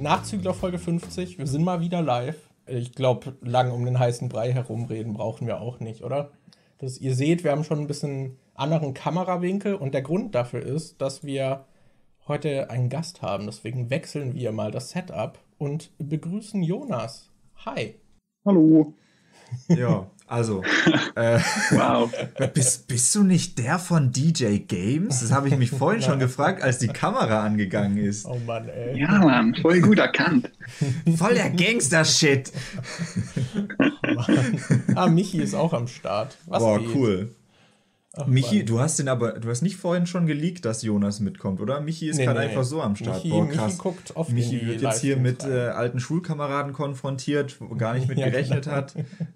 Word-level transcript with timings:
Nachzügler 0.00 0.54
Folge 0.54 0.78
50. 0.78 1.36
Wir 1.36 1.46
sind 1.46 1.62
mal 1.62 1.82
wieder 1.82 2.00
live. 2.00 2.38
Ich 2.66 2.94
glaube, 2.94 3.36
lang 3.42 3.70
um 3.70 3.84
den 3.84 3.98
heißen 3.98 4.30
Brei 4.30 4.50
herumreden 4.50 5.12
brauchen 5.12 5.46
wir 5.46 5.60
auch 5.60 5.78
nicht, 5.78 6.02
oder? 6.02 6.30
Das, 6.78 6.96
ihr 6.96 7.14
seht, 7.14 7.44
wir 7.44 7.50
haben 7.50 7.64
schon 7.64 7.80
ein 7.80 7.86
bisschen 7.86 8.38
anderen 8.54 8.94
Kamerawinkel 8.94 9.74
und 9.74 9.92
der 9.92 10.00
Grund 10.00 10.34
dafür 10.34 10.62
ist, 10.62 11.02
dass 11.02 11.22
wir 11.22 11.66
heute 12.26 12.70
einen 12.70 12.88
Gast 12.88 13.20
haben. 13.20 13.44
Deswegen 13.44 13.90
wechseln 13.90 14.34
wir 14.34 14.52
mal 14.52 14.70
das 14.70 14.88
Setup 14.88 15.38
und 15.58 15.90
begrüßen 15.98 16.62
Jonas. 16.62 17.28
Hi. 17.66 17.96
Hallo. 18.46 18.94
Ja, 19.68 20.10
also. 20.30 20.62
Äh, 21.16 21.40
wow. 21.70 22.10
Bist, 22.54 22.86
bist 22.86 23.14
du 23.14 23.24
nicht 23.24 23.58
der 23.58 23.78
von 23.78 24.12
DJ 24.12 24.58
Games? 24.58 25.20
Das 25.20 25.32
habe 25.32 25.48
ich 25.48 25.56
mich 25.56 25.70
vorhin 25.70 26.00
schon 26.00 26.18
gefragt, 26.20 26.62
als 26.62 26.78
die 26.78 26.86
Kamera 26.86 27.42
angegangen 27.42 27.98
ist. 27.98 28.26
Oh 28.26 28.38
Mann, 28.46 28.68
ey. 28.68 28.98
Ja, 28.98 29.18
Mann, 29.18 29.54
voll 29.56 29.80
gut 29.80 29.98
erkannt. 29.98 30.50
Voll 31.16 31.34
der 31.34 31.50
Gangster-Shit. 31.50 32.52
Oh, 34.16 34.22
ah, 34.94 35.08
Michi 35.08 35.42
ist 35.42 35.54
auch 35.54 35.72
am 35.72 35.88
Start. 35.88 36.38
Was 36.46 36.62
Boah, 36.62 36.78
geht? 36.78 36.94
cool. 36.94 37.34
Ach, 38.14 38.26
Michi, 38.26 38.58
Mann. 38.58 38.66
du 38.66 38.80
hast 38.80 38.98
den 38.98 39.08
aber, 39.08 39.32
du 39.32 39.50
hast 39.50 39.62
nicht 39.62 39.76
vorhin 39.76 40.06
schon 40.06 40.26
geleakt, 40.26 40.64
dass 40.64 40.82
Jonas 40.82 41.20
mitkommt, 41.20 41.60
oder? 41.60 41.80
Michi 41.80 42.08
ist 42.08 42.16
nee, 42.16 42.24
gerade 42.24 42.40
nee. 42.40 42.46
einfach 42.46 42.64
so 42.64 42.80
am 42.80 42.94
Start. 42.94 43.24
Michi, 43.24 43.30
Boah, 43.30 43.48
krass. 43.48 43.72
Michi 43.72 43.78
guckt 43.82 44.16
oft 44.16 44.30
Michi 44.30 44.66
wird 44.66 44.80
jetzt 44.80 45.00
hier 45.00 45.16
mit 45.16 45.44
äh, 45.44 45.68
alten 45.68 45.98
Schulkameraden 45.98 46.72
konfrontiert, 46.72 47.60
wo 47.60 47.74
gar 47.74 47.94
nicht 47.94 48.08
mit 48.08 48.18
ja, 48.18 48.26
gerechnet 48.28 48.64
genau. 48.64 48.76
hat. 48.76 48.94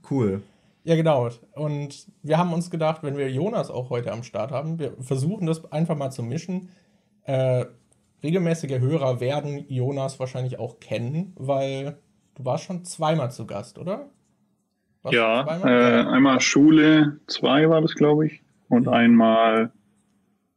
Cool. 0.08 0.42
Ja, 0.84 0.96
genau. 0.96 1.30
Und 1.52 2.06
wir 2.22 2.38
haben 2.38 2.52
uns 2.52 2.70
gedacht, 2.70 3.02
wenn 3.02 3.16
wir 3.16 3.30
Jonas 3.30 3.70
auch 3.70 3.90
heute 3.90 4.12
am 4.12 4.22
Start 4.22 4.52
haben, 4.52 4.78
wir 4.78 4.92
versuchen 5.00 5.46
das 5.46 5.72
einfach 5.72 5.96
mal 5.96 6.10
zu 6.10 6.22
mischen. 6.22 6.68
Äh, 7.24 7.64
regelmäßige 8.22 8.78
Hörer 8.80 9.18
werden 9.20 9.64
Jonas 9.68 10.20
wahrscheinlich 10.20 10.58
auch 10.58 10.80
kennen, 10.80 11.32
weil 11.36 11.98
du 12.34 12.44
warst 12.44 12.64
schon 12.64 12.84
zweimal 12.84 13.30
zu 13.30 13.46
Gast, 13.46 13.78
oder? 13.78 14.10
Warst 15.02 15.14
ja, 15.14 15.42
äh, 15.64 16.06
einmal 16.06 16.40
Schule 16.40 17.20
2 17.28 17.68
war 17.70 17.80
das, 17.80 17.94
glaube 17.94 18.26
ich 18.26 18.42
und 18.68 18.88
einmal 18.88 19.72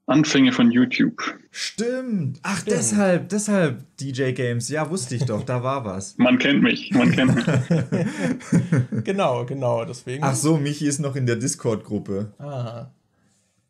Anfänge 0.07 0.53
von 0.53 0.71
YouTube. 0.71 1.21
Stimmt. 1.51 2.39
Ach, 2.41 2.61
Stimmt. 2.61 2.77
deshalb, 2.77 3.29
deshalb 3.29 3.97
DJ 3.97 4.31
Games. 4.31 4.69
Ja, 4.69 4.89
wusste 4.89 5.15
ich 5.15 5.25
doch, 5.25 5.43
da 5.43 5.63
war 5.63 5.83
was. 5.83 6.17
Man 6.17 6.39
kennt 6.39 6.63
mich, 6.63 6.91
man 6.91 7.11
kennt 7.11 7.35
mich. 7.35 7.45
genau, 9.03 9.45
genau, 9.45 9.83
deswegen. 9.83 10.23
Ach 10.23 10.33
so, 10.33 10.57
Michi 10.57 10.87
ist 10.87 10.99
noch 10.99 11.17
in 11.17 11.25
der 11.25 11.35
Discord-Gruppe. 11.35 12.33
Ah. 12.39 12.87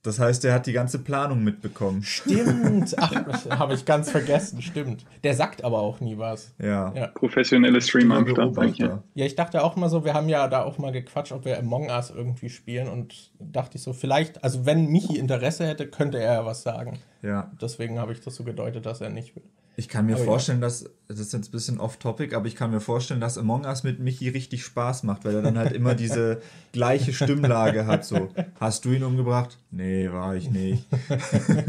Das 0.07 0.19
heißt, 0.19 0.45
er 0.45 0.53
hat 0.53 0.65
die 0.65 0.71
ganze 0.71 0.99
Planung 0.99 1.43
mitbekommen. 1.43 2.01
Stimmt. 2.01 2.95
Ach, 2.97 3.11
habe 3.49 3.73
ich 3.73 3.83
ganz 3.83 4.09
vergessen. 4.09 4.61
Stimmt. 4.61 5.03
Der 5.25 5.33
sagt 5.33 5.65
aber 5.65 5.79
auch 5.79 5.99
nie 5.99 6.17
was. 6.17 6.53
Ja. 6.59 6.93
ja. 6.95 7.07
Professionelle 7.07 7.81
Streamer 7.81 8.15
am 8.15 8.27
Start. 8.29 8.77
Ja. 8.77 9.03
ja, 9.15 9.25
ich 9.25 9.35
dachte 9.35 9.61
auch 9.61 9.75
mal 9.75 9.89
so, 9.89 10.05
wir 10.05 10.13
haben 10.13 10.29
ja 10.29 10.47
da 10.47 10.63
auch 10.63 10.77
mal 10.77 10.93
gequatscht, 10.93 11.33
ob 11.33 11.43
wir 11.43 11.59
Among 11.59 11.89
Us 11.89 12.09
irgendwie 12.09 12.47
spielen 12.47 12.87
und 12.87 13.31
dachte 13.37 13.75
ich 13.75 13.83
so, 13.83 13.91
vielleicht, 13.91 14.45
also 14.45 14.65
wenn 14.65 14.87
Michi 14.87 15.17
Interesse 15.17 15.67
hätte, 15.67 15.87
könnte 15.87 16.19
er 16.19 16.35
ja 16.35 16.45
was 16.45 16.63
sagen. 16.63 16.99
Ja. 17.21 17.51
Deswegen 17.61 17.99
habe 17.99 18.13
ich 18.13 18.21
das 18.21 18.35
so 18.35 18.45
gedeutet, 18.45 18.85
dass 18.85 19.01
er 19.01 19.09
nicht 19.09 19.35
will. 19.35 19.43
Ich 19.79 19.87
kann 19.89 20.07
mir 20.07 20.15
aber 20.15 20.25
vorstellen, 20.25 20.57
ja. 20.57 20.65
dass, 20.65 20.89
das 21.07 21.19
ist 21.19 21.33
jetzt 21.33 21.49
ein 21.49 21.51
bisschen 21.51 21.79
off-topic, 21.79 22.35
aber 22.35 22.47
ich 22.47 22.55
kann 22.55 22.71
mir 22.71 22.79
vorstellen, 22.79 23.21
dass 23.21 23.37
Among 23.37 23.63
Us 23.63 23.83
mit 23.83 23.99
Michi 23.99 24.27
richtig 24.27 24.63
Spaß 24.63 25.03
macht, 25.03 25.23
weil 25.23 25.35
er 25.35 25.43
dann 25.43 25.55
halt 25.55 25.71
immer 25.71 25.93
diese 25.93 26.41
gleiche 26.71 27.13
Stimmlage 27.13 27.85
hat. 27.85 28.03
So, 28.03 28.29
hast 28.59 28.85
du 28.85 28.91
ihn 28.91 29.03
umgebracht? 29.03 29.59
Nee, 29.69 30.11
war 30.11 30.35
ich 30.35 30.49
nicht. 30.49 30.87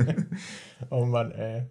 oh 0.90 1.04
Mann, 1.04 1.32
ey. 1.32 1.64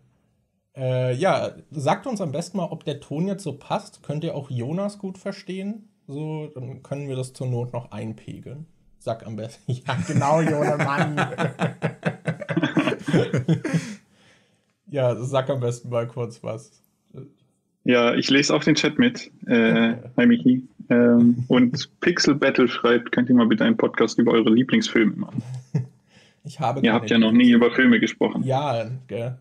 Äh, 0.75 1.15
ja, 1.15 1.55
sagt 1.71 2.05
uns 2.05 2.21
am 2.21 2.31
besten 2.31 2.57
mal, 2.57 2.65
ob 2.65 2.85
der 2.85 2.99
Ton 2.99 3.25
jetzt 3.25 3.41
so 3.41 3.57
passt. 3.57 4.03
Könnt 4.03 4.23
ihr 4.23 4.35
auch 4.35 4.51
Jonas 4.51 4.99
gut 4.99 5.17
verstehen? 5.17 5.89
So, 6.05 6.51
dann 6.53 6.83
können 6.83 7.09
wir 7.09 7.15
das 7.15 7.33
zur 7.33 7.47
Not 7.47 7.73
noch 7.73 7.89
einpegeln. 7.89 8.67
Sag 8.99 9.25
am 9.25 9.37
besten. 9.37 9.71
Ja, 9.87 9.97
genau, 10.05 10.41
Jonas, 10.41 10.77
Mann. 10.77 11.17
Ja, 14.89 15.15
sag 15.15 15.49
am 15.49 15.59
besten 15.59 15.89
mal 15.89 16.07
kurz 16.07 16.43
was. 16.43 16.71
Ja, 17.83 18.13
ich 18.15 18.29
lese 18.29 18.53
auch 18.53 18.63
den 18.63 18.75
Chat 18.75 18.99
mit. 18.99 19.31
Äh, 19.45 19.95
hi 20.17 20.25
Miki. 20.25 20.63
Ähm, 20.89 21.43
und 21.47 21.89
Pixel 22.01 22.35
Battle 22.35 22.67
schreibt, 22.67 23.11
könnt 23.11 23.29
ihr 23.29 23.35
mal 23.35 23.47
bitte 23.47 23.63
einen 23.63 23.77
Podcast 23.77 24.19
über 24.19 24.33
eure 24.33 24.49
Lieblingsfilme 24.49 25.15
machen? 25.15 25.43
Ich 26.43 26.61
habe 26.61 26.79
Ihr 26.79 26.93
habt 26.93 27.09
ja 27.09 27.17
noch 27.17 27.33
nie 27.33 27.51
über 27.51 27.71
Filme 27.71 27.99
gesprochen. 27.99 28.41
Ja, 28.45 28.89
gell 29.07 29.37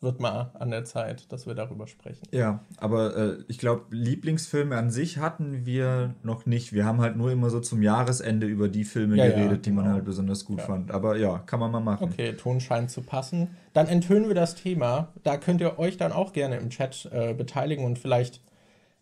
wird 0.00 0.20
mal 0.20 0.50
an 0.58 0.70
der 0.70 0.84
Zeit, 0.84 1.32
dass 1.32 1.46
wir 1.46 1.54
darüber 1.54 1.86
sprechen. 1.86 2.22
Ja, 2.30 2.60
aber 2.78 3.16
äh, 3.16 3.36
ich 3.48 3.58
glaube, 3.58 3.84
Lieblingsfilme 3.90 4.76
an 4.76 4.90
sich 4.90 5.18
hatten 5.18 5.64
wir 5.64 6.14
noch 6.22 6.44
nicht. 6.46 6.72
Wir 6.72 6.84
haben 6.84 7.00
halt 7.00 7.16
nur 7.16 7.32
immer 7.32 7.50
so 7.50 7.60
zum 7.60 7.82
Jahresende 7.82 8.46
über 8.46 8.68
die 8.68 8.84
Filme 8.84 9.16
ja, 9.16 9.26
geredet, 9.26 9.50
ja, 9.50 9.56
die 9.56 9.70
man 9.70 9.84
genau. 9.84 9.94
halt 9.96 10.04
besonders 10.04 10.44
gut 10.44 10.58
ja. 10.58 10.64
fand. 10.64 10.90
Aber 10.90 11.16
ja, 11.16 11.38
kann 11.38 11.60
man 11.60 11.70
mal 11.72 11.80
machen. 11.80 12.04
Okay, 12.04 12.34
Ton 12.34 12.60
scheint 12.60 12.90
zu 12.90 13.02
passen. 13.02 13.56
Dann 13.72 13.86
enthüllen 13.86 14.28
wir 14.28 14.34
das 14.34 14.54
Thema. 14.54 15.12
Da 15.22 15.38
könnt 15.38 15.60
ihr 15.60 15.78
euch 15.78 15.96
dann 15.96 16.12
auch 16.12 16.32
gerne 16.32 16.56
im 16.56 16.68
Chat 16.68 17.08
äh, 17.12 17.32
beteiligen 17.32 17.84
und 17.84 17.98
vielleicht 17.98 18.42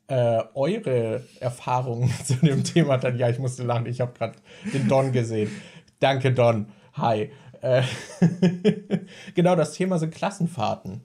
äh, 0.06 0.42
eure 0.54 1.22
Erfahrungen 1.40 2.10
zu 2.24 2.34
dem 2.36 2.62
Thema 2.62 2.98
dann. 2.98 3.18
Ja, 3.18 3.28
ich 3.28 3.38
musste 3.38 3.64
lachen, 3.64 3.86
ich 3.86 4.00
habe 4.00 4.12
gerade 4.16 4.34
den 4.72 4.88
Don 4.88 5.12
gesehen. 5.12 5.50
Danke, 5.98 6.32
Don. 6.32 6.66
Hi. 6.94 7.30
Äh, 7.64 7.82
genau, 9.34 9.56
das 9.56 9.72
Thema 9.72 9.98
sind 9.98 10.14
Klassenfahrten. 10.14 11.00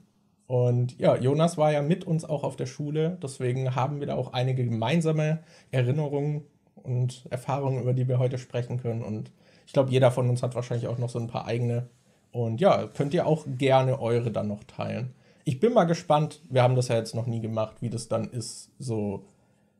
Und 0.46 0.98
ja, 0.98 1.16
Jonas 1.16 1.56
war 1.56 1.72
ja 1.72 1.80
mit 1.80 2.04
uns 2.04 2.24
auch 2.24 2.42
auf 2.42 2.56
der 2.56 2.66
Schule, 2.66 3.16
deswegen 3.22 3.74
haben 3.74 4.00
wir 4.00 4.08
da 4.08 4.16
auch 4.16 4.32
einige 4.32 4.64
gemeinsame 4.64 5.38
Erinnerungen 5.70 6.42
und 6.74 7.26
Erfahrungen, 7.30 7.80
über 7.80 7.94
die 7.94 8.08
wir 8.08 8.18
heute 8.18 8.36
sprechen 8.36 8.78
können. 8.78 9.02
Und 9.02 9.32
ich 9.66 9.72
glaube, 9.72 9.90
jeder 9.90 10.10
von 10.10 10.28
uns 10.28 10.42
hat 10.42 10.54
wahrscheinlich 10.54 10.88
auch 10.88 10.98
noch 10.98 11.08
so 11.08 11.18
ein 11.18 11.28
paar 11.28 11.46
eigene. 11.46 11.88
Und 12.32 12.60
ja, 12.60 12.88
könnt 12.88 13.14
ihr 13.14 13.26
auch 13.26 13.46
gerne 13.46 13.98
eure 14.00 14.30
dann 14.30 14.48
noch 14.48 14.64
teilen. 14.64 15.14
Ich 15.44 15.60
bin 15.60 15.72
mal 15.72 15.84
gespannt, 15.84 16.42
wir 16.50 16.62
haben 16.62 16.76
das 16.76 16.88
ja 16.88 16.96
jetzt 16.96 17.14
noch 17.14 17.26
nie 17.26 17.40
gemacht, 17.40 17.76
wie 17.80 17.90
das 17.90 18.08
dann 18.08 18.28
ist, 18.28 18.70
so 18.78 19.24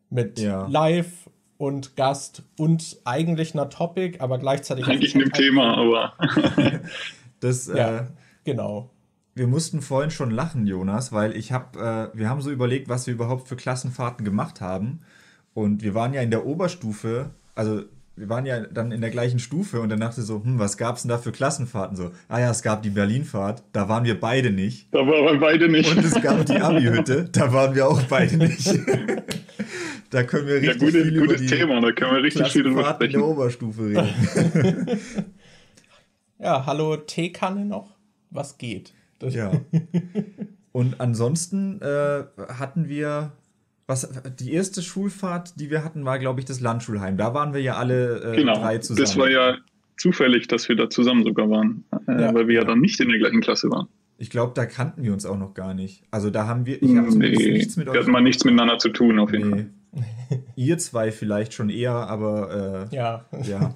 mit 0.08 0.38
ja. 0.38 0.66
Live 0.66 1.28
und 1.60 1.94
Gast 1.94 2.42
und 2.56 2.96
eigentlich 3.04 3.52
einer 3.52 3.68
Topic, 3.68 4.18
aber 4.18 4.38
gleichzeitig. 4.38 4.86
Eigentlich 4.86 5.14
einem 5.14 5.30
Thema, 5.30 5.76
aber. 5.76 6.14
das, 7.40 7.66
ja, 7.66 7.98
äh, 7.98 8.06
genau. 8.44 8.88
Wir 9.34 9.46
mussten 9.46 9.82
vorhin 9.82 10.10
schon 10.10 10.30
lachen, 10.30 10.66
Jonas, 10.66 11.12
weil 11.12 11.36
ich 11.36 11.52
habe, 11.52 12.10
äh, 12.14 12.18
wir 12.18 12.30
haben 12.30 12.40
so 12.40 12.50
überlegt, 12.50 12.88
was 12.88 13.06
wir 13.06 13.12
überhaupt 13.12 13.46
für 13.46 13.56
Klassenfahrten 13.56 14.24
gemacht 14.24 14.62
haben. 14.62 15.00
Und 15.52 15.82
wir 15.82 15.94
waren 15.94 16.14
ja 16.14 16.22
in 16.22 16.30
der 16.30 16.46
Oberstufe, 16.46 17.34
also 17.54 17.82
wir 18.20 18.28
waren 18.28 18.44
ja 18.44 18.60
dann 18.60 18.92
in 18.92 19.00
der 19.00 19.08
gleichen 19.08 19.38
Stufe 19.38 19.80
und 19.80 19.88
dann 19.88 20.00
dachte 20.00 20.20
so, 20.20 20.44
hm, 20.44 20.58
was 20.58 20.76
gab 20.76 20.96
es 20.96 21.02
denn 21.02 21.08
da 21.08 21.16
für 21.16 21.32
Klassenfahrten? 21.32 21.96
So, 21.96 22.10
ah 22.28 22.38
ja, 22.38 22.50
es 22.50 22.60
gab 22.60 22.82
die 22.82 22.90
Berlinfahrt, 22.90 23.62
da 23.72 23.88
waren 23.88 24.04
wir 24.04 24.20
beide 24.20 24.50
nicht. 24.50 24.92
Da 24.92 24.98
waren 24.98 25.24
wir 25.24 25.40
beide 25.40 25.70
nicht. 25.70 25.90
Und 25.90 26.04
es 26.04 26.20
gab 26.20 26.44
die 26.44 26.60
Abi-Hütte, 26.60 27.30
da 27.32 27.50
waren 27.50 27.74
wir 27.74 27.88
auch 27.88 28.02
beide 28.04 28.36
nicht. 28.36 28.68
Da 30.12 30.24
können 30.24 30.48
wir 30.48 30.56
richtig 30.56 30.82
ja, 30.82 30.86
gute, 30.86 31.04
viel 31.04 31.20
gutes 31.20 31.42
über 31.42 31.50
Thema, 31.50 31.80
da 31.80 31.92
können 31.92 32.16
wir 32.16 32.22
richtig 32.24 32.48
viel 32.48 32.64
drüber 32.64 32.84
sprechen. 32.84 33.14
in 33.14 33.20
der 33.20 33.28
Oberstufe 33.28 33.82
reden. 33.84 34.98
ja, 36.40 36.66
hallo 36.66 36.96
Teekanne 36.96 37.64
noch. 37.64 37.96
Was 38.30 38.58
geht? 38.58 38.92
Das 39.20 39.36
ja. 39.36 39.52
Und 40.72 41.00
ansonsten 41.00 41.80
äh, 41.80 42.24
hatten 42.48 42.88
wir 42.88 43.30
was 43.90 44.08
die 44.38 44.54
erste 44.54 44.80
Schulfahrt, 44.80 45.60
die 45.60 45.68
wir 45.68 45.84
hatten, 45.84 46.06
war 46.06 46.18
glaube 46.18 46.40
ich 46.40 46.46
das 46.46 46.60
Landschulheim. 46.60 47.18
Da 47.18 47.34
waren 47.34 47.52
wir 47.52 47.60
ja 47.60 47.74
alle 47.74 48.32
äh, 48.32 48.36
genau, 48.36 48.54
drei 48.54 48.78
zusammen. 48.78 49.04
Das 49.04 49.18
war 49.18 49.28
ja 49.28 49.58
zufällig, 49.98 50.48
dass 50.48 50.68
wir 50.68 50.76
da 50.76 50.88
zusammen 50.88 51.24
sogar 51.24 51.50
waren, 51.50 51.84
äh, 52.08 52.22
ja, 52.22 52.34
weil 52.34 52.46
wir 52.46 52.54
ja, 52.54 52.60
ja 52.62 52.66
dann 52.66 52.80
nicht 52.80 52.98
in 53.00 53.10
der 53.10 53.18
gleichen 53.18 53.40
Klasse 53.42 53.70
waren. 53.70 53.88
Ich 54.16 54.30
glaube, 54.30 54.52
da 54.54 54.66
kannten 54.66 55.02
wir 55.02 55.12
uns 55.12 55.26
auch 55.26 55.38
noch 55.38 55.54
gar 55.54 55.74
nicht. 55.74 56.04
Also 56.10 56.30
da 56.30 56.46
haben 56.46 56.66
wir, 56.66 56.82
ich 56.82 56.96
habe 56.96 57.08
nee, 57.16 57.30
nichts 57.30 57.76
mit 57.76 57.88
euch. 57.88 57.94
Wir 57.94 58.00
hatten 58.00 58.12
mal 58.12 58.22
nichts 58.22 58.44
miteinander 58.44 58.78
zu 58.78 58.90
tun 58.90 59.18
auf 59.18 59.32
jeden 59.32 59.50
nee. 59.50 59.66
Fall. 59.92 60.42
Ihr 60.56 60.78
zwei 60.78 61.10
vielleicht 61.10 61.52
schon 61.52 61.68
eher, 61.68 61.92
aber 61.92 62.88
äh, 62.92 62.96
ja. 62.96 63.24
ja. 63.42 63.74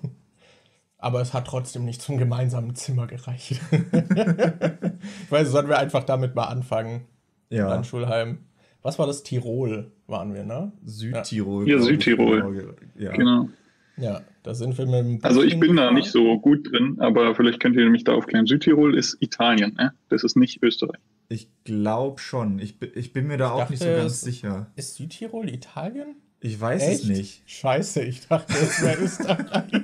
aber 0.99 1.21
es 1.21 1.35
hat 1.35 1.47
trotzdem 1.47 1.85
nicht 1.85 2.01
zum 2.01 2.19
gemeinsamen 2.19 2.75
Zimmer 2.77 3.07
gereicht. 3.07 3.61
ich 3.73 5.31
weiß, 5.31 5.51
sollen 5.51 5.69
wir 5.69 5.79
einfach 5.79 6.05
damit 6.05 6.35
mal 6.35 6.45
anfangen? 6.45 7.07
Ja. 7.51 7.69
Dann 7.69 7.85
Schulheim. 7.85 8.39
Was 8.85 8.99
war 8.99 9.07
das? 9.07 9.23
Tirol 9.23 9.91
waren 10.07 10.35
wir, 10.35 10.45
ne? 10.45 10.71
Südtirol. 10.85 11.67
Ja, 11.67 11.79
Südtirol. 11.81 12.77
Ja. 12.99 13.13
Genau. 13.13 13.49
Ja, 13.97 14.21
da 14.43 14.55
sind 14.55 14.77
wir 14.77 14.85
mit 14.85 14.95
dem 14.95 15.19
Also 15.23 15.43
ich 15.43 15.59
bin 15.59 15.75
da 15.77 15.91
nicht 15.91 16.11
so 16.11 16.39
gut 16.39 16.71
drin, 16.71 16.97
aber 16.99 17.35
vielleicht 17.35 17.61
könnt 17.61 17.77
ihr 17.77 17.89
mich 17.89 18.05
da 18.05 18.13
aufklären. 18.13 18.47
Südtirol 18.47 18.95
ist 18.95 19.17
Italien, 19.21 19.75
ne? 19.75 19.95
Das 20.11 20.23
ist 20.23 20.37
nicht 20.37 20.63
Österreich. 20.63 21.01
Ich 21.31 21.49
glaube 21.65 22.21
schon. 22.21 22.59
Ich, 22.59 22.77
ich 22.95 23.15
bin 23.15 23.27
mir 23.27 23.39
da 23.39 23.47
ich 23.47 23.53
auch 23.53 23.59
dachte, 23.61 23.73
nicht 23.73 23.83
so 23.83 23.89
ganz 23.89 24.21
sicher. 24.21 24.71
Ist 24.77 24.97
Südtirol 24.97 25.49
Italien? 25.49 26.17
Ich 26.41 26.61
weiß 26.61 26.83
Echt? 26.83 27.05
es 27.05 27.09
nicht. 27.09 27.43
Scheiße, 27.47 28.03
ich 28.03 28.29
dachte, 28.29 28.53
es 28.53 28.83
wäre 28.83 29.01
Österreich. 29.03 29.73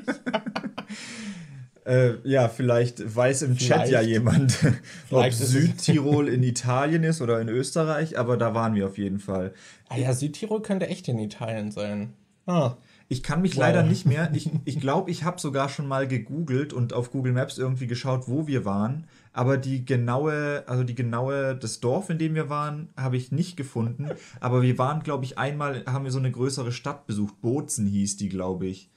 Äh, 1.85 2.15
ja, 2.25 2.49
vielleicht 2.49 3.17
weiß 3.17 3.43
im 3.43 3.57
Chat 3.57 3.89
ja 3.89 4.01
jemand, 4.01 4.59
ob 4.65 4.75
Vielleicht 5.09 5.39
Südtirol 5.39 6.29
in 6.29 6.43
Italien 6.43 7.05
ist 7.05 7.21
oder 7.23 7.41
in 7.41 7.49
Österreich, 7.49 8.19
aber 8.19 8.37
da 8.37 8.55
waren 8.55 8.75
wir 8.75 8.87
auf 8.87 8.99
jeden 8.99 9.19
Fall. 9.19 9.53
Ah 9.89 9.97
ja, 9.97 10.13
Südtirol 10.13 10.63
könnte 10.63 10.87
echt 10.89 11.09
in 11.09 11.19
Italien 11.19 11.71
sein. 11.71 12.13
Ah, 12.47 12.77
Ich 13.09 13.23
kann 13.23 13.43
mich 13.43 13.55
Wow. 13.57 13.61
leider 13.63 13.83
nicht 13.83 14.07
mehr. 14.07 14.31
Ich 14.35 14.45
glaube, 14.45 14.61
ich, 14.67 14.81
glaub, 14.81 15.09
ich 15.09 15.25
habe 15.25 15.41
sogar 15.41 15.69
schon 15.69 15.89
mal 15.89 16.07
gegoogelt 16.07 16.73
und 16.73 16.93
auf 16.93 17.11
Google 17.11 17.33
Maps 17.33 17.59
irgendwie 17.59 17.87
geschaut, 17.87 18.29
wo 18.29 18.47
wir 18.47 18.65
waren. 18.65 19.07
Aber 19.33 19.57
die 19.57 19.85
genaue, 19.85 20.65
also 20.67 20.83
die 20.85 20.95
genaue, 20.95 21.55
das 21.57 21.81
Dorf, 21.81 22.11
in 22.11 22.19
dem 22.19 22.35
wir 22.35 22.49
waren, 22.51 22.89
habe 22.97 23.17
ich 23.17 23.31
nicht 23.33 23.57
gefunden. 23.57 24.09
Aber 24.41 24.63
wir 24.63 24.77
waren, 24.79 25.03
glaube 25.03 25.25
ich, 25.25 25.39
einmal, 25.39 25.85
haben 25.87 26.05
wir 26.05 26.11
so 26.13 26.19
eine 26.19 26.31
größere 26.33 26.73
Stadt 26.73 27.07
besucht. 27.07 27.41
Bozen 27.41 27.87
hieß 27.87 28.17
die, 28.17 28.29
glaube 28.29 28.67
ich. 28.67 28.91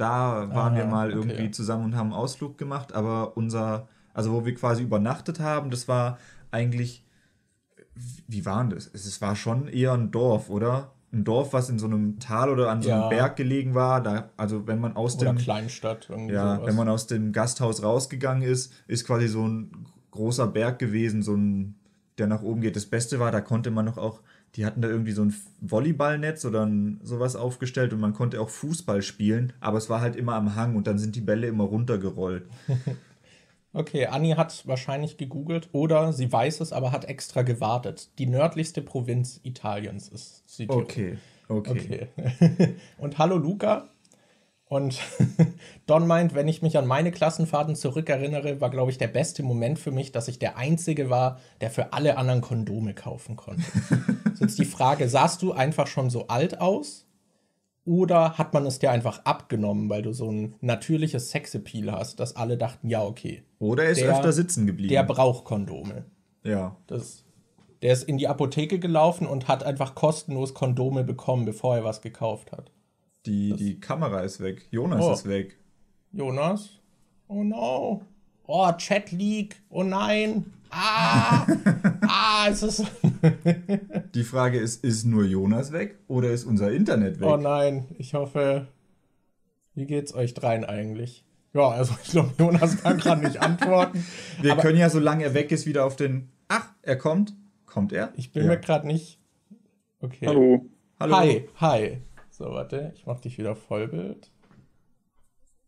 Da 0.00 0.48
waren 0.54 0.74
Ah, 0.74 0.76
wir 0.76 0.86
mal 0.86 1.08
okay. 1.08 1.16
irgendwie 1.28 1.50
zusammen 1.50 1.84
und 1.86 1.96
haben 1.96 2.08
einen 2.12 2.14
Ausflug 2.22 2.56
gemacht. 2.58 2.92
Aber 2.94 3.36
unser, 3.36 3.88
also 4.14 4.32
wo 4.32 4.44
wir 4.46 4.54
quasi 4.54 4.82
übernachtet 4.82 5.40
haben, 5.40 5.70
das 5.70 5.88
war 5.88 6.18
eigentlich 6.50 7.04
wie 8.28 8.46
war 8.46 8.60
denn 8.62 8.70
das? 8.70 8.86
Es 8.92 9.04
es 9.06 9.20
war 9.20 9.36
schon 9.36 9.68
eher 9.68 9.92
ein 9.92 10.10
Dorf, 10.10 10.48
oder? 10.48 10.92
Ein 11.12 11.24
Dorf, 11.24 11.52
was 11.52 11.68
in 11.68 11.78
so 11.78 11.86
einem 11.86 12.18
Tal 12.20 12.48
oder 12.50 12.70
an 12.70 12.82
so 12.82 12.90
einem 12.90 13.00
Ja. 13.02 13.08
Berg 13.08 13.36
gelegen 13.36 13.74
war. 13.74 14.00
Da, 14.02 14.30
also 14.36 14.66
wenn 14.66 14.80
man 14.80 14.96
aus 14.96 15.16
oder 15.16 15.32
dem, 15.32 15.38
Kleinstadt. 15.38 16.06
Irgendwie 16.08 16.32
ja, 16.34 16.54
sowas. 16.56 16.68
wenn 16.68 16.76
man 16.76 16.88
aus 16.88 17.06
dem 17.08 17.32
Gasthaus 17.32 17.82
rausgegangen 17.82 18.42
ist, 18.42 18.72
ist 18.86 19.06
quasi 19.06 19.26
so 19.28 19.46
ein 19.46 19.86
großer 20.12 20.46
Berg 20.46 20.78
gewesen, 20.78 21.22
so 21.22 21.34
ein, 21.34 21.74
der 22.18 22.26
nach 22.28 22.42
oben 22.42 22.60
geht. 22.60 22.76
Das 22.76 22.86
Beste 22.86 23.18
war, 23.18 23.32
da 23.32 23.40
konnte 23.40 23.70
man 23.70 23.84
noch 23.84 23.98
auch, 23.98 24.20
die 24.56 24.66
hatten 24.66 24.82
da 24.82 24.88
irgendwie 24.88 25.12
so 25.12 25.22
ein 25.22 25.34
Volleyballnetz 25.60 26.44
oder 26.44 26.66
ein, 26.66 27.00
sowas 27.02 27.36
aufgestellt 27.36 27.92
und 27.92 28.00
man 28.00 28.14
konnte 28.14 28.40
auch 28.40 28.48
Fußball 28.48 29.02
spielen, 29.02 29.52
aber 29.60 29.78
es 29.78 29.88
war 29.88 30.00
halt 30.00 30.16
immer 30.16 30.34
am 30.34 30.54
Hang 30.56 30.76
und 30.76 30.86
dann 30.86 30.98
sind 30.98 31.16
die 31.16 31.20
Bälle 31.20 31.46
immer 31.46 31.64
runtergerollt. 31.64 32.44
Okay, 33.72 34.06
Anni 34.06 34.30
hat 34.32 34.66
wahrscheinlich 34.66 35.16
gegoogelt 35.16 35.68
oder 35.70 36.12
sie 36.12 36.32
weiß 36.32 36.60
es, 36.60 36.72
aber 36.72 36.90
hat 36.90 37.04
extra 37.04 37.42
gewartet. 37.42 38.10
Die 38.18 38.26
nördlichste 38.26 38.82
Provinz 38.82 39.38
Italiens 39.44 40.08
ist 40.08 40.42
Südtirol. 40.48 40.82
Okay, 40.82 41.18
okay. 41.48 42.08
Okay. 42.18 42.74
Und 42.98 43.18
hallo 43.18 43.36
Luca. 43.36 43.88
Und 44.70 45.00
Don 45.86 46.06
meint, 46.06 46.32
wenn 46.36 46.46
ich 46.46 46.62
mich 46.62 46.78
an 46.78 46.86
meine 46.86 47.10
Klassenfahrten 47.10 47.74
zurückerinnere, 47.74 48.60
war, 48.60 48.70
glaube 48.70 48.92
ich, 48.92 48.98
der 48.98 49.08
beste 49.08 49.42
Moment 49.42 49.80
für 49.80 49.90
mich, 49.90 50.12
dass 50.12 50.28
ich 50.28 50.38
der 50.38 50.56
Einzige 50.56 51.10
war, 51.10 51.40
der 51.60 51.70
für 51.70 51.92
alle 51.92 52.16
anderen 52.16 52.40
Kondome 52.40 52.94
kaufen 52.94 53.34
konnte. 53.34 53.64
so 54.34 54.44
jetzt 54.44 54.60
die 54.60 54.64
Frage, 54.64 55.08
sahst 55.08 55.42
du 55.42 55.50
einfach 55.52 55.88
schon 55.88 56.08
so 56.08 56.28
alt 56.28 56.60
aus? 56.60 57.08
Oder 57.84 58.38
hat 58.38 58.54
man 58.54 58.64
es 58.64 58.78
dir 58.78 58.92
einfach 58.92 59.24
abgenommen, 59.24 59.90
weil 59.90 60.02
du 60.02 60.12
so 60.12 60.30
ein 60.30 60.54
natürliches 60.60 61.30
Sexappeal 61.30 61.90
hast, 61.90 62.20
dass 62.20 62.36
alle 62.36 62.56
dachten, 62.56 62.88
ja, 62.88 63.02
okay, 63.02 63.42
Oder 63.58 63.84
er 63.84 63.90
ist 63.90 64.02
Der- 64.02 64.12
öfter 64.12 64.32
sitzen 64.32 64.66
geblieben. 64.68 64.90
der 64.90 65.02
braucht 65.02 65.44
Kondome. 65.46 66.04
ja. 66.44 66.76
Das, 66.86 67.24
der 67.82 67.92
ist 67.94 68.04
in 68.04 68.18
die 68.18 68.28
Apotheke 68.28 68.78
gelaufen 68.78 69.26
und 69.26 69.48
hat 69.48 69.64
einfach 69.64 69.96
kostenlos 69.96 70.54
Kondome 70.54 71.02
bekommen, 71.02 71.44
bevor 71.44 71.74
er 71.76 71.82
was 71.82 72.02
gekauft 72.02 72.52
hat. 72.52 72.70
Die, 73.26 73.54
die 73.54 73.80
Kamera 73.80 74.20
ist 74.20 74.40
weg. 74.40 74.66
Jonas 74.70 75.04
Oh. 75.04 75.12
ist 75.12 75.28
weg. 75.28 75.58
Jonas? 76.12 76.70
Oh 77.28 77.42
no. 77.44 78.02
Oh, 78.46 78.72
Chat 78.72 79.12
Leak. 79.12 79.56
Oh 79.68 79.82
nein. 79.82 80.46
Ah. 80.70 81.46
ah, 82.08 82.46
es 82.48 82.62
ist. 82.62 82.84
Die 84.14 84.24
Frage 84.24 84.58
ist, 84.58 84.84
ist 84.84 85.04
nur 85.04 85.24
Jonas 85.24 85.72
weg 85.72 85.98
oder 86.08 86.30
ist 86.30 86.44
unser 86.44 86.72
Internet 86.72 87.20
weg? 87.20 87.26
Oh 87.28 87.36
nein. 87.36 87.86
Ich 87.98 88.14
hoffe. 88.14 88.66
Wie 89.74 89.86
geht's 89.86 90.14
euch 90.14 90.34
dreien 90.34 90.64
eigentlich? 90.64 91.24
Ja, 91.52 91.68
also 91.68 91.94
ich 92.04 92.10
glaube, 92.12 92.32
Jonas 92.38 92.80
kann 92.82 92.98
gerade 92.98 93.24
nicht 93.26 93.38
antworten. 93.42 94.04
Wir 94.40 94.52
aber- 94.52 94.62
können 94.62 94.78
ja, 94.78 94.88
solange 94.90 95.24
er 95.24 95.34
weg 95.34 95.52
ist, 95.52 95.66
wieder 95.66 95.84
auf 95.84 95.96
den. 95.96 96.30
Ach, 96.48 96.68
er 96.82 96.96
kommt. 96.96 97.34
Kommt 97.66 97.92
er? 97.92 98.12
Ich 98.16 98.32
bin 98.32 98.44
ja. 98.44 98.50
mir 98.50 98.58
gerade 98.58 98.86
nicht. 98.86 99.18
Okay. 100.00 100.26
Hallo. 100.26 100.66
Hallo. 100.98 101.16
Hi, 101.16 101.48
hi. 101.60 101.98
So, 102.40 102.46
warte, 102.52 102.90
ich 102.96 103.04
mach 103.04 103.20
dich 103.20 103.36
wieder 103.36 103.54
Vollbild. 103.54 104.30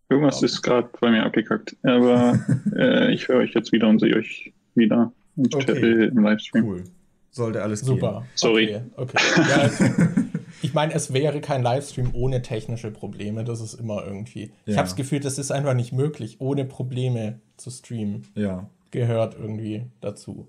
Irgendwas 0.09 0.43
ist 0.43 0.63
gerade 0.63 0.89
bei 1.03 1.11
mir 1.11 1.23
abgekackt. 1.23 1.77
Aber 1.83 2.39
äh, 2.75 3.13
ich 3.13 3.29
höre 3.29 3.41
euch 3.41 3.53
jetzt 3.53 3.73
wieder 3.73 3.89
und 3.89 3.99
sehe 3.99 4.17
euch 4.17 4.55
wieder 4.75 5.13
im, 5.37 5.45
Okay. 5.53 5.67
Chat, 5.67 5.77
äh, 5.83 6.05
im 6.07 6.23
Livestream. 6.23 6.65
Cool. 6.65 6.85
Sollte 7.31 7.63
alles 7.63 7.81
Super. 7.81 8.25
Sorry. 8.37 8.81
Okay, 8.97 9.17
okay. 9.19 9.43
Ja, 9.51 9.65
es- 9.67 9.83
ich 10.63 10.73
meine, 10.73 10.95
es 10.95 11.13
wäre 11.13 11.43
kein 11.43 11.63
Livestream 11.63 12.09
ohne 12.15 12.41
technische 12.41 12.91
Probleme. 12.91 13.45
Das 13.45 13.61
ist 13.61 13.75
immer 13.75 14.07
irgendwie. 14.07 14.53
Ich 14.65 14.73
Ja. 14.73 14.79
habe 14.79 14.87
das 14.89 14.97
Gefühl, 14.97 15.21
das 15.21 15.39
ist 15.39 15.51
einfach 15.51 15.75
nicht 15.75 15.93
möglich, 15.93 16.41
ohne 16.41 16.65
Probleme 16.65 17.39
zu 17.59 17.69
streamen. 17.71 18.23
gehen. 18.35 18.45
Ja. 18.45 18.71
Gehört 18.93 19.37
irgendwie 19.39 19.85
dazu. 20.01 20.49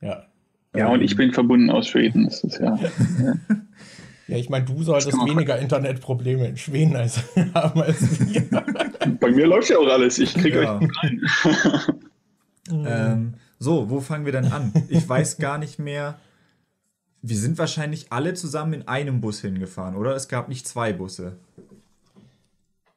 Ja. 0.00 0.24
Ja, 0.74 0.88
und 0.88 1.02
ich 1.02 1.14
bin 1.14 1.34
verbunden 1.34 1.68
aus 1.68 1.88
Schweden. 1.88 2.24
Das 2.24 2.42
ist 2.42 2.58
ja. 2.58 2.78
Ja, 3.22 3.34
ich 4.36 4.50
meine, 4.50 4.64
du 4.66 4.82
solltest 4.82 5.16
man- 5.16 5.28
weniger 5.28 5.58
Internetprobleme 5.58 6.48
in 6.48 6.56
Schweden 6.56 6.96
als 6.96 7.22
haben 7.54 7.80
als 7.82 8.20
wir. 8.20 8.42
Bei 9.20 9.30
mir 9.30 9.46
läuft 9.46 9.70
ja 9.70 9.78
auch 9.78 9.88
alles. 9.88 10.18
Ich 10.18 10.34
kriege 10.34 10.62
Ja. 10.62 10.78
euch 10.78 10.88
rein. 11.02 11.20
Ähm, 12.70 13.34
so, 13.58 13.88
wo 13.88 14.00
fangen 14.00 14.26
wir 14.26 14.32
denn 14.32 14.52
an? 14.52 14.72
Ich 14.90 15.08
weiß 15.08 15.38
gar 15.38 15.56
nicht 15.56 15.78
mehr. 15.78 16.18
Wir 17.22 17.36
sind 17.38 17.56
wahrscheinlich 17.56 18.12
alle 18.12 18.34
zusammen 18.34 18.74
in 18.74 18.88
einem 18.88 19.22
Bus 19.22 19.40
hingefahren, 19.40 19.96
oder? 19.96 20.14
Es 20.14 20.28
gab 20.28 20.50
nicht 20.50 20.68
zwei 20.68 20.92
Busse. 20.92 21.36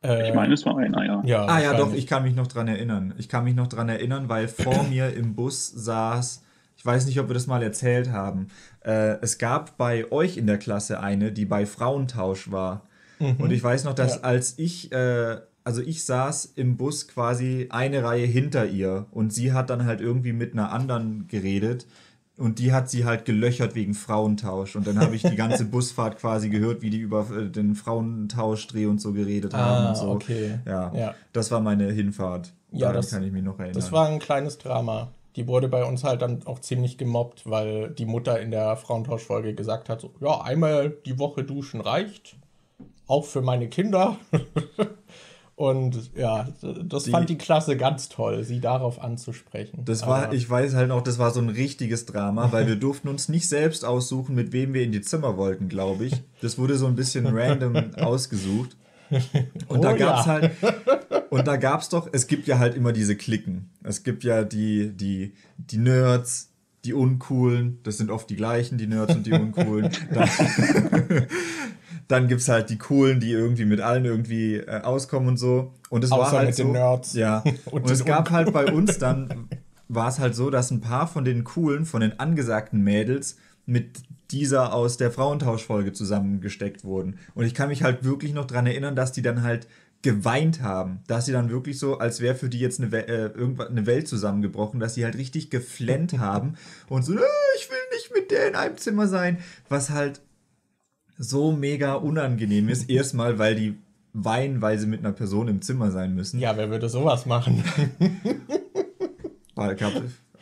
Äh, 0.03 0.27
Ich 0.27 0.35
meine, 0.35 0.53
es 0.53 0.65
war 0.65 0.77
einer, 0.77 1.05
ja. 1.05 1.21
ja, 1.23 1.45
Ah 1.45 1.61
ja, 1.61 1.73
doch, 1.73 1.93
ich 1.93 2.05
kann 2.05 2.23
mich 2.23 2.35
noch 2.35 2.47
dran 2.47 2.67
erinnern. 2.67 3.13
Ich 3.17 3.29
kann 3.29 3.45
mich 3.45 3.55
noch 3.55 3.67
dran 3.67 3.87
erinnern, 3.87 4.27
weil 4.27 4.49
vor 4.49 4.83
mir 4.83 5.13
im 5.13 5.35
Bus 5.35 5.67
saß, 5.71 6.43
ich 6.81 6.85
weiß 6.87 7.05
nicht, 7.05 7.19
ob 7.19 7.29
wir 7.29 7.35
das 7.35 7.45
mal 7.45 7.61
erzählt 7.61 8.09
haben. 8.11 8.47
Äh, 8.83 9.19
es 9.21 9.37
gab 9.37 9.77
bei 9.77 10.11
euch 10.11 10.35
in 10.35 10.47
der 10.47 10.57
Klasse 10.57 10.99
eine, 10.99 11.31
die 11.31 11.45
bei 11.45 11.67
Frauentausch 11.67 12.49
war. 12.51 12.87
Und 13.19 13.51
ich 13.51 13.63
weiß 13.63 13.83
noch, 13.83 13.93
dass 13.93 14.15
Ja. 14.15 14.21
als 14.23 14.55
ich, 14.57 14.91
äh, 14.91 15.37
also 15.63 15.79
ich 15.83 16.05
saß 16.05 16.53
im 16.55 16.77
Bus 16.77 17.07
quasi 17.07 17.67
eine 17.69 18.03
Reihe 18.03 18.25
hinter 18.25 18.65
ihr 18.65 19.05
und 19.11 19.31
sie 19.31 19.53
hat 19.53 19.69
dann 19.69 19.85
halt 19.85 20.01
irgendwie 20.01 20.33
mit 20.33 20.53
einer 20.53 20.71
anderen 20.71 21.27
geredet. 21.27 21.85
Und 22.35 22.57
die 22.57 22.73
hat 22.73 22.89
sie 22.89 23.05
halt 23.05 23.25
gelöchert 23.25 23.75
wegen 23.75 23.93
Frauentausch. 23.93 24.75
Und 24.75 24.87
dann 24.87 24.97
habe 24.99 25.15
ich 25.15 25.21
die 25.21 25.35
ganze 25.35 25.65
Busfahrt 25.75 26.17
quasi 26.17 26.49
gehört, 26.49 26.81
wie 26.81 26.89
die 26.89 26.97
über 26.97 27.27
äh, 27.29 27.47
den 27.51 27.75
Frauentauschdreh 27.75 28.87
und 28.87 28.99
so 28.99 29.13
geredet 29.13 29.53
haben 29.53 29.85
Ah, 29.85 29.89
und 29.89 29.95
so. 29.97 30.09
okay. 30.09 30.57
Ja, 30.65 30.91
Ja. 30.95 31.13
das 31.31 31.51
war 31.51 31.59
meine 31.61 31.91
Hinfahrt. 31.91 32.51
Ja, 32.71 32.87
Daran 32.87 32.95
das- 32.95 33.11
kann 33.11 33.21
ich 33.23 33.31
mich 33.31 33.43
noch 33.43 33.59
erinnern. 33.59 33.75
Das 33.75 33.91
war 33.91 34.07
ein 34.07 34.17
kleines 34.17 34.57
Drama. 34.57 35.11
Die 35.35 35.47
wurde 35.47 35.67
bei 35.69 35.85
uns 35.85 36.03
halt 36.03 36.21
dann 36.21 36.45
auch 36.45 36.59
ziemlich 36.59 36.97
gemobbt, 36.97 37.49
weil 37.49 37.89
die 37.91 38.05
Mutter 38.05 38.39
in 38.39 38.51
der 38.51 38.75
Frauentauschfolge 38.75 39.53
gesagt 39.53 39.87
hat, 39.89 40.01
so, 40.01 40.11
ja, 40.19 40.41
einmal 40.41 40.89
die 40.89 41.17
Woche 41.19 41.43
duschen 41.43 41.79
reicht. 41.81 42.35
Auch 43.07 43.25
für 43.25 43.41
meine 43.41 43.67
Kinder. 43.69 44.17
Und 45.55 46.15
ja, 46.15 46.47
das 46.83 47.03
Die- 47.03 47.11
fand 47.11 47.29
die 47.29 47.37
Klasse 47.37 47.77
ganz 47.77 48.09
toll, 48.09 48.43
sie 48.43 48.59
darauf 48.59 48.99
anzusprechen. 49.01 49.83
das 49.85 50.07
war, 50.07 50.23
Aber- 50.25 50.33
ich 50.33 50.49
weiß 50.49 50.73
halt 50.73 50.87
noch, 50.87 51.01
das 51.03 51.19
war 51.19 51.29
so 51.31 51.39
ein 51.39 51.49
richtiges 51.49 52.05
Drama, 52.07 52.51
weil 52.51 52.65
wir 52.67 52.75
durften 52.77 53.07
uns 53.09 53.29
nicht 53.29 53.47
selbst 53.47 53.85
aussuchen, 53.85 54.33
mit 54.33 54.53
wem 54.53 54.73
wir 54.73 54.81
in 54.83 54.91
die 54.91 55.01
Zimmer 55.01 55.37
wollten, 55.37 55.69
glaube 55.69 56.05
ich. 56.05 56.13
Das 56.41 56.57
wurde 56.57 56.77
so 56.77 56.87
ein 56.87 56.95
bisschen 56.95 57.27
random 57.37 57.93
ausgesucht. 57.95 58.75
Und 59.11 59.77
Oh 59.79 59.81
da 59.81 59.93
gab's 59.93 60.25
ja. 60.25 60.31
halt, 60.33 60.51
und 61.31 61.47
da 61.47 61.55
gab's 61.55 61.87
doch, 61.87 62.09
es 62.11 62.27
gibt 62.27 62.45
ja 62.45 62.59
halt 62.59 62.75
immer 62.75 62.91
diese 62.91 63.15
Klicken. 63.15 63.69
Es 63.83 64.03
gibt 64.03 64.25
ja 64.25 64.43
die, 64.43 64.89
die, 64.89 65.33
die 65.57 65.77
Nerds, 65.77 66.49
die 66.83 66.93
Uncoolen, 66.93 67.79
das 67.83 67.97
sind 67.97 68.11
oft 68.11 68.29
die 68.29 68.35
gleichen, 68.35 68.77
die 68.77 68.87
Nerds 68.87 69.15
und 69.15 69.25
die 69.25 69.31
Uncoolen. 69.31 69.89
Dann, 70.13 70.29
dann 72.09 72.27
gibt's 72.27 72.49
halt 72.49 72.69
die 72.69 72.77
Coolen, 72.77 73.21
die 73.21 73.31
irgendwie 73.31 73.63
mit 73.63 73.79
allen 73.79 74.03
irgendwie 74.03 74.57
äh, 74.57 74.81
auskommen 74.81 75.29
und 75.29 75.37
so. 75.37 75.73
Und 75.89 76.03
es 76.03 76.11
war 76.11 76.29
halt 76.31 76.47
mit 76.47 76.55
so, 76.55 76.63
den 76.63 76.73
Nerds. 76.73 77.13
Ja. 77.13 77.43
Und 77.71 77.83
Und, 77.83 77.91
es 77.91 78.03
gab 78.03 78.31
halt 78.31 78.51
bei 78.51 78.69
uns 78.69 78.97
dann, 78.97 79.47
war 79.87 80.09
es 80.09 80.19
halt 80.19 80.35
so, 80.35 80.49
dass 80.49 80.71
ein 80.71 80.81
paar 80.81 81.07
von 81.07 81.23
den 81.23 81.45
Coolen, 81.45 81.85
von 81.85 82.01
den 82.01 82.19
angesagten 82.19 82.81
Mädels 82.81 83.37
mit 83.65 84.03
dieser 84.31 84.73
aus 84.73 84.97
der 84.97 85.11
Frauentauschfolge 85.11 85.93
zusammengesteckt 85.93 86.83
wurden. 86.83 87.17
Und 87.33 87.45
ich 87.45 87.53
kann 87.53 87.69
mich 87.69 87.83
halt 87.83 88.03
wirklich 88.03 88.33
noch 88.33 88.45
dran 88.45 88.67
erinnern, 88.67 88.95
dass 88.95 89.13
die 89.13 89.21
dann 89.21 89.43
halt 89.43 89.67
geweint 90.01 90.61
haben, 90.61 90.99
dass 91.07 91.25
sie 91.27 91.31
dann 91.31 91.49
wirklich 91.49 91.77
so, 91.77 91.99
als 91.99 92.21
wäre 92.21 92.35
für 92.35 92.49
die 92.49 92.59
jetzt 92.59 92.79
eine, 92.79 92.91
We 92.91 93.07
äh, 93.07 93.25
irgendwas, 93.37 93.69
eine 93.69 93.85
Welt 93.85 94.07
zusammengebrochen, 94.07 94.79
dass 94.79 94.95
sie 94.95 95.03
halt 95.05 95.15
richtig 95.17 95.49
geflennt 95.49 96.17
haben 96.17 96.55
und 96.89 97.03
so, 97.05 97.13
"Äh, 97.13 97.19
ich 97.57 97.69
will 97.69 97.77
nicht 97.93 98.11
mit 98.13 98.31
der 98.31 98.47
in 98.47 98.55
einem 98.55 98.77
Zimmer 98.77 99.07
sein, 99.07 99.37
was 99.69 99.89
halt 99.91 100.21
so 101.17 101.51
mega 101.51 101.93
unangenehm 101.93 102.67
ist. 102.69 102.89
Erstmal, 102.89 103.37
weil 103.37 103.53
die 103.55 103.77
weinen, 104.13 104.61
weil 104.61 104.79
sie 104.79 104.87
mit 104.87 104.99
einer 105.01 105.11
Person 105.13 105.47
im 105.47 105.61
Zimmer 105.61 105.91
sein 105.91 106.15
müssen. 106.15 106.39
ja, 106.39 106.57
wer 106.57 106.69
würde 106.71 106.89
sowas 106.89 107.25
machen? 107.25 107.63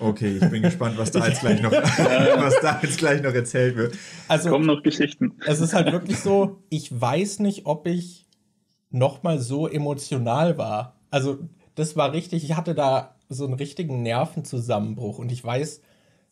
Okay, 0.01 0.39
ich 0.41 0.49
bin 0.49 0.61
gespannt, 0.61 0.97
was 0.97 1.11
da 1.11 1.27
jetzt 1.27 1.41
gleich 1.41 1.61
noch, 1.61 1.71
was 1.73 2.55
da 2.61 2.79
jetzt 2.81 2.97
gleich 2.99 3.21
noch 3.21 3.33
erzählt 3.33 3.75
wird. 3.75 3.97
Also, 4.29 4.49
Kommen 4.49 4.65
noch 4.65 4.81
Geschichten. 4.81 5.33
es 5.45 5.59
ist 5.59 5.73
halt 5.73 5.91
wirklich 5.91 6.19
so, 6.19 6.63
ich 6.69 6.89
weiß 7.01 7.39
nicht, 7.39 7.65
ob 7.65 7.85
ich 7.85 8.25
noch 8.89 9.23
mal 9.23 9.39
so 9.39 9.67
emotional 9.67 10.57
war. 10.57 10.95
Also, 11.09 11.37
das 11.75 11.95
war 11.95 12.13
richtig, 12.13 12.43
ich 12.43 12.55
hatte 12.55 12.75
da 12.75 13.15
so 13.29 13.45
einen 13.45 13.53
richtigen 13.53 14.01
Nervenzusammenbruch 14.01 15.19
und 15.19 15.31
ich 15.31 15.43
weiß, 15.43 15.81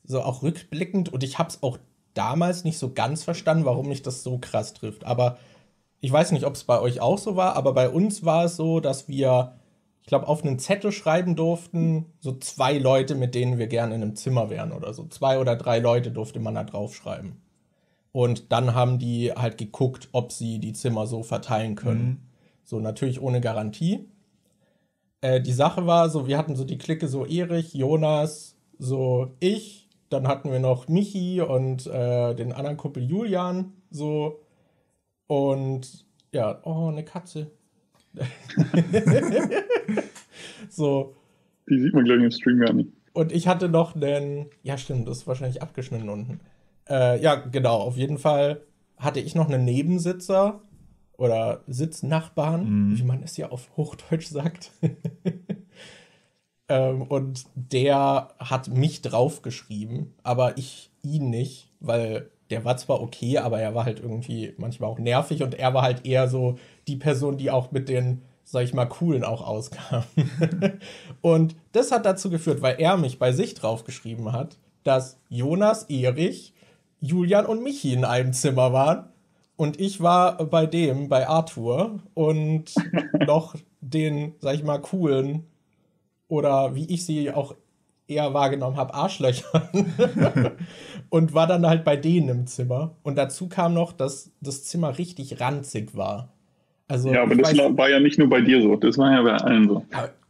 so 0.03 0.21
auch 0.21 0.41
rückblickend, 0.41 1.11
und 1.13 1.23
ich 1.23 1.37
habe 1.37 1.49
es 1.49 1.61
auch 1.63 1.77
damals 2.13 2.63
nicht 2.63 2.77
so 2.77 2.93
ganz 2.93 3.23
verstanden, 3.23 3.65
warum 3.65 3.87
mich 3.87 4.01
das 4.01 4.23
so 4.23 4.39
krass 4.39 4.73
trifft. 4.73 5.05
Aber 5.05 5.37
ich 5.99 6.11
weiß 6.11 6.31
nicht, 6.31 6.45
ob 6.45 6.55
es 6.55 6.63
bei 6.63 6.79
euch 6.79 6.99
auch 6.99 7.17
so 7.17 7.35
war, 7.35 7.55
aber 7.55 7.73
bei 7.73 7.89
uns 7.89 8.25
war 8.25 8.45
es 8.45 8.55
so, 8.55 8.79
dass 8.79 9.07
wir, 9.07 9.53
ich 10.01 10.07
glaube, 10.07 10.27
auf 10.27 10.43
einen 10.43 10.59
Zettel 10.59 10.91
schreiben 10.91 11.35
durften, 11.35 12.07
so 12.19 12.37
zwei 12.37 12.77
Leute, 12.77 13.15
mit 13.15 13.35
denen 13.35 13.57
wir 13.57 13.67
gerne 13.67 13.95
in 13.95 14.01
einem 14.01 14.15
Zimmer 14.15 14.49
wären 14.49 14.71
oder 14.71 14.93
so. 14.93 15.05
Zwei 15.07 15.39
oder 15.39 15.55
drei 15.55 15.79
Leute 15.79 16.11
durfte 16.11 16.39
man 16.39 16.55
da 16.55 16.63
draufschreiben. 16.63 17.41
Und 18.11 18.51
dann 18.51 18.73
haben 18.73 18.97
die 18.97 19.31
halt 19.31 19.57
geguckt, 19.57 20.09
ob 20.11 20.31
sie 20.31 20.59
die 20.59 20.73
Zimmer 20.73 21.05
so 21.05 21.21
verteilen 21.21 21.75
können. 21.75 22.07
Mhm. 22.07 22.26
So 22.67 22.81
natürlich 22.81 23.21
ohne 23.21 23.39
Garantie. 23.39 24.09
Äh, 25.21 25.39
die 25.39 25.53
Sache 25.53 25.88
war 25.88 26.09
so, 26.09 26.27
wir 26.27 26.38
hatten 26.38 26.57
so 26.57 26.65
die 26.65 26.77
Clique 26.77 27.07
so 27.07 27.25
Erich, 27.25 27.74
Jonas, 27.74 28.57
so 28.77 29.38
ich, 29.39 29.88
dann 30.09 30.27
hatten 30.27 30.51
wir 30.51 30.59
noch 30.59 30.89
Michi 30.89 31.39
und 31.39 31.88
äh, 31.88 32.36
den 32.36 32.51
anderen 32.51 32.75
Kumpel 32.75 33.03
Julian, 33.03 33.71
so. 33.89 34.41
Und 35.27 36.05
ja, 36.33 36.59
oh, 36.63 36.89
eine 36.89 37.05
Katze. 37.05 37.51
so. 40.69 41.15
Die 41.69 41.79
sieht 41.79 41.93
man, 41.93 42.03
glaube 42.03 42.19
ich, 42.19 42.25
im 42.25 42.31
Stream 42.31 42.59
gar 42.59 42.74
nicht. 42.74 42.91
Und 43.13 43.31
ich 43.31 43.47
hatte 43.47 43.69
noch 43.69 43.95
einen, 43.95 44.47
ja 44.62 44.77
stimmt, 44.77 45.07
das 45.07 45.19
ist 45.19 45.27
wahrscheinlich 45.27 45.62
abgeschnitten 45.62 46.09
unten. 46.09 46.41
Äh, 46.89 47.21
ja, 47.21 47.36
genau, 47.36 47.77
auf 47.77 47.95
jeden 47.95 48.17
Fall 48.17 48.62
hatte 48.97 49.21
ich 49.21 49.36
noch 49.36 49.47
einen 49.47 49.63
Nebensitzer 49.63 50.62
oder 51.17 51.63
Sitznachbarn, 51.67 52.89
mhm. 52.89 52.97
wie 52.97 53.03
man 53.03 53.24
es 53.24 53.36
ja 53.38 53.50
auf 53.50 53.69
Hochdeutsch 53.75 54.27
sagt. 54.27 54.71
ähm, 56.69 57.01
und 57.01 57.45
der 57.55 58.29
hat 58.39 58.69
mich 58.69 59.01
draufgeschrieben, 59.01 60.13
aber 60.24 60.57
ich 60.57 60.91
ihn 61.01 61.29
nicht, 61.29 61.71
weil 61.79 62.29
der 62.50 62.63
war 62.63 62.77
zwar 62.77 63.01
okay, 63.01 63.39
aber 63.39 63.59
er 63.59 63.75
war 63.75 63.86
halt 63.86 64.00
irgendwie 64.00 64.53
manchmal 64.57 64.89
auch 64.89 65.00
nervig 65.00 65.43
und 65.43 65.55
er 65.55 65.74
war 65.74 65.81
halt 65.81 66.05
eher 66.05 66.27
so 66.27 66.57
die 66.88 66.95
Person, 66.95 67.38
die 67.38 67.51
auch 67.51 67.71
mit 67.71 67.89
den, 67.89 68.21
sag 68.43 68.63
ich 68.63 68.74
mal, 68.74 68.86
coolen 68.86 69.24
auch 69.24 69.45
auskam. 69.45 70.03
und 71.21 71.55
das 71.74 71.91
hat 71.91 72.05
dazu 72.05 72.29
geführt, 72.29 72.62
weil 72.62 72.79
er 72.79 72.95
mich 72.95 73.19
bei 73.19 73.31
sich 73.31 73.55
draufgeschrieben 73.55 74.31
hat, 74.31 74.57
dass 74.83 75.19
Jonas, 75.29 75.83
Erich, 75.89 76.53
Julian 77.01 77.45
und 77.45 77.63
Michi 77.63 77.91
in 77.91 78.05
einem 78.05 78.33
Zimmer 78.33 78.71
waren 78.71 79.09
und 79.57 79.79
ich 79.81 80.01
war 80.01 80.37
bei 80.45 80.65
dem, 80.65 81.09
bei 81.09 81.27
Arthur 81.27 81.99
und 82.13 82.73
noch 83.25 83.55
den, 83.81 84.35
sag 84.39 84.55
ich 84.55 84.63
mal, 84.63 84.79
coolen 84.79 85.43
oder 86.27 86.75
wie 86.75 86.85
ich 86.85 87.05
sie 87.05 87.31
auch 87.31 87.55
eher 88.07 88.33
wahrgenommen 88.33 88.77
habe, 88.77 88.93
Arschlöchern. 88.93 89.67
und 91.09 91.33
war 91.33 91.47
dann 91.47 91.65
halt 91.67 91.83
bei 91.83 91.97
denen 91.97 92.29
im 92.29 92.47
Zimmer. 92.47 92.95
Und 93.03 93.17
dazu 93.17 93.49
kam 93.49 93.73
noch, 93.73 93.91
dass 93.91 94.31
das 94.41 94.63
Zimmer 94.63 94.97
richtig 94.97 95.41
ranzig 95.41 95.95
war. 95.95 96.29
Also, 96.87 97.11
ja, 97.11 97.23
aber 97.23 97.35
das 97.35 97.57
weiß, 97.57 97.77
war 97.77 97.89
ja 97.89 97.99
nicht 97.99 98.17
nur 98.17 98.29
bei 98.29 98.39
dir 98.39 98.61
so, 98.61 98.75
das 98.77 98.97
war 98.97 99.11
ja 99.11 99.21
bei 99.21 99.33
allen 99.33 99.67
so. 99.67 99.85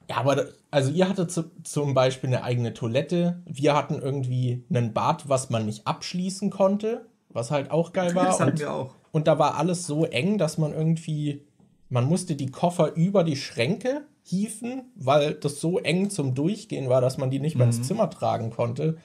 Ja, 0.09 0.15
aber 0.17 0.45
also 0.71 0.91
ihr 0.91 1.07
hattet 1.07 1.31
zu, 1.31 1.51
zum 1.63 1.93
Beispiel 1.93 2.29
eine 2.29 2.43
eigene 2.43 2.73
Toilette, 2.73 3.41
wir 3.45 3.75
hatten 3.75 4.01
irgendwie 4.01 4.63
einen 4.69 4.93
Bad, 4.93 5.29
was 5.29 5.49
man 5.49 5.65
nicht 5.65 5.85
abschließen 5.85 6.49
konnte, 6.49 7.05
was 7.29 7.51
halt 7.51 7.69
auch 7.69 7.93
geil 7.93 8.15
war. 8.15 8.25
Das 8.25 8.39
hatten 8.39 8.51
und, 8.51 8.59
wir 8.59 8.73
auch. 8.73 8.95
Und 9.17 9.27
da 9.27 9.39
war 9.39 9.57
alles 9.57 9.87
so 9.87 10.05
eng, 10.05 10.37
dass 10.37 10.59
man 10.59 10.73
irgendwie, 10.73 11.41
man 11.89 12.05
musste 12.05 12.35
die 12.35 12.51
Koffer 12.51 12.93
über 12.93 13.23
die 13.23 13.35
Schränke 13.35 14.03
hieven, 14.21 14.83
weil 14.93 15.33
das 15.33 15.59
so 15.59 15.79
eng 15.79 16.11
zum 16.11 16.35
Durchgehen 16.35 16.87
war, 16.87 17.01
dass 17.01 17.17
man 17.17 17.31
die 17.31 17.39
nicht 17.39 17.55
mehr 17.55 17.65
ins 17.65 17.79
mhm. 17.79 17.83
Zimmer 17.83 18.11
tragen 18.11 18.51
konnte. 18.51 18.97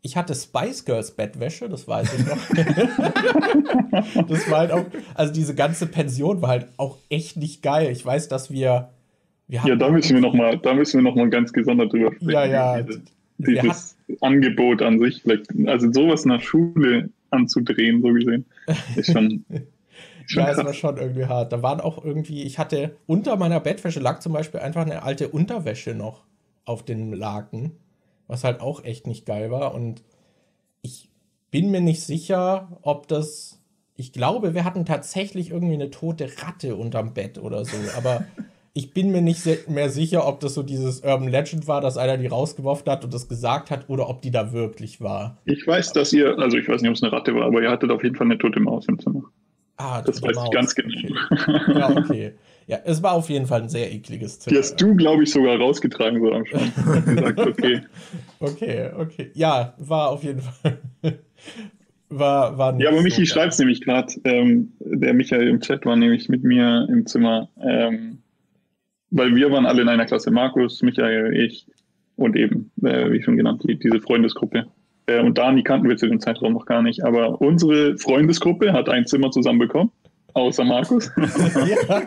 Ich 0.00 0.16
hatte 0.16 0.34
Spice 0.34 0.84
Girls 0.84 1.12
Bettwäsche, 1.12 1.68
das 1.68 1.86
weiß 1.86 2.12
ich 2.12 2.26
noch. 2.26 2.38
das 4.28 4.50
war 4.50 4.58
halt 4.58 4.72
auch, 4.72 4.84
also 5.14 5.32
diese 5.32 5.54
ganze 5.54 5.86
Pension 5.86 6.42
war 6.42 6.48
halt 6.48 6.66
auch 6.76 6.98
echt 7.08 7.36
nicht 7.36 7.62
geil. 7.62 7.92
Ich 7.92 8.04
weiß, 8.04 8.26
dass 8.26 8.50
wir, 8.50 8.88
wir 9.46 9.62
ja, 9.64 9.76
da 9.76 9.90
müssen 9.90 10.14
wir 10.14 10.22
noch 10.22 10.34
mal, 10.34 10.58
da 10.58 10.74
müssen 10.74 10.98
wir 10.98 11.08
noch 11.08 11.14
mal 11.14 11.30
ganz 11.30 11.52
gesondert 11.52 11.92
drüber 11.92 12.12
sprechen. 12.12 12.30
Ja, 12.32 12.46
ja. 12.46 12.82
Diese, 12.82 13.00
dieses 13.38 13.96
Angebot 14.22 14.82
an 14.82 14.98
sich, 14.98 15.22
also 15.66 15.92
sowas 15.92 16.24
der 16.24 16.40
Schule 16.40 17.10
anzudrehen, 17.30 18.02
so 18.02 18.08
gesehen, 18.08 18.44
ist 18.96 19.12
schon 19.12 19.44
ja, 20.28 20.50
es 20.50 20.58
war 20.58 20.72
schon 20.72 20.96
irgendwie 20.96 21.26
hart. 21.26 21.52
Da 21.52 21.62
waren 21.62 21.80
auch 21.80 22.04
irgendwie, 22.04 22.42
ich 22.42 22.58
hatte 22.58 22.96
unter 23.06 23.36
meiner 23.36 23.60
Bettwäsche 23.60 24.00
lag 24.00 24.20
zum 24.20 24.32
Beispiel 24.32 24.60
einfach 24.60 24.82
eine 24.82 25.02
alte 25.02 25.28
Unterwäsche 25.28 25.94
noch 25.94 26.24
auf 26.64 26.84
den 26.84 27.12
Laken, 27.12 27.72
was 28.26 28.44
halt 28.44 28.60
auch 28.60 28.84
echt 28.84 29.06
nicht 29.06 29.26
geil 29.26 29.50
war. 29.50 29.74
Und 29.74 30.02
ich 30.82 31.10
bin 31.50 31.70
mir 31.70 31.80
nicht 31.80 32.02
sicher, 32.02 32.78
ob 32.82 33.08
das. 33.08 33.58
Ich 33.94 34.12
glaube, 34.12 34.54
wir 34.54 34.64
hatten 34.64 34.86
tatsächlich 34.86 35.50
irgendwie 35.50 35.74
eine 35.74 35.90
tote 35.90 36.28
Ratte 36.42 36.76
unterm 36.76 37.12
Bett 37.12 37.38
oder 37.38 37.64
so, 37.64 37.76
aber 37.96 38.24
ich 38.74 38.94
bin 38.94 39.12
mir 39.12 39.20
nicht 39.20 39.68
mehr 39.68 39.90
sicher, 39.90 40.26
ob 40.26 40.40
das 40.40 40.54
so 40.54 40.62
dieses 40.62 41.00
Urban 41.00 41.28
Legend 41.28 41.68
war, 41.68 41.80
dass 41.80 41.98
einer 41.98 42.16
die 42.16 42.26
rausgeworfen 42.26 42.90
hat 42.90 43.04
und 43.04 43.12
das 43.12 43.28
gesagt 43.28 43.70
hat, 43.70 43.88
oder 43.88 44.08
ob 44.08 44.22
die 44.22 44.30
da 44.30 44.52
wirklich 44.52 45.00
war. 45.00 45.38
Ich 45.44 45.66
weiß, 45.66 45.92
dass 45.92 46.12
ihr, 46.12 46.38
also 46.38 46.56
ich 46.56 46.68
weiß 46.68 46.80
nicht, 46.80 46.88
ob 46.88 46.96
es 46.96 47.02
eine 47.02 47.12
Ratte 47.12 47.34
war, 47.34 47.44
aber 47.44 47.62
ihr 47.62 47.70
hattet 47.70 47.90
auf 47.90 48.02
jeden 48.02 48.16
Fall 48.16 48.26
eine 48.26 48.38
tote 48.38 48.60
Maus 48.60 48.86
im 48.88 48.98
Zimmer. 48.98 49.22
Ah, 49.76 50.00
das 50.00 50.22
weiß 50.22 50.36
Maus. 50.36 50.44
ich 50.46 50.50
ganz 50.52 50.74
genau. 50.74 50.94
Okay. 51.30 51.78
Ja, 51.78 51.90
okay. 51.90 52.32
Ja, 52.66 52.78
es 52.84 53.02
war 53.02 53.12
auf 53.12 53.28
jeden 53.28 53.46
Fall 53.46 53.62
ein 53.62 53.68
sehr 53.68 53.92
ekliges 53.92 54.38
Zimmer. 54.38 54.54
Die 54.54 54.58
hast 54.58 54.80
du, 54.80 54.94
glaube 54.94 55.24
ich, 55.24 55.32
sogar 55.32 55.58
rausgetragen 55.58 56.20
so 56.20 56.32
am 56.32 56.46
Schrank. 56.46 56.72
gesagt, 57.04 57.40
okay. 57.40 57.80
okay, 58.38 58.90
okay. 58.96 59.30
Ja, 59.34 59.74
war 59.78 60.10
auf 60.10 60.22
jeden 60.22 60.40
Fall. 60.40 60.78
war, 62.08 62.56
war 62.56 62.80
ja, 62.80 62.90
aber 62.90 63.02
Michi 63.02 63.26
so 63.26 63.34
schreibt 63.34 63.54
es 63.54 63.58
nämlich 63.58 63.80
gerade. 63.80 64.14
Ähm, 64.24 64.72
der 64.80 65.12
Michael 65.12 65.48
im 65.48 65.60
Chat 65.60 65.84
war 65.84 65.96
nämlich 65.96 66.28
mit 66.28 66.44
mir 66.44 66.86
im 66.88 67.04
Zimmer. 67.06 67.48
Ähm, 67.60 68.11
weil 69.12 69.34
wir 69.36 69.50
waren 69.52 69.66
alle 69.66 69.82
in 69.82 69.88
einer 69.88 70.06
Klasse. 70.06 70.30
Markus, 70.30 70.82
Michael, 70.82 71.36
ich 71.36 71.66
und 72.16 72.36
eben, 72.36 72.70
äh, 72.82 73.10
wie 73.10 73.22
schon 73.22 73.36
genannt, 73.36 73.62
die, 73.66 73.78
diese 73.78 74.00
Freundesgruppe. 74.00 74.66
Äh, 75.06 75.20
und 75.20 75.38
Dani 75.38 75.62
kannten 75.62 75.88
wir 75.88 75.96
zu 75.96 76.08
dem 76.08 76.20
Zeitraum 76.20 76.54
noch 76.54 76.66
gar 76.66 76.82
nicht. 76.82 77.04
Aber 77.04 77.40
unsere 77.40 77.96
Freundesgruppe 77.98 78.72
hat 78.72 78.88
ein 78.88 79.06
Zimmer 79.06 79.30
zusammen 79.30 79.58
bekommen, 79.58 79.90
außer 80.34 80.64
Markus. 80.64 81.10
ja. 81.18 82.02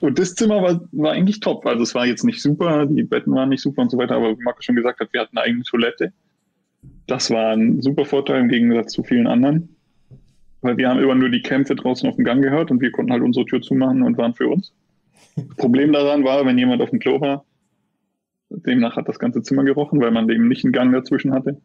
Und 0.00 0.18
das 0.18 0.34
Zimmer 0.34 0.62
war, 0.62 0.80
war 0.92 1.12
eigentlich 1.12 1.40
top. 1.40 1.66
Also 1.66 1.82
es 1.82 1.94
war 1.94 2.06
jetzt 2.06 2.24
nicht 2.24 2.40
super, 2.40 2.86
die 2.86 3.02
Betten 3.02 3.34
waren 3.34 3.48
nicht 3.48 3.62
super 3.62 3.82
und 3.82 3.90
so 3.90 3.98
weiter, 3.98 4.16
aber 4.16 4.38
wie 4.38 4.42
Markus 4.42 4.64
schon 4.64 4.76
gesagt 4.76 5.00
hat, 5.00 5.12
wir 5.12 5.20
hatten 5.20 5.36
eine 5.36 5.46
eigene 5.46 5.64
Toilette. 5.64 6.12
Das 7.06 7.30
war 7.30 7.52
ein 7.52 7.80
super 7.82 8.04
Vorteil 8.04 8.40
im 8.40 8.48
Gegensatz 8.48 8.92
zu 8.92 9.02
vielen 9.02 9.26
anderen. 9.26 9.70
Weil 10.60 10.76
wir 10.76 10.88
haben 10.88 11.00
immer 11.00 11.14
nur 11.14 11.30
die 11.30 11.42
Kämpfe 11.42 11.74
draußen 11.74 12.08
auf 12.08 12.16
dem 12.16 12.24
Gang 12.24 12.42
gehört 12.42 12.70
und 12.70 12.80
wir 12.80 12.90
konnten 12.90 13.12
halt 13.12 13.22
unsere 13.22 13.46
Tür 13.46 13.62
zumachen 13.62 14.02
und 14.02 14.18
waren 14.18 14.34
für 14.34 14.48
uns. 14.48 14.72
Problem 15.56 15.92
daran 15.92 16.24
war, 16.24 16.44
wenn 16.46 16.58
jemand 16.58 16.82
auf 16.82 16.90
dem 16.90 16.98
Klo 16.98 17.20
war, 17.20 17.44
demnach 18.50 18.96
hat 18.96 19.08
das 19.08 19.18
ganze 19.18 19.42
Zimmer 19.42 19.64
gerochen, 19.64 20.00
weil 20.00 20.10
man 20.10 20.28
eben 20.28 20.48
nicht 20.48 20.64
einen 20.64 20.72
Gang 20.72 20.92
dazwischen 20.92 21.32
hatte. 21.32 21.60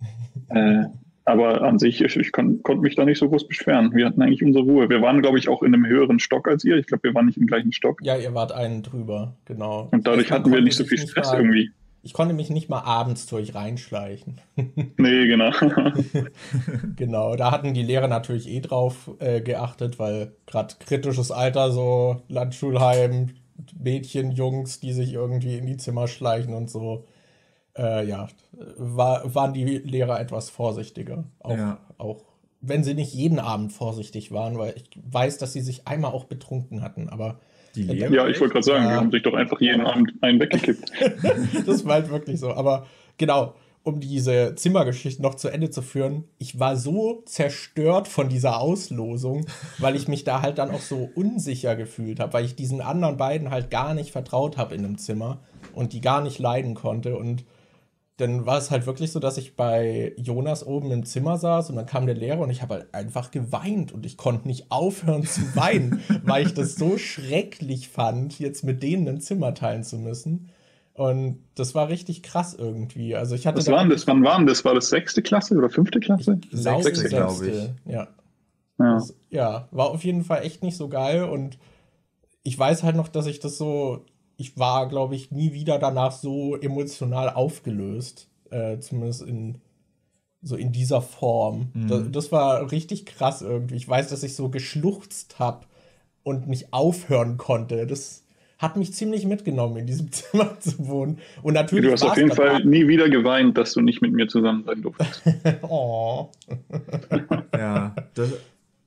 Äh, 0.48 0.84
aber 1.24 1.62
an 1.62 1.78
sich, 1.78 2.02
ich, 2.02 2.16
ich 2.16 2.32
kon, 2.32 2.62
konnte 2.62 2.82
mich 2.82 2.96
da 2.96 3.04
nicht 3.04 3.18
so 3.18 3.28
groß 3.28 3.48
beschweren. 3.48 3.94
Wir 3.94 4.04
hatten 4.06 4.20
eigentlich 4.20 4.42
unsere 4.44 4.64
Ruhe. 4.64 4.90
Wir 4.90 5.00
waren, 5.00 5.22
glaube 5.22 5.38
ich, 5.38 5.48
auch 5.48 5.62
in 5.62 5.72
einem 5.72 5.86
höheren 5.86 6.18
Stock 6.18 6.46
als 6.48 6.64
ihr. 6.64 6.76
Ich 6.76 6.86
glaube, 6.86 7.04
wir 7.04 7.14
waren 7.14 7.26
nicht 7.26 7.38
im 7.38 7.46
gleichen 7.46 7.72
Stock. 7.72 7.98
Ja, 8.02 8.16
ihr 8.16 8.34
wart 8.34 8.52
einen 8.52 8.82
drüber, 8.82 9.36
genau. 9.46 9.88
Und 9.90 10.06
dadurch 10.06 10.30
hatten 10.30 10.52
wir 10.52 10.60
nicht 10.60 10.76
so 10.76 10.84
viel 10.84 10.98
Stress 10.98 11.32
mal, 11.32 11.40
irgendwie. 11.40 11.70
Ich 12.04 12.12
konnte 12.12 12.34
mich 12.34 12.50
nicht 12.50 12.68
mal 12.68 12.82
abends 12.82 13.26
zu 13.26 13.36
euch 13.36 13.54
reinschleichen. 13.54 14.38
nee, 14.56 15.26
genau. 15.26 15.50
genau, 16.96 17.34
da 17.34 17.50
hatten 17.50 17.72
die 17.72 17.82
Lehrer 17.82 18.08
natürlich 18.08 18.46
eh 18.48 18.60
drauf 18.60 19.10
äh, 19.20 19.40
geachtet, 19.40 19.98
weil 19.98 20.36
gerade 20.46 20.74
kritisches 20.78 21.30
Alter, 21.30 21.72
so 21.72 22.22
Landschulheim, 22.28 23.30
Mädchen, 23.78 24.32
Jungs, 24.32 24.80
die 24.80 24.92
sich 24.92 25.14
irgendwie 25.14 25.56
in 25.56 25.66
die 25.66 25.78
Zimmer 25.78 26.06
schleichen 26.06 26.52
und 26.52 26.68
so 26.68 27.06
äh, 27.76 28.06
ja, 28.06 28.28
war, 28.76 29.34
waren 29.34 29.54
die 29.54 29.64
Lehrer 29.64 30.20
etwas 30.20 30.50
vorsichtiger. 30.50 31.24
Auch, 31.40 31.56
ja. 31.56 31.78
auch 31.96 32.22
wenn 32.60 32.84
sie 32.84 32.94
nicht 32.94 33.14
jeden 33.14 33.38
Abend 33.38 33.72
vorsichtig 33.72 34.30
waren, 34.30 34.58
weil 34.58 34.74
ich 34.76 34.90
weiß, 35.10 35.38
dass 35.38 35.54
sie 35.54 35.62
sich 35.62 35.88
einmal 35.88 36.12
auch 36.12 36.24
betrunken 36.24 36.82
hatten, 36.82 37.08
aber. 37.08 37.40
Die 37.74 37.82
Lehrer? 37.82 38.12
Ja, 38.12 38.28
ich 38.28 38.40
wollte 38.40 38.52
gerade 38.52 38.64
sagen, 38.64 38.84
ja. 38.84 38.90
die 38.90 38.96
haben 38.96 39.10
sich 39.10 39.22
doch 39.22 39.34
einfach 39.34 39.60
jeden 39.60 39.82
Abend 39.82 40.12
einen 40.20 40.40
weggekippt. 40.40 40.90
das 41.66 41.84
war 41.84 41.94
halt 41.94 42.10
wirklich 42.10 42.40
so. 42.40 42.52
Aber 42.52 42.86
genau, 43.18 43.54
um 43.84 44.00
diese 44.00 44.54
Zimmergeschichte 44.54 45.22
noch 45.22 45.34
zu 45.34 45.48
Ende 45.48 45.70
zu 45.70 45.82
führen, 45.82 46.24
ich 46.38 46.58
war 46.58 46.76
so 46.76 47.22
zerstört 47.26 48.08
von 48.08 48.30
dieser 48.30 48.58
Auslosung, 48.58 49.46
weil 49.78 49.94
ich 49.94 50.08
mich 50.08 50.24
da 50.24 50.40
halt 50.40 50.58
dann 50.58 50.70
auch 50.70 50.80
so 50.80 51.10
unsicher 51.14 51.76
gefühlt 51.76 52.18
habe, 52.18 52.32
weil 52.32 52.46
ich 52.46 52.56
diesen 52.56 52.80
anderen 52.80 53.18
beiden 53.18 53.50
halt 53.50 53.70
gar 53.70 53.92
nicht 53.92 54.10
vertraut 54.10 54.56
habe 54.56 54.74
in 54.74 54.84
einem 54.84 54.96
Zimmer 54.96 55.40
und 55.74 55.92
die 55.92 56.00
gar 56.00 56.22
nicht 56.22 56.38
leiden 56.38 56.74
konnte. 56.74 57.16
Und 57.16 57.44
dann 58.16 58.46
war 58.46 58.58
es 58.58 58.70
halt 58.70 58.86
wirklich 58.86 59.10
so, 59.10 59.18
dass 59.18 59.38
ich 59.38 59.56
bei 59.56 60.12
Jonas 60.16 60.64
oben 60.64 60.92
im 60.92 61.04
Zimmer 61.04 61.36
saß 61.36 61.70
und 61.70 61.76
dann 61.76 61.86
kam 61.86 62.06
der 62.06 62.14
Lehrer 62.14 62.40
und 62.40 62.50
ich 62.50 62.62
habe 62.62 62.74
halt 62.74 62.94
einfach 62.94 63.32
geweint 63.32 63.92
und 63.92 64.06
ich 64.06 64.16
konnte 64.16 64.46
nicht 64.46 64.70
aufhören 64.70 65.24
zu 65.24 65.40
weinen, 65.56 66.00
weil 66.24 66.46
ich 66.46 66.54
das 66.54 66.76
so 66.76 66.96
schrecklich 66.96 67.88
fand, 67.88 68.38
jetzt 68.38 68.62
mit 68.62 68.82
denen 68.82 69.08
ein 69.08 69.20
Zimmer 69.20 69.54
teilen 69.54 69.82
zu 69.82 69.98
müssen. 69.98 70.50
Und 70.92 71.42
das 71.56 71.74
war 71.74 71.88
richtig 71.88 72.22
krass 72.22 72.54
irgendwie. 72.54 73.16
Also 73.16 73.34
ich 73.34 73.48
hatte 73.48 73.58
Was 73.58 73.66
waren 73.68 73.90
das? 73.90 74.06
Wann 74.06 74.22
waren 74.22 74.46
das? 74.46 74.64
War 74.64 74.74
das 74.74 74.90
sechste 74.90 75.22
Klasse 75.22 75.56
oder 75.56 75.68
fünfte 75.68 75.98
Klasse? 75.98 76.38
Sechste, 76.52 77.08
glaube 77.08 77.48
ich. 77.48 77.92
Ja. 77.92 78.08
Ja. 78.78 78.94
Das, 78.94 79.14
ja, 79.30 79.68
war 79.72 79.90
auf 79.90 80.04
jeden 80.04 80.22
Fall 80.22 80.44
echt 80.44 80.62
nicht 80.62 80.76
so 80.76 80.88
geil 80.88 81.24
und 81.24 81.58
ich 82.44 82.56
weiß 82.56 82.82
halt 82.84 82.94
noch, 82.94 83.08
dass 83.08 83.26
ich 83.26 83.40
das 83.40 83.56
so 83.56 84.04
ich 84.36 84.58
war, 84.58 84.88
glaube 84.88 85.14
ich, 85.14 85.30
nie 85.30 85.52
wieder 85.52 85.78
danach 85.78 86.12
so 86.12 86.56
emotional 86.56 87.30
aufgelöst. 87.30 88.28
Äh, 88.50 88.78
zumindest 88.78 89.22
in 89.22 89.58
so 90.44 90.56
in 90.56 90.72
dieser 90.72 91.00
Form. 91.00 91.70
Mhm. 91.72 91.88
Das, 91.88 92.02
das, 92.10 92.32
war 92.32 92.70
richtig 92.70 93.06
krass 93.06 93.42
irgendwie. 93.42 93.76
Ich 93.76 93.88
weiß, 93.88 94.10
dass 94.10 94.22
ich 94.22 94.36
so 94.36 94.50
geschluchzt 94.50 95.38
habe 95.38 95.66
und 96.22 96.48
nicht 96.48 96.72
aufhören 96.72 97.38
konnte. 97.38 97.86
Das 97.86 98.24
hat 98.58 98.76
mich 98.76 98.92
ziemlich 98.92 99.26
mitgenommen, 99.26 99.78
in 99.78 99.86
diesem 99.86 100.12
Zimmer 100.12 100.58
zu 100.60 100.86
wohnen. 100.86 101.18
Und 101.42 101.54
natürlich. 101.54 101.86
Du 101.86 101.92
hast 101.92 102.02
auf 102.02 102.16
jeden 102.16 102.32
Fall 102.32 102.64
nie 102.64 102.86
wieder 102.86 103.08
geweint, 103.08 103.56
dass 103.56 103.72
du 103.72 103.80
nicht 103.80 104.02
mit 104.02 104.12
mir 104.12 104.28
zusammen 104.28 104.64
sein 104.64 104.82
durftest. 104.82 105.22
oh. 105.62 106.28
ja, 107.56 107.94
das, 108.14 108.32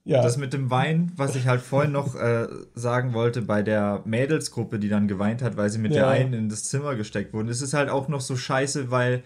ja. 0.08 0.22
Das 0.22 0.38
mit 0.38 0.54
dem 0.54 0.70
Wein, 0.70 1.12
was 1.18 1.36
ich 1.36 1.48
halt 1.48 1.62
vorhin 1.62 1.92
noch 1.92 2.16
äh, 2.16 2.48
sagen 2.76 3.14
wollte, 3.14 3.42
bei 3.42 3.62
der 3.62 4.02
Mädelsgruppe, 4.06 4.80
die 4.80 4.88
dann 4.88 5.08
geweint 5.08 5.42
hat, 5.42 5.58
weil 5.58 5.70
sie 5.70 5.80
mit 5.80 5.94
ja. 5.94 6.04
der 6.04 6.10
einen 6.10 6.34
in 6.34 6.50
das 6.50 6.64
Zimmer 6.64 6.96
gesteckt 6.96 7.34
wurden, 7.34 7.50
es 7.50 7.62
ist 7.62 7.74
halt 7.74 7.90
auch 7.90 8.08
noch 8.08 8.22
so 8.22 8.38
scheiße, 8.38 8.90
weil 8.90 9.24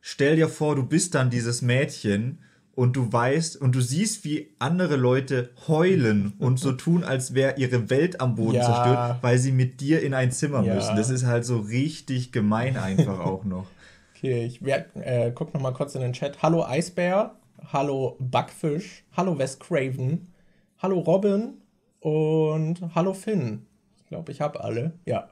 stell 0.00 0.36
dir 0.36 0.48
vor, 0.48 0.76
du 0.76 0.84
bist 0.84 1.16
dann 1.16 1.30
dieses 1.30 1.62
Mädchen 1.62 2.38
und 2.76 2.94
du 2.94 3.12
weißt 3.12 3.60
und 3.60 3.74
du 3.74 3.80
siehst, 3.80 4.24
wie 4.24 4.54
andere 4.60 4.94
Leute 4.94 5.50
heulen 5.66 6.34
und 6.38 6.60
so 6.60 6.72
tun, 6.72 7.02
als 7.02 7.34
wäre 7.34 7.54
ihre 7.56 7.90
Welt 7.90 8.20
am 8.20 8.36
Boden 8.36 8.54
ja. 8.54 8.64
zerstört, 8.64 9.18
weil 9.22 9.36
sie 9.38 9.50
mit 9.50 9.80
dir 9.80 10.00
in 10.00 10.14
ein 10.14 10.30
Zimmer 10.30 10.62
ja. 10.62 10.76
müssen. 10.76 10.94
Das 10.94 11.10
ist 11.10 11.26
halt 11.26 11.44
so 11.44 11.58
richtig 11.58 12.30
gemein 12.30 12.76
einfach 12.76 13.18
auch 13.18 13.44
noch. 13.44 13.66
Okay, 14.22 14.44
ich 14.44 14.62
werd, 14.62 14.94
äh, 14.96 15.32
guck 15.34 15.54
noch 15.54 15.62
mal 15.62 15.72
kurz 15.72 15.94
in 15.94 16.02
den 16.02 16.12
Chat. 16.12 16.42
Hallo 16.42 16.62
Eisbär, 16.62 17.36
hallo 17.72 18.16
Backfisch, 18.18 19.04
hallo 19.16 19.38
Wes 19.38 19.58
Craven, 19.58 20.32
hallo 20.78 21.00
Robin 21.00 21.54
und 22.00 22.94
hallo 22.94 23.14
Finn. 23.14 23.66
Ich 23.98 24.06
glaube, 24.08 24.32
ich 24.32 24.40
habe 24.40 24.62
alle. 24.62 24.98
Ja. 25.04 25.30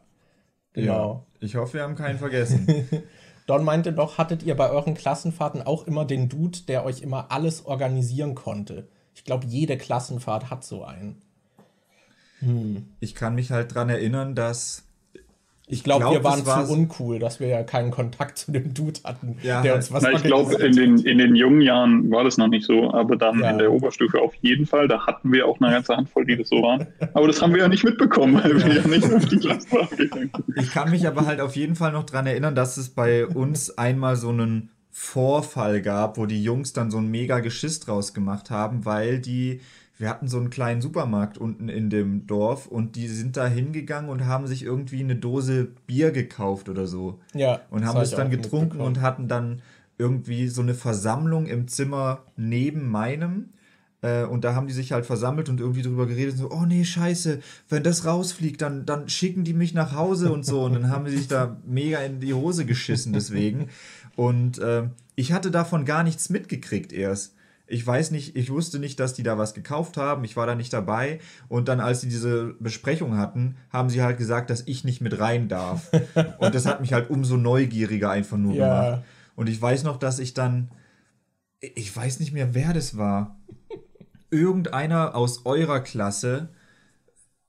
Genau. 0.73 1.27
Ja, 1.41 1.47
ich 1.47 1.57
hoffe, 1.57 1.75
wir 1.75 1.83
haben 1.83 1.97
keinen 1.97 2.19
vergessen. 2.19 2.89
Don 3.47 3.65
meinte 3.65 3.93
doch, 3.93 4.19
hattet 4.19 4.43
ihr 4.43 4.57
bei 4.57 4.71
euren 4.71 4.95
Klassenfahrten 4.95 5.63
auch 5.63 5.87
immer 5.87 6.05
den 6.05 6.29
Dude, 6.29 6.59
der 6.69 6.85
euch 6.85 7.01
immer 7.01 7.33
alles 7.33 7.65
organisieren 7.65 8.35
konnte? 8.35 8.89
Ich 9.15 9.25
glaube, 9.25 9.47
jede 9.47 9.79
Klassenfahrt 9.79 10.51
hat 10.51 10.65
so 10.65 10.85
einen. 10.85 11.23
Hm. 12.41 12.89
Ich 13.01 13.15
kann 13.15 13.35
mich 13.35 13.51
halt 13.51 13.75
dran 13.75 13.89
erinnern, 13.89 14.35
dass 14.35 14.88
ich 15.71 15.85
glaube, 15.85 16.01
glaub, 16.01 16.15
wir 16.15 16.25
waren 16.25 16.45
zu 16.45 16.73
uncool, 16.73 17.19
dass 17.19 17.41
wir 17.41 17.49
ja 17.49 17.63
keinen 17.63 17.91
Kontakt 17.91 18.39
zu 18.39 18.53
dem 18.53 18.73
Dude 18.73 19.01
hatten, 19.05 19.37
ja, 19.43 19.63
der 19.63 19.75
uns 19.75 19.93
was 19.93 20.03
Na, 20.03 20.13
Ich 20.13 20.23
glaube, 20.23 20.55
in 20.55 20.75
den, 20.75 20.99
in 20.99 21.19
den 21.19 21.37
jungen 21.37 21.61
Jahren 21.61 22.11
war 22.11 22.25
das 22.25 22.39
noch 22.39 22.49
nicht 22.49 22.65
so, 22.65 22.93
aber 22.93 23.17
dann 23.17 23.41
ja. 23.41 23.51
in 23.51 23.59
der 23.59 23.71
Oberstufe 23.71 24.21
auf 24.21 24.35
jeden 24.37 24.67
Fall. 24.67 24.89
Da 24.89 25.07
hatten 25.07 25.31
wir 25.31 25.47
auch 25.47 25.61
eine 25.61 25.71
ganze 25.71 25.97
Handvoll, 25.97 26.25
die 26.25 26.37
das 26.37 26.49
so 26.49 26.63
waren. 26.63 26.87
Aber 27.13 27.27
das 27.27 27.43
haben 27.43 27.53
wir 27.53 27.61
ja 27.61 27.69
nicht 27.69 27.85
mitbekommen, 27.85 28.43
weil 28.43 28.59
ja. 28.59 28.67
wir 28.67 28.75
ja 28.77 28.87
nicht 28.87 29.13
auf 29.13 29.27
die 29.27 29.37
Klasse 29.37 29.71
waren. 29.73 30.31
Ich 30.57 30.71
kann 30.71 30.91
mich 30.91 31.07
aber 31.07 31.27
halt 31.27 31.41
auf 31.41 31.55
jeden 31.57 31.77
Fall 31.77 31.93
noch 31.93 32.05
daran 32.05 32.27
erinnern, 32.27 32.55
dass 32.55 32.77
es 32.77 32.89
bei 32.89 33.27
uns 33.27 33.77
einmal 33.77 34.17
so 34.17 34.31
einen 34.31 34.71
Vorfall 34.91 35.83
gab, 35.83 36.17
wo 36.17 36.27
die 36.27 36.43
Jungs 36.43 36.73
dann 36.73 36.91
so 36.91 36.99
ein 36.99 37.11
mega 37.11 37.41
Geschiss 37.41 37.81
draus 37.81 38.15
gemacht 38.15 38.51
haben, 38.51 38.85
weil 38.85 39.21
die 39.21 39.61
wir 39.99 40.09
hatten 40.09 40.29
so 40.29 40.39
einen 40.39 40.49
kleinen 40.49 40.81
Supermarkt 40.81 41.39
unten 41.39 41.69
in 41.69 41.91
dem 41.91 42.27
Dorf 42.29 42.69
und 42.69 42.95
die 42.95 43.09
sind 43.09 43.37
da 43.37 43.47
hingegangen 43.49 44.09
und 44.09 44.27
haben 44.27 44.47
sich 44.47 44.63
irgendwie 44.63 45.01
eine 45.01 45.17
Dose 45.17 45.69
Bier 45.87 46.13
gekauft 46.13 46.69
oder 46.69 46.87
so. 46.87 47.19
Ja. 47.35 47.61
Und 47.71 47.85
haben 47.85 47.99
das 47.99 48.13
dann 48.13 48.31
getrunken 48.31 48.81
und 48.81 49.01
hatten 49.01 49.27
dann 49.27 49.61
irgendwie 49.99 50.47
so 50.47 50.63
eine 50.63 50.75
Versammlung 50.75 51.47
im 51.47 51.67
Zimmer 51.67 52.23
neben 52.37 52.89
meinem. 52.89 53.49
Äh, 54.01 54.23
und 54.23 54.45
da 54.45 54.55
haben 54.55 54.69
die 54.69 54.73
sich 54.73 54.93
halt 54.93 55.05
versammelt 55.05 55.49
und 55.49 55.59
irgendwie 55.59 55.83
drüber 55.83 56.07
geredet, 56.07 56.37
so, 56.37 56.53
oh 56.53 56.65
nee, 56.65 56.85
scheiße, 56.85 57.41
wenn 57.69 57.83
das 57.83 58.05
rausfliegt, 58.05 58.63
dann, 58.63 58.87
dann 58.87 59.09
schicken 59.09 59.43
die 59.43 59.55
mich 59.55 59.75
nach 59.75 59.97
Hause 59.97 60.31
und 60.31 60.47
so. 60.47 60.63
Und 60.63 60.75
dann 60.75 60.91
haben 60.91 61.09
sie 61.09 61.17
sich 61.17 61.27
da 61.27 61.57
mega 61.67 61.99
in 61.99 62.21
die 62.21 62.35
Hose 62.35 62.65
geschissen 62.65 63.13
deswegen. 63.13 63.69
Und 64.15 64.59
äh, 64.59 64.85
ich 65.17 65.33
hatte 65.33 65.51
davon 65.51 65.85
gar 65.85 66.05
nichts 66.05 66.31
mitgekriegt 66.31 66.93
erst. 66.93 67.35
Ich 67.69 67.87
weiß 67.87 68.11
nicht, 68.13 68.35
ich 68.35 68.51
wusste 68.51 68.79
nicht, 68.79 68.99
dass 68.99 69.13
die 69.13 69.23
da 69.23 69.37
was 69.37 69.53
gekauft 69.53 69.97
haben. 69.99 70.25
Ich 70.25 70.37
war 70.37 70.47
da 70.47 70.55
nicht 70.55 70.73
dabei. 70.73 71.21
Und 71.49 71.69
dann, 71.69 71.81
als 71.81 72.01
sie 72.01 72.09
diese 72.09 72.55
Besprechung 72.61 73.19
hatten, 73.19 73.57
haben 73.71 73.91
sie 73.91 74.03
halt 74.03 74.17
gesagt, 74.17 74.49
dass 74.49 74.63
ich 74.67 74.85
nicht 74.85 75.01
mit 75.01 75.21
rein 75.21 75.49
darf. 75.49 75.91
Und 76.39 76.55
das 76.55 76.67
hat 76.67 76.81
mich 76.81 76.93
halt 76.95 77.11
umso 77.11 77.37
neugieriger 77.37 78.11
einfach 78.11 78.39
nur 78.39 78.55
ja. 78.55 78.85
gemacht. 78.85 79.05
Und 79.37 79.49
ich 79.49 79.61
weiß 79.61 79.85
noch, 79.85 79.99
dass 79.99 80.19
ich 80.19 80.35
dann, 80.35 80.71
ich 81.61 81.95
weiß 81.95 82.21
nicht 82.21 82.33
mehr, 82.33 82.55
wer 82.55 82.73
das 82.73 82.97
war. 82.97 83.39
Irgendeiner 84.31 85.15
aus 85.15 85.45
eurer 85.47 85.81
Klasse, 85.81 86.49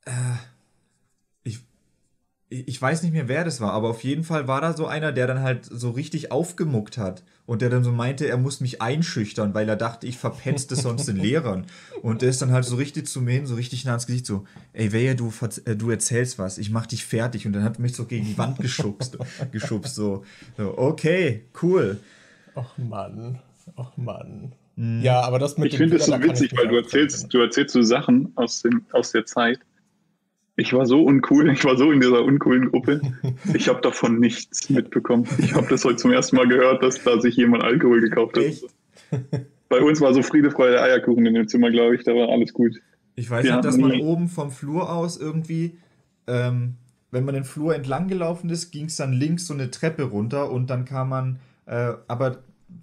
äh, 0.05 0.11
ich 2.49 2.81
weiß 2.81 3.03
nicht 3.03 3.11
mehr, 3.11 3.27
wer 3.27 3.43
das 3.43 3.61
war, 3.61 3.73
aber 3.73 3.89
auf 3.89 4.03
jeden 4.03 4.23
Fall 4.23 4.47
war 4.47 4.59
da 4.59 4.73
so 4.73 4.87
einer, 4.87 5.11
der 5.11 5.27
dann 5.27 5.41
halt 5.41 5.65
so 5.65 5.91
richtig 5.91 6.31
aufgemuckt 6.31 6.97
hat 6.97 7.23
und 7.45 7.61
der 7.61 7.69
dann 7.69 7.83
so 7.83 7.91
meinte, 7.91 8.27
er 8.27 8.37
muss 8.37 8.59
mich 8.59 8.81
einschüchtern, 8.81 9.53
weil 9.53 9.69
er 9.69 9.75
dachte, 9.75 10.07
ich 10.07 10.17
verpenste 10.17 10.75
sonst 10.75 11.07
den 11.07 11.15
Lehrern. 11.21 11.65
Und 12.01 12.23
der 12.23 12.29
ist 12.29 12.41
dann 12.41 12.51
halt 12.51 12.65
so 12.65 12.75
richtig 12.75 13.07
zu 13.07 13.21
mir 13.21 13.33
hin, 13.33 13.45
so 13.45 13.53
richtig 13.53 13.85
nah 13.85 13.93
ins 13.93 14.07
Gesicht, 14.07 14.25
so, 14.25 14.45
ey, 14.73 14.91
wer 14.91 15.13
du, 15.13 15.31
äh, 15.65 15.75
du 15.75 15.91
erzählst 15.91 16.39
was, 16.39 16.57
ich 16.57 16.71
mach 16.71 16.87
dich 16.87 17.05
fertig. 17.05 17.45
Und 17.45 17.53
dann 17.53 17.63
hat 17.63 17.77
er 17.77 17.81
mich 17.81 17.93
so 17.93 18.05
gegen 18.05 18.25
die 18.25 18.37
Wand 18.37 18.57
geschubst, 18.57 19.17
geschubst 19.51 19.93
so, 19.93 20.23
so, 20.57 20.75
okay, 20.75 21.45
cool. 21.61 21.99
Och 22.55 22.77
Mann, 22.77 23.39
och 23.77 23.95
Mann. 23.95 24.53
Mhm. 24.75 25.01
Ja, 25.01 25.21
aber 25.21 25.37
das 25.37 25.57
mit 25.57 25.73
Ich 25.73 25.77
finde 25.77 25.97
das 25.97 26.07
so 26.07 26.19
witzig, 26.19 26.51
weil 26.57 26.67
du 26.67 26.77
erzählst, 26.77 27.31
du 27.31 27.39
erzählst 27.39 27.73
so 27.73 27.83
Sachen 27.83 28.31
aus, 28.35 28.61
dem, 28.61 28.85
aus 28.91 29.11
der 29.11 29.25
Zeit 29.25 29.59
ich 30.59 30.73
war 30.73 30.85
so 30.85 31.03
uncool, 31.03 31.49
ich 31.49 31.63
war 31.63 31.77
so 31.77 31.91
in 31.91 32.01
dieser 32.01 32.23
uncoolen 32.23 32.69
Gruppe. 32.69 33.01
Ich 33.53 33.69
habe 33.69 33.81
davon 33.81 34.19
nichts 34.19 34.69
mitbekommen. 34.69 35.25
Ich 35.37 35.53
habe 35.53 35.67
das 35.69 35.85
heute 35.85 35.95
zum 35.95 36.11
ersten 36.11 36.35
Mal 36.35 36.47
gehört, 36.47 36.83
dass 36.83 37.01
da 37.01 37.19
sich 37.19 37.35
jemand 37.37 37.63
Alkohol 37.63 38.01
gekauft 38.01 38.35
hat. 38.37 38.43
Echt? 38.43 38.65
Bei 39.69 39.81
uns 39.81 40.01
war 40.01 40.13
so 40.13 40.21
Friede, 40.21 40.51
Freude, 40.51 40.81
Eierkuchen 40.81 41.25
in 41.25 41.33
dem 41.33 41.47
Zimmer, 41.47 41.71
glaube 41.71 41.95
ich. 41.95 42.03
Da 42.03 42.13
war 42.13 42.29
alles 42.29 42.53
gut. 42.53 42.75
Ich 43.15 43.29
weiß 43.29 43.43
nicht, 43.45 43.63
dass 43.63 43.77
man 43.77 43.99
oben 44.01 44.27
vom 44.27 44.51
Flur 44.51 44.91
aus 44.91 45.17
irgendwie, 45.17 45.77
ähm, 46.27 46.75
wenn 47.11 47.25
man 47.25 47.35
den 47.35 47.43
Flur 47.43 47.75
entlang 47.75 48.07
gelaufen 48.07 48.49
ist, 48.49 48.71
ging 48.71 48.85
es 48.85 48.97
dann 48.97 49.13
links 49.13 49.47
so 49.47 49.53
eine 49.53 49.71
Treppe 49.71 50.03
runter 50.03 50.51
und 50.51 50.69
dann 50.69 50.85
kam 50.85 51.09
man, 51.09 51.39
äh, 51.65 51.93
aber 52.07 52.39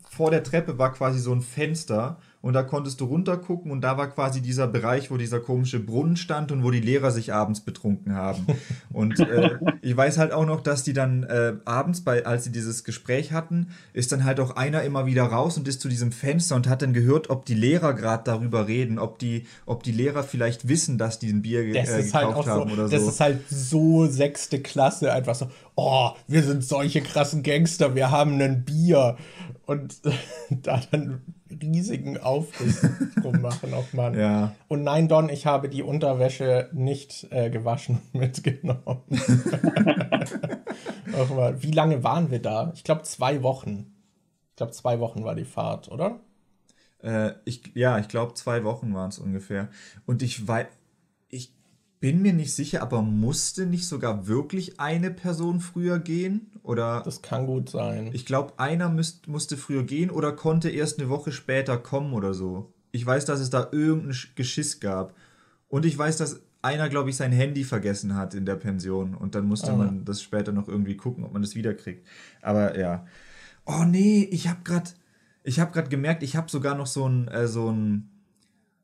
vor 0.09 0.31
der 0.31 0.43
Treppe 0.43 0.79
war 0.79 0.93
quasi 0.93 1.19
so 1.19 1.33
ein 1.33 1.43
Fenster 1.43 2.19
und 2.47 2.53
da 2.53 2.63
konntest 2.63 3.01
du 3.01 3.07
runtergucken 3.07 3.73
und 3.73 3.81
da 3.81 3.99
war 3.99 4.07
quasi 4.09 4.41
dieser 4.41 4.69
Bereich, 4.69 5.11
wo 5.11 5.17
dieser 5.17 5.41
komische 5.41 5.81
Brunnen 5.81 6.17
stand 6.17 6.53
und 6.53 6.63
wo 6.63 6.71
die 6.71 6.79
Lehrer 6.79 7.11
sich 7.11 7.35
abends 7.35 7.61
betrunken 7.61 8.15
haben. 8.15 8.47
Und 8.93 9.19
äh, 9.19 9.59
ich 9.83 9.97
weiß 9.97 10.17
halt 10.17 10.33
auch 10.33 10.47
noch, 10.47 10.61
dass 10.61 10.85
die 10.85 10.93
dann 10.93 11.25
äh, 11.25 11.55
abends, 11.65 12.03
bei, 12.03 12.25
als 12.25 12.45
sie 12.45 12.53
dieses 12.53 12.85
Gespräch 12.85 13.33
hatten, 13.33 13.71
ist 13.93 14.13
dann 14.13 14.25
halt 14.25 14.39
auch 14.39 14.57
einer 14.57 14.83
immer 14.83 15.07
wieder 15.07 15.25
raus 15.25 15.59
und 15.59 15.67
ist 15.67 15.81
zu 15.81 15.89
diesem 15.89 16.13
Fenster 16.13 16.55
und 16.55 16.69
hat 16.69 16.83
dann 16.83 16.93
gehört, 16.93 17.31
ob 17.31 17.45
die 17.45 17.55
Lehrer 17.55 17.95
gerade 17.95 18.23
darüber 18.25 18.69
reden, 18.69 18.99
ob 18.99 19.19
die, 19.19 19.47
ob 19.67 19.83
die 19.83 19.93
Lehrer 19.93 20.23
vielleicht 20.23 20.69
wissen, 20.69 20.99
dass 20.99 21.19
die 21.19 21.31
ein 21.31 21.43
Bier 21.43 21.63
äh, 21.63 21.73
gekauft 21.73 22.15
halt 22.15 22.47
haben 22.47 22.69
so, 22.69 22.75
oder 22.75 22.89
so. 22.89 22.97
Das 22.97 23.03
ist 23.03 23.21
halt 23.21 23.41
so 23.51 24.07
sechste 24.07 24.61
Klasse, 24.61 25.13
einfach 25.13 25.35
so, 25.35 25.49
oh, 25.75 26.11
wir 26.27 26.43
sind 26.43 26.65
solche 26.65 27.03
krassen 27.03 27.43
Gangster, 27.43 27.95
wir 27.95 28.11
haben 28.11 28.41
ein 28.41 28.65
Bier. 28.65 29.17
Und 29.67 30.01
da 30.51 30.81
dann 30.91 31.23
riesigen 31.51 32.19
Aufriss 32.19 32.87
drum 33.23 33.41
machen, 33.43 33.75
auch 33.75 33.93
Mann. 33.93 34.19
Ja. 34.19 34.55
Und 34.69 34.85
nein, 34.85 35.09
Don, 35.09 35.29
ich 35.29 35.47
habe 35.47 35.69
die 35.69 35.83
Unterwäsche 35.83 36.71
nicht 36.73 37.27
äh, 37.31 37.51
gewaschen 37.51 38.01
und 38.13 38.21
mitgenommen. 38.21 39.03
auch 41.19 41.31
mal. 41.31 41.63
Wie 41.63 41.73
lange 41.73 42.03
waren 42.05 42.31
wir 42.31 42.41
da? 42.41 42.73
Ich 42.75 42.85
glaube 42.85 43.03
zwei 43.03 43.43
Wochen. 43.43 43.93
Ich 44.51 44.57
glaube 44.57 44.73
zwei 44.73 45.01
Wochen 45.01 45.25
war 45.25 45.35
die 45.35 45.45
Fahrt, 45.45 45.91
oder? 45.91 46.21
Äh, 47.03 47.33
ich, 47.45 47.63
ja, 47.75 47.99
ich 47.99 48.09
glaube 48.09 48.35
zwei 48.35 48.65
Wochen 48.65 48.95
waren 48.95 49.11
es 49.11 49.19
ungefähr. 49.19 49.69
Und 50.07 50.23
ich 50.23 50.47
weiß, 50.47 50.67
bin 52.01 52.23
mir 52.23 52.33
nicht 52.33 52.55
sicher, 52.55 52.83
aber 52.83 53.03
musste 53.03 53.67
nicht 53.67 53.87
sogar 53.87 54.27
wirklich 54.27 54.79
eine 54.79 55.11
Person 55.11 55.61
früher 55.61 55.99
gehen? 55.99 56.51
Oder 56.63 57.03
das 57.05 57.23
kann 57.23 57.47
gut 57.47 57.71
sein. 57.71 58.11
Ich 58.13 58.27
glaube, 58.27 58.59
einer 58.59 58.89
müsst, 58.89 59.29
musste 59.29 59.57
früher 59.57 59.83
gehen 59.83 60.11
oder 60.11 60.33
konnte 60.33 60.69
erst 60.69 60.99
eine 60.99 61.09
Woche 61.09 61.33
später 61.33 61.79
kommen 61.79 62.13
oder 62.13 62.35
so. 62.35 62.73
Ich 62.93 63.05
weiß, 63.05 63.25
dass 63.25 63.41
es 63.41 63.51
da 63.51 63.69
irgendein 63.73 64.17
Geschiss 64.35 64.81
gab. 64.81 65.15
Und 65.69 65.85
ich 65.85 65.97
weiß, 65.97 66.17
dass 66.17 66.41
einer, 66.63 66.89
glaube 66.89 67.11
ich, 67.11 67.17
sein 67.17 67.33
Handy 67.33 67.65
vergessen 67.65 68.15
hat 68.15 68.35
in 68.35 68.45
der 68.45 68.57
Pension. 68.57 69.15
Und 69.15 69.35
dann 69.35 69.47
musste 69.47 69.73
ah. 69.73 69.77
man 69.77 70.05
das 70.05 70.23
später 70.23 70.53
noch 70.53 70.69
irgendwie 70.69 70.97
gucken, 70.97 71.25
ob 71.25 71.33
man 71.33 71.43
das 71.43 71.55
wiederkriegt. 71.55 72.07
Aber 72.43 72.79
ja. 72.79 73.07
Oh 73.65 73.85
nee, 73.85 74.29
ich 74.31 74.49
habe 74.49 74.61
gerade 74.65 74.91
ich 75.43 75.61
habe 75.61 75.73
gerade 75.73 75.89
gemerkt, 75.89 76.25
ich 76.25 76.37
habe 76.37 76.51
sogar 76.51 76.75
noch 76.75 76.87
so 76.87 77.09
ein 77.09 77.29
äh, 77.29 77.47
so 77.47 77.71
ein 77.71 78.11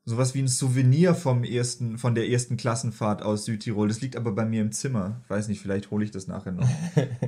sowas 0.05 0.35
wie 0.35 0.41
ein 0.41 0.49
Souvenir 0.49 1.15
vom 1.15 1.45
ersten 1.45 1.97
von 1.99 2.15
der 2.15 2.29
ersten 2.29 2.57
Klassenfahrt 2.57 3.23
aus 3.23 3.45
Südtirol. 3.45 3.89
Das 3.89 4.01
liegt 4.01 4.17
aber 4.17 4.33
bei 4.33 4.45
mir 4.45 4.61
im 4.61 4.73
Zimmer. 4.73 5.21
Ich 5.25 5.31
weiß 5.31 5.49
nicht, 5.49 5.61
vielleicht 5.61 5.91
hole 5.91 6.05
ich 6.05 6.11
das 6.11 6.27
nachher 6.27 6.53
noch. 6.53 6.69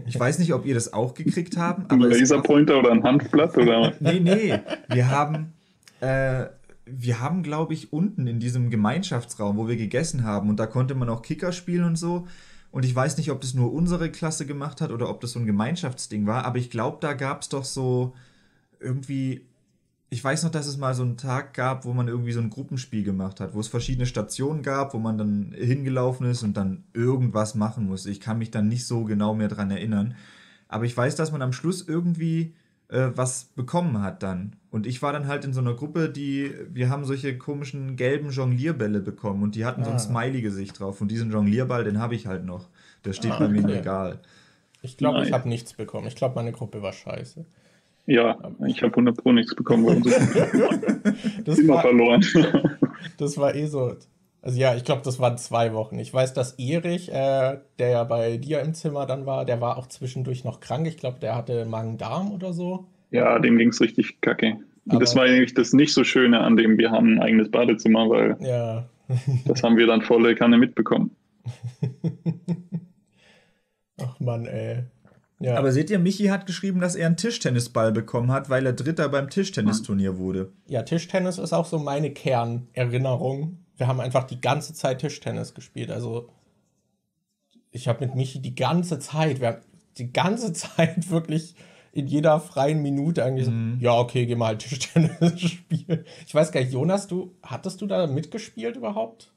Ich 0.07 0.19
weiß 0.19 0.39
nicht, 0.39 0.53
ob 0.53 0.67
ihr 0.67 0.75
das 0.75 0.93
auch 0.93 1.15
gekriegt 1.15 1.57
habt. 1.57 1.91
Ein 1.93 2.01
Laserpointer 2.01 2.79
oder 2.79 2.91
ein 2.93 3.03
Handblatt 3.03 3.57
oder 3.57 3.95
Nee, 4.01 4.21
nee, 4.21 4.61
wir 4.89 5.11
haben 5.11 5.53
äh, 6.01 6.47
wir 6.87 7.21
haben, 7.21 7.43
glaube 7.43 7.75
ich, 7.75 7.93
unten 7.93 8.27
in 8.27 8.41
diesem 8.41 8.71
Gemeinschaftsraum, 8.71 9.57
wo 9.57 9.69
wir 9.69 9.77
gegessen 9.77 10.25
haben, 10.25 10.51
und 10.51 10.61
da 10.61 10.67
konnte 10.67 10.95
man 10.95 11.09
auch 11.09 11.23
Kicker 11.23 11.53
spielen 11.53 11.85
und 11.85 11.97
so. 11.97 12.27
Und 12.71 12.85
ich 12.85 12.95
weiß 12.95 13.17
nicht, 13.17 13.31
ob 13.31 13.41
das 13.41 13.55
nur 13.55 13.73
unsere 13.73 14.11
Klasse 14.11 14.47
gemacht 14.47 14.81
hat 14.81 14.91
oder 14.91 15.09
ob 15.09 15.21
das 15.21 15.33
so 15.33 15.39
ein 15.39 15.47
Gemeinschaftsding 15.47 16.27
war, 16.27 16.45
aber 16.45 16.59
ich 16.59 16.71
glaube, 16.71 16.99
da 17.01 17.15
gab 17.15 17.43
es 17.43 17.49
doch 17.49 17.65
so 17.65 18.15
irgendwie. 18.81 19.47
Ich 20.15 20.23
weiß 20.23 20.45
noch, 20.45 20.53
dass 20.53 20.69
es 20.69 20.77
mal 20.77 20.95
so 20.95 21.03
einen 21.03 21.17
Tag 21.17 21.55
gab, 21.55 21.85
wo 21.85 21.93
man 21.93 22.07
irgendwie 22.07 22.31
so 22.31 22.39
ein 22.39 22.49
Gruppenspiel 22.49 23.03
gemacht 23.03 23.41
hat, 23.41 23.53
wo 23.53 23.59
es 23.59 23.67
verschiedene 23.67 24.07
Stationen 24.07 24.63
gab, 24.63 24.95
wo 24.95 25.01
man 25.01 25.19
dann 25.19 25.53
hingelaufen 25.59 26.31
ist 26.31 26.45
und 26.45 26.57
dann 26.57 26.85
irgendwas 26.93 27.57
machen 27.57 27.89
musste. 27.89 28.13
Ich 28.13 28.21
kann 28.21 28.39
mich 28.39 28.53
dann 28.53 28.69
nicht 28.69 28.87
so 28.87 29.03
genau 29.03 29.35
mehr 29.35 29.49
dran 29.49 29.73
erinnern. 29.73 30.15
Aber 30.69 30.85
ich 30.85 30.97
weiß, 30.97 31.17
dass 31.17 31.33
man 31.33 31.43
am 31.43 31.53
Schluss 31.53 31.83
irgendwie 31.89 32.55
äh, 32.91 33.09
was 33.17 33.47
bekommen 33.57 34.03
hat 34.03 34.23
dann. 34.23 34.55
Und 34.71 34.87
ich 34.87 35.03
war 35.03 35.13
dann 35.13 35.27
halt 35.27 35.45
in 35.45 35.53
so 35.53 35.61
einer 35.61 35.75
Gruppe, 35.75 36.09
die, 36.09 36.55
wir 36.71 36.91
haben 36.91 37.05
solche 37.05 37.37
komischen 37.37 37.97
gelben 37.97 38.31
Jonglierbälle 38.31 39.01
bekommen 39.01 39.43
und 39.43 39.57
die 39.57 39.65
hatten 39.65 39.81
ah. 39.81 39.87
so 39.87 39.91
ein 39.91 39.97
ah. 39.97 39.99
Smiley-Gesicht 39.99 40.79
drauf. 40.79 41.01
Und 41.01 41.11
diesen 41.11 41.33
Jonglierball, 41.33 41.83
den 41.83 41.99
habe 41.99 42.15
ich 42.15 42.29
halt 42.29 42.45
noch. 42.45 42.69
Der 43.05 43.15
steht 43.15 43.33
ah, 43.33 43.39
bei 43.41 43.49
mir 43.49 43.63
im 43.63 43.67
Regal. 43.67 44.21
Ich 44.81 44.97
glaube, 44.97 45.25
ich 45.25 45.33
habe 45.33 45.49
nichts 45.49 45.73
bekommen. 45.73 46.07
Ich 46.07 46.15
glaube, 46.15 46.37
meine 46.37 46.53
Gruppe 46.53 46.83
war 46.83 46.93
scheiße. 46.93 47.45
Ja, 48.07 48.39
ich 48.67 48.83
habe 48.83 48.93
100 48.93 49.17
Pro 49.17 49.33
nichts 49.33 49.55
bekommen. 49.55 50.03
das 51.45 51.59
immer 51.59 51.75
war, 51.75 51.83
verloren. 51.83 52.25
das 53.19 53.39
war 53.39 53.55
eh 53.55 53.67
so. 53.67 53.95
Also 54.43 54.61
ja, 54.61 54.75
ich 54.75 54.85
glaube, 54.85 55.01
das 55.03 55.19
waren 55.21 55.39
zwei 55.39 55.73
Wochen. 55.73 55.99
Ich 55.99 56.13
weiß, 56.13 56.35
dass 56.35 56.59
Erich, 56.59 57.11
äh, 57.11 57.59
der 57.79 57.89
ja 57.89 58.05
bei 58.05 58.37
dir 58.37 58.61
im 58.61 58.75
Zimmer 58.75 59.07
dann 59.07 59.25
war, 59.25 59.47
der 59.47 59.63
war 59.63 59.79
auch 59.79 59.87
zwischendurch 59.87 60.45
noch 60.45 60.61
krank. 60.61 60.87
Ich 60.87 60.99
glaube, 60.99 61.19
der 61.19 61.35
hatte 61.35 61.65
Magen-Darm 61.65 62.31
oder 62.31 62.53
so. 62.53 62.87
Ja, 63.11 63.39
dem 63.39 63.57
ging 63.57 63.71
es 63.71 63.81
richtig 63.81 64.21
kacke. 64.21 64.59
Und 64.87 65.01
das 65.01 65.17
war 65.17 65.25
eigentlich 65.25 65.55
das 65.55 65.73
nicht 65.73 65.95
so 65.95 66.05
Schöne 66.05 66.41
an 66.41 66.57
dem, 66.57 66.77
wir 66.77 66.91
haben 66.91 67.15
ein 67.15 67.23
eigenes 67.23 67.51
Badezimmer, 67.51 68.11
weil 68.11 68.37
ja. 68.41 68.87
das 69.47 69.63
haben 69.63 69.79
wir 69.79 69.87
dann 69.87 70.03
volle 70.03 70.35
Kanne 70.35 70.59
mitbekommen. 70.59 71.11
Ach 73.99 74.21
Mann, 74.21 74.47
ey. 74.47 74.85
Ja. 75.41 75.57
Aber 75.57 75.73
seht 75.73 75.91
ihr, 75.91 75.99
Michi 75.99 76.27
hat 76.27 76.47
geschrieben, 76.47 76.81
dass 76.81 76.95
er 76.95 77.07
einen 77.07 77.17
Tischtennisball 77.17 77.93
bekommen 77.93 78.31
hat, 78.31 78.51
weil 78.51 78.65
er 78.67 78.73
Dritter 78.73 79.09
beim 79.09 79.29
Tischtennisturnier 79.29 80.17
wurde. 80.17 80.53
Ja, 80.69 80.83
Tischtennis 80.83 81.39
ist 81.39 81.53
auch 81.53 81.67
so 81.67 81.79
meine 81.79 82.13
Kernerinnerung. 82.13 83.59
Wir 83.77 83.89
haben 83.89 84.01
einfach 84.01 84.25
die 84.25 84.41
ganze 84.41 84.75
Zeit 84.75 85.01
Tischtennis 85.01 85.55
gespielt. 85.55 85.91
Also 85.91 86.29
ich 87.73 87.89
habe 87.89 88.07
mit 88.07 88.15
Michi 88.15 88.41
die 88.41 88.55
ganze 88.55 89.01
Zeit, 89.01 89.41
wir 89.41 89.49
haben 89.49 89.63
die 89.99 90.13
ganze 90.13 90.53
Zeit 90.55 91.11
wirklich 91.11 91.57
in 91.93 92.07
jeder 92.07 92.41
freien 92.41 92.83
Minute 92.83 93.25
eigentlich 93.25 93.49
mhm. 93.49 93.77
so, 93.79 93.85
ja, 93.85 93.99
okay, 93.99 94.27
geh 94.27 94.35
mal 94.35 94.57
Tischtennis 94.59 95.41
spielen. 95.41 96.05
Ich 96.27 96.35
weiß 96.35 96.53
gar 96.53 96.61
nicht, 96.61 96.73
Jonas, 96.73 97.07
du, 97.07 97.37
hattest 97.43 97.81
du 97.81 97.87
da 97.87 98.07
mitgespielt 98.07 98.77
überhaupt? 98.77 99.33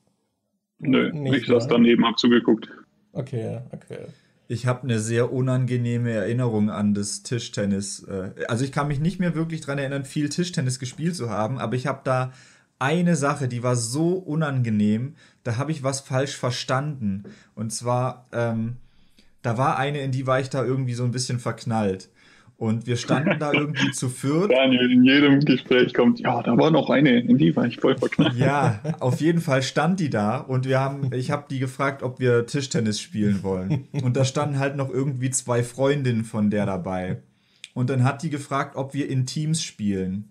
Nö, 0.80 1.12
Nicht, 1.12 1.36
ich 1.36 1.48
saß 1.48 1.68
daneben, 1.68 2.06
hab 2.06 2.20
zugeguckt. 2.20 2.70
Okay, 3.14 3.62
okay. 3.72 4.08
Ich 4.50 4.66
habe 4.66 4.84
eine 4.84 5.00
sehr 5.00 5.34
unangenehme 5.34 6.12
Erinnerung 6.12 6.70
an 6.70 6.94
das 6.94 7.24
Tischtennis. 7.24 8.04
Äh, 8.04 8.32
also 8.48 8.64
ich 8.64 8.72
kann 8.72 8.88
mich 8.88 9.00
nicht 9.00 9.20
mehr 9.20 9.36
wirklich 9.36 9.62
daran 9.62 9.80
erinnern, 9.80 10.06
viel 10.06 10.30
Tischtennis 10.30 10.80
gespielt 10.80 11.16
zu 11.16 11.30
haben, 11.30 11.60
aber 11.60 11.76
ich 11.76 11.88
habe 11.88 12.02
da 12.04 12.32
eine 12.80 13.16
Sache, 13.16 13.48
die 13.48 13.64
war 13.64 13.76
so 13.76 14.14
unangenehm, 14.14 15.16
da 15.44 15.58
habe 15.58 15.72
ich 15.72 15.84
was 15.84 16.02
falsch 16.02 16.38
verstanden. 16.38 17.24
Und 17.56 17.74
zwar, 17.74 18.28
ähm, 18.32 18.78
da 19.42 19.58
war 19.58 19.78
eine, 19.78 20.02
in 20.02 20.12
die 20.12 20.28
war 20.28 20.40
ich 20.40 20.50
da 20.50 20.64
irgendwie 20.64 20.94
so 20.94 21.04
ein 21.04 21.12
bisschen 21.12 21.40
verknallt. 21.40 22.10
Und 22.58 22.88
wir 22.88 22.96
standen 22.98 23.38
da 23.38 23.54
irgendwie 23.54 23.92
zu 23.92 24.10
viert. 24.10 24.52
Daniel, 24.52 24.92
in 24.92 25.04
jedem 25.04 25.40
Gespräch 25.42 25.94
kommt, 25.94 26.20
ja, 26.20 26.42
da 26.42 26.58
war 26.58 26.72
noch 26.72 26.90
eine, 26.90 27.20
in 27.20 27.38
die 27.38 27.56
war 27.56 27.66
ich 27.68 27.78
voll 27.78 27.96
verknallt. 27.96 28.36
Ja, 28.36 28.80
auf 29.00 29.22
jeden 29.22 29.42
Fall 29.42 29.62
stand 29.62 30.00
die 30.00 30.10
da 30.10 30.38
und 30.40 30.68
wir 30.68 30.80
haben, 30.80 31.12
ich 31.14 31.30
habe 31.30 31.46
die 31.50 31.60
gefragt, 31.60 32.02
ob 32.02 32.20
wir 32.20 32.48
Tischtennis 32.48 33.00
spielen 33.00 33.44
wollen. 33.44 33.88
Und 34.02 34.18
da 34.18 34.26
standen 34.26 34.58
halt 34.58 34.76
noch 34.76 34.90
irgendwie 34.90 35.30
zwei 35.30 35.62
Freundinnen 35.62 36.24
von 36.24 36.50
der 36.50 36.66
dabei. 36.66 37.18
Und 37.76 37.92
dann 37.92 38.04
hat 38.04 38.24
die 38.24 38.32
gefragt, 38.32 38.76
ob 38.76 38.96
wir 38.96 39.08
in 39.08 39.28
Teams 39.28 39.62
spielen. 39.62 40.30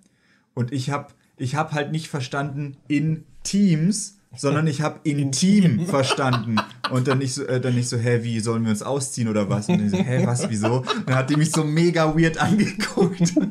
Und 0.53 0.73
ich 0.73 0.91
habe 0.91 1.13
ich 1.37 1.55
hab 1.55 1.73
halt 1.73 1.93
nicht 1.93 2.09
verstanden, 2.09 2.77
in 2.89 3.25
Teams, 3.45 4.19
sondern 4.37 4.67
ich 4.67 4.81
habe 4.81 5.01
intim 5.05 5.87
verstanden. 5.87 6.57
Und 6.91 7.09
dann 7.09 7.19
nicht 7.19 7.35
so, 7.35 7.45
äh, 7.45 7.61
dann 7.61 7.75
nicht 7.75 7.89
so, 7.89 7.97
hä, 7.97 8.21
wie, 8.23 8.41
sollen 8.41 8.65
wir 8.65 8.71
uns 8.71 8.83
ausziehen 8.83 9.29
oder 9.29 9.49
was? 9.51 9.69
Und 9.69 9.85
ich 9.85 9.91
so, 9.91 9.97
hä, 9.99 10.23
was, 10.27 10.49
wieso? 10.49 10.79
Und 10.79 11.09
dann 11.09 11.17
hat 11.17 11.31
die 11.31 11.37
mich 11.37 11.51
so 11.51 11.65
mega 11.65 12.17
weird 12.17 12.39
angeguckt. 12.39 13.35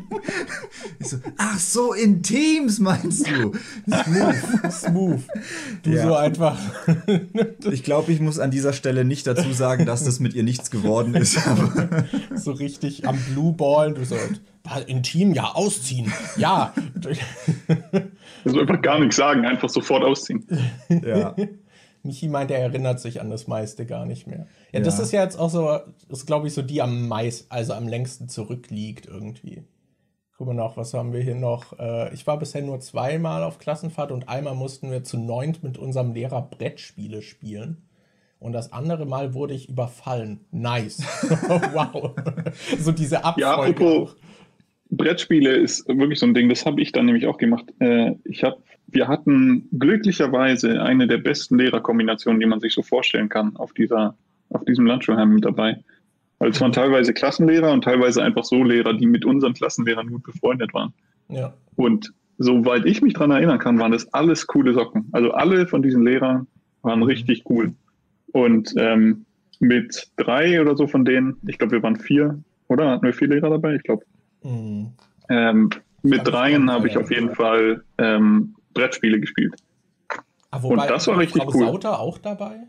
Ich 0.99 1.09
so, 1.09 1.17
ach 1.37 1.59
so, 1.59 1.93
Intims 1.93 2.79
meinst 2.79 3.27
du? 3.27 3.51
Smooth. 3.85 4.71
Smooth. 4.71 5.21
Du 5.83 5.91
ja. 5.91 6.03
so 6.03 6.15
einfach. 6.15 6.57
Ich 7.69 7.83
glaube, 7.83 8.11
ich 8.11 8.19
muss 8.21 8.39
an 8.39 8.49
dieser 8.49 8.73
Stelle 8.73 9.05
nicht 9.05 9.27
dazu 9.27 9.51
sagen, 9.51 9.85
dass 9.85 10.03
das 10.03 10.19
mit 10.19 10.33
ihr 10.33 10.43
nichts 10.43 10.71
geworden 10.71 11.13
ist. 11.15 11.47
Aber 11.47 12.05
so 12.35 12.51
richtig 12.51 13.07
am 13.07 13.17
Blue 13.31 13.53
Ball, 13.53 13.93
du 13.93 14.05
so, 14.05 14.15
intim, 14.87 15.33
ja, 15.33 15.51
ausziehen. 15.53 16.11
Ja. 16.37 16.73
Also 18.43 18.59
einfach 18.59 18.81
gar 18.81 18.99
nichts 18.99 19.15
sagen, 19.15 19.45
einfach 19.45 19.69
sofort 19.69 20.03
ausziehen. 20.03 20.45
Ja. 20.89 21.35
Michi 22.03 22.27
meint, 22.27 22.51
er 22.51 22.59
erinnert 22.59 22.99
sich 22.99 23.19
an 23.19 23.29
das 23.29 23.47
meiste 23.47 23.85
gar 23.85 24.05
nicht 24.05 24.27
mehr. 24.27 24.47
Ja, 24.71 24.79
ja. 24.79 24.85
das 24.85 24.99
ist 24.99 25.11
ja 25.11 25.23
jetzt 25.23 25.39
auch 25.39 25.49
so, 25.49 25.79
das 26.07 26.19
ist 26.19 26.25
glaube 26.25 26.47
ich 26.47 26.53
so 26.53 26.61
die 26.61 26.81
am 26.81 27.07
meisten, 27.07 27.47
also 27.49 27.73
am 27.73 27.87
längsten 27.87 28.29
zurückliegt 28.29 29.07
irgendwie. 29.07 29.63
Guck 30.37 30.47
mal 30.47 30.53
noch, 30.53 30.75
was 30.75 30.93
haben 30.93 31.13
wir 31.13 31.21
hier 31.21 31.35
noch? 31.35 31.79
Äh, 31.79 32.13
ich 32.13 32.27
war 32.27 32.37
bisher 32.37 32.61
nur 32.61 32.79
zweimal 32.81 33.43
auf 33.43 33.57
Klassenfahrt 33.57 34.11
und 34.11 34.27
einmal 34.27 34.53
mussten 34.53 34.91
wir 34.91 35.03
zu 35.03 35.17
neunt 35.17 35.63
mit 35.63 35.77
unserem 35.77 36.13
Lehrer 36.13 36.41
Brettspiele 36.41 37.21
spielen. 37.21 37.87
Und 38.37 38.51
das 38.51 38.73
andere 38.73 39.05
Mal 39.05 39.33
wurde 39.33 39.53
ich 39.53 39.69
überfallen. 39.69 40.45
Nice. 40.51 41.01
wow. 41.73 42.11
so 42.77 42.91
diese 42.91 43.23
Abfolge. 43.23 43.41
Ja, 43.41 43.55
apropos, 43.55 44.15
Brettspiele 44.91 45.55
ist 45.55 45.87
wirklich 45.87 46.19
so 46.19 46.25
ein 46.25 46.33
Ding, 46.33 46.49
das 46.49 46.65
habe 46.65 46.81
ich 46.81 46.91
dann 46.91 47.05
nämlich 47.05 47.27
auch 47.27 47.37
gemacht. 47.37 47.65
Äh, 47.79 48.13
ich 48.23 48.43
hab, 48.43 48.61
wir 48.87 49.07
hatten 49.07 49.67
glücklicherweise 49.77 50.81
eine 50.81 51.07
der 51.07 51.17
besten 51.17 51.57
Lehrerkombinationen, 51.57 52.39
die 52.39 52.45
man 52.45 52.59
sich 52.59 52.73
so 52.73 52.83
vorstellen 52.83 53.29
kann, 53.29 53.55
auf, 53.55 53.73
dieser, 53.73 54.15
auf 54.49 54.63
diesem 54.65 54.85
Landschulheim 54.85 55.33
mit 55.33 55.45
dabei. 55.45 55.83
Weil 56.39 56.49
es 56.49 56.61
waren 56.61 56.71
teilweise 56.73 57.13
Klassenlehrer 57.13 57.71
und 57.71 57.83
teilweise 57.83 58.23
einfach 58.23 58.43
so 58.43 58.63
Lehrer, 58.63 58.93
die 58.93 59.07
mit 59.07 59.25
unseren 59.25 59.53
Klassenlehrern 59.53 60.09
gut 60.09 60.23
befreundet 60.23 60.73
waren. 60.73 60.93
Ja. 61.29 61.53
Und 61.75 62.13
soweit 62.37 62.85
ich 62.85 63.01
mich 63.01 63.13
daran 63.13 63.31
erinnern 63.31 63.59
kann, 63.59 63.79
waren 63.79 63.91
das 63.91 64.13
alles 64.13 64.45
coole 64.47 64.73
Socken. 64.73 65.09
Also 65.11 65.31
alle 65.31 65.67
von 65.67 65.81
diesen 65.81 66.03
Lehrern 66.03 66.47
waren 66.83 66.99
mhm. 66.99 67.05
richtig 67.05 67.43
cool. 67.49 67.73
Und 68.27 68.73
ähm, 68.77 69.25
mit 69.59 70.09
drei 70.17 70.61
oder 70.61 70.75
so 70.75 70.87
von 70.87 71.05
denen, 71.05 71.37
ich 71.47 71.57
glaube, 71.57 71.73
wir 71.73 71.83
waren 71.83 71.95
vier, 71.95 72.39
oder? 72.67 72.91
Hatten 72.91 73.05
wir 73.05 73.13
vier 73.13 73.29
Lehrer 73.29 73.49
dabei? 73.49 73.75
Ich 73.75 73.83
glaube, 73.83 74.03
Mhm. 74.45 74.93
Ähm, 75.27 75.69
mit 76.03 76.27
dreien 76.27 76.69
habe 76.69 76.87
ich 76.87 76.97
auf 76.97 77.09
jeden 77.09 77.33
Fall 77.33 77.83
ähm, 77.97 78.55
Brettspiele 78.73 79.19
gespielt. 79.19 79.55
Ah, 80.51 80.61
wobei, 80.61 80.83
Und 80.83 80.89
das 80.89 81.07
war 81.07 81.17
richtig 81.17 81.43
Frau 81.43 81.51
cool. 81.53 81.65
Sauter 81.65 81.99
auch 81.99 82.19
dabei? 82.19 82.59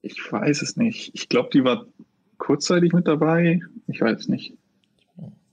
Ich 0.00 0.20
weiß 0.32 0.62
es 0.62 0.76
nicht. 0.76 1.10
Ich 1.14 1.28
glaube, 1.28 1.50
die 1.52 1.64
war 1.64 1.84
kurzzeitig 2.38 2.92
mit 2.92 3.06
dabei. 3.06 3.60
Ich 3.88 4.00
weiß 4.00 4.20
es 4.20 4.28
nicht. 4.28 4.54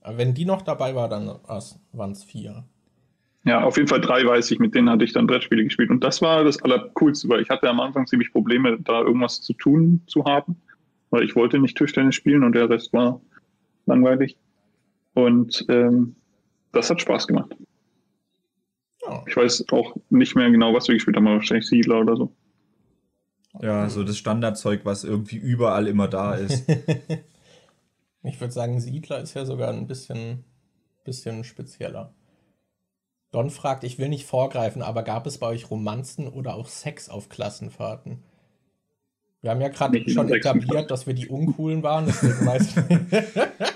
Aber 0.00 0.16
wenn 0.16 0.34
die 0.34 0.44
noch 0.44 0.62
dabei 0.62 0.94
war, 0.94 1.08
dann 1.08 1.26
waren 1.92 2.12
es 2.12 2.24
vier. 2.24 2.64
Ja, 3.44 3.62
auf 3.62 3.76
jeden 3.76 3.88
Fall 3.88 4.00
drei 4.00 4.24
weiß 4.24 4.50
ich, 4.50 4.58
mit 4.58 4.74
denen 4.74 4.88
hatte 4.88 5.04
ich 5.04 5.12
dann 5.12 5.26
Brettspiele 5.26 5.64
gespielt. 5.64 5.90
Und 5.90 6.02
das 6.02 6.22
war 6.22 6.44
das 6.44 6.62
Allercoolste, 6.62 7.28
weil 7.28 7.42
ich 7.42 7.50
hatte 7.50 7.68
am 7.68 7.80
Anfang 7.80 8.06
ziemlich 8.06 8.32
Probleme, 8.32 8.78
da 8.80 9.02
irgendwas 9.02 9.42
zu 9.42 9.52
tun 9.52 10.00
zu 10.06 10.24
haben. 10.24 10.56
Weil 11.10 11.24
ich 11.24 11.36
wollte 11.36 11.58
nicht 11.58 11.76
Tischtennis 11.76 12.14
spielen 12.14 12.42
und 12.42 12.54
der 12.54 12.70
Rest 12.70 12.92
war 12.94 13.20
langweilig. 13.86 14.38
Und 15.14 15.64
ähm, 15.68 16.16
das 16.72 16.90
hat 16.90 17.00
Spaß 17.00 17.26
gemacht. 17.26 17.56
Ja. 19.02 19.22
Ich 19.26 19.36
weiß 19.36 19.66
auch 19.70 19.94
nicht 20.10 20.34
mehr 20.34 20.50
genau, 20.50 20.74
was 20.74 20.88
wir 20.88 20.94
gespielt 20.94 21.16
haben, 21.16 21.26
aber 21.26 21.36
wahrscheinlich 21.36 21.66
Siedler 21.66 22.00
oder 22.00 22.16
so. 22.16 22.32
Ja, 23.60 23.88
so 23.88 24.02
das 24.02 24.18
Standardzeug, 24.18 24.84
was 24.84 25.04
irgendwie 25.04 25.36
überall 25.36 25.86
immer 25.86 26.08
da 26.08 26.34
ist. 26.34 26.64
ich 28.24 28.40
würde 28.40 28.52
sagen, 28.52 28.80
Siedler 28.80 29.20
ist 29.20 29.34
ja 29.34 29.44
sogar 29.44 29.72
ein 29.72 29.86
bisschen, 29.86 30.44
bisschen 31.04 31.44
spezieller. 31.44 32.12
Don 33.30 33.50
fragt, 33.50 33.84
ich 33.84 33.98
will 33.98 34.08
nicht 34.08 34.26
vorgreifen, 34.26 34.82
aber 34.82 35.02
gab 35.02 35.26
es 35.26 35.38
bei 35.38 35.46
euch 35.46 35.70
Romanzen 35.70 36.26
oder 36.28 36.54
auch 36.54 36.68
Sex 36.68 37.08
auf 37.08 37.28
Klassenfahrten? 37.28 38.22
Wir 39.40 39.50
haben 39.50 39.60
ja 39.60 39.68
gerade 39.68 40.08
schon 40.08 40.32
etabliert, 40.32 40.90
dass 40.90 41.06
wir 41.06 41.14
die 41.14 41.28
Uncoolen 41.28 41.82
waren, 41.82 42.08
ich 42.08 42.14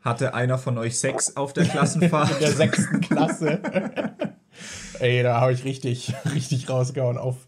Hatte 0.00 0.34
einer 0.34 0.58
von 0.58 0.78
euch 0.78 0.98
Sex 0.98 1.36
auf 1.36 1.52
der 1.52 1.64
Klassenfahrt? 1.64 2.30
In 2.34 2.38
der 2.40 2.52
sechsten 2.52 3.00
Klasse. 3.00 3.60
Ey, 5.00 5.22
da 5.22 5.40
habe 5.40 5.52
ich 5.52 5.64
richtig, 5.64 6.14
richtig 6.34 6.68
rausgehauen. 6.68 7.18
Auf, 7.18 7.46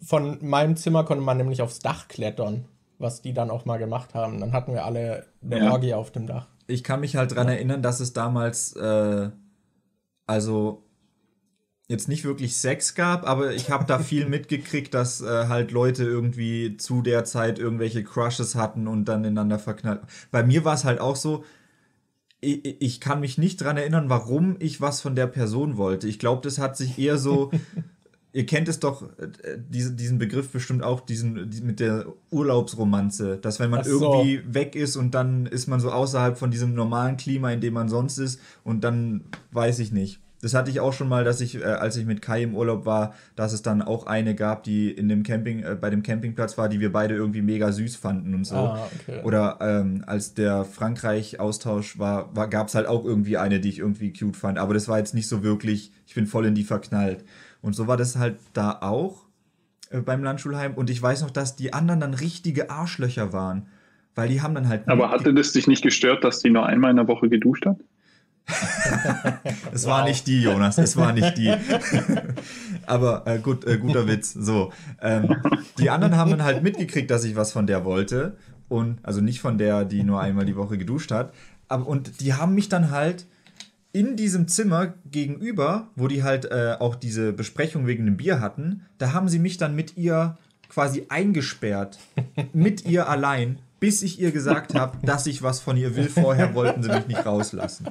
von 0.00 0.38
meinem 0.46 0.76
Zimmer 0.76 1.04
konnte 1.04 1.24
man 1.24 1.36
nämlich 1.36 1.62
aufs 1.62 1.78
Dach 1.78 2.08
klettern, 2.08 2.64
was 2.98 3.22
die 3.22 3.32
dann 3.32 3.50
auch 3.50 3.64
mal 3.64 3.78
gemacht 3.78 4.14
haben. 4.14 4.40
Dann 4.40 4.52
hatten 4.52 4.72
wir 4.72 4.84
alle 4.84 5.26
eine 5.42 5.64
Ja. 5.64 5.72
Orgie 5.72 5.94
auf 5.94 6.10
dem 6.10 6.26
Dach. 6.26 6.46
Ich 6.66 6.84
kann 6.84 7.00
mich 7.00 7.16
halt 7.16 7.34
dran 7.34 7.48
erinnern, 7.48 7.82
dass 7.82 8.00
es 8.00 8.12
damals, 8.12 8.74
äh, 8.74 9.30
also 10.26 10.84
jetzt 11.88 12.06
nicht 12.08 12.24
wirklich 12.24 12.54
Sex 12.58 12.94
gab, 12.94 13.26
aber 13.26 13.52
ich 13.52 13.70
habe 13.70 13.86
da 13.86 13.98
viel 13.98 14.26
mitgekriegt, 14.26 14.92
dass 14.92 15.22
äh, 15.22 15.46
halt 15.48 15.70
Leute 15.70 16.04
irgendwie 16.04 16.76
zu 16.76 17.00
der 17.00 17.24
Zeit 17.24 17.58
irgendwelche 17.58 18.04
Crushes 18.04 18.54
hatten 18.54 18.86
und 18.86 19.06
dann 19.06 19.24
ineinander 19.24 19.58
verknallt. 19.58 20.02
Bei 20.30 20.42
mir 20.42 20.66
war 20.66 20.74
es 20.74 20.84
halt 20.84 21.00
auch 21.00 21.16
so, 21.16 21.44
ich, 22.40 22.80
ich 22.80 23.00
kann 23.00 23.20
mich 23.20 23.38
nicht 23.38 23.62
dran 23.62 23.76
erinnern, 23.76 24.08
warum 24.08 24.56
ich 24.58 24.80
was 24.80 25.00
von 25.00 25.16
der 25.16 25.26
Person 25.26 25.76
wollte. 25.76 26.08
Ich 26.08 26.18
glaube, 26.18 26.42
das 26.42 26.58
hat 26.58 26.76
sich 26.76 26.98
eher 26.98 27.18
so. 27.18 27.50
Ihr 28.34 28.44
kennt 28.44 28.68
es 28.68 28.78
doch, 28.78 29.02
äh, 29.18 29.58
diese, 29.70 29.94
diesen 29.94 30.18
Begriff 30.18 30.50
bestimmt 30.50 30.82
auch, 30.82 31.00
diesen 31.00 31.50
die, 31.50 31.62
mit 31.62 31.80
der 31.80 32.06
Urlaubsromanze, 32.30 33.38
dass 33.38 33.58
wenn 33.58 33.70
man 33.70 33.82
so. 33.84 34.02
irgendwie 34.02 34.42
weg 34.46 34.76
ist 34.76 34.96
und 34.96 35.14
dann 35.14 35.46
ist 35.46 35.66
man 35.66 35.80
so 35.80 35.90
außerhalb 35.90 36.36
von 36.36 36.50
diesem 36.50 36.74
normalen 36.74 37.16
Klima, 37.16 37.50
in 37.50 37.62
dem 37.62 37.72
man 37.72 37.88
sonst 37.88 38.18
ist 38.18 38.38
und 38.64 38.84
dann 38.84 39.24
weiß 39.52 39.78
ich 39.78 39.92
nicht. 39.92 40.20
Das 40.40 40.54
hatte 40.54 40.70
ich 40.70 40.78
auch 40.80 40.92
schon 40.92 41.08
mal, 41.08 41.24
dass 41.24 41.40
ich, 41.40 41.60
äh, 41.60 41.64
als 41.64 41.96
ich 41.96 42.06
mit 42.06 42.22
Kai 42.22 42.42
im 42.42 42.54
Urlaub 42.54 42.86
war, 42.86 43.14
dass 43.34 43.52
es 43.52 43.62
dann 43.62 43.82
auch 43.82 44.06
eine 44.06 44.34
gab, 44.34 44.62
die 44.62 44.90
in 44.90 45.08
dem 45.08 45.24
Camping, 45.24 45.64
äh, 45.64 45.76
bei 45.80 45.90
dem 45.90 46.02
Campingplatz 46.02 46.56
war, 46.56 46.68
die 46.68 46.78
wir 46.78 46.92
beide 46.92 47.14
irgendwie 47.14 47.42
mega 47.42 47.72
süß 47.72 47.96
fanden 47.96 48.34
und 48.34 48.44
so. 48.44 48.54
Ah, 48.54 48.88
okay. 49.00 49.22
Oder 49.24 49.58
ähm, 49.60 50.04
als 50.06 50.34
der 50.34 50.64
Frankreich-Austausch 50.64 51.98
war, 51.98 52.34
war 52.36 52.48
gab 52.48 52.68
es 52.68 52.76
halt 52.76 52.86
auch 52.86 53.04
irgendwie 53.04 53.36
eine, 53.36 53.58
die 53.58 53.68
ich 53.68 53.80
irgendwie 53.80 54.12
cute 54.12 54.36
fand. 54.36 54.58
Aber 54.58 54.74
das 54.74 54.86
war 54.86 54.98
jetzt 54.98 55.14
nicht 55.14 55.28
so 55.28 55.42
wirklich, 55.42 55.92
ich 56.06 56.14
bin 56.14 56.26
voll 56.26 56.46
in 56.46 56.54
die 56.54 56.64
verknallt. 56.64 57.24
Und 57.60 57.74
so 57.74 57.88
war 57.88 57.96
das 57.96 58.16
halt 58.16 58.36
da 58.52 58.78
auch 58.80 59.26
äh, 59.90 60.00
beim 60.00 60.22
Landschulheim. 60.22 60.74
Und 60.74 60.88
ich 60.88 61.02
weiß 61.02 61.22
noch, 61.22 61.30
dass 61.30 61.56
die 61.56 61.72
anderen 61.72 62.00
dann 62.00 62.14
richtige 62.14 62.70
Arschlöcher 62.70 63.32
waren. 63.32 63.66
Weil 64.14 64.28
die 64.28 64.42
haben 64.42 64.54
dann 64.54 64.68
halt. 64.68 64.88
Aber 64.88 65.10
hatte 65.10 65.32
das 65.32 65.52
dich 65.52 65.68
nicht 65.68 65.82
gestört, 65.82 66.24
dass 66.24 66.40
die 66.40 66.50
nur 66.50 66.66
einmal 66.66 66.90
in 66.90 66.96
der 66.96 67.06
Woche 67.06 67.28
geduscht 67.28 67.66
hat? 67.66 67.78
Es 69.72 69.86
war 69.86 70.04
nicht 70.04 70.26
die, 70.26 70.42
Jonas, 70.42 70.78
es 70.78 70.96
war 70.96 71.12
nicht 71.12 71.36
die. 71.36 71.52
Aber 72.86 73.26
äh, 73.26 73.38
gut, 73.38 73.64
äh, 73.66 73.78
guter 73.78 74.06
Witz. 74.06 74.32
So. 74.32 74.72
Ähm, 75.00 75.36
die 75.78 75.90
anderen 75.90 76.16
haben 76.16 76.30
dann 76.30 76.42
halt 76.42 76.62
mitgekriegt, 76.62 77.10
dass 77.10 77.24
ich 77.24 77.36
was 77.36 77.52
von 77.52 77.66
der 77.66 77.84
wollte. 77.84 78.36
Und, 78.68 78.98
also 79.02 79.20
nicht 79.20 79.40
von 79.40 79.58
der, 79.58 79.84
die 79.84 80.02
nur 80.02 80.20
einmal 80.20 80.44
die 80.44 80.56
Woche 80.56 80.78
geduscht 80.78 81.10
hat. 81.10 81.32
Aber, 81.68 81.86
und 81.86 82.20
die 82.20 82.34
haben 82.34 82.54
mich 82.54 82.68
dann 82.68 82.90
halt 82.90 83.26
in 83.92 84.16
diesem 84.16 84.48
Zimmer 84.48 84.94
gegenüber, 85.10 85.88
wo 85.96 86.08
die 86.08 86.22
halt 86.22 86.46
äh, 86.46 86.76
auch 86.78 86.94
diese 86.94 87.32
Besprechung 87.32 87.86
wegen 87.86 88.04
dem 88.04 88.16
Bier 88.16 88.40
hatten, 88.40 88.82
da 88.98 89.12
haben 89.12 89.28
sie 89.28 89.38
mich 89.38 89.56
dann 89.56 89.74
mit 89.74 89.96
ihr 89.96 90.36
quasi 90.68 91.06
eingesperrt. 91.08 91.98
mit 92.52 92.84
ihr 92.84 93.08
allein. 93.08 93.58
Bis 93.80 94.02
ich 94.02 94.18
ihr 94.20 94.32
gesagt 94.32 94.74
habe, 94.74 94.96
dass 95.06 95.26
ich 95.26 95.42
was 95.42 95.60
von 95.60 95.76
ihr 95.76 95.94
will. 95.96 96.08
Vorher 96.08 96.54
wollten 96.54 96.82
sie 96.82 96.88
mich 96.90 97.06
nicht 97.06 97.24
rauslassen. 97.26 97.86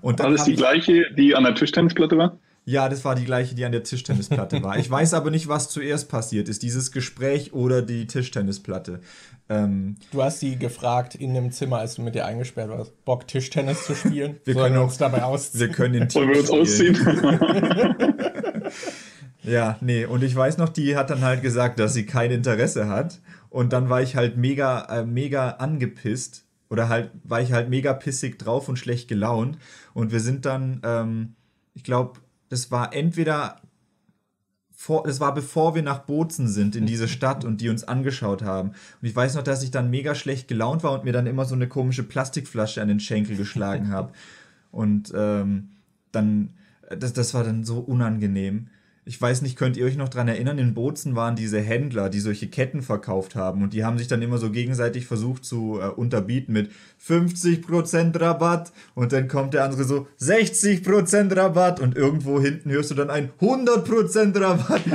Und 0.00 0.20
dann 0.20 0.26
War 0.26 0.32
das 0.36 0.44
die 0.44 0.52
ich- 0.52 0.56
gleiche, 0.58 1.04
die 1.16 1.34
an 1.34 1.44
der 1.44 1.54
Tischtennisplatte 1.54 2.16
war? 2.18 2.38
ja, 2.64 2.88
das 2.88 3.04
war 3.04 3.16
die 3.16 3.24
gleiche, 3.24 3.56
die 3.56 3.64
an 3.64 3.72
der 3.72 3.82
Tischtennisplatte 3.82 4.62
war. 4.62 4.78
Ich 4.78 4.88
weiß 4.88 5.14
aber 5.14 5.32
nicht, 5.32 5.48
was 5.48 5.68
zuerst 5.68 6.08
passiert 6.08 6.48
ist, 6.48 6.62
dieses 6.62 6.92
Gespräch 6.92 7.52
oder 7.52 7.82
die 7.82 8.06
Tischtennisplatte. 8.06 9.00
Ähm, 9.48 9.96
Du 10.12 10.22
hast 10.22 10.38
sie 10.38 10.54
gefragt 10.56 11.16
in 11.16 11.34
dem 11.34 11.50
Zimmer, 11.50 11.78
als 11.78 11.96
du 11.96 12.02
mit 12.02 12.14
dir 12.14 12.24
eingesperrt 12.24 12.68
warst, 12.70 13.04
Bock 13.04 13.26
Tischtennis 13.26 13.84
zu 13.84 13.96
spielen? 13.96 14.36
Wir 14.44 14.54
Sollen 14.54 14.64
können 14.66 14.74
wir 14.76 14.80
auch- 14.82 14.84
uns 14.84 14.96
dabei 14.98 15.24
ausziehen? 15.24 15.60
wir 15.60 15.68
können 15.70 15.92
den 15.94 16.14
Wollen 16.14 16.28
wir 16.30 16.38
uns 16.38 16.50
ausziehen? 16.50 16.96
Ja, 19.44 19.76
nee, 19.80 20.04
und 20.04 20.22
ich 20.22 20.36
weiß 20.36 20.58
noch, 20.58 20.68
die 20.68 20.94
hat 20.96 21.10
dann 21.10 21.22
halt 21.22 21.42
gesagt, 21.42 21.80
dass 21.80 21.94
sie 21.94 22.06
kein 22.06 22.30
Interesse 22.30 22.88
hat. 22.88 23.18
Und 23.52 23.74
dann 23.74 23.90
war 23.90 24.00
ich 24.00 24.16
halt 24.16 24.38
mega, 24.38 24.86
äh, 24.86 25.04
mega 25.04 25.50
angepisst. 25.50 26.46
Oder 26.70 26.88
halt, 26.88 27.10
war 27.22 27.42
ich 27.42 27.52
halt 27.52 27.68
mega 27.68 27.92
pissig 27.92 28.38
drauf 28.38 28.66
und 28.66 28.78
schlecht 28.78 29.08
gelaunt. 29.08 29.58
Und 29.92 30.10
wir 30.10 30.20
sind 30.20 30.46
dann, 30.46 30.80
ähm, 30.84 31.34
ich 31.74 31.84
glaube, 31.84 32.20
das 32.48 32.70
war 32.70 32.94
entweder 32.94 33.60
vor, 34.70 35.02
das 35.04 35.20
war 35.20 35.34
bevor 35.34 35.74
wir 35.74 35.82
nach 35.82 35.98
Bozen 35.98 36.48
sind 36.48 36.74
in 36.74 36.86
diese 36.86 37.08
Stadt 37.08 37.44
und 37.44 37.60
die 37.60 37.68
uns 37.68 37.84
angeschaut 37.84 38.42
haben. 38.42 38.70
Und 38.70 39.08
ich 39.08 39.14
weiß 39.14 39.34
noch, 39.34 39.42
dass 39.42 39.62
ich 39.62 39.70
dann 39.70 39.90
mega 39.90 40.14
schlecht 40.14 40.48
gelaunt 40.48 40.82
war 40.82 40.92
und 40.92 41.04
mir 41.04 41.12
dann 41.12 41.26
immer 41.26 41.44
so 41.44 41.54
eine 41.54 41.68
komische 41.68 42.04
Plastikflasche 42.04 42.80
an 42.80 42.88
den 42.88 43.00
Schenkel 43.00 43.36
geschlagen 43.36 43.88
habe. 43.92 44.14
Und 44.70 45.12
ähm, 45.14 45.68
dann, 46.10 46.54
das, 46.88 47.12
das 47.12 47.34
war 47.34 47.44
dann 47.44 47.64
so 47.64 47.80
unangenehm. 47.80 48.68
Ich 49.04 49.20
weiß 49.20 49.42
nicht, 49.42 49.56
könnt 49.56 49.76
ihr 49.76 49.84
euch 49.84 49.96
noch 49.96 50.08
dran 50.08 50.28
erinnern, 50.28 50.58
in 50.58 50.74
Bozen 50.74 51.16
waren 51.16 51.34
diese 51.34 51.60
Händler, 51.60 52.08
die 52.08 52.20
solche 52.20 52.46
Ketten 52.46 52.82
verkauft 52.82 53.34
haben 53.34 53.62
und 53.64 53.72
die 53.72 53.84
haben 53.84 53.98
sich 53.98 54.06
dann 54.06 54.22
immer 54.22 54.38
so 54.38 54.52
gegenseitig 54.52 55.06
versucht 55.06 55.44
zu 55.44 55.80
äh, 55.80 55.86
unterbieten 55.88 56.52
mit 56.52 56.70
50% 57.04 58.20
Rabatt 58.20 58.70
und 58.94 59.12
dann 59.12 59.26
kommt 59.26 59.54
der 59.54 59.64
andere 59.64 59.82
so 59.82 60.06
60% 60.20 61.36
Rabatt 61.36 61.80
und 61.80 61.96
irgendwo 61.96 62.40
hinten 62.40 62.70
hörst 62.70 62.92
du 62.92 62.94
dann 62.94 63.10
ein 63.10 63.30
100% 63.40 64.40
Rabatt. 64.40 64.82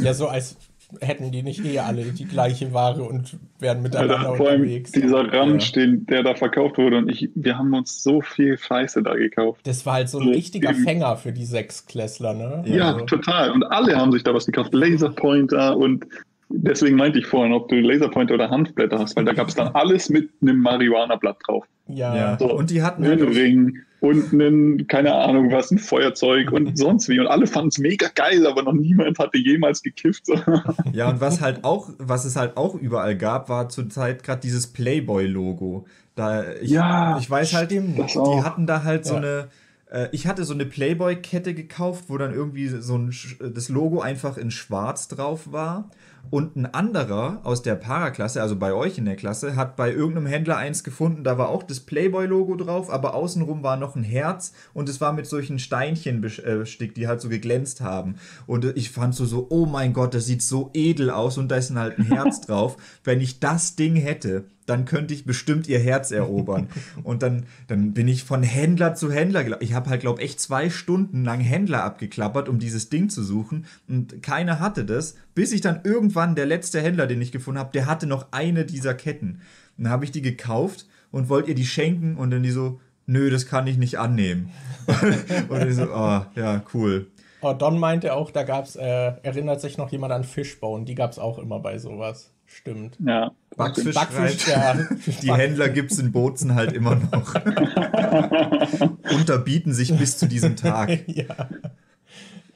Ja, 0.00 0.14
so 0.14 0.26
als 0.26 0.56
hätten 1.00 1.30
die 1.30 1.42
nicht 1.42 1.64
eh 1.64 1.78
alle 1.80 2.04
die 2.04 2.24
gleiche 2.24 2.72
Ware 2.72 3.02
und 3.02 3.36
wären 3.58 3.82
miteinander 3.82 4.18
Alter, 4.18 4.34
vor 4.36 4.48
allem 4.48 4.62
unterwegs. 4.62 4.92
dieser 4.92 5.32
Ramsch, 5.32 5.72
den, 5.72 6.06
der 6.06 6.22
da 6.22 6.34
verkauft 6.34 6.78
wurde 6.78 6.98
und 6.98 7.10
ich, 7.10 7.28
wir 7.34 7.58
haben 7.58 7.74
uns 7.74 8.02
so 8.02 8.20
viel 8.22 8.56
Scheiße 8.56 9.02
da 9.02 9.14
gekauft. 9.14 9.60
Das 9.66 9.84
war 9.84 9.94
halt 9.94 10.08
so 10.08 10.18
ein 10.18 10.28
richtiger 10.28 10.72
Fänger 10.74 11.16
für 11.16 11.32
die 11.32 11.44
Sechsklässler, 11.44 12.32
ne? 12.32 12.64
Ja, 12.66 12.92
Also, 12.94 13.04
total. 13.04 13.50
Und 13.50 13.64
alle 13.64 13.96
haben 13.96 14.12
sich 14.12 14.24
da 14.24 14.32
was 14.32 14.46
gekauft. 14.46 14.72
Laserpointer 14.72 15.76
und 15.76 16.06
deswegen 16.48 16.96
meinte 16.96 17.18
ich 17.18 17.26
vorhin, 17.26 17.52
ob 17.52 17.68
du 17.68 17.76
Laserpointer 17.76 18.34
oder 18.34 18.48
Hanfblätter 18.48 18.98
hast, 18.98 19.14
weil 19.16 19.24
da 19.26 19.34
gab 19.34 19.48
es 19.48 19.54
dann 19.54 19.68
alles 19.74 20.08
mit 20.08 20.30
einem 20.40 20.60
Marihuana-Blatt 20.60 21.36
drauf. 21.46 21.66
ja. 21.88 22.16
Ja. 22.16 22.38
So. 22.38 22.52
Und 22.52 22.70
die 22.70 22.82
hatten 22.82 23.04
halt 23.04 23.20
Ring 23.20 23.78
und 24.00 24.32
einen, 24.32 24.86
keine 24.86 25.14
Ahnung 25.14 25.50
was, 25.50 25.70
ein 25.70 25.78
Feuerzeug 25.78 26.52
und 26.52 26.76
sonst 26.78 27.08
wie. 27.08 27.18
Und 27.18 27.26
alle 27.26 27.46
fanden 27.46 27.68
es 27.68 27.78
mega 27.78 28.08
geil, 28.14 28.46
aber 28.46 28.62
noch 28.62 28.72
niemand 28.72 29.18
hatte 29.18 29.38
jemals 29.38 29.82
gekifft. 29.82 30.24
Ja, 30.92 31.10
und 31.10 31.20
was 31.20 31.40
halt 31.40 31.64
auch, 31.64 31.90
was 31.98 32.24
es 32.24 32.36
halt 32.36 32.56
auch 32.56 32.74
überall 32.74 33.16
gab, 33.16 33.48
war 33.48 33.68
zurzeit 33.68 34.22
gerade 34.22 34.40
dieses 34.40 34.68
Playboy-Logo. 34.68 35.86
Da 36.14 36.44
ich, 36.60 36.70
Ja, 36.70 37.18
ich 37.18 37.28
weiß 37.30 37.52
halt. 37.54 37.70
Das 37.72 38.12
die 38.12 38.42
hatten 38.42 38.66
da 38.66 38.82
halt 38.84 39.04
so 39.06 39.14
Ja. 39.14 39.18
eine. 39.20 39.48
äh, 39.90 40.08
Ich 40.12 40.26
hatte 40.26 40.44
so 40.44 40.54
eine 40.54 40.66
Playboy-Kette 40.66 41.54
gekauft, 41.54 42.04
wo 42.08 42.18
dann 42.18 42.32
irgendwie 42.34 42.68
so 42.68 42.96
ein, 42.96 43.12
das 43.54 43.68
Logo 43.68 44.00
einfach 44.00 44.36
in 44.36 44.50
Schwarz 44.50 45.08
drauf 45.08 45.52
war. 45.52 45.90
Und 46.30 46.56
ein 46.56 46.66
anderer 46.66 47.40
aus 47.44 47.62
der 47.62 47.74
Paraklasse, 47.74 48.42
also 48.42 48.56
bei 48.56 48.72
euch 48.74 48.98
in 48.98 49.04
der 49.04 49.16
Klasse, 49.16 49.56
hat 49.56 49.76
bei 49.76 49.92
irgendeinem 49.92 50.26
Händler 50.26 50.56
eins 50.56 50.84
gefunden, 50.84 51.24
da 51.24 51.38
war 51.38 51.48
auch 51.48 51.62
das 51.62 51.80
Playboy-Logo 51.80 52.56
drauf, 52.56 52.90
aber 52.90 53.14
außenrum 53.14 53.62
war 53.62 53.76
noch 53.76 53.96
ein 53.96 54.02
Herz 54.02 54.52
und 54.74 54.88
es 54.88 55.00
war 55.00 55.12
mit 55.12 55.26
solchen 55.26 55.58
Steinchen 55.58 56.18
äh, 56.18 56.56
bestickt, 56.56 56.96
die 56.96 57.08
halt 57.08 57.20
so 57.20 57.28
geglänzt 57.28 57.80
haben. 57.80 58.16
Und 58.46 58.64
äh, 58.64 58.72
ich 58.72 58.90
fand 58.90 59.14
so, 59.14 59.24
so, 59.24 59.46
oh 59.50 59.66
mein 59.66 59.92
Gott, 59.92 60.14
das 60.14 60.26
sieht 60.26 60.42
so 60.42 60.70
edel 60.74 61.10
aus 61.10 61.38
und 61.38 61.48
da 61.48 61.56
ist 61.56 61.74
halt 61.74 61.98
ein 61.98 62.06
Herz 62.06 62.40
drauf. 62.46 62.76
Wenn 63.04 63.20
ich 63.20 63.40
das 63.40 63.76
Ding 63.76 63.96
hätte, 63.96 64.44
dann 64.68 64.84
könnte 64.84 65.14
ich 65.14 65.24
bestimmt 65.24 65.68
ihr 65.68 65.78
Herz 65.78 66.10
erobern. 66.10 66.68
Und 67.02 67.22
dann, 67.22 67.44
dann 67.66 67.92
bin 67.92 68.08
ich 68.08 68.24
von 68.24 68.42
Händler 68.42 68.94
zu 68.94 69.10
Händler 69.10 69.44
gelaufen. 69.44 69.64
Ich 69.64 69.74
habe 69.74 69.90
halt, 69.90 70.00
glaube 70.00 70.20
ich, 70.20 70.30
echt 70.30 70.40
zwei 70.40 70.70
Stunden 70.70 71.24
lang 71.24 71.40
Händler 71.40 71.84
abgeklappert, 71.84 72.48
um 72.48 72.58
dieses 72.58 72.90
Ding 72.90 73.08
zu 73.08 73.22
suchen. 73.22 73.66
Und 73.88 74.22
keiner 74.22 74.60
hatte 74.60 74.84
das, 74.84 75.16
bis 75.34 75.52
ich 75.52 75.60
dann 75.60 75.80
irgendwann, 75.84 76.34
der 76.34 76.46
letzte 76.46 76.80
Händler, 76.80 77.06
den 77.06 77.22
ich 77.22 77.32
gefunden 77.32 77.58
habe, 77.58 77.72
der 77.72 77.86
hatte 77.86 78.06
noch 78.06 78.26
eine 78.30 78.64
dieser 78.64 78.94
Ketten. 78.94 79.40
Und 79.76 79.84
dann 79.84 79.92
habe 79.92 80.04
ich 80.04 80.10
die 80.10 80.22
gekauft 80.22 80.86
und 81.10 81.28
wollte 81.28 81.50
ihr 81.50 81.54
die 81.54 81.66
schenken 81.66 82.16
und 82.16 82.30
dann 82.30 82.42
die 82.42 82.50
so, 82.50 82.80
nö, 83.06 83.30
das 83.30 83.46
kann 83.46 83.66
ich 83.66 83.78
nicht 83.78 83.98
annehmen. 83.98 84.50
und 85.48 85.66
ich 85.66 85.76
so, 85.76 85.84
oh, 85.84 86.22
ja, 86.34 86.62
cool. 86.74 87.06
Oh, 87.40 87.52
Don 87.52 87.78
meinte 87.78 88.14
auch, 88.14 88.30
da 88.30 88.42
gab's, 88.42 88.76
äh, 88.76 89.12
erinnert 89.22 89.60
sich 89.60 89.78
noch 89.78 89.90
jemand 89.90 90.12
an 90.12 90.24
Fishbone, 90.24 90.84
die 90.84 90.94
gab's 90.94 91.18
auch 91.18 91.38
immer 91.38 91.60
bei 91.60 91.78
sowas. 91.78 92.32
Stimmt. 92.46 92.96
Ja. 93.04 93.32
Backfisch, 93.58 93.94
Backfisch, 93.94 94.42
schreibt, 94.42 94.46
ja. 94.48 94.96
Die 95.22 95.32
Händler 95.32 95.68
gibt 95.68 95.90
es 95.90 95.98
in 95.98 96.12
Bozen 96.12 96.54
halt 96.54 96.72
immer 96.72 96.94
noch. 96.94 97.34
Unterbieten 99.14 99.74
sich 99.74 99.94
bis 99.96 100.16
zu 100.16 100.26
diesem 100.26 100.56
Tag. 100.56 101.00
ja. 101.08 101.48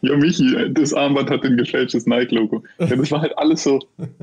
Ja, 0.05 0.17
Michi, 0.17 0.73
das 0.73 0.93
Armband 0.95 1.31
hat 1.31 1.45
ein 1.45 1.57
gefälschtes 1.57 2.07
Nike-Logo. 2.07 2.65
Ja, 2.79 2.87
das 2.87 3.11
war 3.13 3.21
halt 3.21 3.39
alles 3.39 3.63
so, 3.63 3.79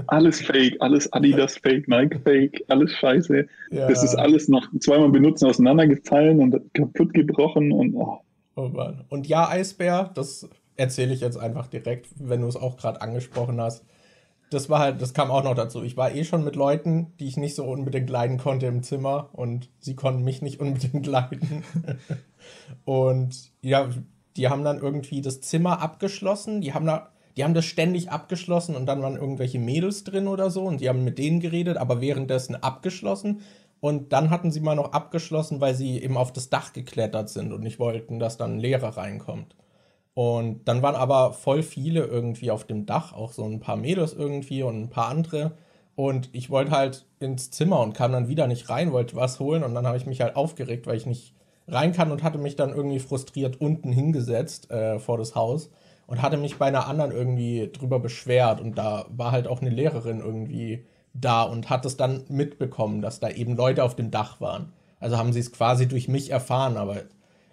alles 0.08 0.42
fake, 0.42 0.76
alles 0.80 1.12
Adidas 1.14 1.58
fake, 1.58 1.88
Nike 1.88 2.20
fake, 2.20 2.66
alles 2.68 2.92
scheiße. 2.94 3.48
Ja. 3.72 3.88
Das 3.88 4.04
ist 4.04 4.16
alles 4.16 4.50
noch 4.50 4.68
zweimal 4.80 5.10
benutzen 5.10 5.46
auseinandergefallen 5.46 6.40
und 6.40 6.74
kaputt 6.74 7.14
gebrochen 7.14 7.72
und 7.72 7.94
oh. 7.96 8.20
Oh 8.56 8.68
Mann. 8.68 9.06
Und 9.08 9.28
ja, 9.28 9.48
Eisbär, 9.48 10.12
das 10.16 10.50
erzähle 10.76 11.14
ich 11.14 11.22
jetzt 11.22 11.38
einfach 11.38 11.68
direkt, 11.68 12.08
wenn 12.20 12.42
du 12.42 12.48
es 12.48 12.58
auch 12.58 12.76
gerade 12.76 13.02
angesprochen 13.02 13.62
hast. 13.62 13.86
Das 14.50 14.70
war 14.70 14.80
halt, 14.80 15.02
das 15.02 15.14
kam 15.14 15.32
auch 15.32 15.44
noch 15.44 15.56
dazu. 15.56 15.84
Ich 15.84 15.96
war 15.96 16.14
eh 16.14 16.24
schon 16.24 16.44
mit 16.44 16.56
Leuten, 16.56 17.14
die 17.20 17.28
ich 17.28 17.38
nicht 17.38 17.56
so 17.56 17.66
unbedingt 17.66 18.10
leiden 18.10 18.38
konnte 18.38 18.66
im 18.66 18.84
Zimmer 18.84 19.30
und 19.34 19.70
sie 19.80 19.96
konnten 19.96 20.24
mich 20.24 20.42
nicht 20.42 20.60
unbedingt 20.60 21.06
leiden. 21.06 21.64
und 22.86 23.52
ja, 23.62 23.90
die 24.38 24.48
haben 24.48 24.64
dann 24.64 24.80
irgendwie 24.80 25.22
das 25.22 25.42
Zimmer 25.42 25.82
abgeschlossen. 25.82 26.62
Die 26.62 26.74
haben 26.74 26.86
da, 26.86 27.10
die 27.38 27.44
haben 27.44 27.54
das 27.54 27.66
ständig 27.66 28.12
abgeschlossen 28.12 28.76
und 28.76 28.86
dann 28.86 29.02
waren 29.02 29.16
irgendwelche 29.16 29.60
Mädels 29.60 30.04
drin 30.04 30.28
oder 30.28 30.50
so 30.50 30.64
und 30.64 30.82
die 30.82 30.90
haben 30.90 31.04
mit 31.04 31.18
denen 31.18 31.40
geredet, 31.40 31.78
aber 31.78 32.02
währenddessen 32.02 32.56
abgeschlossen. 32.56 33.42
Und 33.82 34.12
dann 34.12 34.30
hatten 34.30 34.52
sie 34.52 34.60
mal 34.60 34.76
noch 34.76 34.92
abgeschlossen, 34.92 35.62
weil 35.62 35.74
sie 35.74 36.02
eben 36.04 36.18
auf 36.18 36.34
das 36.34 36.50
Dach 36.50 36.74
geklettert 36.74 37.30
sind 37.30 37.54
und 37.54 37.62
nicht 37.62 37.80
wollten, 37.80 38.20
dass 38.20 38.36
dann 38.36 38.56
ein 38.56 38.60
Lehrer 38.60 38.98
reinkommt. 38.98 39.56
Und 40.14 40.68
dann 40.68 40.82
waren 40.82 40.96
aber 40.96 41.34
voll 41.34 41.64
viele 41.64 42.06
irgendwie 42.06 42.52
auf 42.52 42.66
dem 42.66 42.86
Dach, 42.86 43.14
auch 43.14 43.32
so 43.32 43.46
ein 43.46 43.60
paar 43.60 43.78
Mädels 43.78 44.14
irgendwie 44.14 44.64
und 44.64 44.82
ein 44.82 44.90
paar 44.90 45.08
andere. 45.08 45.54
Und 45.96 46.30
ich 46.34 46.50
wollte 46.50 46.72
halt 46.72 47.06
ins 47.20 47.52
Zimmer 47.52 47.80
und 47.82 47.94
kam 47.94 48.12
dann 48.12 48.28
wieder 48.28 48.48
nicht 48.48 48.70
rein, 48.70 48.92
wollte 48.92 49.16
was 49.16 49.40
holen 49.40 49.64
und 49.64 49.74
dann 49.74 49.86
habe 49.86 49.98
ich 49.98 50.06
mich 50.06 50.22
halt 50.22 50.36
aufgeregt, 50.36 50.88
weil 50.88 50.96
ich 50.98 51.06
nicht 51.06 51.36
rein 51.68 51.94
kann 51.94 52.12
und 52.12 52.24
hatte 52.24 52.38
mich 52.38 52.56
dann 52.56 52.74
irgendwie 52.74 53.00
frustriert 53.00 53.60
unten 53.62 53.92
hingesetzt 53.92 54.72
äh, 54.72 55.00
vor 55.00 55.18
das 55.18 55.36
Haus 55.36 55.70
und 56.08 56.22
hatte 56.22 56.38
mich 56.38 56.58
bei 56.58 56.66
einer 56.66 56.88
anderen 56.88 57.12
irgendwie 57.12 57.70
drüber 57.72 58.00
beschwert 58.00 58.62
und 58.62 58.78
da 58.78 59.06
war 59.10 59.32
halt 59.32 59.48
auch 59.48 59.62
eine 59.62 59.70
Lehrerin 59.70 60.20
irgendwie 60.20 60.86
da 61.14 61.44
und 61.44 61.70
hat 61.70 61.86
es 61.86 61.98
dann 61.98 62.24
mitbekommen, 62.30 63.02
dass 63.02 63.20
da 63.20 63.30
eben 63.30 63.56
Leute 63.56 63.84
auf 63.84 63.96
dem 63.96 64.10
Dach 64.10 64.42
waren. 64.42 64.74
Also 65.00 65.18
haben 65.18 65.34
sie 65.34 65.40
es 65.40 65.52
quasi 65.52 65.88
durch 65.88 66.08
mich 66.08 66.30
erfahren, 66.32 66.78
aber 66.78 67.04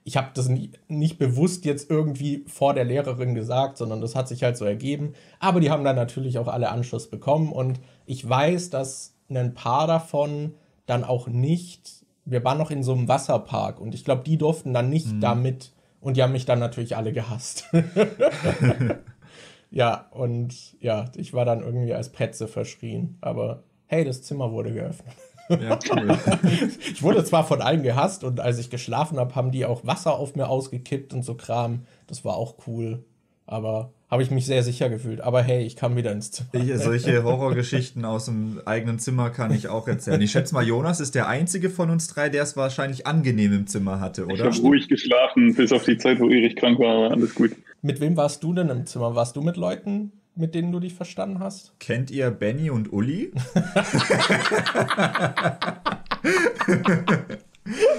ich 0.06 0.16
habe 0.16 0.28
das 0.34 0.48
nie, 0.48 0.70
nicht 0.86 1.18
bewusst 1.18 1.64
jetzt 1.64 1.90
irgendwie 1.90 2.44
vor 2.46 2.74
der 2.74 2.84
Lehrerin 2.84 3.34
gesagt, 3.34 3.76
sondern 3.76 4.00
das 4.00 4.14
hat 4.14 4.28
sich 4.28 4.44
halt 4.44 4.56
so 4.56 4.64
ergeben. 4.64 5.14
Aber 5.40 5.58
die 5.58 5.68
haben 5.68 5.82
dann 5.82 5.96
natürlich 5.96 6.38
auch 6.38 6.46
alle 6.46 6.70
Anschluss 6.70 7.10
bekommen 7.10 7.50
und 7.50 7.80
ich 8.06 8.26
weiß, 8.26 8.70
dass 8.70 9.14
ein 9.28 9.54
paar 9.54 9.88
davon 9.88 10.54
dann 10.86 11.02
auch 11.02 11.26
nicht, 11.26 12.06
wir 12.24 12.44
waren 12.44 12.56
noch 12.56 12.70
in 12.70 12.84
so 12.84 12.92
einem 12.92 13.08
Wasserpark 13.08 13.80
und 13.80 13.96
ich 13.96 14.04
glaube, 14.04 14.22
die 14.22 14.38
durften 14.38 14.72
dann 14.72 14.90
nicht 14.90 15.12
mhm. 15.12 15.20
da 15.20 15.34
mit 15.34 15.72
und 16.00 16.16
die 16.16 16.22
haben 16.22 16.32
mich 16.32 16.46
dann 16.46 16.60
natürlich 16.60 16.96
alle 16.96 17.12
gehasst. 17.12 17.64
ja, 19.72 20.06
und 20.12 20.80
ja, 20.80 21.06
ich 21.16 21.34
war 21.34 21.44
dann 21.44 21.62
irgendwie 21.62 21.94
als 21.94 22.10
Petze 22.10 22.46
verschrien, 22.46 23.18
aber 23.22 23.64
hey, 23.86 24.04
das 24.04 24.22
Zimmer 24.22 24.52
wurde 24.52 24.72
geöffnet. 24.72 25.16
Ja, 25.48 25.78
cool. 25.90 26.18
ich 26.78 27.02
wurde 27.02 27.24
zwar 27.24 27.46
von 27.46 27.62
allen 27.62 27.82
gehasst 27.82 28.24
und 28.24 28.40
als 28.40 28.58
ich 28.58 28.70
geschlafen 28.70 29.18
habe, 29.18 29.34
haben 29.34 29.50
die 29.50 29.64
auch 29.64 29.86
Wasser 29.86 30.14
auf 30.14 30.34
mir 30.36 30.48
ausgekippt 30.48 31.12
und 31.12 31.22
so 31.22 31.34
Kram. 31.34 31.82
Das 32.06 32.24
war 32.24 32.36
auch 32.36 32.54
cool. 32.66 33.04
Aber 33.46 33.92
habe 34.08 34.22
ich 34.22 34.30
mich 34.30 34.46
sehr 34.46 34.62
sicher 34.62 34.88
gefühlt. 34.88 35.20
Aber 35.20 35.42
hey, 35.42 35.64
ich 35.64 35.76
kam 35.76 35.96
wieder 35.96 36.12
ins 36.12 36.30
Zimmer. 36.30 36.48
Ich, 36.52 36.76
solche 36.78 37.22
Horrorgeschichten 37.24 38.04
aus 38.04 38.26
dem 38.26 38.60
eigenen 38.64 38.98
Zimmer 38.98 39.30
kann 39.30 39.52
ich 39.52 39.68
auch 39.68 39.88
erzählen. 39.88 40.20
Ich 40.20 40.30
schätze 40.30 40.54
mal, 40.54 40.66
Jonas 40.66 41.00
ist 41.00 41.14
der 41.14 41.28
einzige 41.28 41.70
von 41.70 41.90
uns 41.90 42.08
drei, 42.08 42.28
der 42.28 42.42
es 42.42 42.56
wahrscheinlich 42.56 43.06
angenehm 43.06 43.52
im 43.52 43.66
Zimmer 43.66 44.00
hatte, 44.00 44.26
oder? 44.26 44.34
Ich 44.34 44.42
habe 44.42 44.56
ruhig 44.58 44.88
geschlafen, 44.88 45.54
bis 45.54 45.72
auf 45.72 45.84
die 45.84 45.98
Zeit, 45.98 46.20
wo 46.20 46.28
Erich 46.28 46.56
krank 46.56 46.78
war, 46.78 46.94
aber 46.94 47.10
alles 47.12 47.34
gut. 47.34 47.52
Mit 47.82 48.00
wem 48.00 48.16
warst 48.16 48.42
du 48.42 48.52
denn 48.52 48.68
im 48.68 48.86
Zimmer? 48.86 49.14
Warst 49.14 49.36
du 49.36 49.42
mit 49.42 49.56
Leuten, 49.56 50.12
mit 50.36 50.54
denen 50.54 50.70
du 50.70 50.80
dich 50.80 50.94
verstanden 50.94 51.40
hast? 51.40 51.72
Kennt 51.80 52.10
ihr 52.10 52.30
Benny 52.30 52.70
und 52.70 52.92
Uli? 52.92 53.32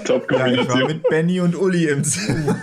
Top 0.04 0.28
Kombination. 0.28 0.56
Ja, 0.56 0.62
ich 0.62 0.68
war 0.68 0.86
mit 0.88 1.02
Benny 1.08 1.40
und 1.40 1.56
Uli 1.56 1.88
im 1.88 2.04
Zimmer. 2.04 2.56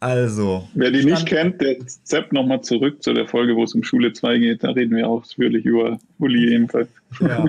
also. 0.00 0.68
Wer 0.74 0.90
die 0.90 1.04
nicht 1.04 1.26
kennt, 1.26 1.60
der 1.60 1.76
Zepp 1.86 2.32
nochmal 2.32 2.62
zurück 2.62 3.02
zu 3.02 3.12
der 3.12 3.28
Folge, 3.28 3.56
wo 3.56 3.64
es 3.64 3.74
um 3.74 3.82
Schule 3.82 4.12
2 4.12 4.38
geht. 4.38 4.64
Da 4.64 4.70
reden 4.70 4.96
wir 4.96 5.08
ausführlich 5.08 5.64
über 5.64 5.98
Uli 6.18 6.54
ebenfalls. 6.54 6.88
Ja. 7.20 7.44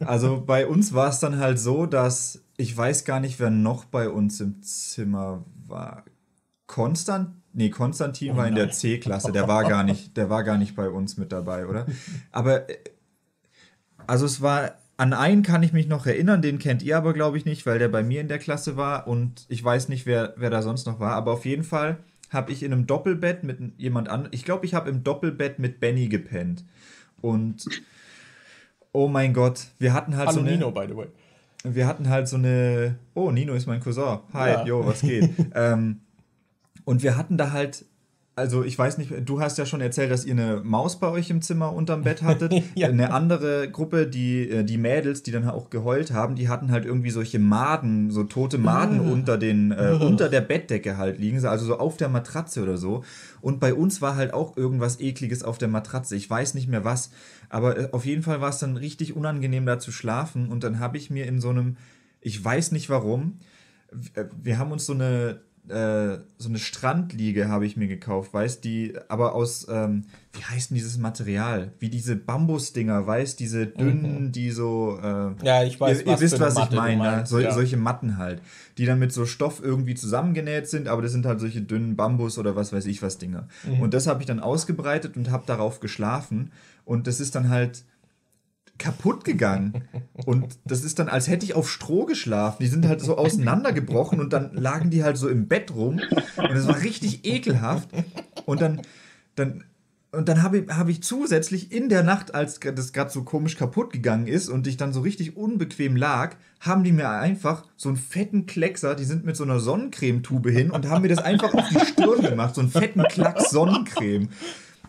Also 0.00 0.42
bei 0.44 0.66
uns 0.66 0.92
war 0.92 1.08
es 1.08 1.20
dann 1.20 1.38
halt 1.38 1.58
so, 1.58 1.86
dass 1.86 2.44
ich 2.56 2.76
weiß 2.76 3.04
gar 3.04 3.20
nicht, 3.20 3.40
wer 3.40 3.50
noch 3.50 3.84
bei 3.84 4.08
uns 4.08 4.40
im 4.40 4.62
Zimmer 4.62 5.44
war. 5.66 6.04
Konstant, 6.74 7.30
nee, 7.52 7.70
Konstantin 7.70 8.32
oh 8.32 8.36
war 8.36 8.48
in 8.48 8.56
der 8.56 8.68
C-Klasse, 8.68 9.30
der 9.30 9.46
war 9.46 9.62
gar 9.62 9.84
nicht, 9.84 10.16
der 10.16 10.28
war 10.28 10.42
gar 10.42 10.58
nicht 10.58 10.74
bei 10.74 10.88
uns 10.88 11.16
mit 11.16 11.30
dabei, 11.30 11.68
oder? 11.68 11.86
Aber 12.32 12.68
äh, 12.68 12.76
also 14.08 14.26
es 14.26 14.42
war 14.42 14.72
an 14.96 15.12
einen 15.12 15.44
kann 15.44 15.62
ich 15.62 15.72
mich 15.72 15.86
noch 15.86 16.04
erinnern, 16.04 16.42
den 16.42 16.58
kennt 16.58 16.82
ihr 16.82 16.96
aber 16.96 17.12
glaube 17.12 17.38
ich 17.38 17.44
nicht, 17.44 17.64
weil 17.64 17.78
der 17.78 17.86
bei 17.86 18.02
mir 18.02 18.20
in 18.20 18.26
der 18.26 18.40
Klasse 18.40 18.76
war 18.76 19.06
und 19.06 19.46
ich 19.48 19.62
weiß 19.62 19.88
nicht, 19.88 20.04
wer, 20.04 20.34
wer 20.36 20.50
da 20.50 20.62
sonst 20.62 20.84
noch 20.84 20.98
war, 20.98 21.12
aber 21.12 21.30
auf 21.30 21.44
jeden 21.44 21.62
Fall 21.62 21.98
habe 22.30 22.50
ich 22.50 22.64
in 22.64 22.72
einem 22.72 22.88
Doppelbett 22.88 23.44
mit 23.44 23.60
jemand 23.76 24.08
anderem, 24.08 24.32
ich 24.34 24.44
glaube, 24.44 24.66
ich 24.66 24.74
habe 24.74 24.90
im 24.90 25.04
Doppelbett 25.04 25.60
mit 25.60 25.78
Benny 25.78 26.08
gepennt 26.08 26.64
und 27.20 27.66
oh 28.90 29.06
mein 29.06 29.32
Gott, 29.32 29.66
wir 29.78 29.92
hatten 29.92 30.16
halt 30.16 30.26
Hallo 30.26 30.40
so 30.40 30.44
eine 30.44 30.50
Nino, 30.50 30.72
by 30.72 30.86
the 30.88 30.96
way. 30.96 31.06
Wir 31.62 31.86
hatten 31.86 32.10
halt 32.10 32.26
so 32.26 32.36
eine, 32.36 32.96
oh, 33.14 33.30
Nino 33.30 33.54
ist 33.54 33.66
mein 33.66 33.80
Cousin. 33.80 34.18
Hi, 34.34 34.50
ja. 34.50 34.66
yo, 34.66 34.84
was 34.84 35.00
geht? 35.00 35.30
ähm, 35.54 36.00
und 36.84 37.02
wir 37.02 37.16
hatten 37.16 37.36
da 37.36 37.50
halt, 37.50 37.86
also 38.36 38.64
ich 38.64 38.76
weiß 38.76 38.98
nicht, 38.98 39.12
du 39.24 39.40
hast 39.40 39.58
ja 39.58 39.64
schon 39.64 39.80
erzählt, 39.80 40.10
dass 40.10 40.24
ihr 40.24 40.32
eine 40.32 40.60
Maus 40.64 40.98
bei 40.98 41.08
euch 41.08 41.30
im 41.30 41.40
Zimmer 41.40 41.72
unterm 41.72 42.02
Bett 42.02 42.22
hattet. 42.22 42.52
ja. 42.74 42.88
Eine 42.88 43.12
andere 43.12 43.70
Gruppe, 43.70 44.06
die, 44.06 44.48
äh, 44.50 44.64
die 44.64 44.76
Mädels, 44.76 45.22
die 45.22 45.30
dann 45.30 45.48
auch 45.48 45.70
geheult 45.70 46.12
haben, 46.12 46.34
die 46.34 46.48
hatten 46.48 46.72
halt 46.72 46.84
irgendwie 46.84 47.10
solche 47.10 47.38
Maden, 47.38 48.10
so 48.10 48.24
tote 48.24 48.58
Maden 48.58 49.00
ah. 49.00 49.12
unter, 49.12 49.38
den, 49.38 49.70
äh, 49.70 49.96
unter 50.00 50.28
der 50.28 50.40
Bettdecke 50.40 50.96
halt 50.96 51.18
liegen, 51.18 51.44
also 51.46 51.64
so 51.64 51.78
auf 51.78 51.96
der 51.96 52.08
Matratze 52.08 52.62
oder 52.62 52.76
so. 52.76 53.04
Und 53.40 53.60
bei 53.60 53.72
uns 53.72 54.02
war 54.02 54.16
halt 54.16 54.34
auch 54.34 54.56
irgendwas 54.56 55.00
Ekliges 55.00 55.42
auf 55.44 55.58
der 55.58 55.68
Matratze. 55.68 56.16
Ich 56.16 56.28
weiß 56.28 56.54
nicht 56.54 56.68
mehr 56.68 56.84
was, 56.84 57.10
aber 57.48 57.78
äh, 57.78 57.88
auf 57.92 58.04
jeden 58.04 58.22
Fall 58.22 58.40
war 58.40 58.50
es 58.50 58.58
dann 58.58 58.76
richtig 58.76 59.14
unangenehm 59.14 59.64
da 59.64 59.78
zu 59.78 59.92
schlafen. 59.92 60.48
Und 60.48 60.64
dann 60.64 60.80
habe 60.80 60.96
ich 60.96 61.08
mir 61.08 61.26
in 61.26 61.40
so 61.40 61.50
einem, 61.50 61.76
ich 62.20 62.44
weiß 62.44 62.72
nicht 62.72 62.90
warum, 62.90 63.38
äh, 64.14 64.24
wir 64.42 64.58
haben 64.58 64.72
uns 64.72 64.86
so 64.86 64.92
eine 64.92 65.40
äh, 65.68 66.18
so 66.36 66.48
eine 66.48 66.58
Strandliege 66.58 67.48
habe 67.48 67.64
ich 67.64 67.76
mir 67.76 67.88
gekauft, 67.88 68.34
weißt 68.34 68.62
die, 68.64 68.94
aber 69.08 69.34
aus, 69.34 69.66
ähm, 69.70 70.04
wie 70.32 70.44
heißt 70.44 70.70
denn 70.70 70.74
dieses 70.74 70.98
Material? 70.98 71.72
Wie 71.78 71.88
diese 71.88 72.16
Bambusdinger, 72.16 73.06
weißt 73.06 73.40
diese 73.40 73.66
dünnen, 73.66 74.26
mhm. 74.26 74.32
die 74.32 74.50
so. 74.50 74.98
Äh, 75.02 75.46
ja, 75.46 75.62
ich 75.64 75.80
weiß. 75.80 76.00
Ihr, 76.00 76.08
ihr 76.08 76.20
wisst, 76.20 76.38
was 76.38 76.58
ich 76.58 76.70
meine. 76.70 77.02
Ne? 77.02 77.26
So, 77.26 77.38
ja. 77.38 77.52
Solche 77.52 77.76
Matten 77.76 78.18
halt, 78.18 78.42
die 78.76 78.84
dann 78.84 78.98
mit 78.98 79.12
so 79.12 79.24
Stoff 79.24 79.62
irgendwie 79.62 79.94
zusammengenäht 79.94 80.68
sind, 80.68 80.88
aber 80.88 81.00
das 81.00 81.12
sind 81.12 81.24
halt 81.24 81.40
solche 81.40 81.62
dünnen 81.62 81.96
Bambus 81.96 82.36
oder 82.36 82.56
was 82.56 82.72
weiß 82.72 82.84
ich 82.86 83.00
was 83.00 83.18
Dinger. 83.18 83.48
Mhm. 83.64 83.80
Und 83.80 83.94
das 83.94 84.06
habe 84.06 84.20
ich 84.20 84.26
dann 84.26 84.40
ausgebreitet 84.40 85.16
und 85.16 85.30
habe 85.30 85.44
darauf 85.46 85.80
geschlafen. 85.80 86.52
Und 86.84 87.06
das 87.06 87.20
ist 87.20 87.34
dann 87.34 87.48
halt 87.48 87.84
kaputt 88.84 89.24
gegangen. 89.24 89.84
Und 90.26 90.58
das 90.66 90.84
ist 90.84 90.98
dann, 90.98 91.08
als 91.08 91.26
hätte 91.26 91.46
ich 91.46 91.54
auf 91.54 91.70
Stroh 91.70 92.04
geschlafen. 92.04 92.58
Die 92.60 92.68
sind 92.68 92.86
halt 92.86 93.00
so 93.00 93.16
auseinandergebrochen 93.16 94.20
und 94.20 94.34
dann 94.34 94.52
lagen 94.52 94.90
die 94.90 95.02
halt 95.02 95.16
so 95.16 95.26
im 95.28 95.48
Bett 95.48 95.74
rum. 95.74 96.02
Und 96.36 96.50
es 96.50 96.68
war 96.68 96.82
richtig 96.82 97.24
ekelhaft. 97.24 97.88
Und 98.44 98.60
dann, 98.60 98.82
dann, 99.36 99.64
und 100.12 100.28
dann 100.28 100.42
habe 100.42 100.58
ich, 100.58 100.68
hab 100.68 100.90
ich 100.90 101.02
zusätzlich 101.02 101.72
in 101.72 101.88
der 101.88 102.02
Nacht, 102.02 102.34
als 102.34 102.60
das 102.60 102.92
gerade 102.92 103.10
so 103.10 103.22
komisch 103.22 103.56
kaputt 103.56 103.90
gegangen 103.90 104.26
ist 104.26 104.50
und 104.50 104.66
ich 104.66 104.76
dann 104.76 104.92
so 104.92 105.00
richtig 105.00 105.34
unbequem 105.34 105.96
lag, 105.96 106.36
haben 106.60 106.84
die 106.84 106.92
mir 106.92 107.08
einfach 107.08 107.64
so 107.78 107.88
einen 107.88 107.96
fetten 107.96 108.44
Kleckser, 108.44 108.94
die 108.94 109.04
sind 109.04 109.24
mit 109.24 109.34
so 109.34 109.44
einer 109.44 109.60
Sonnencremetube 109.60 110.50
hin 110.50 110.70
und 110.70 110.90
haben 110.90 111.00
mir 111.00 111.08
das 111.08 111.24
einfach 111.24 111.54
auf 111.54 111.68
die 111.70 111.86
Stirn 111.86 112.20
gemacht, 112.20 112.54
so 112.54 112.60
einen 112.60 112.70
fetten 112.70 113.02
Klacks 113.04 113.48
Sonnencreme. 113.48 114.28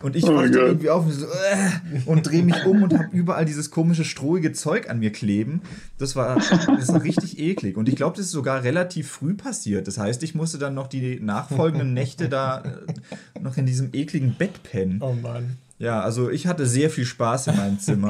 Und 0.05 0.15
ich 0.15 0.23
oh 0.23 0.35
wachte 0.35 0.59
irgendwie 0.59 0.91
auf 0.91 1.03
und, 1.03 1.13
so, 1.13 1.25
äh, 1.25 1.99
und 2.05 2.27
drehe 2.27 2.43
mich 2.43 2.63
um 2.67 2.83
und 2.83 2.93
habe 2.93 3.07
überall 3.11 3.43
dieses 3.43 3.71
komische, 3.71 4.05
strohige 4.05 4.53
Zeug 4.53 4.87
an 4.87 4.99
mir 4.99 5.11
kleben. 5.11 5.63
Das 5.97 6.15
war, 6.15 6.35
das 6.35 6.93
war 6.93 7.01
richtig 7.01 7.39
eklig. 7.39 7.75
Und 7.75 7.89
ich 7.89 7.95
glaube, 7.95 8.15
das 8.15 8.27
ist 8.27 8.31
sogar 8.31 8.63
relativ 8.63 9.09
früh 9.09 9.33
passiert. 9.33 9.87
Das 9.87 9.97
heißt, 9.97 10.21
ich 10.21 10.35
musste 10.35 10.59
dann 10.59 10.75
noch 10.75 10.85
die 10.85 11.19
nachfolgenden 11.19 11.95
Nächte 11.95 12.29
da 12.29 12.61
äh, 12.61 13.39
noch 13.41 13.57
in 13.57 13.65
diesem 13.65 13.89
ekligen 13.93 14.35
Bett 14.35 14.61
pennen. 14.61 14.99
Oh 15.01 15.15
Mann. 15.19 15.57
Ja, 15.79 16.01
also 16.01 16.29
ich 16.29 16.45
hatte 16.45 16.67
sehr 16.67 16.91
viel 16.91 17.05
Spaß 17.05 17.47
in 17.47 17.55
meinem 17.55 17.79
Zimmer. 17.79 18.09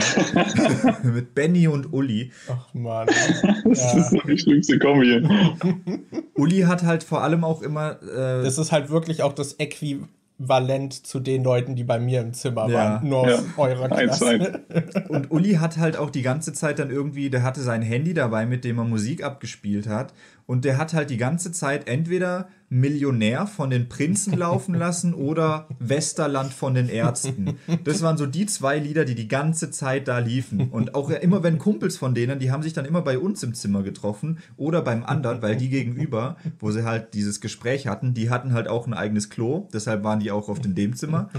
Mit 1.03 1.33
Benny 1.33 1.69
und 1.69 1.93
Uli. 1.93 2.33
Ach 2.49 2.73
Mann. 2.73 3.07
Das 3.63 3.79
ja. 3.79 3.99
ist 3.99 4.17
die 4.27 4.37
schlimmste 4.37 4.79
Kombi. 4.79 5.25
Uli 6.33 6.59
hat 6.63 6.83
halt 6.83 7.05
vor 7.05 7.23
allem 7.23 7.45
auch 7.45 7.61
immer. 7.61 8.01
Äh, 8.03 8.43
das 8.43 8.57
ist 8.57 8.73
halt 8.73 8.89
wirklich 8.89 9.23
auch 9.23 9.31
das 9.31 9.53
Äquivalent 9.53 10.09
Valent 10.37 11.07
zu 11.07 11.19
den 11.19 11.43
Leuten, 11.43 11.75
die 11.75 11.85
bei 11.85 11.99
mir 11.99 12.21
im 12.21 12.33
Zimmer 12.33 12.67
ja. 12.67 12.77
waren. 12.77 13.09
Nur 13.09 13.29
ja. 13.29 13.35
aus 13.35 13.43
eurer 13.57 13.87
Klasse. 13.87 14.61
Und 15.07 15.31
Uli 15.31 15.53
hat 15.53 15.77
halt 15.77 15.95
auch 15.95 16.09
die 16.09 16.21
ganze 16.21 16.51
Zeit 16.51 16.79
dann 16.79 16.89
irgendwie, 16.89 17.29
der 17.29 17.43
hatte 17.43 17.61
sein 17.61 17.81
Handy 17.81 18.13
dabei, 18.13 18.45
mit 18.45 18.65
dem 18.65 18.77
er 18.77 18.83
Musik 18.83 19.23
abgespielt 19.23 19.87
hat. 19.87 20.13
Und 20.45 20.65
der 20.65 20.77
hat 20.77 20.93
halt 20.93 21.09
die 21.09 21.17
ganze 21.17 21.51
Zeit 21.51 21.87
entweder 21.87 22.47
Millionär 22.69 23.47
von 23.47 23.69
den 23.69 23.89
Prinzen 23.89 24.33
laufen 24.37 24.75
lassen 24.75 25.13
oder 25.13 25.67
Westerland 25.79 26.51
von 26.53 26.73
den 26.73 26.89
Ärzten. 26.89 27.57
Das 27.83 28.01
waren 28.01 28.17
so 28.17 28.25
die 28.25 28.45
zwei 28.45 28.79
Lieder, 28.79 29.05
die 29.05 29.15
die 29.15 29.27
ganze 29.27 29.71
Zeit 29.71 30.07
da 30.07 30.19
liefen. 30.19 30.69
Und 30.69 30.95
auch 30.95 31.09
immer, 31.09 31.43
wenn 31.43 31.57
Kumpels 31.57 31.97
von 31.97 32.13
denen, 32.15 32.39
die 32.39 32.51
haben 32.51 32.63
sich 32.63 32.73
dann 32.73 32.85
immer 32.85 33.01
bei 33.01 33.17
uns 33.17 33.43
im 33.43 33.53
Zimmer 33.53 33.83
getroffen 33.83 34.39
oder 34.57 34.81
beim 34.81 35.03
anderen, 35.03 35.41
weil 35.41 35.55
die 35.55 35.69
gegenüber, 35.69 36.37
wo 36.59 36.71
sie 36.71 36.83
halt 36.85 37.13
dieses 37.13 37.39
Gespräch 37.39 37.87
hatten, 37.87 38.13
die 38.13 38.29
hatten 38.29 38.53
halt 38.53 38.67
auch 38.67 38.87
ein 38.87 38.93
eigenes 38.93 39.29
Klo, 39.29 39.67
deshalb 39.73 40.03
waren 40.03 40.19
die 40.19 40.31
auch 40.31 40.49
oft 40.49 40.65
in 40.65 40.75
dem 40.75 40.95
Zimmer. 40.95 41.29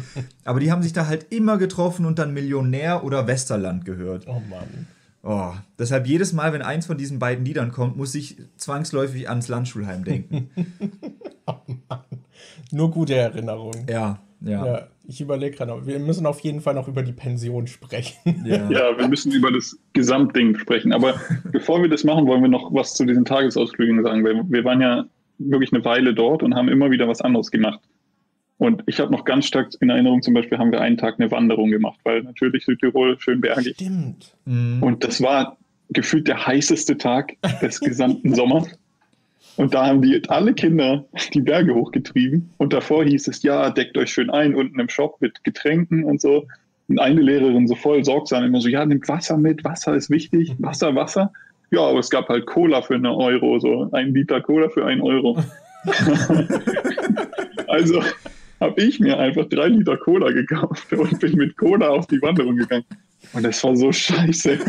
Aber 0.44 0.60
die 0.60 0.70
haben 0.70 0.82
sich 0.82 0.92
da 0.92 1.06
halt 1.06 1.26
immer 1.30 1.58
getroffen 1.58 2.06
und 2.06 2.18
dann 2.18 2.32
Millionär 2.32 3.04
oder 3.04 3.26
Westerland 3.26 3.84
gehört. 3.84 4.26
Oh 4.26 4.42
Mann. 4.48 4.86
Oh, 5.28 5.52
deshalb 5.76 6.06
jedes 6.06 6.32
Mal, 6.32 6.52
wenn 6.52 6.62
eins 6.62 6.86
von 6.86 6.96
diesen 6.96 7.18
beiden 7.18 7.44
Liedern 7.44 7.72
kommt, 7.72 7.96
muss 7.96 8.14
ich 8.14 8.36
zwangsläufig 8.56 9.28
ans 9.28 9.48
Landschulheim 9.48 10.04
denken. 10.04 10.50
oh 11.46 11.54
Mann. 11.88 12.04
Nur 12.70 12.92
gute 12.92 13.16
Erinnerungen. 13.16 13.86
Ja, 13.88 14.20
ja. 14.40 14.66
ja 14.66 14.88
ich 15.08 15.20
überlege 15.20 15.56
gerade, 15.56 15.86
wir 15.86 15.98
müssen 15.98 16.26
auf 16.26 16.40
jeden 16.40 16.60
Fall 16.60 16.74
noch 16.74 16.88
über 16.88 17.02
die 17.02 17.12
Pension 17.12 17.66
sprechen. 17.66 18.44
Ja. 18.44 18.56
ja, 18.70 18.98
wir 18.98 19.08
müssen 19.08 19.32
über 19.32 19.50
das 19.50 19.78
Gesamtding 19.92 20.56
sprechen. 20.58 20.92
Aber 20.92 21.14
bevor 21.52 21.82
wir 21.82 21.88
das 21.88 22.04
machen, 22.04 22.26
wollen 22.26 22.42
wir 22.42 22.48
noch 22.48 22.72
was 22.72 22.94
zu 22.94 23.04
diesen 23.04 23.24
Tagesausflügen 23.24 24.02
sagen. 24.02 24.24
Weil 24.24 24.42
wir 24.48 24.64
waren 24.64 24.80
ja 24.80 25.06
wirklich 25.38 25.72
eine 25.72 25.84
Weile 25.84 26.14
dort 26.14 26.42
und 26.42 26.54
haben 26.54 26.68
immer 26.68 26.90
wieder 26.90 27.08
was 27.08 27.20
anderes 27.20 27.50
gemacht. 27.50 27.80
Und 28.58 28.82
ich 28.86 29.00
habe 29.00 29.12
noch 29.12 29.24
ganz 29.24 29.46
stark 29.46 29.70
in 29.80 29.90
Erinnerung, 29.90 30.22
zum 30.22 30.32
Beispiel 30.32 30.58
haben 30.58 30.72
wir 30.72 30.80
einen 30.80 30.96
Tag 30.96 31.16
eine 31.18 31.30
Wanderung 31.30 31.70
gemacht, 31.70 31.98
weil 32.04 32.22
natürlich 32.22 32.64
Südtirol 32.64 33.20
schön 33.20 33.40
bergig. 33.40 33.74
Stimmt. 33.74 34.34
Mhm. 34.46 34.82
Und 34.82 35.04
das 35.04 35.20
war 35.20 35.58
gefühlt 35.90 36.26
der 36.26 36.46
heißeste 36.46 36.96
Tag 36.96 37.34
des 37.60 37.80
gesamten 37.80 38.34
Sommers. 38.34 38.66
Und 39.56 39.74
da 39.74 39.86
haben 39.86 40.02
die 40.02 40.20
alle 40.28 40.54
Kinder 40.54 41.04
die 41.34 41.40
Berge 41.40 41.74
hochgetrieben. 41.74 42.50
Und 42.58 42.72
davor 42.72 43.04
hieß 43.04 43.28
es, 43.28 43.42
ja, 43.42 43.70
deckt 43.70 43.96
euch 43.96 44.10
schön 44.10 44.30
ein 44.30 44.54
unten 44.54 44.78
im 44.78 44.88
Shop 44.88 45.16
mit 45.20 45.44
Getränken 45.44 46.04
und 46.04 46.20
so. 46.20 46.46
Und 46.88 46.98
eine 46.98 47.20
Lehrerin 47.20 47.66
so 47.66 47.74
voll 47.74 48.04
sorgsam 48.04 48.44
immer 48.44 48.60
so, 48.60 48.68
ja, 48.68 48.84
nimmt 48.84 49.08
Wasser 49.08 49.36
mit, 49.36 49.64
Wasser 49.64 49.94
ist 49.94 50.08
wichtig, 50.10 50.54
Wasser, 50.58 50.94
Wasser. 50.94 51.32
Ja, 51.70 51.80
aber 51.80 51.98
es 51.98 52.10
gab 52.10 52.28
halt 52.28 52.46
Cola 52.46 52.82
für 52.82 52.94
einen 52.94 53.06
Euro, 53.06 53.58
so 53.58 53.88
ein 53.92 54.14
Liter 54.14 54.40
Cola 54.40 54.68
für 54.68 54.86
einen 54.86 55.00
Euro. 55.00 55.42
also 57.66 58.02
habe 58.60 58.82
ich 58.82 59.00
mir 59.00 59.18
einfach 59.18 59.46
drei 59.48 59.68
Liter 59.68 59.96
Cola 59.96 60.30
gekauft 60.30 60.92
und 60.92 61.18
bin 61.20 61.36
mit 61.36 61.56
Cola 61.56 61.88
auf 61.88 62.06
die 62.06 62.20
Wanderung 62.22 62.56
gegangen. 62.56 62.84
Und 63.32 63.42
das 63.42 63.62
war 63.64 63.76
so 63.76 63.92
scheiße. 63.92 64.58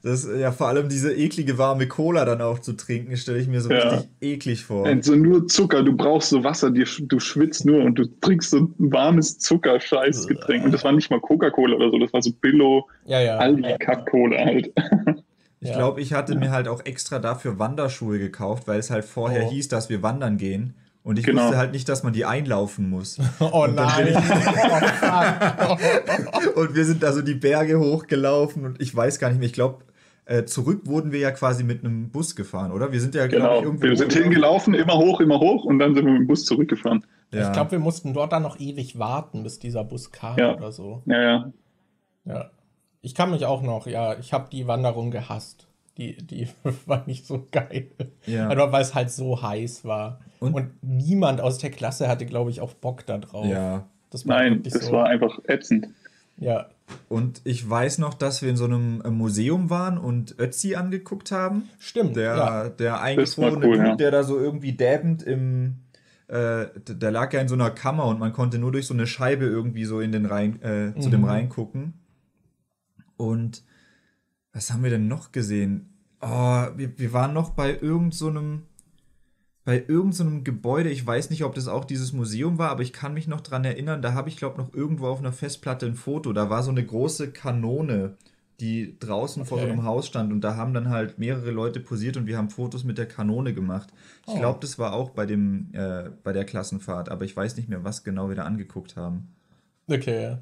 Das, 0.00 0.28
ja, 0.38 0.52
vor 0.52 0.68
allem 0.68 0.88
diese 0.88 1.12
eklige 1.12 1.58
warme 1.58 1.88
Cola 1.88 2.24
dann 2.24 2.40
auch 2.40 2.60
zu 2.60 2.74
trinken, 2.74 3.16
stelle 3.16 3.40
ich 3.40 3.48
mir 3.48 3.60
so 3.60 3.70
ja. 3.70 3.88
richtig 3.88 4.08
eklig 4.20 4.64
vor. 4.64 4.86
Also 4.86 5.16
nur 5.16 5.48
Zucker, 5.48 5.82
du 5.82 5.96
brauchst 5.96 6.30
so 6.30 6.44
Wasser, 6.44 6.70
du, 6.70 6.84
du 6.84 7.18
schwitzt 7.20 7.66
nur 7.66 7.82
und 7.82 7.96
du 7.96 8.06
trinkst 8.20 8.50
so 8.50 8.58
ein 8.58 8.74
warmes 8.78 9.38
Zucker-Scheiß-Getränk. 9.38 10.64
Und 10.64 10.72
das 10.72 10.84
war 10.84 10.92
nicht 10.92 11.10
mal 11.10 11.20
Coca-Cola 11.20 11.76
oder 11.76 11.90
so, 11.90 11.98
das 11.98 12.12
war 12.12 12.22
so 12.22 12.30
Billo, 12.32 12.88
ja, 13.06 13.20
ja. 13.20 13.36
Aldi-Kack-Cola 13.38 14.38
halt. 14.38 14.72
Ich 15.60 15.72
glaube, 15.72 16.00
ich 16.00 16.12
hatte 16.12 16.36
mir 16.36 16.52
halt 16.52 16.68
auch 16.68 16.84
extra 16.84 17.18
dafür 17.18 17.58
Wanderschuhe 17.58 18.20
gekauft, 18.20 18.68
weil 18.68 18.78
es 18.78 18.90
halt 18.90 19.04
vorher 19.04 19.46
oh. 19.46 19.50
hieß, 19.50 19.66
dass 19.66 19.88
wir 19.88 20.04
wandern 20.04 20.36
gehen. 20.36 20.74
Und 21.08 21.18
ich 21.18 21.24
genau. 21.24 21.44
wusste 21.44 21.56
halt 21.56 21.72
nicht, 21.72 21.88
dass 21.88 22.02
man 22.02 22.12
die 22.12 22.26
einlaufen 22.26 22.90
muss. 22.90 23.18
Oh 23.40 23.64
und 23.64 23.76
nein. 23.76 24.08
und 26.54 26.74
wir 26.74 26.84
sind 26.84 27.02
da 27.02 27.14
so 27.14 27.22
die 27.22 27.32
Berge 27.32 27.80
hochgelaufen 27.80 28.66
und 28.66 28.82
ich 28.82 28.94
weiß 28.94 29.18
gar 29.18 29.30
nicht 29.30 29.38
mehr, 29.38 29.46
ich 29.46 29.54
glaube, 29.54 29.84
äh, 30.26 30.44
zurück 30.44 30.82
wurden 30.84 31.10
wir 31.10 31.18
ja 31.18 31.30
quasi 31.30 31.64
mit 31.64 31.82
einem 31.82 32.10
Bus 32.10 32.36
gefahren, 32.36 32.72
oder? 32.72 32.92
Wir 32.92 33.00
sind 33.00 33.14
ja 33.14 33.26
genau. 33.26 33.62
Ich, 33.62 33.80
wir 33.80 33.96
sind 33.96 34.12
hingelaufen, 34.12 34.74
immer 34.74 34.98
hoch, 34.98 35.20
immer 35.20 35.40
hoch 35.40 35.64
und 35.64 35.78
dann 35.78 35.94
sind 35.94 36.04
wir 36.04 36.12
mit 36.12 36.20
dem 36.20 36.26
Bus 36.26 36.44
zurückgefahren. 36.44 37.02
Ja. 37.32 37.46
Ich 37.46 37.54
glaube, 37.54 37.70
wir 37.70 37.78
mussten 37.78 38.12
dort 38.12 38.34
dann 38.34 38.42
noch 38.42 38.60
ewig 38.60 38.98
warten, 38.98 39.44
bis 39.44 39.58
dieser 39.58 39.84
Bus 39.84 40.12
kam 40.12 40.36
ja. 40.36 40.56
oder 40.56 40.72
so. 40.72 41.02
Ja, 41.06 41.22
ja. 41.22 41.50
Ja. 42.26 42.50
Ich 43.00 43.14
kann 43.14 43.30
mich 43.30 43.46
auch 43.46 43.62
noch, 43.62 43.86
ja, 43.86 44.18
ich 44.18 44.34
habe 44.34 44.50
die 44.52 44.66
Wanderung 44.66 45.10
gehasst. 45.10 45.68
Die, 45.96 46.18
die 46.18 46.48
war 46.84 47.04
nicht 47.06 47.26
so 47.26 47.46
geil. 47.50 47.86
Ja. 48.26 48.48
Also, 48.48 48.72
weil 48.72 48.82
es 48.82 48.94
halt 48.94 49.10
so 49.10 49.40
heiß 49.40 49.86
war. 49.86 50.20
Und? 50.40 50.54
Und 50.54 50.70
niemand 50.82 51.40
aus 51.40 51.58
der 51.58 51.70
Klasse 51.70 52.08
hatte, 52.08 52.26
glaube 52.26 52.50
ich, 52.50 52.60
auch 52.60 52.74
Bock 52.74 53.06
da 53.06 53.18
drauf. 53.18 53.46
Ja. 53.46 53.86
Das 54.10 54.24
Nein, 54.24 54.62
das 54.62 54.74
so. 54.74 54.92
war 54.92 55.06
einfach 55.06 55.38
ätzend. 55.46 55.88
Ja. 56.38 56.68
Und 57.08 57.42
ich 57.44 57.68
weiß 57.68 57.98
noch, 57.98 58.14
dass 58.14 58.42
wir 58.42 58.48
in 58.48 58.56
so 58.56 58.64
einem 58.64 59.02
äh, 59.04 59.10
Museum 59.10 59.70
waren 59.70 59.98
und 59.98 60.36
Ötzi 60.38 60.74
angeguckt 60.74 61.32
haben. 61.32 61.68
Stimmt. 61.78 62.16
Der, 62.16 62.36
ja. 62.36 62.68
der 62.70 63.00
eingefrorene 63.02 63.66
cool, 63.66 63.76
ja. 63.76 63.96
der 63.96 64.10
da 64.10 64.22
so 64.22 64.38
irgendwie 64.38 64.72
däbend 64.72 65.22
im. 65.22 65.76
Äh, 66.28 66.66
der 66.86 67.10
lag 67.10 67.32
ja 67.32 67.40
in 67.40 67.48
so 67.48 67.54
einer 67.54 67.70
Kammer 67.70 68.04
und 68.04 68.18
man 68.18 68.34
konnte 68.34 68.58
nur 68.58 68.70
durch 68.70 68.86
so 68.86 68.92
eine 68.92 69.06
Scheibe 69.06 69.46
irgendwie 69.46 69.84
so 69.84 70.00
in 70.00 70.12
den 70.12 70.26
Rhein, 70.26 70.60
äh, 70.62 70.92
zu 70.98 71.08
mhm. 71.08 71.12
dem 71.12 71.24
Rhein 71.24 71.48
gucken. 71.48 71.94
Und 73.16 73.62
was 74.52 74.70
haben 74.70 74.82
wir 74.82 74.90
denn 74.90 75.08
noch 75.08 75.32
gesehen? 75.32 75.94
Oh, 76.20 76.66
wir, 76.76 76.98
wir 76.98 77.12
waren 77.12 77.32
noch 77.32 77.50
bei 77.50 77.70
irgendeinem 77.70 78.12
so 78.12 78.28
bei 79.68 79.84
irgendeinem 79.86 80.38
so 80.38 80.44
Gebäude, 80.44 80.88
ich 80.88 81.06
weiß 81.06 81.28
nicht, 81.28 81.44
ob 81.44 81.54
das 81.54 81.68
auch 81.68 81.84
dieses 81.84 82.14
Museum 82.14 82.56
war, 82.56 82.70
aber 82.70 82.80
ich 82.80 82.94
kann 82.94 83.12
mich 83.12 83.28
noch 83.28 83.42
dran 83.42 83.66
erinnern, 83.66 84.00
da 84.00 84.14
habe 84.14 84.30
ich 84.30 84.38
glaube 84.38 84.56
noch 84.56 84.72
irgendwo 84.72 85.08
auf 85.08 85.18
einer 85.18 85.30
Festplatte 85.30 85.84
ein 85.84 85.94
Foto, 85.94 86.32
da 86.32 86.48
war 86.48 86.62
so 86.62 86.70
eine 86.70 86.82
große 86.82 87.32
Kanone, 87.32 88.16
die 88.60 88.98
draußen 88.98 89.42
okay. 89.42 89.48
vor 89.50 89.58
so 89.58 89.66
einem 89.66 89.84
Haus 89.84 90.06
stand 90.06 90.32
und 90.32 90.40
da 90.40 90.56
haben 90.56 90.72
dann 90.72 90.88
halt 90.88 91.18
mehrere 91.18 91.50
Leute 91.50 91.80
posiert 91.80 92.16
und 92.16 92.26
wir 92.26 92.38
haben 92.38 92.48
Fotos 92.48 92.84
mit 92.84 92.96
der 92.96 93.04
Kanone 93.04 93.52
gemacht. 93.52 93.92
Ich 94.26 94.32
oh. 94.32 94.38
glaube, 94.38 94.58
das 94.62 94.78
war 94.78 94.94
auch 94.94 95.10
bei 95.10 95.26
dem 95.26 95.68
äh, 95.74 96.12
bei 96.22 96.32
der 96.32 96.46
Klassenfahrt, 96.46 97.10
aber 97.10 97.26
ich 97.26 97.36
weiß 97.36 97.58
nicht 97.58 97.68
mehr, 97.68 97.84
was 97.84 98.04
genau 98.04 98.30
wir 98.30 98.36
da 98.36 98.44
angeguckt 98.44 98.96
haben. 98.96 99.36
Okay. 99.86 100.38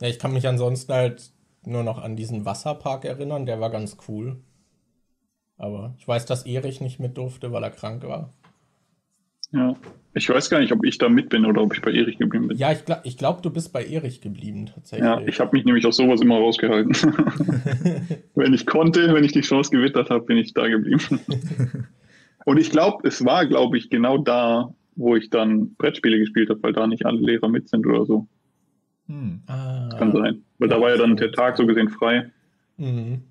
Ja, 0.00 0.06
ich 0.06 0.20
kann 0.20 0.32
mich 0.32 0.46
ansonsten 0.46 0.92
halt 0.92 1.32
nur 1.64 1.82
noch 1.82 1.98
an 1.98 2.14
diesen 2.14 2.44
Wasserpark 2.44 3.04
erinnern, 3.04 3.44
der 3.44 3.58
war 3.58 3.70
ganz 3.70 3.96
cool. 4.06 4.36
Aber 5.56 5.96
ich 5.98 6.06
weiß, 6.06 6.26
dass 6.26 6.46
Erich 6.46 6.80
nicht 6.80 7.00
mit 7.00 7.18
durfte, 7.18 7.50
weil 7.50 7.64
er 7.64 7.72
krank 7.72 8.04
war. 8.04 8.32
Ja. 9.52 9.76
Ich 10.14 10.28
weiß 10.28 10.50
gar 10.50 10.58
nicht, 10.58 10.72
ob 10.72 10.84
ich 10.84 10.98
da 10.98 11.08
mit 11.08 11.28
bin 11.28 11.46
oder 11.46 11.62
ob 11.62 11.74
ich 11.74 11.82
bei 11.82 11.92
Erich 11.92 12.18
geblieben 12.18 12.48
bin. 12.48 12.56
Ja, 12.56 12.72
ich 12.72 12.84
glaube, 12.84 13.02
ich 13.04 13.16
glaub, 13.16 13.42
du 13.42 13.50
bist 13.50 13.72
bei 13.72 13.84
Erich 13.84 14.20
geblieben, 14.20 14.66
tatsächlich. 14.66 15.06
Ja, 15.06 15.20
ich 15.20 15.38
habe 15.38 15.56
mich 15.56 15.64
nämlich 15.64 15.86
aus 15.86 15.96
sowas 15.96 16.20
immer 16.20 16.36
rausgehalten. 16.36 16.92
wenn 18.34 18.54
ich 18.54 18.66
konnte, 18.66 19.14
wenn 19.14 19.24
ich 19.24 19.32
die 19.32 19.42
Chance 19.42 19.70
gewittert 19.70 20.10
habe, 20.10 20.24
bin 20.24 20.36
ich 20.36 20.54
da 20.54 20.66
geblieben. 20.66 21.20
Und 22.44 22.58
ich 22.58 22.70
glaube, 22.70 23.06
es 23.06 23.24
war, 23.24 23.46
glaube 23.46 23.76
ich, 23.76 23.90
genau 23.90 24.18
da, 24.18 24.74
wo 24.96 25.14
ich 25.14 25.30
dann 25.30 25.74
Brettspiele 25.74 26.18
gespielt 26.18 26.50
habe, 26.50 26.62
weil 26.62 26.72
da 26.72 26.86
nicht 26.86 27.06
alle 27.06 27.20
Lehrer 27.20 27.48
mit 27.48 27.68
sind 27.68 27.86
oder 27.86 28.04
so. 28.04 28.26
Hm. 29.06 29.42
Ah, 29.46 29.90
kann 29.98 30.12
sein. 30.12 30.42
Weil 30.58 30.68
ja, 30.68 30.76
da 30.76 30.82
war 30.82 30.90
ja 30.90 30.96
dann 30.96 31.16
der 31.16 31.32
Tag 31.32 31.56
so 31.56 31.66
gesehen 31.66 31.90
frei. 31.90 32.30
Mhm. 32.76 33.22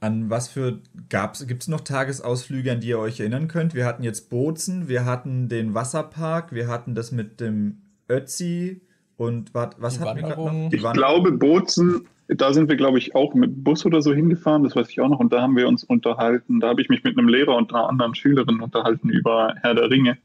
An 0.00 0.30
was 0.30 0.48
für 0.48 0.78
gibt 1.08 1.62
es 1.62 1.68
noch 1.68 1.80
Tagesausflüge, 1.80 2.70
an 2.70 2.80
die 2.80 2.88
ihr 2.88 3.00
euch 3.00 3.18
erinnern 3.18 3.48
könnt? 3.48 3.74
Wir 3.74 3.84
hatten 3.84 4.04
jetzt 4.04 4.30
Bozen, 4.30 4.88
wir 4.88 5.04
hatten 5.04 5.48
den 5.48 5.74
Wasserpark, 5.74 6.52
wir 6.52 6.68
hatten 6.68 6.94
das 6.94 7.10
mit 7.10 7.40
dem 7.40 7.78
Ötzi 8.08 8.80
und 9.16 9.54
wat, 9.54 9.80
was 9.80 9.98
die 9.98 10.04
hatten 10.04 10.22
Wanderung. 10.22 10.46
wir 10.46 10.52
noch? 10.52 10.72
ich 10.72 10.92
glaube, 10.92 11.32
Bozen, 11.32 12.06
da 12.28 12.52
sind 12.52 12.68
wir, 12.68 12.76
glaube 12.76 12.98
ich, 12.98 13.16
auch 13.16 13.34
mit 13.34 13.64
Bus 13.64 13.84
oder 13.86 14.00
so 14.00 14.14
hingefahren, 14.14 14.62
das 14.62 14.76
weiß 14.76 14.88
ich 14.88 15.00
auch 15.00 15.08
noch. 15.08 15.18
Und 15.18 15.32
da 15.32 15.42
haben 15.42 15.56
wir 15.56 15.66
uns 15.66 15.82
unterhalten, 15.82 16.60
da 16.60 16.68
habe 16.68 16.80
ich 16.80 16.88
mich 16.88 17.02
mit 17.02 17.18
einem 17.18 17.28
Lehrer 17.28 17.56
und 17.56 17.74
einer 17.74 17.88
anderen 17.88 18.14
Schülerin 18.14 18.60
unterhalten 18.60 19.08
über 19.08 19.54
Herr 19.62 19.74
der 19.74 19.90
Ringe. 19.90 20.16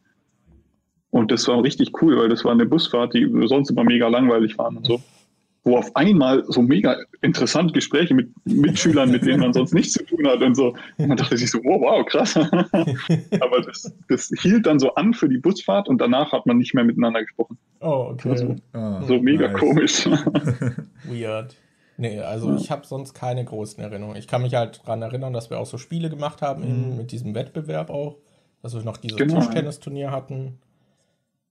Und 1.10 1.32
das 1.32 1.48
war 1.48 1.64
richtig 1.64 2.00
cool, 2.02 2.18
weil 2.18 2.30
das 2.30 2.46
war 2.46 2.52
eine 2.52 2.66
Busfahrt, 2.68 3.16
die 3.16 3.28
sonst 3.48 3.72
immer 3.72 3.84
mega 3.84 4.08
langweilig 4.08 4.58
waren 4.58 4.78
und 4.78 4.86
so 4.86 5.02
wo 5.64 5.78
auf 5.78 5.96
einmal 5.96 6.44
so 6.48 6.62
mega 6.62 6.98
interessante 7.22 7.74
Gespräche 7.74 8.14
mit 8.14 8.30
Mitschülern, 8.46 9.12
mit 9.12 9.26
denen 9.26 9.40
man 9.40 9.54
sonst 9.54 9.74
nichts 9.74 9.94
zu 9.94 10.06
tun 10.06 10.28
hat 10.28 10.42
und 10.42 10.56
so. 10.56 10.76
Und 10.98 11.08
man 11.08 11.18
dachte 11.18 11.38
sich 11.38 11.50
so, 11.50 11.60
wow, 11.64 11.82
wow, 11.82 12.06
krass. 12.06 12.36
Aber 13.40 13.62
das, 13.62 13.94
das 14.10 14.32
hielt 14.42 14.66
dann 14.66 14.80
so 14.80 14.94
an 14.96 15.14
für 15.14 15.30
die 15.30 15.38
Busfahrt 15.38 15.88
und 15.88 16.00
danach 16.00 16.34
hat 16.34 16.46
man 16.46 16.58
nicht 16.58 16.74
mehr 16.74 16.84
miteinander 16.84 17.22
gesprochen. 17.22 17.58
Oh, 17.80 18.10
okay. 18.12 18.30
Also, 18.32 18.56
oh, 18.74 19.02
so 19.08 19.20
mega 19.20 19.48
nice. 19.48 19.60
komisch. 19.60 20.06
Weird. 21.06 21.56
Nee, 21.96 22.20
also 22.20 22.50
ja. 22.50 22.56
ich 22.58 22.72
habe 22.72 22.86
sonst 22.86 23.14
keine 23.14 23.46
großen 23.46 23.82
Erinnerungen. 23.82 24.18
Ich 24.18 24.28
kann 24.28 24.42
mich 24.42 24.56
halt 24.56 24.82
daran 24.84 25.02
erinnern, 25.02 25.32
dass 25.32 25.50
wir 25.50 25.60
auch 25.60 25.66
so 25.66 25.78
Spiele 25.78 26.10
gemacht 26.10 26.42
haben 26.42 26.92
mhm. 26.92 26.98
mit 26.98 27.12
diesem 27.12 27.36
Wettbewerb 27.36 27.90
auch. 27.90 28.18
Dass 28.62 28.74
wir 28.74 28.82
noch 28.84 28.98
dieses 28.98 29.18
genau. 29.18 29.40
Tischtennisturnier 29.40 30.12
hatten. 30.12 30.60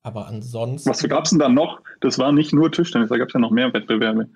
Aber 0.02 0.26
ansonsten. 0.26 0.90
Was 0.90 1.02
gab 1.08 1.24
es 1.24 1.30
denn 1.30 1.38
da 1.38 1.48
noch? 1.48 1.80
Das 2.00 2.18
war 2.18 2.32
nicht 2.32 2.52
nur 2.52 2.72
Tischtennis, 2.72 3.08
da 3.08 3.18
gab 3.18 3.28
es 3.28 3.34
ja 3.34 3.40
noch 3.40 3.50
mehr 3.50 3.72
Wettbewerbe. 3.72 4.28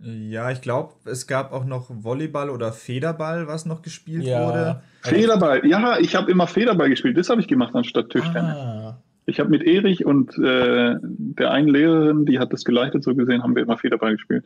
Ja, 0.00 0.50
ich 0.52 0.60
glaube, 0.60 0.94
es 1.06 1.26
gab 1.26 1.52
auch 1.52 1.64
noch 1.64 1.86
Volleyball 1.90 2.50
oder 2.50 2.72
Federball, 2.72 3.48
was 3.48 3.66
noch 3.66 3.82
gespielt 3.82 4.24
ja. 4.24 4.46
wurde. 4.46 4.82
Federball, 5.02 5.66
ja, 5.66 5.98
ich 5.98 6.14
habe 6.14 6.30
immer 6.30 6.46
Federball 6.46 6.88
gespielt. 6.88 7.16
Das 7.16 7.30
habe 7.30 7.40
ich 7.40 7.48
gemacht 7.48 7.74
anstatt 7.74 8.10
Tischtennis. 8.10 8.56
Ah. 8.56 8.98
Ich 9.26 9.40
habe 9.40 9.50
mit 9.50 9.62
Erich 9.62 10.06
und 10.06 10.38
äh, 10.38 10.96
der 11.02 11.50
einen 11.50 11.68
Lehrerin, 11.68 12.24
die 12.24 12.38
hat 12.38 12.52
das 12.52 12.64
geleitet, 12.64 13.02
so 13.02 13.14
gesehen, 13.14 13.42
haben 13.42 13.54
wir 13.56 13.62
immer 13.62 13.76
Federball 13.76 14.12
gespielt. 14.12 14.44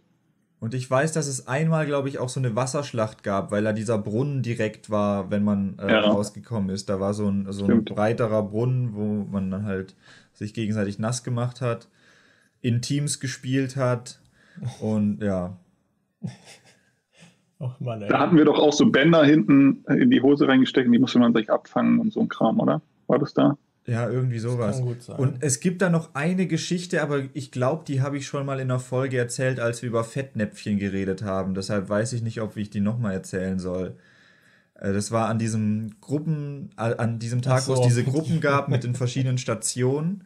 Und 0.62 0.74
ich 0.74 0.88
weiß, 0.88 1.10
dass 1.10 1.26
es 1.26 1.48
einmal, 1.48 1.86
glaube 1.86 2.08
ich, 2.08 2.20
auch 2.20 2.28
so 2.28 2.38
eine 2.38 2.54
Wasserschlacht 2.54 3.24
gab, 3.24 3.50
weil 3.50 3.64
da 3.64 3.72
dieser 3.72 3.98
Brunnen 3.98 4.42
direkt 4.42 4.90
war, 4.90 5.28
wenn 5.28 5.42
man 5.42 5.76
äh, 5.80 5.90
Ja. 5.90 6.00
rausgekommen 6.02 6.70
ist. 6.70 6.88
Da 6.88 7.00
war 7.00 7.14
so 7.14 7.28
ein, 7.28 7.50
so 7.50 7.64
ein 7.64 7.84
breiterer 7.84 8.44
Brunnen, 8.44 8.94
wo 8.94 9.24
man 9.28 9.50
dann 9.50 9.64
halt 9.64 9.96
sich 10.34 10.54
gegenseitig 10.54 11.00
nass 11.00 11.24
gemacht 11.24 11.60
hat, 11.60 11.88
in 12.60 12.80
Teams 12.80 13.18
gespielt 13.18 13.74
hat. 13.74 14.20
Und 14.80 15.20
ja, 15.20 15.56
Ach 17.58 17.80
Mann, 17.80 18.00
ey. 18.02 18.08
Da 18.08 18.20
hatten 18.20 18.36
wir 18.36 18.44
doch 18.44 18.60
auch 18.60 18.72
so 18.72 18.86
Bänder 18.86 19.24
hinten 19.24 19.84
in 19.88 20.10
die 20.10 20.22
Hose 20.22 20.46
reingesteckt, 20.46 20.86
und 20.86 20.92
die 20.92 21.00
musste 21.00 21.18
man 21.18 21.34
sich 21.34 21.50
abfangen 21.50 21.98
und 21.98 22.12
so 22.12 22.20
ein 22.20 22.28
Kram, 22.28 22.60
oder? 22.60 22.82
War 23.08 23.18
das 23.18 23.34
da? 23.34 23.58
Ja, 23.86 24.08
irgendwie 24.08 24.38
sowas. 24.38 24.76
kann 24.76 24.86
gut 24.86 25.02
sein. 25.02 25.16
Und 25.16 25.42
es 25.42 25.58
gibt 25.60 25.82
da 25.82 25.90
noch 25.90 26.14
eine 26.14 26.46
Geschichte, 26.46 27.02
aber 27.02 27.22
ich 27.32 27.50
glaube, 27.50 27.84
die 27.86 28.00
habe 28.00 28.16
ich 28.16 28.26
schon 28.26 28.46
mal 28.46 28.60
in 28.60 28.70
einer 28.70 28.78
Folge 28.78 29.18
erzählt, 29.18 29.58
als 29.58 29.82
wir 29.82 29.88
über 29.88 30.04
Fettnäpfchen 30.04 30.78
geredet 30.78 31.22
haben. 31.22 31.54
Deshalb 31.54 31.88
weiß 31.88 32.12
ich 32.12 32.22
nicht, 32.22 32.40
ob 32.40 32.56
ich 32.56 32.70
die 32.70 32.80
nochmal 32.80 33.12
erzählen 33.14 33.58
soll. 33.58 33.96
Äh, 34.78 34.92
Das 34.92 35.10
war 35.10 35.28
an 35.28 35.38
diesem 35.38 35.94
Gruppen, 36.00 36.70
äh, 36.76 36.94
an 36.96 37.18
diesem 37.18 37.42
Tag, 37.42 37.62
Ach 37.62 37.68
wo 37.68 37.72
es 37.72 37.78
so. 37.80 37.84
diese 37.84 38.04
Gruppen 38.04 38.40
gab 38.40 38.68
mit 38.68 38.84
den 38.84 38.94
verschiedenen 38.94 39.38
Stationen. 39.38 40.24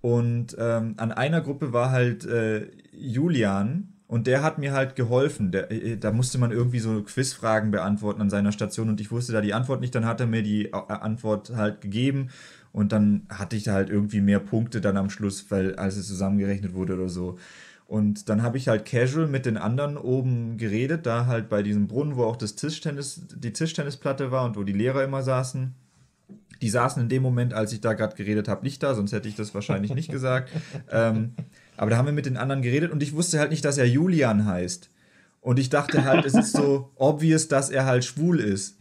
Und 0.00 0.56
ähm, 0.58 0.94
an 0.96 1.12
einer 1.12 1.40
Gruppe 1.40 1.72
war 1.72 1.90
halt 1.90 2.24
äh, 2.24 2.66
Julian 2.92 3.88
und 4.08 4.26
der 4.26 4.42
hat 4.42 4.58
mir 4.58 4.72
halt 4.72 4.94
geholfen. 4.96 5.50
Der, 5.52 5.70
äh, 5.70 5.96
da 5.96 6.12
musste 6.12 6.38
man 6.38 6.50
irgendwie 6.52 6.80
so 6.80 7.02
Quizfragen 7.02 7.70
beantworten 7.70 8.20
an 8.20 8.30
seiner 8.30 8.52
Station 8.52 8.88
und 8.88 9.00
ich 9.00 9.10
wusste 9.10 9.32
da 9.32 9.40
die 9.40 9.54
Antwort 9.54 9.80
nicht. 9.80 9.94
Dann 9.94 10.04
hat 10.06 10.20
er 10.20 10.26
mir 10.26 10.42
die 10.42 10.72
Antwort 10.72 11.50
halt 11.56 11.80
gegeben 11.80 12.28
und 12.72 12.92
dann 12.92 13.26
hatte 13.28 13.56
ich 13.56 13.64
da 13.64 13.74
halt 13.74 13.90
irgendwie 13.90 14.20
mehr 14.20 14.40
Punkte 14.40 14.80
dann 14.80 14.96
am 14.96 15.10
Schluss, 15.10 15.50
weil 15.50 15.76
als 15.76 15.96
es 15.96 16.08
zusammengerechnet 16.08 16.74
wurde 16.74 16.94
oder 16.94 17.08
so. 17.08 17.38
Und 17.86 18.30
dann 18.30 18.42
habe 18.42 18.56
ich 18.56 18.68
halt 18.68 18.86
casual 18.86 19.26
mit 19.26 19.44
den 19.44 19.58
anderen 19.58 19.98
oben 19.98 20.56
geredet, 20.56 21.04
da 21.04 21.26
halt 21.26 21.50
bei 21.50 21.62
diesem 21.62 21.88
Brunnen, 21.88 22.16
wo 22.16 22.24
auch 22.24 22.36
das 22.36 22.54
Tischtennis, 22.54 23.20
die 23.34 23.52
Tischtennisplatte 23.52 24.30
war 24.30 24.46
und 24.46 24.56
wo 24.56 24.62
die 24.62 24.72
Lehrer 24.72 25.04
immer 25.04 25.22
saßen. 25.22 25.74
Die 26.62 26.70
saßen 26.70 27.02
in 27.02 27.08
dem 27.10 27.22
Moment, 27.22 27.52
als 27.52 27.72
ich 27.72 27.82
da 27.82 27.92
gerade 27.92 28.16
geredet 28.16 28.48
habe, 28.48 28.62
nicht 28.62 28.82
da, 28.82 28.94
sonst 28.94 29.12
hätte 29.12 29.28
ich 29.28 29.34
das 29.34 29.54
wahrscheinlich 29.54 29.94
nicht 29.94 30.10
gesagt. 30.10 30.50
Ähm, 30.90 31.34
aber 31.76 31.90
da 31.90 31.96
haben 31.96 32.06
wir 32.06 32.12
mit 32.12 32.26
den 32.26 32.36
anderen 32.36 32.62
geredet 32.62 32.92
und 32.92 33.02
ich 33.02 33.14
wusste 33.14 33.38
halt 33.38 33.50
nicht, 33.50 33.64
dass 33.64 33.78
er 33.78 33.86
Julian 33.86 34.44
heißt. 34.44 34.90
Und 35.42 35.58
ich 35.58 35.70
dachte 35.70 36.04
halt, 36.04 36.24
es 36.24 36.34
ist 36.34 36.52
so 36.52 36.90
obvious, 36.94 37.48
dass 37.48 37.68
er 37.68 37.84
halt 37.84 38.04
schwul 38.04 38.38
ist. 38.38 38.78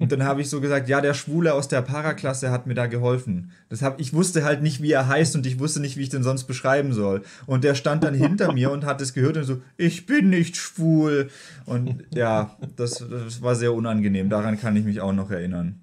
Und 0.00 0.10
dann 0.10 0.24
habe 0.24 0.40
ich 0.40 0.50
so 0.50 0.60
gesagt, 0.60 0.88
ja, 0.88 1.00
der 1.00 1.14
Schwule 1.14 1.54
aus 1.54 1.68
der 1.68 1.82
Paraklasse 1.82 2.50
hat 2.50 2.66
mir 2.66 2.74
da 2.74 2.86
geholfen. 2.86 3.52
Das 3.68 3.80
hab, 3.80 4.00
ich 4.00 4.12
wusste 4.12 4.44
halt 4.44 4.60
nicht, 4.60 4.82
wie 4.82 4.90
er 4.90 5.06
heißt 5.06 5.36
und 5.36 5.46
ich 5.46 5.60
wusste 5.60 5.78
nicht, 5.78 5.96
wie 5.96 6.02
ich 6.02 6.08
den 6.08 6.24
sonst 6.24 6.44
beschreiben 6.44 6.92
soll. 6.92 7.22
Und 7.46 7.62
der 7.62 7.76
stand 7.76 8.02
dann 8.02 8.14
hinter 8.14 8.52
mir 8.52 8.72
und 8.72 8.84
hat 8.84 9.00
es 9.00 9.14
gehört 9.14 9.36
und 9.36 9.44
so, 9.44 9.62
ich 9.76 10.04
bin 10.04 10.30
nicht 10.30 10.56
schwul. 10.56 11.30
Und 11.64 12.04
ja, 12.12 12.56
das, 12.74 13.04
das 13.08 13.40
war 13.40 13.54
sehr 13.54 13.72
unangenehm. 13.72 14.28
Daran 14.28 14.58
kann 14.58 14.74
ich 14.74 14.84
mich 14.84 15.00
auch 15.00 15.12
noch 15.12 15.30
erinnern. 15.30 15.80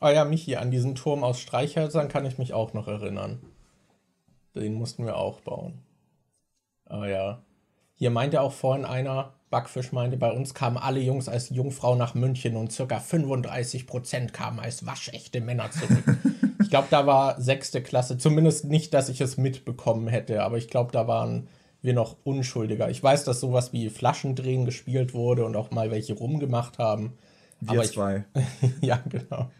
Ah 0.00 0.10
ja, 0.10 0.24
Michi, 0.24 0.56
an 0.56 0.70
diesen 0.70 0.94
Turm 0.94 1.22
aus 1.22 1.38
Streichhölzern 1.38 2.08
kann 2.08 2.24
ich 2.24 2.38
mich 2.38 2.54
auch 2.54 2.72
noch 2.72 2.88
erinnern. 2.88 3.40
Den 4.54 4.72
mussten 4.72 5.04
wir 5.04 5.16
auch 5.16 5.40
bauen. 5.42 5.82
Ah 6.86 7.06
ja. 7.06 7.42
Hier 7.96 8.10
meinte 8.10 8.40
auch 8.40 8.52
vorhin 8.52 8.84
einer, 8.84 9.32
Backfisch 9.48 9.92
meinte, 9.92 10.16
bei 10.16 10.32
uns 10.32 10.54
kamen 10.54 10.76
alle 10.76 11.00
Jungs 11.00 11.28
als 11.28 11.50
Jungfrau 11.50 11.94
nach 11.94 12.14
München 12.14 12.56
und 12.56 12.72
circa 12.72 12.98
35% 12.98 14.32
kamen 14.32 14.58
als 14.58 14.84
waschechte 14.86 15.40
Männer 15.40 15.70
zurück. 15.70 16.04
ich 16.60 16.68
glaube, 16.68 16.88
da 16.90 17.06
war 17.06 17.40
sechste 17.40 17.82
Klasse, 17.82 18.18
zumindest 18.18 18.64
nicht, 18.64 18.92
dass 18.92 19.08
ich 19.08 19.20
es 19.20 19.36
mitbekommen 19.36 20.08
hätte, 20.08 20.42
aber 20.42 20.58
ich 20.58 20.68
glaube, 20.68 20.92
da 20.92 21.06
waren 21.06 21.48
wir 21.80 21.94
noch 21.94 22.16
unschuldiger. 22.24 22.90
Ich 22.90 23.02
weiß, 23.02 23.24
dass 23.24 23.40
sowas 23.40 23.72
wie 23.72 23.88
Flaschendrehen 23.88 24.64
gespielt 24.64 25.14
wurde 25.14 25.44
und 25.44 25.56
auch 25.56 25.70
mal 25.70 25.90
welche 25.90 26.14
rumgemacht 26.14 26.78
haben. 26.78 27.16
Wir 27.60 27.70
aber 27.70 27.84
ich, 27.84 27.92
zwei. 27.92 28.24
ja, 28.80 29.00
genau. 29.08 29.50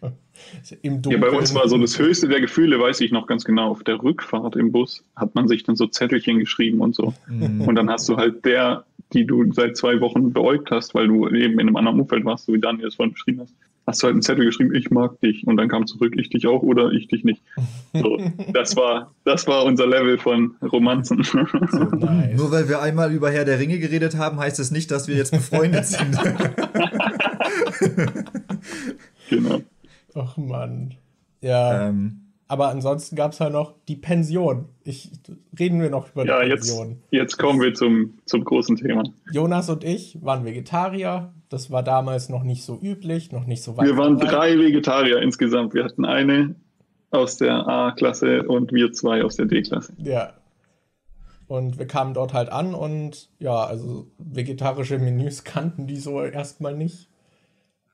Im 0.82 1.02
Ja, 1.06 1.18
bei 1.18 1.30
uns 1.30 1.54
war 1.54 1.68
so 1.68 1.78
das 1.78 1.98
höchste 1.98 2.28
der 2.28 2.40
Gefühle, 2.40 2.78
weiß 2.78 3.00
ich 3.00 3.12
noch 3.12 3.26
ganz 3.26 3.44
genau. 3.44 3.70
Auf 3.70 3.84
der 3.84 4.02
Rückfahrt 4.02 4.56
im 4.56 4.72
Bus 4.72 5.02
hat 5.14 5.34
man 5.34 5.48
sich 5.48 5.64
dann 5.64 5.76
so 5.76 5.86
Zettelchen 5.86 6.38
geschrieben 6.38 6.80
und 6.80 6.94
so. 6.94 7.14
Und 7.28 7.74
dann 7.74 7.90
hast 7.90 8.08
du 8.08 8.16
halt 8.16 8.44
der, 8.44 8.84
die 9.12 9.26
du 9.26 9.52
seit 9.52 9.76
zwei 9.76 10.00
Wochen 10.00 10.32
beäugt 10.32 10.70
hast, 10.70 10.94
weil 10.94 11.08
du 11.08 11.28
eben 11.28 11.54
in 11.54 11.60
einem 11.60 11.76
anderen 11.76 12.00
Umfeld 12.00 12.24
warst, 12.24 12.46
so 12.46 12.52
wie 12.52 12.60
Daniel 12.60 12.88
es 12.88 12.96
vorhin 12.96 13.12
beschrieben 13.12 13.40
hast, 13.40 13.54
hast 13.86 14.02
du 14.02 14.06
halt 14.06 14.14
einen 14.14 14.22
Zettel 14.22 14.44
geschrieben, 14.44 14.74
ich 14.74 14.90
mag 14.90 15.20
dich. 15.20 15.46
Und 15.46 15.56
dann 15.56 15.68
kam 15.68 15.86
zurück, 15.86 16.14
ich 16.16 16.28
dich 16.28 16.46
auch 16.46 16.62
oder 16.62 16.90
ich 16.90 17.08
dich 17.08 17.24
nicht. 17.24 17.42
So, 17.92 18.18
das, 18.52 18.76
war, 18.76 19.14
das 19.24 19.46
war 19.46 19.64
unser 19.64 19.86
Level 19.86 20.18
von 20.18 20.56
Romanzen. 20.60 21.16
Nice. 21.96 22.36
Nur 22.36 22.50
weil 22.50 22.68
wir 22.68 22.80
einmal 22.82 23.12
über 23.12 23.30
Herr 23.30 23.44
der 23.44 23.58
Ringe 23.58 23.78
geredet 23.78 24.16
haben, 24.16 24.38
heißt 24.38 24.58
es 24.58 24.70
nicht, 24.70 24.90
dass 24.90 25.08
wir 25.08 25.16
jetzt 25.16 25.30
befreundet 25.30 25.86
sind. 25.86 26.16
genau. 29.30 29.62
Ach 30.16 30.36
Mann. 30.36 30.94
Ja, 31.40 31.88
ähm, 31.88 32.22
aber 32.48 32.68
ansonsten 32.68 33.16
gab 33.16 33.32
es 33.32 33.40
halt 33.40 33.52
noch 33.52 33.74
die 33.88 33.96
Pension. 33.96 34.66
Ich, 34.84 35.10
reden 35.58 35.80
wir 35.80 35.90
noch 35.90 36.10
über 36.12 36.24
Ja, 36.24 36.42
die 36.42 36.48
jetzt, 36.48 36.68
Pension. 36.68 37.02
jetzt 37.10 37.38
kommen 37.38 37.60
wir 37.60 37.74
zum, 37.74 38.18
zum 38.24 38.44
großen 38.44 38.76
Thema. 38.76 39.02
Jonas 39.32 39.68
und 39.68 39.84
ich 39.84 40.18
waren 40.22 40.44
Vegetarier. 40.44 41.32
Das 41.48 41.70
war 41.70 41.82
damals 41.82 42.28
noch 42.28 42.44
nicht 42.44 42.64
so 42.64 42.78
üblich, 42.80 43.30
noch 43.32 43.46
nicht 43.46 43.62
so 43.62 43.76
weit. 43.76 43.86
Wir 43.86 43.96
waren 43.96 44.18
drei 44.18 44.58
Vegetarier 44.58 45.20
insgesamt. 45.20 45.74
Wir 45.74 45.84
hatten 45.84 46.04
eine 46.04 46.54
aus 47.10 47.36
der 47.36 47.66
A-Klasse 47.68 48.44
und 48.44 48.72
wir 48.72 48.92
zwei 48.92 49.22
aus 49.24 49.36
der 49.36 49.46
D-Klasse. 49.46 49.92
Ja. 49.98 50.32
Und 51.48 51.78
wir 51.78 51.86
kamen 51.86 52.14
dort 52.14 52.32
halt 52.32 52.48
an 52.48 52.74
und 52.74 53.28
ja, 53.38 53.64
also 53.64 54.08
vegetarische 54.18 54.98
Menüs 54.98 55.44
kannten 55.44 55.86
die 55.86 55.96
so 55.98 56.20
erstmal 56.22 56.74
nicht. 56.76 57.08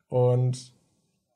Und 0.08 0.71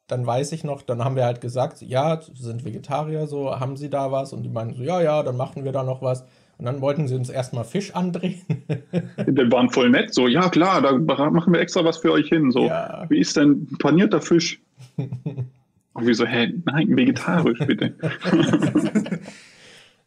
dann 0.07 0.27
weiß 0.27 0.53
ich 0.53 0.65
noch, 0.65 0.83
dann 0.83 1.05
haben 1.05 1.17
wir 1.17 1.25
halt 1.25 1.41
gesagt, 1.41 1.83
ja, 1.83 2.21
sie 2.21 2.43
sind 2.43 2.65
Vegetarier, 2.65 3.27
so, 3.27 3.59
haben 3.59 3.77
sie 3.77 3.91
da 3.91 4.13
was? 4.13 4.33
Und 4.33 4.43
die 4.43 4.49
meinten 4.49 4.75
so, 4.77 4.83
ja, 4.83 5.01
ja, 5.03 5.23
dann 5.23 5.37
machen 5.37 5.65
wir 5.65 5.73
da 5.73 5.83
noch 5.83 6.03
was. 6.03 6.25
Und 6.59 6.65
dann 6.65 6.81
wollten 6.81 7.07
sie 7.07 7.17
uns 7.17 7.29
erstmal 7.29 7.65
Fisch 7.65 7.95
andrehen. 7.95 8.41
Die 9.27 9.53
waren 9.53 9.69
voll 9.69 9.91
nett, 9.91 10.15
so, 10.15 10.27
ja 10.27 10.49
klar, 10.49 10.81
da 10.81 10.93
machen 10.97 11.53
wir 11.53 11.61
extra 11.61 11.85
was 11.85 11.99
für 11.99 12.13
euch 12.13 12.29
hin. 12.29 12.51
So, 12.51 12.67
Ja. 12.67 13.05
wie 13.11 13.19
ist 13.19 13.37
denn 13.37 13.67
panierter 13.79 14.23
Fisch? 14.23 14.59
Und 14.97 16.07
wir 16.07 16.15
so, 16.15 16.25
hä, 16.25 16.55
nein, 16.65 16.97
vegetarisch 16.97 17.59
bitte. 17.59 17.95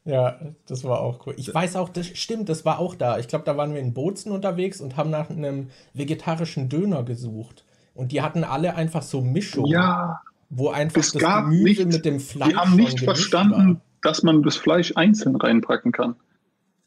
Ja, 0.06 0.40
das 0.66 0.84
war 0.86 1.02
auch 1.02 1.28
cool. 1.28 1.36
Ich 1.38 1.54
weiß 1.54 1.76
auch, 1.76 1.90
das 1.90 2.08
stimmt, 2.08 2.50
das 2.50 2.66
war 2.66 2.80
auch 2.80 2.96
da. 2.96 3.20
Ich 3.20 3.28
glaube, 3.28 3.46
da 3.46 3.58
waren 3.58 3.74
wir 3.74 3.82
in 3.82 3.94
Bozen 3.94 4.32
unterwegs 4.32 4.82
und 4.82 4.98
haben 4.98 5.10
nach 5.12 5.30
einem 5.30 5.68
vegetarischen 5.94 6.68
Döner 6.70 7.04
gesucht. 7.04 7.64
Und 8.00 8.14
die 8.14 8.22
hatten 8.22 8.46
alle 8.46 8.76
einfach 8.76 9.02
so 9.02 9.20
Mischungen, 9.20 9.74
ja, 9.74 10.22
wo 10.50 10.70
einfach 10.70 11.02
es 11.02 11.12
das 11.12 11.22
gab 11.22 11.50
Gemüse 11.50 11.84
nicht, 11.84 11.94
mit 11.98 12.06
dem 12.06 12.22
Fleisch 12.22 12.50
die 12.50 12.56
haben 12.56 12.76
nicht 12.78 13.02
verstanden, 13.02 13.68
war. 13.68 13.82
dass 14.02 14.24
man 14.24 14.42
das 14.42 14.56
Fleisch 14.56 14.94
einzeln 14.96 15.36
reinpacken 15.36 15.92
kann. 15.92 16.16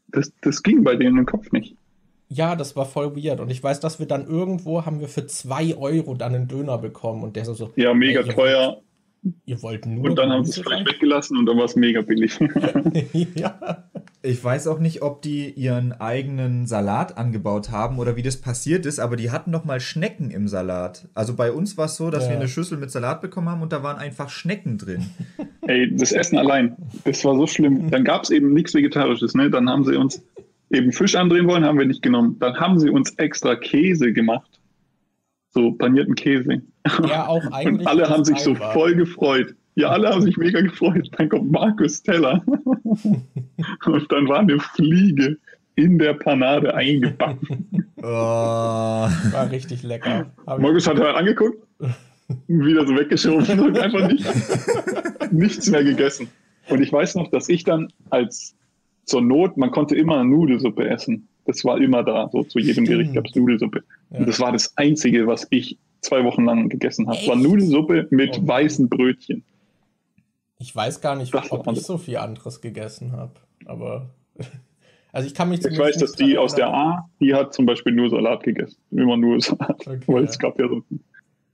Das, 0.09 0.33
das 0.41 0.63
ging 0.63 0.83
bei 0.83 0.97
denen 0.97 1.19
im 1.19 1.27
Kopf 1.27 1.53
nicht. 1.53 1.77
Ja, 2.31 2.57
das 2.57 2.77
war 2.77 2.87
voll 2.87 3.15
weird. 3.15 3.41
Und 3.41 3.51
ich 3.51 3.63
weiß, 3.63 3.81
dass 3.81 3.99
wir 3.99 4.07
dann 4.07 4.27
irgendwo 4.27 4.87
haben 4.87 5.01
wir 5.01 5.09
für 5.09 5.27
zwei 5.27 5.77
Euro 5.77 6.15
dann 6.15 6.35
einen 6.35 6.49
Döner 6.49 6.79
bekommen. 6.79 7.23
Und 7.23 7.37
der 7.37 7.45
so, 7.45 7.53
so 7.53 7.71
Ja, 7.77 7.93
mega 7.93 8.21
ey, 8.23 8.35
teuer. 8.35 8.81
Ihr 9.45 9.63
wollt 9.63 9.87
nur 9.87 10.11
Und 10.11 10.19
dann 10.19 10.31
haben 10.33 10.45
sie 10.45 10.51
es 10.51 10.59
vielleicht 10.59 10.87
weggelassen 10.89 11.37
und 11.37 11.47
dann 11.47 11.57
war 11.57 11.65
es 11.67 11.77
mega 11.77 12.01
billig. 12.03 12.41
ja. 13.35 13.85
ich 14.23 14.43
weiß 14.43 14.67
auch 14.67 14.81
nicht, 14.81 15.03
ob 15.03 15.23
die 15.23 15.51
ihren 15.51 15.93
eigenen 15.93 16.67
Salat 16.67 17.17
angebaut 17.17 17.71
haben 17.71 17.99
oder 18.01 18.17
wie 18.17 18.23
das 18.23 18.41
passiert 18.41 18.85
ist, 18.85 18.99
aber 18.99 19.15
die 19.15 19.31
hatten 19.31 19.53
noch 19.53 19.65
mal 19.65 19.79
Schnecken 19.79 20.31
im 20.33 20.49
Salat. 20.49 21.09
Also 21.15 21.35
bei 21.37 21.53
uns 21.53 21.79
war 21.79 21.85
es 21.87 21.97
so, 21.97 22.11
dass 22.11 22.25
Ja. 22.25 22.31
wir 22.31 22.37
eine 22.37 22.49
Schüssel 22.49 22.79
mit 22.79 22.91
Salat 22.91 23.21
bekommen 23.21 23.49
haben 23.49 23.63
und 23.63 23.73
da 23.73 23.85
waren 23.85 23.97
einfach 23.99 24.29
Schnecken 24.29 24.77
drin. 24.79 25.07
Ey, 25.69 25.95
das 25.95 26.11
Essen 26.11 26.37
allein, 26.39 26.77
das 27.05 27.25
war 27.25 27.37
so 27.37 27.47
schlimm. 27.47 27.91
Dann 27.91 28.03
gab 28.03 28.25
es 28.25 28.31
eben 28.31 28.53
nichts 28.53 28.75
Vegetarisches, 28.75 29.35
ne? 29.35 29.51
Dann 29.51 29.71
haben 29.71 29.85
sie 29.85 29.95
uns 29.97 30.21
eben 30.71 30.91
Fisch 30.91 31.15
andrehen 31.15 31.47
wollen, 31.47 31.65
haben 31.65 31.79
wir 31.79 31.87
nicht 31.87 32.03
genommen. 32.03 32.37
Dann 32.41 32.57
haben 32.57 32.81
sie 32.81 32.91
uns 32.91 33.11
extra 33.19 33.55
Käse 33.55 34.13
gemacht. 34.13 34.59
So 35.53 35.73
panierten 35.73 36.15
Käse. 36.15 36.63
Der 37.07 37.29
auch 37.29 37.45
eigentlich. 37.53 37.81
Und 37.81 37.87
alle 37.87 38.09
haben 38.09 38.25
sich 38.25 38.39
so 38.39 38.59
war. 38.59 38.73
voll 38.73 38.95
gefreut. 38.95 39.55
Ja, 39.75 39.89
alle 39.91 40.09
haben 40.11 40.23
sich 40.23 40.37
mega 40.37 40.61
gefreut. 40.61 41.09
Dann 41.17 41.29
kommt 41.29 41.51
Markus 41.51 42.03
Teller. 42.03 42.43
Und 42.47 44.13
dann 44.13 44.29
war 44.29 44.41
eine 44.41 44.59
Fliege 44.61 45.39
in 45.77 45.99
der 45.99 46.15
Panade 46.15 46.75
eingebacken. 46.75 47.69
Oh, 48.05 48.09
War 48.09 49.49
richtig 49.53 49.85
lecker. 49.85 50.27
Hab 50.45 50.59
Markus 50.59 50.89
hat 50.89 50.99
halt 50.99 51.15
angeguckt, 51.15 51.65
wieder 52.49 52.85
so 52.85 52.97
weggeschoben 52.97 53.61
und 53.61 53.79
einfach 53.79 54.09
nicht, 54.09 54.27
nichts 55.31 55.71
mehr 55.71 55.85
gegessen. 55.85 56.27
Und 56.69 56.83
ich 56.83 56.93
weiß 56.93 57.15
noch, 57.15 57.31
dass 57.31 57.49
ich 57.49 57.63
dann 57.63 57.93
als 58.11 58.57
zur 59.05 59.23
Not, 59.23 59.57
man 59.57 59.71
konnte 59.71 59.95
immer 59.95 60.25
Nudelsuppe 60.25 60.89
essen. 60.89 61.29
Das 61.45 61.65
war 61.65 61.79
immer 61.81 62.03
da. 62.03 62.29
So 62.33 62.45
zu 62.45 62.59
jedem 62.59 62.85
Stimmt. 62.85 62.89
Gericht 62.89 63.15
gab 63.15 63.27
es 63.27 63.35
Nudelsuppe. 63.35 63.83
Ja. 64.11 64.19
Und 64.19 64.29
das 64.29 64.41
war 64.41 64.53
das 64.53 64.77
Einzige, 64.77 65.27
was 65.27 65.47
ich 65.51 65.79
zwei 66.01 66.25
Wochen 66.25 66.45
lang 66.45 66.69
gegessen 66.69 67.09
habe. 67.09 67.19
War? 67.27 67.37
Nudelsuppe 67.37 68.07
mit 68.11 68.39
Oh 68.39 68.47
weißen 68.47 68.89
Brötchen. 68.89 69.45
Ich 70.59 70.75
weiß 70.75 71.01
gar 71.01 71.17
nicht, 71.17 71.35
Das 71.35 71.51
ob 71.51 71.67
ich 71.73 71.83
so 71.83 71.99
viel 71.99 72.19
anderes 72.19 72.61
gegessen 72.61 73.13
habe. 73.13 73.33
Aber. 73.67 74.11
Also 75.15 75.27
ich 75.27 75.35
kann 75.35 75.51
mich 75.51 75.63
Ich 75.63 75.79
weiß, 75.79 75.99
dass 75.99 76.13
die 76.13 76.39
aus 76.39 76.55
der 76.55 76.69
A, 76.69 77.11
die 77.21 77.35
hat 77.35 77.53
zum 77.53 77.67
Beispiel 77.67 77.93
nur 77.93 78.09
Salat 78.09 78.43
gegessen. 78.45 78.79
Immer 78.91 79.19
nur 79.19 79.39
Salat. 79.43 79.83
Okay. 79.87 80.01
Weil 80.07 80.25
es 80.25 80.39
gab 80.39 80.59
ja 80.59 80.67
so. 80.67 80.83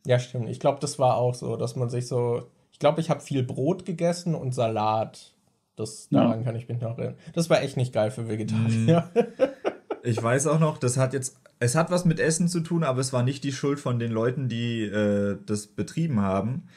Ja, 0.07 0.21
stimmt. 0.21 0.49
Ich 0.49 0.61
glaube, 0.61 0.79
das 0.81 1.01
war 1.01 1.17
auch 1.17 1.35
so, 1.35 1.57
dass 1.57 1.75
man 1.75 1.91
sich 1.91 2.07
so. 2.07 2.45
Ich 2.71 2.79
glaube, 2.79 3.01
ich 3.01 3.11
habe 3.11 3.19
viel 3.19 3.43
Brot 3.43 3.85
gegessen 3.85 4.37
und 4.37 4.55
Salat. 4.55 5.35
Das, 5.75 6.09
daran 6.09 6.39
ja. 6.39 6.45
kann 6.45 6.55
ich 6.55 6.69
mich 6.69 6.81
noch 6.81 6.99
erinnern. 6.99 7.17
Das 7.35 7.51
war 7.51 7.61
echt 7.61 7.77
nicht 7.77 7.93
geil 7.93 8.13
für 8.13 8.29
Vegetarier. 8.29 9.11
Mhm. 9.13 9.23
Ich 10.09 10.23
weiß 10.23 10.47
auch 10.47 10.59
noch, 10.59 10.79
das 10.79 10.97
hat 10.97 11.13
jetzt. 11.13 11.37
Es 11.61 11.75
hat 11.75 11.91
was 11.91 12.05
mit 12.05 12.21
Essen 12.21 12.49
zu 12.49 12.61
tun, 12.61 12.85
aber 12.85 13.01
es 13.01 13.13
war 13.13 13.23
nicht 13.23 13.43
die 13.45 13.53
Schuld 13.53 13.81
von 13.81 13.99
den 13.99 14.13
Leuten, 14.13 14.49
die 14.49 14.85
äh, 14.85 15.37
das 15.45 15.67
betrieben 15.67 16.23
haben. 16.23 16.69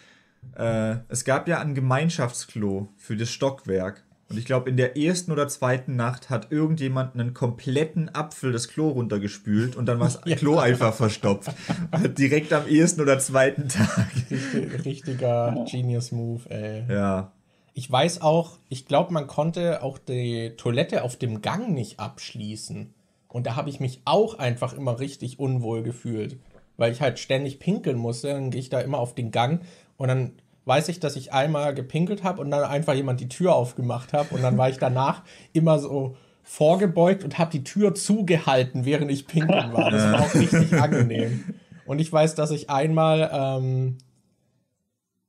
Äh, 0.55 0.95
es 1.07 1.23
gab 1.23 1.47
ja 1.47 1.59
ein 1.59 1.75
Gemeinschaftsklo 1.75 2.89
für 2.97 3.15
das 3.15 3.29
Stockwerk. 3.29 4.03
Und 4.27 4.37
ich 4.37 4.45
glaube, 4.45 4.69
in 4.69 4.77
der 4.77 4.97
ersten 4.97 5.31
oder 5.31 5.47
zweiten 5.47 5.95
Nacht 5.95 6.29
hat 6.29 6.51
irgendjemand 6.51 7.13
einen 7.13 7.33
kompletten 7.33 8.09
Apfel 8.13 8.51
das 8.51 8.69
Klo 8.69 8.89
runtergespült 8.89 9.75
und 9.75 9.85
dann 9.85 9.99
war 9.99 10.07
das 10.07 10.21
ja. 10.25 10.35
Klo 10.35 10.57
einfach 10.57 10.93
verstopft. 10.93 11.53
Direkt 12.17 12.51
am 12.53 12.67
ersten 12.67 13.01
oder 13.01 13.19
zweiten 13.19 13.69
Tag. 13.69 14.09
Richtig, 14.31 14.85
richtiger 14.85 15.65
Genius 15.69 16.11
Move, 16.11 16.49
ey. 16.49 16.85
Ja. 16.89 17.31
Ich 17.73 17.89
weiß 17.89 18.21
auch, 18.21 18.57
ich 18.67 18.87
glaube, 18.87 19.13
man 19.13 19.27
konnte 19.27 19.83
auch 19.83 19.97
die 19.99 20.53
Toilette 20.57 21.03
auf 21.03 21.17
dem 21.17 21.41
Gang 21.41 21.69
nicht 21.69 21.99
abschließen. 21.99 22.93
Und 23.31 23.47
da 23.47 23.55
habe 23.55 23.69
ich 23.69 23.79
mich 23.79 24.01
auch 24.05 24.37
einfach 24.39 24.73
immer 24.73 24.99
richtig 24.99 25.39
unwohl 25.39 25.83
gefühlt. 25.83 26.37
Weil 26.77 26.91
ich 26.91 27.01
halt 27.01 27.19
ständig 27.19 27.59
pinkeln 27.59 27.97
musste. 27.97 28.29
Dann 28.29 28.51
gehe 28.51 28.59
ich 28.59 28.69
da 28.69 28.79
immer 28.79 28.99
auf 28.99 29.15
den 29.15 29.31
Gang 29.31 29.61
und 29.97 30.07
dann 30.07 30.33
weiß 30.65 30.89
ich, 30.89 30.99
dass 30.99 31.15
ich 31.15 31.33
einmal 31.33 31.73
gepinkelt 31.73 32.23
habe 32.23 32.41
und 32.41 32.51
dann 32.51 32.63
einfach 32.63 32.93
jemand 32.93 33.19
die 33.19 33.29
Tür 33.29 33.55
aufgemacht 33.55 34.13
habe 34.13 34.35
und 34.35 34.41
dann 34.41 34.57
war 34.57 34.69
ich 34.69 34.77
danach 34.77 35.23
immer 35.53 35.79
so 35.79 36.15
vorgebeugt 36.43 37.23
und 37.23 37.37
habe 37.37 37.51
die 37.51 37.63
Tür 37.63 37.93
zugehalten, 37.95 38.85
während 38.85 39.11
ich 39.11 39.27
pinkeln 39.27 39.73
war. 39.73 39.91
Das 39.91 40.11
war 40.11 40.21
auch 40.21 40.33
richtig 40.33 40.73
angenehm. 40.73 41.43
Und 41.85 41.99
ich 41.99 42.11
weiß, 42.11 42.35
dass 42.35 42.51
ich 42.51 42.69
einmal, 42.69 43.29
ähm, 43.33 43.97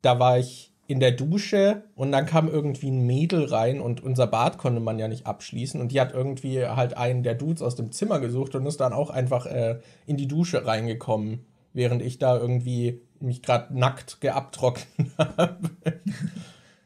da 0.01 0.19
war 0.19 0.39
ich 0.39 0.72
in 0.93 1.01
der 1.01 1.13
Dusche 1.13 1.85
und 1.95 2.13
dann 2.13 2.27
kam 2.27 2.49
irgendwie 2.49 2.91
ein 2.91 3.07
Mädel 3.07 3.47
rein 3.47 3.81
und 3.81 4.03
unser 4.03 4.27
Bad 4.27 4.59
konnte 4.59 4.79
man 4.79 4.99
ja 4.99 5.09
nicht 5.09 5.27
abschließen 5.27 5.81
und 5.81 5.91
die 5.91 5.99
hat 5.99 6.13
irgendwie 6.13 6.67
halt 6.67 6.99
einen 6.99 7.23
der 7.23 7.35
Dudes 7.35 7.63
aus 7.63 7.77
dem 7.77 7.93
Zimmer 7.93 8.21
gesucht 8.21 8.55
und 8.55 8.67
ist 8.67 8.79
dann 8.79 8.93
auch 8.93 9.09
einfach 9.09 9.47
äh, 9.47 9.81
in 10.05 10.19
die 10.19 10.29
Dusche 10.29 10.67
reingekommen, 10.67 11.47
während 11.73 12.03
ich 12.03 12.19
da 12.19 12.37
irgendwie 12.37 13.01
mich 13.21 13.41
gerade 13.41 13.75
nackt 13.75 14.21
geabtrocknet 14.21 15.09
habe. 15.19 15.57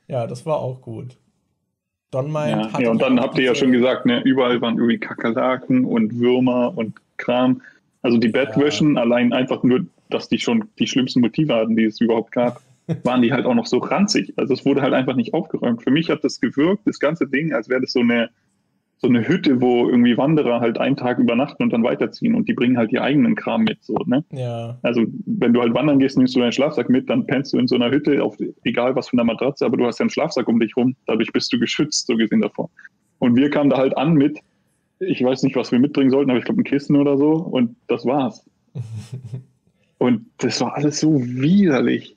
ja, 0.06 0.28
das 0.28 0.46
war 0.46 0.60
auch 0.60 0.82
gut. 0.82 1.16
Don 2.12 2.30
meint, 2.30 2.74
ja, 2.74 2.80
ja, 2.82 2.90
und 2.92 3.02
dann 3.02 3.18
habt 3.18 3.36
ihr 3.38 3.44
ja 3.46 3.56
schon 3.56 3.72
gesagt, 3.72 4.06
ne, 4.06 4.22
überall 4.22 4.60
waren 4.60 4.76
irgendwie 4.76 4.98
Kakerlaken 4.98 5.84
und 5.84 6.16
Würmer 6.20 6.78
und 6.78 6.94
Kram. 7.16 7.60
Also 8.02 8.18
die 8.18 8.28
Bettwäschen, 8.28 8.94
ja. 8.94 9.00
allein 9.00 9.32
einfach 9.32 9.64
nur, 9.64 9.84
dass 10.10 10.28
die 10.28 10.38
schon 10.38 10.68
die 10.78 10.86
schlimmsten 10.86 11.22
Motive 11.22 11.56
hatten, 11.56 11.74
die 11.74 11.86
es 11.86 12.00
überhaupt 12.00 12.30
gab, 12.30 12.60
waren 13.02 13.22
die 13.22 13.32
halt 13.32 13.46
auch 13.46 13.54
noch 13.54 13.66
so 13.66 13.78
ranzig. 13.78 14.32
Also 14.36 14.54
es 14.54 14.64
wurde 14.64 14.82
halt 14.82 14.94
einfach 14.94 15.16
nicht 15.16 15.34
aufgeräumt. 15.34 15.82
Für 15.82 15.90
mich 15.90 16.10
hat 16.10 16.24
das 16.24 16.40
gewirkt, 16.40 16.86
das 16.86 16.98
ganze 16.98 17.26
Ding, 17.26 17.52
als 17.52 17.68
wäre 17.68 17.80
das 17.80 17.92
so 17.92 18.00
eine 18.00 18.30
so 18.98 19.08
eine 19.08 19.28
Hütte, 19.28 19.60
wo 19.60 19.88
irgendwie 19.88 20.16
Wanderer 20.16 20.60
halt 20.60 20.78
einen 20.78 20.96
Tag 20.96 21.18
übernachten 21.18 21.62
und 21.62 21.72
dann 21.72 21.82
weiterziehen 21.82 22.34
und 22.34 22.48
die 22.48 22.54
bringen 22.54 22.78
halt 22.78 22.92
ihr 22.92 23.02
eigenen 23.02 23.34
Kram 23.34 23.64
mit, 23.64 23.84
so, 23.84 23.94
ne? 24.06 24.24
Ja. 24.32 24.78
Also, 24.82 25.02
wenn 25.26 25.52
du 25.52 25.60
halt 25.60 25.74
wandern 25.74 25.98
gehst, 25.98 26.16
nimmst 26.16 26.34
du 26.34 26.40
deinen 26.40 26.52
Schlafsack 26.52 26.88
mit, 26.88 27.10
dann 27.10 27.26
pennst 27.26 27.52
du 27.52 27.58
in 27.58 27.68
so 27.68 27.74
einer 27.74 27.90
Hütte, 27.90 28.22
auf, 28.22 28.36
egal 28.64 28.96
was 28.96 29.10
für 29.10 29.18
eine 29.18 29.24
Matratze, 29.24 29.66
aber 29.66 29.76
du 29.76 29.84
hast 29.84 29.98
ja 29.98 30.04
einen 30.04 30.10
Schlafsack 30.10 30.48
um 30.48 30.58
dich 30.58 30.76
rum, 30.76 30.96
dadurch 31.06 31.30
bist 31.30 31.52
du 31.52 31.58
geschützt, 31.58 32.06
so 32.06 32.16
gesehen 32.16 32.40
davor. 32.40 32.70
Und 33.18 33.36
wir 33.36 33.50
kamen 33.50 33.68
da 33.68 33.76
halt 33.76 33.96
an 33.98 34.14
mit, 34.14 34.38
ich 34.98 35.22
weiß 35.22 35.42
nicht, 35.42 35.56
was 35.56 35.72
wir 35.72 35.78
mitbringen 35.78 36.10
sollten, 36.10 36.30
aber 36.30 36.38
ich 36.38 36.46
glaube 36.46 36.62
ein 36.62 36.64
Kissen 36.64 36.96
oder 36.96 37.18
so 37.18 37.32
und 37.32 37.76
das 37.88 38.06
war's. 38.06 38.46
und 39.98 40.26
das 40.38 40.60
war 40.62 40.74
alles 40.74 41.00
so 41.00 41.20
widerlich. 41.22 42.15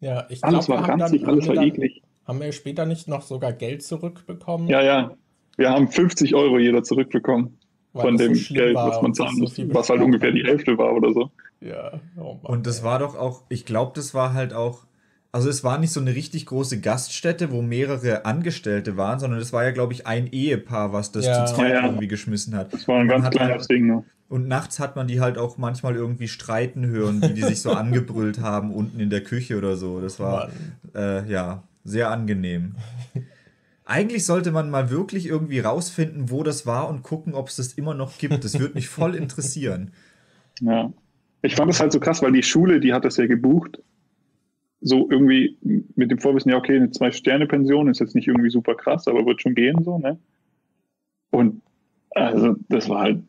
Ja, 0.00 0.26
ich 0.28 0.40
glaube, 0.40 0.56
alles 0.56 0.68
war 0.68 0.88
ranzig, 0.88 1.26
alles 1.26 1.48
war 1.48 1.56
eklig. 1.56 2.02
Haben 2.26 2.40
wir 2.40 2.52
später 2.52 2.86
nicht 2.86 3.08
noch 3.08 3.22
sogar 3.22 3.52
Geld 3.52 3.82
zurückbekommen? 3.82 4.68
Ja, 4.68 4.82
ja. 4.82 5.16
Wir 5.56 5.70
haben 5.70 5.88
50 5.88 6.34
Euro 6.34 6.58
jeder 6.58 6.82
zurückbekommen 6.82 7.58
Weil 7.92 8.02
von 8.02 8.18
dem 8.18 8.34
so 8.34 8.54
Geld, 8.54 8.74
was 8.74 9.00
man 9.00 9.14
zahlen 9.14 9.38
musste, 9.38 9.66
so 9.66 9.74
was 9.74 9.88
halt 9.88 10.02
ungefähr 10.02 10.32
die 10.32 10.44
Hälfte 10.44 10.76
war 10.76 10.92
oder 10.92 11.12
so. 11.12 11.30
Ja, 11.60 11.92
oh 12.18 12.34
Mann, 12.42 12.52
Und 12.52 12.66
das 12.66 12.82
war 12.82 12.98
doch 12.98 13.16
auch, 13.16 13.42
ich 13.48 13.64
glaube, 13.64 13.92
das 13.94 14.12
war 14.12 14.34
halt 14.34 14.52
auch, 14.52 14.84
also 15.32 15.48
es 15.48 15.64
war 15.64 15.78
nicht 15.78 15.92
so 15.92 16.00
eine 16.00 16.14
richtig 16.14 16.46
große 16.46 16.80
Gaststätte, 16.80 17.50
wo 17.52 17.62
mehrere 17.62 18.26
Angestellte 18.26 18.96
waren, 18.96 19.18
sondern 19.18 19.40
es 19.40 19.52
war 19.52 19.64
ja, 19.64 19.70
glaube 19.70 19.94
ich, 19.94 20.06
ein 20.06 20.26
Ehepaar, 20.26 20.92
was 20.92 21.12
das 21.12 21.24
ja. 21.24 21.46
zu 21.46 21.54
zweit 21.54 21.72
ja, 21.72 21.86
irgendwie 21.86 22.08
geschmissen 22.08 22.54
hat. 22.54 22.72
Das 22.72 22.86
war 22.86 23.00
ein 23.00 23.08
ganz 23.08 23.30
kleines 23.30 23.60
halt, 23.60 23.70
Ding. 23.70 23.86
Ne? 23.86 24.04
Und 24.28 24.48
nachts 24.48 24.80
hat 24.80 24.96
man 24.96 25.06
die 25.06 25.20
halt 25.20 25.38
auch 25.38 25.56
manchmal 25.56 25.94
irgendwie 25.94 26.26
streiten 26.26 26.86
hören, 26.86 27.22
wie 27.22 27.34
die 27.34 27.42
sich 27.42 27.60
so 27.60 27.70
angebrüllt 27.72 28.40
haben 28.40 28.72
unten 28.72 28.98
in 28.98 29.10
der 29.10 29.22
Küche 29.22 29.56
oder 29.56 29.76
so. 29.76 30.00
Das 30.00 30.18
war, 30.18 30.50
äh, 30.94 31.30
ja, 31.30 31.62
sehr 31.84 32.10
angenehm. 32.10 32.74
Eigentlich 33.84 34.26
sollte 34.26 34.50
man 34.50 34.68
mal 34.68 34.90
wirklich 34.90 35.26
irgendwie 35.26 35.60
rausfinden, 35.60 36.30
wo 36.30 36.42
das 36.42 36.66
war 36.66 36.88
und 36.88 37.04
gucken, 37.04 37.34
ob 37.34 37.48
es 37.48 37.56
das 37.56 37.74
immer 37.74 37.94
noch 37.94 38.18
gibt. 38.18 38.42
Das 38.42 38.58
würde 38.58 38.74
mich 38.74 38.88
voll 38.88 39.14
interessieren. 39.14 39.92
Ja. 40.62 40.90
Ich 41.42 41.54
fand 41.54 41.70
es 41.70 41.80
halt 41.80 41.92
so 41.92 42.00
krass, 42.00 42.22
weil 42.22 42.32
die 42.32 42.42
Schule, 42.42 42.80
die 42.80 42.94
hat 42.94 43.04
das 43.04 43.18
ja 43.18 43.26
gebucht. 43.26 43.78
So 44.80 45.06
irgendwie 45.10 45.58
mit 45.94 46.10
dem 46.10 46.18
Vorwissen, 46.18 46.50
ja, 46.50 46.56
okay, 46.56 46.76
eine 46.76 46.90
Zwei-Sterne-Pension 46.90 47.88
ist 47.88 48.00
jetzt 48.00 48.14
nicht 48.14 48.26
irgendwie 48.26 48.48
super 48.48 48.74
krass, 48.74 49.06
aber 49.06 49.26
wird 49.26 49.42
schon 49.42 49.54
gehen, 49.54 49.84
so, 49.84 49.98
ne? 49.98 50.18
Und 51.30 51.60
also, 52.16 52.54
das 52.68 52.88
war 52.88 53.02
halt 53.02 53.22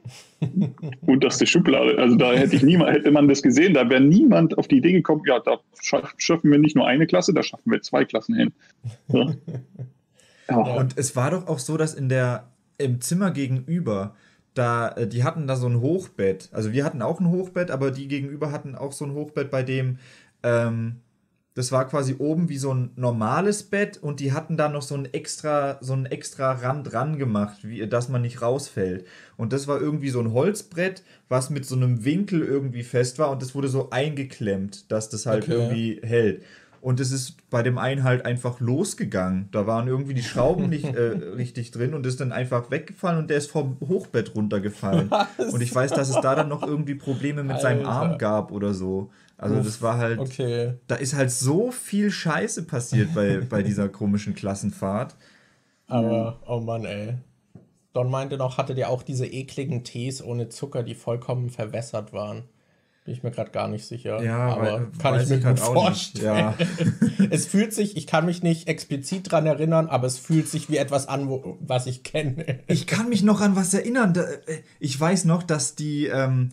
unterste 1.05 1.45
Schublade. 1.45 1.97
Also, 1.97 2.15
da 2.15 2.33
hätte 2.33 2.55
ich 2.55 2.63
niemand, 2.63 2.91
hätte 2.91 3.11
man 3.11 3.27
das 3.27 3.41
gesehen, 3.41 3.73
da 3.73 3.89
wäre 3.89 4.01
niemand 4.01 4.57
auf 4.57 4.67
die 4.67 4.77
Idee 4.77 4.93
gekommen, 4.93 5.23
ja, 5.27 5.39
da 5.39 5.59
schaffen 5.79 6.51
wir 6.51 6.57
nicht 6.57 6.75
nur 6.75 6.87
eine 6.87 7.05
Klasse, 7.05 7.33
da 7.33 7.43
schaffen 7.43 7.71
wir 7.71 7.81
zwei 7.81 8.05
Klassen 8.05 8.35
hin. 8.35 8.53
So. 9.07 9.33
Ja. 10.49 10.55
Und 10.59 10.97
es 10.97 11.15
war 11.17 11.31
doch 11.31 11.47
auch 11.47 11.59
so, 11.59 11.75
dass 11.75 11.93
in 11.93 12.07
der, 12.07 12.47
im 12.77 13.01
Zimmer 13.01 13.31
gegenüber, 13.31 14.15
da, 14.53 14.89
äh, 14.89 15.07
die 15.07 15.25
hatten 15.25 15.47
da 15.47 15.57
so 15.57 15.67
ein 15.67 15.81
Hochbett. 15.81 16.49
Also 16.53 16.71
wir 16.71 16.85
hatten 16.85 17.01
auch 17.01 17.19
ein 17.19 17.29
Hochbett, 17.29 17.69
aber 17.69 17.91
die 17.91 18.07
gegenüber 18.07 18.51
hatten 18.51 18.75
auch 18.75 18.93
so 18.93 19.03
ein 19.03 19.13
Hochbett, 19.13 19.51
bei 19.51 19.63
dem, 19.63 19.97
ähm, 20.43 21.01
das 21.57 21.71
war 21.71 21.87
quasi 21.87 22.17
oben 22.19 22.49
wie 22.49 22.59
so 22.59 22.71
ein 22.71 22.91
normales 22.97 23.63
Bett 23.63 23.97
und 23.97 24.19
die 24.19 24.31
hatten 24.31 24.57
da 24.57 24.69
noch 24.69 24.83
so 24.83 24.93
ein 24.93 25.11
extra, 25.11 25.79
so 25.81 25.93
ein 25.93 26.05
extra 26.05 26.51
Rand 26.51 26.93
ran 26.93 27.17
gemacht, 27.17 27.57
wie, 27.63 27.87
dass 27.87 28.09
man 28.09 28.21
nicht 28.21 28.43
rausfällt. 28.43 29.07
Und 29.37 29.53
das 29.53 29.67
war 29.67 29.81
irgendwie 29.81 30.11
so 30.11 30.19
ein 30.19 30.33
Holzbrett, 30.33 31.01
was 31.29 31.49
mit 31.49 31.65
so 31.65 31.75
einem 31.75 32.05
Winkel 32.05 32.43
irgendwie 32.43 32.83
fest 32.83 33.17
war 33.17 33.31
und 33.31 33.41
das 33.41 33.55
wurde 33.55 33.69
so 33.69 33.89
eingeklemmt, 33.89 34.91
dass 34.91 35.09
das 35.09 35.25
halt 35.25 35.45
okay. 35.45 35.53
irgendwie 35.53 35.99
hält. 36.03 36.43
Und 36.79 36.99
es 36.99 37.11
ist 37.11 37.49
bei 37.49 37.63
dem 37.63 37.79
einen 37.79 38.03
halt 38.03 38.23
einfach 38.23 38.59
losgegangen. 38.59 39.49
Da 39.51 39.65
waren 39.65 39.87
irgendwie 39.87 40.13
die 40.13 40.21
Schrauben 40.21 40.69
nicht 40.69 40.85
äh, 40.85 41.01
richtig 41.35 41.71
drin 41.71 41.95
und 41.95 42.05
ist 42.05 42.21
dann 42.21 42.31
einfach 42.31 42.69
weggefallen 42.69 43.17
und 43.17 43.31
der 43.31 43.37
ist 43.37 43.49
vom 43.49 43.77
Hochbett 43.79 44.35
runtergefallen. 44.35 45.09
Was? 45.37 45.53
Und 45.53 45.61
ich 45.61 45.73
weiß, 45.73 45.89
dass 45.89 46.09
es 46.09 46.21
da 46.21 46.35
dann 46.35 46.49
noch 46.49 46.61
irgendwie 46.61 46.93
Probleme 46.93 47.41
mit 47.41 47.53
Alter. 47.53 47.63
seinem 47.63 47.87
Arm 47.87 48.19
gab 48.19 48.51
oder 48.51 48.75
so. 48.75 49.09
Also 49.37 49.55
Uff, 49.57 49.65
das 49.65 49.81
war 49.81 49.97
halt. 49.97 50.19
Okay. 50.19 50.73
Da 50.87 50.95
ist 50.95 51.13
halt 51.13 51.31
so 51.31 51.71
viel 51.71 52.09
Scheiße 52.09 52.63
passiert 52.63 53.13
bei, 53.13 53.37
bei 53.49 53.61
dieser 53.61 53.87
komischen 53.87 54.33
Klassenfahrt. 54.33 55.15
Aber, 55.87 56.41
oh 56.47 56.59
Mann, 56.59 56.85
ey. 56.85 57.15
Don 57.93 58.09
meinte 58.09 58.37
noch, 58.37 58.57
hattet 58.57 58.77
ihr 58.77 58.89
auch 58.89 59.03
diese 59.03 59.25
ekligen 59.25 59.83
Tees 59.83 60.23
ohne 60.23 60.49
Zucker, 60.49 60.83
die 60.83 60.95
vollkommen 60.95 61.49
verwässert 61.49 62.13
waren. 62.13 62.43
Bin 63.05 63.13
ich 63.13 63.23
mir 63.23 63.31
gerade 63.31 63.51
gar 63.51 63.69
nicht 63.69 63.85
sicher. 63.85 64.21
Ja, 64.21 64.49
aber 64.49 64.61
weil, 64.61 64.87
kann 64.99 65.21
ich 65.21 65.29
mir 65.29 65.39
gut 65.39 65.59
vorstellen. 65.59 66.25
Ja. 66.25 66.55
es 67.29 67.45
fühlt 67.45 67.73
sich, 67.73 67.95
ich 67.95 68.05
kann 68.05 68.25
mich 68.25 68.43
nicht 68.43 68.67
explizit 68.67 69.31
dran 69.31 69.45
erinnern, 69.45 69.87
aber 69.87 70.07
es 70.07 70.19
fühlt 70.19 70.47
sich 70.49 70.69
wie 70.69 70.75
etwas 70.75 71.07
an, 71.07 71.29
wo, 71.29 71.57
was 71.61 71.87
ich 71.87 72.03
kenne. 72.03 72.59
ich 72.67 72.85
kann 72.85 73.07
mich 73.07 73.23
noch 73.23 73.39
an 73.39 73.55
was 73.55 73.73
erinnern. 73.73 74.13
Äh, 74.15 74.57
ich 74.79 74.99
weiß 74.99 75.23
noch, 75.23 75.41
dass 75.41 75.75
die 75.75 76.07
ähm, 76.07 76.51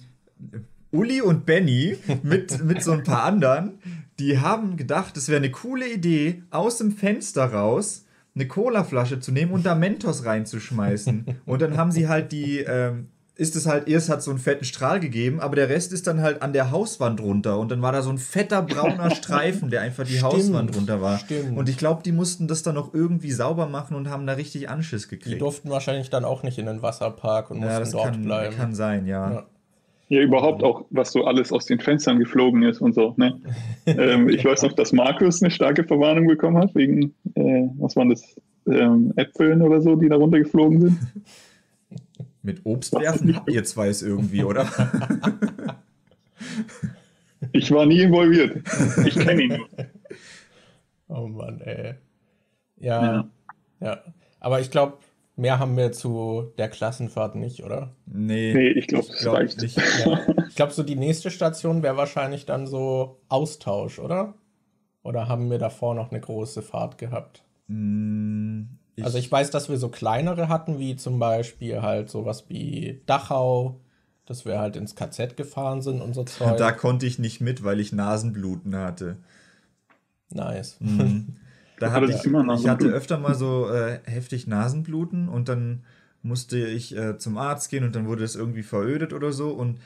Uli 0.95 1.21
und 1.21 1.45
Benny 1.45 1.97
mit, 2.23 2.65
mit 2.65 2.83
so 2.83 2.93
ein 2.93 3.03
paar 3.03 3.25
anderen, 3.25 3.79
die 4.19 4.39
haben 4.39 4.77
gedacht, 4.77 5.17
es 5.17 5.29
wäre 5.29 5.39
eine 5.39 5.51
coole 5.51 5.93
Idee, 5.93 6.43
aus 6.51 6.79
dem 6.79 6.93
Fenster 6.93 7.47
raus 7.47 8.05
eine 8.35 8.49
Colaflasche 8.49 9.21
zu 9.21 9.33
nehmen 9.33 9.53
und 9.53 9.67
da 9.67 9.75
Mentos 9.75 10.25
reinzuschmeißen. 10.25 11.27
Und 11.47 11.63
dann 11.63 11.77
haben 11.77 11.93
sie 11.93 12.09
halt 12.09 12.33
die, 12.33 12.59
ähm, 12.59 13.09
ist 13.37 13.57
es 13.57 13.67
halt, 13.67 13.89
erst 13.89 14.09
hat 14.09 14.23
so 14.23 14.31
einen 14.31 14.39
fetten 14.39 14.65
Strahl 14.65 15.01
gegeben, 15.01 15.41
aber 15.41 15.57
der 15.57 15.69
Rest 15.69 15.93
ist 15.93 16.07
dann 16.07 16.21
halt 16.21 16.43
an 16.43 16.53
der 16.53 16.71
Hauswand 16.71 17.21
runter 17.21 17.59
und 17.59 17.71
dann 17.71 17.83
war 17.83 17.91
da 17.91 18.03
so 18.03 18.11
ein 18.11 18.19
fetter 18.19 18.63
brauner 18.63 19.11
Streifen, 19.11 19.71
der 19.71 19.81
einfach 19.81 20.05
die 20.05 20.19
stimmt, 20.19 20.33
Hauswand 20.33 20.77
runter 20.77 21.01
war. 21.01 21.19
Stimmt. 21.19 21.57
Und 21.57 21.69
ich 21.69 21.77
glaube, 21.77 22.03
die 22.05 22.13
mussten 22.13 22.47
das 22.47 22.63
dann 22.63 22.77
noch 22.77 22.95
irgendwie 22.95 23.33
sauber 23.33 23.67
machen 23.67 23.97
und 23.97 24.09
haben 24.09 24.27
da 24.27 24.35
richtig 24.35 24.69
Anschiss 24.69 25.09
gekriegt. 25.09 25.35
Die 25.35 25.39
durften 25.39 25.71
wahrscheinlich 25.71 26.11
dann 26.11 26.25
auch 26.25 26.45
nicht 26.45 26.59
in 26.59 26.67
den 26.67 26.83
Wasserpark 26.83 27.51
und 27.51 27.63
ja, 27.63 27.81
mussten 27.81 27.93
dort 27.93 28.13
kann, 28.13 28.23
bleiben. 28.23 28.57
Kann 28.57 28.75
sein, 28.75 29.07
ja. 29.07 29.33
ja. 29.33 29.47
Ja, 30.09 30.21
überhaupt 30.21 30.63
auch, 30.63 30.85
was 30.91 31.13
so 31.13 31.25
alles 31.25 31.51
aus 31.51 31.67
den 31.67 31.81
Fenstern 31.81 32.19
geflogen 32.19 32.63
ist 32.63 32.81
und 32.81 32.95
so. 32.95 33.15
Ne? 33.17 33.41
ähm, 33.87 34.29
ich 34.29 34.45
weiß 34.45 34.63
noch, 34.63 34.73
dass 34.73 34.93
Markus 34.93 35.43
eine 35.43 35.51
starke 35.51 35.85
Verwarnung 35.85 36.27
bekommen 36.27 36.59
hat, 36.59 36.75
wegen, 36.75 37.15
äh, 37.35 37.69
was 37.79 37.97
waren 37.97 38.11
das, 38.11 38.37
ähm, 38.67 39.13
Äpfeln 39.17 39.63
oder 39.63 39.81
so, 39.81 39.97
die 39.97 40.09
da 40.09 40.17
runtergeflogen 40.17 40.81
sind. 40.81 40.99
Mit 42.43 42.61
Obstwerfen 42.65 43.35
habt 43.35 43.51
ihr 43.51 43.65
zwei 43.65 43.89
es 43.89 44.03
irgendwie, 44.03 44.45
oder? 44.45 44.69
ich 47.53 47.71
war 47.71 47.87
nie 47.87 48.03
involviert. 48.03 48.63
Ich 49.07 49.15
kenne 49.15 49.43
ihn 49.43 49.57
nur. 49.57 49.69
Oh 51.09 51.27
Mann, 51.27 51.61
ey. 51.63 51.95
Ja. 52.77 53.03
Ja. 53.03 53.29
ja. 53.81 53.99
Aber 54.41 54.61
ich 54.61 54.71
glaube, 54.71 54.99
mehr 55.37 55.59
haben 55.59 55.77
wir 55.77 55.93
zu 55.93 56.53
der 56.59 56.69
Klassenfahrt 56.69 57.35
nicht, 57.35 57.65
oder? 57.65 57.95
Nee. 58.07 58.53
Nee, 58.55 58.69
ich 58.69 58.87
glaube, 58.87 59.07
das 59.09 59.19
glaub 59.19 59.37
reicht. 59.37 59.61
Nicht. 59.61 59.77
Ja. 60.05 60.21
Ich 60.49 60.57
glaube, 60.57 60.73
so 60.73 60.85
die 60.85 60.95
nächste 60.95 61.33
Station 61.33 61.83
wäre 61.83 61.97
wahrscheinlich 61.97 62.47
dann 62.47 62.69
so 62.69 63.19
Austausch, 63.29 63.99
oder? 63.99 64.35
Oder 65.03 65.27
haben 65.27 65.51
wir 65.51 65.59
davor 65.59 65.97
noch 65.97 66.13
eine 66.13 66.21
große 66.21 66.63
Fahrt 66.63 66.97
gehabt? 66.97 67.43
Mm, 67.67 68.63
ich 68.95 69.05
also 69.05 69.19
ich 69.19 69.33
weiß, 69.33 69.51
dass 69.51 69.69
wir 69.69 69.79
so 69.79 69.89
kleinere 69.89 70.49
hatten, 70.49 70.79
wie 70.79 70.95
zum 70.95 71.19
Beispiel 71.19 71.83
halt 71.83 72.09
sowas 72.09 72.45
wie 72.49 73.03
Dachau, 73.07 73.81
dass 74.27 74.45
wir 74.45 74.61
halt 74.61 74.77
ins 74.77 74.95
KZ 74.95 75.37
gefahren 75.37 75.83
sind 75.83 76.01
und 76.01 76.15
so 76.15 76.23
Zeug. 76.23 76.57
Da 76.57 76.71
konnte 76.71 77.07
ich 77.07 77.19
nicht 77.19 77.41
mit, 77.41 77.65
weil 77.65 77.81
ich 77.81 77.93
Nasenbluten 77.93 78.77
hatte. 78.77 79.17
Nice. 80.31 80.77
Mhm. 80.81 81.37
Da 81.79 81.93
hatte 81.93 82.13
ich, 82.13 82.33
ich 82.53 82.69
hatte 82.69 82.89
öfter 82.89 83.19
mal 83.19 83.35
so 83.35 83.69
äh, 83.69 84.01
heftig 84.05 84.47
Nasenbluten 84.47 85.29
und 85.29 85.49
dann 85.49 85.83
musste 86.23 86.59
ich 86.59 86.97
äh, 86.97 87.19
zum 87.19 87.37
Arzt 87.37 87.71
gehen 87.71 87.85
und 87.85 87.95
dann 87.95 88.07
wurde 88.07 88.25
es 88.25 88.37
irgendwie 88.37 88.63
verödet 88.63 89.13
oder 89.13 89.33
so. 89.33 89.51
Und 89.51 89.81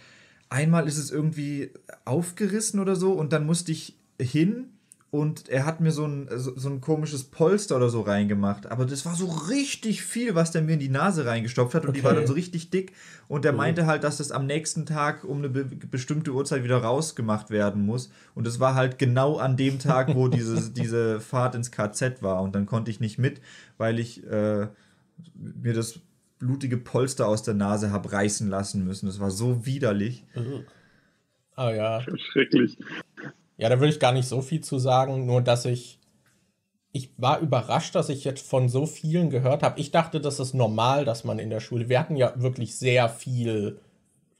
einmal 0.48 0.86
ist 0.86 0.98
es 0.98 1.10
irgendwie 1.10 1.72
aufgerissen 2.04 2.80
oder 2.80 2.96
so 2.96 3.12
und 3.12 3.32
dann 3.32 3.46
musste 3.46 3.72
ich 3.72 3.98
hin 4.20 4.66
und 5.10 5.48
er 5.48 5.64
hat 5.64 5.80
mir 5.80 5.90
so 5.90 6.04
ein, 6.04 6.28
so, 6.36 6.54
so, 6.54 6.68
ein 6.68 6.82
komisches 6.82 7.24
Polster 7.24 7.76
oder 7.76 7.88
so 7.88 8.02
reingemacht. 8.02 8.66
Aber 8.66 8.84
das 8.84 9.06
war 9.06 9.14
so 9.14 9.26
richtig 9.26 10.02
viel, 10.02 10.34
was 10.34 10.50
der 10.50 10.60
mir 10.60 10.74
in 10.74 10.80
die 10.80 10.90
Nase 10.90 11.24
reingestopft 11.24 11.74
hat 11.74 11.84
und 11.84 11.90
okay. 11.90 12.00
die 12.00 12.04
war 12.04 12.14
dann 12.14 12.26
so 12.26 12.34
richtig 12.34 12.68
dick. 12.68 12.92
Und 13.26 13.46
er 13.46 13.54
meinte 13.54 13.86
halt, 13.86 14.04
dass 14.04 14.18
das 14.18 14.32
am 14.32 14.44
nächsten 14.44 14.84
Tag 14.84 15.24
um 15.24 15.38
eine 15.38 15.48
be 15.48 15.64
bestimmte 15.64 16.32
Uhrzeit 16.32 16.62
wieder 16.62 16.82
rausgemacht 16.82 17.48
werden 17.48 17.86
muss. 17.86 18.10
Und 18.34 18.46
es 18.46 18.60
war 18.60 18.74
halt 18.74 18.98
genau 18.98 19.38
an 19.38 19.56
dem 19.56 19.78
Tag, 19.78 20.14
wo 20.14 20.28
diese, 20.28 20.70
diese 20.70 21.20
Fahrt 21.20 21.54
ins 21.54 21.70
KZ 21.70 22.22
war. 22.22 22.42
Und 22.42 22.54
dann 22.54 22.66
konnte 22.66 22.90
ich 22.90 23.00
nicht 23.00 23.18
mit, 23.18 23.40
weil 23.78 23.98
ich 23.98 24.26
äh, 24.26 24.68
mir 25.34 25.72
das 25.72 26.00
blutige 26.38 26.76
Polster 26.76 27.28
aus 27.28 27.42
der 27.42 27.54
Nase 27.54 27.92
habe 27.92 28.12
reißen 28.12 28.48
lassen 28.48 28.84
müssen. 28.84 29.06
Das 29.06 29.20
war 29.20 29.30
so 29.30 29.64
widerlich. 29.64 30.26
Ah 31.56 31.70
ja. 31.70 32.02
Schrecklich. 32.30 32.78
Ja, 33.58 33.68
da 33.68 33.78
würde 33.78 33.92
ich 33.92 34.00
gar 34.00 34.12
nicht 34.12 34.28
so 34.28 34.40
viel 34.40 34.62
zu 34.62 34.78
sagen, 34.78 35.26
nur 35.26 35.42
dass 35.42 35.66
ich. 35.66 35.98
Ich 36.90 37.10
war 37.18 37.40
überrascht, 37.40 37.94
dass 37.94 38.08
ich 38.08 38.24
jetzt 38.24 38.48
von 38.48 38.70
so 38.70 38.86
vielen 38.86 39.28
gehört 39.28 39.62
habe. 39.62 39.78
Ich 39.78 39.90
dachte, 39.90 40.22
das 40.22 40.40
ist 40.40 40.54
normal, 40.54 41.04
dass 41.04 41.22
man 41.22 41.38
in 41.38 41.50
der 41.50 41.60
Schule. 41.60 41.90
Wir 41.90 42.00
hatten 42.00 42.16
ja 42.16 42.32
wirklich 42.36 42.76
sehr 42.76 43.10
viel 43.10 43.78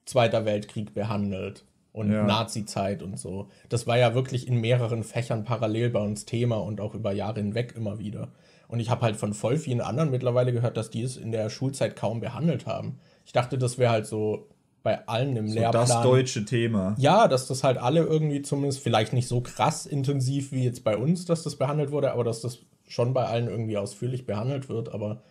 Zweiter 0.06 0.46
Weltkrieg 0.46 0.94
behandelt 0.94 1.66
und 1.92 2.10
ja. 2.10 2.24
Nazi-Zeit 2.24 3.02
und 3.02 3.18
so. 3.18 3.48
Das 3.68 3.86
war 3.86 3.98
ja 3.98 4.14
wirklich 4.14 4.48
in 4.48 4.62
mehreren 4.62 5.04
Fächern 5.04 5.44
parallel 5.44 5.90
bei 5.90 6.00
uns 6.00 6.24
Thema 6.24 6.56
und 6.56 6.80
auch 6.80 6.94
über 6.94 7.12
Jahre 7.12 7.40
hinweg 7.40 7.74
immer 7.76 7.98
wieder. 7.98 8.32
Und 8.68 8.80
ich 8.80 8.88
habe 8.88 9.02
halt 9.02 9.16
von 9.16 9.34
voll 9.34 9.58
vielen 9.58 9.82
anderen 9.82 10.10
mittlerweile 10.10 10.52
gehört, 10.52 10.78
dass 10.78 10.90
die 10.90 11.02
es 11.02 11.18
in 11.18 11.32
der 11.32 11.50
Schulzeit 11.50 11.96
kaum 11.96 12.20
behandelt 12.20 12.66
haben. 12.66 12.98
Ich 13.26 13.32
dachte, 13.32 13.58
das 13.58 13.76
wäre 13.76 13.92
halt 13.92 14.06
so 14.06 14.48
bei 14.82 15.06
allen 15.06 15.36
im 15.36 15.48
so 15.48 15.54
Lehrplan. 15.54 15.86
Das 15.86 16.02
deutsche 16.02 16.44
Thema. 16.44 16.94
Ja, 16.98 17.28
dass 17.28 17.46
das 17.46 17.64
halt 17.64 17.78
alle 17.78 18.00
irgendwie 18.00 18.42
zumindest 18.42 18.80
vielleicht 18.80 19.12
nicht 19.12 19.28
so 19.28 19.40
krass 19.40 19.86
intensiv 19.86 20.52
wie 20.52 20.64
jetzt 20.64 20.84
bei 20.84 20.96
uns, 20.96 21.24
dass 21.24 21.42
das 21.42 21.56
behandelt 21.56 21.90
wurde, 21.90 22.12
aber 22.12 22.24
dass 22.24 22.40
das 22.40 22.60
schon 22.86 23.12
bei 23.12 23.24
allen 23.24 23.48
irgendwie 23.48 23.76
ausführlich 23.76 24.26
behandelt 24.26 24.68
wird. 24.68 24.92
Aber 24.92 25.22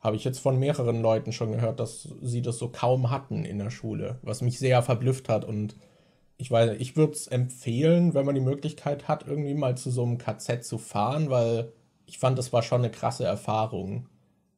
habe 0.00 0.16
ich 0.16 0.24
jetzt 0.24 0.40
von 0.40 0.58
mehreren 0.58 1.02
Leuten 1.02 1.32
schon 1.32 1.52
gehört, 1.52 1.78
dass 1.78 2.08
sie 2.22 2.42
das 2.42 2.58
so 2.58 2.68
kaum 2.68 3.10
hatten 3.10 3.44
in 3.44 3.58
der 3.58 3.70
Schule, 3.70 4.18
was 4.22 4.40
mich 4.40 4.58
sehr 4.58 4.82
verblüfft 4.82 5.28
hat. 5.28 5.44
Und 5.44 5.76
ich 6.36 6.50
weiß, 6.50 6.76
ich 6.78 6.96
würde 6.96 7.12
es 7.12 7.26
empfehlen, 7.26 8.14
wenn 8.14 8.24
man 8.24 8.34
die 8.34 8.40
Möglichkeit 8.40 9.08
hat, 9.08 9.26
irgendwie 9.26 9.54
mal 9.54 9.76
zu 9.76 9.90
so 9.90 10.02
einem 10.02 10.18
KZ 10.18 10.64
zu 10.64 10.78
fahren, 10.78 11.28
weil 11.30 11.72
ich 12.06 12.18
fand, 12.18 12.38
das 12.38 12.52
war 12.52 12.62
schon 12.62 12.80
eine 12.80 12.90
krasse 12.90 13.24
Erfahrung, 13.24 14.08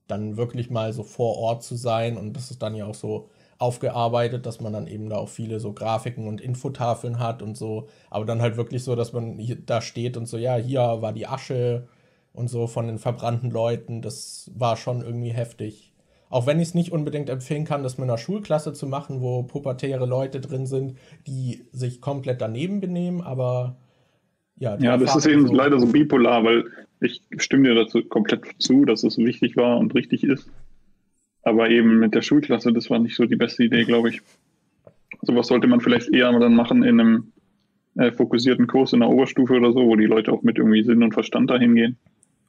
dann 0.06 0.36
wirklich 0.36 0.70
mal 0.70 0.92
so 0.92 1.02
vor 1.02 1.36
Ort 1.36 1.62
zu 1.64 1.74
sein 1.74 2.16
und 2.16 2.34
das 2.34 2.50
ist 2.50 2.62
dann 2.62 2.74
ja 2.74 2.86
auch 2.86 2.94
so 2.94 3.28
aufgearbeitet, 3.62 4.44
dass 4.44 4.60
man 4.60 4.72
dann 4.72 4.88
eben 4.88 5.08
da 5.08 5.16
auch 5.16 5.28
viele 5.28 5.60
so 5.60 5.72
Grafiken 5.72 6.26
und 6.26 6.40
Infotafeln 6.40 7.20
hat 7.20 7.42
und 7.42 7.56
so. 7.56 7.88
Aber 8.10 8.24
dann 8.24 8.42
halt 8.42 8.56
wirklich 8.56 8.82
so, 8.82 8.96
dass 8.96 9.12
man 9.12 9.38
hier, 9.38 9.56
da 9.56 9.80
steht 9.80 10.16
und 10.16 10.26
so, 10.26 10.36
ja, 10.36 10.56
hier 10.56 10.80
war 10.80 11.12
die 11.12 11.28
Asche 11.28 11.86
und 12.32 12.48
so 12.48 12.66
von 12.66 12.88
den 12.88 12.98
verbrannten 12.98 13.50
Leuten. 13.50 14.02
Das 14.02 14.50
war 14.54 14.76
schon 14.76 15.00
irgendwie 15.02 15.30
heftig. 15.30 15.94
Auch 16.28 16.46
wenn 16.46 16.58
ich 16.58 16.68
es 16.68 16.74
nicht 16.74 16.90
unbedingt 16.90 17.30
empfehlen 17.30 17.64
kann, 17.64 17.84
das 17.84 17.98
mit 17.98 18.08
einer 18.08 18.18
Schulklasse 18.18 18.72
zu 18.72 18.86
machen, 18.86 19.20
wo 19.20 19.44
pubertäre 19.44 20.06
Leute 20.06 20.40
drin 20.40 20.66
sind, 20.66 20.96
die 21.26 21.64
sich 21.70 22.00
komplett 22.00 22.40
daneben 22.40 22.80
benehmen, 22.80 23.20
aber 23.20 23.76
ja. 24.58 24.76
Ja, 24.78 24.96
das 24.96 25.14
ist 25.14 25.26
eben 25.26 25.46
so 25.46 25.52
leider 25.52 25.78
so 25.78 25.86
bipolar, 25.86 26.42
weil 26.42 26.64
ich 27.00 27.22
stimme 27.36 27.68
dir 27.68 27.74
dazu 27.74 28.02
komplett 28.02 28.44
zu, 28.58 28.84
dass 28.84 29.04
es 29.04 29.18
wichtig 29.18 29.56
war 29.56 29.78
und 29.78 29.94
richtig 29.94 30.24
ist. 30.24 30.50
Aber 31.42 31.70
eben 31.70 31.98
mit 31.98 32.14
der 32.14 32.22
Schulklasse, 32.22 32.72
das 32.72 32.88
war 32.90 32.98
nicht 32.98 33.16
so 33.16 33.24
die 33.24 33.36
beste 33.36 33.64
Idee, 33.64 33.84
glaube 33.84 34.10
ich. 34.10 34.22
Sowas 35.22 35.48
sollte 35.48 35.66
man 35.66 35.80
vielleicht 35.80 36.12
eher 36.14 36.32
dann 36.38 36.54
machen 36.54 36.82
in 36.82 37.00
einem 37.00 37.32
äh, 37.96 38.12
fokussierten 38.12 38.66
Kurs 38.66 38.92
in 38.92 39.00
der 39.00 39.08
Oberstufe 39.08 39.54
oder 39.54 39.72
so, 39.72 39.86
wo 39.86 39.96
die 39.96 40.06
Leute 40.06 40.32
auch 40.32 40.42
mit 40.42 40.58
irgendwie 40.58 40.82
Sinn 40.82 41.02
und 41.02 41.12
Verstand 41.12 41.50
dahin 41.50 41.74
gehen. 41.74 41.98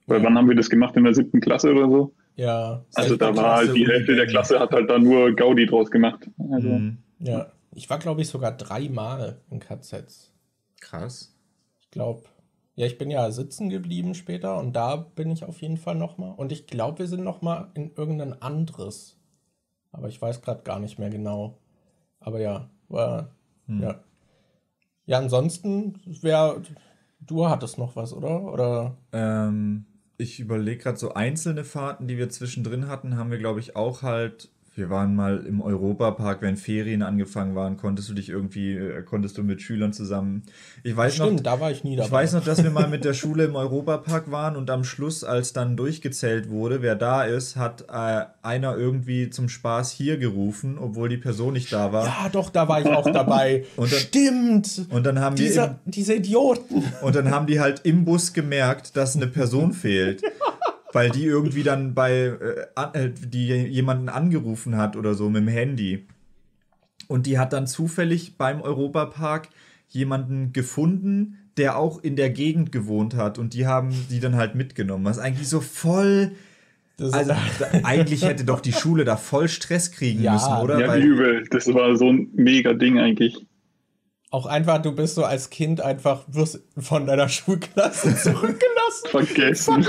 Weil 0.06 0.20
ja. 0.20 0.26
wann 0.26 0.38
haben 0.38 0.48
wir 0.48 0.56
das 0.56 0.70
gemacht? 0.70 0.96
In 0.96 1.04
der 1.04 1.14
siebten 1.14 1.40
Klasse 1.40 1.72
oder 1.72 1.90
so? 1.90 2.14
Ja. 2.36 2.84
Also 2.96 3.16
da 3.16 3.36
war 3.36 3.58
halt 3.58 3.76
die 3.76 3.88
Hälfte 3.88 4.16
der 4.16 4.28
Klasse 4.28 4.60
hat 4.60 4.72
halt 4.72 4.90
da 4.90 5.00
nur 5.00 5.34
Gaudi 5.34 5.66
draus 5.66 5.92
gemacht. 5.92 6.30
Also. 6.52 6.70
Mhm. 6.70 6.98
Ja. 7.20 7.52
Ich 7.76 7.90
war, 7.90 8.00
glaube 8.00 8.22
ich, 8.22 8.28
sogar 8.28 8.52
dreimal 8.56 9.42
in 9.50 9.60
KZs. 9.60 10.32
Krass. 10.80 11.36
Ich 11.80 11.90
glaube, 11.90 12.24
ja, 12.76 12.86
ich 12.86 12.98
bin 12.98 13.12
ja 13.12 13.30
sitzen 13.32 13.70
geblieben 13.70 14.16
später 14.16 14.58
und 14.58 14.74
da 14.74 14.96
bin 14.96 15.30
ich 15.30 15.44
auf 15.44 15.62
jeden 15.62 15.78
Fall 15.78 15.96
nochmal. 15.96 16.34
Und 16.36 16.52
ich 16.52 16.66
glaube, 16.66 17.00
wir 17.00 17.08
sind 17.08 17.24
nochmal 17.24 17.70
in 17.76 17.92
irgendein 17.96 18.42
anderes. 18.42 19.18
Aber 19.92 20.08
ich 20.08 20.20
weiß 20.20 20.42
gerade 20.42 20.64
gar 20.64 20.80
nicht 20.80 20.98
mehr 20.98 21.12
genau. 21.12 21.60
Aber 22.20 22.40
ja, 22.40 22.70
war, 22.90 23.30
hm. 23.68 23.82
ja. 23.82 24.04
Ja, 25.06 25.18
ansonsten 25.20 26.00
wäre, 26.22 26.62
du 27.20 27.48
hattest 27.48 27.78
noch 27.78 27.96
was, 27.96 28.14
oder? 28.14 28.42
Oder? 28.52 28.98
Ähm, 29.12 29.86
ich 30.18 30.40
überlege 30.40 30.82
gerade 30.82 30.98
so 30.98 31.14
einzelne 31.14 31.66
Fahrten, 31.66 32.08
die 32.08 32.18
wir 32.18 32.30
zwischendrin 32.30 32.88
hatten, 32.88 33.18
haben 33.18 33.30
wir, 33.30 33.38
glaube 33.38 33.60
ich, 33.60 33.76
auch 33.76 34.02
halt 34.02 34.50
wir 34.76 34.90
waren 34.90 35.16
mal 35.16 35.46
im 35.46 35.62
Europapark, 35.62 36.42
wenn 36.42 36.58
Ferien 36.58 37.04
angefangen 37.04 37.54
waren, 37.54 37.78
konntest 37.78 38.10
du 38.10 38.16
dich 38.16 38.30
irgendwie, 38.30 38.74
äh, 38.74 39.04
konntest 39.04 39.38
du 39.38 39.44
mit 39.44 39.62
Schülern 39.62 39.94
zusammen. 39.94 40.44
Ich 40.82 40.98
weiß 40.98 41.16
Stimmt, 41.16 41.34
noch, 41.34 41.44
da 41.44 41.60
war 41.60 41.70
ich 41.70 41.84
nie 41.84 41.96
dabei. 41.96 42.08
Ich 42.08 42.12
weiß 42.12 42.34
noch, 42.34 42.44
dass 42.44 42.64
wir 42.64 42.72
mal 42.72 42.88
mit 42.88 43.06
der 43.06 43.14
Schule 43.14 43.46
im 43.46 43.56
Europapark 43.56 44.32
waren 44.32 44.56
und 44.56 44.72
am 44.72 44.84
Schluss, 44.84 45.24
als 45.24 45.54
dann 45.54 45.78
durchgezählt 45.78 46.50
wurde, 46.50 46.82
wer 46.82 46.96
da 46.96 47.24
ist, 47.24 47.56
hat 47.56 47.86
äh, 47.88 48.26
einer 48.42 48.76
irgendwie 48.76 49.30
zum 49.30 49.48
Spaß 49.48 49.92
hier 49.92 50.18
gerufen, 50.18 50.80
obwohl 50.80 51.08
die 51.08 51.18
Person 51.18 51.54
nicht 51.54 51.72
da 51.72 51.94
war. 51.94 52.06
Ja, 52.06 52.30
doch, 52.32 52.50
da 52.50 52.68
war 52.68 52.82
ich 52.82 52.88
auch 52.88 53.10
dabei. 53.12 53.66
und 53.76 53.92
dann, 53.92 54.00
Stimmt. 54.00 54.88
Und 54.90 55.06
dann 55.06 55.20
haben 55.20 55.36
Dieser, 55.36 55.80
im, 55.86 55.92
diese 55.92 56.16
Idioten. 56.16 56.84
Und 57.02 57.16
dann 57.16 57.30
haben 57.30 57.46
die 57.46 57.60
halt 57.60 57.82
im 57.84 58.06
Bus 58.06 58.34
gemerkt, 58.34 58.98
dass 58.98 59.16
eine 59.16 59.28
Person 59.28 59.74
fehlt. 59.74 60.24
weil 60.94 61.10
die 61.10 61.26
irgendwie 61.26 61.64
dann 61.64 61.94
bei, 61.94 62.12
äh, 62.14 63.06
äh, 63.06 63.12
die 63.12 63.48
jemanden 63.48 64.10
angerufen 64.10 64.78
hat 64.78 64.96
oder 64.96 65.16
so 65.16 65.30
mit 65.30 65.42
dem 65.42 65.48
Handy. 65.48 66.06
Und 67.08 67.26
die 67.26 67.38
hat 67.38 67.52
dann 67.54 67.68
zufällig 67.68 68.38
beim 68.38 68.62
Europapark 68.62 69.50
jemanden 69.90 70.54
gefunden, 70.54 71.40
der 71.58 71.78
auch 71.78 72.02
in 72.02 72.16
der 72.16 72.30
Gegend 72.30 72.72
gewohnt 72.72 73.16
hat. 73.16 73.38
Und 73.38 73.54
die 73.54 73.68
haben 73.68 73.94
die 74.10 74.20
dann 74.20 74.36
halt 74.36 74.56
mitgenommen. 74.56 75.06
Was 75.06 75.20
eigentlich 75.20 75.50
so 75.50 75.62
voll. 75.62 76.32
also 77.00 77.34
eigentlich 77.84 78.24
hätte 78.24 78.46
doch 78.46 78.62
die 78.62 78.74
Schule 78.74 79.04
da 79.04 79.18
voll 79.18 79.50
Stress 79.50 79.92
kriegen 79.92 80.24
ja, 80.24 80.34
müssen, 80.34 80.54
oder? 80.54 80.80
Ja, 80.80 80.88
Weil, 80.88 81.04
übel. 81.04 81.46
Das 81.50 81.72
war 81.74 81.96
so 81.98 82.10
ein 82.10 82.30
mega 82.34 82.74
Ding 82.74 83.00
eigentlich. 83.00 83.46
Auch 84.34 84.48
einfach, 84.48 84.82
du 84.82 84.92
bist 84.94 85.14
so 85.14 85.24
als 85.24 85.52
Kind 85.52 85.80
einfach, 85.80 86.24
wirst 86.28 86.60
von 86.80 87.06
deiner 87.06 87.30
Schulklasse 87.30 88.16
zurückgelassen. 88.24 89.10
Vergessen. 89.12 89.84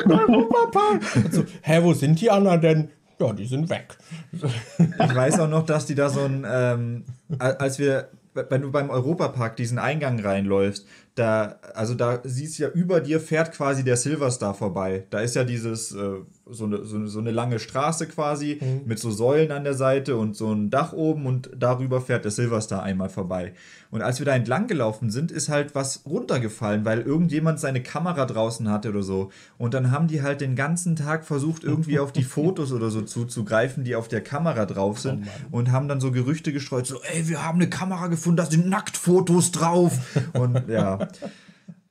so, 1.30 1.44
hä, 1.62 1.78
wo 1.80 1.94
sind 1.94 2.20
die 2.20 2.30
anderen 2.30 2.60
denn? 2.60 2.90
Ja, 3.18 3.32
die 3.32 3.46
sind 3.46 3.70
weg. 3.70 3.96
Ich 4.32 5.14
weiß 5.14 5.40
auch 5.40 5.48
noch, 5.48 5.64
dass 5.64 5.86
die 5.86 5.94
da 5.94 6.10
so 6.10 6.20
ein, 6.20 6.46
ähm, 6.46 7.04
als 7.38 7.78
wir, 7.78 8.10
wenn 8.34 8.60
du 8.60 8.70
beim 8.70 8.90
Europapark 8.90 9.56
diesen 9.56 9.78
Eingang 9.78 10.20
reinläufst, 10.20 10.86
da, 11.14 11.60
also 11.74 11.94
da 11.94 12.20
siehst 12.24 12.58
du 12.58 12.64
ja 12.64 12.68
über 12.70 13.00
dir 13.00 13.20
fährt 13.20 13.52
quasi 13.52 13.84
der 13.84 13.96
Silverstar 13.96 14.52
vorbei. 14.54 15.06
Da 15.10 15.20
ist 15.20 15.36
ja 15.36 15.44
dieses, 15.44 15.92
äh, 15.92 16.16
so 16.50 16.64
eine, 16.64 16.84
so, 16.84 17.06
so 17.06 17.20
eine 17.20 17.30
lange 17.30 17.58
Straße 17.58 18.06
quasi 18.06 18.60
mit 18.84 18.98
so 18.98 19.10
Säulen 19.10 19.52
an 19.52 19.64
der 19.64 19.74
Seite 19.74 20.16
und 20.16 20.36
so 20.36 20.52
ein 20.52 20.70
Dach 20.70 20.92
oben 20.92 21.26
und 21.26 21.50
darüber 21.56 22.00
fährt 22.00 22.24
der 22.24 22.32
Silverstar 22.32 22.82
einmal 22.82 23.08
vorbei. 23.08 23.54
Und 23.90 24.02
als 24.02 24.18
wir 24.18 24.26
da 24.26 24.34
entlang 24.34 24.66
gelaufen 24.66 25.10
sind, 25.10 25.30
ist 25.30 25.48
halt 25.48 25.76
was 25.76 26.04
runtergefallen, 26.04 26.84
weil 26.84 27.00
irgendjemand 27.00 27.60
seine 27.60 27.80
Kamera 27.80 28.26
draußen 28.26 28.68
hatte 28.68 28.88
oder 28.90 29.04
so. 29.04 29.30
Und 29.56 29.72
dann 29.72 29.92
haben 29.92 30.08
die 30.08 30.20
halt 30.20 30.40
den 30.40 30.56
ganzen 30.56 30.96
Tag 30.96 31.24
versucht, 31.24 31.62
irgendwie 31.62 32.00
auf 32.00 32.10
die 32.10 32.24
Fotos 32.24 32.72
oder 32.72 32.90
so 32.90 33.02
zuzugreifen, 33.02 33.84
die 33.84 33.94
auf 33.94 34.08
der 34.08 34.20
Kamera 34.20 34.66
drauf 34.66 34.98
sind 34.98 35.28
und 35.52 35.70
haben 35.70 35.86
dann 35.86 36.00
so 36.00 36.10
Gerüchte 36.10 36.52
gestreut, 36.52 36.86
so, 36.86 37.00
ey, 37.02 37.28
wir 37.28 37.44
haben 37.44 37.60
eine 37.60 37.70
Kamera 37.70 38.08
gefunden, 38.08 38.38
da 38.38 38.46
sind 38.46 38.68
Nacktfotos 38.68 39.52
drauf. 39.52 39.92
Und 40.32 40.68
ja. 40.68 41.03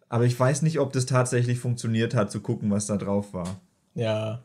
Aber 0.09 0.25
ich 0.25 0.39
weiß 0.39 0.61
nicht, 0.61 0.79
ob 0.79 0.93
das 0.93 1.05
tatsächlich 1.05 1.59
funktioniert 1.59 2.13
hat, 2.13 2.31
zu 2.31 2.41
gucken, 2.41 2.69
was 2.69 2.85
da 2.85 2.97
drauf 2.97 3.33
war. 3.33 3.59
Ja. 3.95 4.43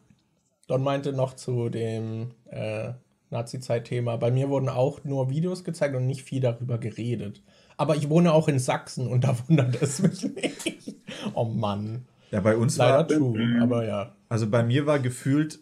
Don 0.66 0.82
meinte 0.82 1.12
noch 1.12 1.34
zu 1.34 1.68
dem 1.68 2.30
äh, 2.46 2.92
Nazi-Zeit-Thema, 3.30 4.16
bei 4.16 4.30
mir 4.30 4.48
wurden 4.48 4.68
auch 4.68 5.04
nur 5.04 5.30
Videos 5.30 5.64
gezeigt 5.64 5.94
und 5.94 6.06
nicht 6.06 6.22
viel 6.22 6.40
darüber 6.40 6.78
geredet. 6.78 7.42
Aber 7.76 7.96
ich 7.96 8.08
wohne 8.08 8.32
auch 8.32 8.48
in 8.48 8.58
Sachsen 8.58 9.06
und 9.06 9.24
da 9.24 9.36
wundert 9.48 9.80
es 9.82 10.00
mich 10.00 10.22
nicht. 10.34 10.96
Oh 11.34 11.44
Mann. 11.44 12.06
Ja, 12.30 12.40
bei 12.40 12.56
uns 12.56 12.76
Leider 12.76 12.98
war, 12.98 13.08
true, 13.08 13.58
aber 13.62 13.86
ja. 13.86 14.14
also 14.28 14.48
bei 14.48 14.62
mir 14.62 14.86
war 14.86 14.98
gefühlt 14.98 15.60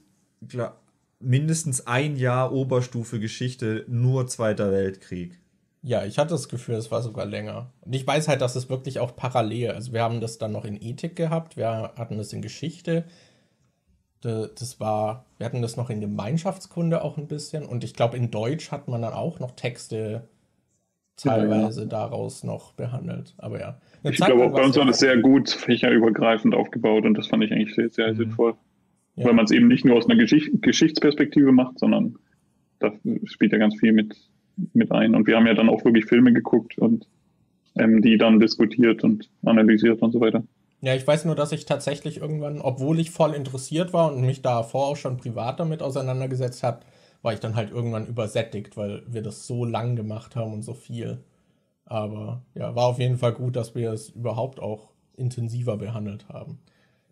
klar, 0.49 0.81
mindestens 1.21 1.87
ein 1.87 2.17
Jahr 2.17 2.53
Oberstufe 2.53 3.21
Geschichte 3.21 3.85
nur 3.89 4.27
Zweiter 4.27 4.73
Weltkrieg. 4.73 5.39
Ja, 5.89 6.05
ich 6.05 6.19
hatte 6.19 6.31
das 6.31 6.49
Gefühl, 6.49 6.75
es 6.75 6.91
war 6.91 7.01
sogar 7.01 7.27
länger. 7.27 7.71
Und 7.83 7.95
ich 7.95 8.05
weiß 8.05 8.27
halt, 8.27 8.41
dass 8.41 8.57
es 8.57 8.69
wirklich 8.69 8.99
auch 8.99 9.15
parallel, 9.15 9.71
also 9.71 9.93
wir 9.93 10.03
haben 10.03 10.21
das 10.21 10.37
dann 10.37 10.51
noch 10.51 10.65
in 10.65 10.81
Ethik 10.83 11.15
gehabt, 11.15 11.57
wir 11.57 11.69
hatten 11.97 12.17
das 12.19 12.33
in 12.33 12.43
Geschichte, 12.43 13.05
Da- 14.23 14.49
das 14.59 14.81
war, 14.81 15.27
wir 15.39 15.45
hatten 15.47 15.63
das 15.63 15.77
noch 15.77 15.89
in 15.91 16.01
Gemeinschaftskunde 16.01 17.05
auch 17.05 17.19
ein 17.19 17.29
bisschen 17.29 17.65
und 17.67 17.85
ich 17.85 17.95
glaube, 17.95 18.17
in 18.17 18.31
Deutsch 18.33 18.73
hat 18.73 18.89
man 18.89 19.03
dann 19.03 19.13
auch 19.13 19.39
noch 19.39 19.53
Texte 19.53 20.27
teilweise 21.17 21.87
daraus 21.87 22.43
noch 22.43 22.73
behandelt. 22.73 23.35
Aber 23.39 23.61
ja. 23.61 23.81
Eine 24.03 24.13
Ich 24.13 24.19
Zeit 24.19 24.29
glaube 24.29 24.47
auch 24.47 24.53
bei 24.53 24.65
uns 24.65 24.75
war 24.77 24.83
ja 24.85 24.89
das 24.91 24.99
sehr 24.99 25.17
gut 25.19 25.51
fächerübergreifend 25.51 26.55
aufgebaut 26.55 27.05
und 27.05 27.15
das 27.17 27.29
fand 27.29 27.45
ich 27.45 27.53
eigentlich 27.53 27.75
sehr, 27.75 27.91
sehr 27.91 28.15
sinnvoll. 28.15 28.55
Ja. 29.15 29.27
Weil 29.27 29.35
man 29.35 29.45
es 29.45 29.51
eben 29.51 29.69
nicht 29.69 29.85
nur 29.85 29.97
aus 29.97 30.07
einer 30.09 30.19
Geschicht 30.19 30.51
Geschichtsperspektive 30.63 31.53
macht, 31.53 31.79
sondern 31.79 32.19
da 32.81 32.93
spielt 33.25 33.53
ja 33.53 33.59
ganz 33.59 33.79
viel 33.79 33.93
mit, 33.93 34.17
mit 34.73 34.93
ein. 34.93 35.15
Und 35.15 35.27
wir 35.27 35.37
haben 35.37 35.47
ja 35.47 35.55
dann 35.55 35.69
auch 35.69 35.85
wirklich 35.85 36.07
Filme 36.07 36.33
geguckt 36.33 36.79
und 36.79 37.07
ähm, 37.77 38.03
die 38.03 38.19
dann 38.19 38.41
diskutiert 38.41 39.05
und 39.05 39.31
analysiert 39.45 40.03
und 40.03 40.13
so 40.13 40.21
weiter. 40.21 40.43
Ja, 40.81 40.95
ich 40.95 41.07
weiß 41.07 41.25
nur, 41.25 41.35
dass 41.35 41.53
ich 41.53 41.65
tatsächlich 41.65 42.19
irgendwann, 42.19 42.61
obwohl 42.61 43.01
ich 43.01 43.11
voll 43.11 43.35
interessiert 43.35 43.93
war 43.93 44.13
und 44.13 44.21
mich 44.21 44.43
davor 44.43 44.87
auch 44.87 44.97
schon 44.97 45.17
privat 45.17 45.59
damit 45.59 45.83
auseinandergesetzt 45.83 46.63
habe, 46.63 46.81
war 47.23 47.33
ich 47.33 47.41
dann 47.41 47.57
halt 47.57 47.71
irgendwann 47.71 48.07
übersättigt, 48.07 48.77
weil 48.77 49.03
wir 49.07 49.23
das 49.23 49.47
so 49.47 49.65
lang 49.65 49.97
gemacht 49.97 50.37
haben 50.37 50.53
und 50.53 50.63
so 50.63 50.75
viel. 50.75 51.25
Aber 51.85 52.45
ja, 52.55 52.75
war 52.75 52.87
auf 52.87 52.99
jeden 52.99 53.17
Fall 53.17 53.33
gut, 53.33 53.57
dass 53.57 53.75
wir 53.75 53.93
es 53.93 54.11
überhaupt 54.11 54.61
auch 54.61 54.91
intensiver 55.17 55.77
behandelt 55.77 56.29
haben. 56.29 56.59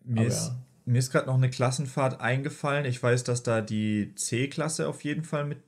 Mir 0.04 0.20
Aber 0.20 0.28
ist, 0.28 0.48
ja. 0.48 0.54
mir 0.84 0.98
ist 0.98 1.10
gerade 1.10 1.26
noch 1.26 1.36
eine 1.36 1.50
Klassenfahrt 1.50 2.20
eingefallen. 2.20 2.84
Ich 2.84 3.02
weiß, 3.02 3.24
dass 3.24 3.42
da 3.42 3.60
die 3.60 4.14
C-Klasse 4.14 4.88
auf 4.88 5.02
jeden 5.04 5.24
Fall 5.24 5.46
mit 5.46 5.58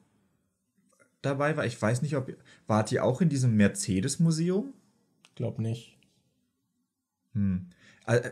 dabei 1.26 1.56
war. 1.56 1.66
Ich 1.66 1.80
weiß 1.80 2.00
nicht, 2.02 2.16
ob 2.16 2.32
wart 2.66 2.90
ihr 2.92 3.04
auch 3.04 3.20
in 3.20 3.28
diesem 3.28 3.54
Mercedes-Museum? 3.56 4.72
Glaub 5.34 5.58
nicht. 5.58 5.98
Hm. 7.34 7.66
Äh, 8.06 8.30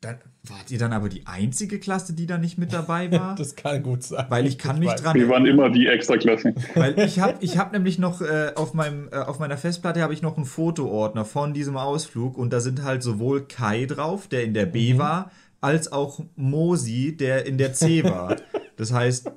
dann, 0.00 0.18
wart 0.44 0.70
ihr 0.70 0.78
dann 0.78 0.92
aber 0.92 1.08
die 1.08 1.26
einzige 1.26 1.80
Klasse, 1.80 2.12
die 2.12 2.26
da 2.26 2.38
nicht 2.38 2.56
mit 2.56 2.72
dabei 2.72 3.10
war? 3.18 3.34
Das 3.34 3.56
kann 3.56 3.82
gut 3.82 4.04
sein. 4.04 4.26
Weil 4.28 4.46
ich 4.46 4.56
kann 4.56 4.78
mich 4.78 4.88
weiß. 4.88 5.02
dran 5.02 5.14
Wir 5.16 5.28
waren 5.28 5.44
immer 5.44 5.70
die 5.70 5.88
Extraklasse. 5.88 6.54
Weil 6.74 6.98
ich 7.00 7.18
habe 7.18 7.38
ich 7.40 7.58
hab 7.58 7.72
nämlich 7.72 7.98
noch 7.98 8.20
äh, 8.20 8.52
auf, 8.54 8.74
meinem, 8.74 9.08
äh, 9.10 9.16
auf 9.16 9.40
meiner 9.40 9.56
Festplatte 9.58 10.00
habe 10.00 10.14
ich 10.14 10.22
noch 10.22 10.36
einen 10.36 10.46
Fotoordner 10.46 11.24
von 11.24 11.52
diesem 11.52 11.76
Ausflug 11.76 12.38
und 12.38 12.52
da 12.52 12.60
sind 12.60 12.84
halt 12.84 13.02
sowohl 13.02 13.46
Kai 13.48 13.86
drauf, 13.86 14.28
der 14.28 14.44
in 14.44 14.54
der 14.54 14.66
B 14.66 14.94
Mhm. 14.94 14.98
war, 14.98 15.30
als 15.60 15.90
auch 15.90 16.24
Mosi, 16.36 17.16
der 17.16 17.44
in 17.46 17.58
der 17.58 17.72
C 17.72 18.04
war. 18.04 18.36
Das 18.76 18.92
heißt, 18.92 19.32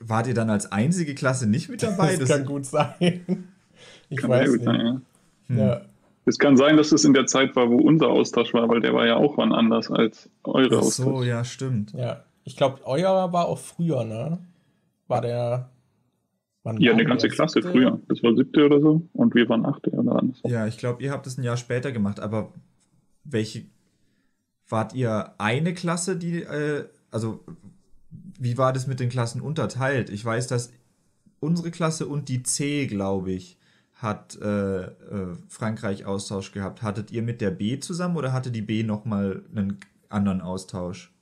wart 0.00 0.26
ihr 0.26 0.34
dann 0.34 0.50
als 0.50 0.70
einzige 0.72 1.14
Klasse 1.14 1.48
nicht 1.48 1.68
mit 1.68 1.82
dabei? 1.82 2.16
Das, 2.16 2.28
kann 2.28 2.44
gut 2.44 2.66
sein. 2.66 3.48
Ich 4.08 4.18
Kann 4.18 4.30
weiß 4.30 4.50
nicht. 4.52 4.64
sein, 4.64 5.02
ja. 5.48 5.56
Ja. 5.56 5.80
Es 6.24 6.38
kann 6.38 6.56
sein, 6.56 6.76
dass 6.76 6.90
es 6.92 7.04
in 7.04 7.14
der 7.14 7.26
Zeit 7.26 7.54
war, 7.56 7.70
wo 7.70 7.76
unser 7.76 8.08
Austausch 8.08 8.52
war, 8.52 8.68
weil 8.68 8.80
der 8.80 8.92
war 8.94 9.06
ja 9.06 9.16
auch 9.16 9.36
wann 9.38 9.52
anders 9.52 9.90
als 9.90 10.28
eure 10.44 10.76
Ach 10.76 10.82
Austausch. 10.82 11.06
so, 11.18 11.22
ja, 11.22 11.44
stimmt. 11.44 11.92
ja. 11.92 12.24
Ich 12.44 12.56
glaube, 12.56 12.80
euer 12.84 13.32
war 13.32 13.46
auch 13.46 13.58
früher, 13.58 14.04
ne? 14.04 14.38
War 15.08 15.20
der. 15.20 15.70
Wann 16.62 16.80
Ja, 16.80 16.92
eine 16.92 17.02
der? 17.02 17.08
ganze 17.08 17.28
Klasse 17.28 17.54
Siebte? 17.54 17.70
früher. 17.70 18.00
Das 18.08 18.22
war 18.22 18.34
siebte 18.34 18.64
oder 18.66 18.80
so 18.80 19.02
und 19.12 19.34
wir 19.34 19.48
waren 19.48 19.64
achte 19.66 19.90
oder 19.90 20.16
anders. 20.18 20.38
Ja, 20.44 20.66
ich 20.66 20.78
glaube, 20.78 21.02
ihr 21.02 21.10
habt 21.12 21.26
es 21.26 21.38
ein 21.38 21.42
Jahr 21.44 21.56
später 21.56 21.92
gemacht, 21.92 22.18
aber 22.20 22.52
welche 23.24 23.64
wart 24.68 24.94
ihr 24.94 25.32
eine 25.38 25.74
Klasse, 25.74 26.16
die, 26.16 26.42
äh, 26.42 26.84
also 27.12 27.44
wie 28.38 28.58
war 28.58 28.72
das 28.72 28.86
mit 28.86 29.00
den 29.00 29.08
Klassen 29.08 29.40
unterteilt? 29.40 30.10
Ich 30.10 30.24
weiß, 30.24 30.46
dass 30.46 30.72
unsere 31.40 31.70
Klasse 31.70 32.06
und 32.06 32.28
die 32.28 32.42
C, 32.42 32.86
glaube 32.86 33.32
ich, 33.32 33.58
hat 33.94 34.36
äh, 34.40 34.82
äh, 34.82 35.36
Frankreich 35.48 36.04
Austausch 36.04 36.52
gehabt. 36.52 36.82
Hattet 36.82 37.10
ihr 37.10 37.22
mit 37.22 37.40
der 37.40 37.50
B 37.50 37.78
zusammen 37.80 38.16
oder 38.16 38.32
hatte 38.32 38.50
die 38.50 38.62
B 38.62 38.82
nochmal 38.82 39.42
einen 39.54 39.78
anderen 40.08 40.40
Austausch? 40.40 41.12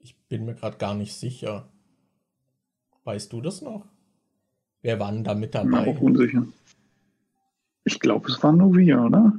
Ich 0.00 0.16
bin 0.28 0.44
mir 0.44 0.54
gerade 0.54 0.76
gar 0.78 0.94
nicht 0.94 1.14
sicher. 1.14 1.68
Weißt 3.04 3.32
du 3.32 3.40
das 3.40 3.62
noch? 3.62 3.86
Wer 4.82 4.98
war 4.98 5.12
denn 5.12 5.24
da 5.24 5.34
mit 5.34 5.52
Bin 5.52 5.68
mir 5.68 5.76
dabei? 5.76 5.90
auch 5.90 6.00
unsicher. 6.00 6.44
Ich 7.84 8.00
glaube, 8.00 8.28
es 8.30 8.42
waren 8.42 8.58
nur 8.58 8.76
wir, 8.76 9.00
oder? 9.00 9.32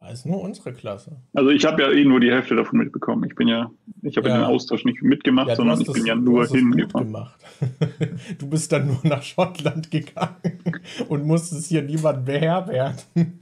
War 0.00 0.10
es 0.12 0.24
nur 0.24 0.40
unsere 0.40 0.72
Klasse? 0.72 1.16
Also 1.34 1.50
ich 1.50 1.66
habe 1.66 1.82
ja 1.82 1.90
eh 1.90 2.04
nur 2.06 2.20
die 2.20 2.30
Hälfte 2.30 2.56
davon 2.56 2.78
mitbekommen. 2.78 3.24
Ich 3.28 3.34
bin 3.34 3.48
ja, 3.48 3.70
ich 4.00 4.16
habe 4.16 4.28
ja. 4.30 4.36
Ja. 4.36 4.40
den 4.42 4.46
Austausch 4.46 4.86
nicht 4.86 5.02
mitgemacht, 5.02 5.48
Ja, 5.48 5.56
sondern 5.56 5.72
hast 5.74 5.82
ich 5.82 5.88
es- 5.88 5.94
bin 5.94 6.06
ja 6.06 6.14
du 6.14 6.22
nur 6.22 6.46
hingefahren. 6.46 7.14
Du 8.38 8.48
bist 8.48 8.72
dann 8.72 8.86
nur 8.86 9.00
nach 9.04 9.22
Schottland 9.22 9.90
gegangen 9.90 10.58
und 11.10 11.26
musstest 11.26 11.66
hier 11.68 11.82
niemand 11.82 12.24
beherbergen. 12.24 13.40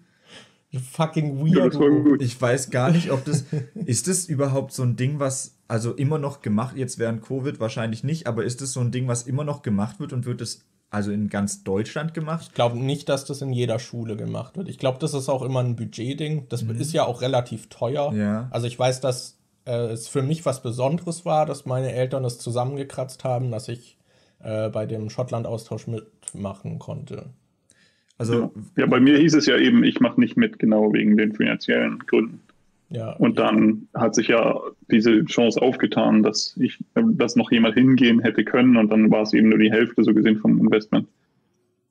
Du 0.72 0.78
fucking 0.92 1.46
Ja, 1.46 1.62
weird. 1.62 1.74
das 1.74 1.80
gut. 1.80 2.22
Ich 2.22 2.40
weiß 2.42 2.70
gar 2.70 2.90
nicht, 2.90 3.12
ob 3.12 3.24
das. 3.24 3.44
Ist 3.76 4.08
das 4.08 4.24
überhaupt 4.26 4.72
so 4.72 4.82
ein 4.82 4.96
Ding, 4.96 5.20
was 5.20 5.56
also 5.68 5.92
immer 5.92 6.18
noch 6.18 6.42
gemacht, 6.42 6.76
jetzt 6.76 6.98
während 6.98 7.22
Covid 7.22 7.60
wahrscheinlich 7.60 8.02
nicht, 8.02 8.26
aber 8.26 8.42
ist 8.44 8.62
das 8.62 8.72
so 8.72 8.80
ein 8.80 8.90
Ding, 8.90 9.06
was 9.06 9.28
immer 9.28 9.44
noch 9.44 9.62
gemacht 9.62 10.00
wird 10.00 10.12
und 10.12 10.26
wird 10.26 10.40
es 10.40 10.64
also 10.90 11.12
in 11.12 11.28
ganz 11.28 11.64
Deutschland 11.64 12.14
gemacht? 12.14 12.46
Ich 12.48 12.54
glaube 12.54 12.78
nicht, 12.78 13.08
dass 13.08 13.24
das 13.24 13.42
in 13.42 13.52
jeder 13.52 13.78
Schule 13.78 14.16
gemacht 14.16 14.56
wird. 14.56 14.68
Ich 14.68 14.78
glaube, 14.78 14.98
das 14.98 15.14
ist 15.14 15.28
auch 15.28 15.42
immer 15.42 15.60
ein 15.60 15.76
Budgetding. 15.76 16.46
Das 16.48 16.62
ist 16.62 16.92
ja 16.92 17.04
auch 17.04 17.20
relativ 17.20 17.68
teuer. 17.68 18.12
Ja. 18.14 18.48
Also 18.50 18.66
ich 18.66 18.78
weiß, 18.78 19.00
dass 19.00 19.38
äh, 19.66 19.88
es 19.88 20.08
für 20.08 20.22
mich 20.22 20.46
was 20.46 20.62
Besonderes 20.62 21.24
war, 21.24 21.44
dass 21.44 21.66
meine 21.66 21.92
Eltern 21.92 22.24
es 22.24 22.38
zusammengekratzt 22.38 23.24
haben, 23.24 23.50
dass 23.50 23.68
ich 23.68 23.98
äh, 24.40 24.70
bei 24.70 24.86
dem 24.86 25.10
Schottland-Austausch 25.10 25.86
mitmachen 25.86 26.78
konnte. 26.78 27.26
Also, 28.16 28.52
Ja, 28.76 28.86
bei 28.86 28.98
mir 28.98 29.16
hieß 29.18 29.34
es 29.34 29.46
ja 29.46 29.56
eben, 29.56 29.84
ich 29.84 30.00
mache 30.00 30.20
nicht 30.20 30.36
mit, 30.36 30.58
genau 30.58 30.92
wegen 30.92 31.16
den 31.16 31.34
finanziellen 31.34 32.00
Gründen. 32.00 32.40
Ja, 32.90 33.12
Und 33.16 33.38
dann 33.38 33.88
hat 33.94 34.14
sich 34.14 34.28
ja 34.28 34.58
diese 34.90 35.22
Chance 35.26 35.60
aufgetan, 35.60 36.22
dass 36.22 36.56
ich, 36.58 36.78
dass 36.94 37.36
noch 37.36 37.50
jemand 37.52 37.74
hingehen 37.74 38.20
hätte 38.20 38.44
können 38.44 38.76
und 38.78 38.88
dann 38.90 39.10
war 39.10 39.22
es 39.22 39.34
eben 39.34 39.50
nur 39.50 39.58
die 39.58 39.70
Hälfte 39.70 40.02
so 40.04 40.14
gesehen 40.14 40.38
vom 40.38 40.58
Investment. 40.58 41.06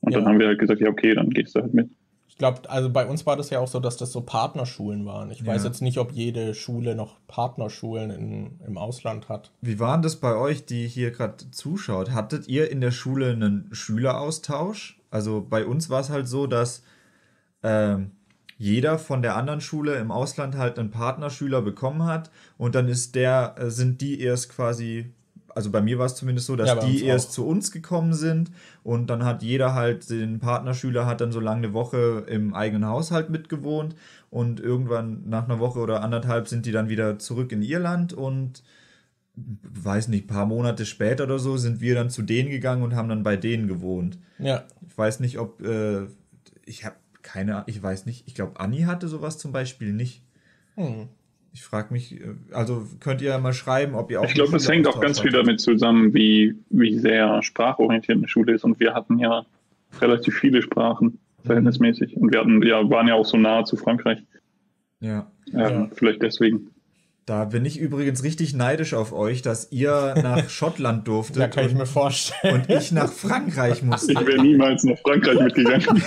Und 0.01 0.11
Ja. 0.13 0.19
dann 0.19 0.27
haben 0.27 0.39
wir 0.39 0.47
halt 0.47 0.59
gesagt, 0.59 0.81
ja 0.81 0.89
okay, 0.89 1.13
dann 1.13 1.29
gehst 1.29 1.55
du 1.55 1.61
halt 1.61 1.73
mit. 1.73 1.89
Ich 2.29 2.37
glaube, 2.37 2.69
also 2.69 2.89
bei 2.91 3.05
uns 3.07 3.25
war 3.25 3.35
das 3.35 3.49
ja 3.51 3.59
auch 3.59 3.67
so, 3.67 3.79
dass 3.79 3.97
das 3.97 4.11
so 4.11 4.21
Partnerschulen 4.21 5.05
waren. 5.05 5.31
Ich 5.31 5.45
weiß 5.45 5.63
Ja. 5.63 5.69
jetzt 5.69 5.81
nicht, 5.81 5.97
ob 5.97 6.11
jede 6.11 6.53
Schule 6.53 6.95
noch 6.95 7.17
Partnerschulen 7.27 8.09
in, 8.11 8.59
im 8.67 8.77
Ausland 8.77 9.29
hat. 9.29 9.51
wie 9.61 9.79
war 9.79 9.95
denn 9.95 10.01
das 10.03 10.15
bei 10.17 10.35
euch, 10.35 10.65
die 10.65 10.87
hier 10.87 11.11
gerade 11.11 11.35
zuschaut? 11.51 12.11
Hattet 12.11 12.47
ihr 12.47 12.71
in 12.71 12.81
der 12.81 12.91
Schule 12.91 13.31
einen 13.31 13.69
Schüleraustausch? 13.71 14.99
Also 15.09 15.45
bei 15.47 15.65
uns 15.65 15.89
war 15.89 16.01
es 16.01 16.09
halt 16.09 16.27
so, 16.27 16.47
dass 16.47 16.83
ähm, 17.63 18.11
jeder 18.57 18.97
von 18.97 19.21
der 19.21 19.35
anderen 19.35 19.61
Schule 19.61 19.95
im 19.95 20.11
Ausland 20.11 20.57
halt 20.57 20.79
einen 20.79 20.89
Partnerschüler 20.91 21.61
bekommen 21.61 22.05
hat 22.05 22.31
und 22.57 22.75
dann 22.75 22.87
ist 22.87 23.15
der, 23.15 23.55
äh, 23.57 23.69
sind 23.69 24.01
die 24.01 24.19
erst 24.19 24.49
quasi, 24.49 25.11
also 25.53 25.69
bei 25.71 25.81
mir 25.81 25.99
war 25.99 26.07
es 26.07 26.15
zumindest 26.15 26.47
so, 26.47 26.55
dass 26.55 26.67
Ja, 26.69 26.79
die 26.79 27.03
erst 27.03 27.33
zu 27.33 27.45
uns 27.45 27.71
gekommen 27.71 28.13
sind 28.13 28.51
und 28.83 29.09
dann 29.09 29.23
hat 29.23 29.43
jeder 29.43 29.73
halt, 29.75 30.09
den 30.09 30.39
Partnerschüler 30.39 31.05
hat 31.05 31.21
dann 31.21 31.31
so 31.31 31.39
lange 31.39 31.65
eine 31.67 31.73
Woche 31.73 32.25
im 32.27 32.53
eigenen 32.53 32.87
Haushalt 32.87 33.29
mitgewohnt 33.29 33.95
und 34.29 34.59
irgendwann 34.59 35.29
nach 35.29 35.45
einer 35.45 35.59
Woche 35.59 35.79
oder 35.79 36.03
anderthalb 36.03 36.47
sind 36.47 36.65
die 36.65 36.71
dann 36.71 36.89
wieder 36.89 37.19
zurück 37.19 37.51
in 37.51 37.61
ihr 37.61 37.79
Land 37.79 38.13
und 38.13 38.63
weiß 39.35 40.07
nicht, 40.07 40.27
paar 40.27 40.47
Monate 40.47 40.85
später 40.85 41.25
oder 41.25 41.37
so 41.37 41.57
sind 41.57 41.79
wir 41.79 41.93
dann 41.93 42.09
zu 42.09 42.23
denen 42.23 42.49
gegangen 42.49 42.81
und 42.81 42.95
haben 42.95 43.07
dann 43.07 43.21
bei 43.21 43.37
denen 43.37 43.67
gewohnt. 43.67 44.17
Ja, 44.39 44.63
Ich 44.87 44.97
weiß 44.97 45.19
nicht, 45.19 45.37
ob 45.37 45.61
äh, 45.61 46.07
ich 46.65 46.85
habe 46.85 46.95
keine, 47.27 47.63
ich 47.67 47.83
weiß 47.83 48.05
nicht. 48.05 48.23
Ich 48.25 48.35
glaube, 48.35 48.57
Anni 48.57 48.83
hatte 48.83 49.09
sowas 49.09 49.37
zum 49.37 49.51
Beispiel 49.51 49.91
nicht. 49.91 50.23
hm. 50.75 51.09
Ich 51.53 51.63
frage 51.63 51.91
mich, 51.91 52.21
äh, 52.21 52.35
also 52.51 52.87
könnt 52.99 53.21
ihr 53.21 53.29
ja 53.29 53.37
mal 53.39 53.53
schreiben, 53.53 53.95
ob 53.95 54.11
ihr 54.11 54.21
auch. 54.21 54.25
Ich 54.25 54.33
glaube, 54.33 54.55
es 54.55 54.69
hängt 54.69 54.87
auch 54.87 55.01
ganz 55.01 55.19
viel 55.19 55.31
damit 55.31 55.59
zusammen, 55.59 56.13
wie, 56.13 56.55
wie 56.69 56.97
sehr 56.97 57.41
sprachorientiert 57.41 58.17
eine 58.17 58.27
Schule 58.27 58.53
ist. 58.53 58.63
Und 58.63 58.79
wir 58.79 58.93
hatten 58.93 59.17
ja 59.17 59.45
relativ 59.99 60.37
viele 60.37 60.61
Sprachen, 60.61 61.19
verhältnismäßig. 61.43 62.15
Und 62.15 62.31
wir 62.31 62.39
hatten, 62.39 62.61
ja, 62.63 62.89
waren 62.89 63.07
ja 63.07 63.15
auch 63.15 63.25
so 63.25 63.37
nah 63.37 63.65
zu 63.65 63.75
Frankreich. 63.75 64.23
Ja. 64.99 65.29
Ähm, 65.51 65.59
ja. 65.59 65.89
Vielleicht 65.93 66.21
deswegen. 66.21 66.69
Da 67.27 67.43
bin 67.43 67.63
ich 67.65 67.77
übrigens 67.77 68.23
richtig 68.23 68.53
neidisch 68.53 68.93
auf 68.93 69.11
euch, 69.11 69.41
dass 69.41 69.69
ihr 69.69 70.15
nach 70.23 70.47
Schottland 70.49 71.05
durftet. 71.09 71.35
Da 71.35 71.49
kann 71.49 71.65
ich 71.67 71.73
mir 71.73 71.85
vorstellen. 71.85 72.61
Und 72.61 72.69
ich 72.69 72.93
nach 72.93 73.11
Frankreich 73.11 73.83
musste. 73.83 74.13
Ich 74.13 74.25
wäre 74.25 74.41
niemals 74.41 74.85
nach 74.85 74.97
Frankreich 74.99 75.37
mitgegangen. 75.41 75.81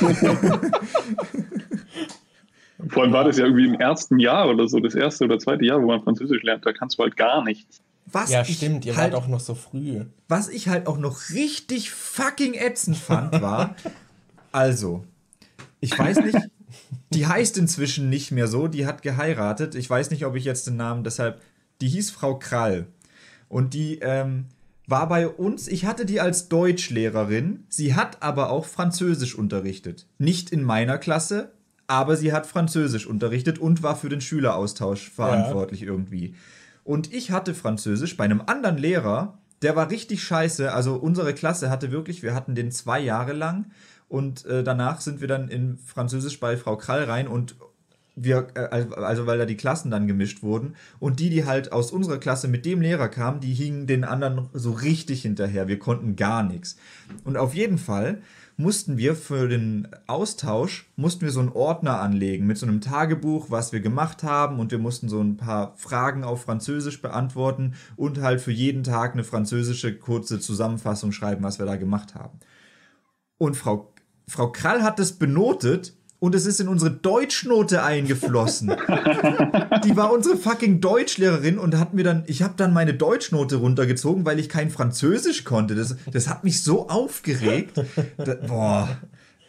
Vor 2.88 3.02
allem 3.02 3.12
war 3.12 3.24
das 3.24 3.36
ja 3.36 3.44
irgendwie 3.44 3.66
im 3.66 3.74
ersten 3.74 4.18
Jahr 4.18 4.48
oder 4.48 4.66
so, 4.66 4.80
das 4.80 4.94
erste 4.94 5.26
oder 5.26 5.38
zweite 5.38 5.66
Jahr, 5.66 5.82
wo 5.82 5.88
man 5.88 6.02
Französisch 6.02 6.42
lernt, 6.42 6.64
da 6.64 6.72
kannst 6.72 6.98
du 6.98 7.02
halt 7.02 7.18
gar 7.18 7.44
nichts. 7.44 7.82
Was 8.06 8.30
ja, 8.30 8.42
stimmt, 8.42 8.86
ihr 8.86 8.96
halt, 8.96 9.12
wart 9.12 9.22
auch 9.22 9.28
noch 9.28 9.40
so 9.40 9.54
früh. 9.54 10.06
Was 10.26 10.48
ich 10.48 10.68
halt 10.68 10.86
auch 10.86 10.96
noch 10.96 11.28
richtig 11.34 11.90
fucking 11.90 12.54
ätzend 12.54 12.96
fand, 12.96 13.42
war, 13.42 13.76
also, 14.52 15.04
ich 15.80 15.98
weiß 15.98 16.22
nicht, 16.22 16.38
die 17.12 17.26
heißt 17.26 17.58
inzwischen 17.58 18.08
nicht 18.08 18.30
mehr 18.30 18.46
so, 18.46 18.68
die 18.68 18.86
hat 18.86 19.02
geheiratet. 19.02 19.74
Ich 19.74 19.88
weiß 19.88 20.10
nicht, 20.10 20.24
ob 20.24 20.36
ich 20.36 20.44
jetzt 20.44 20.66
den 20.66 20.76
Namen 20.76 21.04
deshalb. 21.04 21.40
Die 21.80 21.88
hieß 21.88 22.10
Frau 22.10 22.38
Krall. 22.38 22.86
Und 23.48 23.74
die 23.74 23.98
ähm, 24.00 24.46
war 24.86 25.08
bei 25.08 25.28
uns, 25.28 25.68
ich 25.68 25.86
hatte 25.86 26.04
die 26.04 26.20
als 26.20 26.48
Deutschlehrerin. 26.48 27.64
Sie 27.68 27.94
hat 27.94 28.22
aber 28.22 28.50
auch 28.50 28.66
Französisch 28.66 29.34
unterrichtet. 29.34 30.06
Nicht 30.18 30.50
in 30.50 30.62
meiner 30.62 30.98
Klasse, 30.98 31.52
aber 31.86 32.16
sie 32.16 32.32
hat 32.32 32.46
Französisch 32.46 33.06
unterrichtet 33.06 33.58
und 33.58 33.82
war 33.82 33.96
für 33.96 34.08
den 34.08 34.20
Schüleraustausch 34.20 35.10
verantwortlich 35.10 35.80
ja. 35.80 35.88
irgendwie. 35.88 36.34
Und 36.84 37.12
ich 37.12 37.30
hatte 37.30 37.54
Französisch 37.54 38.16
bei 38.16 38.24
einem 38.24 38.42
anderen 38.46 38.78
Lehrer, 38.78 39.38
der 39.62 39.76
war 39.76 39.90
richtig 39.90 40.22
scheiße. 40.22 40.72
Also 40.72 40.94
unsere 40.94 41.34
Klasse 41.34 41.70
hatte 41.70 41.92
wirklich, 41.92 42.22
wir 42.22 42.34
hatten 42.34 42.54
den 42.54 42.70
zwei 42.70 43.00
Jahre 43.00 43.32
lang 43.32 43.66
und 44.10 44.44
äh, 44.44 44.64
danach 44.64 45.00
sind 45.00 45.20
wir 45.20 45.28
dann 45.28 45.48
in 45.48 45.78
Französisch 45.78 46.40
bei 46.40 46.56
Frau 46.56 46.76
Krall 46.76 47.04
rein 47.04 47.28
und 47.28 47.54
wir, 48.16 48.48
äh, 48.54 48.86
also 48.96 49.26
weil 49.28 49.38
da 49.38 49.46
die 49.46 49.56
Klassen 49.56 49.92
dann 49.92 50.08
gemischt 50.08 50.42
wurden. 50.42 50.74
Und 50.98 51.20
die, 51.20 51.30
die 51.30 51.44
halt 51.44 51.70
aus 51.70 51.92
unserer 51.92 52.18
Klasse 52.18 52.48
mit 52.48 52.66
dem 52.66 52.80
Lehrer 52.80 53.08
kamen, 53.08 53.38
die 53.38 53.54
hingen 53.54 53.86
den 53.86 54.02
anderen 54.02 54.48
so 54.52 54.72
richtig 54.72 55.22
hinterher. 55.22 55.68
Wir 55.68 55.78
konnten 55.78 56.16
gar 56.16 56.42
nichts. 56.42 56.76
Und 57.22 57.36
auf 57.36 57.54
jeden 57.54 57.78
Fall 57.78 58.20
mussten 58.56 58.98
wir 58.98 59.14
für 59.14 59.46
den 59.46 59.86
Austausch, 60.08 60.90
mussten 60.96 61.20
wir 61.20 61.30
so 61.30 61.38
einen 61.38 61.52
Ordner 61.52 62.00
anlegen 62.00 62.48
mit 62.48 62.58
so 62.58 62.66
einem 62.66 62.80
Tagebuch, 62.80 63.46
was 63.48 63.72
wir 63.72 63.78
gemacht 63.78 64.24
haben 64.24 64.58
und 64.58 64.72
wir 64.72 64.80
mussten 64.80 65.08
so 65.08 65.20
ein 65.20 65.36
paar 65.36 65.76
Fragen 65.76 66.24
auf 66.24 66.42
Französisch 66.42 67.00
beantworten 67.00 67.74
und 67.94 68.20
halt 68.20 68.40
für 68.40 68.50
jeden 68.50 68.82
Tag 68.82 69.12
eine 69.12 69.22
französische 69.22 69.96
kurze 69.96 70.40
Zusammenfassung 70.40 71.12
schreiben, 71.12 71.44
was 71.44 71.60
wir 71.60 71.66
da 71.66 71.76
gemacht 71.76 72.16
haben. 72.16 72.40
Und 73.38 73.56
Frau 73.56 73.89
Frau 74.30 74.52
Krall 74.52 74.84
hat 74.84 75.00
das 75.00 75.14
benotet 75.14 75.92
und 76.20 76.36
es 76.36 76.46
ist 76.46 76.60
in 76.60 76.68
unsere 76.68 76.92
Deutschnote 76.92 77.82
eingeflossen. 77.82 78.68
die 79.84 79.96
war 79.96 80.12
unsere 80.12 80.36
fucking 80.36 80.80
Deutschlehrerin 80.80 81.58
und 81.58 81.76
hat 81.76 81.94
mir 81.94 82.04
dann, 82.04 82.22
ich 82.28 82.42
habe 82.42 82.54
dann 82.56 82.72
meine 82.72 82.94
Deutschnote 82.94 83.56
runtergezogen, 83.56 84.24
weil 84.24 84.38
ich 84.38 84.48
kein 84.48 84.70
Französisch 84.70 85.42
konnte. 85.42 85.74
Das, 85.74 85.96
das 86.12 86.28
hat 86.28 86.44
mich 86.44 86.62
so 86.62 86.88
aufgeregt. 86.88 87.82
Da, 88.18 88.34
boah, 88.46 88.88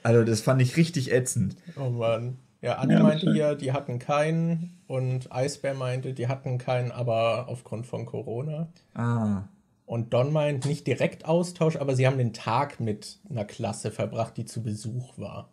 also 0.01 0.23
das 0.23 0.41
fand 0.41 0.63
ich 0.63 0.77
richtig 0.77 1.11
ätzend. 1.11 1.57
Oh 1.77 1.91
Mann. 1.91 2.39
Ja, 2.63 2.77
Anni 2.77 2.93
ja, 2.93 3.03
meinte 3.03 3.31
hier, 3.31 3.53
die 3.53 3.73
hatten 3.73 3.99
keinen 3.99 4.79
und 4.87 5.31
Eisbär 5.31 5.75
meinte, 5.75 6.13
die 6.13 6.27
hatten 6.27 6.57
keinen, 6.57 6.91
aber 6.91 7.49
aufgrund 7.49 7.85
von 7.85 8.07
Corona. 8.07 8.69
Ah. 8.95 9.43
Und 9.91 10.13
Don 10.13 10.31
meint 10.31 10.65
nicht 10.65 10.87
direkt 10.87 11.25
Austausch, 11.25 11.75
aber 11.75 11.97
sie 11.97 12.07
haben 12.07 12.17
den 12.17 12.31
Tag 12.31 12.79
mit 12.79 13.19
einer 13.29 13.43
Klasse 13.43 13.91
verbracht, 13.91 14.37
die 14.37 14.45
zu 14.45 14.63
Besuch 14.63 15.17
war. 15.17 15.49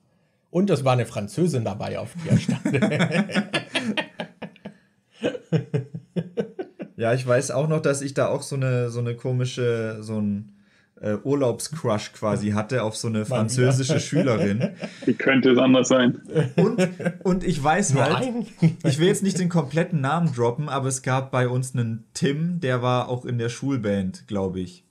Und 0.49 0.71
es 0.71 0.85
war 0.85 0.93
eine 0.93 1.07
Französin 1.07 1.65
dabei, 1.65 1.99
auf 1.99 2.15
die 2.23 2.29
er 2.29 2.39
stand. 2.39 2.65
ja, 6.97 7.15
ich 7.15 7.27
weiß 7.27 7.51
auch 7.51 7.67
noch, 7.67 7.83
dass 7.83 8.01
ich 8.01 8.15
da 8.15 8.29
auch 8.29 8.43
so 8.43 8.55
eine, 8.55 8.91
so 8.91 9.01
eine 9.01 9.17
komische, 9.17 9.97
so 10.03 10.21
ein 10.21 10.53
äh, 11.01 11.17
Urlaubscrush 11.23 12.13
quasi 12.13 12.51
hatte 12.53 12.83
auf 12.83 12.97
so 12.97 13.09
eine 13.09 13.25
französische 13.25 14.01
Schülerin. 14.01 14.71
Wie 15.05 15.15
könnte 15.15 15.53
es 15.53 15.59
anders 15.59 15.89
sein? 15.89 16.21
Und, 16.57 16.89
und 17.25 17.45
ich 17.45 17.63
weiß 17.63 17.95
halt, 17.95 18.47
ich 18.85 18.99
will 18.99 19.09
jetzt 19.09 19.23
nicht 19.23 19.39
den 19.39 19.49
kompletten 19.49 20.01
Namen 20.01 20.33
droppen, 20.33 20.69
aber 20.69 20.89
es 20.89 21.03
gab 21.03 21.31
bei 21.31 21.49
uns 21.49 21.75
einen 21.75 22.05
Tim, 22.15 22.61
der 22.61 22.83
war 22.83 23.09
auch 23.09 23.25
in 23.25 23.39
der 23.39 23.49
Schulband, 23.49 24.27
glaube 24.27 24.61
ich. 24.61 24.85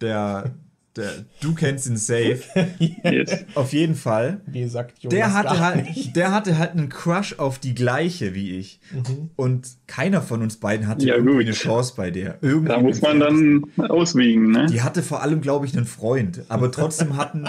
Der, 0.00 0.54
der, 0.96 1.10
du 1.40 1.54
kennst 1.54 1.86
ihn 1.86 1.96
safe. 1.96 2.40
yes. 3.02 3.44
Auf 3.54 3.72
jeden 3.72 3.94
Fall. 3.94 4.40
Wie 4.46 4.66
sagt 4.66 4.98
Jonas 5.02 5.14
der 5.14 5.32
hatte 5.32 5.60
halt, 5.60 6.16
der 6.16 6.32
hatte 6.32 6.58
halt 6.58 6.72
einen 6.72 6.88
Crush 6.88 7.38
auf 7.38 7.58
die 7.58 7.74
gleiche 7.74 8.34
wie 8.34 8.58
ich. 8.58 8.80
Mhm. 8.92 9.30
Und 9.36 9.68
keiner 9.86 10.20
von 10.22 10.42
uns 10.42 10.58
beiden 10.58 10.86
hatte 10.86 11.06
ja, 11.06 11.14
irgendwie 11.14 11.38
gut. 11.38 11.46
eine 11.46 11.52
Chance 11.52 11.94
bei 11.96 12.10
der. 12.10 12.38
Irgendwie 12.42 12.68
da 12.68 12.80
muss 12.80 13.00
man 13.00 13.20
dann 13.20 13.64
auswiegen, 13.78 14.50
ne? 14.50 14.66
Die 14.66 14.82
hatte 14.82 15.02
vor 15.02 15.22
allem, 15.22 15.40
glaube 15.40 15.66
ich, 15.66 15.76
einen 15.76 15.86
Freund. 15.86 16.42
Aber 16.48 16.70
trotzdem 16.70 17.16
hatten, 17.16 17.48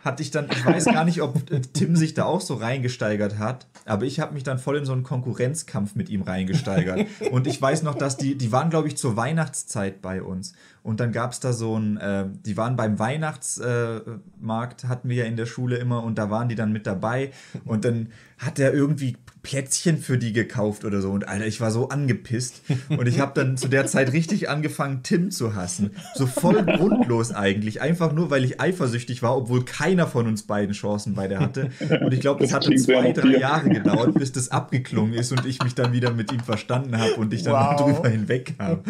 hatte 0.00 0.22
ich 0.22 0.30
dann, 0.30 0.48
ich 0.50 0.64
weiß 0.64 0.86
gar 0.86 1.04
nicht, 1.04 1.22
ob 1.22 1.40
Tim 1.72 1.94
sich 1.94 2.14
da 2.14 2.24
auch 2.24 2.40
so 2.40 2.54
reingesteigert 2.54 3.38
hat, 3.38 3.66
aber 3.84 4.04
ich 4.04 4.18
habe 4.20 4.34
mich 4.34 4.42
dann 4.42 4.58
voll 4.58 4.76
in 4.76 4.84
so 4.84 4.92
einen 4.92 5.02
Konkurrenzkampf 5.02 5.94
mit 5.94 6.08
ihm 6.08 6.22
reingesteigert. 6.22 7.06
Und 7.30 7.46
ich 7.46 7.60
weiß 7.60 7.82
noch, 7.82 7.94
dass 7.94 8.16
die, 8.16 8.36
die 8.36 8.50
waren, 8.50 8.70
glaube 8.70 8.88
ich, 8.88 8.96
zur 8.96 9.16
Weihnachtszeit 9.16 10.00
bei 10.00 10.22
uns. 10.22 10.54
Und 10.82 11.00
dann 11.00 11.12
gab 11.12 11.32
es 11.32 11.40
da 11.40 11.52
so 11.52 11.78
ein, 11.78 11.96
äh, 11.98 12.26
die 12.46 12.56
waren 12.56 12.76
beim 12.76 12.98
Weihnachtsmarkt, 12.98 14.84
äh, 14.84 14.86
hatten 14.86 15.08
wir 15.08 15.16
ja 15.16 15.24
in 15.24 15.36
der 15.36 15.46
Schule 15.46 15.76
immer, 15.76 16.02
und 16.02 16.16
da 16.18 16.30
waren 16.30 16.48
die 16.48 16.54
dann 16.54 16.72
mit 16.72 16.86
dabei. 16.86 17.32
Und 17.64 17.84
dann 17.84 18.08
hat 18.40 18.58
er 18.58 18.72
irgendwie 18.72 19.16
Plätzchen 19.42 19.98
für 19.98 20.16
die 20.16 20.32
gekauft 20.32 20.84
oder 20.84 21.00
so. 21.00 21.10
Und 21.10 21.28
Alter, 21.28 21.46
ich 21.46 21.60
war 21.60 21.70
so 21.70 21.88
angepisst. 21.88 22.62
Und 22.88 23.06
ich 23.06 23.20
habe 23.20 23.32
dann 23.34 23.56
zu 23.56 23.68
der 23.68 23.86
Zeit 23.86 24.12
richtig 24.12 24.48
angefangen, 24.48 25.02
Tim 25.02 25.30
zu 25.30 25.54
hassen. 25.54 25.90
So 26.14 26.26
voll 26.26 26.64
grundlos 26.76 27.32
eigentlich. 27.32 27.82
Einfach 27.82 28.12
nur, 28.12 28.30
weil 28.30 28.44
ich 28.44 28.60
eifersüchtig 28.60 29.22
war, 29.22 29.36
obwohl 29.36 29.64
keiner 29.64 30.06
von 30.06 30.26
uns 30.26 30.42
beiden 30.42 30.74
Chancen 30.74 31.14
bei 31.14 31.28
der 31.28 31.40
hatte. 31.40 31.70
Und 32.00 32.12
ich 32.12 32.20
glaube, 32.20 32.40
das, 32.40 32.50
das 32.50 32.66
hatte 32.66 32.74
zwei, 32.76 33.12
drei 33.12 33.38
Jahre 33.38 33.68
gedauert, 33.68 34.14
bis 34.14 34.32
das 34.32 34.50
abgeklungen 34.50 35.14
ist 35.14 35.32
und 35.32 35.44
ich 35.44 35.62
mich 35.62 35.74
dann 35.74 35.92
wieder 35.92 36.12
mit 36.12 36.32
ihm 36.32 36.40
verstanden 36.40 36.98
habe 36.98 37.14
und 37.14 37.32
ich 37.34 37.42
dann 37.42 37.54
wow. 37.54 37.76
drüber 37.76 38.08
hinwegkam. 38.08 38.80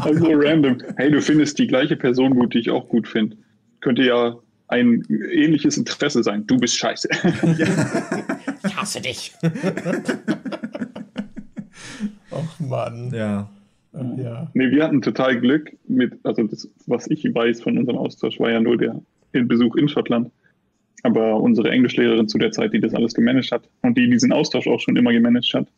Also 0.00 0.26
random. 0.32 0.82
Hey, 0.96 1.10
du 1.10 1.20
findest 1.22 1.58
die 1.58 1.66
gleiche 1.66 1.96
Person 1.96 2.34
gut, 2.34 2.54
die 2.54 2.58
ich 2.58 2.70
auch 2.70 2.88
gut 2.88 3.08
finde. 3.08 3.36
Könnte 3.80 4.02
ja 4.02 4.36
ein 4.68 5.02
ähnliches 5.32 5.76
Interesse 5.76 6.22
sein. 6.22 6.46
Du 6.46 6.58
bist 6.58 6.76
scheiße. 6.76 7.08
Ja. 7.58 7.66
ich 8.64 8.76
hasse 8.76 9.00
dich. 9.00 9.32
Och 12.30 12.60
Mann. 12.60 13.10
Ja. 13.12 13.48
ja. 13.92 14.50
Nee, 14.54 14.70
wir 14.70 14.84
hatten 14.84 15.02
total 15.02 15.40
Glück 15.40 15.76
mit, 15.86 16.14
also 16.24 16.42
das, 16.44 16.68
was 16.86 17.08
ich 17.08 17.24
weiß 17.24 17.62
von 17.62 17.78
unserem 17.78 17.98
Austausch, 17.98 18.38
war 18.38 18.50
ja 18.50 18.60
nur 18.60 18.76
der 18.76 19.00
Besuch 19.32 19.74
in 19.76 19.88
Schottland. 19.88 20.30
Aber 21.02 21.40
unsere 21.40 21.70
Englischlehrerin 21.70 22.28
zu 22.28 22.38
der 22.38 22.50
Zeit, 22.50 22.72
die 22.72 22.80
das 22.80 22.94
alles 22.94 23.14
gemanagt 23.14 23.52
hat 23.52 23.68
und 23.82 23.96
die 23.96 24.10
diesen 24.10 24.32
Austausch 24.32 24.66
auch 24.66 24.80
schon 24.80 24.96
immer 24.96 25.12
gemanagt 25.12 25.52
hat, 25.54 25.68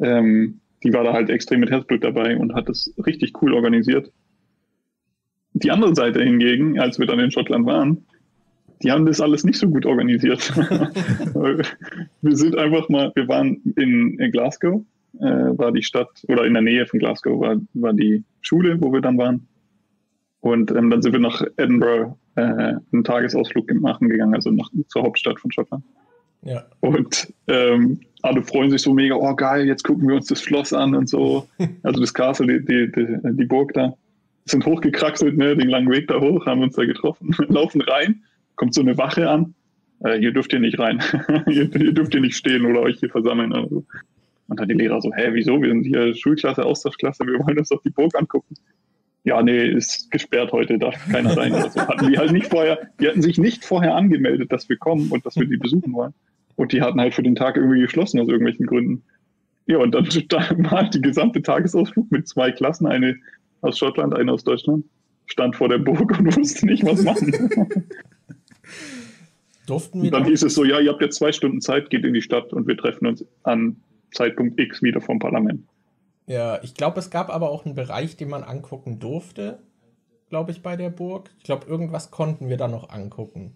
ähm, 0.00 0.60
die 0.82 0.92
war 0.92 1.04
da 1.04 1.12
halt 1.12 1.30
extrem 1.30 1.60
mit 1.60 1.70
Herzblut 1.70 2.02
dabei 2.02 2.36
und 2.36 2.54
hat 2.54 2.68
das 2.68 2.92
richtig 3.06 3.40
cool 3.42 3.54
organisiert. 3.54 4.10
Die 5.52 5.70
andere 5.70 5.94
Seite 5.94 6.22
hingegen, 6.22 6.80
als 6.80 6.98
wir 6.98 7.06
dann 7.06 7.20
in 7.20 7.30
Schottland 7.30 7.66
waren, 7.66 8.06
die 8.82 8.90
haben 8.90 9.06
das 9.06 9.20
alles 9.20 9.44
nicht 9.44 9.58
so 9.58 9.68
gut 9.68 9.84
organisiert. 9.84 10.56
wir 10.56 12.36
sind 12.36 12.56
einfach 12.56 12.88
mal, 12.88 13.12
wir 13.14 13.28
waren 13.28 13.60
in, 13.76 14.18
in 14.18 14.32
Glasgow, 14.32 14.82
äh, 15.18 15.24
war 15.24 15.72
die 15.72 15.82
Stadt, 15.82 16.08
oder 16.28 16.44
in 16.44 16.54
der 16.54 16.62
Nähe 16.62 16.86
von 16.86 16.98
Glasgow 16.98 17.40
war, 17.40 17.56
war 17.74 17.92
die 17.92 18.24
Schule, 18.40 18.80
wo 18.80 18.92
wir 18.92 19.00
dann 19.00 19.18
waren. 19.18 19.46
Und 20.40 20.70
ähm, 20.70 20.88
dann 20.88 21.02
sind 21.02 21.12
wir 21.12 21.20
nach 21.20 21.42
Edinburgh 21.58 22.16
äh, 22.36 22.42
einen 22.42 23.04
Tagesausflug 23.04 23.70
machen 23.74 24.08
gegangen, 24.08 24.34
also 24.34 24.50
nach, 24.50 24.70
zur 24.88 25.02
Hauptstadt 25.02 25.38
von 25.38 25.52
Schottland. 25.52 25.84
Ja. 26.42 26.64
Und 26.80 27.34
ähm, 27.48 28.00
alle 28.22 28.42
freuen 28.42 28.70
sich 28.70 28.80
so 28.80 28.94
mega, 28.94 29.14
oh 29.14 29.34
geil, 29.34 29.66
jetzt 29.66 29.84
gucken 29.84 30.08
wir 30.08 30.16
uns 30.16 30.26
das 30.26 30.40
Schloss 30.40 30.72
an 30.72 30.94
und 30.94 31.08
so. 31.08 31.46
Also 31.82 32.00
das 32.00 32.14
Castle, 32.14 32.46
die, 32.46 32.64
die, 32.64 32.92
die, 32.92 33.36
die 33.36 33.44
Burg 33.44 33.74
da. 33.74 33.94
Sind 34.46 34.64
hochgekraxelt, 34.64 35.36
ne, 35.36 35.54
den 35.54 35.68
langen 35.68 35.90
Weg 35.90 36.08
da 36.08 36.18
hoch, 36.18 36.46
haben 36.46 36.62
uns 36.62 36.74
da 36.74 36.86
getroffen, 36.86 37.36
laufen 37.48 37.82
rein 37.82 38.22
kommt 38.60 38.74
so 38.74 38.82
eine 38.82 38.98
Wache 38.98 39.30
an, 39.30 39.54
äh, 40.04 40.18
hier 40.18 40.32
dürft 40.32 40.52
ihr 40.52 40.60
nicht 40.60 40.78
rein, 40.78 41.00
hier, 41.48 41.70
hier, 41.72 41.92
dürft 41.92 42.14
ihr 42.14 42.20
nicht 42.20 42.36
stehen 42.36 42.66
oder 42.66 42.80
euch 42.80 42.98
hier 43.00 43.08
versammeln. 43.08 43.54
Also. 43.54 43.86
Und 44.48 44.60
dann 44.60 44.68
die 44.68 44.74
Lehrer 44.74 45.00
so, 45.00 45.10
hä, 45.14 45.30
wieso? 45.32 45.62
Wir 45.62 45.70
sind 45.70 45.84
hier 45.84 46.14
Schulklasse, 46.14 46.66
Austauschklasse, 46.66 47.24
wir 47.24 47.38
wollen 47.38 47.58
uns 47.58 47.70
doch 47.70 47.80
die 47.82 47.90
Burg 47.90 48.14
angucken. 48.14 48.54
Ja, 49.24 49.42
nee, 49.42 49.66
ist 49.66 50.10
gesperrt 50.10 50.52
heute, 50.52 50.78
darf 50.78 50.94
keiner 51.10 51.34
rein. 51.34 51.54
Also 51.54 51.80
hatten 51.80 52.10
die 52.10 52.18
halt 52.18 52.32
nicht 52.32 52.48
vorher, 52.48 52.90
die 53.00 53.08
hatten 53.08 53.22
sich 53.22 53.38
nicht 53.38 53.64
vorher 53.64 53.94
angemeldet, 53.94 54.52
dass 54.52 54.68
wir 54.68 54.76
kommen 54.76 55.10
und 55.10 55.24
dass 55.24 55.36
wir 55.36 55.46
die 55.46 55.56
besuchen 55.56 55.94
wollen. 55.94 56.12
Und 56.56 56.72
die 56.72 56.82
hatten 56.82 57.00
halt 57.00 57.14
für 57.14 57.22
den 57.22 57.36
Tag 57.36 57.56
irgendwie 57.56 57.80
geschlossen 57.80 58.20
aus 58.20 58.28
irgendwelchen 58.28 58.66
Gründen. 58.66 59.04
Ja, 59.64 59.78
und 59.78 59.94
dann 59.94 60.04
war 60.70 60.90
die 60.90 61.00
gesamte 61.00 61.40
Tagesausflug 61.40 62.10
mit 62.10 62.28
zwei 62.28 62.50
Klassen, 62.50 62.86
eine 62.86 63.16
aus 63.62 63.78
Schottland, 63.78 64.14
eine 64.14 64.32
aus 64.32 64.44
Deutschland, 64.44 64.84
stand 65.24 65.56
vor 65.56 65.70
der 65.70 65.78
Burg 65.78 66.18
und 66.18 66.36
wusste 66.36 66.66
nicht, 66.66 66.84
was 66.84 67.02
machen. 67.04 67.32
Durften 69.66 70.02
wir 70.02 70.10
dann 70.10 70.24
da- 70.24 70.28
hieß 70.28 70.42
es 70.42 70.54
so, 70.54 70.64
ja, 70.64 70.80
ihr 70.80 70.90
habt 70.90 71.00
jetzt 71.02 71.16
zwei 71.16 71.32
Stunden 71.32 71.60
Zeit, 71.60 71.90
geht 71.90 72.04
in 72.04 72.14
die 72.14 72.22
Stadt 72.22 72.52
und 72.52 72.66
wir 72.66 72.76
treffen 72.76 73.06
uns 73.06 73.24
an 73.42 73.76
Zeitpunkt 74.12 74.58
X 74.58 74.82
wieder 74.82 75.00
vom 75.00 75.18
Parlament. 75.18 75.64
Ja, 76.26 76.60
ich 76.62 76.74
glaube, 76.74 76.98
es 76.98 77.10
gab 77.10 77.30
aber 77.30 77.50
auch 77.50 77.64
einen 77.64 77.74
Bereich, 77.74 78.16
den 78.16 78.28
man 78.28 78.42
angucken 78.42 78.98
durfte, 78.98 79.58
glaube 80.28 80.50
ich, 80.50 80.62
bei 80.62 80.76
der 80.76 80.90
Burg. 80.90 81.30
Ich 81.38 81.44
glaube, 81.44 81.66
irgendwas 81.68 82.10
konnten 82.10 82.48
wir 82.48 82.56
da 82.56 82.68
noch 82.68 82.90
angucken. 82.90 83.54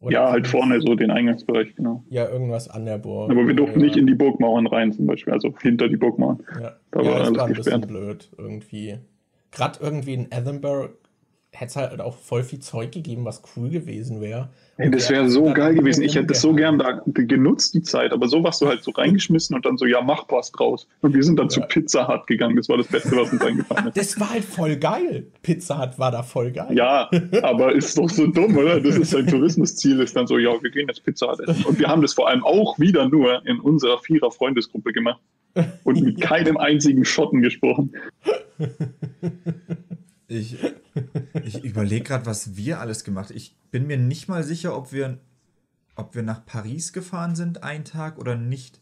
Oder 0.00 0.12
ja, 0.12 0.30
halt 0.30 0.46
vorne 0.46 0.80
so 0.80 0.94
den 0.94 1.10
Eingangsbereich, 1.10 1.74
genau. 1.74 2.04
Ja, 2.08 2.28
irgendwas 2.28 2.68
an 2.68 2.84
der 2.84 2.98
Burg. 2.98 3.30
Aber 3.30 3.46
wir 3.46 3.54
durften 3.54 3.80
ja. 3.80 3.86
nicht 3.86 3.96
in 3.96 4.06
die 4.06 4.14
Burgmauern 4.14 4.66
rein 4.66 4.92
zum 4.92 5.06
Beispiel, 5.06 5.32
also 5.32 5.54
hinter 5.60 5.88
die 5.88 5.96
Burgmauern. 5.96 6.42
Ja, 6.60 6.76
Da 6.92 7.02
ja 7.02 7.10
war 7.10 7.18
das 7.18 7.28
alles 7.28 7.38
war 7.38 7.46
ein 7.46 7.52
bisschen 7.54 7.80
gesperrt. 7.80 7.88
blöd 7.88 8.30
irgendwie. 8.38 8.98
Gerade 9.50 9.78
irgendwie 9.82 10.14
in 10.14 10.30
Edinburgh 10.30 10.90
hätte 11.52 11.70
es 11.70 11.76
halt 11.76 12.00
auch 12.00 12.16
voll 12.16 12.42
viel 12.44 12.58
Zeug 12.60 12.92
gegeben, 12.92 13.24
was 13.24 13.42
cool 13.56 13.70
gewesen 13.70 14.20
wäre. 14.20 14.50
Ey, 14.76 14.90
das 14.90 15.10
wäre 15.10 15.28
so 15.28 15.44
geil 15.52 15.74
gewesen. 15.74 16.02
Ich 16.02 16.14
hätte 16.14 16.26
das 16.26 16.40
so 16.40 16.52
gern 16.52 16.78
da 16.78 17.02
genutzt, 17.06 17.74
die 17.74 17.82
Zeit. 17.82 18.12
Aber 18.12 18.28
so 18.28 18.44
warst 18.44 18.60
du 18.60 18.68
halt 18.68 18.84
so 18.84 18.92
reingeschmissen 18.92 19.56
und 19.56 19.64
dann 19.64 19.76
so, 19.76 19.86
ja, 19.86 20.00
mach 20.02 20.26
was 20.28 20.52
draus. 20.52 20.86
Und 21.00 21.14
wir 21.14 21.22
sind 21.22 21.38
dann 21.38 21.50
zu 21.50 21.60
Ja. 21.60 21.66
Pizza 21.66 22.06
Hut 22.06 22.26
gegangen. 22.26 22.54
Das 22.54 22.68
war 22.68 22.76
das 22.76 22.86
Beste, 22.86 23.16
was 23.16 23.32
uns 23.32 23.42
eingefallen 23.42 23.88
ist. 23.94 23.96
Das 23.96 24.20
war 24.20 24.30
halt 24.30 24.44
voll 24.44 24.76
geil. 24.76 25.26
Pizza 25.42 25.80
Hut 25.80 25.98
war 25.98 26.12
da 26.12 26.22
voll 26.22 26.52
geil. 26.52 26.76
Ja, 26.76 27.10
aber 27.42 27.72
ist 27.72 27.96
doch 27.98 28.08
so 28.10 28.26
dumm, 28.26 28.56
oder? 28.56 28.80
Das 28.80 28.96
ist 28.96 29.14
ein 29.16 29.26
Tourismusziel, 29.26 30.00
ist 30.00 30.14
dann 30.14 30.26
so, 30.26 30.38
ja, 30.38 30.50
wir 30.62 30.70
gehen 30.70 30.86
jetzt 30.88 31.02
Pizza 31.02 31.32
Hut 31.32 31.40
essen. 31.40 31.64
Und 31.64 31.78
wir 31.78 31.88
haben 31.88 32.02
das 32.02 32.12
vor 32.14 32.28
allem 32.28 32.44
auch 32.44 32.78
wieder 32.78 33.08
nur 33.08 33.44
in 33.46 33.58
unserer 33.58 33.98
Vierer-Freundesgruppe 33.98 34.92
gemacht. 34.92 35.20
Und 35.82 36.00
mit 36.02 36.20
keinem 36.20 36.56
einzigen 36.56 37.04
Schotten 37.04 37.40
gesprochen. 37.40 37.92
Ich, 40.28 40.56
ich 41.44 41.64
überlege 41.64 42.04
gerade, 42.04 42.26
was 42.26 42.56
wir 42.56 42.80
alles 42.80 43.04
gemacht 43.04 43.30
Ich 43.30 43.56
bin 43.70 43.86
mir 43.86 43.98
nicht 43.98 44.28
mal 44.28 44.44
sicher, 44.44 44.76
ob 44.76 44.92
wir, 44.92 45.18
ob 45.96 46.14
wir 46.14 46.22
nach 46.22 46.44
Paris 46.46 46.92
gefahren 46.92 47.34
sind, 47.36 47.62
einen 47.62 47.84
Tag 47.84 48.18
oder 48.18 48.34
nicht. 48.36 48.80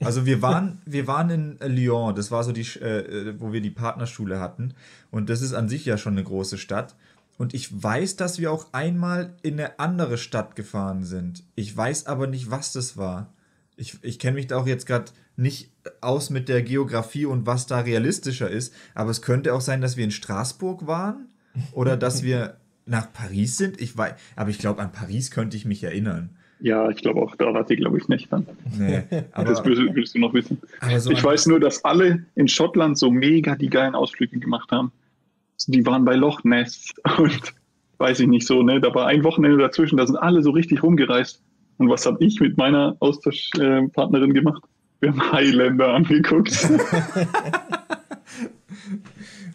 Also 0.00 0.24
wir 0.26 0.40
waren, 0.42 0.80
wir 0.86 1.06
waren 1.06 1.30
in 1.30 1.58
Lyon, 1.74 2.14
das 2.14 2.30
war 2.30 2.44
so 2.44 2.52
die, 2.52 2.64
Sch- 2.64 2.80
äh, 2.80 3.38
wo 3.40 3.52
wir 3.52 3.60
die 3.60 3.70
Partnerschule 3.70 4.40
hatten. 4.40 4.74
Und 5.10 5.28
das 5.30 5.42
ist 5.42 5.52
an 5.52 5.68
sich 5.68 5.84
ja 5.84 5.98
schon 5.98 6.14
eine 6.14 6.24
große 6.24 6.58
Stadt. 6.58 6.96
Und 7.38 7.54
ich 7.54 7.82
weiß, 7.82 8.16
dass 8.16 8.38
wir 8.38 8.52
auch 8.52 8.72
einmal 8.72 9.34
in 9.42 9.54
eine 9.54 9.78
andere 9.78 10.18
Stadt 10.18 10.56
gefahren 10.56 11.04
sind. 11.04 11.42
Ich 11.54 11.74
weiß 11.74 12.06
aber 12.06 12.26
nicht, 12.26 12.50
was 12.50 12.72
das 12.72 12.96
war. 12.96 13.32
Ich, 13.76 13.98
ich 14.02 14.18
kenne 14.18 14.34
mich 14.34 14.46
da 14.48 14.58
auch 14.58 14.66
jetzt 14.66 14.84
gerade 14.86 15.10
nicht 15.36 15.72
aus 16.02 16.28
mit 16.28 16.50
der 16.50 16.62
Geografie 16.62 17.24
und 17.24 17.46
was 17.46 17.66
da 17.66 17.80
realistischer 17.80 18.50
ist, 18.50 18.74
aber 18.94 19.10
es 19.10 19.22
könnte 19.22 19.54
auch 19.54 19.62
sein, 19.62 19.80
dass 19.80 19.96
wir 19.96 20.04
in 20.04 20.10
Straßburg 20.10 20.86
waren 20.86 21.28
oder 21.72 21.96
dass 21.96 22.22
wir 22.22 22.56
nach 22.86 23.12
Paris 23.12 23.56
sind. 23.56 23.80
Ich 23.80 23.96
weiß, 23.96 24.14
aber 24.36 24.50
ich 24.50 24.58
glaube, 24.58 24.82
an 24.82 24.92
Paris 24.92 25.30
könnte 25.30 25.56
ich 25.56 25.64
mich 25.64 25.82
erinnern. 25.84 26.30
Ja, 26.60 26.90
ich 26.90 26.98
glaube 26.98 27.22
auch, 27.22 27.34
da 27.36 27.54
wart 27.54 27.70
ihr, 27.70 27.76
glaube 27.76 27.98
ich, 27.98 28.08
nicht 28.08 28.30
dann. 28.30 28.46
Nee, 28.78 29.02
aber, 29.32 29.50
Das 29.50 29.64
willst, 29.64 29.82
willst 29.94 30.14
du 30.14 30.18
noch 30.18 30.34
wissen. 30.34 30.58
so 30.98 31.10
Ich 31.10 31.24
weiß 31.24 31.46
nur, 31.46 31.58
dass 31.58 31.84
alle 31.84 32.26
in 32.34 32.48
Schottland 32.48 32.98
so 32.98 33.10
mega 33.10 33.56
die 33.56 33.70
geilen 33.70 33.94
Ausflüge 33.94 34.38
gemacht 34.38 34.70
haben. 34.70 34.92
Die 35.66 35.84
waren 35.86 36.04
bei 36.04 36.14
Loch 36.16 36.44
Ness 36.44 36.90
und 37.18 37.54
weiß 37.98 38.20
ich 38.20 38.28
nicht 38.28 38.46
so, 38.46 38.62
ne? 38.62 38.80
Da 38.80 38.94
war 38.94 39.06
ein 39.06 39.24
Wochenende 39.24 39.58
dazwischen, 39.58 39.96
da 39.96 40.06
sind 40.06 40.16
alle 40.16 40.42
so 40.42 40.50
richtig 40.50 40.82
rumgereist. 40.82 41.42
Und 41.78 41.88
was 41.88 42.04
habe 42.04 42.22
ich 42.22 42.40
mit 42.40 42.58
meiner 42.58 42.96
Austauschpartnerin 43.00 44.34
gemacht? 44.34 44.62
Wir 45.00 45.10
haben 45.10 45.32
Highlander 45.32 45.94
angeguckt, 45.94 46.50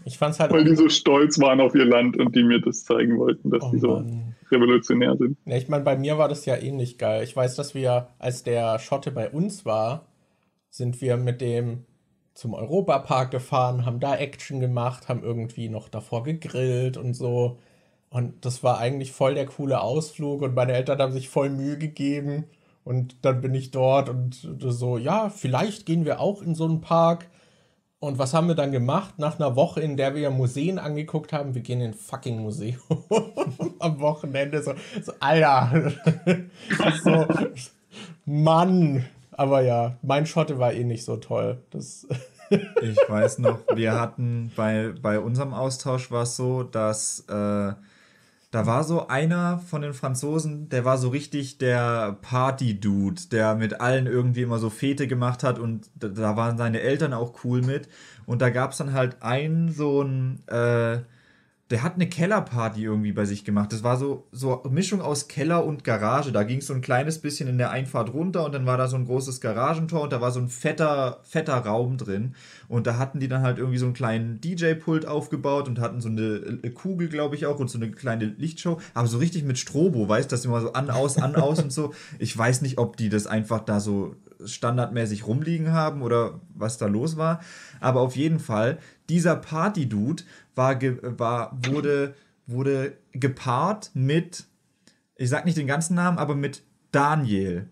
Ich 0.05 0.19
fand's 0.19 0.39
halt 0.39 0.51
weil 0.51 0.63
die 0.63 0.75
so 0.75 0.87
stolz 0.87 1.39
waren 1.39 1.59
auf 1.59 1.73
ihr 1.73 1.85
Land 1.85 2.17
und 2.17 2.35
die 2.35 2.43
mir 2.43 2.61
das 2.61 2.83
zeigen 2.83 3.17
wollten, 3.17 3.49
dass 3.49 3.63
oh 3.63 3.71
die 3.71 3.79
so 3.79 3.87
Mann. 3.87 4.35
revolutionär 4.51 5.17
sind. 5.17 5.35
Ja, 5.45 5.57
ich 5.57 5.67
meine, 5.67 5.83
bei 5.83 5.97
mir 5.97 6.19
war 6.19 6.29
das 6.29 6.45
ja 6.45 6.55
ähnlich 6.55 6.99
geil. 6.99 7.23
Ich 7.23 7.35
weiß, 7.35 7.55
dass 7.55 7.73
wir, 7.73 8.09
als 8.19 8.43
der 8.43 8.77
Schotte 8.77 9.11
bei 9.11 9.29
uns 9.31 9.65
war, 9.65 10.05
sind 10.69 11.01
wir 11.01 11.17
mit 11.17 11.41
dem 11.41 11.85
zum 12.35 12.53
Europapark 12.53 13.31
gefahren, 13.31 13.85
haben 13.85 13.99
da 13.99 14.15
Action 14.15 14.59
gemacht, 14.59 15.09
haben 15.09 15.23
irgendwie 15.23 15.69
noch 15.69 15.89
davor 15.89 16.23
gegrillt 16.23 16.97
und 16.97 17.15
so. 17.15 17.57
Und 18.09 18.45
das 18.45 18.63
war 18.63 18.77
eigentlich 18.77 19.11
voll 19.11 19.33
der 19.33 19.47
coole 19.47 19.81
Ausflug 19.81 20.43
und 20.43 20.53
meine 20.53 20.73
Eltern 20.73 20.99
haben 20.99 21.13
sich 21.13 21.29
voll 21.29 21.49
Mühe 21.49 21.77
gegeben. 21.77 22.45
Und 22.83 23.25
dann 23.25 23.41
bin 23.41 23.55
ich 23.55 23.71
dort 23.71 24.09
und 24.09 24.35
so, 24.59 24.97
ja, 24.99 25.29
vielleicht 25.29 25.87
gehen 25.87 26.05
wir 26.05 26.19
auch 26.19 26.43
in 26.43 26.53
so 26.53 26.65
einen 26.65 26.81
Park. 26.81 27.27
Und 28.05 28.19
was 28.19 28.35
haben 28.35 28.47
wir 28.47 28.55
dann 28.55 28.71
gemacht? 28.71 29.15
Nach 29.17 29.39
einer 29.39 29.55
Woche, 29.55 29.81
in 29.81 29.97
der 29.97 30.13
wir 30.13 30.29
Museen 30.29 30.77
angeguckt 30.77 31.33
haben, 31.33 31.55
wir 31.55 31.61
gehen 31.61 31.81
in 31.81 31.91
ein 31.91 31.93
fucking 31.95 32.39
Museum 32.39 32.79
am 33.79 33.99
Wochenende. 33.99 34.61
So, 34.61 34.73
so 35.01 35.11
Alter. 35.19 35.91
so, 37.03 37.25
Mann. 38.25 39.05
Aber 39.31 39.61
ja, 39.61 39.97
mein 40.03 40.27
Schotte 40.27 40.59
war 40.59 40.71
eh 40.71 40.83
nicht 40.83 41.03
so 41.03 41.17
toll. 41.17 41.57
Das, 41.71 42.07
Ich 42.49 42.97
weiß 43.07 43.39
noch, 43.39 43.59
wir 43.73 43.99
hatten 43.99 44.51
bei, 44.55 44.93
bei 45.01 45.19
unserem 45.19 45.53
Austausch 45.53 46.11
war 46.11 46.23
es 46.23 46.35
so, 46.35 46.61
dass 46.61 47.25
äh, 47.27 47.73
da 48.55 48.65
war 48.65 48.85
so 48.85 49.09
einer 49.09 49.59
von 49.59 49.81
den 49.81 49.93
Franzosen, 49.93 50.69
der 50.69 50.85
war 50.85 50.97
so 50.97 51.09
richtig 51.09 51.57
der 51.57 52.17
Party-Dude, 52.21 53.23
der 53.29 53.53
mit 53.53 53.81
allen 53.81 54.07
irgendwie 54.07 54.43
immer 54.43 54.59
so 54.59 54.69
Fete 54.69 55.07
gemacht 55.07 55.43
hat 55.43 55.59
und 55.59 55.89
da, 55.93 56.37
waren 56.37 56.57
seine 56.57 56.79
Eltern 56.79 57.11
auch 57.13 57.43
cool 57.43 57.61
mit. 57.61 57.89
Und 58.25 58.41
da 58.41 58.49
gab 58.51 58.71
es 58.71 58.77
dann 58.77 58.93
halt 58.93 59.21
einen 59.21 59.73
so 59.73 60.01
ein, 60.03 60.47
äh, 60.47 60.99
der 61.71 61.81
hat 61.81 61.95
eine 61.95 62.07
Kellerparty 62.07 62.83
irgendwie 62.83 63.11
bei 63.11 63.25
sich 63.25 63.43
gemacht. 63.43 63.73
Das 63.73 63.81
war 63.81 63.97
so, 63.97 64.27
so 64.31 64.61
Mischung 64.69 65.01
aus 65.01 65.27
Keller 65.27 65.65
und 65.65 65.83
Garage. 65.83 66.31
Da 66.31 66.43
ging 66.43 66.59
es 66.59 66.67
so 66.67 66.75
ein 66.75 66.81
kleines 66.81 67.17
bisschen 67.17 67.49
in 67.49 67.57
der 67.57 67.71
Einfahrt 67.71 68.13
runter 68.13 68.45
und 68.45 68.53
dann 68.53 68.67
war 68.67 68.77
da 68.77 68.87
so 68.87 68.95
ein 68.95 69.05
großes 69.05 69.41
Garagentor 69.41 70.01
und 70.01 70.13
da 70.13 70.21
war 70.21 70.31
so 70.31 70.39
ein 70.39 70.47
fetter, 70.47 71.21
fetter 71.23 71.57
Raum 71.57 71.97
drin. 71.97 72.35
Und 72.67 72.85
da 72.85 72.99
hatten 72.99 73.19
die 73.19 73.27
dann 73.27 73.41
halt 73.41 73.57
irgendwie 73.57 73.79
so 73.79 73.85
einen 73.85 73.95
kleinen 73.95 74.39
DJ-Pult 74.41 75.07
aufgebaut 75.07 75.67
und 75.67 75.79
hatten 75.79 76.01
so 76.01 76.09
eine 76.09 76.59
äh, 76.61 76.69
Kugel, 76.69 77.09
glaube 77.09 77.35
ich, 77.35 77.47
auch 77.47 77.57
und 77.57 77.69
so 77.69 77.79
eine 77.79 77.89
kleine 77.89 78.25
Lichtshow. 78.25 78.79
Aber 78.93 79.07
so 79.07 79.17
richtig 79.17 79.43
mit 79.43 79.57
Strobo, 79.57 80.07
weißt 80.07 80.31
du, 80.31 80.35
das 80.35 80.45
immer 80.45 80.61
so 80.61 80.73
an, 80.73 80.91
aus, 80.91 81.17
an, 81.17 81.35
aus 81.35 81.63
und 81.63 81.73
so. 81.73 81.95
Ich 82.19 82.37
weiß 82.37 82.61
nicht, 82.61 82.77
ob 82.77 82.95
die 82.95 83.09
das 83.09 83.25
einfach 83.25 83.61
da 83.61 83.79
so 83.79 84.15
standardmäßig 84.43 85.27
rumliegen 85.27 85.71
haben 85.71 86.01
oder 86.01 86.39
was 86.53 86.77
da 86.77 86.87
los 86.87 87.17
war. 87.17 87.41
Aber 87.79 88.01
auf 88.01 88.15
jeden 88.15 88.39
Fall, 88.39 88.79
dieser 89.09 89.35
Party-Dude 89.35 90.23
war, 90.55 90.79
war, 91.19 91.57
wurde, 91.65 92.15
wurde 92.47 92.97
gepaart 93.11 93.91
mit, 93.93 94.45
ich 95.15 95.29
sag 95.29 95.45
nicht 95.45 95.57
den 95.57 95.67
ganzen 95.67 95.95
Namen, 95.95 96.17
aber 96.17 96.35
mit 96.35 96.63
Daniel. 96.91 97.69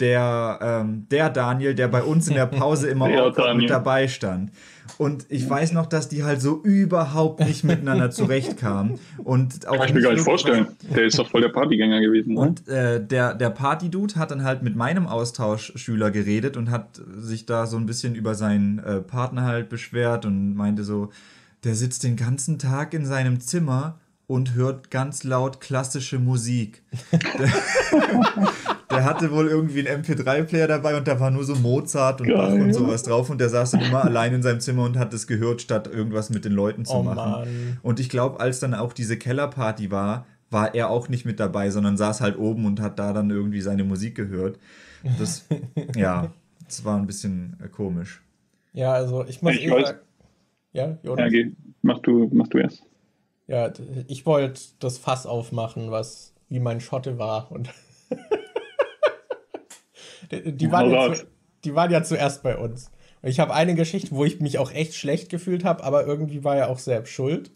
Der, 0.00 0.58
ähm, 0.60 1.06
der 1.10 1.30
Daniel, 1.30 1.74
der 1.74 1.86
bei 1.86 2.02
uns 2.02 2.26
in 2.26 2.34
der 2.34 2.46
Pause 2.46 2.88
immer 2.88 3.08
Der 3.08 3.24
auch 3.26 3.54
mit 3.54 3.70
dabei 3.70 4.08
stand. 4.08 4.50
Und 4.98 5.26
ich 5.28 5.48
weiß 5.48 5.72
noch, 5.72 5.86
dass 5.86 6.08
die 6.08 6.24
halt 6.24 6.40
so 6.40 6.60
überhaupt 6.62 7.40
nicht 7.40 7.64
miteinander 7.64 8.10
zurechtkamen. 8.10 8.98
Und 9.18 9.66
auch 9.66 9.76
Kann 9.76 9.88
ich 9.88 9.94
mir 9.94 10.02
gar 10.02 10.12
nicht 10.12 10.24
vorstellen. 10.24 10.66
Der 10.94 11.04
ist 11.04 11.18
doch 11.18 11.30
voll 11.30 11.40
der 11.40 11.48
Partygänger 11.48 12.00
gewesen. 12.00 12.36
und 12.36 12.68
äh, 12.68 13.04
der, 13.04 13.34
der 13.34 13.50
Party-Dude 13.50 14.16
hat 14.16 14.30
dann 14.30 14.44
halt 14.44 14.62
mit 14.62 14.76
meinem 14.76 15.06
Austauschschüler 15.06 16.10
geredet 16.10 16.56
und 16.56 16.70
hat 16.70 17.00
sich 17.16 17.46
da 17.46 17.66
so 17.66 17.76
ein 17.76 17.86
bisschen 17.86 18.14
über 18.14 18.34
seinen 18.34 18.78
äh, 18.80 19.00
Partner 19.00 19.44
halt 19.44 19.68
beschwert 19.68 20.26
und 20.26 20.54
meinte 20.54 20.84
so, 20.84 21.10
der 21.64 21.74
sitzt 21.74 22.04
den 22.04 22.16
ganzen 22.16 22.58
Tag 22.58 22.94
in 22.94 23.06
seinem 23.06 23.40
Zimmer 23.40 23.98
und 24.34 24.54
hört 24.54 24.90
ganz 24.90 25.22
laut 25.22 25.60
klassische 25.60 26.18
Musik. 26.18 26.82
Der, 27.12 27.52
der 28.90 29.04
hatte 29.04 29.30
wohl 29.30 29.46
irgendwie 29.46 29.86
einen 29.86 30.02
MP3-Player 30.02 30.66
dabei 30.66 30.96
und 30.96 31.06
da 31.06 31.20
war 31.20 31.30
nur 31.30 31.44
so 31.44 31.54
Mozart 31.54 32.20
und 32.20 32.26
Bach 32.34 32.48
Geil. 32.48 32.62
und 32.62 32.72
sowas 32.74 33.04
drauf 33.04 33.30
und 33.30 33.40
der 33.40 33.48
saß 33.48 33.70
dann 33.70 33.82
immer 33.82 34.04
allein 34.04 34.34
in 34.34 34.42
seinem 34.42 34.58
Zimmer 34.58 34.82
und 34.82 34.98
hat 34.98 35.14
es 35.14 35.28
gehört, 35.28 35.62
statt 35.62 35.86
irgendwas 35.86 36.30
mit 36.30 36.44
den 36.44 36.52
Leuten 36.52 36.84
zu 36.84 36.94
oh 36.94 37.02
machen. 37.04 37.16
Mann. 37.16 37.78
Und 37.82 38.00
ich 38.00 38.08
glaube, 38.08 38.40
als 38.40 38.58
dann 38.58 38.74
auch 38.74 38.92
diese 38.92 39.16
Kellerparty 39.16 39.92
war, 39.92 40.26
war 40.50 40.74
er 40.74 40.90
auch 40.90 41.08
nicht 41.08 41.24
mit 41.24 41.38
dabei, 41.38 41.70
sondern 41.70 41.96
saß 41.96 42.20
halt 42.20 42.36
oben 42.36 42.66
und 42.66 42.80
hat 42.80 42.98
da 42.98 43.12
dann 43.12 43.30
irgendwie 43.30 43.60
seine 43.60 43.84
Musik 43.84 44.16
gehört. 44.16 44.58
Das, 45.16 45.46
ja, 45.94 46.32
das 46.64 46.84
war 46.84 46.96
ein 46.98 47.06
bisschen 47.06 47.56
äh, 47.64 47.68
komisch. 47.68 48.20
Ja, 48.72 48.94
also 48.94 49.24
ich 49.26 49.42
muss 49.42 49.54
Ich 49.54 49.66
eh 49.66 49.70
weiß-. 49.70 49.94
Ja, 50.72 50.86
Ja, 50.88 50.98
Jonas? 51.04 51.30
geh. 51.30 51.52
Mach 51.82 52.00
du, 52.00 52.28
mach 52.32 52.48
du 52.48 52.58
erst. 52.58 52.82
Ja, 53.46 53.72
ich 54.08 54.26
wollte 54.26 54.60
das 54.78 54.98
Fass 54.98 55.26
aufmachen, 55.26 55.90
was 55.90 56.34
wie 56.48 56.60
mein 56.60 56.80
Schotte 56.80 57.18
war. 57.18 57.50
Und 57.50 57.70
die, 60.30 60.52
die, 60.52 60.72
waren 60.72 60.90
ja 60.90 61.12
zu, 61.12 61.26
die 61.64 61.74
waren 61.74 61.90
ja 61.90 62.02
zuerst 62.02 62.42
bei 62.42 62.56
uns. 62.56 62.90
Und 63.22 63.28
ich 63.28 63.40
habe 63.40 63.54
eine 63.54 63.74
Geschichte, 63.74 64.12
wo 64.12 64.24
ich 64.24 64.40
mich 64.40 64.58
auch 64.58 64.70
echt 64.70 64.94
schlecht 64.94 65.30
gefühlt 65.30 65.64
habe, 65.64 65.84
aber 65.84 66.06
irgendwie 66.06 66.44
war 66.44 66.56
er 66.56 66.70
auch 66.70 66.78
selbst 66.78 67.12
schuld. 67.12 67.50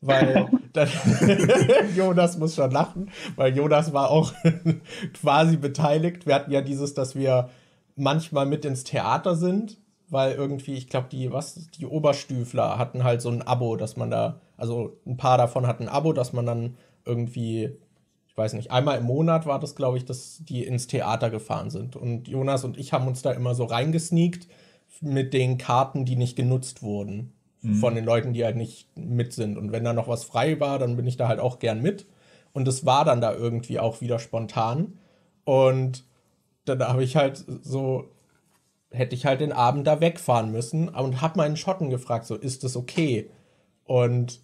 Weil 0.00 0.48
Jonas 1.96 2.38
muss 2.38 2.54
schon 2.54 2.70
lachen, 2.70 3.10
weil 3.36 3.54
Jonas 3.54 3.92
war 3.92 4.10
auch 4.10 4.32
quasi 5.20 5.56
beteiligt. 5.56 6.26
Wir 6.26 6.34
hatten 6.34 6.50
ja 6.50 6.62
dieses, 6.62 6.94
dass 6.94 7.14
wir 7.14 7.50
manchmal 7.96 8.46
mit 8.46 8.64
ins 8.64 8.84
Theater 8.84 9.36
sind, 9.36 9.78
weil 10.08 10.34
irgendwie, 10.34 10.74
ich 10.74 10.88
glaube, 10.88 11.08
die, 11.10 11.32
was, 11.32 11.70
die 11.70 11.86
Oberstüfler 11.86 12.78
hatten 12.78 13.04
halt 13.04 13.20
so 13.20 13.28
ein 13.28 13.42
Abo, 13.42 13.76
dass 13.76 13.96
man 13.96 14.10
da, 14.10 14.40
also 14.60 14.98
ein 15.06 15.16
paar 15.16 15.38
davon 15.38 15.66
hatten 15.66 15.84
ein 15.84 15.88
Abo, 15.88 16.12
dass 16.12 16.32
man 16.32 16.44
dann 16.46 16.76
irgendwie, 17.04 17.70
ich 18.28 18.36
weiß 18.36 18.52
nicht, 18.52 18.70
einmal 18.70 18.98
im 18.98 19.04
Monat 19.04 19.46
war 19.46 19.58
das, 19.58 19.74
glaube 19.74 19.96
ich, 19.96 20.04
dass 20.04 20.42
die 20.44 20.64
ins 20.64 20.86
Theater 20.86 21.30
gefahren 21.30 21.70
sind. 21.70 21.96
Und 21.96 22.28
Jonas 22.28 22.64
und 22.64 22.78
ich 22.78 22.92
haben 22.92 23.06
uns 23.06 23.22
da 23.22 23.32
immer 23.32 23.54
so 23.54 23.64
reingesneakt 23.64 24.48
mit 25.00 25.32
den 25.32 25.56
Karten, 25.56 26.04
die 26.04 26.16
nicht 26.16 26.36
genutzt 26.36 26.82
wurden. 26.82 27.32
Mhm. 27.62 27.74
Von 27.76 27.94
den 27.94 28.04
Leuten, 28.04 28.34
die 28.34 28.44
halt 28.44 28.56
nicht 28.56 28.94
mit 28.96 29.32
sind. 29.32 29.56
Und 29.56 29.72
wenn 29.72 29.84
da 29.84 29.92
noch 29.92 30.08
was 30.08 30.24
frei 30.24 30.60
war, 30.60 30.78
dann 30.78 30.96
bin 30.96 31.06
ich 31.06 31.16
da 31.16 31.26
halt 31.26 31.40
auch 31.40 31.58
gern 31.58 31.80
mit. 31.80 32.06
Und 32.52 32.68
es 32.68 32.84
war 32.84 33.04
dann 33.04 33.20
da 33.20 33.32
irgendwie 33.32 33.78
auch 33.78 34.00
wieder 34.02 34.18
spontan. 34.18 34.98
Und 35.44 36.04
dann 36.66 36.80
habe 36.80 37.02
ich 37.02 37.16
halt 37.16 37.44
so, 37.62 38.10
hätte 38.90 39.14
ich 39.14 39.24
halt 39.24 39.40
den 39.40 39.52
Abend 39.52 39.86
da 39.86 40.00
wegfahren 40.00 40.52
müssen 40.52 40.90
und 40.90 41.22
habe 41.22 41.38
meinen 41.38 41.56
Schotten 41.56 41.88
gefragt, 41.88 42.26
so, 42.26 42.34
ist 42.34 42.62
das 42.62 42.76
okay? 42.76 43.30
Und 43.84 44.40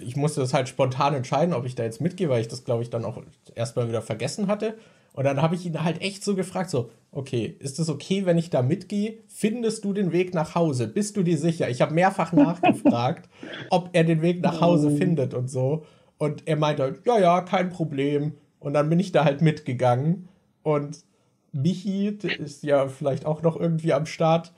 ich 0.00 0.16
musste 0.16 0.40
das 0.40 0.54
halt 0.54 0.68
spontan 0.68 1.14
entscheiden, 1.14 1.54
ob 1.54 1.64
ich 1.64 1.74
da 1.74 1.84
jetzt 1.84 2.00
mitgehe, 2.00 2.28
weil 2.28 2.40
ich 2.40 2.48
das, 2.48 2.64
glaube 2.64 2.82
ich, 2.82 2.90
dann 2.90 3.04
auch 3.04 3.22
erstmal 3.54 3.88
wieder 3.88 4.02
vergessen 4.02 4.48
hatte. 4.48 4.76
Und 5.12 5.24
dann 5.24 5.42
habe 5.42 5.54
ich 5.54 5.66
ihn 5.66 5.84
halt 5.84 6.00
echt 6.00 6.24
so 6.24 6.34
gefragt, 6.34 6.70
so, 6.70 6.90
okay, 7.10 7.56
ist 7.58 7.78
es 7.78 7.88
okay, 7.88 8.24
wenn 8.24 8.38
ich 8.38 8.50
da 8.50 8.62
mitgehe? 8.62 9.18
Findest 9.28 9.84
du 9.84 9.92
den 9.92 10.10
Weg 10.10 10.34
nach 10.34 10.54
Hause? 10.54 10.88
Bist 10.88 11.16
du 11.16 11.22
dir 11.22 11.36
sicher? 11.36 11.68
Ich 11.68 11.82
habe 11.82 11.94
mehrfach 11.94 12.32
nachgefragt, 12.32 13.28
ob 13.70 13.90
er 13.92 14.04
den 14.04 14.22
Weg 14.22 14.42
nach 14.42 14.60
Hause 14.60 14.88
oh. 14.88 14.96
findet 14.96 15.34
und 15.34 15.48
so. 15.48 15.84
Und 16.18 16.48
er 16.48 16.56
meinte 16.56 16.82
halt, 16.82 17.06
ja, 17.06 17.18
ja, 17.18 17.40
kein 17.42 17.70
Problem. 17.70 18.34
Und 18.58 18.74
dann 18.74 18.88
bin 18.88 19.00
ich 19.00 19.12
da 19.12 19.24
halt 19.24 19.42
mitgegangen. 19.42 20.28
Und 20.62 21.04
Michi 21.52 22.08
ist 22.08 22.62
ja 22.62 22.88
vielleicht 22.88 23.26
auch 23.26 23.42
noch 23.42 23.56
irgendwie 23.58 23.92
am 23.92 24.06
Start, 24.06 24.52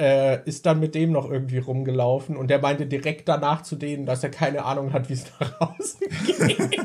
äh, 0.00 0.42
ist 0.46 0.64
dann 0.64 0.80
mit 0.80 0.94
dem 0.94 1.12
noch 1.12 1.30
irgendwie 1.30 1.58
rumgelaufen. 1.58 2.36
Und 2.36 2.48
der 2.48 2.58
meinte 2.58 2.86
direkt 2.86 3.28
danach 3.28 3.62
zu 3.62 3.76
denen, 3.76 4.06
dass 4.06 4.24
er 4.24 4.30
keine 4.30 4.64
Ahnung 4.64 4.94
hat, 4.94 5.10
wie 5.10 5.12
es 5.12 5.26
nach 5.38 5.60
Hause 5.60 5.98
geht. 6.26 6.80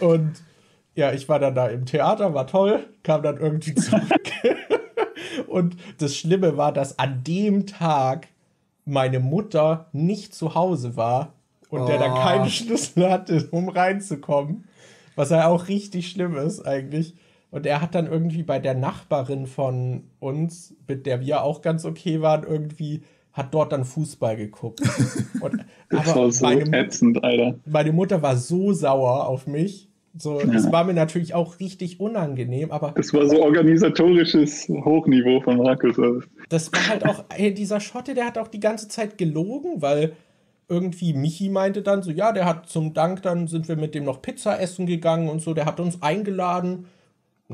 und 0.00 0.42
ja, 0.96 1.12
ich 1.12 1.28
war 1.28 1.38
dann 1.38 1.54
da 1.54 1.68
im 1.68 1.86
Theater, 1.86 2.34
war 2.34 2.48
toll, 2.48 2.84
kam 3.04 3.22
dann 3.22 3.36
irgendwie 3.36 3.74
zurück. 3.74 4.30
und 5.46 5.76
das 5.98 6.16
Schlimme 6.16 6.56
war, 6.56 6.72
dass 6.72 6.98
an 6.98 7.22
dem 7.22 7.66
Tag 7.66 8.26
meine 8.84 9.20
Mutter 9.20 9.86
nicht 9.92 10.34
zu 10.34 10.54
Hause 10.54 10.96
war 10.96 11.32
und 11.68 11.82
oh. 11.82 11.86
der 11.86 11.98
dann 11.98 12.14
keinen 12.14 12.50
Schlüssel 12.50 13.08
hatte, 13.08 13.48
um 13.52 13.68
reinzukommen. 13.68 14.64
Was 15.14 15.30
ja 15.30 15.46
auch 15.46 15.68
richtig 15.68 16.10
schlimm 16.10 16.36
ist 16.36 16.66
eigentlich. 16.66 17.14
Und 17.54 17.66
er 17.66 17.80
hat 17.80 17.94
dann 17.94 18.08
irgendwie 18.08 18.42
bei 18.42 18.58
der 18.58 18.74
Nachbarin 18.74 19.46
von 19.46 20.02
uns, 20.18 20.74
mit 20.88 21.06
der 21.06 21.20
wir 21.20 21.44
auch 21.44 21.62
ganz 21.62 21.84
okay 21.84 22.20
waren, 22.20 22.42
irgendwie 22.42 23.02
hat 23.32 23.54
dort 23.54 23.70
dann 23.70 23.84
Fußball 23.84 24.36
geguckt. 24.36 24.80
Und, 25.40 25.64
das 25.88 26.16
war 26.16 26.32
so 26.32 26.44
meine, 26.46 26.76
ätzend, 26.76 27.22
Alter. 27.22 27.56
Meine 27.64 27.92
Mutter 27.92 28.22
war 28.22 28.36
so 28.36 28.72
sauer 28.72 29.28
auf 29.28 29.46
mich. 29.46 29.88
So, 30.18 30.40
ja. 30.40 30.46
Das 30.46 30.72
war 30.72 30.82
mir 30.82 30.94
natürlich 30.94 31.32
auch 31.34 31.60
richtig 31.60 32.00
unangenehm, 32.00 32.72
aber. 32.72 32.90
Das 32.96 33.14
war 33.14 33.24
so 33.28 33.40
organisatorisches 33.40 34.68
Hochniveau 34.68 35.40
von 35.40 35.58
Markus. 35.58 35.94
Das 36.48 36.72
war 36.72 36.88
halt 36.88 37.06
auch, 37.06 37.24
ey, 37.36 37.54
dieser 37.54 37.78
Schotte, 37.78 38.14
der 38.14 38.26
hat 38.26 38.36
auch 38.36 38.48
die 38.48 38.58
ganze 38.58 38.88
Zeit 38.88 39.16
gelogen, 39.16 39.80
weil 39.80 40.16
irgendwie 40.68 41.14
Michi 41.14 41.50
meinte 41.50 41.82
dann 41.82 42.02
so, 42.02 42.10
ja, 42.10 42.32
der 42.32 42.46
hat 42.46 42.68
zum 42.68 42.94
Dank, 42.94 43.22
dann 43.22 43.46
sind 43.46 43.68
wir 43.68 43.76
mit 43.76 43.94
dem 43.94 44.02
noch 44.02 44.22
Pizza 44.22 44.60
essen 44.60 44.86
gegangen 44.86 45.28
und 45.28 45.40
so, 45.40 45.54
der 45.54 45.66
hat 45.66 45.78
uns 45.78 46.02
eingeladen. 46.02 46.86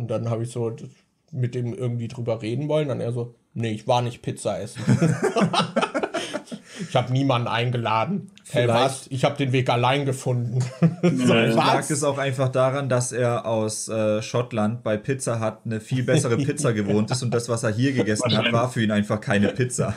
Und 0.01 0.09
dann 0.09 0.31
habe 0.31 0.43
ich 0.43 0.51
so 0.51 0.75
mit 1.33 1.55
dem 1.55 1.75
irgendwie 1.75 2.09
drüber 2.09 2.43
reden 2.43 2.69
wollen, 2.69 2.89
dann 2.89 3.01
er 3.01 3.13
so, 3.13 3.35
nee, 3.55 3.71
ich 3.71 3.87
war 3.87 4.03
nicht 4.03 4.23
Pizza 4.23 4.61
essen. 4.61 4.83
Ich 6.89 6.97
habe 6.97 7.13
niemanden 7.13 7.47
eingeladen. 7.47 8.31
Hey, 8.51 8.67
was? 8.67 9.07
Ich 9.11 9.25
habe 9.25 9.37
den 9.37 9.53
Weg 9.53 9.69
allein 9.69 10.07
gefunden. 10.07 10.61
Vielleicht 11.03 11.57
lag 11.57 11.89
es 11.89 12.03
auch 12.03 12.19
einfach 12.19 12.49
daran, 12.49 12.89
dass 12.89 13.13
er 13.13 13.47
aus 13.47 13.89
äh, 13.89 14.23
Schottland 14.23 14.83
bei 14.83 14.97
Pizza 14.97 15.41
hat 15.41 15.61
eine 15.65 15.81
viel 15.81 16.03
bessere 16.03 16.37
Pizza 16.37 16.73
gewohnt 16.73 17.11
ist 17.11 17.23
und 17.23 17.33
das, 17.33 17.49
was 17.49 17.63
er 17.63 17.71
hier 17.71 17.93
gegessen 17.93 18.37
hat, 18.37 18.53
war 18.53 18.71
für 18.71 18.83
ihn 18.83 18.91
einfach 18.91 19.21
keine 19.21 19.49
Pizza. 19.49 19.95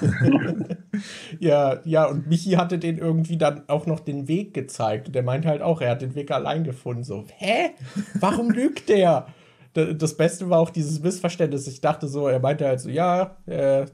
ja, 1.40 1.80
ja, 1.86 2.06
und 2.06 2.28
Michi 2.28 2.52
hatte 2.52 2.78
den 2.78 2.98
irgendwie 2.98 3.38
dann 3.38 3.64
auch 3.68 3.86
noch 3.86 4.00
den 4.00 4.28
Weg 4.28 4.54
gezeigt. 4.54 5.08
Und 5.08 5.16
der 5.16 5.24
meinte 5.24 5.48
halt 5.48 5.62
auch, 5.62 5.82
er 5.82 5.92
hat 5.92 6.02
den 6.02 6.16
Weg 6.16 6.32
allein 6.32 6.64
gefunden. 6.64 7.04
So, 7.04 7.26
hä? 7.38 7.72
Warum 8.20 8.52
lügt 8.52 8.90
der? 8.90 9.28
Das 9.74 10.16
Beste 10.16 10.50
war 10.50 10.60
auch 10.60 10.70
dieses 10.70 11.02
Missverständnis. 11.02 11.68
Ich 11.68 11.82
dachte 11.82 12.08
so, 12.08 12.28
er 12.28 12.40
meinte 12.40 12.68
halt 12.68 12.80
so, 12.80 12.90
ja, 12.90 13.38
äh, 13.48 13.86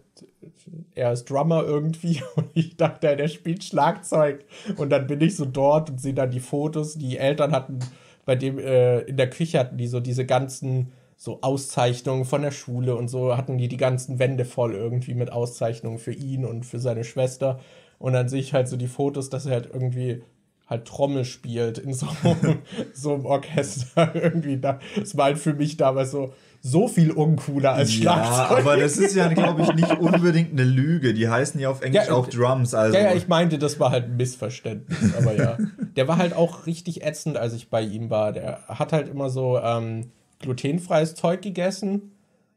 er 0.93 1.13
ist 1.13 1.29
Drummer 1.29 1.63
irgendwie 1.63 2.21
und 2.35 2.49
ich 2.53 2.75
dachte, 2.75 3.15
der 3.15 3.27
spielt 3.27 3.63
Schlagzeug. 3.63 4.43
Und 4.77 4.89
dann 4.89 5.07
bin 5.07 5.21
ich 5.21 5.35
so 5.35 5.45
dort 5.45 5.89
und 5.89 6.01
sehe 6.01 6.13
dann 6.13 6.31
die 6.31 6.41
Fotos. 6.41 6.95
Die 6.95 7.17
Eltern 7.17 7.53
hatten 7.53 7.79
bei 8.25 8.35
dem 8.35 8.59
äh, 8.59 8.99
in 9.01 9.17
der 9.17 9.29
Küche 9.29 9.57
hatten 9.57 9.77
die 9.77 9.87
so 9.87 9.99
diese 9.99 10.25
ganzen 10.25 10.91
so 11.17 11.39
Auszeichnungen 11.41 12.25
von 12.25 12.43
der 12.43 12.51
Schule 12.51 12.95
und 12.95 13.07
so 13.07 13.35
hatten 13.35 13.57
die 13.57 13.67
die 13.67 13.77
ganzen 13.77 14.19
Wände 14.19 14.45
voll 14.45 14.73
irgendwie 14.73 15.15
mit 15.15 15.31
Auszeichnungen 15.31 15.97
für 15.97 16.13
ihn 16.13 16.45
und 16.45 16.65
für 16.65 16.79
seine 16.79 17.03
Schwester. 17.03 17.59
Und 17.97 18.13
dann 18.13 18.29
sehe 18.29 18.39
ich 18.39 18.53
halt 18.53 18.67
so 18.67 18.77
die 18.77 18.87
Fotos, 18.87 19.29
dass 19.29 19.45
er 19.45 19.53
halt 19.53 19.69
irgendwie 19.73 20.21
halt 20.69 20.85
Trommel 20.85 21.25
spielt 21.25 21.79
in 21.79 21.93
so, 21.93 22.07
so 22.93 23.13
einem 23.13 23.25
Orchester 23.25 24.11
irgendwie. 24.13 24.57
Das 24.57 25.17
war 25.17 25.25
halt 25.25 25.39
für 25.39 25.53
mich 25.53 25.77
damals 25.77 26.11
so, 26.11 26.33
so 26.61 26.87
viel 26.87 27.11
uncooler 27.11 27.73
als 27.73 27.93
Schlagzeug. 27.93 28.57
Ja, 28.57 28.57
aber 28.57 28.77
das 28.77 28.97
ist 28.97 29.15
ja, 29.15 29.27
glaube 29.29 29.63
ich, 29.63 29.73
nicht 29.73 29.91
unbedingt 29.99 30.51
eine 30.51 30.63
Lüge. 30.63 31.13
Die 31.13 31.27
heißen 31.27 31.59
ja 31.59 31.69
auf 31.69 31.81
Englisch 31.81 32.07
ja, 32.07 32.13
auch 32.13 32.27
Drums. 32.27 32.73
Also. 32.73 32.95
Ja, 32.95 33.05
ja, 33.05 33.13
ich 33.15 33.27
meinte, 33.27 33.57
das 33.57 33.79
war 33.79 33.91
halt 33.91 34.05
ein 34.05 34.17
Missverständnis. 34.17 35.15
Aber 35.17 35.35
ja, 35.35 35.57
der 35.95 36.07
war 36.07 36.17
halt 36.17 36.33
auch 36.33 36.67
richtig 36.67 37.03
ätzend, 37.03 37.37
als 37.37 37.53
ich 37.53 37.69
bei 37.69 37.81
ihm 37.81 38.09
war. 38.09 38.31
Der 38.31 38.59
hat 38.67 38.93
halt 38.93 39.09
immer 39.09 39.29
so 39.29 39.57
ähm, 39.57 40.11
glutenfreies 40.39 41.15
Zeug 41.15 41.41
gegessen 41.41 42.11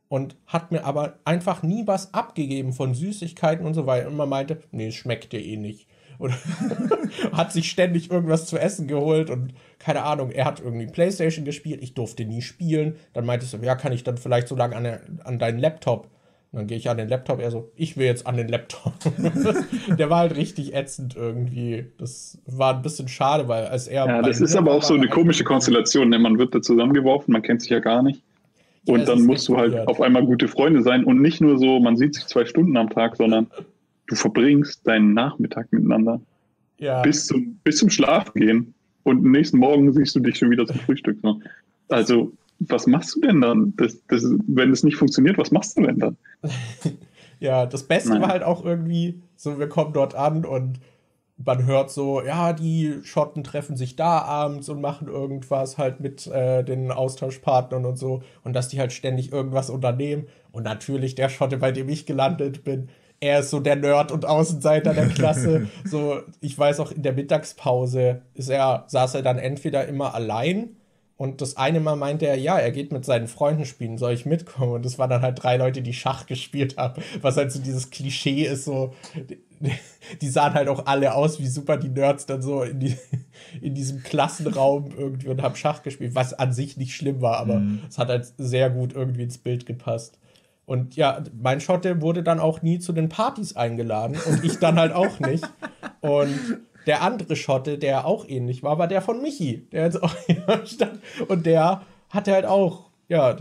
und 0.08 0.36
hat 0.46 0.72
mir 0.72 0.84
aber 0.84 1.14
einfach 1.24 1.62
nie 1.62 1.86
was 1.86 2.12
abgegeben 2.12 2.74
von 2.74 2.94
Süßigkeiten 2.94 3.64
und 3.64 3.72
so 3.72 3.86
weiter. 3.86 4.08
Und 4.08 4.16
man 4.16 4.28
meinte, 4.28 4.62
nee, 4.70 4.88
es 4.88 4.94
schmeckt 4.94 5.32
dir 5.32 5.40
eh 5.40 5.56
nicht 5.56 5.86
und 6.22 6.32
hat 7.32 7.52
sich 7.52 7.70
ständig 7.70 8.10
irgendwas 8.10 8.46
zu 8.46 8.58
essen 8.58 8.86
geholt 8.86 9.28
und 9.28 9.52
keine 9.78 10.02
Ahnung, 10.02 10.30
er 10.30 10.44
hat 10.44 10.60
irgendwie 10.60 10.86
Playstation 10.86 11.44
gespielt, 11.44 11.82
ich 11.82 11.94
durfte 11.94 12.24
nie 12.24 12.42
spielen. 12.42 12.96
Dann 13.12 13.26
meinte 13.26 13.44
ich 13.44 13.50
so, 13.50 13.58
ja, 13.58 13.74
kann 13.74 13.92
ich 13.92 14.04
dann 14.04 14.16
vielleicht 14.16 14.48
so 14.48 14.56
lange 14.56 14.76
an, 14.76 15.20
an 15.24 15.38
deinen 15.38 15.58
Laptop? 15.58 16.08
Und 16.52 16.58
dann 16.58 16.66
gehe 16.66 16.76
ich 16.76 16.90
an 16.90 16.98
den 16.98 17.08
Laptop, 17.08 17.40
er 17.40 17.50
so, 17.50 17.72
ich 17.76 17.96
will 17.96 18.06
jetzt 18.06 18.26
an 18.26 18.36
den 18.36 18.46
Laptop. 18.46 18.92
der 19.98 20.10
war 20.10 20.18
halt 20.18 20.36
richtig 20.36 20.74
ätzend 20.74 21.16
irgendwie. 21.16 21.86
Das 21.98 22.38
war 22.46 22.76
ein 22.76 22.82
bisschen 22.82 23.08
schade, 23.08 23.48
weil 23.48 23.66
als 23.66 23.88
er. 23.88 24.06
Ja, 24.06 24.22
das 24.22 24.40
ist 24.40 24.54
aber 24.54 24.72
auch 24.72 24.82
so 24.82 24.94
eine 24.94 25.08
komische 25.08 25.44
Konstellation. 25.44 26.10
Ne? 26.10 26.18
Man 26.18 26.38
wird 26.38 26.54
da 26.54 26.60
zusammengeworfen, 26.60 27.32
man 27.32 27.42
kennt 27.42 27.62
sich 27.62 27.70
ja 27.70 27.80
gar 27.80 28.02
nicht. 28.02 28.22
Und 28.86 29.00
ja, 29.00 29.06
dann 29.06 29.22
musst 29.22 29.48
du 29.48 29.56
halt 29.56 29.88
auf 29.88 30.00
einmal 30.00 30.26
gute 30.26 30.46
Freunde 30.48 30.82
sein 30.82 31.04
und 31.04 31.22
nicht 31.22 31.40
nur 31.40 31.56
so, 31.58 31.78
man 31.78 31.96
sieht 31.96 32.16
sich 32.16 32.26
zwei 32.26 32.44
Stunden 32.44 32.76
am 32.76 32.90
Tag, 32.90 33.16
sondern 33.16 33.46
du 34.06 34.14
verbringst 34.14 34.86
deinen 34.86 35.14
Nachmittag 35.14 35.72
miteinander. 35.72 36.20
Ja. 36.78 37.02
Bis 37.02 37.26
zum, 37.26 37.58
bis 37.64 37.78
zum 37.78 37.90
Schlafen 37.90 38.40
gehen. 38.40 38.74
Und 39.04 39.18
am 39.18 39.30
nächsten 39.30 39.58
Morgen 39.58 39.92
siehst 39.92 40.14
du 40.14 40.20
dich 40.20 40.38
schon 40.38 40.50
wieder 40.50 40.66
zum 40.66 40.78
Frühstück. 40.80 41.22
Ne? 41.22 41.38
Also, 41.88 42.32
was 42.58 42.86
machst 42.86 43.14
du 43.16 43.20
denn 43.20 43.40
dann? 43.40 43.74
Das, 43.76 43.98
das, 44.08 44.24
wenn 44.46 44.70
es 44.72 44.84
nicht 44.84 44.96
funktioniert, 44.96 45.38
was 45.38 45.50
machst 45.50 45.76
du 45.76 45.82
denn 45.82 45.98
dann? 45.98 46.16
ja, 47.40 47.66
das 47.66 47.84
Beste 47.84 48.10
Nein. 48.10 48.22
war 48.22 48.28
halt 48.28 48.42
auch 48.42 48.64
irgendwie, 48.64 49.20
so 49.36 49.58
wir 49.58 49.68
kommen 49.68 49.92
dort 49.92 50.14
an 50.14 50.44
und 50.44 50.80
man 51.44 51.66
hört 51.66 51.90
so, 51.90 52.22
ja, 52.22 52.52
die 52.52 52.98
Schotten 53.02 53.42
treffen 53.42 53.76
sich 53.76 53.96
da 53.96 54.20
abends 54.20 54.68
und 54.68 54.80
machen 54.80 55.08
irgendwas 55.08 55.78
halt 55.78 56.00
mit 56.00 56.26
äh, 56.28 56.62
den 56.62 56.92
Austauschpartnern 56.92 57.84
und 57.84 57.96
so 57.96 58.22
und 58.44 58.54
dass 58.54 58.68
die 58.68 58.78
halt 58.78 58.92
ständig 58.92 59.32
irgendwas 59.32 59.70
unternehmen. 59.70 60.26
Und 60.52 60.64
natürlich 60.64 61.14
der 61.14 61.28
Schotte, 61.28 61.56
bei 61.56 61.72
dem 61.72 61.88
ich 61.88 62.06
gelandet 62.06 62.64
bin, 62.64 62.90
er 63.22 63.38
ist 63.38 63.50
so 63.50 63.60
der 63.60 63.76
Nerd 63.76 64.10
und 64.10 64.26
Außenseiter 64.26 64.94
der 64.94 65.06
Klasse. 65.14 65.68
so, 65.84 66.20
ich 66.40 66.58
weiß 66.58 66.80
auch, 66.80 66.90
in 66.90 67.02
der 67.02 67.12
Mittagspause 67.12 68.22
ist 68.34 68.50
er, 68.50 68.84
saß 68.88 69.14
er 69.14 69.22
dann 69.22 69.38
entweder 69.38 69.86
immer 69.86 70.14
allein 70.14 70.76
und 71.16 71.40
das 71.40 71.56
eine 71.56 71.78
Mal 71.78 71.94
meinte 71.94 72.26
er, 72.26 72.34
ja, 72.34 72.58
er 72.58 72.72
geht 72.72 72.90
mit 72.90 73.04
seinen 73.04 73.28
Freunden 73.28 73.64
spielen, 73.64 73.96
soll 73.96 74.12
ich 74.12 74.26
mitkommen? 74.26 74.72
Und 74.72 74.84
das 74.84 74.98
waren 74.98 75.08
dann 75.08 75.22
halt 75.22 75.40
drei 75.40 75.56
Leute, 75.56 75.80
die 75.80 75.92
Schach 75.92 76.26
gespielt 76.26 76.78
haben, 76.78 77.00
was 77.20 77.36
halt 77.36 77.52
so 77.52 77.60
dieses 77.60 77.90
Klischee 77.90 78.42
ist, 78.42 78.64
so, 78.64 78.92
die 80.20 80.28
sahen 80.28 80.54
halt 80.54 80.66
auch 80.66 80.86
alle 80.86 81.14
aus 81.14 81.38
wie 81.38 81.46
super 81.46 81.76
die 81.76 81.90
Nerds 81.90 82.26
dann 82.26 82.42
so 82.42 82.64
in, 82.64 82.80
die, 82.80 82.96
in 83.60 83.76
diesem 83.76 84.02
Klassenraum 84.02 84.90
irgendwie 84.98 85.28
und 85.28 85.42
haben 85.42 85.54
Schach 85.54 85.84
gespielt, 85.84 86.16
was 86.16 86.34
an 86.34 86.52
sich 86.52 86.76
nicht 86.76 86.96
schlimm 86.96 87.22
war, 87.22 87.36
aber 87.36 87.60
mhm. 87.60 87.82
es 87.88 87.98
hat 87.98 88.08
halt 88.08 88.32
sehr 88.36 88.68
gut 88.68 88.92
irgendwie 88.94 89.22
ins 89.22 89.38
Bild 89.38 89.64
gepasst. 89.64 90.18
Und 90.72 90.96
ja, 90.96 91.22
mein 91.38 91.60
Schotte 91.60 92.00
wurde 92.00 92.22
dann 92.22 92.40
auch 92.40 92.62
nie 92.62 92.78
zu 92.78 92.94
den 92.94 93.10
Partys 93.10 93.56
eingeladen 93.56 94.16
und 94.26 94.42
ich 94.42 94.58
dann 94.58 94.78
halt 94.78 94.94
auch 94.94 95.20
nicht. 95.20 95.46
Und 96.00 96.62
der 96.86 97.02
andere 97.02 97.36
Schotte, 97.36 97.76
der 97.76 98.06
auch 98.06 98.26
ähnlich 98.26 98.62
war, 98.62 98.78
war 98.78 98.88
der 98.88 99.02
von 99.02 99.20
Michi, 99.20 99.68
der 99.70 99.84
jetzt 99.84 100.02
auch 100.02 100.16
hier 100.26 100.62
stand. 100.64 100.98
Und 101.28 101.44
der 101.44 101.82
hatte 102.08 102.32
halt 102.32 102.46
auch, 102.46 102.88
ja, 103.08 103.36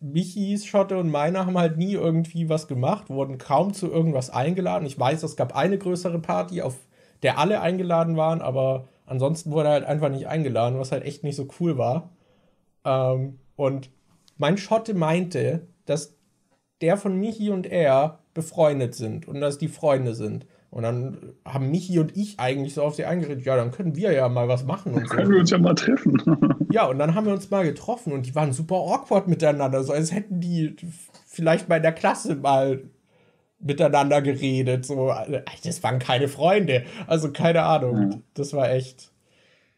Michis 0.00 0.66
Schotte 0.66 0.98
und 0.98 1.08
meine 1.08 1.46
haben 1.46 1.56
halt 1.56 1.78
nie 1.78 1.92
irgendwie 1.92 2.48
was 2.48 2.66
gemacht, 2.66 3.10
wurden 3.10 3.38
kaum 3.38 3.72
zu 3.72 3.88
irgendwas 3.88 4.30
eingeladen. 4.30 4.86
Ich 4.86 4.98
weiß, 4.98 5.22
es 5.22 5.36
gab 5.36 5.54
eine 5.54 5.78
größere 5.78 6.18
Party, 6.18 6.62
auf 6.62 6.74
der 7.22 7.38
alle 7.38 7.60
eingeladen 7.60 8.16
waren, 8.16 8.42
aber 8.42 8.88
ansonsten 9.06 9.52
wurde 9.52 9.68
halt 9.68 9.84
einfach 9.84 10.08
nicht 10.08 10.26
eingeladen, 10.26 10.80
was 10.80 10.90
halt 10.90 11.04
echt 11.04 11.22
nicht 11.22 11.36
so 11.36 11.46
cool 11.60 11.78
war. 11.78 12.10
Ähm, 12.84 13.38
und 13.54 13.88
mein 14.36 14.58
Schotte 14.58 14.94
meinte, 14.94 15.68
dass 15.84 16.15
der 16.80 16.96
von 16.96 17.18
Michi 17.18 17.50
und 17.50 17.66
er 17.66 18.20
befreundet 18.34 18.94
sind 18.94 19.26
und 19.28 19.40
dass 19.40 19.58
die 19.58 19.68
Freunde 19.68 20.14
sind. 20.14 20.46
Und 20.70 20.82
dann 20.82 21.32
haben 21.44 21.70
Michi 21.70 21.98
und 21.98 22.16
ich 22.16 22.38
eigentlich 22.38 22.74
so 22.74 22.82
auf 22.82 22.96
sie 22.96 23.06
eingeredet, 23.06 23.46
ja, 23.46 23.56
dann 23.56 23.70
können 23.70 23.96
wir 23.96 24.12
ja 24.12 24.28
mal 24.28 24.48
was 24.48 24.64
machen. 24.64 24.92
Und 24.92 25.08
so. 25.08 25.14
Können 25.14 25.30
wir 25.30 25.40
uns 25.40 25.50
ja 25.50 25.58
mal 25.58 25.74
treffen. 25.74 26.16
ja, 26.70 26.86
und 26.86 26.98
dann 26.98 27.14
haben 27.14 27.26
wir 27.26 27.32
uns 27.32 27.50
mal 27.50 27.64
getroffen 27.64 28.12
und 28.12 28.26
die 28.26 28.34
waren 28.34 28.52
super 28.52 28.76
awkward 28.76 29.28
miteinander, 29.28 29.82
so 29.84 29.92
als 29.92 30.12
hätten 30.12 30.40
die 30.40 30.76
vielleicht 31.26 31.68
mal 31.68 31.76
in 31.76 31.82
der 31.82 31.92
Klasse 31.92 32.36
mal 32.36 32.82
miteinander 33.58 34.20
geredet. 34.22 34.84
So, 34.84 35.14
das 35.64 35.82
waren 35.82 35.98
keine 35.98 36.28
Freunde. 36.28 36.84
Also 37.06 37.32
keine 37.32 37.62
Ahnung. 37.62 38.10
Ja. 38.10 38.18
Das 38.34 38.52
war 38.52 38.70
echt. 38.70 39.12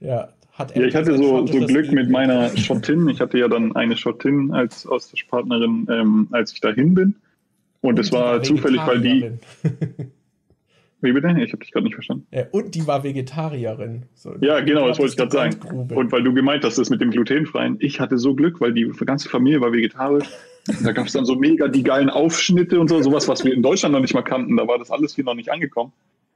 Ja, 0.00 0.30
hat 0.58 0.76
ja, 0.76 0.82
ich 0.82 0.94
hatte 0.94 1.16
so, 1.16 1.46
so 1.46 1.66
Glück 1.66 1.92
mit 1.92 2.10
meiner 2.10 2.54
Schottin. 2.56 3.08
Ich 3.08 3.20
hatte 3.20 3.38
ja 3.38 3.48
dann 3.48 3.76
eine 3.76 3.96
Schottin 3.96 4.52
als 4.52 4.86
Austauschpartnerin, 4.86 5.86
ähm, 5.88 6.28
als 6.32 6.52
ich 6.52 6.60
dahin 6.60 6.94
bin. 6.94 7.14
Und 7.80 7.98
es 7.98 8.10
war 8.10 8.42
zufällig, 8.42 8.80
weil 8.86 9.00
die. 9.00 9.30
Wie 11.00 11.12
bitte? 11.12 11.28
Ich 11.28 11.52
habe 11.52 11.62
dich 11.62 11.70
gerade 11.70 11.84
nicht 11.84 11.94
verstanden. 11.94 12.26
Ja, 12.32 12.46
und 12.50 12.74
die 12.74 12.84
war 12.88 13.04
Vegetarierin. 13.04 14.06
So, 14.14 14.34
ja, 14.40 14.58
genau, 14.58 14.88
das 14.88 14.98
wollte 14.98 15.12
ich 15.12 15.16
gerade 15.16 15.30
sagen. 15.30 15.86
Und 15.94 16.10
weil 16.10 16.24
du 16.24 16.34
gemeint 16.34 16.64
hast, 16.64 16.76
das 16.76 16.90
mit 16.90 17.00
dem 17.00 17.12
glutenfreien, 17.12 17.76
ich 17.78 18.00
hatte 18.00 18.18
so 18.18 18.34
Glück, 18.34 18.60
weil 18.60 18.72
die 18.72 18.90
ganze 19.06 19.28
Familie 19.28 19.60
war 19.60 19.72
vegetarisch. 19.72 20.26
da 20.82 20.90
gab 20.90 21.06
es 21.06 21.12
dann 21.12 21.24
so 21.24 21.36
mega 21.36 21.68
die 21.68 21.84
geilen 21.84 22.10
Aufschnitte 22.10 22.80
und 22.80 22.88
so, 22.88 23.00
sowas, 23.00 23.28
was 23.28 23.44
wir 23.44 23.54
in 23.54 23.62
Deutschland 23.62 23.92
noch 23.92 24.00
nicht 24.00 24.12
mal 24.12 24.22
kannten. 24.22 24.56
Da 24.56 24.66
war 24.66 24.76
das 24.76 24.90
alles 24.90 25.14
hier 25.14 25.24
noch 25.24 25.34
nicht 25.34 25.52
angekommen. 25.52 25.92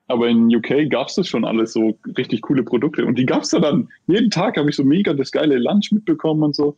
Aber 0.09 0.29
in 0.29 0.55
UK 0.55 0.91
gab 0.91 1.09
es 1.09 1.15
das 1.15 1.29
schon 1.29 1.45
alles, 1.45 1.73
so 1.73 1.99
richtig 2.19 2.43
coole 2.43 2.63
Produkte. 2.63 3.07
Und 3.07 3.19
die 3.19 3.27
gab 3.27 3.43
es 3.43 3.51
da 3.51 3.61
dann. 3.61 3.89
Jeden 4.07 4.31
Tag 4.31 4.57
habe 4.57 4.69
ich 4.69 4.77
so 4.77 4.85
mega 4.85 5.15
das 5.15 5.31
geile 5.31 5.59
Lunch 5.59 5.93
mitbekommen 5.93 6.43
und 6.43 6.57
so. 6.57 6.77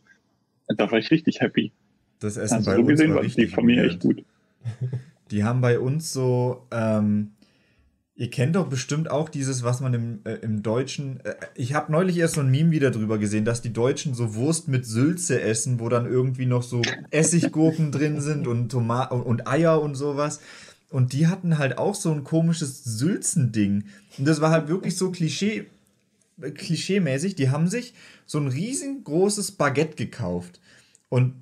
Da 0.67 0.89
war 0.91 0.99
ich 0.99 1.11
richtig 1.11 1.41
happy. 1.41 1.71
Das 2.19 2.37
Essen 2.37 2.55
also 2.55 2.71
bei 2.71 2.75
so 2.75 2.81
uns 2.81 2.89
gesehen 2.89 3.13
war 3.15 3.23
die 3.23 3.47
Familie 3.47 3.87
echt 3.87 3.99
gut. 3.99 4.23
Die 5.31 5.43
haben 5.43 5.59
bei 5.59 5.79
uns 5.79 6.13
so 6.13 6.67
ähm, 6.71 7.31
Ihr 8.17 8.29
kennt 8.29 8.55
doch 8.55 8.67
bestimmt 8.67 9.11
auch 9.11 9.27
dieses, 9.27 9.63
was 9.63 9.81
man 9.81 9.93
im, 9.93 10.19
äh, 10.23 10.35
im 10.35 10.63
Deutschen. 10.63 11.19
Äh, 11.25 11.35
ich 11.53 11.73
habe 11.73 11.91
neulich 11.91 12.17
erst 12.17 12.35
so 12.35 12.41
ein 12.41 12.49
Meme 12.49 12.71
wieder 12.71 12.89
drüber 12.89 13.17
gesehen, 13.17 13.43
dass 13.43 13.61
die 13.61 13.73
Deutschen 13.73 14.13
so 14.13 14.35
Wurst 14.35 14.69
mit 14.69 14.85
Sülze 14.85 15.41
essen, 15.41 15.81
wo 15.81 15.89
dann 15.89 16.05
irgendwie 16.05 16.45
noch 16.45 16.63
so 16.63 16.81
Essiggurken 17.11 17.91
drin 17.91 18.21
sind 18.21 18.47
und 18.47 18.69
Tomaten 18.69 19.19
und 19.19 19.47
Eier 19.49 19.81
und 19.81 19.95
sowas. 19.95 20.39
Und 20.95 21.11
die 21.11 21.27
hatten 21.27 21.57
halt 21.57 21.77
auch 21.77 21.93
so 21.93 22.09
ein 22.09 22.23
komisches 22.23 22.85
Sülzending. 22.85 23.83
Und 24.17 24.25
das 24.25 24.39
war 24.39 24.49
halt 24.49 24.69
wirklich 24.69 24.95
so 24.95 25.11
äh, 25.11 26.51
klischeemäßig. 26.51 27.35
Die 27.35 27.49
haben 27.49 27.67
sich 27.67 27.93
so 28.25 28.39
ein 28.39 28.47
riesengroßes 28.47 29.51
Baguette 29.51 29.97
gekauft. 29.97 30.61
Und 31.09 31.33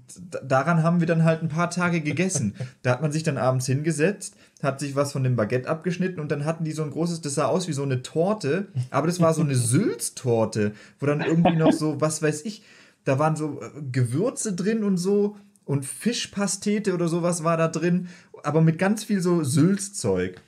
daran 0.43 0.81
haben 0.81 1.01
wir 1.01 1.05
dann 1.05 1.23
halt 1.23 1.43
ein 1.43 1.49
paar 1.49 1.69
Tage 1.69 2.01
gegessen. 2.01 2.55
Da 2.81 2.93
hat 2.93 3.03
man 3.03 3.11
sich 3.11 3.21
dann 3.21 3.37
abends 3.37 3.67
hingesetzt, 3.67 4.35
hat 4.63 4.79
sich 4.79 4.95
was 4.95 5.11
von 5.11 5.23
dem 5.23 5.35
Baguette 5.35 5.69
abgeschnitten 5.69 6.19
und 6.19 6.31
dann 6.31 6.45
hatten 6.45 6.63
die 6.63 6.71
so 6.71 6.81
ein 6.81 6.89
großes, 6.89 7.21
das 7.21 7.35
sah 7.35 7.45
aus 7.45 7.67
wie 7.67 7.73
so 7.73 7.83
eine 7.83 8.01
Torte, 8.01 8.69
aber 8.89 9.05
das 9.05 9.19
war 9.19 9.35
so 9.35 9.43
eine 9.43 9.53
Sülztorte, 9.53 10.71
wo 10.99 11.05
dann 11.05 11.21
irgendwie 11.21 11.57
noch 11.57 11.73
so, 11.73 12.01
was 12.01 12.23
weiß 12.23 12.43
ich, 12.45 12.63
da 13.03 13.19
waren 13.19 13.35
so 13.35 13.61
äh, 13.61 13.69
Gewürze 13.91 14.53
drin 14.53 14.83
und 14.83 14.97
so 14.97 15.37
und 15.65 15.85
Fischpastete 15.85 16.93
oder 16.93 17.07
sowas 17.07 17.43
war 17.43 17.55
da 17.55 17.67
drin, 17.67 18.07
aber 18.43 18.61
mit 18.61 18.77
ganz 18.77 19.03
viel 19.03 19.21
so 19.21 19.43
Sülzzeug. 19.43 20.41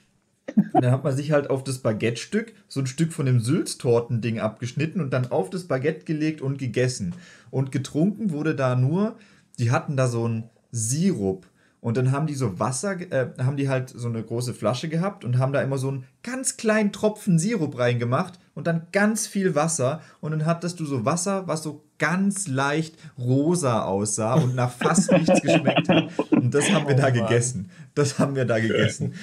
Und 0.56 0.84
dann 0.84 0.92
hat 0.92 1.04
man 1.04 1.16
sich 1.16 1.32
halt 1.32 1.50
auf 1.50 1.64
das 1.64 1.80
Baguette-Stück 1.80 2.54
so 2.68 2.80
ein 2.80 2.88
Stück 2.88 3.12
von 3.14 3.26
dem 3.26 3.40
Sülztorten-Ding 3.40 4.40
abgeschnitten 4.40 5.02
und 5.02 5.12
dann 5.12 5.32
auf 5.32 5.50
das 5.50 5.66
Baguette 5.66 6.06
gelegt 6.06 6.42
und 6.42 6.58
gegessen. 6.58 7.14
Und 7.50 7.72
getrunken 7.72 8.32
wurde 8.32 8.56
da 8.56 8.76
nur, 8.76 9.16
die 9.58 9.72
hatten 9.72 9.98
da 9.98 10.08
so 10.08 10.26
einen 10.26 10.50
Sirup. 10.72 11.48
Und 11.82 11.98
dann 11.98 12.12
haben 12.12 12.26
die 12.26 12.34
so 12.34 12.60
Wasser, 12.60 13.00
äh, 13.12 13.28
haben 13.38 13.58
die 13.58 13.70
halt 13.70 13.90
so 13.90 14.08
eine 14.08 14.24
große 14.24 14.56
Flasche 14.56 14.90
gehabt 14.90 15.24
und 15.24 15.38
haben 15.38 15.54
da 15.54 15.62
immer 15.62 15.78
so 15.78 15.90
einen 15.90 16.06
ganz 16.24 16.58
kleinen 16.58 16.92
Tropfen 16.92 17.38
Sirup 17.38 17.78
reingemacht 17.78 18.40
und 18.56 18.66
dann 18.66 18.88
ganz 18.92 19.28
viel 19.28 19.54
Wasser. 19.54 20.02
Und 20.20 20.32
dann 20.32 20.46
hattest 20.46 20.80
du 20.80 20.86
so 20.86 21.06
Wasser, 21.06 21.48
was 21.48 21.62
so 21.62 21.84
ganz 22.00 22.48
leicht 22.48 22.96
rosa 23.20 23.84
aussah 23.84 24.34
und 24.34 24.56
nach 24.56 24.72
fast 24.72 25.12
nichts 25.12 25.42
geschmeckt 25.44 25.88
hat. 25.88 26.10
Und 26.32 26.54
das 26.54 26.72
haben 26.72 26.88
wir 26.88 26.96
oh, 26.96 26.98
da 26.98 27.04
Mann. 27.04 27.14
gegessen. 27.14 27.70
Das 27.96 28.20
haben 28.20 28.36
wir 28.36 28.46
da 28.46 28.60
gegessen. 28.60 29.16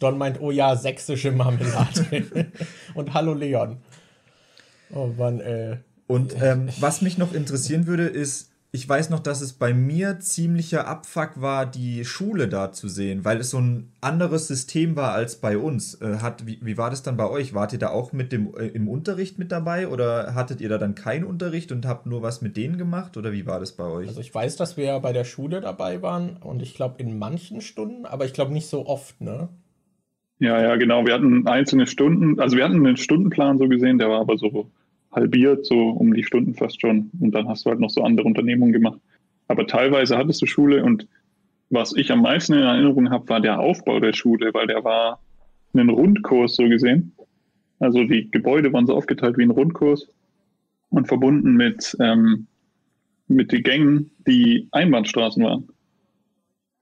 Don 0.00 0.18
meint, 0.18 0.40
oh 0.40 0.50
ja, 0.50 0.76
sächsische 0.76 1.30
Marmelade. 1.30 2.50
und 2.94 3.14
hallo 3.14 3.34
Leon. 3.34 3.78
Oh 4.92 5.06
Mann, 5.16 5.40
ey. 5.40 5.76
Und 6.06 6.34
ähm, 6.42 6.68
was 6.80 7.02
mich 7.02 7.18
noch 7.18 7.32
interessieren 7.32 7.86
würde, 7.86 8.06
ist, 8.06 8.49
ich 8.72 8.88
weiß 8.88 9.10
noch, 9.10 9.18
dass 9.18 9.40
es 9.40 9.52
bei 9.52 9.74
mir 9.74 10.20
ziemlicher 10.20 10.86
Abfuck 10.86 11.40
war, 11.40 11.66
die 11.66 12.04
Schule 12.04 12.46
da 12.46 12.70
zu 12.70 12.88
sehen, 12.88 13.24
weil 13.24 13.38
es 13.38 13.50
so 13.50 13.58
ein 13.58 13.90
anderes 14.00 14.46
System 14.46 14.94
war 14.94 15.12
als 15.12 15.36
bei 15.36 15.58
uns. 15.58 16.00
Äh, 16.00 16.18
hat, 16.18 16.46
wie, 16.46 16.58
wie 16.62 16.78
war 16.78 16.88
das 16.88 17.02
dann 17.02 17.16
bei 17.16 17.28
euch? 17.28 17.52
Wart 17.52 17.72
ihr 17.72 17.80
da 17.80 17.88
auch 17.88 18.12
mit 18.12 18.30
dem 18.30 18.54
äh, 18.54 18.68
im 18.68 18.86
Unterricht 18.86 19.40
mit 19.40 19.50
dabei 19.50 19.88
oder 19.88 20.36
hattet 20.36 20.60
ihr 20.60 20.68
da 20.68 20.78
dann 20.78 20.94
keinen 20.94 21.24
Unterricht 21.24 21.72
und 21.72 21.84
habt 21.84 22.06
nur 22.06 22.22
was 22.22 22.42
mit 22.42 22.56
denen 22.56 22.78
gemacht 22.78 23.16
oder 23.16 23.32
wie 23.32 23.44
war 23.44 23.58
das 23.58 23.72
bei 23.72 23.84
euch? 23.84 24.06
Also 24.06 24.20
ich 24.20 24.32
weiß, 24.32 24.54
dass 24.54 24.76
wir 24.76 24.84
ja 24.84 24.98
bei 25.00 25.12
der 25.12 25.24
Schule 25.24 25.60
dabei 25.60 26.00
waren 26.00 26.36
und 26.36 26.62
ich 26.62 26.74
glaube 26.74 27.02
in 27.02 27.18
manchen 27.18 27.60
Stunden, 27.62 28.06
aber 28.06 28.24
ich 28.24 28.32
glaube 28.32 28.52
nicht 28.52 28.68
so 28.68 28.86
oft, 28.86 29.20
ne? 29.20 29.48
Ja, 30.38 30.62
ja, 30.62 30.76
genau. 30.76 31.04
Wir 31.04 31.14
hatten 31.14 31.46
einzelne 31.48 31.86
Stunden, 31.86 32.38
also 32.38 32.56
wir 32.56 32.64
hatten 32.64 32.86
einen 32.86 32.96
Stundenplan 32.96 33.58
so 33.58 33.68
gesehen, 33.68 33.98
der 33.98 34.08
war 34.08 34.20
aber 34.20 34.38
so 34.38 34.70
halbiert, 35.12 35.66
so 35.66 35.90
um 35.90 36.14
die 36.14 36.24
Stunden 36.24 36.54
fast 36.54 36.80
schon. 36.80 37.10
Und 37.20 37.32
dann 37.32 37.48
hast 37.48 37.66
du 37.66 37.70
halt 37.70 37.80
noch 37.80 37.90
so 37.90 38.02
andere 38.02 38.26
Unternehmungen 38.26 38.72
gemacht. 38.72 39.00
Aber 39.48 39.66
teilweise 39.66 40.16
hattest 40.16 40.42
du 40.42 40.46
Schule 40.46 40.84
und 40.84 41.08
was 41.70 41.94
ich 41.96 42.10
am 42.10 42.22
meisten 42.22 42.54
in 42.54 42.62
Erinnerung 42.62 43.10
habe, 43.10 43.28
war 43.28 43.40
der 43.40 43.60
Aufbau 43.60 44.00
der 44.00 44.12
Schule, 44.12 44.52
weil 44.54 44.66
der 44.66 44.84
war 44.84 45.20
ein 45.72 45.88
Rundkurs 45.88 46.56
so 46.56 46.68
gesehen. 46.68 47.12
Also 47.78 48.04
die 48.04 48.30
Gebäude 48.30 48.72
waren 48.72 48.86
so 48.86 48.94
aufgeteilt 48.94 49.38
wie 49.38 49.44
ein 49.44 49.50
Rundkurs 49.50 50.08
und 50.90 51.06
verbunden 51.06 51.54
mit, 51.54 51.96
ähm, 52.00 52.46
mit 53.28 53.52
den 53.52 53.62
Gängen, 53.62 54.10
die 54.26 54.68
Einbahnstraßen 54.72 55.42
waren. 55.44 55.68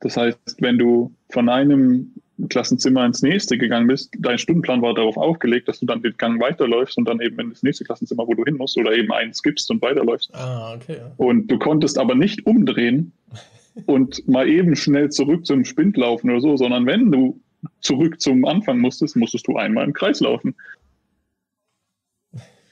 Das 0.00 0.16
heißt, 0.16 0.56
wenn 0.60 0.78
du 0.78 1.14
von 1.30 1.48
einem 1.48 2.14
Klassenzimmer 2.48 3.05
ins 3.05 3.23
nächste 3.23 3.59
gegangen 3.59 3.89
bist, 3.89 4.12
dein 4.19 4.39
Stundenplan 4.39 4.81
war 4.81 4.94
darauf 4.94 5.16
aufgelegt, 5.16 5.66
dass 5.69 5.81
du 5.81 5.86
dann 5.86 6.02
den 6.02 6.16
Gang 6.16 6.40
weiterläufst 6.40 6.97
und 6.97 7.09
dann 7.09 7.20
eben 7.20 7.39
in 7.40 7.51
das 7.51 7.62
nächste 7.62 7.85
Klassenzimmer, 7.85 8.27
wo 8.27 8.35
du 8.35 8.44
hin 8.44 8.56
musst, 8.56 8.77
oder 8.78 8.93
eben 8.93 9.12
einen 9.12 9.35
skippst 9.35 9.70
und 9.70 9.82
weiterläufst. 9.82 10.32
Ah, 10.35 10.74
okay. 10.74 11.01
Und 11.16 11.48
du 11.51 11.59
konntest 11.59 11.98
aber 11.98 12.15
nicht 12.15 12.47
umdrehen 12.47 13.12
und 13.86 14.27
mal 14.28 14.48
eben 14.48 14.77
schnell 14.77 15.10
zurück 15.10 15.47
zum 15.47 15.65
Spind 15.65 15.97
laufen 15.97 16.31
oder 16.31 16.40
so, 16.40 16.56
sondern 16.56 16.86
wenn 16.86 17.10
du 17.10 17.40
zurück 17.81 18.20
zum 18.20 18.44
Anfang 18.44 18.78
musstest, 18.78 19.16
musstest 19.16 19.48
du 19.48 19.56
einmal 19.56 19.85
im 19.85 19.93
Kreis 19.93 20.20
laufen. 20.20 20.55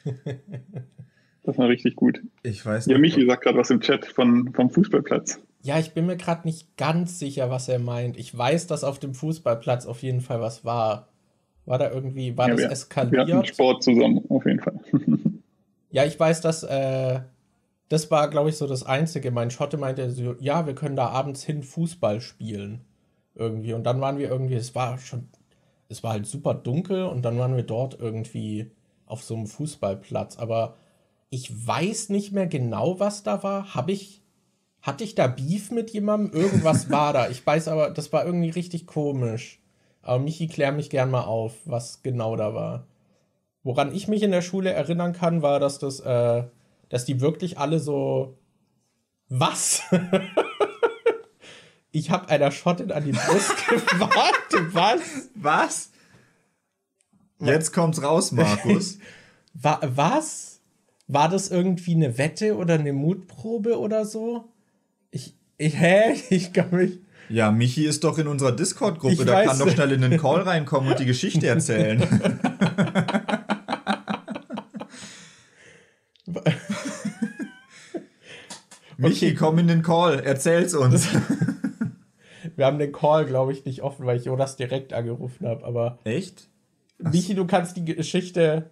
Das 1.47 1.59
war 1.59 1.69
richtig 1.69 1.95
gut. 1.95 2.21
Ich 2.43 2.67
weiß 2.67 2.89
nicht. 2.89 2.93
Ja, 2.93 3.01
Michi 3.01 3.25
sagt 3.25 3.45
gerade 3.45 3.57
was 3.57 3.71
im 3.71 3.81
Chat 3.81 4.05
von, 4.05 4.53
vom 4.53 4.69
Fußballplatz. 4.69 5.41
Ja, 5.67 5.81
ich 5.81 5.95
bin 5.95 6.07
mir 6.07 6.17
gerade 6.17 6.47
nicht 6.47 6.77
ganz 6.77 7.19
sicher, 7.19 7.51
was 7.51 7.69
er 7.69 7.81
meint. 7.81 8.17
Ich 8.17 8.37
weiß, 8.37 8.69
dass 8.69 8.85
auf 8.85 9.01
dem 9.01 9.15
Fußballplatz 9.15 9.87
auf 9.87 10.01
jeden 10.01 10.21
Fall 10.21 10.41
was 10.41 10.65
war. 10.65 11.09
War 11.65 11.79
da 11.79 11.91
irgendwie, 11.91 12.39
war 12.39 12.47
ja, 12.47 12.55
das 12.55 12.63
wir, 12.63 12.71
eskaliert? 12.71 13.27
Wir 13.27 13.37
hatten 13.37 13.47
Sport 13.47 13.83
zusammen, 13.83 14.25
auf 14.29 14.47
jeden 14.47 14.61
Fall. 14.61 14.79
ja, 15.91 16.05
ich 16.05 16.21
weiß, 16.21 16.41
dass, 16.41 16.63
äh, 16.63 17.19
das 17.89 18.13
war, 18.13 18.31
glaube 18.31 18.51
ich, 18.51 18.57
so 18.57 18.69
das 18.69 18.85
Einzige. 18.85 19.33
Mein 19.33 19.51
Schotte 19.51 19.77
meinte 19.77 20.09
so, 20.13 20.37
ja, 20.39 20.67
wir 20.67 20.77
können 20.77 20.95
da 20.95 21.09
abends 21.09 21.43
hin 21.43 21.65
Fußball 21.65 22.21
spielen. 22.21 22.83
Irgendwie. 23.35 23.73
Und 23.73 23.83
dann 23.83 24.01
waren 24.01 24.19
wir 24.19 24.29
irgendwie, 24.29 24.55
es 24.55 24.77
war 24.77 24.99
schon, 24.99 25.27
es 25.89 26.05
war 26.05 26.13
halt 26.13 26.27
super 26.27 26.55
dunkel 26.55 27.07
und 27.07 27.23
dann 27.23 27.39
waren 27.41 27.57
wir 27.57 27.65
dort 27.65 27.99
irgendwie 27.99 28.71
auf 29.05 29.25
so 29.25 29.35
einem 29.35 29.49
Fußballplatz. 29.49 30.39
Aber 30.39 30.77
ich 31.29 31.67
weiß 31.67 32.11
nicht 32.11 32.31
mehr 32.31 32.47
genau, 32.47 33.01
was 33.01 33.25
da 33.25 33.43
war. 33.43 33.75
Habe 33.75 33.91
ich 33.91 34.23
hatte 34.87 35.03
ich 35.03 35.17
da 35.17 35.27
Beef 35.27 35.73
mit 35.73 35.91
jemandem? 35.91 36.33
Irgendwas 36.33 36.89
war 36.91 37.13
da. 37.13 37.29
Ich 37.29 37.45
weiß 37.45 37.67
aber, 37.67 37.91
das 37.91 38.13
war 38.13 38.25
irgendwie 38.25 38.51
richtig 38.51 38.87
komisch. 38.87 39.61
Aber 40.01 40.21
Michi, 40.21 40.47
klär 40.47 40.71
mich 40.71 40.91
gern 40.91 41.11
mal 41.11 41.25
auf, 41.25 41.55
was 41.65 42.05
genau 42.05 42.37
da 42.37 42.55
war. 42.55 42.87
Woran 43.65 43.93
ich 43.93 44.07
mich 44.07 44.23
in 44.23 44.31
der 44.31 44.43
Schule 44.43 44.73
erinnern 44.73 45.13
kann, 45.13 45.43
war, 45.43 45.59
dass 45.59 45.81
das, 45.81 45.99
äh, 45.99 46.45
dass 46.89 47.05
die 47.05 47.21
wirklich 47.21 47.59
alle 47.59 47.81
so. 47.81 48.39
Was? 49.29 49.83
ich 51.91 52.11
habe 52.11 52.29
einer 52.29 52.53
Schottin 52.53 52.93
an 52.93 53.05
die 53.05 53.11
Brust 53.11 53.67
gewartet. 53.67 54.73
Was? 54.73 55.31
Was? 55.35 55.91
Jetzt 57.41 57.73
kommt's 57.73 58.05
raus, 58.05 58.31
Markus. 58.31 59.01
was? 59.53 60.57
war 61.09 61.29
das 61.29 61.51
irgendwie 61.51 61.95
eine 61.95 62.19
Wette 62.19 62.57
oder 62.57 62.75
eine 62.75 62.93
Mutprobe 62.93 63.79
oder 63.79 64.05
so? 64.05 64.49
Ich, 65.17 65.35
ich 65.57 65.79
hä? 65.79 66.15
Ich 66.31 66.53
kann 66.53 66.69
mich. 66.71 67.01
Ja, 67.31 67.51
Michi 67.51 67.87
ist 67.87 68.05
doch 68.05 68.19
in 68.19 68.29
unserer 68.29 68.53
Discord-Gruppe, 68.53 69.25
da 69.25 69.43
kann 69.45 69.59
doch 69.59 69.69
schnell 69.69 69.91
in 69.91 70.03
den 70.03 70.17
Call 70.21 70.43
reinkommen 70.43 70.91
und 70.91 71.01
die 71.01 71.07
Geschichte 71.07 71.49
erzählen. 71.49 72.01
Michi, 78.97 79.35
komm 79.35 79.59
in 79.59 79.67
den 79.67 79.83
Call, 79.83 80.21
erzähl's 80.21 80.73
uns. 80.75 81.09
Wir 82.57 82.67
haben 82.67 82.79
den 82.79 82.93
Call, 82.93 83.27
glaube 83.27 83.53
ich, 83.53 83.65
nicht 83.65 83.83
offen, 83.83 84.07
weil 84.07 84.19
ich 84.19 84.27
Jonas 84.27 84.55
direkt 84.55 84.93
angerufen 84.93 85.49
habe, 85.49 85.65
aber. 85.65 85.99
Echt? 86.05 86.49
Michi, 86.99 87.35
du 87.35 87.45
kannst 87.45 87.77
die 87.77 87.85
Geschichte. 87.85 88.71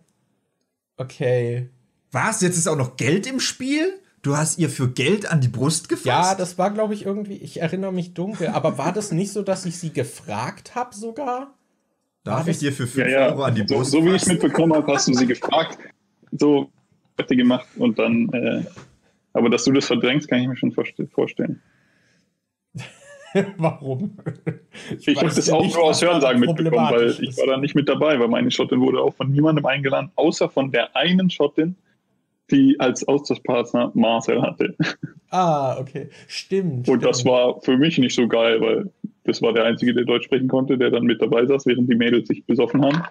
Okay. 0.97 1.71
Was? 2.13 2.41
Jetzt 2.41 2.57
ist 2.57 2.69
auch 2.69 2.77
noch 2.77 2.97
Geld 2.97 3.27
im 3.27 3.41
Spiel? 3.41 3.99
Du 4.25 4.39
hast 4.39 4.59
ihr 4.59 4.71
für 4.71 4.89
Geld 4.89 5.31
an 5.31 5.43
die 5.43 5.49
Brust 5.49 5.91
gefasst? 5.91 6.07
Ja, 6.07 6.35
das 6.35 6.57
war, 6.57 6.71
glaube 6.71 6.95
ich, 6.95 7.05
irgendwie, 7.05 7.37
ich 7.37 7.61
erinnere 7.61 7.93
mich 7.93 8.15
dunkel, 8.15 8.49
aber 8.49 8.79
war 8.79 8.91
das 8.91 9.13
nicht 9.13 9.31
so, 9.31 9.43
dass 9.43 9.67
ich 9.67 9.79
sie 9.79 9.93
gefragt 9.93 10.75
habe 10.75 10.95
sogar? 10.95 11.53
Darf 12.25 12.49
ich 12.49 12.57
dir 12.59 12.73
für 12.73 12.87
5 12.87 13.07
ja, 13.07 13.21
ja. 13.21 13.27
Euro 13.29 13.43
an 13.43 13.55
die 13.55 13.67
so, 13.69 13.75
Brust 13.75 13.91
so 13.91 14.03
wie 14.03 14.15
ich 14.15 14.25
mitbekommen 14.25 14.73
habe, 14.73 14.91
hast 14.95 15.09
du 15.09 15.13
sie 15.13 15.27
gefragt. 15.27 15.79
So 16.33 16.71
Wette 17.19 17.37
gemacht 17.37 17.67
und 17.77 17.99
dann. 17.99 18.31
Äh, 18.33 18.65
aber 19.35 19.51
dass 19.51 19.65
du 19.65 19.73
das 19.73 19.85
verdrängst, 19.85 20.27
kann 20.27 20.41
ich 20.41 20.49
mir 20.49 20.57
schon 20.57 20.73
vorste- 20.73 21.07
vorstellen. 21.07 21.61
Warum? 23.59 24.17
Ich, 25.01 25.17
habe 25.17 25.27
weiß 25.27 25.35
das 25.35 25.51
auch 25.51 25.61
nicht, 25.61 25.75
nur 25.75 25.85
aus 25.85 26.01
Hörensagen 26.01 26.41
mitbekommen, 26.41 26.91
weil 26.91 27.11
ich 27.21 27.37
war 27.37 27.47
da 27.47 27.57
nicht 27.59 27.75
mit 27.75 27.91
dabei, 27.91 28.19
weil 28.19 28.29
meine 28.29 28.51
Schottin 28.51 28.81
wurde 28.81 29.03
auch 29.03 29.15
von 29.15 29.31
niemandem 29.31 29.67
eingeladen, 29.67 30.13
außer 30.17 30.49
von 30.49 30.71
der 30.71 30.97
einen 30.97 31.29
Schottin, 31.29 31.77
die 32.51 32.79
als 32.79 33.07
Austauschpartner 33.09 33.91
Marcel 33.95 34.43
hatte. 34.43 34.75
Ah, 35.31 35.79
okay. 35.79 36.09
Stimmt. 36.29 36.89
Und 36.89 37.03
das 37.05 37.21
stimmt. 37.21 37.33
war 37.35 37.61
für 37.63 37.77
mich 37.77 37.99
nicht 37.99 38.15
so 38.15 38.29
geil, 38.29 38.61
weil 38.61 38.91
das 39.25 39.41
war 39.43 39.53
der 39.53 39.65
Einzige, 39.65 39.95
der 39.95 40.05
Deutsch 40.05 40.27
sprechen 40.27 40.49
konnte, 40.49 40.77
der 40.79 40.91
dann 40.91 41.05
mit 41.05 41.21
dabei 41.21 41.47
saß, 41.47 41.67
während 41.67 41.91
die 41.91 41.97
Mädels 41.97 42.29
sich 42.29 42.45
besoffen 42.45 42.85
haben. 42.85 43.03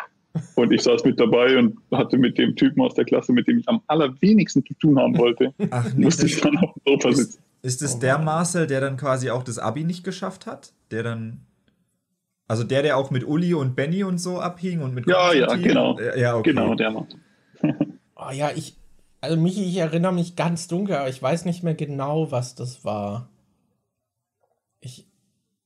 Und 0.56 0.72
ich 0.72 0.82
saß 0.82 1.04
mit 1.04 1.20
dabei 1.20 1.58
und 1.58 1.78
hatte 1.92 2.18
mit 2.18 2.38
dem 2.38 2.56
Typen 2.56 2.82
aus 2.82 2.94
der 2.96 3.06
Klasse, 3.06 3.34
mit 3.34 3.48
dem 3.48 3.60
ich 3.60 3.68
am 3.70 3.82
allerwenigsten 3.88 4.66
zu 4.66 4.74
tun 4.76 4.98
haben 5.00 5.18
wollte, 5.18 5.54
Ach, 5.72 5.92
nee, 5.96 6.06
musste 6.06 6.26
ich 6.26 6.34
das, 6.34 6.42
dann 6.42 6.58
auf 6.58 6.74
dem 6.74 6.82
Sofa 6.94 7.12
sitzen. 7.14 7.40
ist 7.62 7.82
es 7.82 7.96
Oh 7.96 8.00
der. 8.00 8.18
Marcel, 8.20 8.68
der 8.68 8.82
dann 8.82 8.98
quasi 8.98 9.30
auch 9.30 9.44
das 9.44 9.60
Abi 9.60 9.84
nicht 9.84 10.04
geschafft 10.04 10.46
hat? 10.48 10.74
Der 10.92 11.04
dann. 11.04 11.42
Also 12.48 12.64
der, 12.64 12.84
der 12.84 12.98
auch 12.98 13.10
mit 13.10 13.26
Uli 13.26 13.54
und 13.54 13.76
Benny 13.76 14.04
und 14.04 14.18
so 14.18 14.40
abhing 14.40 14.82
und 14.82 14.94
mit 14.94 15.08
Ja, 15.08 15.34
ja, 15.34 15.56
genau. 15.56 16.00
Ja, 16.00 16.16
Ja, 16.16 16.36
okay. 16.36 16.50
Genau, 16.52 16.76
der 16.76 16.92
Mann. 16.92 17.08
Oh 18.16 18.32
ja, 18.34 18.52
ich. 18.56 18.76
Also, 19.24 19.38
Michi, 19.38 19.64
ich 19.64 19.78
erinnere 19.78 20.12
mich 20.12 20.36
ganz 20.36 20.68
dunkel, 20.68 20.98
aber 20.98 21.08
ich 21.08 21.22
weiß 21.22 21.46
nicht 21.46 21.64
mehr 21.64 21.76
genau, 21.76 22.30
was 22.32 22.56
das 22.56 22.84
war. 22.84 23.30
Ich. 24.82 25.08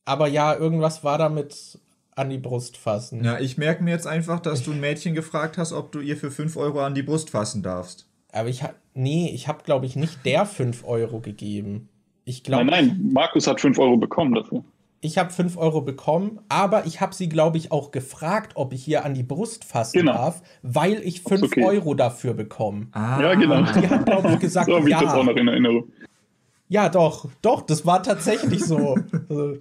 Aber 0.05 0.27
ja, 0.27 0.53
irgendwas 0.53 1.03
war 1.03 1.17
damit 1.17 1.79
an 2.11 2.29
die 2.29 2.37
Brust 2.37 2.77
fassen. 2.77 3.23
Ja, 3.23 3.39
ich 3.39 3.57
merke 3.57 3.83
mir 3.83 3.89
jetzt 3.89 4.05
einfach, 4.05 4.41
dass 4.41 4.61
du 4.61 4.73
ein 4.73 4.79
Mädchen 4.79 5.15
gefragt 5.15 5.57
hast, 5.57 5.73
ob 5.73 5.91
du 5.91 6.01
ihr 6.01 6.17
für 6.17 6.29
5 6.29 6.55
Euro 6.55 6.81
an 6.81 6.93
die 6.93 7.01
Brust 7.01 7.31
fassen 7.31 7.63
darfst. 7.63 8.07
Aber 8.31 8.47
ich 8.47 8.61
hab. 8.61 8.75
Nee, 8.93 9.31
ich 9.33 9.47
habe, 9.47 9.63
glaube 9.63 9.87
ich, 9.87 9.95
nicht 9.95 10.23
der 10.23 10.45
5 10.45 10.83
Euro 10.85 11.19
gegeben. 11.19 11.89
Ich 12.25 12.43
glaube, 12.43 12.65
Nein, 12.65 12.89
nein, 12.89 13.09
Markus 13.11 13.47
hat 13.47 13.59
5 13.59 13.79
Euro 13.79 13.97
bekommen 13.97 14.35
dafür. 14.35 14.63
Ich 15.01 15.17
habe 15.17 15.29
5 15.31 15.57
Euro 15.57 15.81
bekommen, 15.81 16.39
aber 16.49 16.85
ich 16.85 17.01
habe 17.01 17.13
sie, 17.13 17.29
glaube 17.29 17.57
ich, 17.57 17.71
auch 17.71 17.91
gefragt, 17.91 18.53
ob 18.55 18.73
ich 18.73 18.87
ihr 18.87 19.05
an 19.05 19.13
die 19.13 19.23
Brust 19.23 19.63
fassen 19.63 19.99
Genau. 19.99 20.13
darf, 20.13 20.41
weil 20.63 20.95
ich 21.03 21.21
5 21.21 21.43
okay. 21.43 21.63
Euro 21.65 21.93
dafür 21.93 22.33
bekomme. 22.33 22.87
Ah, 22.93 23.21
Ja, 23.21 23.35
genau. 23.35 23.61
Die 23.61 23.87
hat, 23.87 24.05
glaube 24.05 24.29
ich, 24.33 24.39
gesagt, 24.39 24.67
So 24.69 24.77
ich 24.79 24.87
ja. 24.87 25.01
das 25.01 25.13
auch 25.13 25.23
noch 25.23 25.35
in 25.35 25.47
Erinnerung. 25.47 25.85
Ja, 26.69 26.89
doch, 26.89 27.29
doch, 27.41 27.61
das 27.61 27.85
war 27.85 28.01
tatsächlich 28.03 28.63
so. 28.65 28.97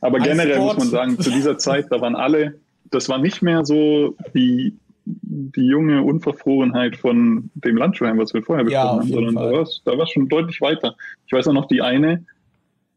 Aber 0.00 0.18
generell 0.18 0.54
Sport. 0.54 0.74
muss 0.78 0.84
man 0.84 0.88
sagen, 0.90 1.18
zu 1.20 1.30
dieser 1.30 1.58
Zeit, 1.58 1.86
da 1.90 2.00
waren 2.00 2.16
alle, 2.16 2.58
das 2.90 3.08
war 3.08 3.18
nicht 3.18 3.42
mehr 3.42 3.64
so 3.66 4.16
die, 4.34 4.74
die 5.04 5.66
junge 5.66 6.02
Unverfrorenheit 6.02 6.96
von 6.96 7.50
dem 7.54 7.76
Landschwein, 7.76 8.16
was 8.18 8.32
wir 8.32 8.42
vorher 8.42 8.64
Ja, 8.70 8.94
besprochen 8.94 8.98
auf 8.98 9.00
haben, 9.04 9.12
sondern 9.12 9.34
da 9.34 9.40
Fall. 9.42 9.52
war 9.52 9.62
es 9.62 9.82
da 9.84 9.98
war's 9.98 10.10
schon 10.10 10.28
deutlich 10.28 10.60
weiter. 10.62 10.94
Ich 11.26 11.32
weiß 11.32 11.48
auch 11.48 11.52
noch 11.52 11.66
die 11.66 11.82
eine, 11.82 12.24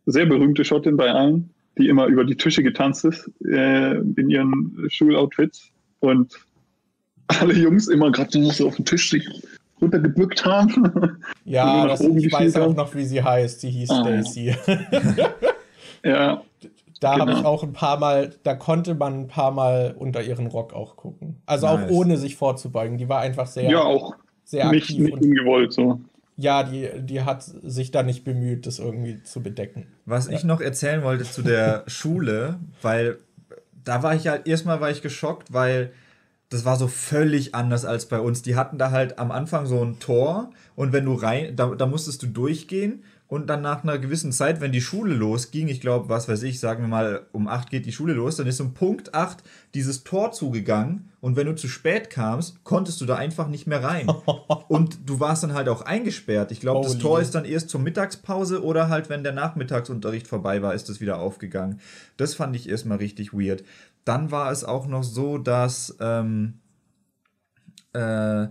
sehr 0.06 0.26
berühmte 0.26 0.64
Schottin 0.64 0.96
bei 0.96 1.12
allen, 1.12 1.50
die 1.78 1.88
immer 1.88 2.06
über 2.08 2.24
die 2.24 2.36
Tische 2.36 2.64
getanzt 2.64 3.06
ist 3.06 3.30
äh, 3.46 3.96
in 3.98 4.30
ihren 4.30 4.86
Schuloutfits 4.90 5.70
und 6.00 6.34
alle 7.28 7.54
Jungs 7.54 7.88
immer 7.88 8.12
gerade 8.12 8.44
so 8.52 8.68
auf 8.68 8.76
den 8.76 8.86
Tisch 8.86 9.10
sich 9.10 9.28
runtergebückt 9.82 10.46
haben. 10.46 11.18
ja, 11.46 11.88
das, 11.88 12.02
ich 12.02 12.32
weiß 12.32 12.40
geschielt 12.54 12.58
auch 12.58 12.62
haben. 12.70 12.76
noch, 12.76 12.96
wie 12.96 13.06
sie 13.06 13.24
heißt. 13.24 13.62
Sie 13.62 13.70
hieß 13.72 13.90
Ah, 13.90 14.10
ja. 14.10 14.22
Stacy. 14.24 14.56
ja, 16.04 16.42
Da 17.00 17.12
habe 17.18 17.26
Genau. 17.26 17.40
ich 17.40 17.46
auch 17.46 17.64
ein 17.64 17.74
paar 17.74 18.00
Mal, 18.00 18.34
da 18.44 18.56
konnte 18.56 18.96
man 18.96 19.22
ein 19.22 19.28
paar 19.28 19.52
Mal 19.52 19.96
unter 19.98 20.22
ihren 20.24 20.48
Rock 20.48 20.74
auch 20.74 20.96
gucken. 20.96 21.42
Also 21.46 21.68
auch 21.68 21.80
Nice. 21.80 21.92
ohne 21.92 22.18
sich 22.18 22.36
vorzubeugen. 22.36 22.98
Die 22.98 23.10
war 23.10 23.20
einfach 23.20 23.48
sehr, 23.48 23.70
ja, 23.70 23.82
auch 23.82 24.16
sehr 24.46 24.70
nicht, 24.72 24.84
aktiv. 24.92 25.00
nicht 25.00 25.14
und 25.14 25.22
ungewollt 25.24 25.74
so. 25.74 26.00
Ja, 26.36 26.64
die, 26.64 26.90
die 27.00 27.22
hat 27.22 27.44
sich 27.44 27.92
da 27.92 28.04
nicht 28.04 28.24
bemüht, 28.24 28.66
das 28.66 28.80
irgendwie 28.80 29.22
zu 29.24 29.42
bedecken. 29.42 29.88
Was 30.06 30.28
ich 30.28 30.44
noch 30.44 30.62
erzählen 30.62 31.04
wollte 31.04 31.26
zu 31.26 31.42
der 31.42 31.84
Schule, 31.88 32.60
weil 32.82 33.18
da 33.84 34.02
war 34.04 34.16
ich 34.16 34.28
halt, 34.28 34.48
erstmal 34.48 34.82
war 34.82 34.90
ich 34.90 35.02
geschockt, 35.02 35.54
weil 35.54 35.92
das 36.50 36.66
war 36.66 36.78
so 36.78 36.88
völlig 36.88 37.56
anders 37.56 37.84
als 37.86 38.08
bei 38.08 38.20
uns. 38.20 38.42
Die 38.44 38.56
hatten 38.56 38.78
da 38.78 38.92
halt 38.92 39.20
am 39.20 39.32
Anfang 39.32 39.66
so 39.66 39.84
ein 39.84 40.00
Tor 40.00 40.52
und 40.76 40.94
wenn 40.94 41.06
du 41.06 41.14
rein, 41.14 41.56
da, 41.56 41.74
da 41.76 41.86
musstest 41.86 42.22
du 42.24 42.28
durchgehen 42.28 43.04
und 43.34 43.48
dann 43.48 43.64
nach 43.64 43.82
einer 43.82 43.98
gewissen 43.98 44.32
Zeit, 44.32 44.62
wenn 44.62 44.72
die 44.72 44.80
Schule 44.80 45.16
losging, 45.16 45.68
ich 45.68 45.82
glaube, 45.82 46.08
was 46.08 46.30
weiß 46.30 46.44
ich, 46.44 46.60
sagen 46.60 46.84
wir 46.84 46.88
mal, 46.88 47.26
um 47.32 47.48
8 47.48 47.72
geht 47.72 47.88
die 47.88 47.92
Schule 47.92 48.14
los, 48.14 48.36
dann 48.36 48.46
ist 48.46 48.62
um 48.62 48.76
Punkt 48.76 49.16
8 49.16 49.44
dieses 49.74 50.04
Tor 50.04 50.32
zugegangen 50.34 51.10
und 51.20 51.36
wenn 51.36 51.48
du 51.48 51.56
zu 51.56 51.68
spät 51.68 52.12
kamst, 52.12 52.64
konntest 52.64 53.02
du 53.02 53.08
da 53.08 53.16
einfach 53.16 53.48
nicht 53.48 53.66
mehr 53.66 53.84
rein. 53.84 54.08
Und 54.68 55.10
du 55.10 55.20
warst 55.20 55.42
dann 55.42 55.54
halt 55.54 55.68
auch 55.68 55.82
eingesperrt. 55.82 56.52
Ich 56.52 56.60
glaube, 56.60 56.86
das. 56.86 57.00
Tor 57.00 57.22
ist 57.22 57.34
dann 57.34 57.46
erst 57.46 57.70
zur 57.70 57.80
Mittagspause 57.80 58.64
oder 58.64 58.90
halt, 58.90 59.10
wenn 59.10 59.24
der 59.24 59.34
Nachmittagsunterricht 59.34 60.28
vorbei 60.28 60.62
war, 60.62 60.76
ist 60.76 60.90
es 60.90 61.02
wieder 61.02 61.18
aufgegangen. 61.18 61.80
Das 62.18 62.36
fand 62.36 62.56
ich 62.56 62.70
erstmal 62.70 63.00
richtig 63.00 63.34
weird. 63.34 63.64
Dann 64.06 64.30
war 64.30 64.52
es 64.52 64.64
auch 64.64 64.86
noch 64.86 65.04
so, 65.04 65.40
dass, 65.40 65.96
ähm, 66.00 66.60
äh, 67.94 68.48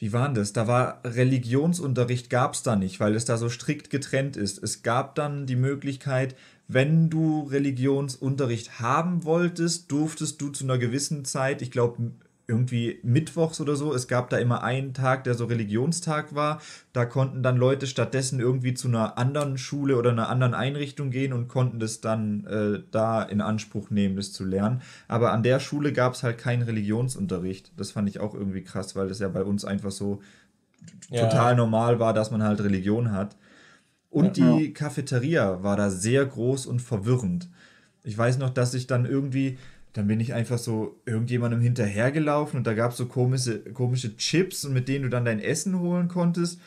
wie 0.00 0.14
war 0.14 0.24
denn 0.24 0.34
das? 0.34 0.54
Da 0.54 0.66
war 0.66 1.02
Religionsunterricht 1.04 2.30
gab 2.30 2.54
es 2.54 2.62
da 2.62 2.74
nicht, 2.74 3.00
weil 3.00 3.14
es 3.14 3.26
da 3.26 3.36
so 3.36 3.50
strikt 3.50 3.90
getrennt 3.90 4.34
ist. 4.34 4.60
Es 4.62 4.82
gab 4.82 5.14
dann 5.14 5.44
die 5.44 5.56
Möglichkeit, 5.56 6.34
wenn 6.68 7.10
du 7.10 7.42
Religionsunterricht 7.42 8.80
haben 8.80 9.24
wolltest, 9.24 9.92
durftest 9.92 10.40
du 10.40 10.48
zu 10.48 10.64
einer 10.64 10.78
gewissen 10.78 11.26
Zeit, 11.26 11.60
ich 11.60 11.70
glaube 11.70 12.12
irgendwie 12.50 12.98
mittwochs 13.02 13.60
oder 13.60 13.76
so, 13.76 13.94
es 13.94 14.08
gab 14.08 14.28
da 14.28 14.38
immer 14.38 14.62
einen 14.62 14.92
Tag, 14.92 15.24
der 15.24 15.34
so 15.34 15.44
Religionstag 15.44 16.34
war. 16.34 16.60
Da 16.92 17.06
konnten 17.06 17.42
dann 17.42 17.56
Leute 17.56 17.86
stattdessen 17.86 18.40
irgendwie 18.40 18.74
zu 18.74 18.88
einer 18.88 19.16
anderen 19.16 19.56
Schule 19.56 19.96
oder 19.96 20.10
einer 20.10 20.28
anderen 20.28 20.54
Einrichtung 20.54 21.10
gehen 21.10 21.32
und 21.32 21.48
konnten 21.48 21.78
das 21.78 22.00
dann 22.00 22.44
äh, 22.46 22.82
da 22.90 23.22
in 23.22 23.40
Anspruch 23.40 23.90
nehmen, 23.90 24.16
das 24.16 24.32
zu 24.32 24.44
lernen. 24.44 24.82
Aber 25.08 25.32
an 25.32 25.42
der 25.42 25.60
Schule 25.60 25.92
gab 25.92 26.14
es 26.14 26.22
halt 26.22 26.38
keinen 26.38 26.62
Religionsunterricht. 26.62 27.72
Das 27.76 27.92
fand 27.92 28.08
ich 28.08 28.18
auch 28.20 28.34
irgendwie 28.34 28.62
krass, 28.62 28.96
weil 28.96 29.08
das 29.08 29.20
ja 29.20 29.28
bei 29.28 29.44
uns 29.44 29.64
einfach 29.64 29.92
so 29.92 30.20
Ja. 31.10 31.20
total 31.26 31.54
normal 31.56 32.00
war, 32.00 32.12
dass 32.12 32.30
man 32.30 32.42
halt 32.42 32.60
Religion 32.60 33.12
hat. 33.12 33.36
Und 34.10 34.36
Ja. 34.36 34.56
die 34.56 34.72
Cafeteria 34.72 35.62
war 35.62 35.76
da 35.76 35.88
sehr 35.88 36.26
groß 36.26 36.66
und 36.66 36.82
verwirrend. 36.82 37.48
Ich 38.02 38.16
weiß 38.18 38.38
noch, 38.38 38.50
dass 38.50 38.74
ich 38.74 38.86
dann 38.86 39.06
irgendwie, 39.06 39.58
dann 39.92 40.06
bin 40.06 40.20
ich 40.20 40.34
einfach 40.34 40.58
so 40.58 41.00
irgendjemandem 41.04 41.60
hinterhergelaufen 41.60 42.58
und 42.58 42.66
da 42.66 42.74
gab 42.74 42.92
es 42.92 42.96
so 42.96 43.06
komische, 43.06 43.58
komische 43.72 44.16
Chips 44.16 44.64
und 44.64 44.72
mit 44.72 44.88
denen 44.88 45.04
du 45.04 45.10
dann 45.10 45.24
dein 45.24 45.40
Essen 45.40 45.78
holen 45.78 46.08
konntest. 46.08 46.60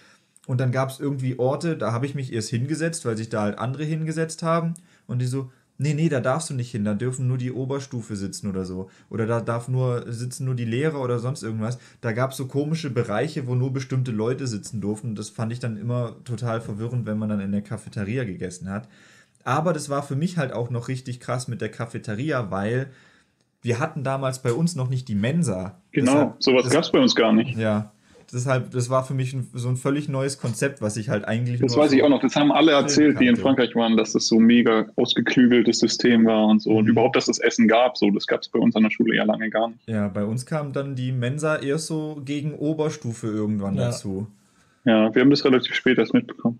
Und 0.45 0.59
dann 0.59 0.73
gab 0.73 0.89
es 0.89 0.99
irgendwie 0.99 1.39
Orte, 1.39 1.77
da 1.77 1.93
habe 1.93 2.05
ich 2.05 2.15
mich 2.15 2.33
erst 2.33 2.49
hingesetzt, 2.49 3.05
weil 3.05 3.15
sich 3.15 3.29
da 3.29 3.43
halt 3.43 3.57
andere 3.59 3.85
hingesetzt 3.85 4.43
haben. 4.43 4.73
Und 5.07 5.19
die 5.19 5.25
so, 5.25 5.51
nee, 5.77 5.93
nee, 5.93 6.09
da 6.09 6.19
darfst 6.19 6.49
du 6.49 6.53
nicht 6.53 6.71
hin, 6.71 6.83
da 6.83 6.93
dürfen 6.93 7.27
nur 7.27 7.37
die 7.37 7.53
Oberstufe 7.53 8.17
sitzen 8.17 8.49
oder 8.49 8.65
so. 8.65 8.89
Oder 9.09 9.25
da 9.25 9.39
darf 9.39 9.69
nur, 9.69 10.11
sitzen 10.11 10.43
nur 10.43 10.55
die 10.55 10.65
Lehrer 10.65 10.99
oder 10.99 11.19
sonst 11.19 11.43
irgendwas. 11.43 11.77
Da 12.01 12.11
gab 12.11 12.31
es 12.31 12.37
so 12.37 12.47
komische 12.47 12.89
Bereiche, 12.89 13.47
wo 13.47 13.55
nur 13.55 13.71
bestimmte 13.71 14.11
Leute 14.11 14.47
sitzen 14.47 14.81
durften. 14.81 15.15
Das 15.15 15.29
fand 15.29 15.53
ich 15.53 15.59
dann 15.59 15.77
immer 15.77 16.17
total 16.25 16.59
verwirrend, 16.59 17.05
wenn 17.05 17.17
man 17.17 17.29
dann 17.29 17.39
in 17.39 17.53
der 17.53 17.61
Cafeteria 17.61 18.25
gegessen 18.25 18.69
hat. 18.69 18.89
Aber 19.45 19.71
das 19.71 19.89
war 19.89 20.03
für 20.03 20.15
mich 20.17 20.37
halt 20.37 20.51
auch 20.51 20.69
noch 20.69 20.89
richtig 20.89 21.21
krass 21.21 21.47
mit 21.47 21.61
der 21.61 21.69
Cafeteria, 21.69 22.51
weil 22.51 22.89
wir 23.63 23.79
hatten 23.79 24.03
damals 24.03 24.41
bei 24.41 24.53
uns 24.53 24.75
noch 24.75 24.89
nicht 24.89 25.07
die 25.07 25.15
Mensa. 25.15 25.79
Genau, 25.91 26.11
Deshalb- 26.11 26.43
sowas 26.43 26.63
das- 26.65 26.73
gab 26.73 26.83
es 26.83 26.91
bei 26.91 26.99
uns 26.99 27.15
gar 27.15 27.33
nicht. 27.33 27.57
ja. 27.57 27.91
deshalb, 28.31 28.71
das 28.71 28.89
war 28.89 29.03
für 29.05 29.13
mich 29.13 29.33
ein, 29.33 29.47
so 29.53 29.69
ein 29.69 29.77
völlig 29.77 30.09
neues 30.09 30.39
Konzept, 30.39 30.81
was 30.81 30.97
ich 30.97 31.09
halt 31.09 31.25
eigentlich. 31.25 31.61
Das 31.61 31.77
weiß 31.77 31.91
so 31.91 31.95
ich 31.95 32.03
auch 32.03 32.09
noch. 32.09 32.19
Das 32.19 32.35
haben 32.35 32.51
alle 32.51 32.71
erzählt, 32.71 33.19
die 33.19 33.27
in 33.27 33.35
Frankreich 33.35 33.75
waren, 33.75 33.95
dass 33.95 34.13
das 34.13 34.25
so 34.27 34.39
ein 34.39 34.45
mega 34.45 34.87
ausgeklügeltes 34.95 35.79
System 35.79 36.25
war 36.25 36.47
und 36.47 36.59
so. 36.59 36.71
Mhm. 36.71 36.77
Und 36.77 36.87
überhaupt, 36.87 37.15
dass 37.15 37.27
es 37.27 37.37
Essen 37.37 37.67
gab. 37.67 37.95
So, 37.95 38.09
das 38.09 38.25
gab 38.25 38.41
es 38.41 38.49
bei 38.49 38.57
uns 38.57 38.75
an 38.75 38.83
der 38.83 38.89
Schule 38.89 39.15
ja 39.15 39.23
lange 39.23 39.49
gar 39.51 39.69
nicht. 39.69 39.87
Ja, 39.87 40.07
bei 40.07 40.23
uns 40.25 40.47
kam 40.47 40.73
dann 40.73 40.95
die 40.95 41.11
Mensa 41.11 41.57
erst 41.57 41.87
so 41.87 42.21
gegen 42.25 42.55
Oberstufe 42.55 43.27
irgendwann 43.27 43.75
ja. 43.75 43.85
dazu. 43.85 44.27
Ja, 44.85 45.13
wir 45.13 45.21
haben 45.21 45.29
das 45.29 45.45
relativ 45.45 45.75
spät 45.75 45.99
erst 45.99 46.13
mitbekommen. 46.13 46.59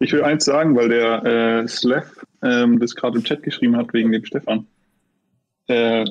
Ich 0.00 0.12
will 0.12 0.22
eins 0.22 0.44
sagen, 0.44 0.76
weil 0.76 0.90
der 0.90 1.24
äh, 1.24 1.68
Slev 1.68 2.04
ähm, 2.42 2.78
das 2.78 2.94
gerade 2.94 3.18
im 3.18 3.24
Chat 3.24 3.42
geschrieben 3.42 3.76
hat 3.76 3.92
wegen 3.94 4.12
dem 4.12 4.24
Stefan. 4.24 4.66
Äh, 5.68 6.04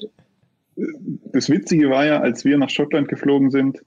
das 1.34 1.50
Witzige 1.50 1.90
war 1.90 2.06
ja, 2.06 2.20
als 2.20 2.46
wir 2.46 2.58
nach 2.58 2.70
Schottland 2.70 3.08
geflogen 3.08 3.52
sind, 3.52 3.80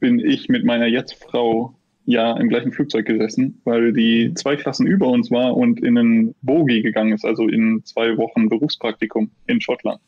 bin 0.00 0.18
ich 0.18 0.48
mit 0.48 0.64
meiner 0.64 0.86
Jetzt-Frau 0.86 1.74
ja 2.04 2.34
im 2.38 2.48
gleichen 2.48 2.72
Flugzeug 2.72 3.06
gesessen, 3.06 3.60
weil 3.64 3.92
die 3.92 4.32
zwei 4.34 4.56
Klassen 4.56 4.86
über 4.86 5.08
uns 5.08 5.30
war 5.30 5.54
und 5.56 5.80
in 5.80 5.98
einen 5.98 6.34
Bogi 6.40 6.80
gegangen 6.80 7.12
ist, 7.12 7.24
also 7.24 7.46
in 7.46 7.82
zwei 7.84 8.16
Wochen 8.16 8.48
Berufspraktikum 8.48 9.30
in 9.46 9.60
Schottland. 9.60 10.00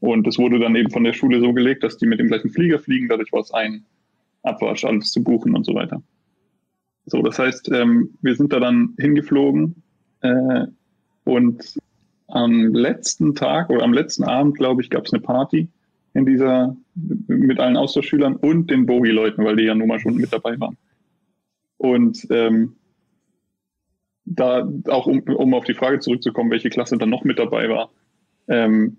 Und 0.00 0.26
es 0.26 0.38
wurde 0.38 0.58
dann 0.58 0.76
eben 0.76 0.90
von 0.90 1.04
der 1.04 1.14
Schule 1.14 1.40
so 1.40 1.52
gelegt, 1.52 1.82
dass 1.82 1.96
die 1.96 2.06
mit 2.06 2.20
dem 2.20 2.28
gleichen 2.28 2.50
Flieger 2.50 2.78
fliegen, 2.78 3.08
dadurch 3.08 3.32
war 3.32 3.40
es 3.40 3.52
ein 3.52 3.84
Abwasch, 4.42 4.84
alles 4.84 5.12
zu 5.12 5.22
buchen 5.22 5.54
und 5.54 5.64
so 5.64 5.74
weiter. 5.74 6.02
So, 7.06 7.22
das 7.22 7.38
heißt, 7.38 7.70
ähm, 7.72 8.10
wir 8.20 8.34
sind 8.34 8.52
da 8.52 8.60
dann 8.60 8.94
hingeflogen 8.98 9.82
äh, 10.20 10.66
und 11.24 11.78
am 12.30 12.74
letzten 12.74 13.34
Tag 13.34 13.70
oder 13.70 13.82
am 13.82 13.92
letzten 13.92 14.24
Abend, 14.24 14.56
glaube 14.56 14.82
ich, 14.82 14.90
gab 14.90 15.06
es 15.06 15.12
eine 15.12 15.22
Party 15.22 15.68
in 16.14 16.26
dieser 16.26 16.76
mit 16.94 17.60
allen 17.60 17.76
Austauschschülern 17.76 18.36
und 18.36 18.70
den 18.70 18.86
Bogi-Leuten, 18.86 19.44
weil 19.44 19.56
die 19.56 19.64
ja 19.64 19.74
nun 19.74 19.88
mal 19.88 20.00
schon 20.00 20.16
mit 20.16 20.32
dabei 20.32 20.58
waren. 20.58 20.76
Und 21.76 22.26
ähm, 22.30 22.76
da 24.24 24.68
auch 24.88 25.06
um, 25.06 25.20
um 25.20 25.54
auf 25.54 25.64
die 25.64 25.74
Frage 25.74 26.00
zurückzukommen, 26.00 26.50
welche 26.50 26.70
Klasse 26.70 26.98
dann 26.98 27.10
noch 27.10 27.24
mit 27.24 27.38
dabei 27.38 27.68
war. 27.68 27.90
Ähm, 28.48 28.96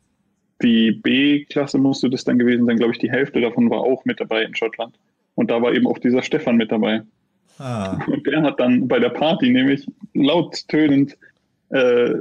die 0.62 0.91
B-Klasse 0.91 1.78
musste 1.78 2.10
das 2.10 2.24
dann 2.24 2.40
gewesen 2.40 2.66
sein, 2.66 2.78
glaube 2.78 2.94
ich, 2.94 2.99
die 2.99 3.12
Hälfte 3.12 3.41
davon 3.41 3.70
war 3.70 3.80
auch 3.80 4.06
mit 4.06 4.20
dabei 4.20 4.44
in 4.44 4.56
Schottland. 4.56 4.95
Und 5.36 5.49
da 5.49 5.62
war 5.62 5.74
eben 5.74 5.88
auch 5.88 5.98
dieser 5.98 6.22
Stefan 6.22 6.58
mit 6.58 6.72
dabei. 6.72 7.03
Ah. 7.58 7.99
Und 8.08 8.26
der 8.28 8.41
hat 8.41 8.60
dann 8.60 8.88
bei 8.88 8.99
der 8.99 9.10
Party 9.10 9.49
nämlich 9.49 9.88
lauttönend 10.14 11.18
äh, 11.70 12.14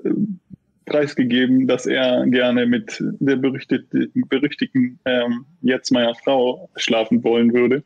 preisgegeben, 0.91 1.67
dass 1.67 1.87
er 1.87 2.27
gerne 2.27 2.67
mit 2.67 3.03
der 3.21 3.37
berüchtigten, 3.37 4.11
berüchtigten 4.29 4.99
ähm, 5.05 5.47
jetzt 5.63 5.91
meiner 5.93 6.15
Frau 6.17 6.69
schlafen 6.77 7.25
wollen 7.25 7.55
würde. 7.55 7.83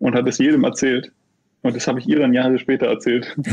Und 0.00 0.14
hat 0.14 0.28
es 0.28 0.38
jedem 0.38 0.64
erzählt. 0.64 1.12
Und 1.62 1.76
das 1.76 1.86
habe 1.86 2.00
ich 2.00 2.08
ihr 2.08 2.18
dann 2.18 2.34
Jahre 2.34 2.58
später 2.58 2.86
erzählt. 2.86 3.34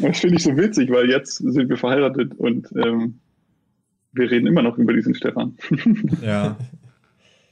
das 0.00 0.20
finde 0.20 0.36
ich 0.36 0.44
so 0.44 0.56
witzig, 0.56 0.90
weil 0.90 1.10
jetzt 1.10 1.36
sind 1.36 1.68
wir 1.68 1.76
verheiratet 1.76 2.34
und 2.36 2.68
ähm, 2.76 3.18
wir 4.12 4.30
reden 4.30 4.46
immer 4.46 4.62
noch 4.62 4.78
über 4.78 4.92
diesen 4.92 5.14
Stefan. 5.14 5.56
ja. 6.22 6.56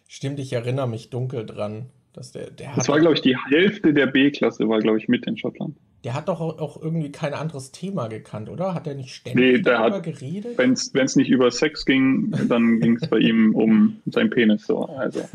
Stimmt, 0.07 0.39
ich 0.39 0.53
erinnere 0.53 0.89
mich 0.89 1.11
dunkel 1.11 1.45
dran. 1.45 1.87
Dass 2.13 2.33
der, 2.33 2.51
der 2.51 2.75
das 2.75 2.89
war, 2.89 2.99
glaube 3.01 3.15
ich, 3.15 3.21
die 3.21 3.37
Hälfte 3.37 3.95
der 3.95 4.07
B-Klasse 4.07 4.69
war, 4.69 4.81
glaube 4.81 4.99
ich, 4.99 5.09
mit 5.09 5.27
in 5.27 5.37
Schottland. 5.37 5.77
Der 6.09 6.15
hat 6.15 6.29
doch 6.31 6.41
auch 6.41 6.81
irgendwie 6.81 7.13
kein 7.13 7.35
anderes 7.35 7.71
Thema 7.71 8.09
gekannt, 8.09 8.49
oder? 8.49 8.73
Hat 8.73 8.87
er 8.87 8.95
nicht 8.95 9.15
ständig 9.15 9.57
nee, 9.57 9.61
darüber 9.61 9.97
hat, 9.97 10.05
geredet? 10.05 10.57
Wenn 10.57 10.73
es 10.73 11.17
nicht 11.17 11.29
über 11.29 11.51
Sex 11.51 11.85
ging, 11.85 12.33
dann 12.49 12.81
ging 12.81 12.97
es 12.97 13.07
bei 13.11 13.19
ihm 13.19 13.55
um 13.55 13.99
seinen 14.07 14.31
Penis. 14.31 14.67
So. 14.67 14.87
Also. 14.87 15.29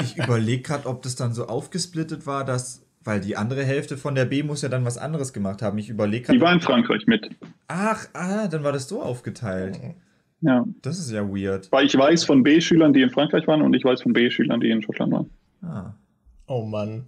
Ich 0.00 0.18
überlege 0.18 0.62
gerade, 0.62 0.88
ob 0.88 1.02
das 1.02 1.14
dann 1.14 1.34
so 1.34 1.46
aufgesplittet 1.46 2.26
war, 2.26 2.44
dass 2.44 2.82
weil 3.04 3.20
die 3.20 3.36
andere 3.36 3.62
Hälfte 3.62 3.96
von 3.96 4.16
der 4.16 4.24
B 4.24 4.42
muss 4.42 4.62
ja 4.62 4.68
dann 4.68 4.84
was 4.84 4.98
anderes 4.98 5.32
gemacht 5.32 5.62
haben. 5.62 5.78
Ich 5.78 5.88
überlege 5.88 6.24
gerade. 6.26 6.36
Die 6.36 6.44
war 6.44 6.52
in 6.52 6.60
Frankreich 6.60 7.06
mit. 7.06 7.30
Ach, 7.68 8.04
ah, 8.12 8.48
dann 8.48 8.64
war 8.64 8.72
das 8.72 8.88
so 8.88 9.00
aufgeteilt. 9.00 9.78
Ja. 10.40 10.64
Das 10.82 10.98
ist 10.98 11.12
ja 11.12 11.28
weird. 11.28 11.70
Weil 11.70 11.86
ich 11.86 11.96
weiß 11.96 12.24
von 12.24 12.42
B-Schülern, 12.42 12.92
die 12.92 13.02
in 13.02 13.10
Frankreich 13.10 13.46
waren 13.46 13.62
und 13.62 13.72
ich 13.74 13.84
weiß 13.84 14.02
von 14.02 14.14
B-Schülern, 14.14 14.58
die 14.58 14.70
in 14.70 14.82
Schottland 14.82 15.12
waren. 15.12 15.30
Ah. 15.62 15.94
Oh 16.48 16.64
Mann. 16.64 17.04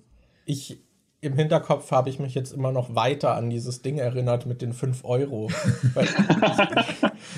Ich, 0.47 0.79
im 1.25 1.35
Hinterkopf 1.35 1.91
habe 1.91 2.11
ich 2.11 2.19
mich 2.19 2.35
jetzt 2.35 2.53
immer 2.53 2.73
noch 2.73 2.95
weiter 2.95 3.35
an 3.35 3.51
dieses 3.51 3.83
Ding 3.83 3.99
erinnert 3.99 4.47
mit 4.47 4.63
den 4.63 4.73
5 4.73 5.05
Euro. 5.05 5.51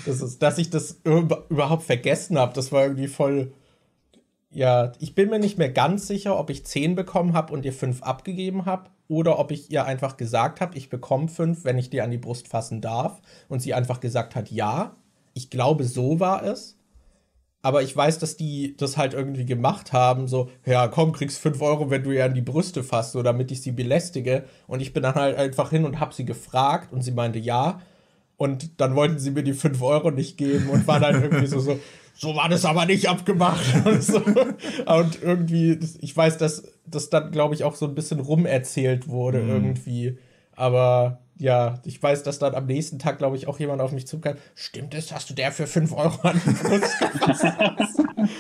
Das 0.05 0.21
ist, 0.21 0.43
dass 0.43 0.59
ich 0.59 0.71
das 0.71 1.01
überhaupt 1.05 1.85
vergessen 1.85 2.39
habe, 2.39 2.53
das 2.55 2.73
war 2.73 2.83
irgendwie 2.83 3.07
voll. 3.07 3.53
Ja, 4.51 4.93
ich 4.99 5.15
bin 5.15 5.31
mir 5.31 5.39
nicht 5.39 5.59
mehr 5.59 5.71
ganz 5.71 6.09
sicher, 6.09 6.39
ob 6.39 6.51
ich 6.51 6.65
10 6.65 6.97
bekommen 6.97 7.35
habe 7.35 7.53
und 7.53 7.65
ihr 7.65 7.73
5 7.73 8.03
abgegeben 8.03 8.67
habe 8.67 8.91
oder 9.07 9.39
ob 9.39 9.53
ich 9.53 9.71
ihr 9.71 9.85
einfach 9.85 10.17
gesagt 10.17 10.61
habe, 10.61 10.77
ich 10.77 10.89
bekomme 10.89 11.29
5, 11.29 11.65
wenn 11.65 11.79
ich 11.79 11.91
dir 11.91 12.03
an 12.03 12.11
die 12.11 12.19
Brust 12.19 12.49
fassen 12.49 12.81
darf 12.81 13.21
und 13.49 13.61
sie 13.61 13.75
einfach 13.75 14.01
gesagt 14.01 14.35
hat, 14.35 14.51
ja. 14.51 14.97
Ich 15.35 15.51
glaube, 15.51 15.85
so 15.85 16.19
war 16.19 16.43
es 16.43 16.76
aber 17.67 17.83
ich 17.83 17.97
weiß, 17.97 18.21
dass 18.21 18.37
die 18.37 18.77
das 18.77 18.97
halt 18.97 19.13
irgendwie 19.13 19.45
gemacht 19.45 19.93
haben, 19.93 20.29
so, 20.29 20.51
ja, 20.65 20.87
komm, 20.87 21.11
kriegst 21.11 21.41
5 21.41 21.61
Euro, 21.61 21.91
wenn 21.91 22.05
du 22.05 22.13
ihr 22.13 22.25
an 22.25 22.33
die 22.33 22.41
Brüste 22.41 22.85
fasst, 22.85 23.11
so, 23.11 23.25
damit 23.25 23.51
ich 23.51 23.61
sie 23.61 23.73
belästige. 23.73 24.45
Und 24.69 24.81
ich 24.81 24.93
bin 24.93 25.03
dann 25.03 25.17
halt 25.17 25.37
einfach 25.37 25.71
hin 25.71 25.85
und 25.85 25.99
hab 25.99 26.15
sie 26.15 26.25
gefragt 26.25 26.93
und 26.93 27.03
sie 27.03 27.11
meinte 27.11 27.41
ja. 27.41 27.81
Und 28.37 28.81
dann 28.81 28.95
wollten 28.95 29.19
sie 29.19 29.33
mir 29.33 29.43
die 29.43 29.53
5 29.53 29.83
Euro 29.83 30.13
nicht 30.13 30.39
geben 30.39 30.71
und 30.71 30.87
war 30.87 31.01
dann 31.01 31.21
irgendwie 31.21 31.49
so, 31.49 31.59
so, 31.59 31.81
so 32.15 32.37
war 32.37 32.49
das 32.49 32.65
aber 32.65 32.87
nicht 32.87 33.09
abgemacht. 33.09 33.65
Und, 33.85 34.01
so. 34.01 34.23
und 34.87 35.21
irgendwie, 35.21 35.81
ich 36.01 36.17
weiß, 36.17 36.39
dass 36.39 36.73
das 36.87 37.11
dann, 37.11 37.33
glaube 37.33 37.57
ich, 37.57 37.65
auch 37.65 37.75
so 37.75 37.87
ein 37.87 37.97
bisschen 37.97 38.21
rumerzählt 38.21 39.09
wurde 39.09 39.43
mhm. 39.43 39.51
irgendwie. 39.51 40.19
Aber 40.55 41.19
ja, 41.39 41.75
ich 41.85 42.03
weiß, 42.03 42.23
dass 42.23 42.39
dann 42.39 42.55
am 42.55 42.67
nächsten 42.67 42.99
Tag, 42.99 43.19
glaube 43.19 43.37
ich, 43.37 43.47
auch 43.47 43.59
jemand 43.59 43.83
auf 43.83 43.93
mich 43.93 44.07
zukam. 44.07 44.37
Stimmt 44.55 44.95
es, 44.95 45.13
hast 45.13 45.29
du 45.29 45.35
der 45.35 45.53
für 45.53 45.67
5 45.67 45.93
Euro 45.93 46.17
an 46.23 46.41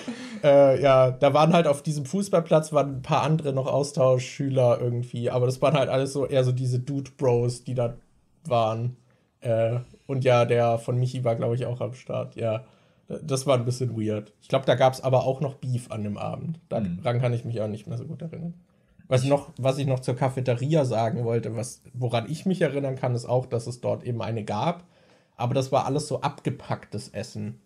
äh, 0.42 0.80
ja, 0.80 1.10
da 1.10 1.34
waren 1.34 1.52
halt 1.52 1.66
auf 1.66 1.82
diesem 1.82 2.06
Fußballplatz 2.06 2.72
waren 2.72 2.96
ein 2.96 3.02
paar 3.02 3.22
andere 3.22 3.52
noch 3.52 3.66
Austauschschüler 3.66 4.80
irgendwie, 4.80 5.30
aber 5.30 5.46
das 5.46 5.60
waren 5.60 5.74
halt 5.74 5.90
alles 5.90 6.12
so 6.12 6.26
eher 6.26 6.44
so 6.44 6.52
diese 6.52 6.78
Dude-Bros, 6.78 7.64
die 7.64 7.74
da 7.74 7.96
waren. 8.44 8.96
Äh, 9.40 9.80
und 10.06 10.24
ja, 10.24 10.44
der 10.44 10.78
von 10.78 10.98
Michi 10.98 11.24
war, 11.24 11.36
glaube 11.36 11.54
ich, 11.54 11.66
auch 11.66 11.80
am 11.80 11.94
Start. 11.94 12.36
Ja, 12.36 12.64
das 13.08 13.46
war 13.46 13.56
ein 13.56 13.64
bisschen 13.64 13.96
weird. 13.96 14.32
Ich 14.40 14.48
glaube, 14.48 14.64
da 14.64 14.74
gab 14.74 14.94
es 14.94 15.00
aber 15.00 15.24
auch 15.24 15.40
noch 15.40 15.54
Beef 15.54 15.90
an 15.90 16.02
dem 16.02 16.16
Abend. 16.16 16.60
Daran 16.68 17.00
mhm. 17.02 17.20
kann 17.20 17.32
ich 17.32 17.44
mich 17.44 17.60
auch 17.60 17.68
nicht 17.68 17.86
mehr 17.86 17.98
so 17.98 18.04
gut 18.04 18.22
erinnern. 18.22 18.54
Was, 19.08 19.24
noch, 19.24 19.52
was 19.58 19.78
ich 19.78 19.86
noch 19.86 20.00
zur 20.00 20.16
Cafeteria 20.16 20.84
sagen 20.84 21.24
wollte, 21.24 21.54
was, 21.54 21.82
woran 21.94 22.28
ich 22.28 22.44
mich 22.44 22.60
erinnern 22.60 22.96
kann, 22.96 23.14
ist 23.14 23.26
auch, 23.26 23.46
dass 23.46 23.66
es 23.66 23.80
dort 23.80 24.04
eben 24.04 24.20
eine 24.20 24.44
gab. 24.44 24.84
Aber 25.36 25.54
das 25.54 25.70
war 25.70 25.86
alles 25.86 26.08
so 26.08 26.20
abgepacktes 26.22 27.08
Essen 27.10 27.60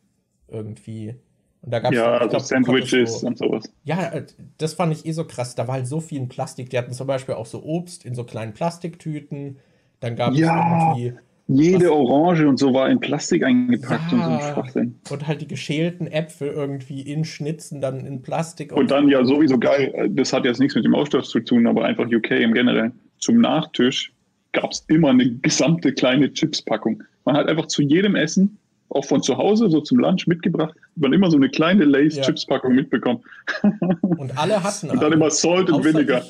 irgendwie. 0.48 1.14
Und 1.62 1.72
da 1.72 1.78
gab 1.78 1.92
es 1.92 1.98
ja, 1.98 2.12
also 2.12 2.28
glaub, 2.28 2.42
Sandwiches 2.42 3.20
so, 3.20 3.26
und 3.26 3.38
sowas. 3.38 3.72
Ja, 3.84 4.10
äh, 4.12 4.26
das 4.58 4.74
fand 4.74 4.92
ich 4.92 5.06
eh 5.06 5.12
so 5.12 5.24
krass. 5.24 5.54
Da 5.54 5.68
war 5.68 5.74
halt 5.74 5.86
so 5.86 6.00
viel 6.00 6.18
in 6.18 6.28
Plastik. 6.28 6.70
Die 6.70 6.78
hatten 6.78 6.92
zum 6.92 7.06
Beispiel 7.06 7.34
auch 7.34 7.46
so 7.46 7.62
Obst 7.62 8.04
in 8.04 8.14
so 8.14 8.24
kleinen 8.24 8.52
Plastiktüten. 8.52 9.58
Dann 10.00 10.16
gab 10.16 10.34
ja. 10.34 10.92
es 10.92 10.98
irgendwie 10.98 11.20
jede 11.51 11.86
Was? 11.86 11.93
Orange 11.93 12.47
und 12.47 12.59
so 12.59 12.72
war 12.72 12.89
in 12.89 13.01
Plastik 13.01 13.44
eingepackt 13.44 14.12
ja, 14.12 14.18
und 14.18 14.24
so 14.24 14.31
ein 14.31 14.55
Schwachsinn. 14.55 14.94
Und 15.10 15.27
halt 15.27 15.40
die 15.40 15.48
geschälten 15.48 16.06
Äpfel 16.06 16.48
irgendwie 16.48 17.01
in 17.01 17.24
Schnitzen, 17.24 17.81
dann 17.81 18.06
in 18.06 18.22
Plastik. 18.22 18.72
Und, 18.72 18.78
und 18.78 18.90
dann 18.90 19.09
ja 19.09 19.24
sowieso 19.24 19.59
geil, 19.59 20.10
das 20.10 20.32
hat 20.32 20.44
jetzt 20.44 20.60
nichts 20.60 20.74
mit 20.74 20.85
dem 20.85 20.94
Ausstoß 20.94 21.28
zu 21.28 21.40
tun, 21.40 21.66
aber 21.66 21.85
einfach 21.85 22.06
UK 22.06 22.32
im 22.32 22.55
Generell. 22.55 22.93
Zum 23.18 23.40
Nachtisch 23.40 24.12
gab 24.52 24.70
es 24.72 24.85
immer 24.89 25.10
eine 25.10 25.31
gesamte 25.31 25.93
kleine 25.93 26.32
Chipspackung. 26.32 27.02
Man 27.24 27.36
hat 27.36 27.48
einfach 27.48 27.66
zu 27.66 27.82
jedem 27.82 28.16
Essen, 28.16 28.59
auch 28.89 29.05
von 29.05 29.22
zu 29.22 29.36
Hause, 29.36 29.70
so 29.70 29.81
zum 29.81 29.98
Lunch 29.98 30.27
mitgebracht, 30.27 30.74
man 30.97 31.12
immer 31.12 31.31
so 31.31 31.36
eine 31.36 31.48
kleine 31.48 31.85
Lace-Chips-Packung 31.85 32.72
ja. 32.72 32.77
mitbekommen. 32.77 33.20
Und 34.02 34.36
alle 34.36 34.62
hatten. 34.62 34.90
und 34.90 35.02
dann 35.02 35.12
immer 35.12 35.31
Salt 35.31 35.70
und 35.70 35.85
Vinegar. 35.85 36.22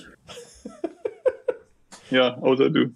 ja, 2.11 2.37
außer 2.39 2.71
du. 2.71 2.91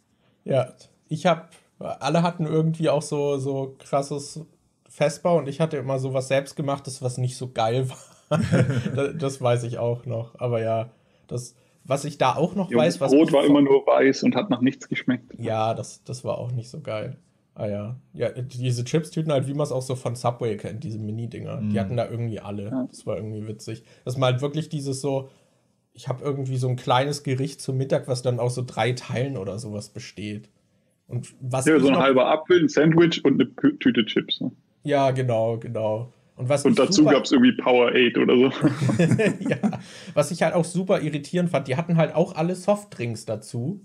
Ja, 0.45 0.73
ich 1.09 1.27
habe 1.27 1.49
alle 1.79 2.23
hatten 2.23 2.47
irgendwie 2.47 2.89
auch 2.89 3.03
so, 3.03 3.39
so 3.39 3.77
krasses 3.79 4.41
Festbau 4.89 5.39
und 5.39 5.49
ich 5.49 5.61
hatte 5.61 5.77
immer 5.77 5.99
so 5.99 6.15
was 6.15 6.29
selbstgemachtes, 6.29 7.03
was 7.03 7.19
nicht 7.19 7.37
so 7.37 7.51
geil 7.51 7.89
war. 7.89 8.39
das, 8.95 9.11
das, 9.19 9.41
weiß 9.41 9.65
ich 9.65 9.79
auch 9.79 10.07
noch. 10.07 10.39
Aber 10.39 10.63
ja, 10.63 10.91
das, 11.27 11.55
was 11.85 12.05
ich 12.05 12.17
da 12.17 12.37
auch 12.37 12.55
noch 12.55 12.71
ja, 12.71 12.79
weiß, 12.79 13.01
was. 13.01 13.13
Brot 13.13 13.33
war 13.33 13.45
immer 13.45 13.61
nur 13.61 13.87
weiß 13.87 14.23
und 14.23 14.35
hat 14.37 14.51
nach 14.51 14.61
nichts 14.61 14.89
geschmeckt. 14.89 15.35
Ja, 15.39 15.75
das, 15.75 16.03
das 16.05 16.25
war 16.25 16.39
auch 16.39 16.53
nicht 16.53 16.71
so 16.71 16.81
geil. 16.81 17.19
Ah 17.55 17.67
ja. 17.67 17.97
Ja, 18.13 18.31
diese 18.31 18.85
Chips-Tüten 18.85 19.33
halt, 19.33 19.47
wie 19.47 19.55
man 19.55 19.65
es 19.65 19.73
auch 19.73 19.83
so 19.83 19.95
von 19.95 20.17
Subway 20.17 20.57
kennt, 20.57 20.83
diese 20.83 20.99
Mini-Dinger. 20.99 21.61
Mm. 21.61 21.71
Die 21.71 21.75
mhm. 21.75 21.81
hatten 21.81 21.97
da 21.97 22.09
irgendwie 22.09 22.41
alle. 22.41 22.65
Ja. 22.65 22.87
Das 22.91 23.07
war 23.07 23.17
irgendwie 23.17 23.47
witzig. 23.47 23.85
Das 24.05 24.21
war 24.21 24.33
halt 24.33 24.43
wirklich 24.43 24.69
dieses 24.69 25.01
so, 25.01 25.29
ich 25.93 26.09
habe 26.09 26.25
irgendwie 26.25 26.57
so 26.57 26.69
ein 26.69 26.77
kleines 26.77 27.23
Gericht 27.23 27.61
zum 27.61 27.77
Mittag, 27.77 28.09
was 28.09 28.23
dann 28.23 28.41
aus 28.41 28.57
so 28.57 28.65
drei 28.67 28.93
Teilen 28.93 29.37
oder 29.37 29.59
sowas 29.59 29.91
besteht. 29.91 30.51
Und 31.07 31.35
was 31.41 31.67
ja, 31.67 31.79
so 31.79 31.89
ein 31.89 31.99
halber 31.99 32.27
Apfel, 32.31 32.63
ein 32.63 32.69
Sandwich 32.69 33.25
und 33.25 33.41
eine 33.41 33.79
Tüte 33.79 34.05
Chips. 34.07 34.41
Ne? 34.41 34.53
Ja, 34.85 35.11
genau, 35.11 35.59
genau. 35.59 36.13
Und, 36.37 36.49
was 36.49 36.65
Und 36.65 36.79
dazu 36.79 37.05
gab 37.05 37.25
es 37.25 37.33
irgendwie 37.33 37.53
Powerade 37.53 38.21
oder 38.21 38.37
so. 38.37 38.51
ja, 39.49 39.81
was 40.15 40.31
ich 40.31 40.43
halt 40.43 40.55
auch 40.55 40.65
super 40.65 41.01
irritierend 41.01 41.51
fand, 41.51 41.69
die 41.69 41.77
hatten 41.77 41.97
halt 41.97 42.15
auch 42.15 42.35
alle 42.35 42.55
Softdrinks 42.55 43.25
dazu. 43.25 43.85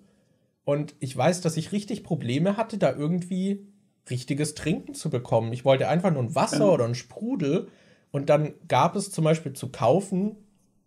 Und 0.63 0.95
ich 0.99 1.15
weiß, 1.15 1.41
dass 1.41 1.57
ich 1.57 1.71
richtig 1.71 2.03
Probleme 2.03 2.57
hatte, 2.57 2.77
da 2.77 2.93
irgendwie 2.95 3.67
richtiges 4.09 4.55
Trinken 4.55 4.93
zu 4.93 5.09
bekommen. 5.09 5.53
Ich 5.53 5.65
wollte 5.65 5.87
einfach 5.87 6.11
nur 6.11 6.23
ein 6.23 6.35
Wasser 6.35 6.65
Ja. 6.65 6.71
oder 6.71 6.85
ein 6.85 6.95
Sprudel. 6.95 7.67
Und 8.11 8.29
dann 8.29 8.53
gab 8.67 8.95
es 8.95 9.11
zum 9.11 9.23
Beispiel 9.23 9.53
zu 9.53 9.69
kaufen, 9.71 10.35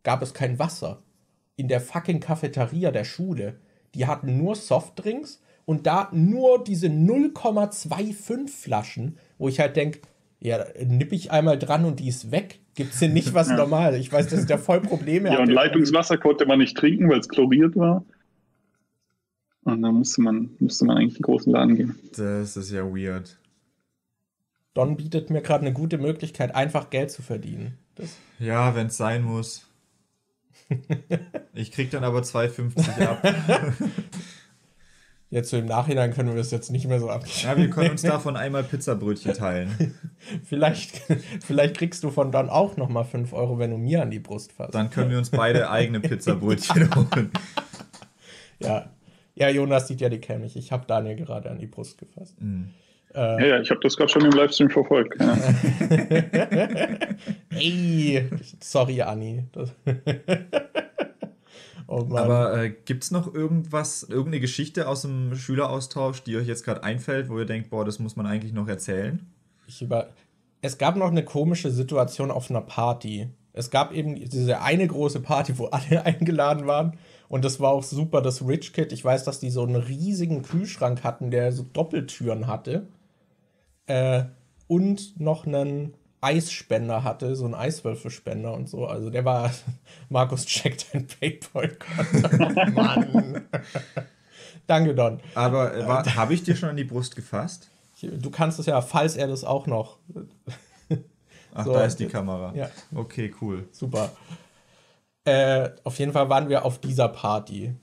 gab 0.02 0.22
es 0.22 0.34
kein 0.34 0.58
Wasser. 0.58 1.02
In 1.56 1.68
der 1.68 1.80
fucking 1.80 2.18
Cafeteria 2.20 2.90
der 2.90 3.04
Schule. 3.04 3.60
Die 3.94 4.06
hatten 4.06 4.36
nur 4.38 4.56
Softdrinks 4.56 5.40
und 5.64 5.86
da 5.86 6.08
nur 6.12 6.62
diese 6.62 6.88
0,25 6.88 8.48
Flaschen, 8.48 9.18
wo 9.38 9.48
ich 9.48 9.60
halt 9.60 9.76
denke, 9.76 10.00
ja, 10.40 10.64
nipp 10.84 11.12
ich 11.12 11.30
einmal 11.30 11.58
dran 11.58 11.84
und 11.84 12.00
die 12.00 12.08
ist 12.08 12.32
weg. 12.32 12.58
Gibt's 12.74 12.98
denn 12.98 13.12
nicht 13.12 13.32
was 13.32 13.48
normal? 13.56 13.94
Ich 13.94 14.12
weiß, 14.12 14.28
dass 14.28 14.46
da 14.46 14.58
voll 14.58 14.80
Probleme 14.80 15.32
Ja, 15.32 15.40
und. 15.40 15.48
Leitungswasser 15.48 16.18
konnte 16.18 16.46
man 16.46 16.58
nicht 16.58 16.76
trinken, 16.76 17.08
weil 17.08 17.20
es 17.20 17.28
chloriert 17.28 17.76
war. 17.76 18.04
Und 19.64 19.82
dann 19.82 19.94
musste 19.94 20.20
man, 20.22 20.50
musste 20.58 20.84
man 20.84 20.96
eigentlich 20.96 21.14
in 21.14 21.18
den 21.18 21.22
großen 21.22 21.52
Laden 21.52 21.76
gehen. 21.76 21.98
Das 22.16 22.56
ist 22.56 22.72
ja 22.72 22.84
weird. 22.84 23.38
Don 24.74 24.96
bietet 24.96 25.30
mir 25.30 25.42
gerade 25.42 25.64
eine 25.64 25.72
gute 25.72 25.98
Möglichkeit, 25.98 26.54
einfach 26.56 26.90
Geld 26.90 27.10
zu 27.10 27.22
verdienen. 27.22 27.78
Das, 27.94 28.16
Ja, 28.38 28.74
wenn 28.74 28.88
es 28.88 28.96
sein 28.96 29.22
muss. 29.22 29.66
Ich 31.54 31.70
krieg 31.70 31.90
dann 31.90 32.02
aber 32.02 32.20
2,50 32.20 33.06
ab. 33.06 33.22
jetzt 35.32 35.48
so 35.48 35.56
im 35.56 35.64
Nachhinein 35.64 36.12
können 36.12 36.28
wir 36.28 36.36
das 36.36 36.50
jetzt 36.50 36.70
nicht 36.70 36.86
mehr 36.86 37.00
so 37.00 37.08
abschließen. 37.08 37.48
Ja, 37.48 37.56
wir 37.56 37.70
können 37.70 37.90
uns 37.90 38.02
davon 38.02 38.36
einmal 38.36 38.62
Pizzabrötchen 38.62 39.32
teilen. 39.32 39.94
Vielleicht, 40.44 41.02
vielleicht 41.44 41.76
kriegst 41.76 42.04
du 42.04 42.10
von 42.10 42.30
Don 42.30 42.48
auch 42.48 42.76
noch 42.76 42.88
mal 42.88 43.02
5 43.02 43.32
Euro, 43.32 43.58
wenn 43.58 43.72
du 43.72 43.76
mir 43.76 44.02
an 44.02 44.10
die 44.12 44.20
Brust 44.20 44.52
fasst. 44.52 44.72
Dann 44.72 44.88
können 44.88 45.10
wir 45.10 45.18
uns 45.18 45.30
beide 45.30 45.68
eigene 45.68 45.98
Pizzabrötchen 45.98 46.94
holen. 46.94 47.32
Ja. 48.60 48.90
ja, 49.34 49.48
Jonas 49.48 49.88
sieht 49.88 50.00
ja 50.00 50.08
die 50.08 50.20
Cam 50.20 50.42
nicht. 50.42 50.54
Ich 50.54 50.70
habe 50.70 50.86
Daniel 50.86 51.16
gerade 51.16 51.50
an 51.50 51.58
die 51.58 51.66
Brust 51.66 51.98
gefasst. 51.98 52.36
Ja, 53.14 53.40
ja, 53.40 53.60
ich 53.60 53.70
habe 53.70 53.80
das 53.82 53.96
gerade 53.96 54.12
schon 54.12 54.24
im 54.24 54.30
Livestream 54.30 54.70
verfolgt. 54.70 55.20
Ja. 55.20 55.36
Ey, 57.58 58.28
sorry, 58.60 59.02
Anni. 59.02 59.44
Oh. 61.92 62.16
Aber 62.16 62.56
äh, 62.56 62.70
gibt 62.70 63.04
es 63.04 63.10
noch 63.10 63.34
irgendwas, 63.34 64.02
irgendeine 64.02 64.40
Geschichte 64.40 64.88
aus 64.88 65.02
dem 65.02 65.34
Schüleraustausch, 65.34 66.22
die 66.22 66.36
euch 66.38 66.46
jetzt 66.46 66.64
gerade 66.64 66.82
einfällt, 66.82 67.28
wo 67.28 67.38
ihr 67.38 67.44
denkt, 67.44 67.68
boah, 67.68 67.84
das 67.84 67.98
muss 67.98 68.16
man 68.16 68.24
eigentlich 68.24 68.54
noch 68.54 68.66
erzählen? 68.66 69.26
Ich 69.66 69.82
über 69.82 70.08
es 70.62 70.78
gab 70.78 70.96
noch 70.96 71.08
eine 71.08 71.24
komische 71.24 71.70
Situation 71.70 72.30
auf 72.30 72.48
einer 72.48 72.62
Party. 72.62 73.28
Es 73.52 73.70
gab 73.70 73.92
eben 73.92 74.14
diese 74.14 74.62
eine 74.62 74.86
große 74.86 75.20
Party, 75.20 75.58
wo 75.58 75.66
alle 75.66 76.02
eingeladen 76.06 76.66
waren. 76.66 76.96
Und 77.28 77.44
das 77.44 77.60
war 77.60 77.72
auch 77.72 77.82
super, 77.82 78.22
das 78.22 78.46
Rich 78.46 78.72
Kid. 78.72 78.92
Ich 78.92 79.04
weiß, 79.04 79.24
dass 79.24 79.40
die 79.40 79.50
so 79.50 79.62
einen 79.62 79.76
riesigen 79.76 80.42
Kühlschrank 80.42 81.04
hatten, 81.04 81.30
der 81.30 81.52
so 81.52 81.64
Doppeltüren 81.64 82.46
hatte. 82.46 82.86
Äh, 83.86 84.24
und 84.66 85.20
noch 85.20 85.46
einen 85.46 85.92
Eisspender 86.22 87.04
hatte, 87.04 87.36
so 87.36 87.44
einen 87.44 87.54
Eiswürfelspender 87.54 88.52
und 88.54 88.68
so. 88.68 88.86
Also 88.86 89.10
der 89.10 89.24
war, 89.24 89.50
Markus 90.08 90.46
checkt 90.46 90.86
dein 90.94 91.06
Paypal-Konto. 91.06 92.70
Mann. 92.72 93.42
Danke, 94.66 94.94
Don. 94.94 95.20
Aber 95.34 95.74
äh, 95.74 95.86
war- 95.86 96.14
habe 96.14 96.32
ich 96.34 96.42
dir 96.44 96.56
schon 96.56 96.68
an 96.70 96.76
die 96.76 96.84
Brust 96.84 97.16
gefasst? 97.16 97.68
Du 98.00 98.30
kannst 98.30 98.58
es 98.58 98.66
ja, 98.66 98.80
falls 98.80 99.16
er 99.16 99.26
das 99.28 99.44
auch 99.44 99.66
noch. 99.66 99.98
Ach, 101.54 101.64
So, 101.64 101.72
da 101.72 101.84
ist 101.84 101.96
die 101.98 102.06
Kamera. 102.06 102.52
Ja. 102.54 102.68
Okay, 102.94 103.32
cool. 103.40 103.68
Super. 103.70 104.10
Äh, 105.24 105.70
auf 105.84 105.98
jeden 105.98 106.12
Fall 106.12 106.28
waren 106.28 106.48
wir 106.48 106.64
auf 106.64 106.78
dieser 106.80 107.08
Party 107.08 107.74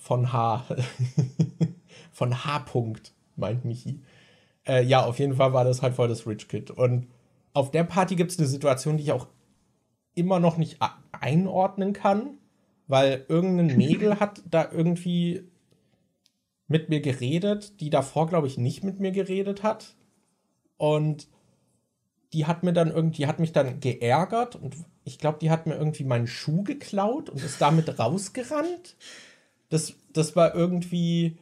von 0.00 0.32
H. 0.32 0.64
von 2.12 2.44
H. 2.44 2.56
-Punkt, 2.66 3.12
meint 3.36 3.64
Michi. 3.66 4.00
Äh, 4.66 4.82
ja, 4.84 5.04
auf 5.04 5.18
jeden 5.18 5.34
Fall 5.36 5.52
war 5.52 5.64
das 5.64 5.82
halt 5.82 5.94
voll 5.94 6.08
das 6.08 6.26
Rich 6.26 6.48
Kid. 6.48 6.70
Und 6.70 7.08
auf 7.52 7.70
der 7.70 7.84
Party 7.84 8.16
gibt 8.16 8.30
es 8.30 8.38
eine 8.38 8.46
Situation, 8.46 8.96
die 8.96 9.04
ich 9.04 9.12
auch 9.12 9.26
immer 10.14 10.40
noch 10.40 10.56
nicht 10.56 10.78
einordnen 11.12 11.92
kann, 11.92 12.38
weil 12.86 13.24
irgendein 13.28 13.76
Mädel 13.76 14.20
hat 14.20 14.42
da 14.50 14.70
irgendwie 14.70 15.44
mit 16.66 16.88
mir 16.88 17.00
geredet, 17.00 17.80
die 17.80 17.90
davor, 17.90 18.28
glaube 18.28 18.46
ich, 18.46 18.56
nicht 18.56 18.84
mit 18.84 19.00
mir 19.00 19.10
geredet 19.10 19.62
hat. 19.62 19.96
Und 20.76 21.26
die 22.32 22.46
hat 22.46 22.62
mir 22.62 22.72
dann 22.72 22.90
irgendwie, 22.90 23.26
hat 23.26 23.40
mich 23.40 23.52
dann 23.52 23.80
geärgert 23.80 24.54
und 24.54 24.76
ich 25.04 25.18
glaube, 25.18 25.38
die 25.40 25.50
hat 25.50 25.66
mir 25.66 25.74
irgendwie 25.74 26.04
meinen 26.04 26.28
Schuh 26.28 26.62
geklaut 26.62 27.28
und 27.28 27.42
ist 27.42 27.60
damit 27.60 27.98
rausgerannt. 27.98 28.96
Das, 29.68 29.94
das 30.12 30.36
war 30.36 30.54
irgendwie 30.54 31.38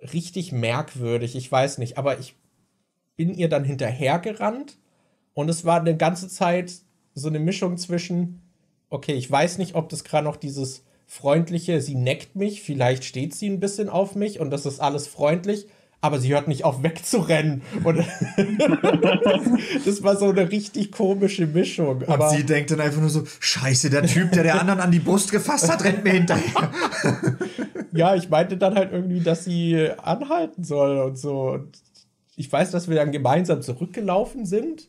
richtig 0.00 0.52
merkwürdig, 0.52 1.36
ich 1.36 1.52
weiß 1.52 1.78
nicht, 1.78 1.98
aber 1.98 2.18
ich 2.18 2.34
bin 3.20 3.34
ihr 3.34 3.50
dann 3.50 3.64
hinterhergerannt 3.64 4.78
und 5.34 5.50
es 5.50 5.66
war 5.66 5.78
eine 5.78 5.94
ganze 5.94 6.26
Zeit 6.28 6.72
so 7.12 7.28
eine 7.28 7.38
Mischung 7.38 7.76
zwischen, 7.76 8.40
okay, 8.88 9.12
ich 9.12 9.30
weiß 9.30 9.58
nicht, 9.58 9.74
ob 9.74 9.90
das 9.90 10.04
gerade 10.04 10.24
noch 10.24 10.36
dieses 10.36 10.84
freundliche, 11.06 11.82
sie 11.82 11.96
neckt 11.96 12.34
mich, 12.34 12.62
vielleicht 12.62 13.04
steht 13.04 13.34
sie 13.34 13.50
ein 13.50 13.60
bisschen 13.60 13.90
auf 13.90 14.14
mich 14.14 14.40
und 14.40 14.48
das 14.48 14.64
ist 14.64 14.80
alles 14.80 15.06
freundlich, 15.06 15.66
aber 16.00 16.18
sie 16.18 16.32
hört 16.32 16.48
nicht 16.48 16.64
auf 16.64 16.82
wegzurennen. 16.82 17.60
Und 17.84 17.98
das 19.84 20.02
war 20.02 20.16
so 20.16 20.30
eine 20.30 20.50
richtig 20.50 20.90
komische 20.90 21.46
Mischung. 21.46 21.98
Und 21.98 22.08
aber 22.08 22.30
sie 22.30 22.44
denkt 22.44 22.70
dann 22.70 22.80
einfach 22.80 23.02
nur 23.02 23.10
so, 23.10 23.24
scheiße, 23.38 23.90
der 23.90 24.04
Typ, 24.04 24.32
der 24.32 24.44
der 24.44 24.58
anderen 24.58 24.80
an 24.80 24.90
die 24.90 24.98
Brust 24.98 25.30
gefasst 25.30 25.70
hat, 25.70 25.84
rennt 25.84 26.04
mir 26.04 26.14
hinterher. 26.14 26.70
ja, 27.92 28.14
ich 28.14 28.30
meinte 28.30 28.56
dann 28.56 28.76
halt 28.76 28.92
irgendwie, 28.92 29.20
dass 29.20 29.44
sie 29.44 29.90
anhalten 29.98 30.64
soll 30.64 31.00
und 31.00 31.18
so. 31.18 31.50
Und 31.50 31.82
ich 32.40 32.50
weiß, 32.50 32.70
dass 32.70 32.88
wir 32.88 32.96
dann 32.96 33.12
gemeinsam 33.12 33.60
zurückgelaufen 33.60 34.46
sind, 34.46 34.88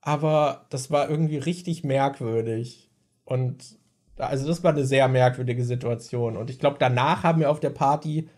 aber 0.00 0.66
das 0.70 0.90
war 0.90 1.10
irgendwie 1.10 1.36
richtig 1.36 1.84
merkwürdig. 1.84 2.90
Und 3.24 3.76
also 4.16 4.48
das 4.48 4.64
war 4.64 4.72
eine 4.72 4.86
sehr 4.86 5.08
merkwürdige 5.08 5.62
Situation. 5.62 6.38
Und 6.38 6.48
ich 6.48 6.58
glaube, 6.58 6.78
danach 6.80 7.22
haben 7.22 7.40
wir 7.40 7.50
auf 7.50 7.60
der 7.60 7.68
Party 7.68 8.30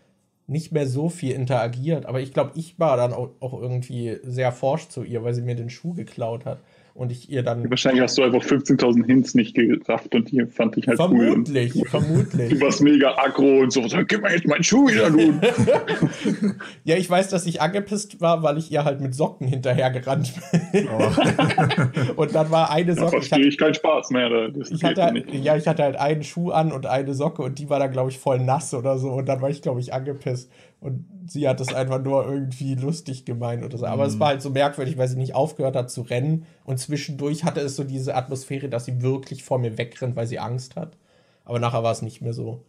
nicht 0.45 0.73
mehr 0.73 0.87
so 0.87 1.07
viel 1.07 1.33
interagiert. 1.33 2.05
Aber 2.05 2.19
ich 2.19 2.33
glaube, 2.33 2.51
ich 2.55 2.77
war 2.79 2.97
dann 2.97 3.13
auch, 3.13 3.31
irgendwie 3.41 4.19
sehr 4.23 4.51
forsch 4.51 4.89
zu 4.89 5.03
ihr, 5.03 5.23
weil 5.23 5.33
sie 5.33 5.41
mir 5.41 5.55
den 5.55 5.69
Schuh 5.69 5.93
geklaut 5.93 6.43
hat. 6.43 6.59
Und 6.93 7.11
ich 7.11 7.29
ihr 7.29 7.41
dann. 7.41 7.69
Wahrscheinlich 7.69 8.01
hast 8.01 8.17
du 8.17 8.23
einfach 8.23 8.41
15.000 8.43 9.05
Hints 9.05 9.33
nicht 9.33 9.55
gerafft 9.55 10.13
und 10.13 10.29
die 10.29 10.45
fand 10.45 10.77
ich 10.77 10.87
halt 10.87 10.97
Vermutlich, 10.97 11.75
cool. 11.75 11.87
vermutlich. 11.87 12.49
Du 12.49 12.61
warst 12.61 12.81
mega 12.81 13.15
aggro 13.17 13.59
und 13.61 13.71
so, 13.71 13.81
gib 14.07 14.21
mir 14.21 14.33
jetzt 14.33 14.45
meinen 14.45 14.63
Schuh 14.63 14.87
wieder, 14.87 15.09
du. 15.09 15.39
Ja, 16.83 16.97
ich 16.97 17.09
weiß, 17.09 17.29
dass 17.29 17.45
ich 17.45 17.61
angepisst 17.61 18.19
war, 18.19 18.43
weil 18.43 18.57
ich 18.57 18.71
ihr 18.71 18.83
halt 18.83 19.01
mit 19.01 19.15
Socken 19.15 19.47
hinterhergerannt 19.47 20.33
bin. 20.71 20.87
und 22.15 22.35
dann 22.35 22.51
war 22.51 22.71
eine 22.71 22.93
da 22.93 23.01
Socke. 23.01 23.17
Ich 23.17 23.27
verstehe 23.27 23.39
hatte, 23.39 23.47
ich 23.47 23.57
keinen 23.57 23.73
Spaß 23.73 24.09
mehr. 24.11 24.29
Da 24.29 24.47
ich 24.69 24.83
hatte, 24.83 25.13
nicht. 25.13 25.33
ja, 25.33 25.55
ich 25.55 25.67
hatte 25.67 25.83
halt 25.83 25.95
einen 25.95 26.23
Schuh 26.23 26.51
an 26.51 26.71
und 26.71 26.85
eine 26.85 27.13
Socke 27.13 27.41
und 27.41 27.59
die 27.59 27.69
war 27.69 27.79
dann, 27.79 27.91
glaube 27.91 28.09
ich, 28.09 28.19
voll 28.19 28.39
nass 28.39 28.73
oder 28.73 28.97
so. 28.97 29.11
Und 29.11 29.27
dann 29.27 29.41
war 29.41 29.49
ich, 29.49 29.61
glaube 29.61 29.79
ich, 29.79 29.93
angepisst. 29.93 30.51
Und 30.81 31.05
sie 31.27 31.47
hat 31.47 31.61
es 31.61 31.73
einfach 31.73 32.01
nur 32.01 32.27
irgendwie 32.27 32.73
lustig 32.73 33.23
gemeint 33.23 33.63
oder 33.63 33.77
so. 33.77 33.85
Aber 33.85 34.05
es 34.05 34.19
war 34.19 34.29
halt 34.29 34.41
so 34.41 34.49
merkwürdig, 34.49 34.97
weil 34.97 35.07
sie 35.07 35.15
nicht 35.15 35.35
aufgehört 35.35 35.75
hat 35.75 35.91
zu 35.91 36.01
rennen. 36.01 36.45
Und 36.65 36.79
zwischendurch 36.79 37.43
hatte 37.43 37.61
es 37.61 37.75
so 37.75 37.83
diese 37.83 38.15
Atmosphäre, 38.15 38.67
dass 38.67 38.85
sie 38.85 39.01
wirklich 39.03 39.43
vor 39.43 39.59
mir 39.59 39.77
wegrennt, 39.77 40.15
weil 40.15 40.25
sie 40.25 40.39
Angst 40.39 40.75
hat. 40.75 40.97
Aber 41.45 41.59
nachher 41.59 41.83
war 41.83 41.91
es 41.91 42.01
nicht 42.01 42.21
mehr 42.21 42.33
so. 42.33 42.65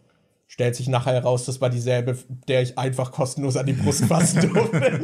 Stellt 0.47 0.75
sich 0.75 0.87
nachher 0.87 1.13
heraus, 1.13 1.45
das 1.45 1.59
war 1.59 1.71
dieselbe, 1.71 2.15
der 2.47 2.61
ich 2.61 2.77
einfach 2.77 3.11
kostenlos 3.11 3.57
an 3.57 3.65
die 3.65 3.73
Brust 3.73 4.05
fassen 4.07 4.53
durfte. 4.53 5.01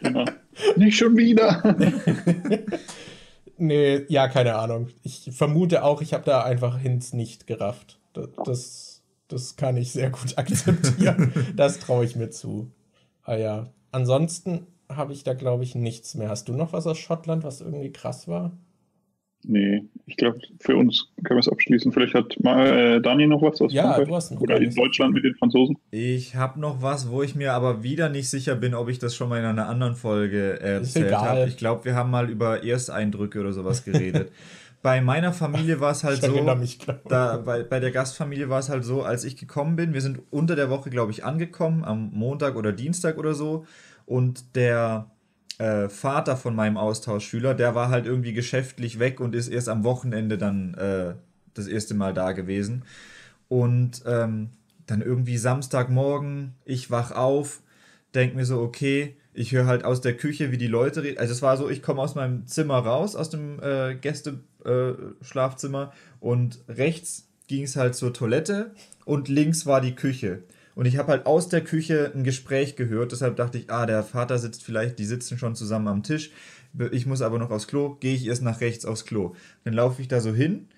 Genau. 0.00 0.24
Nicht 0.76 0.96
schon 0.96 1.16
wieder. 1.16 1.62
Nee, 3.58 4.04
ja, 4.08 4.28
keine 4.28 4.54
Ahnung. 4.54 4.88
Ich 5.02 5.30
vermute 5.32 5.82
auch, 5.82 6.00
ich 6.00 6.14
habe 6.14 6.24
da 6.24 6.44
einfach 6.44 6.78
Hints 6.78 7.12
nicht 7.12 7.48
gerafft. 7.48 7.98
Das, 8.12 8.28
das, 8.44 8.87
das 9.28 9.56
kann 9.56 9.76
ich 9.76 9.92
sehr 9.92 10.10
gut 10.10 10.36
akzeptieren. 10.38 11.32
das 11.56 11.78
traue 11.80 12.04
ich 12.04 12.16
mir 12.16 12.30
zu. 12.30 12.70
Ah 13.22 13.36
ja. 13.36 13.72
Ansonsten 13.92 14.66
habe 14.90 15.12
ich 15.12 15.22
da, 15.24 15.34
glaube 15.34 15.64
ich, 15.64 15.74
nichts 15.74 16.14
mehr. 16.14 16.28
Hast 16.30 16.48
du 16.48 16.54
noch 16.54 16.72
was 16.72 16.86
aus 16.86 16.98
Schottland, 16.98 17.44
was 17.44 17.60
irgendwie 17.60 17.92
krass 17.92 18.26
war? 18.28 18.52
Nee, 19.44 19.84
ich 20.06 20.16
glaube, 20.16 20.40
für 20.58 20.76
uns 20.76 21.12
können 21.22 21.36
wir 21.36 21.40
es 21.40 21.48
abschließen. 21.48 21.92
Vielleicht 21.92 22.14
hat 22.14 22.40
mal, 22.42 22.66
äh, 22.66 23.00
Dani 23.00 23.26
noch 23.28 23.40
was 23.40 23.60
aus 23.60 23.72
Ja, 23.72 23.84
Frankreich? 23.84 24.08
du 24.08 24.16
hast 24.16 24.30
noch 24.32 24.40
Oder 24.40 24.60
in. 24.60 24.74
Deutschland 24.74 25.14
mit 25.14 25.24
den 25.24 25.34
Franzosen. 25.36 25.76
Ich 25.92 26.34
habe 26.34 26.58
noch 26.58 26.82
was, 26.82 27.08
wo 27.10 27.22
ich 27.22 27.36
mir 27.36 27.52
aber 27.52 27.82
wieder 27.84 28.08
nicht 28.08 28.28
sicher 28.28 28.56
bin, 28.56 28.74
ob 28.74 28.88
ich 28.88 28.98
das 28.98 29.14
schon 29.14 29.28
mal 29.28 29.38
in 29.38 29.44
einer 29.44 29.68
anderen 29.68 29.94
Folge 29.94 30.58
erzählt 30.60 31.14
habe. 31.14 31.46
Ich 31.46 31.56
glaube, 31.56 31.84
wir 31.84 31.94
haben 31.94 32.10
mal 32.10 32.28
über 32.28 32.64
Ersteindrücke 32.64 33.38
oder 33.38 33.52
sowas 33.52 33.84
geredet. 33.84 34.32
bei 34.82 35.00
meiner 35.00 35.32
Familie 35.32 35.80
war 35.80 35.92
es 35.92 36.04
halt 36.04 36.22
so, 36.22 36.54
mich, 36.54 36.78
da, 37.08 37.38
bei, 37.38 37.62
bei 37.64 37.80
der 37.80 37.90
Gastfamilie 37.90 38.48
war 38.48 38.60
es 38.60 38.68
halt 38.68 38.84
so, 38.84 39.02
als 39.02 39.24
ich 39.24 39.36
gekommen 39.36 39.76
bin, 39.76 39.92
wir 39.92 40.00
sind 40.00 40.20
unter 40.30 40.56
der 40.56 40.70
Woche, 40.70 40.90
glaube 40.90 41.10
ich, 41.10 41.24
angekommen, 41.24 41.84
am 41.84 42.10
Montag 42.12 42.56
oder 42.56 42.72
Dienstag 42.72 43.18
oder 43.18 43.34
so. 43.34 43.66
Und 44.06 44.54
der 44.54 45.10
äh, 45.58 45.88
Vater 45.88 46.36
von 46.36 46.54
meinem 46.54 46.76
Austauschschüler, 46.76 47.54
der 47.54 47.74
war 47.74 47.88
halt 47.88 48.06
irgendwie 48.06 48.32
geschäftlich 48.32 48.98
weg 48.98 49.20
und 49.20 49.34
ist 49.34 49.48
erst 49.48 49.68
am 49.68 49.84
Wochenende 49.84 50.38
dann 50.38 50.74
äh, 50.74 51.14
das 51.54 51.66
erste 51.66 51.94
Mal 51.94 52.14
da 52.14 52.32
gewesen. 52.32 52.84
Und 53.48 54.02
ähm, 54.06 54.50
dann 54.86 55.02
irgendwie 55.02 55.38
Samstagmorgen, 55.38 56.54
ich 56.64 56.90
wach 56.90 57.10
auf, 57.10 57.62
denk 58.14 58.34
mir 58.34 58.44
so, 58.44 58.60
okay, 58.60 59.16
ich 59.38 59.52
höre 59.52 59.66
halt 59.66 59.84
aus 59.84 60.00
der 60.00 60.16
Küche, 60.16 60.50
wie 60.50 60.58
die 60.58 60.66
Leute 60.66 61.04
reden. 61.04 61.18
Also 61.18 61.32
es 61.32 61.42
war 61.42 61.56
so, 61.56 61.70
ich 61.70 61.80
komme 61.80 62.02
aus 62.02 62.16
meinem 62.16 62.46
Zimmer 62.46 62.78
raus, 62.78 63.14
aus 63.14 63.30
dem 63.30 63.62
äh, 63.62 63.94
Gäste-Schlafzimmer 63.94 65.92
äh, 65.92 66.24
und 66.24 66.58
rechts 66.68 67.28
ging 67.46 67.62
es 67.62 67.76
halt 67.76 67.94
zur 67.94 68.12
Toilette 68.12 68.72
und 69.04 69.28
links 69.28 69.64
war 69.64 69.80
die 69.80 69.94
Küche. 69.94 70.42
Und 70.74 70.86
ich 70.86 70.96
habe 70.96 71.12
halt 71.12 71.26
aus 71.26 71.48
der 71.48 71.62
Küche 71.62 72.12
ein 72.14 72.24
Gespräch 72.24 72.74
gehört, 72.74 73.12
deshalb 73.12 73.36
dachte 73.36 73.58
ich, 73.58 73.70
ah, 73.70 73.86
der 73.86 74.02
Vater 74.02 74.38
sitzt 74.38 74.64
vielleicht, 74.64 74.98
die 74.98 75.04
sitzen 75.04 75.38
schon 75.38 75.54
zusammen 75.54 75.88
am 75.88 76.02
Tisch. 76.02 76.30
Ich 76.90 77.06
muss 77.06 77.22
aber 77.22 77.38
noch 77.38 77.50
aufs 77.50 77.68
Klo, 77.68 77.96
gehe 78.00 78.14
ich 78.14 78.26
erst 78.26 78.42
nach 78.42 78.60
rechts 78.60 78.84
aufs 78.84 79.04
Klo. 79.04 79.34
Dann 79.64 79.74
laufe 79.74 80.02
ich 80.02 80.08
da 80.08 80.20
so 80.20 80.34
hin, 80.34 80.68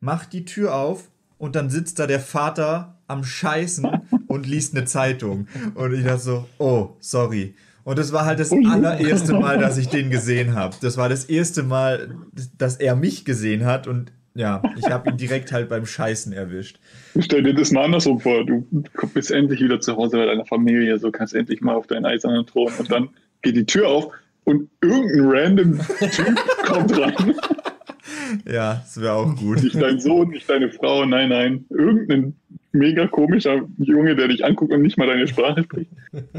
mach 0.00 0.26
die 0.26 0.44
Tür 0.44 0.74
auf 0.74 1.08
und 1.38 1.54
dann 1.54 1.70
sitzt 1.70 1.98
da 2.00 2.06
der 2.06 2.20
Vater 2.20 2.98
am 3.06 3.24
Scheißen 3.24 3.88
und 4.26 4.46
liest 4.46 4.76
eine 4.76 4.86
Zeitung. 4.86 5.46
Und 5.74 5.94
ich 5.94 6.04
dachte 6.04 6.20
so, 6.20 6.48
oh, 6.58 6.90
sorry. 6.98 7.54
Und 7.84 7.98
das 7.98 8.12
war 8.12 8.24
halt 8.24 8.38
das 8.38 8.52
allererste 8.52 9.34
Mal, 9.34 9.58
dass 9.58 9.78
ich 9.78 9.88
den 9.88 10.10
gesehen 10.10 10.54
habe. 10.54 10.76
Das 10.80 10.96
war 10.96 11.08
das 11.08 11.24
erste 11.24 11.62
Mal, 11.62 12.14
dass 12.56 12.76
er 12.76 12.96
mich 12.96 13.24
gesehen 13.24 13.64
hat 13.64 13.86
und 13.86 14.12
ja, 14.34 14.62
ich 14.78 14.86
habe 14.86 15.10
ihn 15.10 15.18
direkt 15.18 15.52
halt 15.52 15.68
beim 15.68 15.84
Scheißen 15.84 16.32
erwischt. 16.32 16.78
Stell 17.18 17.42
dir 17.42 17.52
das 17.52 17.70
mal 17.70 17.84
andersrum 17.84 18.18
vor. 18.18 18.46
Du 18.46 18.66
bist 19.12 19.30
endlich 19.30 19.60
wieder 19.60 19.80
zu 19.80 19.96
Hause 19.96 20.16
bei 20.16 20.24
deiner 20.24 20.46
Familie, 20.46 20.98
so 20.98 21.10
kannst 21.10 21.34
endlich 21.34 21.60
mal 21.60 21.74
auf 21.74 21.86
deinen 21.86 22.06
eisernen 22.06 22.46
Thron 22.46 22.72
und 22.78 22.90
dann 22.90 23.10
geht 23.42 23.56
die 23.56 23.66
Tür 23.66 23.88
auf 23.88 24.12
und 24.44 24.70
irgendein 24.80 25.20
random 25.26 25.80
Typ 26.10 26.40
kommt 26.64 26.98
rein. 26.98 27.34
Ja, 28.50 28.74
das 28.82 29.00
wäre 29.00 29.12
auch 29.12 29.36
gut. 29.36 29.62
Nicht 29.62 29.80
dein 29.80 30.00
Sohn, 30.00 30.30
nicht 30.30 30.48
deine 30.48 30.70
Frau, 30.70 31.04
nein, 31.04 31.28
nein. 31.28 31.66
Irgendein 31.68 32.34
mega 32.72 33.06
komischer 33.06 33.62
Junge, 33.78 34.16
der 34.16 34.28
dich 34.28 34.44
anguckt 34.44 34.72
und 34.72 34.80
nicht 34.80 34.96
mal 34.96 35.06
deine 35.06 35.28
Sprache 35.28 35.62
spricht. 35.62 35.90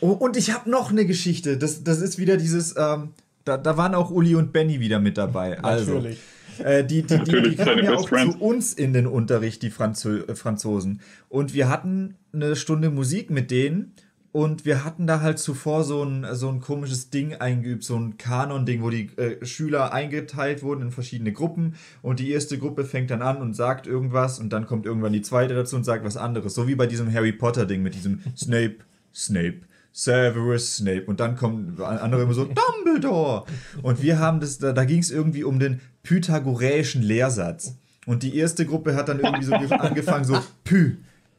Oh, 0.00 0.10
und 0.10 0.36
ich 0.36 0.52
habe 0.52 0.70
noch 0.70 0.90
eine 0.90 1.06
Geschichte. 1.06 1.58
Das, 1.58 1.84
das 1.84 2.00
ist 2.00 2.18
wieder 2.18 2.36
dieses, 2.36 2.74
ähm, 2.76 3.10
da, 3.44 3.56
da 3.56 3.76
waren 3.76 3.94
auch 3.94 4.10
Uli 4.10 4.34
und 4.34 4.52
Benny 4.52 4.80
wieder 4.80 4.98
mit 4.98 5.18
dabei. 5.18 5.58
Also, 5.62 5.94
Natürlich. 5.94 6.18
Äh, 6.58 6.84
die, 6.84 7.02
die, 7.02 7.18
die, 7.18 7.42
die 7.42 7.56
kamen 7.56 7.84
ja 7.84 7.94
auch 7.94 8.08
zu 8.08 8.36
uns 8.38 8.74
in 8.74 8.92
den 8.92 9.06
Unterricht, 9.06 9.62
die 9.62 9.70
Franzo 9.70 10.10
äh, 10.10 10.34
Franzosen. 10.34 11.00
Und 11.28 11.54
wir 11.54 11.68
hatten 11.68 12.16
eine 12.32 12.56
Stunde 12.56 12.90
Musik 12.90 13.30
mit 13.30 13.50
denen. 13.50 13.94
Und 14.32 14.64
wir 14.64 14.84
hatten 14.84 15.08
da 15.08 15.22
halt 15.22 15.40
zuvor 15.40 15.82
so 15.82 16.04
ein, 16.04 16.24
so 16.34 16.48
ein 16.48 16.60
komisches 16.60 17.10
Ding 17.10 17.34
eingeübt, 17.34 17.82
so 17.82 17.96
ein 17.96 18.16
Kanon-Ding, 18.16 18.80
wo 18.80 18.88
die 18.88 19.10
äh, 19.16 19.44
Schüler 19.44 19.92
eingeteilt 19.92 20.62
wurden 20.62 20.82
in 20.82 20.90
verschiedene 20.92 21.32
Gruppen 21.32 21.74
und 22.00 22.20
die 22.20 22.30
erste 22.30 22.56
Gruppe 22.56 22.84
fängt 22.84 23.10
dann 23.10 23.22
an 23.22 23.38
und 23.38 23.54
sagt 23.54 23.88
irgendwas 23.88 24.38
und 24.38 24.52
dann 24.52 24.66
kommt 24.66 24.86
irgendwann 24.86 25.12
die 25.12 25.22
zweite 25.22 25.54
dazu 25.54 25.74
und 25.74 25.82
sagt 25.82 26.04
was 26.04 26.16
anderes. 26.16 26.54
So 26.54 26.68
wie 26.68 26.76
bei 26.76 26.86
diesem 26.86 27.12
Harry 27.12 27.32
Potter-Ding 27.32 27.82
mit 27.82 27.96
diesem 27.96 28.20
Snape, 28.36 28.76
Snape, 29.12 29.62
Severus 29.92 30.76
Snape. 30.76 31.04
Und 31.06 31.20
dann 31.20 31.36
kommen 31.36 31.80
andere 31.80 32.22
immer 32.22 32.34
so, 32.34 32.44
Dumbledore. 32.44 33.44
Und 33.82 34.02
wir 34.02 34.18
haben 34.18 34.40
das, 34.40 34.58
da, 34.58 34.72
da 34.72 34.84
ging 34.84 35.00
es 35.00 35.10
irgendwie 35.10 35.44
um 35.44 35.58
den 35.58 35.80
pythagoräischen 36.02 37.02
Lehrsatz. 37.02 37.76
Und 38.06 38.22
die 38.22 38.36
erste 38.36 38.66
Gruppe 38.66 38.94
hat 38.94 39.08
dann 39.08 39.20
irgendwie 39.20 39.44
so 39.44 39.54
angefangen, 39.54 40.24
so 40.24 40.38
Pü, 40.64 40.96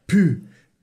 Pü, 0.07 0.41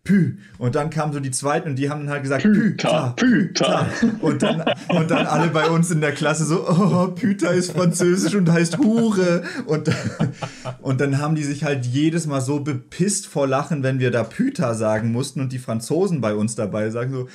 Pü. 0.09 0.39
Und 0.57 0.75
dann 0.75 0.89
kamen 0.89 1.13
so 1.13 1.21
die 1.21 1.31
zweiten 1.31 1.69
und 1.69 1.77
die 1.77 1.91
haben 1.91 2.01
dann 2.01 2.11
halt 2.11 2.23
gesagt, 2.23 2.43
Pytha, 2.43 3.11
Pytha. 3.11 3.87
Und 4.23 4.43
dann, 4.43 4.65
und 4.89 5.11
dann 5.11 5.27
alle 5.27 5.49
bei 5.49 5.69
uns 5.69 5.91
in 5.91 6.01
der 6.01 6.13
Klasse 6.13 6.47
so, 6.47 6.67
oh, 6.67 7.09
Pytha 7.09 7.51
ist 7.51 7.73
französisch 7.73 8.35
und 8.35 8.51
heißt 8.51 8.79
Hure. 8.79 9.43
Und, 9.67 9.91
und 10.81 11.03
dann 11.03 11.19
haben 11.19 11.35
die 11.35 11.43
sich 11.43 11.63
halt 11.63 11.85
jedes 11.85 12.27
Mal 12.27 12.41
so 12.41 12.61
bepisst 12.61 13.27
vor 13.27 13.47
Lachen, 13.47 13.83
wenn 13.83 13.99
wir 13.99 14.11
da 14.11 14.25
Pytha 14.25 14.73
sagen 14.73 15.13
mussten 15.13 15.43
und 15.43 15.53
die 15.53 15.59
Franzosen 15.59 16.23
bei 16.23 16.35
uns 16.35 16.55
dabei 16.55 16.89
sagen 16.89 17.13
so, 17.13 17.29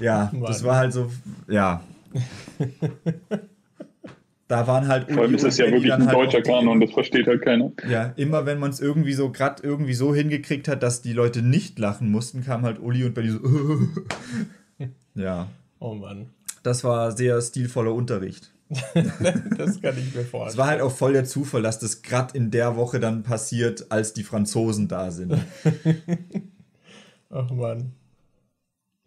ja, 0.00 0.32
das 0.46 0.64
war 0.64 0.76
halt 0.76 0.94
so, 0.94 1.10
ja. 1.46 1.82
da 4.48 4.66
waren 4.66 4.88
halt. 4.88 5.10
Vor 5.10 5.22
allem 5.22 5.34
ist 5.34 5.44
es 5.44 5.58
ja 5.58 5.70
wirklich 5.70 5.92
ein 5.92 6.06
halt 6.06 6.16
deutscher 6.16 6.42
Kanon, 6.42 6.80
das 6.80 6.92
versteht 6.92 7.26
halt 7.26 7.42
keiner. 7.42 7.72
Ja, 7.88 8.12
immer 8.16 8.46
wenn 8.46 8.58
man 8.58 8.70
es 8.70 8.80
irgendwie 8.80 9.12
so, 9.12 9.30
gerade 9.30 9.62
irgendwie 9.62 9.94
so 9.94 10.14
hingekriegt 10.14 10.68
hat, 10.68 10.82
dass 10.82 11.02
die 11.02 11.12
Leute 11.12 11.42
nicht 11.42 11.78
lachen 11.78 12.10
mussten, 12.10 12.44
kam 12.44 12.62
halt 12.62 12.78
Uli 12.80 13.04
und 13.04 13.14
Benny 13.14 13.30
so. 13.30 13.40
ja. 15.14 15.48
Oh 15.78 15.94
Mann. 15.94 16.30
Das 16.62 16.84
war 16.84 17.12
sehr 17.12 17.40
stilvoller 17.40 17.92
Unterricht. 17.92 18.52
das 18.68 19.80
kann 19.80 19.96
ich 19.96 20.14
mir 20.14 20.24
vorstellen. 20.24 20.48
Es 20.48 20.56
war 20.56 20.66
halt 20.66 20.80
auch 20.80 20.90
voll 20.90 21.12
der 21.12 21.24
Zufall, 21.24 21.62
dass 21.62 21.78
das 21.78 22.02
gerade 22.02 22.36
in 22.36 22.50
der 22.50 22.76
Woche 22.76 22.98
dann 22.98 23.22
passiert, 23.22 23.86
als 23.90 24.12
die 24.12 24.24
Franzosen 24.24 24.88
da 24.88 25.10
sind. 25.10 25.34
Ach 27.30 27.50
Mann. 27.50 27.92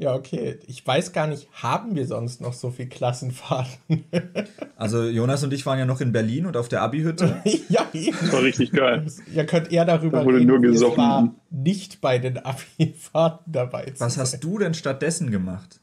Ja, 0.01 0.15
okay. 0.15 0.57
Ich 0.65 0.87
weiß 0.87 1.11
gar 1.11 1.27
nicht, 1.27 1.49
haben 1.51 1.93
wir 1.93 2.07
sonst 2.07 2.39
noch 2.39 2.53
so 2.53 2.71
viel 2.71 2.87
Klassenfahrten? 2.87 4.05
also 4.77 5.03
Jonas 5.03 5.43
und 5.43 5.53
ich 5.53 5.65
waren 5.65 5.77
ja 5.77 5.85
noch 5.85 5.99
in 5.99 6.13
Berlin 6.13 6.45
und 6.45 6.55
auf 6.55 6.69
der 6.69 6.81
Abi-Hütte. 6.83 7.41
ja, 7.69 7.85
eben. 7.93 8.15
Das 8.17 8.31
war 8.31 8.41
richtig 8.41 8.71
geil. 8.71 9.05
Ihr 9.35 9.45
könnt 9.45 9.73
eher 9.73 9.83
darüber 9.83 10.19
da 10.19 10.25
wurde 10.25 10.37
reden, 10.37 10.47
nur 10.47 10.61
gesoffen. 10.61 10.97
war 10.97 11.35
nicht 11.49 11.99
bei 11.99 12.17
den 12.17 12.37
Abi-Fahrten 12.37 13.51
dabei 13.51 13.91
Was 13.97 14.13
sein. 14.13 14.21
hast 14.21 14.41
du 14.41 14.57
denn 14.57 14.73
stattdessen 14.73 15.31
gemacht? 15.31 15.81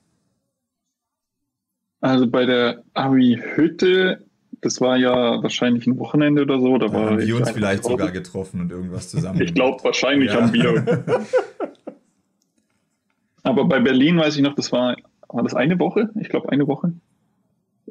Also 2.00 2.26
bei 2.26 2.46
der 2.46 2.84
Abi-Hütte, 2.94 4.24
das 4.62 4.80
war 4.80 4.96
ja 4.96 5.42
wahrscheinlich 5.42 5.86
ein 5.86 5.98
Wochenende 5.98 6.40
oder 6.40 6.58
so. 6.58 6.78
Da, 6.78 6.88
da 6.88 6.94
haben 6.94 7.18
wir 7.18 7.36
uns 7.36 7.50
vielleicht 7.50 7.84
sogar 7.84 8.10
getroffen 8.12 8.62
und 8.62 8.72
irgendwas 8.72 9.10
zusammen. 9.10 9.42
ich 9.42 9.52
glaube, 9.52 9.84
wahrscheinlich 9.84 10.32
ja. 10.32 10.40
haben 10.40 10.54
wir. 10.54 11.26
Aber 13.46 13.64
bei 13.64 13.78
Berlin 13.80 14.18
weiß 14.18 14.36
ich 14.36 14.42
noch, 14.42 14.54
das 14.54 14.72
war, 14.72 14.96
war 15.28 15.42
das 15.42 15.54
eine 15.54 15.78
Woche? 15.78 16.10
Ich 16.20 16.28
glaube, 16.28 16.50
eine 16.50 16.66
Woche. 16.66 16.92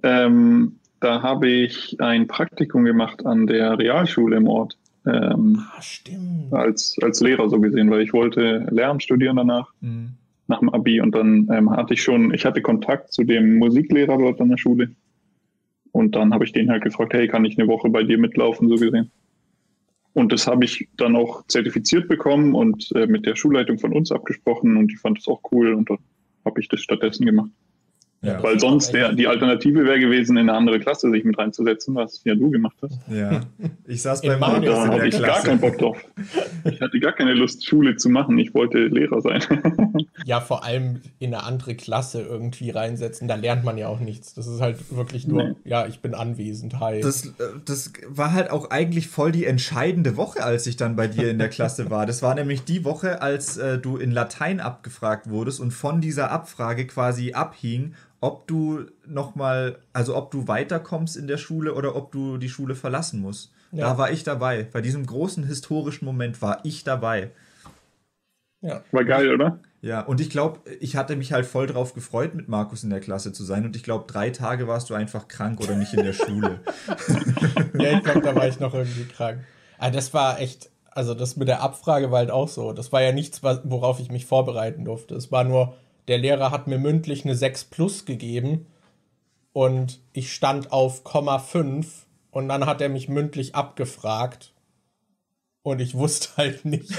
Ähm, 0.03 0.79
da 0.99 1.21
habe 1.21 1.47
ich 1.49 1.95
ein 1.99 2.27
Praktikum 2.27 2.83
gemacht 2.83 3.25
an 3.25 3.47
der 3.47 3.77
Realschule 3.77 4.35
im 4.35 4.47
Ort. 4.47 4.77
Ähm, 5.05 5.61
ah, 5.75 5.81
stimmt. 5.81 6.51
Als, 6.51 6.97
als 7.01 7.21
Lehrer 7.21 7.49
so 7.49 7.59
gesehen, 7.59 7.89
weil 7.89 8.01
ich 8.01 8.11
wollte 8.11 8.67
Lehramt 8.69 9.03
studieren 9.03 9.37
danach, 9.37 9.71
mhm. 9.79 10.13
nach 10.47 10.59
dem 10.59 10.69
Abi. 10.69 10.99
Und 10.99 11.15
dann 11.15 11.47
ähm, 11.51 11.69
hatte 11.71 11.93
ich 11.93 12.01
schon, 12.01 12.33
ich 12.33 12.45
hatte 12.45 12.61
Kontakt 12.61 13.13
zu 13.13 13.23
dem 13.23 13.57
Musiklehrer 13.57 14.17
dort 14.17 14.41
an 14.41 14.49
der 14.49 14.57
Schule. 14.57 14.91
Und 15.91 16.15
dann 16.15 16.33
habe 16.33 16.43
ich 16.43 16.51
den 16.51 16.69
halt 16.69 16.83
gefragt, 16.83 17.13
hey, 17.13 17.29
kann 17.29 17.45
ich 17.45 17.57
eine 17.57 17.69
Woche 17.69 17.89
bei 17.89 18.03
dir 18.03 18.17
mitlaufen, 18.17 18.67
so 18.67 18.75
gesehen. 18.75 19.11
Und 20.15 20.31
das 20.31 20.47
habe 20.47 20.63
ich 20.63 20.87
dann 20.95 21.17
auch 21.17 21.45
zertifiziert 21.47 22.07
bekommen 22.07 22.55
und 22.55 22.89
äh, 22.95 23.05
mit 23.05 23.25
der 23.25 23.35
Schulleitung 23.35 23.79
von 23.79 23.91
uns 23.91 24.13
abgesprochen 24.13 24.77
und 24.77 24.87
die 24.87 24.95
fand 24.95 25.19
es 25.19 25.27
auch 25.27 25.41
cool 25.51 25.73
und 25.73 25.89
dann 25.89 25.97
habe 26.45 26.61
ich 26.61 26.69
das 26.69 26.79
stattdessen 26.79 27.25
gemacht. 27.25 27.51
Ja, 28.21 28.41
Weil 28.41 28.59
sonst 28.59 28.91
der, 28.91 29.13
die 29.13 29.27
Alternative 29.27 29.85
wäre 29.85 29.99
gewesen, 29.99 30.35
in 30.37 30.49
eine 30.49 30.57
andere 30.57 30.79
Klasse 30.79 31.11
sich 31.11 31.23
mit 31.23 31.37
reinzusetzen, 31.37 31.93
was 31.93 32.21
ja 32.23 32.33
du 32.33 32.49
gemacht 32.49 32.75
hast. 32.81 32.99
Ja, 33.07 33.41
ich 33.87 34.01
saß 34.01 34.21
bei 34.23 34.35
Marius 34.37 34.65
Da 34.65 34.87
hatte 34.87 35.07
ich 35.07 35.15
Klasse. 35.15 35.25
gar 35.25 35.41
keinen 35.43 35.59
Bock 35.59 35.77
drauf. 35.77 35.97
Ich 36.63 36.81
hatte 36.81 36.99
gar 36.99 37.13
keine 37.13 37.33
Lust, 37.33 37.65
Schule 37.65 37.97
zu 37.97 38.09
machen. 38.09 38.39
Ich 38.39 38.53
wollte 38.53 38.79
Lehrer 38.87 39.21
sein. 39.21 39.41
Ja, 40.25 40.41
vor 40.41 40.63
allem 40.63 41.01
in 41.19 41.33
eine 41.33 41.43
andere 41.43 41.75
Klasse 41.75 42.21
irgendwie 42.21 42.71
reinsetzen. 42.71 43.27
Da 43.27 43.35
lernt 43.35 43.63
man 43.63 43.77
ja 43.77 43.89
auch 43.89 43.99
nichts. 43.99 44.33
Das 44.33 44.47
ist 44.47 44.59
halt 44.59 44.77
wirklich 44.95 45.27
nur, 45.27 45.43
nee. 45.43 45.55
ja, 45.65 45.85
ich 45.85 45.99
bin 45.99 46.15
anwesend. 46.15 46.79
Hi. 46.79 47.01
Das, 47.01 47.27
äh, 47.27 47.31
das 47.63 47.93
war 48.07 48.33
halt 48.33 48.49
auch 48.49 48.71
eigentlich 48.71 49.07
voll 49.07 49.31
die 49.31 49.45
entscheidende 49.45 50.17
Woche, 50.17 50.43
als 50.43 50.65
ich 50.65 50.77
dann 50.77 50.95
bei 50.95 51.07
dir 51.07 51.29
in 51.29 51.37
der 51.37 51.49
Klasse 51.49 51.91
war. 51.91 52.07
Das 52.07 52.23
war 52.23 52.33
nämlich 52.33 52.63
die 52.63 52.83
Woche, 52.85 53.21
als 53.21 53.57
äh, 53.57 53.77
du 53.77 53.97
in 53.97 54.11
Latein 54.11 54.59
abgefragt 54.59 55.29
wurdest 55.29 55.59
und 55.59 55.71
von 55.71 56.01
dieser 56.01 56.31
Abfrage 56.31 56.87
quasi 56.87 57.33
abhing, 57.33 57.93
ob 58.25 58.47
du 58.47 58.85
nochmal, 59.05 59.77
also 59.93 60.15
ob 60.15 60.31
du 60.31 60.47
weiterkommst 60.47 61.15
in 61.15 61.27
der 61.27 61.37
Schule 61.37 61.75
oder 61.75 61.95
ob 61.95 62.11
du 62.11 62.37
die 62.37 62.49
Schule 62.49 62.75
verlassen 62.75 63.21
musst. 63.21 63.51
Ja. 63.71 63.89
Da 63.89 63.97
war 63.97 64.11
ich 64.11 64.23
dabei. 64.23 64.67
Bei 64.71 64.81
diesem 64.81 65.05
großen 65.05 65.43
historischen 65.43 66.05
Moment 66.05 66.41
war 66.41 66.59
ich 66.63 66.83
dabei. 66.83 67.31
Ja. 68.61 68.83
War 68.91 69.05
geil, 69.05 69.31
oder? 69.31 69.59
Ja, 69.81 70.01
und 70.01 70.19
ich 70.19 70.31
glaube, 70.31 70.61
ich 70.79 70.95
hatte 70.95 71.15
mich 71.15 71.31
halt 71.31 71.45
voll 71.45 71.67
drauf 71.67 71.93
gefreut, 71.93 72.33
mit 72.33 72.47
Markus 72.47 72.83
in 72.83 72.89
der 72.89 72.99
Klasse 72.99 73.31
zu 73.31 73.43
sein. 73.43 73.65
Und 73.65 73.75
ich 73.75 73.83
glaube, 73.83 74.11
drei 74.11 74.31
Tage 74.31 74.67
warst 74.67 74.89
du 74.89 74.95
einfach 74.95 75.27
krank 75.27 75.59
oder 75.61 75.75
nicht 75.75 75.93
in 75.93 76.03
der 76.03 76.13
Schule. 76.13 76.61
ja, 77.79 77.91
ich 77.91 78.03
glaube, 78.03 78.21
da 78.21 78.35
war 78.35 78.47
ich 78.47 78.59
noch 78.59 78.73
irgendwie 78.73 79.05
krank. 79.05 79.41
Aber 79.77 79.87
ah, 79.87 79.91
das 79.91 80.13
war 80.15 80.39
echt, 80.39 80.71
also 80.89 81.13
das 81.13 81.35
mit 81.35 81.47
der 81.47 81.61
Abfrage 81.61 82.09
war 82.09 82.19
halt 82.19 82.31
auch 82.31 82.47
so. 82.47 82.73
Das 82.73 82.91
war 82.91 83.03
ja 83.03 83.11
nichts, 83.11 83.43
worauf 83.43 83.99
ich 83.99 84.09
mich 84.09 84.25
vorbereiten 84.25 84.85
durfte. 84.85 85.13
Es 85.13 85.31
war 85.31 85.43
nur, 85.43 85.75
der 86.07 86.17
Lehrer 86.17 86.51
hat 86.51 86.67
mir 86.67 86.77
mündlich 86.77 87.25
eine 87.25 87.35
6 87.35 87.65
plus 87.65 88.05
gegeben 88.05 88.67
und 89.53 89.99
ich 90.13 90.33
stand 90.33 90.71
auf 90.71 91.03
Komma 91.03 91.39
5 91.39 92.05
und 92.31 92.49
dann 92.49 92.65
hat 92.65 92.81
er 92.81 92.89
mich 92.89 93.07
mündlich 93.09 93.55
abgefragt 93.55 94.53
und 95.63 95.79
ich 95.81 95.95
wusste 95.95 96.29
halt 96.37 96.65
nichts. 96.65 96.93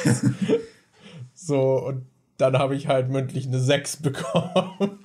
so, 1.35 1.85
und 1.85 2.07
dann 2.39 2.59
habe 2.59 2.75
ich 2.77 2.89
halt 2.89 3.09
mündlich 3.11 3.47
eine 3.47 3.61
6 3.61 3.97
bekommen. 4.03 4.99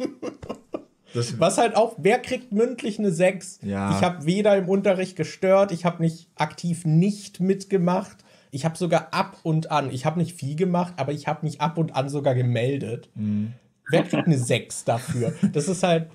Das 1.13 1.39
Was 1.39 1.57
halt 1.57 1.75
auch, 1.75 1.95
wer 1.97 2.19
kriegt 2.19 2.51
mündlich 2.51 2.97
eine 2.97 3.11
6? 3.11 3.59
Ja. 3.63 3.97
Ich 3.97 4.03
habe 4.03 4.25
weder 4.25 4.55
im 4.55 4.69
Unterricht 4.69 5.15
gestört, 5.15 5.71
ich 5.71 5.85
habe 5.85 6.01
nicht 6.01 6.29
aktiv 6.35 6.85
nicht 6.85 7.39
mitgemacht. 7.39 8.17
Ich 8.51 8.65
habe 8.65 8.77
sogar 8.77 9.13
ab 9.13 9.37
und 9.43 9.71
an, 9.71 9.91
ich 9.91 10.05
habe 10.05 10.19
nicht 10.19 10.35
viel 10.35 10.55
gemacht, 10.55 10.93
aber 10.97 11.13
ich 11.13 11.27
habe 11.27 11.45
mich 11.45 11.61
ab 11.61 11.77
und 11.77 11.95
an 11.95 12.09
sogar 12.09 12.35
gemeldet. 12.35 13.09
Mhm. 13.15 13.53
Wer 13.91 14.03
kriegt 14.03 14.25
eine 14.25 14.37
6 14.37 14.85
dafür? 14.85 15.33
Das 15.53 15.67
ist 15.67 15.83
halt, 15.83 16.07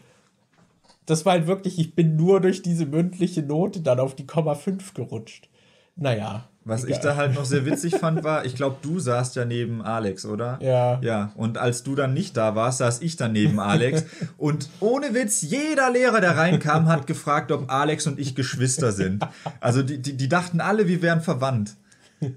das 1.06 1.24
war 1.24 1.34
halt 1.34 1.46
wirklich, 1.46 1.78
ich 1.78 1.94
bin 1.94 2.16
nur 2.16 2.40
durch 2.40 2.62
diese 2.62 2.86
mündliche 2.86 3.42
Note 3.42 3.80
dann 3.80 4.00
auf 4.00 4.14
die 4.14 4.26
Komma 4.26 4.54
5 4.54 4.94
gerutscht. 4.94 5.48
Naja. 5.94 6.48
Was 6.64 6.82
egal. 6.82 6.96
ich 6.96 6.98
da 6.98 7.14
halt 7.14 7.34
noch 7.34 7.44
sehr 7.44 7.64
witzig 7.66 7.94
fand, 7.94 8.24
war, 8.24 8.44
ich 8.44 8.56
glaube, 8.56 8.76
du 8.82 8.98
saßt 8.98 9.36
ja 9.36 9.44
neben 9.44 9.82
Alex, 9.82 10.26
oder? 10.26 10.58
Ja. 10.60 11.00
Ja. 11.00 11.32
Und 11.36 11.58
als 11.58 11.84
du 11.84 11.94
dann 11.94 12.12
nicht 12.12 12.36
da 12.36 12.56
warst, 12.56 12.78
saß 12.78 13.02
ich 13.02 13.16
dann 13.16 13.32
neben 13.32 13.60
Alex. 13.60 14.04
und 14.36 14.68
ohne 14.80 15.14
Witz, 15.14 15.42
jeder 15.42 15.90
Lehrer, 15.90 16.20
der 16.20 16.36
reinkam, 16.36 16.88
hat 16.88 17.06
gefragt, 17.06 17.52
ob 17.52 17.70
Alex 17.70 18.08
und 18.08 18.18
ich 18.18 18.34
Geschwister 18.34 18.90
sind. 18.90 19.24
Also 19.60 19.82
die, 19.82 20.02
die, 20.02 20.16
die 20.16 20.28
dachten 20.28 20.60
alle, 20.60 20.88
wir 20.88 21.02
wären 21.02 21.20
verwandt. 21.20 21.76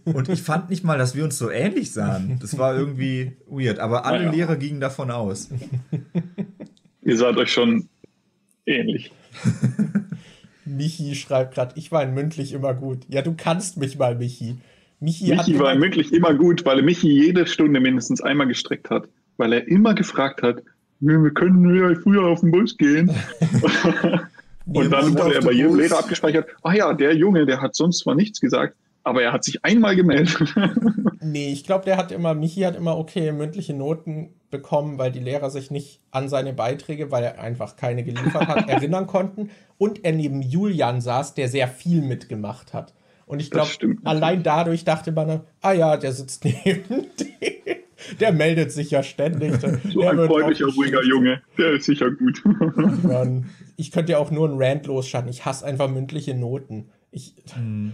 Und 0.06 0.30
ich 0.30 0.42
fand 0.42 0.70
nicht 0.70 0.84
mal, 0.84 0.98
dass 0.98 1.16
wir 1.16 1.24
uns 1.24 1.38
so 1.38 1.50
ähnlich 1.50 1.92
sahen. 1.92 2.38
Das 2.42 2.58
war 2.58 2.76
irgendwie 2.76 3.34
weird. 3.48 3.80
Aber 3.80 4.06
alle 4.06 4.26
ja. 4.26 4.32
Lehrer 4.32 4.56
gingen 4.58 4.82
davon 4.82 5.10
aus. 5.12 5.50
Ihr 7.02 7.18
seid 7.18 7.38
euch 7.38 7.52
schon 7.52 7.88
ähnlich. 8.66 9.12
Michi 10.66 11.16
schreibt 11.16 11.56
gerade, 11.56 11.74
ich 11.78 11.92
war 11.92 12.04
in 12.04 12.14
mündlich 12.14 12.54
immer 12.54 12.74
gut. 12.74 13.00
Ja, 13.08 13.22
du 13.22 13.34
kannst 13.36 13.78
mich 13.78 13.98
mal, 13.98 14.16
Michi. 14.16 14.58
Michi, 15.00 15.34
Michi 15.34 15.58
war 15.60 15.74
in 15.74 15.80
mündlich 15.80 16.14
immer 16.14 16.34
gut, 16.34 16.66
weil 16.66 16.82
Michi 16.82 17.10
jede 17.10 17.48
Stunde 17.48 17.80
mindestens 17.80 18.22
einmal 18.22 18.48
gestreckt 18.48 18.90
hat. 18.90 19.08
Weil 19.38 19.54
er 19.54 19.68
immer 19.68 19.94
gefragt 19.94 20.42
hat, 20.42 20.62
wir 21.00 21.32
können 21.32 21.74
ja 21.76 21.96
früher 21.96 22.26
auf 22.28 22.42
den 22.42 22.52
Bus 22.52 22.78
gehen. 22.78 23.10
Und 24.66 24.92
dann 24.92 25.18
wurde 25.18 25.36
er 25.36 25.42
bei 25.42 25.54
jedem 25.54 25.76
Lehrer 25.76 26.00
abgespeichert, 26.00 26.48
ach 26.62 26.74
ja, 26.74 26.94
der 26.94 27.16
Junge, 27.16 27.46
der 27.46 27.62
hat 27.62 27.76
sonst 27.76 28.00
zwar 28.00 28.14
nichts 28.14 28.40
gesagt, 28.40 28.76
aber 29.04 29.24
er 29.24 29.32
hat 29.32 29.44
sich 29.44 29.64
einmal 29.64 29.96
gemeldet. 29.96 30.56
nee, 31.22 31.52
ich 31.52 31.64
glaube, 31.64 31.86
der 31.86 31.98
hat 31.98 32.12
immer, 32.12 32.34
Michi 32.34 32.62
hat 32.62 32.76
immer 32.76 32.98
okay 32.98 33.32
mündliche 33.32 33.74
Noten 33.74 34.34
bekommen, 34.52 34.98
weil 34.98 35.12
die 35.12 35.20
Lehrer 35.20 35.50
sich 35.50 35.72
nicht 35.72 36.02
an 36.12 36.30
seine 36.30 36.54
Beiträge, 36.54 37.12
weil 37.12 37.24
er 37.24 37.40
einfach 37.40 37.76
keine 37.76 38.04
geliefert 38.04 38.48
hat, 38.48 38.70
erinnern 38.70 39.08
konnten. 39.08 39.50
Und 39.78 40.04
er 40.04 40.12
neben 40.12 40.42
Julian 40.42 41.02
saß, 41.02 41.34
der 41.36 41.48
sehr 41.48 41.68
viel 41.68 42.02
mitgemacht 42.02 42.74
hat. 42.74 42.94
Und 43.26 43.42
ich 43.42 43.52
glaube, 43.52 43.70
allein 44.06 44.42
dadurch 44.42 44.86
dachte 44.86 45.12
man, 45.12 45.42
ah 45.62 45.72
ja, 45.72 45.98
der 45.98 46.14
sitzt 46.14 46.46
neben 46.66 47.06
dem. 47.20 47.76
Der 48.20 48.32
meldet 48.32 48.72
sich 48.72 48.92
ja 48.92 49.04
ständig. 49.04 49.54
So 49.92 50.02
der 50.02 50.12
ein 50.12 50.26
freundlicher, 50.26 50.68
ruhiger 50.68 51.04
Junge. 51.04 51.42
Der 51.58 51.74
ist 51.74 51.86
sicher 51.86 52.10
gut. 52.10 52.42
Ich 53.76 53.92
könnte 53.92 54.14
ja 54.14 54.18
auch 54.18 54.32
nur 54.32 54.50
einen 54.50 54.62
Rant 54.62 54.88
losschatten. 54.88 55.30
Ich 55.30 55.46
hasse 55.46 55.66
einfach 55.66 55.90
mündliche 55.90 56.34
Noten. 56.34 56.90
Ich, 57.12 57.36
hm. 57.54 57.94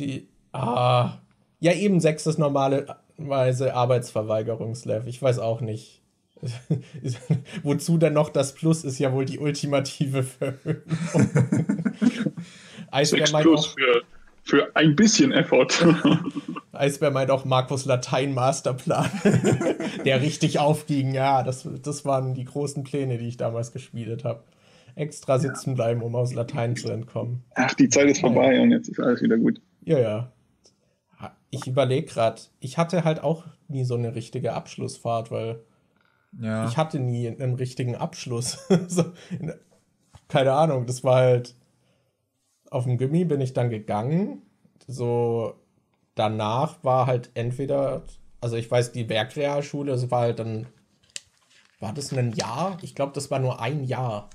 Die, 0.00 0.28
ah, 0.52 1.18
ja 1.60 1.72
eben 1.72 2.00
sechs 2.00 2.26
ist 2.26 2.38
normalerweise 2.38 3.74
Arbeitsverweigerungslevel. 3.74 5.08
Ich 5.08 5.20
weiß 5.22 5.38
auch 5.38 5.60
nicht. 5.60 6.00
Wozu 7.62 7.98
denn 7.98 8.14
noch 8.14 8.30
das 8.30 8.54
Plus 8.54 8.84
ist 8.84 8.98
ja 8.98 9.12
wohl 9.12 9.26
die 9.26 9.38
ultimative 9.38 10.22
Verhöhnung. 10.22 10.82
Eisbär 12.90 13.30
meint 13.30 13.44
Plus 13.44 13.68
auch, 13.68 13.74
für, 13.74 14.02
für 14.42 14.76
ein 14.76 14.96
bisschen 14.96 15.32
Effort. 15.32 15.68
Eisbär 16.72 17.10
meint 17.10 17.30
auch 17.30 17.44
Markus 17.44 17.84
Latein-Masterplan, 17.84 19.10
der 20.04 20.22
richtig 20.22 20.58
aufging. 20.58 21.12
Ja, 21.12 21.42
das, 21.42 21.68
das 21.82 22.06
waren 22.06 22.34
die 22.34 22.46
großen 22.46 22.84
Pläne, 22.84 23.18
die 23.18 23.28
ich 23.28 23.36
damals 23.36 23.72
gespielt 23.72 24.24
habe. 24.24 24.42
Extra 24.94 25.38
sitzen 25.38 25.74
bleiben, 25.74 26.02
um 26.02 26.16
aus 26.16 26.34
Latein 26.34 26.74
zu 26.74 26.88
entkommen. 26.90 27.44
Ach, 27.54 27.74
die 27.74 27.88
Zeit 27.88 28.08
ist 28.08 28.20
vorbei 28.20 28.54
ja. 28.54 28.62
und 28.62 28.70
jetzt 28.70 28.88
ist 28.88 28.98
alles 28.98 29.22
wieder 29.22 29.36
gut. 29.36 29.60
Ja, 29.82 29.98
ja. 29.98 30.32
Ich 31.50 31.66
überlege 31.66 32.06
gerade, 32.06 32.40
ich 32.60 32.78
hatte 32.78 33.04
halt 33.04 33.22
auch 33.22 33.44
nie 33.68 33.84
so 33.84 33.96
eine 33.96 34.14
richtige 34.14 34.52
Abschlussfahrt, 34.52 35.30
weil 35.30 35.64
ja. 36.40 36.66
ich 36.68 36.76
hatte 36.76 37.00
nie 37.00 37.28
einen 37.28 37.54
richtigen 37.54 37.96
Abschluss. 37.96 38.66
so, 38.88 39.04
keine 40.28 40.52
Ahnung, 40.52 40.86
das 40.86 41.02
war 41.02 41.16
halt 41.16 41.56
auf 42.70 42.84
dem 42.84 42.98
Gimmi 42.98 43.24
bin 43.24 43.40
ich 43.40 43.52
dann 43.52 43.68
gegangen. 43.68 44.42
So 44.86 45.54
danach 46.14 46.82
war 46.82 47.06
halt 47.06 47.30
entweder, 47.34 48.04
also 48.40 48.56
ich 48.56 48.70
weiß, 48.70 48.92
die 48.92 49.04
Bergrealschule, 49.04 49.92
das 49.92 50.10
war 50.10 50.20
halt 50.22 50.38
dann, 50.38 50.66
war 51.80 51.92
das 51.92 52.12
ein 52.12 52.32
Jahr? 52.32 52.78
Ich 52.82 52.94
glaube, 52.94 53.12
das 53.12 53.30
war 53.30 53.38
nur 53.38 53.60
ein 53.60 53.84
Jahr. 53.84 54.30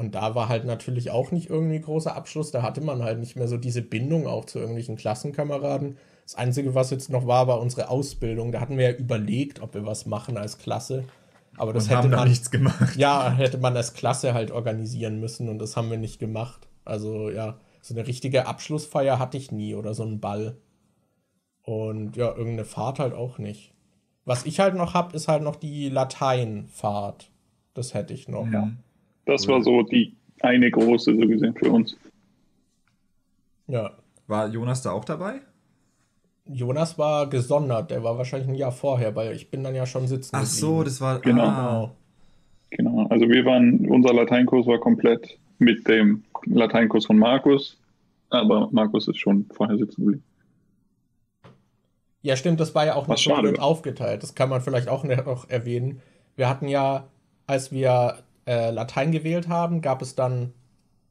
Und 0.00 0.14
da 0.14 0.34
war 0.34 0.48
halt 0.48 0.64
natürlich 0.64 1.10
auch 1.10 1.30
nicht 1.30 1.50
irgendwie 1.50 1.78
großer 1.78 2.16
Abschluss. 2.16 2.50
Da 2.50 2.62
hatte 2.62 2.80
man 2.80 3.02
halt 3.02 3.18
nicht 3.20 3.36
mehr 3.36 3.48
so 3.48 3.58
diese 3.58 3.82
Bindung 3.82 4.26
auch 4.26 4.46
zu 4.46 4.58
irgendwelchen 4.58 4.96
Klassenkameraden. 4.96 5.98
Das 6.24 6.36
Einzige, 6.36 6.74
was 6.74 6.88
jetzt 6.88 7.10
noch 7.10 7.26
war, 7.26 7.48
war 7.48 7.60
unsere 7.60 7.90
Ausbildung. 7.90 8.50
Da 8.50 8.60
hatten 8.60 8.78
wir 8.78 8.92
ja 8.92 8.96
überlegt, 8.96 9.60
ob 9.60 9.74
wir 9.74 9.84
was 9.84 10.06
machen 10.06 10.38
als 10.38 10.56
Klasse. 10.56 11.04
Aber 11.58 11.74
das 11.74 11.84
und 11.84 11.96
hätte 11.98 12.08
man 12.08 12.26
nichts 12.26 12.50
gemacht. 12.50 12.96
Ja, 12.96 13.30
hätte 13.30 13.58
man 13.58 13.76
als 13.76 13.92
Klasse 13.92 14.32
halt 14.32 14.52
organisieren 14.52 15.20
müssen 15.20 15.50
und 15.50 15.58
das 15.58 15.76
haben 15.76 15.90
wir 15.90 15.98
nicht 15.98 16.18
gemacht. 16.18 16.66
Also 16.86 17.28
ja, 17.28 17.58
so 17.82 17.92
eine 17.92 18.06
richtige 18.06 18.46
Abschlussfeier 18.46 19.18
hatte 19.18 19.36
ich 19.36 19.52
nie 19.52 19.74
oder 19.74 19.92
so 19.92 20.02
einen 20.02 20.18
Ball. 20.18 20.56
Und 21.62 22.16
ja, 22.16 22.28
irgendeine 22.28 22.64
Fahrt 22.64 23.00
halt 23.00 23.12
auch 23.12 23.36
nicht. 23.36 23.74
Was 24.24 24.46
ich 24.46 24.60
halt 24.60 24.76
noch 24.76 24.94
habe, 24.94 25.14
ist 25.14 25.28
halt 25.28 25.42
noch 25.42 25.56
die 25.56 25.90
Lateinfahrt. 25.90 27.30
Das 27.74 27.92
hätte 27.92 28.14
ich 28.14 28.28
noch. 28.28 28.46
Ja. 28.50 28.70
Das 29.30 29.46
war 29.46 29.62
so 29.62 29.82
die 29.82 30.16
eine 30.40 30.68
große, 30.68 31.14
so 31.14 31.20
gesehen, 31.20 31.54
für 31.54 31.70
uns. 31.70 31.96
Ja. 33.68 33.92
War 34.26 34.48
Jonas 34.48 34.82
da 34.82 34.90
auch 34.90 35.04
dabei? 35.04 35.40
Jonas 36.46 36.98
war 36.98 37.28
gesondert, 37.28 37.92
der 37.92 38.02
war 38.02 38.18
wahrscheinlich 38.18 38.48
ein 38.48 38.56
Jahr 38.56 38.72
vorher, 38.72 39.14
weil 39.14 39.36
ich 39.36 39.48
bin 39.48 39.62
dann 39.62 39.76
ja 39.76 39.86
schon 39.86 40.08
sitzen. 40.08 40.34
Ach 40.34 40.44
so, 40.44 40.82
das 40.82 41.00
war. 41.00 41.20
Genau. 41.20 41.44
Ah. 41.44 41.94
Genau. 42.70 43.06
Also 43.08 43.28
wir 43.28 43.44
waren, 43.44 43.88
unser 43.88 44.12
Lateinkurs 44.12 44.66
war 44.66 44.78
komplett 44.78 45.38
mit 45.58 45.86
dem 45.86 46.24
Lateinkurs 46.46 47.06
von 47.06 47.16
Markus, 47.16 47.78
aber 48.30 48.68
Markus 48.72 49.06
ist 49.06 49.18
schon 49.18 49.46
vorher 49.52 49.78
sitzen 49.78 50.06
geblieben. 50.06 50.24
Ja, 52.22 52.34
stimmt, 52.34 52.58
das 52.58 52.74
war 52.74 52.84
ja 52.84 52.96
auch 52.96 53.06
nicht 53.06 53.22
so 53.22 53.34
blöd 53.34 53.60
aufgeteilt. 53.60 54.24
Das 54.24 54.34
kann 54.34 54.48
man 54.48 54.60
vielleicht 54.60 54.88
auch 54.88 55.04
noch 55.04 55.48
erwähnen. 55.48 56.00
Wir 56.34 56.48
hatten 56.48 56.66
ja, 56.66 57.06
als 57.46 57.70
wir 57.70 58.24
äh, 58.50 58.72
Latein 58.72 59.12
gewählt 59.12 59.48
haben, 59.48 59.80
gab 59.80 60.02
es 60.02 60.16
dann 60.16 60.52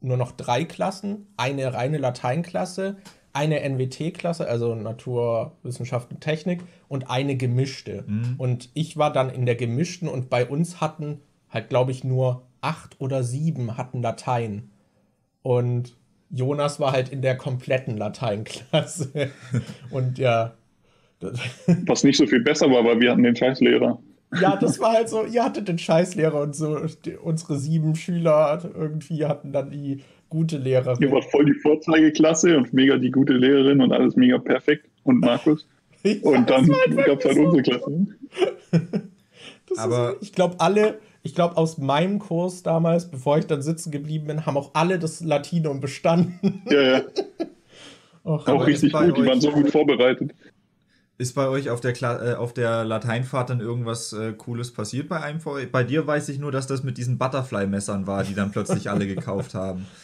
nur 0.02 0.18
noch 0.18 0.32
drei 0.32 0.64
Klassen. 0.64 1.28
Eine 1.38 1.72
reine 1.72 1.96
Lateinklasse, 1.96 2.98
eine 3.32 3.60
NWT-Klasse, 3.66 4.46
also 4.46 4.74
Natur, 4.74 5.56
Wissenschaft 5.62 6.10
und 6.10 6.20
Technik, 6.20 6.60
und 6.88 7.08
eine 7.08 7.36
gemischte. 7.36 8.04
Mhm. 8.06 8.34
Und 8.36 8.68
ich 8.74 8.98
war 8.98 9.10
dann 9.10 9.30
in 9.30 9.46
der 9.46 9.54
gemischten 9.54 10.06
und 10.06 10.28
bei 10.28 10.44
uns 10.44 10.82
hatten 10.82 11.22
halt, 11.48 11.70
glaube 11.70 11.92
ich, 11.92 12.04
nur 12.04 12.46
acht 12.60 13.00
oder 13.00 13.22
sieben 13.22 13.78
hatten 13.78 14.02
Latein. 14.02 14.70
Und 15.40 15.96
Jonas 16.28 16.78
war 16.78 16.92
halt 16.92 17.08
in 17.08 17.22
der 17.22 17.38
kompletten 17.38 17.96
Lateinklasse. 17.96 19.30
und 19.90 20.18
ja. 20.18 20.52
Was 21.86 22.04
nicht 22.04 22.18
so 22.18 22.26
viel 22.26 22.42
besser 22.42 22.70
war, 22.70 22.84
weil 22.84 23.00
wir 23.00 23.10
hatten 23.12 23.22
den 23.22 23.36
Scheißlehrer. 23.36 23.98
Ja, 24.40 24.56
das 24.56 24.78
war 24.78 24.92
halt 24.92 25.08
so, 25.08 25.24
ihr 25.24 25.44
hattet 25.44 25.68
den 25.68 25.78
Scheißlehrer 25.78 26.40
und 26.40 26.54
so, 26.54 26.78
die, 27.04 27.16
unsere 27.16 27.58
sieben 27.58 27.96
Schüler 27.96 28.62
irgendwie 28.76 29.26
hatten 29.26 29.52
dann 29.52 29.70
die 29.70 30.02
gute 30.28 30.56
Lehrerin. 30.56 31.02
Ihr 31.02 31.12
wart 31.12 31.24
voll 31.24 31.46
die 31.46 31.54
Vorzeigeklasse 31.54 32.56
und 32.56 32.72
mega 32.72 32.96
die 32.96 33.10
gute 33.10 33.32
Lehrerin 33.32 33.80
und 33.80 33.92
alles 33.92 34.16
mega 34.16 34.38
perfekt 34.38 34.86
und 35.04 35.20
Markus. 35.20 35.66
ja, 36.02 36.14
und 36.22 36.48
dann 36.48 36.68
gab 36.68 37.18
es 37.18 37.24
halt 37.24 37.36
so. 37.36 37.42
unsere 37.42 37.62
Klasse. 37.62 38.06
Aber 39.76 40.14
ist, 40.14 40.22
ich 40.22 40.32
glaube, 40.32 40.56
alle, 40.58 41.00
ich 41.22 41.34
glaube, 41.34 41.56
aus 41.56 41.78
meinem 41.78 42.18
Kurs 42.18 42.62
damals, 42.62 43.10
bevor 43.10 43.38
ich 43.38 43.46
dann 43.46 43.62
sitzen 43.62 43.90
geblieben 43.90 44.26
bin, 44.26 44.46
haben 44.46 44.56
auch 44.56 44.70
alle 44.74 44.98
das 44.98 45.20
Latinum 45.20 45.80
bestanden. 45.80 46.62
Ja, 46.70 46.82
ja. 46.82 47.02
Och, 48.24 48.46
auch 48.48 48.66
richtig 48.66 48.92
gut, 48.92 49.16
die 49.16 49.24
waren 49.24 49.40
so 49.40 49.50
gut 49.50 49.70
vorbereitet. 49.70 50.32
Ist 51.20 51.34
bei 51.34 51.48
euch 51.48 51.68
auf 51.68 51.82
der, 51.82 51.92
Kla 51.92 52.32
äh, 52.32 52.34
auf 52.36 52.54
der 52.54 52.82
Lateinfahrt 52.82 53.50
dann 53.50 53.60
irgendwas 53.60 54.14
äh, 54.14 54.32
Cooles 54.32 54.72
passiert 54.72 55.10
bei 55.10 55.20
einem 55.20 55.38
von 55.40 55.60
Bei 55.70 55.84
dir 55.84 56.06
weiß 56.06 56.30
ich 56.30 56.38
nur, 56.38 56.50
dass 56.50 56.66
das 56.66 56.82
mit 56.82 56.96
diesen 56.96 57.18
Butterfly-Messern 57.18 58.06
war, 58.06 58.24
die 58.24 58.34
dann 58.34 58.52
plötzlich 58.52 58.88
alle 58.88 59.06
gekauft 59.06 59.54
haben. 59.54 59.86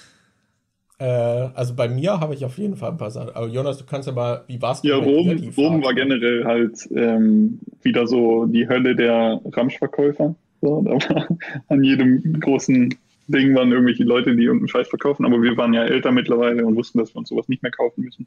Äh, 0.98 1.05
also 1.05 1.74
bei 1.74 1.90
mir 1.90 2.20
habe 2.20 2.32
ich 2.32 2.43
auf 2.47 2.56
jeden 2.56 2.74
Fall 2.74 2.93
ein 2.93 2.97
paar 2.97 3.10
Sachen. 3.10 3.36
Aber 3.36 3.48
Jonas, 3.48 3.76
du 3.76 3.84
kannst 3.84 4.09
ja 4.09 4.14
mal, 4.14 4.44
wie 4.47 4.62
warst 4.62 4.82
du? 4.82 4.88
Ja, 4.88 4.97
Rom, 4.97 5.28
Rom 5.55 5.84
war 5.84 5.93
generell 5.93 6.47
halt 6.47 6.88
ähm, 6.90 7.60
wieder 7.82 8.06
so 8.06 8.47
die 8.47 8.66
Hölle 8.66 8.97
der 8.97 9.38
Ramschverkäufer. 9.44 10.34
So, 10.62 10.80
da 10.80 10.93
war 10.93 11.28
an 11.68 11.84
jedem 11.84 12.40
großen 12.40 12.94
Ding 13.28 13.55
waren 13.55 13.72
irgendwelche 13.72 14.05
Leute, 14.05 14.34
die 14.34 14.44
irgendeinen 14.44 14.68
Scheiß 14.68 14.88
verkaufen, 14.88 15.26
aber 15.26 15.43
wir 15.43 15.55
waren 15.59 15.74
ja 15.74 15.84
älter 15.84 16.12
mittlerweile 16.12 16.64
und 16.64 16.76
wussten, 16.76 16.98
dass 16.98 17.14
wir 17.14 17.18
uns 17.18 17.28
sowas 17.28 17.47
nicht 17.48 17.62
mehr 17.62 17.72
kaufen 17.72 18.02
müssen. 18.02 18.26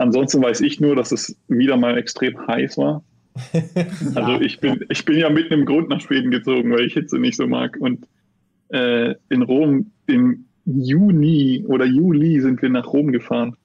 Ansonsten 0.00 0.42
weiß 0.42 0.62
ich 0.62 0.80
nur, 0.80 0.96
dass 0.96 1.12
es 1.12 1.36
wieder 1.48 1.76
mal 1.76 1.98
extrem 1.98 2.46
heiß 2.46 2.78
war. 2.78 3.04
Also 4.14 4.40
ich 4.40 4.58
bin, 4.58 4.84
ich 4.88 5.04
bin 5.04 5.18
ja 5.18 5.28
mit 5.28 5.52
einem 5.52 5.66
Grund 5.66 5.90
nach 5.90 6.00
Schweden 6.00 6.30
gezogen, 6.30 6.72
weil 6.72 6.86
ich 6.86 6.94
Hitze 6.94 7.18
nicht 7.18 7.36
so 7.36 7.46
mag. 7.46 7.76
Und 7.78 8.06
äh, 8.70 9.14
in 9.28 9.42
Rom 9.42 9.92
im 10.06 10.46
Juni 10.64 11.64
oder 11.66 11.84
Juli 11.84 12.40
sind 12.40 12.62
wir 12.62 12.70
nach 12.70 12.86
Rom 12.86 13.12
gefahren. 13.12 13.56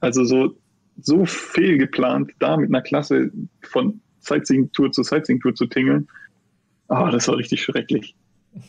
Also 0.00 0.24
so, 0.24 0.56
so 1.00 1.24
fehlgeplant, 1.26 2.32
da 2.40 2.56
mit 2.56 2.70
einer 2.70 2.82
Klasse 2.82 3.30
von 3.62 4.00
Sightseeing-Tour 4.18 4.90
zu 4.90 5.04
Sightseeing-Tour 5.04 5.54
zu 5.54 5.66
tingeln. 5.66 6.08
Ah, 6.88 7.12
das 7.12 7.28
war 7.28 7.36
richtig 7.36 7.62
schrecklich. 7.62 8.16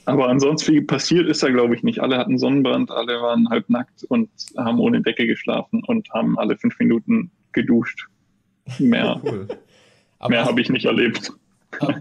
Aber 0.06 0.30
ansonsten 0.30 0.74
viel 0.74 0.82
passiert 0.82 1.28
ist 1.28 1.44
da, 1.44 1.50
glaube 1.50 1.76
ich, 1.76 1.84
nicht. 1.84 2.00
Alle 2.00 2.18
hatten 2.18 2.38
Sonnenbrand, 2.38 2.92
alle 2.92 3.22
waren 3.22 3.50
halb 3.50 3.70
nackt 3.70 4.04
und 4.06 4.30
haben 4.58 4.80
ohne 4.80 5.02
Decke 5.02 5.28
geschlafen 5.28 5.84
und 5.86 6.10
haben 6.12 6.40
alle 6.40 6.58
fünf 6.58 6.80
Minuten 6.80 7.32
geduscht. 7.52 8.08
Mehr, 8.80 9.22
cool. 9.26 9.48
mehr 10.28 10.46
habe 10.46 10.62
ich 10.62 10.70
nicht 10.70 10.86
erlebt. 10.86 11.32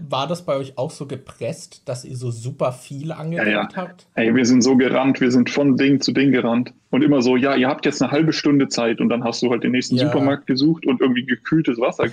War 0.09 0.27
das 0.27 0.45
bei 0.45 0.55
euch 0.55 0.77
auch 0.77 0.91
so 0.91 1.05
gepresst, 1.05 1.87
dass 1.87 2.05
ihr 2.05 2.15
so 2.15 2.31
super 2.31 2.71
viel 2.71 3.11
angedeckt 3.11 3.51
ja, 3.51 3.69
ja. 3.69 3.75
habt? 3.75 4.07
Ey, 4.15 4.33
wir 4.33 4.45
sind 4.45 4.61
so 4.61 4.77
gerannt, 4.77 5.19
wir 5.21 5.31
sind 5.31 5.49
von 5.49 5.75
Ding 5.75 5.99
zu 5.99 6.11
Ding 6.11 6.31
gerannt. 6.31 6.73
Und 6.91 7.03
immer 7.03 7.21
so, 7.21 7.35
ja, 7.35 7.55
ihr 7.55 7.67
habt 7.67 7.85
jetzt 7.85 8.01
eine 8.01 8.11
halbe 8.11 8.31
Stunde 8.31 8.69
Zeit 8.69 9.01
und 9.01 9.09
dann 9.09 9.23
hast 9.23 9.41
du 9.41 9.51
halt 9.51 9.63
den 9.63 9.71
nächsten 9.71 9.97
ja. 9.97 10.05
Supermarkt 10.05 10.47
gesucht 10.47 10.85
und 10.85 11.01
irgendwie 11.01 11.25
gekühltes 11.25 11.77
Wasser 11.77 12.05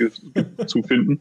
zu 0.66 0.82
finden. 0.82 1.20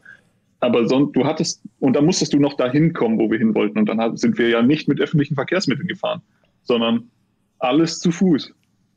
Aber 0.62 0.86
sonst, 0.86 1.16
du 1.16 1.24
hattest, 1.24 1.60
und 1.80 1.94
dann 1.94 2.06
musstest 2.06 2.32
du 2.32 2.38
noch 2.38 2.54
dahin 2.54 2.92
kommen, 2.92 3.18
wo 3.18 3.28
wir 3.28 3.36
hin 3.36 3.52
wollten. 3.52 3.80
Und 3.80 3.86
dann 3.86 4.16
sind 4.16 4.38
wir 4.38 4.48
ja 4.48 4.62
nicht 4.62 4.86
mit 4.86 5.00
öffentlichen 5.00 5.34
Verkehrsmitteln 5.34 5.88
gefahren, 5.88 6.22
sondern 6.62 7.10
alles 7.58 7.98
zu 7.98 8.12
Fuß. 8.12 8.52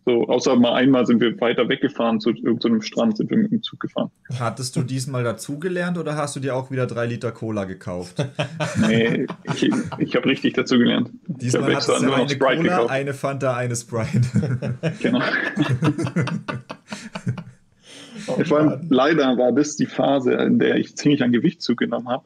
So, 0.05 0.27
außer 0.27 0.55
mal 0.57 0.75
einmal 0.75 1.07
sind 1.07 1.19
wir 1.21 1.41
weiter 1.41 1.67
weggefahren 1.67 2.19
zu 2.19 2.29
irgendeinem 2.29 2.83
Strand, 2.83 3.17
sind 3.17 3.31
wir 3.31 3.37
mit 3.37 3.51
dem 3.51 3.63
Zug 3.63 3.79
gefahren. 3.79 4.11
Hattest 4.39 4.75
du 4.75 4.83
diesmal 4.83 5.23
dazugelernt 5.23 5.97
oder 5.97 6.15
hast 6.15 6.35
du 6.35 6.39
dir 6.39 6.55
auch 6.55 6.69
wieder 6.69 6.85
drei 6.85 7.07
Liter 7.07 7.31
Cola 7.31 7.65
gekauft? 7.65 8.23
nee, 8.87 9.25
ich, 9.55 9.71
ich 9.97 10.15
habe 10.15 10.27
richtig 10.27 10.53
dazugelernt. 10.53 11.09
Diesmal 11.25 11.73
hattest 11.73 11.89
du 11.89 11.93
eine 11.93 12.29
Sprite 12.29 12.37
Cola, 12.37 12.61
gekauft. 12.61 12.91
eine 12.91 13.13
Fanta, 13.15 13.55
eine 13.55 13.75
Sprite. 13.75 14.69
genau. 15.01 15.19
Oh, 18.27 18.43
Vor 18.43 18.59
allem, 18.59 18.87
leider 18.89 19.37
war 19.37 19.51
das 19.51 19.75
die 19.75 19.85
Phase, 19.85 20.33
in 20.33 20.59
der 20.59 20.77
ich 20.77 20.95
ziemlich 20.95 21.23
an 21.23 21.31
Gewicht 21.31 21.61
zugenommen 21.61 22.09
habe. 22.09 22.25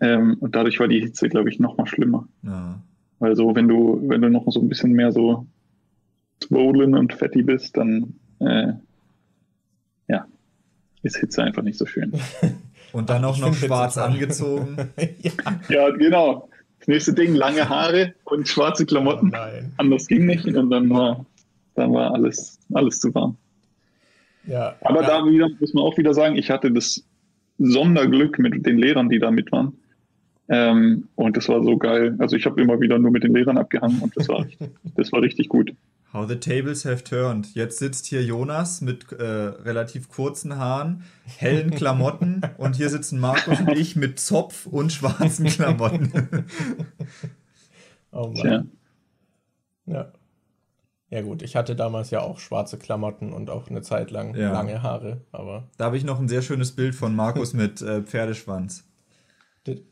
Ähm, 0.00 0.36
und 0.40 0.54
dadurch 0.54 0.80
war 0.80 0.88
die 0.88 1.00
Hitze, 1.00 1.28
glaube 1.28 1.48
ich, 1.48 1.58
noch 1.58 1.76
mal 1.76 1.86
schlimmer. 1.86 2.26
Ja. 2.42 2.80
Weil 3.18 3.36
so, 3.36 3.54
wenn 3.54 3.68
du, 3.68 4.02
wenn 4.06 4.22
du 4.22 4.28
noch 4.28 4.44
so 4.50 4.60
ein 4.60 4.68
bisschen 4.68 4.92
mehr 4.92 5.12
so 5.12 5.46
swollen 6.42 6.94
und 6.94 7.12
fetty 7.12 7.42
bist, 7.42 7.76
dann 7.76 8.14
äh, 8.40 8.72
ja, 10.08 10.26
ist 11.02 11.16
Hitze 11.16 11.42
einfach 11.42 11.62
nicht 11.62 11.78
so 11.78 11.86
schön. 11.86 12.12
und 12.92 13.10
dann 13.10 13.24
auch 13.24 13.38
noch 13.38 13.54
schwarz 13.54 13.98
angezogen. 13.98 14.76
ja. 15.20 15.32
ja. 15.68 15.90
genau. 15.90 16.48
Das 16.80 16.88
nächste 16.88 17.14
Ding, 17.14 17.34
lange 17.34 17.66
Haare 17.66 18.14
und 18.24 18.46
schwarze 18.46 18.84
Klamotten. 18.84 19.32
Oh 19.34 19.66
Anders 19.78 20.06
ging 20.06 20.26
nicht 20.26 20.44
und 20.44 20.70
dann 20.70 20.90
war, 20.90 21.24
dann 21.76 21.94
war 21.94 22.12
alles, 22.12 22.58
alles 22.74 23.00
zu 23.00 23.14
warm. 23.14 23.38
Ja, 24.46 24.76
Aber 24.82 25.02
ja. 25.02 25.08
da 25.08 25.26
wieder, 25.26 25.48
muss 25.58 25.74
man 25.74 25.84
auch 25.84 25.96
wieder 25.96 26.14
sagen, 26.14 26.36
ich 26.36 26.50
hatte 26.50 26.70
das 26.70 27.04
Sonderglück 27.58 28.38
mit 28.38 28.66
den 28.66 28.78
Lehrern, 28.78 29.08
die 29.08 29.18
da 29.18 29.30
mit 29.30 29.52
waren. 29.52 29.74
Ähm, 30.48 31.08
und 31.14 31.36
das 31.36 31.48
war 31.48 31.62
so 31.62 31.78
geil. 31.78 32.16
Also 32.18 32.36
ich 32.36 32.44
habe 32.44 32.60
immer 32.60 32.80
wieder 32.80 32.98
nur 32.98 33.10
mit 33.10 33.24
den 33.24 33.34
Lehrern 33.34 33.56
abgehangen 33.56 34.00
und 34.00 34.16
das 34.16 34.28
war, 34.28 34.46
das 34.96 35.12
war 35.12 35.22
richtig 35.22 35.48
gut. 35.48 35.74
How 36.12 36.28
the 36.28 36.36
tables 36.36 36.84
have 36.84 37.02
turned. 37.02 37.54
Jetzt 37.54 37.78
sitzt 37.78 38.06
hier 38.06 38.22
Jonas 38.22 38.80
mit 38.80 39.10
äh, 39.10 39.24
relativ 39.24 40.08
kurzen 40.08 40.56
Haaren, 40.58 41.02
hellen 41.24 41.70
Klamotten 41.70 42.42
und 42.58 42.76
hier 42.76 42.88
sitzen 42.88 43.18
Markus 43.18 43.60
und 43.60 43.70
ich 43.70 43.96
mit 43.96 44.20
Zopf 44.20 44.66
und 44.66 44.92
schwarzen 44.92 45.46
Klamotten. 45.46 46.12
oh 48.12 48.28
Mann. 48.28 48.70
Ja. 49.86 50.12
Ja 51.14 51.22
gut, 51.22 51.42
ich 51.42 51.54
hatte 51.54 51.76
damals 51.76 52.10
ja 52.10 52.22
auch 52.22 52.40
schwarze 52.40 52.76
Klamotten 52.76 53.32
und 53.32 53.48
auch 53.48 53.70
eine 53.70 53.82
Zeit 53.82 54.10
lang 54.10 54.34
ja. 54.34 54.50
lange 54.50 54.82
Haare, 54.82 55.20
aber. 55.30 55.68
Da 55.76 55.84
habe 55.84 55.96
ich 55.96 56.02
noch 56.02 56.18
ein 56.18 56.26
sehr 56.26 56.42
schönes 56.42 56.72
Bild 56.72 56.96
von 56.96 57.14
Markus 57.14 57.52
mit 57.54 57.80
äh, 57.82 58.02
Pferdeschwanz. 58.02 58.82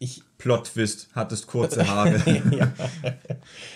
Ich 0.01 0.25
Plot-Twist, 0.39 1.11
hattest 1.15 1.47
kurze 1.47 1.87
Haare. 1.89 2.21
ja. 2.51 2.73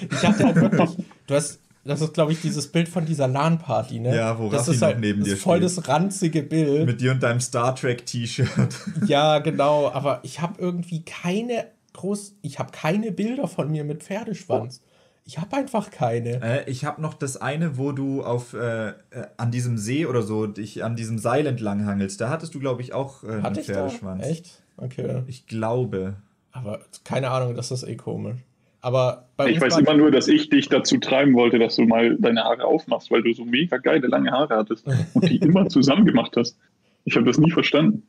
Ich 0.00 0.26
hatte 0.26 0.44
halt 0.44 0.56
wirklich, 0.56 1.06
du 1.28 1.34
hast, 1.36 1.60
das 1.84 2.00
ist 2.00 2.14
glaube 2.14 2.32
ich 2.32 2.40
dieses 2.40 2.66
Bild 2.66 2.88
von 2.88 3.06
dieser 3.06 3.28
LAN-Party, 3.28 4.00
ne? 4.00 4.16
Ja, 4.16 4.36
wo 4.40 4.50
das 4.50 4.62
Raffi 4.62 4.70
ist 4.72 4.82
halt, 4.82 4.98
neben 4.98 5.22
dir 5.22 5.36
steht. 5.36 5.42
voll 5.44 5.60
das 5.60 5.86
ranzige 5.86 6.42
Bild. 6.42 6.84
Mit 6.84 7.00
dir 7.00 7.12
und 7.12 7.22
deinem 7.22 7.38
Star 7.38 7.76
Trek-T-Shirt. 7.76 8.74
Ja, 9.06 9.38
genau, 9.38 9.88
aber 9.92 10.18
ich 10.24 10.40
habe 10.40 10.60
irgendwie 10.60 11.04
keine 11.04 11.68
groß, 11.92 12.38
ich 12.42 12.58
habe 12.58 12.72
keine 12.72 13.12
Bilder 13.12 13.46
von 13.46 13.70
mir 13.70 13.84
mit 13.84 14.02
Pferdeschwanz. 14.02 14.82
Oh. 14.82 14.95
Ich 15.28 15.38
habe 15.38 15.56
einfach 15.56 15.90
keine. 15.90 16.40
Äh, 16.40 16.70
ich 16.70 16.84
habe 16.84 17.02
noch 17.02 17.12
das 17.12 17.36
eine, 17.36 17.76
wo 17.76 17.90
du 17.90 18.22
auf 18.22 18.54
äh, 18.54 18.90
äh, 18.90 18.92
an 19.36 19.50
diesem 19.50 19.76
See 19.76 20.06
oder 20.06 20.22
so 20.22 20.46
dich 20.46 20.84
an 20.84 20.94
diesem 20.94 21.18
Seil 21.18 21.46
entlang 21.46 21.84
hangelst. 21.84 22.20
Da 22.20 22.30
hattest 22.30 22.54
du, 22.54 22.60
glaube 22.60 22.80
ich, 22.80 22.94
auch 22.94 23.24
äh, 23.24 23.42
einen 23.42 23.56
Pferdeschwanz. 23.56 24.22
Da? 24.22 24.28
Echt? 24.28 24.62
Okay. 24.76 25.24
Ich 25.26 25.46
glaube. 25.46 26.14
Aber 26.52 26.80
keine 27.02 27.30
Ahnung, 27.30 27.56
das 27.56 27.72
ist 27.72 27.82
eh 27.82 27.96
komisch. 27.96 28.38
Aber 28.80 29.26
ich 29.48 29.60
weiß 29.60 29.78
immer 29.78 29.94
nur, 29.94 30.12
dass 30.12 30.28
ich 30.28 30.48
dich 30.48 30.68
dazu 30.68 30.98
treiben 30.98 31.34
wollte, 31.34 31.58
dass 31.58 31.74
du 31.74 31.82
mal 31.82 32.16
deine 32.18 32.44
Haare 32.44 32.64
aufmachst, 32.64 33.10
weil 33.10 33.22
du 33.22 33.32
so 33.32 33.44
mega 33.44 33.78
geile 33.78 34.06
lange 34.06 34.30
Haare 34.30 34.54
hattest 34.54 34.86
und 34.86 35.28
die 35.28 35.36
immer 35.42 35.68
zusammen 35.68 36.04
gemacht 36.04 36.36
hast. 36.36 36.56
Ich 37.04 37.16
habe 37.16 37.26
das 37.26 37.38
nie 37.38 37.50
verstanden. 37.50 38.04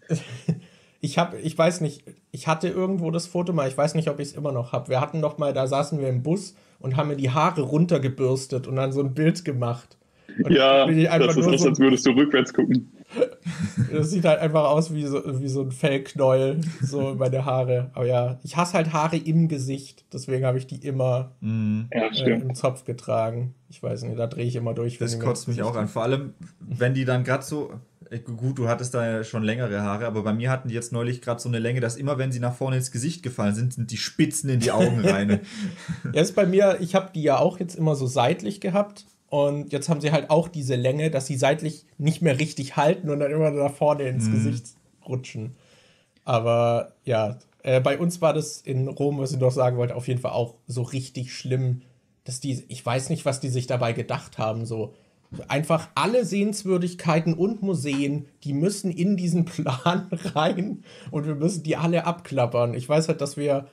ich 1.02 1.18
habe, 1.18 1.38
ich 1.40 1.58
weiß 1.58 1.82
nicht, 1.82 2.04
ich 2.32 2.48
hatte 2.48 2.68
irgendwo 2.68 3.10
das 3.10 3.26
Foto 3.26 3.54
mal, 3.54 3.68
ich 3.68 3.78
weiß 3.78 3.96
nicht, 3.96 4.08
ob 4.08 4.20
ich 4.20 4.30
es 4.30 4.34
immer 4.36 4.52
noch 4.52 4.72
habe. 4.72 4.90
Wir 4.90 5.02
hatten 5.02 5.20
doch 5.20 5.40
mal, 5.40 5.52
da 5.52 5.66
saßen 5.66 6.00
wir 6.00 6.10
im 6.10 6.22
Bus 6.22 6.56
und 6.80 6.98
haben 6.98 7.10
mir 7.10 7.16
die 7.16 7.32
Haare 7.32 7.62
runtergebürstet 7.62 8.68
und 8.68 8.76
dann 8.76 8.92
so 8.92 9.02
ein 9.02 9.14
Bild 9.14 9.46
gemacht. 9.46 9.98
Und 10.44 10.52
ja, 10.52 10.86
das 10.86 11.36
ist 11.36 11.48
aus, 11.48 11.62
so, 11.62 11.70
als 11.70 11.80
würdest 11.80 12.06
du 12.06 12.12
rückwärts 12.12 12.54
gucken. 12.54 12.92
Das 13.92 14.10
sieht 14.10 14.26
halt 14.26 14.40
einfach 14.40 14.66
aus 14.66 14.94
wie 14.94 15.06
so, 15.06 15.42
wie 15.42 15.48
so 15.48 15.62
ein 15.62 15.72
Fellknäuel, 15.72 16.60
so 16.82 17.16
meine 17.16 17.46
Haare. 17.46 17.90
Aber 17.94 18.06
ja, 18.06 18.38
ich 18.44 18.58
hasse 18.58 18.74
halt 18.74 18.92
Haare 18.92 19.16
im 19.16 19.48
Gesicht. 19.48 20.04
Deswegen 20.12 20.46
habe 20.46 20.58
ich 20.58 20.68
die 20.68 20.86
immer 20.86 21.32
mm. 21.40 21.84
ja, 21.94 22.08
äh, 22.08 22.32
im 22.34 22.54
Zopf 22.54 22.84
getragen. 22.84 23.54
Ich 23.70 23.82
weiß 23.82 24.04
nicht, 24.04 24.20
da 24.20 24.28
drehe 24.28 24.46
ich 24.46 24.58
immer 24.58 24.74
durch. 24.74 24.98
Das 24.98 25.20
kotzt 25.20 25.48
mich 25.48 25.64
auch 25.64 25.76
an. 25.78 25.88
Vor 25.88 26.04
allem, 26.04 26.34
wenn 26.60 26.94
die 26.94 27.06
dann 27.06 27.24
gerade 27.24 27.44
so. 27.44 27.72
Äh, 28.10 28.20
gut, 28.20 28.58
du 28.58 28.68
hattest 28.68 28.94
da 28.94 29.06
ja 29.06 29.24
schon 29.24 29.44
längere 29.44 29.82
Haare, 29.82 30.06
aber 30.06 30.24
bei 30.24 30.34
mir 30.34 30.50
hatten 30.50 30.70
die 30.70 30.76
jetzt 30.76 30.92
neulich 30.92 31.22
gerade 31.22 31.40
so 31.40 31.50
eine 31.50 31.60
Länge, 31.60 31.80
dass 31.80 31.96
immer, 31.96 32.18
wenn 32.18 32.32
sie 32.32 32.40
nach 32.40 32.56
vorne 32.56 32.78
ins 32.78 32.92
Gesicht 32.92 33.24
gefallen 33.24 33.56
sind, 33.56 33.74
sind 33.74 33.92
die 33.92 33.98
Spitzen 33.98 34.50
in 34.50 34.60
die 34.60 34.72
Augen 34.72 35.00
rein. 35.06 35.42
ja, 36.14 36.22
ist 36.22 36.36
bei 36.36 36.46
mir, 36.46 36.78
ich 36.80 36.96
habe 36.96 37.12
die 37.14 37.24
ja 37.24 37.40
auch 37.40 37.60
jetzt 37.60 37.76
immer 37.76 37.96
so 37.96 38.08
seitlich 38.08 38.62
gehabt 38.62 39.06
und 39.30 39.72
jetzt 39.72 39.90
haben 39.90 40.02
sie 40.02 40.12
halt 40.12 40.30
auch 40.30 40.48
diese 40.48 40.76
Länge, 40.76 41.12
dass 41.12 41.28
sie 41.28 41.38
seitlich 41.38 41.86
nicht 41.98 42.22
mehr 42.22 42.40
richtig 42.40 42.78
halten 42.78 43.10
und 43.10 43.20
dann 43.20 43.32
immer 43.32 43.52
nach 43.52 43.74
vorne 43.74 44.04
ins 44.04 44.28
mhm. 44.28 44.34
Gesicht 44.34 44.68
rutschen. 45.06 45.56
Aber 46.24 46.94
ja, 47.06 47.38
äh, 47.64 47.82
bei 47.82 47.98
uns 47.98 48.22
war 48.22 48.34
das 48.34 48.62
in 48.62 48.88
Rom, 48.88 49.20
was 49.20 49.32
ich 49.32 49.40
noch 49.40 49.52
sagen 49.52 49.78
wollte, 49.78 49.96
auf 49.96 50.08
jeden 50.08 50.22
Fall 50.22 50.32
auch 50.32 50.56
so 50.68 50.82
richtig 50.82 51.34
schlimm, 51.34 51.82
dass 52.24 52.40
die, 52.40 52.66
ich 52.68 52.86
weiß 52.86 53.10
nicht, 53.10 53.26
was 53.26 53.40
die 53.40 53.50
sich 53.50 53.68
dabei 53.68 53.94
gedacht 53.94 54.38
haben, 54.38 54.66
so 54.66 54.94
einfach 55.48 55.90
alle 55.96 56.26
Sehenswürdigkeiten 56.26 57.34
und 57.34 57.62
Museen, 57.62 58.28
die 58.44 58.54
müssen 58.54 58.92
in 58.92 59.18
diesen 59.18 59.46
Plan 59.46 60.08
rein 60.36 60.84
und 61.12 61.26
wir 61.26 61.36
müssen 61.36 61.64
die 61.64 61.76
alle 61.76 62.06
abklappern. 62.06 62.74
Ich 62.74 62.88
weiß 62.88 63.08
halt, 63.08 63.22
dass 63.22 63.38
wir 63.38 63.68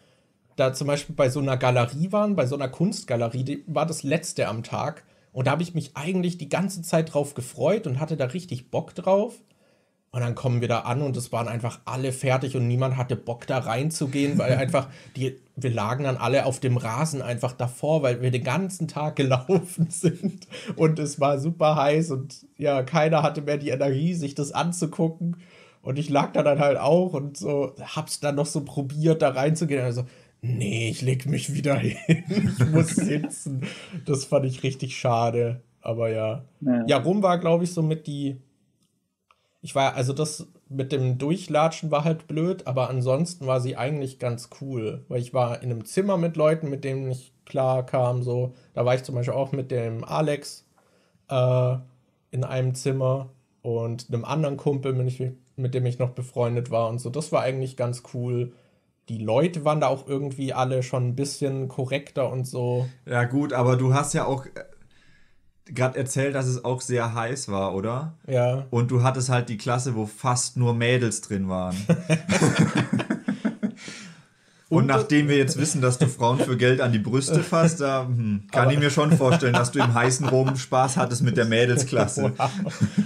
da 0.56 0.72
zum 0.72 0.86
Beispiel 0.86 1.14
bei 1.14 1.28
so 1.28 1.40
einer 1.40 1.56
Galerie 1.56 2.12
waren, 2.12 2.36
bei 2.36 2.47
so 2.47 2.55
einer 2.55 2.68
Kunstgalerie, 2.68 3.44
die 3.44 3.64
war 3.66 3.86
das 3.86 4.02
letzte 4.02 4.48
am 4.48 4.62
Tag. 4.62 5.05
Und 5.32 5.47
da 5.47 5.52
habe 5.52 5.62
ich 5.62 5.74
mich 5.74 5.97
eigentlich 5.97 6.39
die 6.39 6.48
ganze 6.48 6.82
Zeit 6.82 7.12
drauf 7.12 7.35
gefreut 7.35 7.86
und 7.86 7.98
hatte 7.98 8.16
da 8.16 8.26
richtig 8.26 8.70
Bock 8.70 8.94
drauf. 8.94 9.35
Und 10.15 10.20
dann 10.20 10.36
kommen 10.36 10.61
wir 10.61 10.69
da 10.69 10.82
an 10.82 11.03
und 11.03 11.16
es 11.16 11.32
waren 11.32 11.49
einfach 11.49 11.81
alle 11.86 12.12
fertig 12.12 12.55
und 12.55 12.69
niemand 12.69 12.97
hatte 12.97 13.16
Bock 13.16 13.49
da 13.49 13.59
reinzugehen, 13.59 14.39
weil 14.39 14.53
einfach 14.59 14.89
die, 15.16 15.41
wir 15.57 15.73
lagen 15.73 16.05
dann 16.05 16.16
alle 16.16 16.47
auf 16.47 16.61
dem 16.61 16.77
Rasen 16.77 17.20
einfach 17.20 17.53
davor, 17.53 18.05
weil 18.05 18.23
wir 18.23 18.31
den 18.31 18.45
ganzen 18.45 18.86
Tag 18.86 19.16
gelaufen 19.16 19.89
sind 19.91 20.47
und 20.77 21.01
es 21.01 21.19
war 21.19 21.41
super 21.41 21.74
heiß 21.74 22.12
und 22.12 22.47
ja, 22.57 22.85
keiner 22.85 23.24
hatte 23.24 23.43
mehr 23.43 23.59
die 23.59 23.70
Energie, 23.70 24.15
sich 24.15 24.36
das 24.36 24.53
anzugucken. 24.53 25.39
Und 25.82 25.99
ich 25.99 26.09
lag 26.11 26.32
da 26.32 26.45
dann 26.45 26.61
halt 26.61 26.78
auch 26.78 27.12
und 27.12 27.36
so, 27.36 27.74
hab's 27.81 28.20
dann 28.20 28.36
noch 28.36 28.47
so 28.47 28.65
probiert, 28.65 29.20
da 29.20 29.31
reinzugehen. 29.31 29.82
Also, 29.82 30.05
nee, 30.43 30.91
ich 30.91 31.03
leg 31.03 31.27
mich 31.27 31.55
wieder 31.55 31.74
hin. 31.78 32.23
Ich 32.57 32.66
muss 32.70 32.91
sitzen. 32.95 33.62
Das 34.07 34.27
fand 34.27 34.47
ich 34.47 34.62
richtig 34.62 34.97
schade. 34.97 35.61
Aber 35.81 36.09
ja. 36.09 36.45
Ja, 36.61 36.85
ja 36.86 36.97
Rum 36.99 37.20
war, 37.24 37.39
glaube 37.39 37.65
ich, 37.65 37.73
so 37.73 37.82
mit 37.82 38.07
die. 38.07 38.36
Ich 39.65 39.74
war, 39.74 39.95
also 39.95 40.12
das 40.12 40.47
mit 40.69 40.93
dem 40.93 41.16
Durchlatschen 41.16 41.91
war 41.91 42.05
halt 42.05 42.28
blöd, 42.28 42.66
aber 42.66 42.91
ansonsten 42.91 43.47
war 43.47 43.62
sie 43.62 43.78
eigentlich 43.78 44.19
ganz 44.19 44.51
cool. 44.61 45.05
Weil 45.09 45.23
ich 45.23 45.32
war 45.32 45.62
in 45.62 45.70
einem 45.70 45.86
Zimmer 45.86 46.19
mit 46.19 46.36
Leuten, 46.36 46.69
mit 46.69 46.85
denen 46.85 47.11
ich 47.11 47.32
klar 47.47 47.85
kam. 47.86 48.23
So. 48.23 48.55
Da 48.74 48.85
war 48.85 48.95
ich 48.95 49.05
zum 49.05 49.15
Beispiel 49.15 49.35
auch 49.35 49.53
mit 49.53 49.70
dem 49.70 50.05
Alex 50.05 50.66
äh, 51.31 51.77
in 52.31 52.45
einem 52.45 52.74
Zimmer. 52.74 53.31
und 53.62 54.09
einem 54.12 54.27
anderen 54.27 54.59
Kumpel, 54.59 54.93
mit, 54.93 55.19
mit 55.57 55.74
dem 55.74 55.86
ich 55.86 55.99
noch 55.99 56.11
befreundet 56.11 56.70
war 56.70 56.89
und 56.91 56.99
so. 57.01 57.09
Das 57.09 57.32
war 57.32 57.41
eigentlich 57.43 57.78
ganz 57.78 58.03
cool. 58.12 58.53
Die 59.09 59.19
Leute 59.19 59.65
waren 59.65 59.81
da 59.81 59.89
auch 59.89 60.07
irgendwie 60.07 60.53
alle 60.53 60.82
schon 60.82 61.09
ein 61.09 61.16
bisschen 61.16 61.69
korrekter 61.69 62.31
und 62.31 62.47
so. 62.47 62.86
Ja, 63.07 63.24
gut, 63.24 63.55
aber 63.55 63.77
du 63.77 63.95
hast 63.95 64.12
ja 64.12 64.27
auch 64.27 64.45
gerade 65.66 65.99
erzählt, 65.99 66.35
dass 66.35 66.47
es 66.47 66.65
auch 66.65 66.81
sehr 66.81 67.15
heiß 67.15 67.49
war, 67.49 67.74
oder? 67.74 68.15
Ja. 68.27 68.66
Und 68.70 68.91
du 68.91 69.03
hattest 69.03 69.28
halt 69.28 69.49
die 69.49 69.57
Klasse, 69.57 69.95
wo 69.95 70.07
fast 70.07 70.57
nur 70.57 70.74
Mädels 70.74 71.20
drin 71.20 71.49
waren. 71.49 71.77
Und 74.70 74.86
nachdem 74.86 75.28
wir 75.28 75.36
jetzt 75.36 75.57
wissen, 75.57 75.81
dass 75.82 75.99
du 75.99 76.09
Frauen 76.09 76.41
für 76.41 76.57
Geld 76.57 76.81
an 76.81 76.91
die 76.93 76.99
Brüste 76.99 77.41
fasst, 77.45 77.81
da 77.81 78.07
hm, 78.07 78.45
kann 78.51 78.62
Aber- 78.65 78.73
ich 78.73 78.78
mir 78.78 78.91
schon 78.91 79.12
vorstellen, 79.12 79.53
dass 79.53 79.70
du 79.70 79.78
im 79.78 79.95
heißen 79.95 80.27
Rom 80.28 80.57
Spaß 80.57 80.97
hattest 80.97 81.23
mit 81.23 81.36
der 81.36 81.45
Mädelsklasse. 81.45 82.32
Wow. 82.39 82.51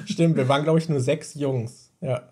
Stimmt, 0.07 0.37
wir 0.37 0.49
waren, 0.49 0.63
glaube 0.65 0.79
ich, 0.79 0.89
nur 0.89 1.01
sechs 1.01 1.35
Jungs. 1.35 1.91
Ja. 2.01 2.23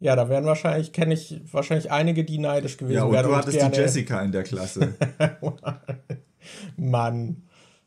Ja, 0.00 0.14
da 0.14 0.28
wären 0.28 0.44
wahrscheinlich, 0.44 0.92
kenne 0.92 1.14
ich 1.14 1.40
wahrscheinlich 1.50 1.90
einige, 1.90 2.24
die 2.24 2.38
neidisch 2.38 2.76
gewesen 2.76 2.96
Ja, 2.98 3.04
und 3.04 3.12
wären. 3.12 3.26
du 3.26 3.34
hattest 3.36 3.58
gerne, 3.58 3.74
die 3.74 3.80
Jessica 3.80 4.20
in 4.22 4.30
der 4.30 4.44
Klasse. 4.44 4.94
Mann. 6.76 7.42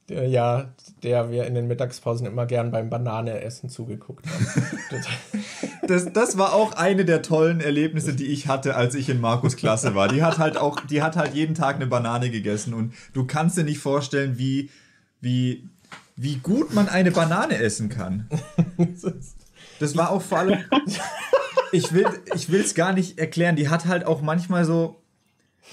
Der, 0.09 0.27
ja, 0.27 0.73
der 1.03 1.31
wir 1.31 1.45
in 1.45 1.53
den 1.55 1.67
Mittagspausen 1.67 2.25
immer 2.27 2.45
gern 2.45 2.71
beim 2.71 2.89
Bananeessen 2.89 3.69
zugeguckt 3.69 4.25
haben. 4.27 4.47
Das- 5.87 6.11
Das, 6.13 6.37
war 6.37 6.53
auch 6.53 6.73
eine 6.73 7.05
der 7.05 7.21
tollen 7.21 7.59
Erlebnisse, 7.59 8.13
die 8.13 8.27
ich 8.27 8.47
hatte, 8.47 8.75
als 8.75 8.93
ich 8.95 9.09
in 9.09 9.19
Markus 9.19 9.55
Klasse 9.57 9.95
war. 9.95 10.07
Die 10.07 10.23
hat 10.23 10.37
halt 10.37 10.55
auch, 10.57 10.79
die 10.81 11.01
hat 11.01 11.15
halt 11.17 11.33
jeden 11.33 11.55
Tag 11.55 11.75
eine 11.77 11.87
Banane 11.87 12.29
gegessen 12.29 12.73
und 12.73 12.93
du 13.13 13.25
kannst 13.25 13.57
dir 13.57 13.63
nicht 13.63 13.79
vorstellen, 13.79 14.37
wie, 14.37 14.69
wie, 15.21 15.67
wie 16.15 16.35
gut 16.37 16.73
man 16.73 16.87
eine 16.87 17.11
Banane 17.11 17.57
essen 17.57 17.89
kann. 17.89 18.27
Das 19.79 19.97
war 19.97 20.11
auch 20.11 20.21
vor 20.21 20.39
allem. 20.39 20.59
Ich 21.71 21.91
will 21.93 22.61
es 22.61 22.75
gar 22.75 22.93
nicht 22.93 23.17
erklären. 23.19 23.55
Die 23.55 23.69
hat 23.69 23.85
halt 23.85 24.05
auch 24.05 24.21
manchmal 24.21 24.65
so. 24.65 25.00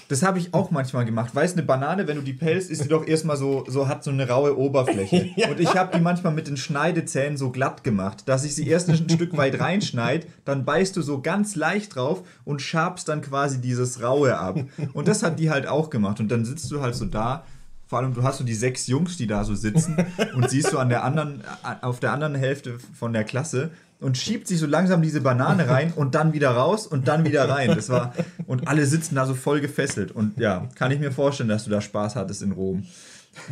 Das 0.07 0.23
habe 0.23 0.39
ich 0.39 0.53
auch 0.53 0.71
manchmal 0.71 1.05
gemacht. 1.05 1.35
Weißt 1.35 1.57
eine 1.57 1.65
Banane, 1.65 2.07
wenn 2.07 2.17
du 2.17 2.23
die 2.23 2.33
pelst, 2.33 2.69
ist 2.69 2.83
die 2.83 2.87
doch 2.87 3.07
erstmal 3.07 3.37
so, 3.37 3.65
so 3.67 3.87
hat 3.87 4.03
so 4.03 4.11
eine 4.11 4.27
raue 4.27 4.57
Oberfläche. 4.57 5.29
Ja. 5.35 5.49
Und 5.49 5.59
ich 5.59 5.75
habe 5.75 5.95
die 5.95 6.01
manchmal 6.01 6.33
mit 6.33 6.47
den 6.47 6.57
Schneidezähnen 6.57 7.37
so 7.37 7.51
glatt 7.51 7.83
gemacht, 7.83 8.23
dass 8.25 8.43
ich 8.43 8.55
sie 8.55 8.67
erst 8.67 8.89
ein 8.89 8.95
Stück 9.09 9.37
weit 9.37 9.59
reinschneide, 9.59 10.27
dann 10.43 10.65
beißt 10.65 10.95
du 10.97 11.01
so 11.01 11.21
ganz 11.21 11.55
leicht 11.55 11.95
drauf 11.95 12.23
und 12.45 12.61
schabst 12.61 13.07
dann 13.07 13.21
quasi 13.21 13.61
dieses 13.61 14.01
Raue 14.01 14.37
ab. 14.37 14.59
Und 14.93 15.07
das 15.07 15.23
hat 15.23 15.39
die 15.39 15.49
halt 15.49 15.67
auch 15.67 15.89
gemacht. 15.89 16.19
Und 16.19 16.29
dann 16.29 16.45
sitzt 16.45 16.69
du 16.71 16.81
halt 16.81 16.95
so 16.95 17.05
da 17.05 17.45
vor 17.89 17.97
allem, 17.97 18.13
du 18.13 18.21
hast 18.21 18.37
so 18.37 18.43
die 18.43 18.53
sechs 18.53 18.85
Jungs, 18.85 19.17
die 19.17 19.25
da 19.25 19.43
so 19.43 19.55
sitzen 19.55 19.97
und 20.35 20.47
siehst 20.47 20.71
du 20.71 20.77
an 20.77 20.89
der 20.89 21.03
anderen, 21.03 21.41
auf 21.81 21.99
der 21.99 22.13
anderen 22.13 22.35
Hälfte 22.35 22.77
von 22.93 23.13
der 23.13 23.23
Klasse 23.23 23.71
und 23.99 24.17
schiebt 24.17 24.47
sich 24.47 24.59
so 24.59 24.65
langsam 24.65 25.01
diese 25.01 25.21
Banane 25.21 25.67
rein 25.67 25.93
und 25.93 26.15
dann 26.15 26.33
wieder 26.33 26.51
raus 26.51 26.87
und 26.87 27.07
dann 27.07 27.25
wieder 27.25 27.49
rein. 27.49 27.69
Das 27.75 27.89
war, 27.89 28.13
und 28.47 28.67
alle 28.67 28.85
sitzen 28.85 29.15
da 29.15 29.25
so 29.25 29.33
voll 29.33 29.59
gefesselt. 29.59 30.11
Und 30.11 30.37
ja, 30.39 30.69
kann 30.75 30.91
ich 30.91 30.99
mir 30.99 31.11
vorstellen, 31.11 31.49
dass 31.49 31.65
du 31.65 31.69
da 31.69 31.81
Spaß 31.81 32.15
hattest 32.15 32.41
in 32.41 32.53
Rom. 32.53 32.85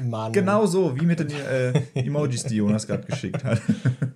Mann. 0.03 0.33
Genau 0.33 0.65
so, 0.65 0.99
wie 0.99 1.05
mit 1.05 1.19
den 1.19 1.31
äh, 1.31 1.73
Emojis, 1.93 2.43
die 2.43 2.55
Jonas 2.55 2.87
gerade 2.87 3.03
geschickt 3.03 3.43
hat. 3.43 3.61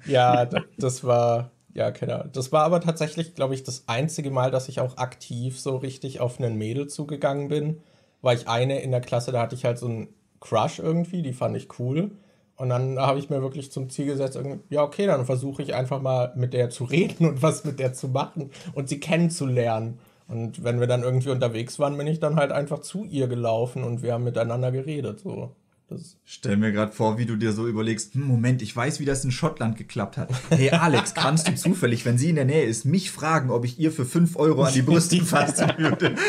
Ja, 0.06 0.49
das 0.78 1.03
war, 1.03 1.52
ja, 1.74 1.91
keine 1.91 2.16
Ahnung. 2.16 2.30
Das 2.34 2.52
war 2.52 2.64
aber 2.64 2.82
tatsächlich, 2.82 3.36
glaube 3.36 3.53
ich, 3.53 3.64
das 3.64 3.84
einzige 3.88 4.32
Mal, 4.32 4.52
dass 4.52 4.70
ich 4.70 4.80
auch 4.80 4.98
aktiv 4.98 5.60
so 5.60 5.78
richtig 5.78 6.20
auf 6.20 6.40
einen 6.40 6.58
Mädel 6.58 6.88
zugegangen 6.88 7.48
bin. 7.49 7.82
War 8.22 8.34
ich 8.34 8.48
eine 8.48 8.82
in 8.82 8.91
der 8.91 9.02
Klasse, 9.02 9.32
da 9.32 9.41
hatte 9.41 9.56
ich 9.56 9.66
halt 9.66 9.78
so 9.78 9.88
einen 9.88 10.10
Crush 10.40 10.80
irgendwie, 10.80 11.22
die 11.22 11.34
fand 11.34 11.56
ich 11.56 11.80
cool. 11.80 12.12
Und 12.56 12.69
dann 12.69 12.99
habe 12.99 13.19
ich 13.19 13.30
mir 13.30 13.41
wirklich 13.41 13.72
zum 13.72 13.90
Ziel 13.90 14.06
gesetzt, 14.06 14.40
ja, 14.69 14.84
okay, 14.84 15.07
dann 15.07 15.26
versuche 15.26 15.64
ich 15.64 15.73
einfach 15.73 16.02
mal 16.02 16.32
mit 16.36 16.53
der 16.53 16.69
zu 16.69 16.84
reden 16.84 17.26
und 17.30 17.41
was 17.41 17.64
mit 17.64 17.80
der 17.80 17.94
zu 17.94 18.07
machen 18.10 18.52
und 18.73 18.90
sie 18.90 18.99
kennenzulernen. 18.99 19.99
Und 20.28 20.64
wenn 20.64 20.80
wir 20.80 20.88
dann 20.88 21.03
irgendwie 21.03 21.30
unterwegs 21.30 21.78
waren, 21.80 21.98
bin 21.98 22.07
ich 22.07 22.19
dann 22.19 22.38
halt 22.38 22.52
einfach 22.52 22.80
zu 22.80 23.03
ihr 23.03 23.28
gelaufen 23.28 23.84
und 23.84 24.02
wir 24.02 24.14
haben 24.14 24.23
miteinander 24.23 24.72
geredet. 24.72 25.19
So. 25.19 25.52
Das, 25.91 26.15
Stell 26.23 26.55
mir 26.55 26.72
gerade 26.72 26.93
vor, 26.93 27.18
wie 27.18 27.26
du 27.26 27.35
dir 27.35 27.51
so 27.51 27.68
überlegst, 27.68 28.13
hm, 28.13 28.26
Moment, 28.26 28.61
ich 28.61 28.73
weiß, 28.73 29.01
wie 29.01 29.05
das 29.05 29.26
in 29.26 29.31
Schottland 29.31 29.77
geklappt 29.77 30.15
hat. 30.15 30.30
Hey 30.49 30.69
Alex, 30.69 31.13
kannst 31.15 31.49
du 31.49 31.55
zufällig, 31.55 32.05
wenn 32.05 32.18
sie 32.18 32.30
in 32.30 32.35
der 32.38 32.45
Nähe 32.45 32.63
ist, 32.63 32.85
mich 32.85 33.11
fragen, 33.11 33.51
ob 33.51 33.65
ich 33.65 33.77
ihr 33.77 33.91
für 33.91 34.05
5 34.05 34.38
Euro 34.38 34.63
an 34.63 34.73
die 34.73 34.84
Brüste 34.84 35.18
fassen 35.26 35.69
würde? 35.77 36.15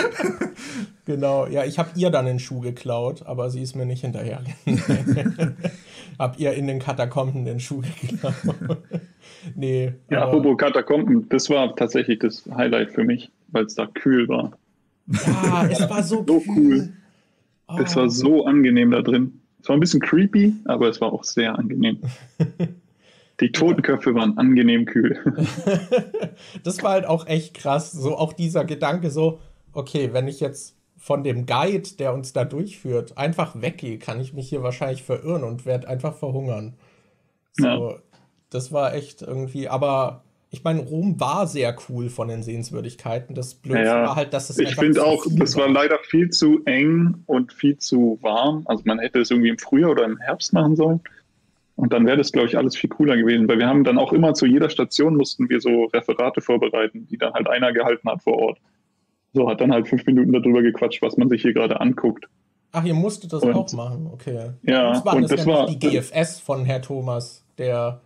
Genau, 1.04 1.48
ja, 1.48 1.64
ich 1.64 1.80
habe 1.80 1.90
ihr 1.96 2.10
dann 2.10 2.26
den 2.26 2.38
Schuh 2.38 2.60
geklaut, 2.60 3.26
aber 3.26 3.50
sie 3.50 3.60
ist 3.60 3.74
mir 3.74 3.84
nicht 3.86 4.02
hinterher. 4.02 4.40
hab 6.16 6.38
ihr 6.38 6.52
in 6.54 6.68
den 6.68 6.78
Katakomben 6.78 7.44
den 7.44 7.58
Schuh 7.58 7.82
geklaut. 8.00 8.78
nee, 9.56 9.94
Ja, 10.10 10.22
apropos 10.26 10.56
Katakomben, 10.56 11.28
das 11.28 11.50
war 11.50 11.74
tatsächlich 11.74 12.20
das 12.20 12.44
Highlight 12.54 12.92
für 12.92 13.02
mich, 13.02 13.32
weil 13.48 13.64
es 13.64 13.74
da 13.74 13.86
kühl 13.86 14.28
war. 14.28 14.52
ja, 15.08 15.66
es 15.68 15.80
war 15.90 16.04
so, 16.04 16.24
So 16.24 16.40
cool. 16.56 16.92
Oh, 17.66 17.78
Das 17.78 17.96
war 17.96 18.08
so 18.08 18.44
angenehm 18.44 18.90
da 18.90 19.02
drin. 19.02 19.40
Es 19.62 19.68
war 19.68 19.76
ein 19.76 19.80
bisschen 19.80 20.00
creepy, 20.00 20.54
aber 20.64 20.88
es 20.88 21.00
war 21.00 21.12
auch 21.12 21.22
sehr 21.24 21.56
angenehm. 21.56 22.00
Die 23.40 23.52
Totenköpfe 23.52 24.14
waren 24.14 24.36
angenehm 24.36 24.84
kühl. 24.86 25.16
das 26.64 26.82
war 26.82 26.92
halt 26.92 27.06
auch 27.06 27.26
echt 27.28 27.54
krass. 27.54 27.92
So 27.92 28.16
auch 28.16 28.32
dieser 28.32 28.64
Gedanke, 28.64 29.10
so, 29.10 29.38
okay, 29.72 30.12
wenn 30.12 30.26
ich 30.26 30.40
jetzt 30.40 30.74
von 30.96 31.22
dem 31.22 31.46
Guide, 31.46 31.88
der 31.98 32.12
uns 32.12 32.32
da 32.32 32.44
durchführt, 32.44 33.16
einfach 33.18 33.60
weggehe, 33.60 33.98
kann 33.98 34.20
ich 34.20 34.32
mich 34.32 34.48
hier 34.48 34.62
wahrscheinlich 34.62 35.02
verirren 35.04 35.44
und 35.44 35.64
werde 35.64 35.88
einfach 35.88 36.14
verhungern. 36.14 36.74
So, 37.52 37.66
Ja. 37.66 37.94
das 38.50 38.72
war 38.72 38.94
echt 38.94 39.22
irgendwie, 39.22 39.68
aber 39.68 40.24
ich 40.54 40.62
meine, 40.64 40.80
Rom 40.80 41.18
war 41.18 41.46
sehr 41.46 41.74
cool 41.88 42.10
von 42.10 42.28
den 42.28 42.42
Sehenswürdigkeiten. 42.42 43.34
Das 43.34 43.54
Blöde 43.54 43.84
Ja, 43.84 44.02
war 44.06 44.16
halt, 44.16 44.34
dass 44.34 44.50
es 44.50 44.58
Ich 44.58 44.76
finde 44.76 45.02
auch, 45.04 45.24
das 45.30 45.56
war 45.56 45.66
leider 45.68 45.98
viel 46.04 46.28
zu 46.28 46.62
eng 46.66 47.22
und 47.26 47.52
viel 47.54 47.78
zu 47.78 48.18
warm. 48.20 48.62
Also 48.66 48.82
man 48.84 48.98
hätte 48.98 49.20
es 49.20 49.30
irgendwie 49.30 49.48
im 49.48 49.58
Frühjahr 49.58 49.90
oder 49.92 50.04
im 50.04 50.18
Herbst 50.18 50.52
machen 50.52 50.76
sollen. 50.76 51.00
Und 51.74 51.94
dann 51.94 52.04
wäre 52.04 52.18
das, 52.18 52.32
glaube 52.32 52.48
ich, 52.48 52.58
alles 52.58 52.76
viel 52.76 52.90
cooler 52.90 53.16
gewesen. 53.16 53.48
Weil 53.48 53.58
wir 53.58 53.66
haben 53.66 53.82
dann 53.82 53.96
auch 53.98 54.12
immer 54.12 54.34
zu 54.34 54.44
jeder 54.44 54.68
Station 54.68 55.16
mussten 55.16 55.48
wir 55.48 55.58
so 55.60 55.84
Referate 55.86 56.42
vorbereiten, 56.42 57.06
die 57.10 57.16
dann 57.16 57.32
halt 57.32 57.48
einer 57.48 57.72
gehalten 57.72 58.08
hat 58.10 58.22
vor 58.22 58.34
Ort. 58.38 58.58
So 59.32 59.48
hat 59.48 59.62
dann 59.62 59.72
halt 59.72 59.88
fünf 59.88 60.04
Minuten 60.04 60.32
darüber 60.32 60.60
gequatscht, 60.60 61.00
was 61.00 61.16
man 61.16 61.30
sich 61.30 61.40
hier 61.40 61.54
gerade 61.54 61.80
anguckt. 61.80 62.26
Ach, 62.72 62.84
ihr 62.84 62.92
musstet 62.94 63.32
das 63.32 63.42
Und- 63.42 63.54
auch 63.54 63.72
machen, 63.72 64.06
okay. 64.12 64.50
Ja, 64.64 64.90
uns 64.90 65.04
war 65.04 65.16
und 65.16 65.22
das, 65.22 65.30
das 65.30 65.46
war- 65.46 65.66
die 65.66 65.78
GFS 65.78 66.40
von 66.40 66.66
Herr 66.66 66.82
Thomas, 66.82 67.42
der, 67.56 68.02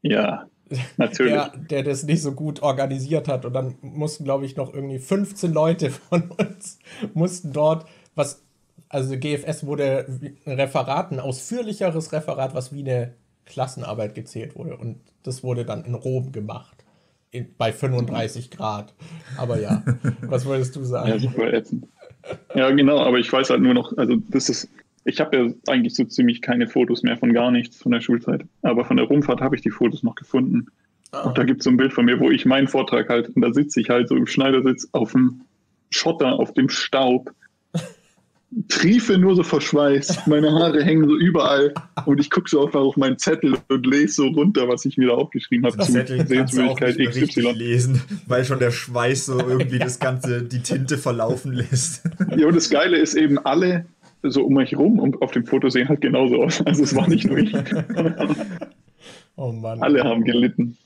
Ja, 0.00 0.46
natürlich. 0.96 1.32
der, 1.32 1.52
der 1.56 1.82
das 1.82 2.04
nicht 2.04 2.22
so 2.22 2.32
gut 2.32 2.62
organisiert 2.62 3.28
hat. 3.28 3.44
Und 3.44 3.52
dann 3.52 3.74
mussten, 3.82 4.24
glaube 4.24 4.44
ich, 4.44 4.56
noch 4.56 4.72
irgendwie 4.72 4.98
15 4.98 5.52
Leute 5.52 5.90
von 6.10 6.30
uns 6.30 6.78
mussten 7.14 7.52
dort 7.52 7.86
was. 8.14 8.42
Also 8.88 9.16
GFS 9.18 9.66
wurde 9.66 10.06
ein 10.46 10.52
Referat, 10.52 11.10
ein 11.10 11.18
ausführlicheres 11.18 12.12
Referat, 12.12 12.54
was 12.54 12.72
wie 12.72 12.80
eine 12.80 13.14
Klassenarbeit 13.44 14.14
gezählt 14.14 14.54
wurde. 14.54 14.76
Und 14.76 15.00
das 15.24 15.42
wurde 15.42 15.64
dann 15.64 15.84
in 15.84 15.94
Rom 15.94 16.30
gemacht. 16.30 16.84
In, 17.30 17.48
bei 17.58 17.72
35 17.72 18.52
Grad. 18.52 18.94
Aber 19.36 19.58
ja, 19.58 19.82
was 20.22 20.46
wolltest 20.46 20.76
du 20.76 20.84
sagen? 20.84 21.08
Ja, 21.08 21.18
super 21.18 21.52
ätzend. 21.52 21.88
Ja, 22.54 22.70
genau, 22.70 23.00
aber 23.00 23.18
ich 23.18 23.30
weiß 23.32 23.50
halt 23.50 23.60
nur 23.60 23.74
noch, 23.74 23.96
also 23.98 24.16
das 24.28 24.48
ist, 24.48 24.68
ich 25.04 25.20
habe 25.20 25.36
ja 25.36 25.52
eigentlich 25.68 25.94
so 25.94 26.04
ziemlich 26.04 26.40
keine 26.40 26.66
Fotos 26.66 27.02
mehr 27.02 27.16
von 27.16 27.32
gar 27.32 27.50
nichts 27.50 27.76
von 27.76 27.92
der 27.92 28.00
Schulzeit. 28.00 28.44
Aber 28.62 28.84
von 28.84 28.96
der 28.96 29.06
Rumfahrt 29.06 29.40
habe 29.40 29.56
ich 29.56 29.62
die 29.62 29.70
Fotos 29.70 30.02
noch 30.02 30.14
gefunden. 30.14 30.66
Ah. 31.12 31.22
Und 31.22 31.38
da 31.38 31.44
gibt 31.44 31.60
es 31.60 31.64
so 31.64 31.70
ein 31.70 31.76
Bild 31.76 31.92
von 31.92 32.06
mir, 32.06 32.18
wo 32.18 32.30
ich 32.30 32.46
meinen 32.46 32.68
Vortrag 32.68 33.08
halt, 33.08 33.28
und 33.30 33.42
da 33.42 33.52
sitze 33.52 33.80
ich 33.80 33.90
halt 33.90 34.08
so 34.08 34.16
im 34.16 34.26
Schneidersitz 34.26 34.88
auf 34.92 35.12
dem 35.12 35.42
Schotter, 35.90 36.38
auf 36.38 36.54
dem 36.54 36.68
Staub, 36.68 37.32
triefe 38.68 39.18
nur 39.18 39.34
so 39.34 39.42
vor 39.42 39.60
Schweiß, 39.60 40.26
meine 40.26 40.52
Haare 40.52 40.82
hängen 40.82 41.08
so 41.08 41.16
überall 41.16 41.74
und 42.04 42.20
ich 42.20 42.30
gucke 42.30 42.48
so 42.48 42.64
einfach 42.64 42.80
auf 42.80 42.96
meinen 42.96 43.18
Zettel 43.18 43.56
und 43.68 43.86
lese 43.86 44.14
so 44.14 44.26
runter, 44.28 44.68
was 44.68 44.84
ich 44.84 44.96
mir 44.96 45.08
da 45.08 45.14
aufgeschrieben 45.14 45.66
habe 45.66 45.78
Zettel 45.82 46.26
Sehenswürdigkeit 46.26 46.96
XY. 46.96 47.52
lesen, 47.52 48.00
weil 48.26 48.44
schon 48.44 48.60
der 48.60 48.70
Schweiß 48.70 49.26
so 49.26 49.38
irgendwie 49.38 49.78
das 49.80 49.98
ganze, 49.98 50.42
die 50.42 50.62
Tinte 50.62 50.98
verlaufen 50.98 51.52
lässt. 51.52 52.04
Ja, 52.36 52.46
und 52.46 52.54
das 52.54 52.70
Geile 52.70 52.98
ist 52.98 53.14
eben, 53.14 53.38
alle 53.38 53.86
so 54.24 54.44
um 54.44 54.54
mich 54.54 54.76
rum 54.76 54.98
und 54.98 55.22
auf 55.22 55.30
dem 55.30 55.46
Foto 55.46 55.68
sehen 55.68 55.88
halt 55.88 56.00
genauso 56.00 56.42
aus. 56.42 56.62
Also 56.66 56.82
es 56.82 56.94
war 56.94 57.08
nicht 57.08 57.26
nur 57.26 57.38
ich. 57.38 57.54
Oh 59.36 59.50
Mann. 59.50 59.82
alle 59.82 60.04
haben 60.04 60.22
gelitten. 60.22 60.76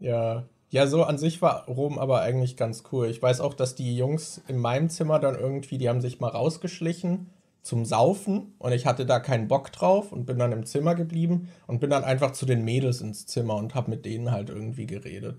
Ja. 0.00 0.44
Ja, 0.70 0.86
so 0.86 1.04
an 1.04 1.18
sich 1.18 1.42
war 1.42 1.66
Rom 1.66 1.98
aber 1.98 2.22
eigentlich 2.22 2.56
ganz 2.56 2.82
cool. 2.90 3.08
Ich 3.08 3.22
weiß 3.22 3.40
auch, 3.40 3.54
dass 3.54 3.74
die 3.74 3.94
Jungs 3.96 4.42
in 4.48 4.58
meinem 4.58 4.88
Zimmer 4.88 5.20
dann 5.20 5.38
irgendwie, 5.38 5.78
die 5.78 5.88
haben 5.88 6.00
sich 6.00 6.18
mal 6.18 6.30
rausgeschlichen 6.30 7.30
zum 7.62 7.84
Saufen 7.84 8.54
und 8.58 8.72
ich 8.72 8.84
hatte 8.86 9.06
da 9.06 9.20
keinen 9.20 9.48
Bock 9.48 9.70
drauf 9.70 10.12
und 10.12 10.26
bin 10.26 10.38
dann 10.38 10.52
im 10.52 10.66
Zimmer 10.66 10.94
geblieben 10.94 11.48
und 11.66 11.80
bin 11.80 11.90
dann 11.90 12.04
einfach 12.04 12.32
zu 12.32 12.44
den 12.44 12.64
Mädels 12.64 13.02
ins 13.02 13.26
Zimmer 13.26 13.56
und 13.56 13.74
habe 13.74 13.90
mit 13.90 14.04
denen 14.04 14.32
halt 14.32 14.48
irgendwie 14.48 14.86
geredet. 14.86 15.38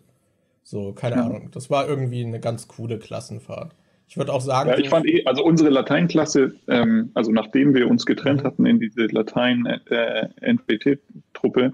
So, 0.63 0.93
keine 0.93 1.21
Ahnung. 1.23 1.49
Das 1.51 1.69
war 1.69 1.87
irgendwie 1.87 2.23
eine 2.23 2.39
ganz 2.39 2.67
coole 2.67 2.97
Klassenfahrt. 2.97 3.75
Ich 4.07 4.17
würde 4.17 4.33
auch 4.33 4.41
sagen, 4.41 4.69
Ja, 4.69 4.77
ich 4.77 4.89
fand 4.89 5.07
eh, 5.07 5.23
also 5.25 5.43
unsere 5.43 5.69
Lateinklasse, 5.69 6.55
ähm, 6.67 7.09
also 7.13 7.31
nachdem 7.31 7.73
wir 7.73 7.89
uns 7.89 8.05
getrennt 8.05 8.43
hatten 8.43 8.65
in 8.65 8.79
diese 8.79 9.07
Latein-NPT-Truppe, 9.07 11.73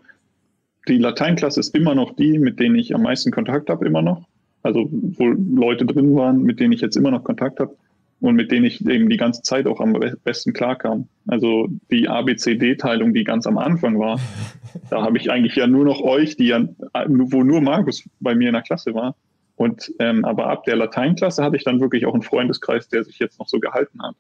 die 0.88 0.98
Lateinklasse 0.98 1.60
ist 1.60 1.76
immer 1.76 1.94
noch 1.94 2.16
die, 2.16 2.40
mit 2.40 2.60
denen 2.60 2.76
ich 2.76 2.96
am 2.96 3.04
meisten 3.04 3.32
Kontakt 3.32 3.70
habe, 3.70 3.86
immer 3.86 4.02
noch. 4.02 4.28
Also 4.64 4.90
wo 4.92 5.26
Leute 5.26 5.86
drin 5.86 6.16
waren, 6.16 6.44
mit 6.44 6.60
denen 6.60 6.74
ich 6.74 6.82
jetzt 6.82 6.96
immer 6.96 7.12
noch 7.12 7.24
Kontakt 7.24 7.60
habe 7.60 7.76
und 8.20 8.36
mit 8.36 8.52
denen 8.52 8.66
ich 8.66 8.86
eben 8.88 9.10
die 9.10 9.18
ganze 9.18 9.42
Zeit 9.42 9.68
auch 9.68 9.80
am 9.80 9.96
besten 10.24 10.54
klarkam. 10.54 11.08
Also 11.28 11.68
die 11.92 12.08
ABCD-Teilung, 12.08 13.14
die 13.14 13.24
ganz 13.24 13.48
am 13.48 13.58
Anfang 13.58 14.00
war, 14.00 14.20
da 14.90 15.04
habe 15.04 15.18
ich 15.18 15.32
eigentlich 15.32 15.56
ja 15.56 15.68
nur 15.68 15.86
noch 15.86 16.02
euch, 16.02 16.38
die 16.38 16.48
ja, 16.48 16.68
wo 17.08 17.44
nur 17.44 17.62
Markus 17.62 18.08
bei 18.20 18.36
mir 18.36 18.50
in 18.50 18.54
der 18.54 18.64
Klasse 18.64 18.94
war. 18.94 19.16
Und 19.62 19.94
ähm, 20.00 20.26
aber 20.26 20.48
ab 20.48 20.64
der 20.64 20.76
Lateinklasse 20.76 21.44
hatte 21.44 21.56
ich 21.56 21.64
dann 21.64 21.80
wirklich 21.80 22.08
auch 22.08 22.16
einen 22.16 22.24
Freundeskreis, 22.24 22.90
der 22.90 23.04
sich 23.04 23.20
jetzt 23.20 23.38
noch 23.38 23.48
so 23.48 23.60
gehalten 23.60 24.02
hat. 24.02 24.16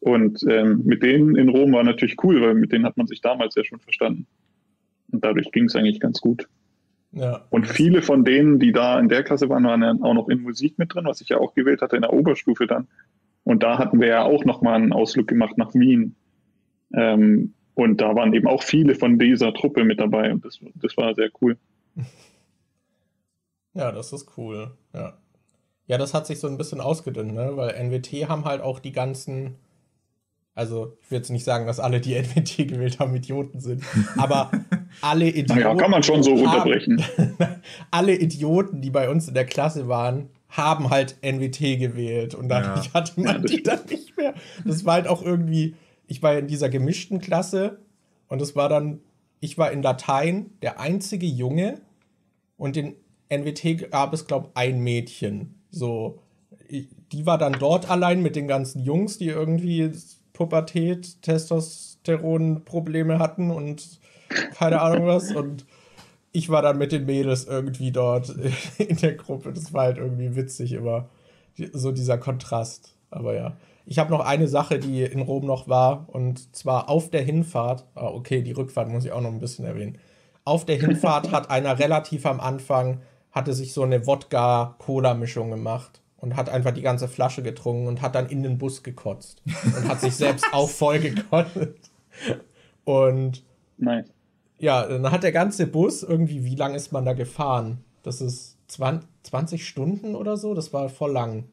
Und 0.00 0.44
ähm, 0.50 0.82
mit 0.84 1.04
denen 1.04 1.36
in 1.36 1.48
Rom 1.48 1.72
war 1.72 1.84
natürlich 1.84 2.16
cool, 2.24 2.42
weil 2.42 2.54
mit 2.54 2.72
denen 2.72 2.84
hat 2.84 2.96
man 2.96 3.06
sich 3.06 3.20
damals 3.20 3.54
ja 3.54 3.62
schon 3.62 3.78
verstanden. 3.78 4.26
Und 5.12 5.22
dadurch 5.24 5.52
ging 5.52 5.66
es 5.66 5.76
eigentlich 5.76 6.00
ganz 6.00 6.20
gut. 6.20 6.48
Ja. 7.12 7.46
Und 7.50 7.68
viele 7.68 8.02
von 8.02 8.24
denen, 8.24 8.58
die 8.58 8.72
da 8.72 8.98
in 8.98 9.08
der 9.08 9.22
Klasse 9.22 9.48
waren, 9.48 9.62
waren 9.62 9.82
dann 9.82 10.02
auch 10.02 10.14
noch 10.14 10.28
in 10.28 10.42
Musik 10.42 10.76
mit 10.76 10.92
drin, 10.92 11.04
was 11.04 11.20
ich 11.20 11.28
ja 11.28 11.38
auch 11.38 11.54
gewählt 11.54 11.80
hatte 11.80 11.94
in 11.94 12.02
der 12.02 12.12
Oberstufe 12.12 12.66
dann. 12.66 12.88
Und 13.44 13.62
da 13.62 13.78
hatten 13.78 14.00
wir 14.00 14.08
ja 14.08 14.24
auch 14.24 14.44
nochmal 14.44 14.74
einen 14.74 14.92
Ausflug 14.92 15.28
gemacht 15.28 15.56
nach 15.56 15.72
Wien. 15.74 16.16
Ähm, 16.92 17.54
und 17.74 18.00
da 18.00 18.16
waren 18.16 18.34
eben 18.34 18.48
auch 18.48 18.64
viele 18.64 18.96
von 18.96 19.20
dieser 19.20 19.54
Truppe 19.54 19.84
mit 19.84 20.00
dabei 20.00 20.32
und 20.32 20.44
das, 20.44 20.58
das 20.74 20.96
war 20.96 21.14
sehr 21.14 21.30
cool. 21.40 21.56
Ja, 23.74 23.92
das 23.92 24.12
ist 24.12 24.36
cool. 24.36 24.72
Ja. 24.92 25.18
Ja, 25.86 25.98
das 25.98 26.14
hat 26.14 26.26
sich 26.26 26.38
so 26.38 26.46
ein 26.46 26.56
bisschen 26.56 26.80
ausgedünnt, 26.80 27.34
ne? 27.34 27.56
Weil 27.56 27.74
NWT 27.74 28.28
haben 28.28 28.44
halt 28.44 28.62
auch 28.62 28.78
die 28.78 28.92
ganzen. 28.92 29.56
Also, 30.54 30.96
ich 31.02 31.10
will 31.10 31.18
jetzt 31.18 31.30
nicht 31.30 31.44
sagen, 31.44 31.66
dass 31.66 31.80
alle, 31.80 32.00
die 32.00 32.14
NWT 32.22 32.68
gewählt 32.68 33.00
haben, 33.00 33.14
Idioten 33.14 33.60
sind, 33.60 33.82
aber 34.16 34.50
alle 35.02 35.28
Idioten. 35.28 35.60
Ja, 35.60 35.74
kann 35.74 35.90
man 35.90 36.02
schon 36.02 36.22
so 36.22 36.34
runterbrechen. 36.34 37.04
alle 37.90 38.14
Idioten, 38.14 38.80
die 38.80 38.90
bei 38.90 39.10
uns 39.10 39.28
in 39.28 39.34
der 39.34 39.44
Klasse 39.44 39.88
waren, 39.88 40.30
haben 40.48 40.90
halt 40.90 41.16
NWT 41.22 41.78
gewählt 41.78 42.34
und 42.34 42.48
dadurch 42.48 42.86
ja. 42.86 42.94
hatte 42.94 43.20
man 43.20 43.42
ja, 43.42 43.48
die 43.48 43.62
dann 43.62 43.80
nicht 43.90 44.16
mehr. 44.16 44.34
Das 44.64 44.84
war 44.84 44.94
halt 44.94 45.08
auch 45.08 45.20
irgendwie, 45.20 45.74
ich 46.06 46.22
war 46.22 46.38
in 46.38 46.46
dieser 46.46 46.68
gemischten 46.68 47.20
Klasse 47.20 47.80
und 48.28 48.40
es 48.40 48.54
war 48.54 48.68
dann, 48.68 49.00
ich 49.40 49.58
war 49.58 49.72
in 49.72 49.82
Latein 49.82 50.52
der 50.62 50.78
einzige 50.78 51.26
Junge 51.26 51.80
und 52.56 52.76
in 52.76 52.94
NWT 53.28 53.90
gab 53.90 54.12
es, 54.12 54.26
glaube 54.26 54.48
ich, 54.48 54.56
ein 54.56 54.80
Mädchen. 54.80 55.54
So, 55.70 56.18
die 56.70 57.26
war 57.26 57.38
dann 57.38 57.56
dort 57.58 57.90
allein 57.90 58.22
mit 58.22 58.36
den 58.36 58.48
ganzen 58.48 58.82
Jungs, 58.82 59.18
die 59.18 59.28
irgendwie 59.28 59.90
Pubertät, 60.32 61.22
Testosteron-Probleme 61.22 63.18
hatten 63.18 63.50
und 63.50 64.00
keine 64.54 64.80
Ahnung 64.80 65.06
was 65.06 65.32
und 65.32 65.64
ich 66.34 66.50
war 66.50 66.62
dann 66.62 66.78
mit 66.78 66.90
den 66.90 67.06
Mädels 67.06 67.44
irgendwie 67.44 67.92
dort 67.92 68.28
in 68.78 68.96
der 68.96 69.14
Gruppe. 69.14 69.52
Das 69.52 69.72
war 69.72 69.84
halt 69.84 69.98
irgendwie 69.98 70.34
witzig 70.34 70.72
immer. 70.72 71.08
So 71.72 71.92
dieser 71.92 72.18
Kontrast. 72.18 72.96
Aber 73.10 73.34
ja. 73.34 73.56
Ich 73.86 74.00
habe 74.00 74.10
noch 74.10 74.20
eine 74.20 74.48
Sache, 74.48 74.80
die 74.80 75.04
in 75.04 75.20
Rom 75.20 75.46
noch 75.46 75.68
war. 75.68 76.08
Und 76.08 76.56
zwar 76.56 76.90
auf 76.90 77.08
der 77.08 77.22
Hinfahrt. 77.22 77.86
Ah, 77.94 78.08
okay, 78.08 78.42
die 78.42 78.50
Rückfahrt 78.50 78.88
muss 78.88 79.04
ich 79.04 79.12
auch 79.12 79.20
noch 79.20 79.30
ein 79.30 79.38
bisschen 79.38 79.64
erwähnen. 79.64 79.98
Auf 80.44 80.66
der 80.66 80.76
Hinfahrt 80.76 81.30
hat 81.30 81.50
einer 81.50 81.78
relativ 81.78 82.26
am 82.26 82.40
Anfang, 82.40 83.00
hatte 83.34 83.52
sich 83.52 83.72
so 83.72 83.82
eine 83.82 84.06
Wodka-Cola-Mischung 84.06 85.50
gemacht 85.50 86.00
und 86.16 86.36
hat 86.36 86.48
einfach 86.48 86.72
die 86.72 86.82
ganze 86.82 87.08
Flasche 87.08 87.42
getrunken 87.42 87.86
und 87.86 88.00
hat 88.00 88.14
dann 88.14 88.28
in 88.28 88.42
den 88.42 88.58
Bus 88.58 88.82
gekotzt. 88.82 89.42
Und 89.76 89.88
hat 89.88 90.00
sich 90.00 90.14
selbst 90.14 90.46
auch 90.52 90.70
voll 90.70 91.00
gekotzt. 91.00 91.90
Und 92.84 93.42
nice 93.76 94.14
ja, 94.58 94.86
dann 94.86 95.10
hat 95.10 95.22
der 95.22 95.32
ganze 95.32 95.66
Bus 95.66 96.02
irgendwie, 96.02 96.44
wie 96.44 96.54
lange 96.54 96.76
ist 96.76 96.92
man 96.92 97.04
da 97.04 97.12
gefahren? 97.12 97.84
Das 98.02 98.20
ist 98.20 98.58
20, 98.68 99.08
20 99.22 99.68
Stunden 99.68 100.14
oder 100.14 100.36
so? 100.36 100.54
Das 100.54 100.72
war 100.72 100.88
voll 100.88 101.12
lang. 101.12 101.44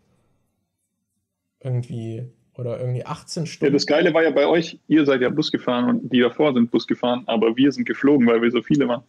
Irgendwie. 1.62 2.24
Oder 2.58 2.80
irgendwie 2.80 3.06
18 3.06 3.46
Stunden. 3.46 3.74
Ja, 3.74 3.76
das 3.76 3.86
Geile 3.86 4.14
war 4.14 4.24
ja 4.24 4.32
bei 4.32 4.46
euch, 4.46 4.80
ihr 4.88 5.06
seid 5.06 5.22
ja 5.22 5.30
Bus 5.30 5.52
gefahren 5.52 5.90
und 5.90 6.14
die 6.14 6.20
davor 6.20 6.54
sind 6.54 6.70
Bus 6.70 6.86
gefahren, 6.86 7.24
aber 7.26 7.56
wir 7.56 7.72
sind 7.72 7.86
geflogen, 7.86 8.28
weil 8.28 8.42
wir 8.42 8.52
so 8.52 8.62
viele 8.62 8.88
waren. 8.88 9.04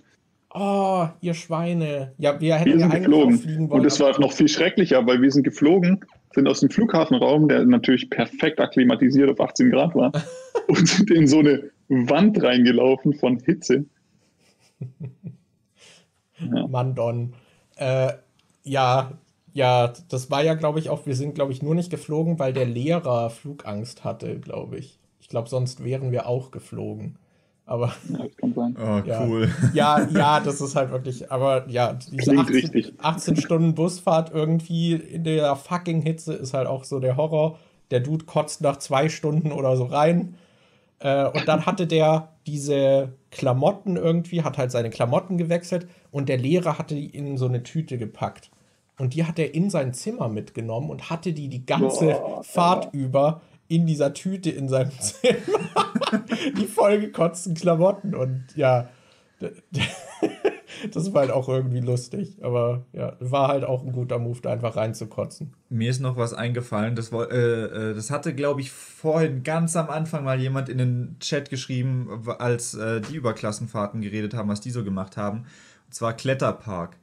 Oh, 0.54 1.08
ihr 1.20 1.34
Schweine. 1.34 2.12
Ja, 2.18 2.38
wir 2.38 2.56
hätten 2.56 2.72
wir 2.72 2.78
ja 2.78 2.90
sind 2.90 3.04
geflogen. 3.04 3.38
fliegen 3.38 3.70
wollen. 3.70 3.80
Und 3.80 3.86
es 3.86 3.98
war 4.00 4.18
noch 4.20 4.32
viel 4.32 4.48
schrecklicher, 4.48 5.06
weil 5.06 5.22
wir 5.22 5.30
sind 5.30 5.44
geflogen, 5.44 6.04
sind 6.34 6.46
aus 6.46 6.60
dem 6.60 6.68
Flughafenraum, 6.68 7.48
der 7.48 7.64
natürlich 7.64 8.10
perfekt 8.10 8.60
akklimatisiert 8.60 9.30
auf 9.30 9.40
18 9.40 9.70
Grad 9.70 9.94
war, 9.94 10.12
und 10.68 10.86
sind 10.86 11.10
in 11.10 11.26
so 11.26 11.38
eine 11.38 11.70
Wand 11.88 12.42
reingelaufen 12.42 13.14
von 13.14 13.38
Hitze. 13.38 13.86
ja. 16.38 16.66
Mandon. 16.66 17.32
Äh, 17.76 18.12
ja, 18.64 19.12
ja, 19.54 19.92
das 20.08 20.30
war 20.30 20.42
ja, 20.42 20.54
glaube 20.54 20.78
ich, 20.78 20.90
auch, 20.90 21.06
wir 21.06 21.14
sind, 21.14 21.34
glaube 21.34 21.52
ich, 21.52 21.62
nur 21.62 21.74
nicht 21.74 21.90
geflogen, 21.90 22.38
weil 22.38 22.52
der 22.52 22.66
Lehrer 22.66 23.30
Flugangst 23.30 24.04
hatte, 24.04 24.38
glaube 24.38 24.78
ich. 24.78 24.98
Ich 25.20 25.28
glaube, 25.28 25.48
sonst 25.48 25.82
wären 25.82 26.12
wir 26.12 26.26
auch 26.26 26.50
geflogen. 26.50 27.16
Aber. 27.64 27.92
Ja, 28.10 28.18
das 28.18 28.36
kann 28.36 28.54
sein. 28.54 28.76
Oh, 28.78 29.06
ja. 29.06 29.24
cool. 29.24 29.50
Ja, 29.72 30.06
ja, 30.08 30.40
das 30.40 30.60
ist 30.60 30.74
halt 30.74 30.90
wirklich, 30.90 31.30
aber 31.30 31.68
ja, 31.68 31.92
diese 31.92 32.36
18, 32.36 32.92
18, 32.98 33.36
Stunden 33.36 33.74
Busfahrt 33.74 34.32
irgendwie 34.32 34.94
in 34.94 35.24
der 35.24 35.54
fucking 35.56 36.02
Hitze 36.02 36.34
ist 36.34 36.54
halt 36.54 36.66
auch 36.66 36.84
so 36.84 36.98
der 36.98 37.16
Horror. 37.16 37.58
Der 37.90 38.00
Dude 38.00 38.24
kotzt 38.24 38.62
nach 38.62 38.78
zwei 38.78 39.08
Stunden 39.08 39.52
oder 39.52 39.76
so 39.76 39.84
rein. 39.84 40.34
Äh, 40.98 41.26
und 41.26 41.46
dann 41.46 41.66
hatte 41.66 41.86
der 41.86 42.28
diese 42.46 43.12
Klamotten 43.30 43.96
irgendwie, 43.96 44.42
hat 44.42 44.58
halt 44.58 44.70
seine 44.70 44.90
Klamotten 44.90 45.38
gewechselt 45.38 45.86
und 46.10 46.28
der 46.28 46.38
Lehrer 46.38 46.78
hatte 46.78 46.94
die 46.94 47.06
in 47.06 47.36
so 47.36 47.46
eine 47.46 47.62
Tüte 47.62 47.98
gepackt. 47.98 48.50
Und 48.98 49.14
die 49.14 49.24
hat 49.24 49.38
er 49.38 49.54
in 49.54 49.70
sein 49.70 49.94
Zimmer 49.94 50.28
mitgenommen 50.28 50.90
und 50.90 51.10
hatte 51.10 51.32
die 51.32 51.48
die 51.48 51.64
ganze 51.64 52.12
Boah, 52.12 52.44
Fahrt 52.44 52.94
über 52.94 53.40
in 53.72 53.86
dieser 53.86 54.12
Tüte 54.12 54.50
in 54.50 54.68
seinem 54.68 54.90
Zimmer. 55.00 55.38
die 56.58 56.66
vollgekotzten 56.66 57.54
Klamotten 57.54 58.14
und 58.14 58.44
ja. 58.54 58.88
das 60.92 61.14
war 61.14 61.22
halt 61.22 61.30
auch 61.30 61.48
irgendwie 61.48 61.80
lustig. 61.80 62.36
Aber 62.42 62.84
ja, 62.92 63.16
war 63.18 63.48
halt 63.48 63.64
auch 63.64 63.82
ein 63.82 63.92
guter 63.92 64.18
Move, 64.18 64.40
da 64.42 64.52
einfach 64.52 64.76
reinzukotzen. 64.76 65.54
Mir 65.70 65.90
ist 65.90 66.00
noch 66.00 66.18
was 66.18 66.34
eingefallen. 66.34 66.94
Das, 66.94 67.10
äh, 67.12 67.16
äh, 67.16 67.94
das 67.94 68.10
hatte, 68.10 68.34
glaube 68.34 68.60
ich, 68.60 68.70
vorhin 68.70 69.42
ganz 69.42 69.74
am 69.74 69.88
Anfang 69.88 70.22
mal 70.22 70.38
jemand 70.38 70.68
in 70.68 70.76
den 70.76 71.16
Chat 71.18 71.48
geschrieben, 71.48 72.24
als 72.38 72.74
äh, 72.74 73.00
die 73.00 73.16
über 73.16 73.32
Klassenfahrten 73.32 74.02
geredet 74.02 74.34
haben, 74.34 74.50
was 74.50 74.60
die 74.60 74.70
so 74.70 74.84
gemacht 74.84 75.16
haben. 75.16 75.46
Und 75.86 75.94
zwar 75.94 76.12
Kletterpark. 76.12 76.98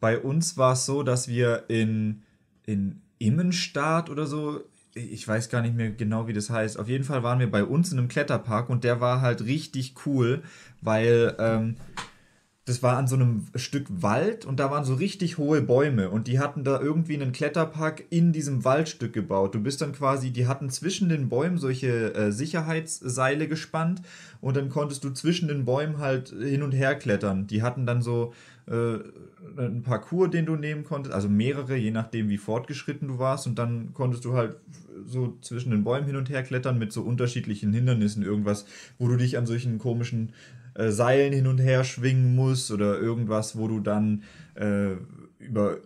Bei 0.00 0.18
uns 0.18 0.58
war 0.58 0.74
es 0.74 0.84
so, 0.84 1.02
dass 1.02 1.28
wir 1.28 1.64
in, 1.68 2.22
in 2.66 3.00
Immenstadt 3.18 4.10
oder 4.10 4.26
so 4.26 4.60
ich 5.00 5.26
weiß 5.26 5.48
gar 5.48 5.62
nicht 5.62 5.74
mehr 5.74 5.90
genau, 5.90 6.26
wie 6.26 6.32
das 6.32 6.50
heißt. 6.50 6.78
Auf 6.78 6.88
jeden 6.88 7.04
Fall 7.04 7.22
waren 7.22 7.38
wir 7.38 7.50
bei 7.50 7.64
uns 7.64 7.92
in 7.92 7.98
einem 7.98 8.08
Kletterpark 8.08 8.68
und 8.70 8.84
der 8.84 9.00
war 9.00 9.20
halt 9.20 9.44
richtig 9.44 9.94
cool, 10.06 10.42
weil 10.80 11.34
ähm, 11.38 11.76
das 12.70 12.84
war 12.84 12.96
an 12.96 13.08
so 13.08 13.16
einem 13.16 13.46
Stück 13.56 13.86
Wald 13.88 14.44
und 14.44 14.60
da 14.60 14.70
waren 14.70 14.84
so 14.84 14.94
richtig 14.94 15.38
hohe 15.38 15.60
Bäume 15.60 16.08
und 16.08 16.28
die 16.28 16.38
hatten 16.38 16.62
da 16.62 16.80
irgendwie 16.80 17.14
einen 17.14 17.32
Kletterpark 17.32 18.04
in 18.10 18.32
diesem 18.32 18.64
Waldstück 18.64 19.12
gebaut. 19.12 19.56
Du 19.56 19.60
bist 19.60 19.80
dann 19.80 19.92
quasi, 19.92 20.30
die 20.30 20.46
hatten 20.46 20.70
zwischen 20.70 21.08
den 21.08 21.28
Bäumen 21.28 21.58
solche 21.58 22.14
äh, 22.14 22.30
Sicherheitsseile 22.30 23.48
gespannt 23.48 24.02
und 24.40 24.56
dann 24.56 24.68
konntest 24.68 25.02
du 25.02 25.10
zwischen 25.10 25.48
den 25.48 25.64
Bäumen 25.64 25.98
halt 25.98 26.28
hin 26.28 26.62
und 26.62 26.70
her 26.70 26.94
klettern. 26.94 27.48
Die 27.48 27.62
hatten 27.62 27.86
dann 27.86 28.02
so 28.02 28.34
äh, 28.70 28.98
einen 29.58 29.82
Parcours, 29.82 30.30
den 30.30 30.46
du 30.46 30.56
nehmen 30.56 30.84
konntest, 30.84 31.14
also 31.14 31.28
mehrere, 31.28 31.76
je 31.76 31.90
nachdem 31.90 32.28
wie 32.28 32.38
fortgeschritten 32.38 33.08
du 33.08 33.18
warst. 33.18 33.46
Und 33.46 33.58
dann 33.58 33.92
konntest 33.94 34.24
du 34.24 34.34
halt 34.34 34.56
so 35.06 35.36
zwischen 35.40 35.70
den 35.70 35.82
Bäumen 35.84 36.06
hin 36.06 36.16
und 36.16 36.30
her 36.30 36.42
klettern 36.42 36.78
mit 36.78 36.92
so 36.92 37.02
unterschiedlichen 37.02 37.72
Hindernissen, 37.72 38.22
irgendwas, 38.22 38.66
wo 38.98 39.08
du 39.08 39.16
dich 39.16 39.36
an 39.38 39.46
solchen 39.46 39.78
komischen 39.78 40.32
äh, 40.74 40.90
Seilen 40.90 41.32
hin 41.32 41.46
und 41.46 41.58
her 41.58 41.84
schwingen 41.84 42.36
musst 42.36 42.70
oder 42.70 42.98
irgendwas, 42.98 43.58
wo 43.58 43.66
du 43.66 43.80
dann 43.80 44.22
äh, 44.54 44.92
über 45.40 45.78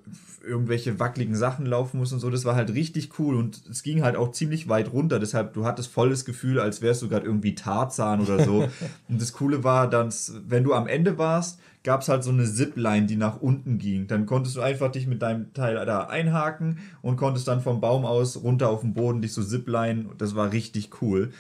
irgendwelche 0.44 0.98
wackeligen 0.98 1.36
Sachen 1.36 1.64
laufen 1.64 1.98
musst 1.98 2.12
und 2.12 2.18
so. 2.18 2.28
Das 2.28 2.44
war 2.44 2.55
halt 2.55 2.74
richtig 2.74 3.18
cool 3.18 3.36
und 3.36 3.62
es 3.70 3.82
ging 3.82 4.02
halt 4.02 4.16
auch 4.16 4.32
ziemlich 4.32 4.68
weit 4.68 4.93
runter. 4.93 5.18
Deshalb, 5.18 5.55
du 5.55 5.64
hattest 5.64 5.90
volles 5.90 6.24
Gefühl, 6.24 6.60
als 6.60 6.82
wärst 6.82 7.02
du 7.02 7.09
gerade 7.09 7.26
irgendwie 7.26 7.55
Tarzan 7.55 8.20
oder 8.20 8.44
so. 8.44 8.68
und 9.09 9.20
das 9.20 9.32
Coole 9.32 9.64
war, 9.64 9.89
dass, 9.89 10.35
wenn 10.47 10.64
du 10.64 10.74
am 10.74 10.86
Ende 10.86 11.18
warst, 11.18 11.60
gab 11.82 12.01
es 12.01 12.09
halt 12.09 12.24
so 12.24 12.31
eine 12.31 12.44
Zipline, 12.44 13.06
die 13.06 13.16
nach 13.16 13.40
unten 13.40 13.78
ging. 13.78 14.06
Dann 14.06 14.26
konntest 14.26 14.56
du 14.56 14.60
einfach 14.60 14.90
dich 14.90 15.06
mit 15.06 15.22
deinem 15.22 15.52
Teil 15.52 15.74
da 15.86 16.05
einhaken 16.05 16.78
und 17.02 17.16
konntest 17.16 17.47
dann 17.47 17.60
vom 17.60 17.81
Baum 17.81 18.05
aus 18.05 18.43
runter 18.43 18.70
auf 18.70 18.81
den 18.81 18.94
Boden 18.94 19.22
dich 19.22 19.32
so 19.32 19.43
Zipline. 19.43 20.06
Das 20.18 20.35
war 20.35 20.52
richtig 20.52 21.02
cool. 21.02 21.31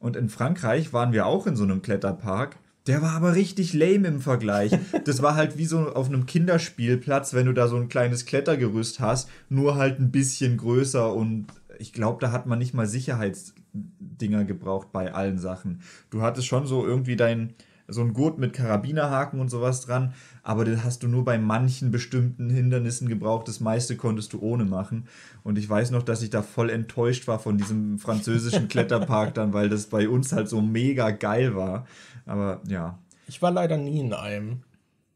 Und 0.00 0.16
in 0.16 0.28
Frankreich 0.28 0.92
waren 0.92 1.12
wir 1.12 1.26
auch 1.26 1.46
in 1.46 1.56
so 1.56 1.64
einem 1.64 1.82
Kletterpark 1.82 2.56
der 2.88 3.02
war 3.02 3.12
aber 3.12 3.34
richtig 3.34 3.74
lame 3.74 4.08
im 4.08 4.20
Vergleich. 4.20 4.72
Das 5.04 5.22
war 5.22 5.36
halt 5.36 5.58
wie 5.58 5.66
so 5.66 5.92
auf 5.92 6.08
einem 6.08 6.26
Kinderspielplatz, 6.26 7.34
wenn 7.34 7.46
du 7.46 7.52
da 7.52 7.68
so 7.68 7.76
ein 7.76 7.88
kleines 7.88 8.24
Klettergerüst 8.24 8.98
hast, 8.98 9.28
nur 9.48 9.76
halt 9.76 10.00
ein 10.00 10.10
bisschen 10.10 10.56
größer 10.56 11.12
und 11.14 11.46
ich 11.78 11.92
glaube, 11.92 12.18
da 12.20 12.32
hat 12.32 12.46
man 12.46 12.58
nicht 12.58 12.74
mal 12.74 12.86
Sicherheitsdinger 12.86 14.44
gebraucht 14.44 14.88
bei 14.90 15.12
allen 15.12 15.38
Sachen. 15.38 15.82
Du 16.10 16.22
hattest 16.22 16.48
schon 16.48 16.66
so 16.66 16.84
irgendwie 16.84 17.16
dein, 17.16 17.54
so 17.88 18.02
ein 18.02 18.12
Gurt 18.12 18.38
mit 18.38 18.52
Karabinerhaken 18.52 19.40
und 19.40 19.48
sowas 19.48 19.80
dran, 19.80 20.12
aber 20.42 20.66
das 20.66 20.84
hast 20.84 21.02
du 21.02 21.08
nur 21.08 21.24
bei 21.24 21.38
manchen 21.38 21.90
bestimmten 21.90 22.50
Hindernissen 22.50 23.08
gebraucht. 23.08 23.48
Das 23.48 23.60
meiste 23.60 23.96
konntest 23.96 24.34
du 24.34 24.40
ohne 24.40 24.66
machen. 24.66 25.08
Und 25.42 25.56
ich 25.58 25.68
weiß 25.68 25.90
noch, 25.90 26.02
dass 26.02 26.22
ich 26.22 26.28
da 26.28 26.42
voll 26.42 26.68
enttäuscht 26.68 27.26
war 27.26 27.38
von 27.38 27.56
diesem 27.56 27.98
französischen 27.98 28.68
Kletterpark 28.68 29.32
dann, 29.34 29.54
weil 29.54 29.70
das 29.70 29.86
bei 29.86 30.08
uns 30.08 30.32
halt 30.32 30.48
so 30.48 30.60
mega 30.60 31.10
geil 31.10 31.56
war. 31.56 31.86
Aber 32.26 32.60
ja. 32.68 32.98
Ich 33.26 33.40
war 33.40 33.50
leider 33.50 33.78
nie 33.78 34.00
in 34.00 34.12
einem. 34.12 34.60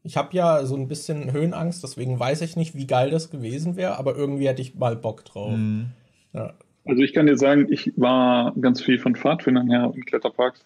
Ich 0.01 0.17
habe 0.17 0.35
ja 0.35 0.65
so 0.65 0.75
ein 0.75 0.87
bisschen 0.87 1.31
Höhenangst, 1.31 1.83
deswegen 1.83 2.19
weiß 2.19 2.41
ich 2.41 2.55
nicht, 2.55 2.75
wie 2.75 2.87
geil 2.87 3.11
das 3.11 3.29
gewesen 3.29 3.75
wäre, 3.75 3.97
aber 3.97 4.15
irgendwie 4.15 4.47
hätte 4.47 4.61
ich 4.61 4.75
mal 4.75 4.95
Bock 4.95 5.23
drauf. 5.23 5.55
Mhm. 5.55 5.91
Ja. 6.33 6.53
Also 6.85 7.01
ich 7.01 7.13
kann 7.13 7.27
dir 7.27 7.37
sagen, 7.37 7.71
ich 7.71 7.93
war 7.95 8.53
ganz 8.59 8.81
viel 8.81 8.99
von 8.99 9.15
Pfadfindern 9.15 9.69
her 9.69 9.93
in 9.95 10.03
Kletterparks 10.03 10.65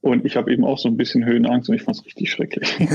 und 0.00 0.24
ich 0.24 0.36
habe 0.36 0.52
eben 0.52 0.64
auch 0.64 0.78
so 0.78 0.88
ein 0.88 0.96
bisschen 0.96 1.24
Höhenangst 1.24 1.68
und 1.68 1.74
ich 1.74 1.82
fand 1.82 1.96
es 1.96 2.06
richtig 2.06 2.30
schrecklich. 2.30 2.68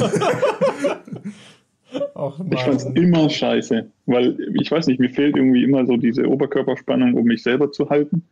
Ach, 2.15 2.39
ich 2.49 2.59
fand 2.59 2.75
es 2.77 2.85
immer 2.85 3.29
scheiße, 3.29 3.91
weil 4.05 4.37
ich 4.59 4.71
weiß 4.71 4.87
nicht, 4.87 4.99
mir 4.99 5.09
fehlt 5.09 5.35
irgendwie 5.35 5.63
immer 5.63 5.85
so 5.85 5.97
diese 5.97 6.27
Oberkörperspannung, 6.27 7.13
um 7.13 7.25
mich 7.25 7.43
selber 7.43 7.71
zu 7.71 7.89
halten. 7.89 8.23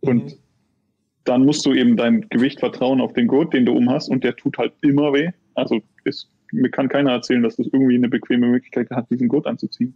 Und 0.00 0.24
mhm. 0.24 0.32
dann 1.24 1.44
musst 1.44 1.64
du 1.64 1.72
eben 1.72 1.96
dein 1.96 2.28
Gewicht 2.28 2.60
vertrauen 2.60 3.00
auf 3.00 3.14
den 3.14 3.26
Gurt, 3.26 3.54
den 3.54 3.64
du 3.64 3.72
um 3.72 3.88
hast 3.90 4.08
und 4.08 4.24
der 4.24 4.36
tut 4.36 4.58
halt 4.58 4.72
immer 4.82 5.12
weh. 5.12 5.30
Also 5.54 5.80
ist, 6.04 6.28
mir 6.52 6.70
kann 6.70 6.88
keiner 6.88 7.12
erzählen, 7.12 7.42
dass 7.42 7.56
das 7.56 7.68
irgendwie 7.72 7.94
eine 7.94 8.08
bequeme 8.08 8.48
Möglichkeit 8.48 8.90
hat, 8.90 9.08
diesen 9.10 9.28
Gurt 9.28 9.46
anzuziehen. 9.46 9.94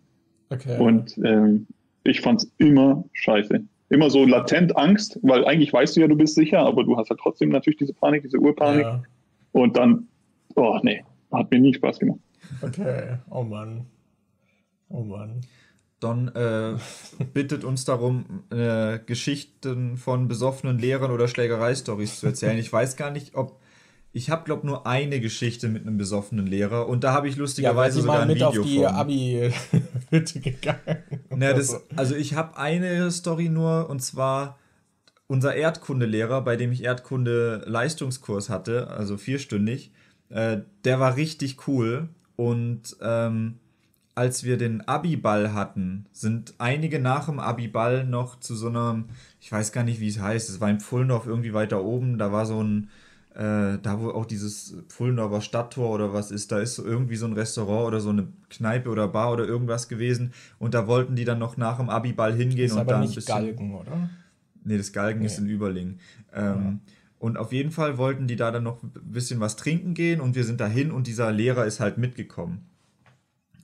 Okay. 0.48 0.78
Und 0.78 1.18
ähm, 1.24 1.66
ich 2.04 2.20
fand 2.20 2.42
es 2.42 2.52
immer 2.58 3.04
scheiße 3.12 3.62
immer 3.90 4.08
so 4.08 4.24
latent 4.24 4.76
Angst, 4.76 5.18
weil 5.22 5.44
eigentlich 5.44 5.72
weißt 5.72 5.96
du 5.96 6.00
ja, 6.00 6.08
du 6.08 6.16
bist 6.16 6.34
sicher, 6.36 6.60
aber 6.60 6.84
du 6.84 6.96
hast 6.96 7.10
halt 7.10 7.20
trotzdem 7.20 7.50
natürlich 7.50 7.78
diese 7.78 7.92
Panik, 7.92 8.22
diese 8.22 8.38
Urpanik. 8.38 8.82
Ja. 8.82 9.02
Und 9.52 9.76
dann, 9.76 10.08
oh 10.54 10.78
nee, 10.82 11.04
hat 11.32 11.50
mir 11.50 11.60
nie 11.60 11.74
Spaß 11.74 11.98
gemacht. 11.98 12.20
Okay, 12.62 13.16
oh 13.30 13.42
Mann. 13.42 13.86
Oh 14.88 15.02
Mann. 15.02 15.40
Don 15.98 16.28
äh, 16.28 16.76
bittet 17.34 17.64
uns 17.64 17.84
darum, 17.84 18.44
äh, 18.50 19.00
Geschichten 19.00 19.96
von 19.96 20.28
besoffenen 20.28 20.78
Lehrern 20.78 21.10
oder 21.10 21.28
Schlägereistories 21.28 22.20
zu 22.20 22.26
erzählen. 22.26 22.58
Ich 22.58 22.72
weiß 22.72 22.96
gar 22.96 23.10
nicht, 23.10 23.34
ob 23.34 23.59
ich 24.12 24.30
habe, 24.30 24.44
glaube 24.44 24.66
nur 24.66 24.86
eine 24.86 25.20
Geschichte 25.20 25.68
mit 25.68 25.86
einem 25.86 25.96
besoffenen 25.96 26.46
Lehrer 26.46 26.88
und 26.88 27.04
da 27.04 27.12
habe 27.12 27.28
ich 27.28 27.36
lustigerweise 27.36 27.98
ja, 27.98 28.02
sogar 28.02 28.22
ein 28.22 28.28
mit 28.28 28.36
Video 28.36 28.48
auf 28.48 28.60
die 28.62 28.84
Abi-Hütte 28.84 30.40
gegangen. 30.40 31.04
Na, 31.30 31.52
das, 31.52 31.84
also 31.96 32.16
ich 32.16 32.34
habe 32.34 32.56
eine 32.56 33.10
Story 33.10 33.48
nur 33.48 33.88
und 33.88 34.00
zwar 34.00 34.58
unser 35.28 35.54
Erdkundelehrer, 35.54 36.42
bei 36.42 36.56
dem 36.56 36.72
ich 36.72 36.82
Erdkunde-Leistungskurs 36.82 38.48
hatte, 38.48 38.88
also 38.88 39.16
vierstündig, 39.16 39.92
äh, 40.28 40.58
der 40.84 40.98
war 40.98 41.14
richtig 41.14 41.68
cool 41.68 42.08
und 42.34 42.96
ähm, 43.00 43.60
als 44.16 44.42
wir 44.42 44.56
den 44.56 44.86
Abi-Ball 44.88 45.54
hatten, 45.54 46.06
sind 46.10 46.54
einige 46.58 46.98
nach 46.98 47.26
dem 47.26 47.38
Abi-Ball 47.38 48.04
noch 48.04 48.40
zu 48.40 48.56
so 48.56 48.68
einem, 48.68 49.04
ich 49.40 49.52
weiß 49.52 49.70
gar 49.70 49.84
nicht, 49.84 50.00
wie 50.00 50.08
es 50.08 50.18
heißt, 50.18 50.50
es 50.50 50.60
war 50.60 50.68
in 50.68 50.80
Pfullendorf 50.80 51.26
irgendwie 51.26 51.54
weiter 51.54 51.84
oben, 51.84 52.18
da 52.18 52.32
war 52.32 52.44
so 52.44 52.60
ein 52.60 52.90
äh, 53.34 53.78
da 53.80 54.00
wo 54.00 54.10
auch 54.10 54.26
dieses 54.26 54.76
Pfullendorfer 54.88 55.40
Stadttor 55.40 55.90
oder 55.90 56.12
was 56.12 56.30
ist, 56.30 56.50
da 56.50 56.58
ist 56.58 56.74
so 56.74 56.84
irgendwie 56.84 57.16
so 57.16 57.26
ein 57.26 57.32
Restaurant 57.32 57.86
oder 57.86 58.00
so 58.00 58.10
eine 58.10 58.28
Kneipe 58.48 58.88
oder 58.88 59.06
Bar 59.08 59.32
oder 59.32 59.46
irgendwas 59.46 59.88
gewesen 59.88 60.32
und 60.58 60.74
da 60.74 60.86
wollten 60.86 61.14
die 61.14 61.24
dann 61.24 61.38
noch 61.38 61.56
nach 61.56 61.78
dem 61.78 61.90
Abiball 61.90 62.34
hingehen 62.34 62.66
ist 62.66 62.72
und 62.72 62.80
aber 62.80 62.92
dann 62.92 63.00
nicht 63.02 63.14
bisschen, 63.14 63.34
Galgen, 63.34 63.74
oder? 63.74 64.10
Nee, 64.64 64.76
das 64.76 64.92
Galgen 64.92 65.20
nee. 65.20 65.26
ist 65.26 65.38
in 65.38 65.46
Überling. 65.46 65.98
Ähm, 66.34 66.80
ja. 66.84 66.92
Und 67.20 67.36
auf 67.36 67.52
jeden 67.52 67.70
Fall 67.70 67.98
wollten 67.98 68.26
die 68.26 68.36
da 68.36 68.50
dann 68.50 68.64
noch 68.64 68.82
ein 68.82 68.90
bisschen 69.04 69.40
was 69.40 69.56
trinken 69.56 69.94
gehen 69.94 70.20
und 70.20 70.34
wir 70.34 70.44
sind 70.44 70.60
dahin 70.60 70.90
und 70.90 71.06
dieser 71.06 71.30
Lehrer 71.30 71.66
ist 71.66 71.78
halt 71.78 71.98
mitgekommen. 71.98 72.66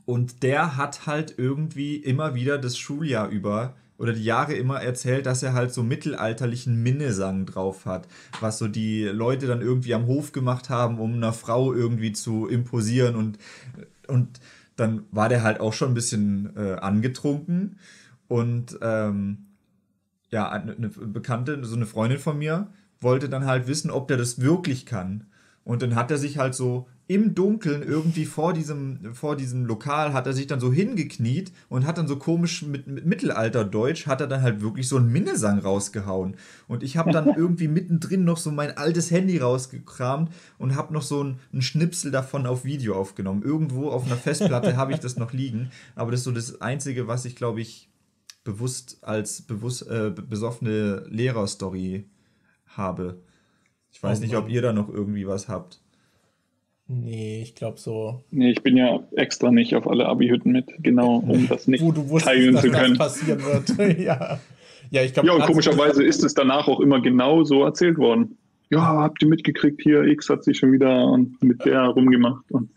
Und 0.05 0.44
der 0.44 0.76
hat 0.76 1.06
halt 1.06 1.34
irgendwie 1.38 1.97
immer 1.97 2.34
wieder 2.34 2.59
das 2.59 2.78
Schuljahr 2.78 3.28
über 3.28 3.74
oder 3.98 4.12
die 4.12 4.24
Jahre 4.24 4.55
immer 4.55 4.81
erzählt, 4.82 5.27
dass 5.27 5.43
er 5.43 5.55
halt 5.55 5.73
so 5.73 5.82
mittelalterlichen 5.82 6.82
Minnesang 6.82 7.47
drauf 7.47 7.86
hat, 7.86 8.09
was 8.40 8.59
so 8.59 8.68
die 8.68 9.05
Leute 9.05 9.47
dann 9.47 9.62
irgendwie 9.62 9.94
am 9.94 10.06
Hof 10.06 10.32
gemacht 10.32 10.68
haben, 10.68 10.98
um 10.98 11.14
einer 11.14 11.32
Frau 11.32 11.73
irgendwie 11.73 12.12
zu 12.12 12.47
imposieren 12.47 13.16
und, 13.16 13.39
und 14.09 14.40
dann 14.77 15.05
war 15.10 15.28
der 15.28 15.43
halt 15.43 15.60
auch 15.60 15.73
schon 15.73 15.93
ein 15.93 15.94
bisschen 15.94 16.52
äh, 16.56 16.74
angetrunken 16.74 17.78
und 18.28 18.78
ähm, 18.82 19.47
ja, 20.31 20.51
eine 20.51 20.89
Bekannte, 20.89 21.64
so 21.64 21.77
eine 21.77 21.86
Freundin 21.86 22.18
von 22.18 22.39
mir, 22.39 22.68
wollte 23.01 23.28
dann 23.28 23.47
halt 23.47 23.66
wissen, 23.68 23.90
ob 23.90 24.09
der 24.09 24.16
das 24.16 24.40
wirklich 24.40 24.86
kann. 24.86 25.27
Und 25.64 25.82
dann 25.82 25.94
hat 25.94 26.10
er 26.10 26.18
sich 26.18 26.39
halt 26.39 26.55
so 26.55 26.89
im 27.09 27.37
Dunkeln 27.37 27.83
irgendwie 27.85 28.24
vor 28.24 28.53
diesem, 28.53 29.15
vor 29.15 29.37
diesem 29.37 29.65
Lokal 29.65 30.12
hat 30.12 30.27
er 30.27 30.33
sich 30.33 30.49
dann 30.49 30.59
so 30.59 30.73
hingekniet 30.73 31.53
und 31.69 31.87
hat 31.87 31.99
dann 31.99 32.09
so 32.09 32.16
komisch 32.16 32.62
mit, 32.62 32.89
mit 32.89 33.07
Mittelalterdeutsch 33.07 34.07
hat 34.09 34.20
er 34.20 34.27
dann 34.27 34.43
halt 34.43 34.61
wirklich 34.61 34.89
so 34.89 34.97
einen 34.97 35.12
Minnesang 35.12 35.61
rausgehauen. 35.61 36.37
Und 36.66 36.83
ich 36.83 36.97
habe 36.97 37.12
dann 37.12 37.27
irgendwie 37.37 37.69
mittendrin 37.69 38.24
noch 38.24 38.39
so 38.39 38.51
mein 38.51 38.77
altes 38.77 39.12
Handy 39.12 39.39
rausgekramt 39.39 40.33
und 40.59 40.74
habe 40.74 40.93
noch 40.93 41.03
so 41.03 41.20
einen, 41.20 41.39
einen 41.53 41.62
Schnipsel 41.62 42.11
davon 42.11 42.45
auf 42.45 42.65
Video 42.65 42.97
aufgenommen. 42.97 43.43
Irgendwo 43.43 43.91
auf 43.91 44.05
einer 44.05 44.16
Festplatte 44.16 44.77
habe 44.77 44.93
ich 44.93 44.99
das 44.99 45.16
noch 45.16 45.33
liegen. 45.33 45.70
Aber 45.95 46.11
das 46.11 46.20
ist 46.20 46.24
so 46.24 46.33
das 46.33 46.61
Einzige, 46.61 47.07
was 47.07 47.24
ich, 47.24 47.37
glaube 47.37 47.61
ich, 47.61 47.89
bewusst 48.43 48.99
als 49.03 49.43
bewusst, 49.43 49.89
äh, 49.89 50.11
besoffene 50.11 51.05
Lehrerstory 51.09 52.09
habe. 52.66 53.23
Ich 53.93 54.03
weiß 54.03 54.19
oh 54.19 54.23
nicht, 54.23 54.37
ob 54.37 54.49
ihr 54.49 54.62
da 54.62 54.73
noch 54.73 54.89
irgendwie 54.89 55.27
was 55.27 55.49
habt. 55.49 55.81
Nee, 56.88 57.42
ich 57.42 57.54
glaube 57.56 57.78
so. 57.78 58.22
Nee, 58.30 58.52
ich 58.52 58.62
bin 58.62 58.76
ja 58.76 59.00
extra 59.16 59.50
nicht 59.50 59.74
auf 59.74 59.88
alle 59.88 60.06
Abi-Hütten 60.06 60.52
mit, 60.52 60.66
genau, 60.78 61.16
um 61.16 61.48
das 61.48 61.66
nicht 61.66 61.82
Wo 61.82 61.90
du 61.90 62.08
wusstest, 62.08 62.26
teilen 62.26 62.54
dass 62.54 62.62
zu 62.62 62.70
können. 62.70 62.96
Das 62.96 63.20
passieren 63.20 63.40
wird. 63.44 63.98
ja. 63.98 64.38
Ja, 64.90 65.02
ich 65.02 65.12
glaube. 65.12 65.28
Ja, 65.28 65.34
und 65.34 65.42
komischerweise 65.42 66.04
ist 66.04 66.22
es 66.22 66.34
danach 66.34 66.68
auch 66.68 66.80
immer 66.80 67.00
genau 67.00 67.42
so 67.42 67.64
erzählt 67.64 67.98
worden. 67.98 68.38
Ja, 68.70 68.80
habt 68.80 69.22
ihr 69.22 69.28
mitgekriegt, 69.28 69.82
hier 69.82 70.04
X 70.04 70.28
hat 70.28 70.44
sich 70.44 70.58
schon 70.58 70.72
wieder 70.72 71.16
mit 71.40 71.64
der 71.64 71.82
rumgemacht. 71.86 72.50
Und, 72.50 72.70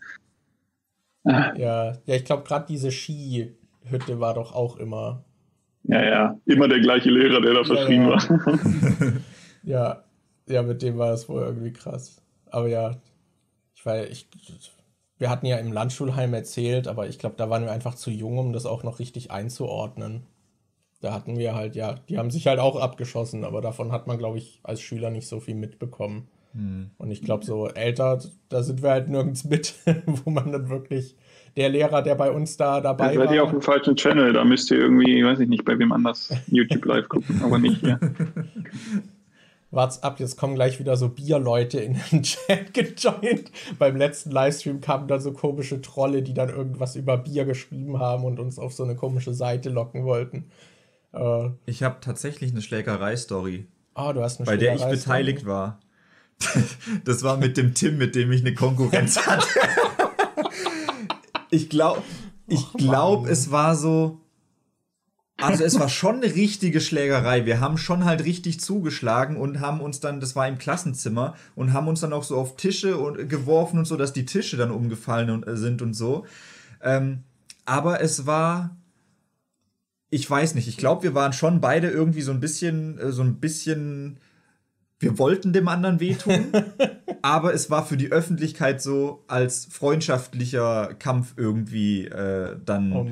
äh. 1.24 1.60
Ja, 1.60 1.92
ja, 2.06 2.14
ich 2.14 2.24
glaube, 2.24 2.44
gerade 2.44 2.66
diese 2.68 2.90
Skihütte 2.90 4.18
war 4.18 4.34
doch 4.34 4.54
auch 4.54 4.76
immer. 4.76 5.24
Ja, 5.84 6.04
ja, 6.04 6.40
immer 6.46 6.68
der 6.68 6.80
gleiche 6.80 7.10
Lehrer, 7.10 7.40
der 7.40 7.54
da 7.54 7.64
verschrieben 7.64 8.08
ja, 8.08 8.18
ja. 8.18 8.30
war. 8.30 9.12
ja, 9.62 10.04
ja, 10.46 10.62
mit 10.62 10.82
dem 10.82 10.98
war 10.98 11.12
es 11.12 11.28
wohl 11.28 11.42
irgendwie 11.42 11.72
krass. 11.72 12.22
Aber 12.50 12.68
ja, 12.68 12.96
ich 13.80 13.86
weil 13.86 14.10
ich, 14.10 14.26
wir 15.18 15.30
hatten 15.30 15.46
ja 15.46 15.58
im 15.58 15.72
Landschulheim 15.72 16.34
erzählt, 16.34 16.88
aber 16.88 17.08
ich 17.08 17.18
glaube, 17.18 17.36
da 17.36 17.50
waren 17.50 17.64
wir 17.64 17.72
einfach 17.72 17.94
zu 17.94 18.10
jung, 18.10 18.38
um 18.38 18.52
das 18.52 18.66
auch 18.66 18.82
noch 18.82 18.98
richtig 18.98 19.30
einzuordnen. 19.30 20.22
Da 21.00 21.12
hatten 21.12 21.38
wir 21.38 21.54
halt, 21.54 21.76
ja, 21.76 21.94
die 22.08 22.18
haben 22.18 22.30
sich 22.30 22.46
halt 22.46 22.58
auch 22.58 22.76
abgeschossen, 22.76 23.44
aber 23.44 23.60
davon 23.60 23.92
hat 23.92 24.06
man, 24.06 24.18
glaube 24.18 24.38
ich, 24.38 24.60
als 24.62 24.80
Schüler 24.80 25.10
nicht 25.10 25.28
so 25.28 25.40
viel 25.40 25.54
mitbekommen. 25.54 26.28
Hm. 26.52 26.90
Und 26.98 27.10
ich 27.10 27.22
glaube, 27.22 27.44
so 27.44 27.68
älter, 27.68 28.20
da 28.48 28.62
sind 28.62 28.82
wir 28.82 28.90
halt 28.90 29.08
nirgends 29.08 29.44
mit, 29.44 29.74
wo 30.06 30.30
man 30.30 30.52
dann 30.52 30.68
wirklich 30.68 31.16
der 31.56 31.68
Lehrer, 31.68 32.02
der 32.02 32.14
bei 32.14 32.30
uns 32.30 32.56
da 32.56 32.80
dabei 32.80 33.16
war. 33.16 33.26
Seid 33.26 33.34
ihr 33.34 33.44
auf 33.44 33.50
dem 33.50 33.62
falschen 33.62 33.96
Channel, 33.96 34.32
da 34.32 34.44
müsst 34.44 34.70
ihr 34.70 34.78
irgendwie, 34.78 35.24
weiß 35.24 35.40
ich 35.40 35.48
nicht, 35.48 35.64
bei 35.64 35.78
wem 35.78 35.92
anders 35.92 36.34
YouTube 36.48 36.84
live 36.84 37.08
gucken, 37.08 37.40
aber 37.42 37.58
nicht 37.58 37.80
hier. 37.80 37.98
Wart's 39.72 40.02
ab, 40.02 40.18
jetzt 40.18 40.36
kommen 40.36 40.56
gleich 40.56 40.80
wieder 40.80 40.96
so 40.96 41.08
Bierleute 41.08 41.78
in 41.78 42.00
den 42.10 42.22
Chat 42.24 42.74
gejoint. 42.74 43.52
Beim 43.78 43.96
letzten 43.96 44.30
Livestream 44.30 44.80
kamen 44.80 45.06
da 45.06 45.20
so 45.20 45.32
komische 45.32 45.80
Trolle, 45.80 46.22
die 46.22 46.34
dann 46.34 46.48
irgendwas 46.48 46.96
über 46.96 47.16
Bier 47.16 47.44
geschrieben 47.44 47.98
haben 48.00 48.24
und 48.24 48.40
uns 48.40 48.58
auf 48.58 48.72
so 48.72 48.82
eine 48.82 48.96
komische 48.96 49.32
Seite 49.32 49.70
locken 49.70 50.04
wollten. 50.04 50.50
Äh, 51.12 51.50
ich 51.66 51.84
habe 51.84 51.98
tatsächlich 52.00 52.50
eine 52.50 52.62
Schlägerei-Story. 52.62 53.66
Ah, 53.94 54.10
oh, 54.10 54.12
du 54.12 54.22
hast 54.22 54.40
eine 54.40 54.46
Bei 54.46 54.56
der 54.56 54.74
ich 54.74 54.84
beteiligt 54.84 55.46
war. 55.46 55.80
das 57.04 57.22
war 57.22 57.36
mit 57.36 57.56
dem 57.56 57.74
Tim, 57.74 57.98
mit 57.98 58.14
dem 58.14 58.32
ich 58.32 58.40
eine 58.40 58.54
Konkurrenz 58.54 59.18
hatte. 59.26 59.46
ich 61.50 61.68
glaube, 61.68 62.02
ich 62.48 62.72
glaube, 62.72 63.28
es 63.28 63.52
war 63.52 63.76
so 63.76 64.19
also 65.42 65.64
es 65.64 65.78
war 65.78 65.88
schon 65.88 66.16
eine 66.16 66.34
richtige 66.34 66.80
Schlägerei. 66.80 67.46
Wir 67.46 67.60
haben 67.60 67.78
schon 67.78 68.04
halt 68.04 68.24
richtig 68.24 68.60
zugeschlagen 68.60 69.36
und 69.36 69.60
haben 69.60 69.80
uns 69.80 70.00
dann, 70.00 70.20
das 70.20 70.36
war 70.36 70.46
im 70.48 70.58
Klassenzimmer, 70.58 71.34
und 71.54 71.72
haben 71.72 71.88
uns 71.88 72.00
dann 72.00 72.12
auch 72.12 72.24
so 72.24 72.36
auf 72.36 72.56
Tische 72.56 72.96
und, 72.96 73.28
geworfen 73.28 73.78
und 73.78 73.84
so, 73.84 73.96
dass 73.96 74.12
die 74.12 74.24
Tische 74.24 74.56
dann 74.56 74.70
umgefallen 74.70 75.30
und, 75.30 75.46
äh, 75.46 75.56
sind 75.56 75.82
und 75.82 75.94
so. 75.94 76.26
Ähm, 76.82 77.24
aber 77.64 78.00
es 78.00 78.26
war, 78.26 78.76
ich 80.10 80.28
weiß 80.28 80.54
nicht, 80.54 80.68
ich 80.68 80.76
glaube, 80.76 81.02
wir 81.04 81.14
waren 81.14 81.32
schon 81.32 81.60
beide 81.60 81.88
irgendwie 81.88 82.22
so 82.22 82.32
ein 82.32 82.40
bisschen, 82.40 82.98
äh, 82.98 83.12
so 83.12 83.22
ein 83.22 83.36
bisschen, 83.36 84.18
wir 84.98 85.18
wollten 85.18 85.52
dem 85.52 85.68
anderen 85.68 86.00
wehtun, 86.00 86.52
aber 87.22 87.54
es 87.54 87.70
war 87.70 87.86
für 87.86 87.96
die 87.96 88.12
Öffentlichkeit 88.12 88.82
so 88.82 89.24
als 89.28 89.66
freundschaftlicher 89.66 90.94
Kampf 90.98 91.34
irgendwie 91.36 92.06
äh, 92.06 92.56
dann 92.64 92.92
oh 92.92 93.06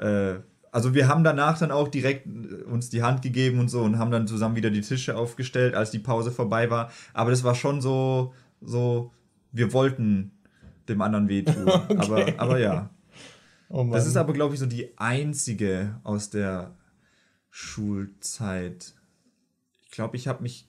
äh, 0.00 0.40
also 0.72 0.94
wir 0.94 1.08
haben 1.08 1.24
danach 1.24 1.58
dann 1.58 1.70
auch 1.70 1.88
direkt 1.88 2.26
äh, 2.26 2.62
uns 2.64 2.90
die 2.90 3.02
Hand 3.02 3.22
gegeben 3.22 3.58
und 3.60 3.68
so 3.68 3.82
und 3.82 3.98
haben 3.98 4.10
dann 4.10 4.26
zusammen 4.26 4.56
wieder 4.56 4.70
die 4.70 4.80
Tische 4.80 5.16
aufgestellt, 5.16 5.74
als 5.74 5.90
die 5.90 5.98
Pause 5.98 6.30
vorbei 6.30 6.70
war. 6.70 6.90
Aber 7.14 7.30
das 7.30 7.44
war 7.44 7.54
schon 7.54 7.80
so, 7.80 8.34
so 8.60 9.12
wir 9.52 9.72
wollten 9.72 10.32
dem 10.88 11.00
anderen 11.02 11.28
wehtun. 11.28 11.68
okay. 11.68 11.96
aber, 11.98 12.26
aber 12.38 12.58
ja. 12.58 12.90
Oh 13.70 13.86
das 13.92 14.06
ist 14.06 14.16
aber, 14.16 14.32
glaube 14.32 14.54
ich, 14.54 14.60
so 14.60 14.66
die 14.66 14.96
einzige 14.96 16.00
aus 16.02 16.30
der 16.30 16.74
Schulzeit. 17.50 18.94
Ich 19.84 19.90
glaube, 19.90 20.16
ich 20.16 20.26
habe 20.26 20.42
mich 20.42 20.68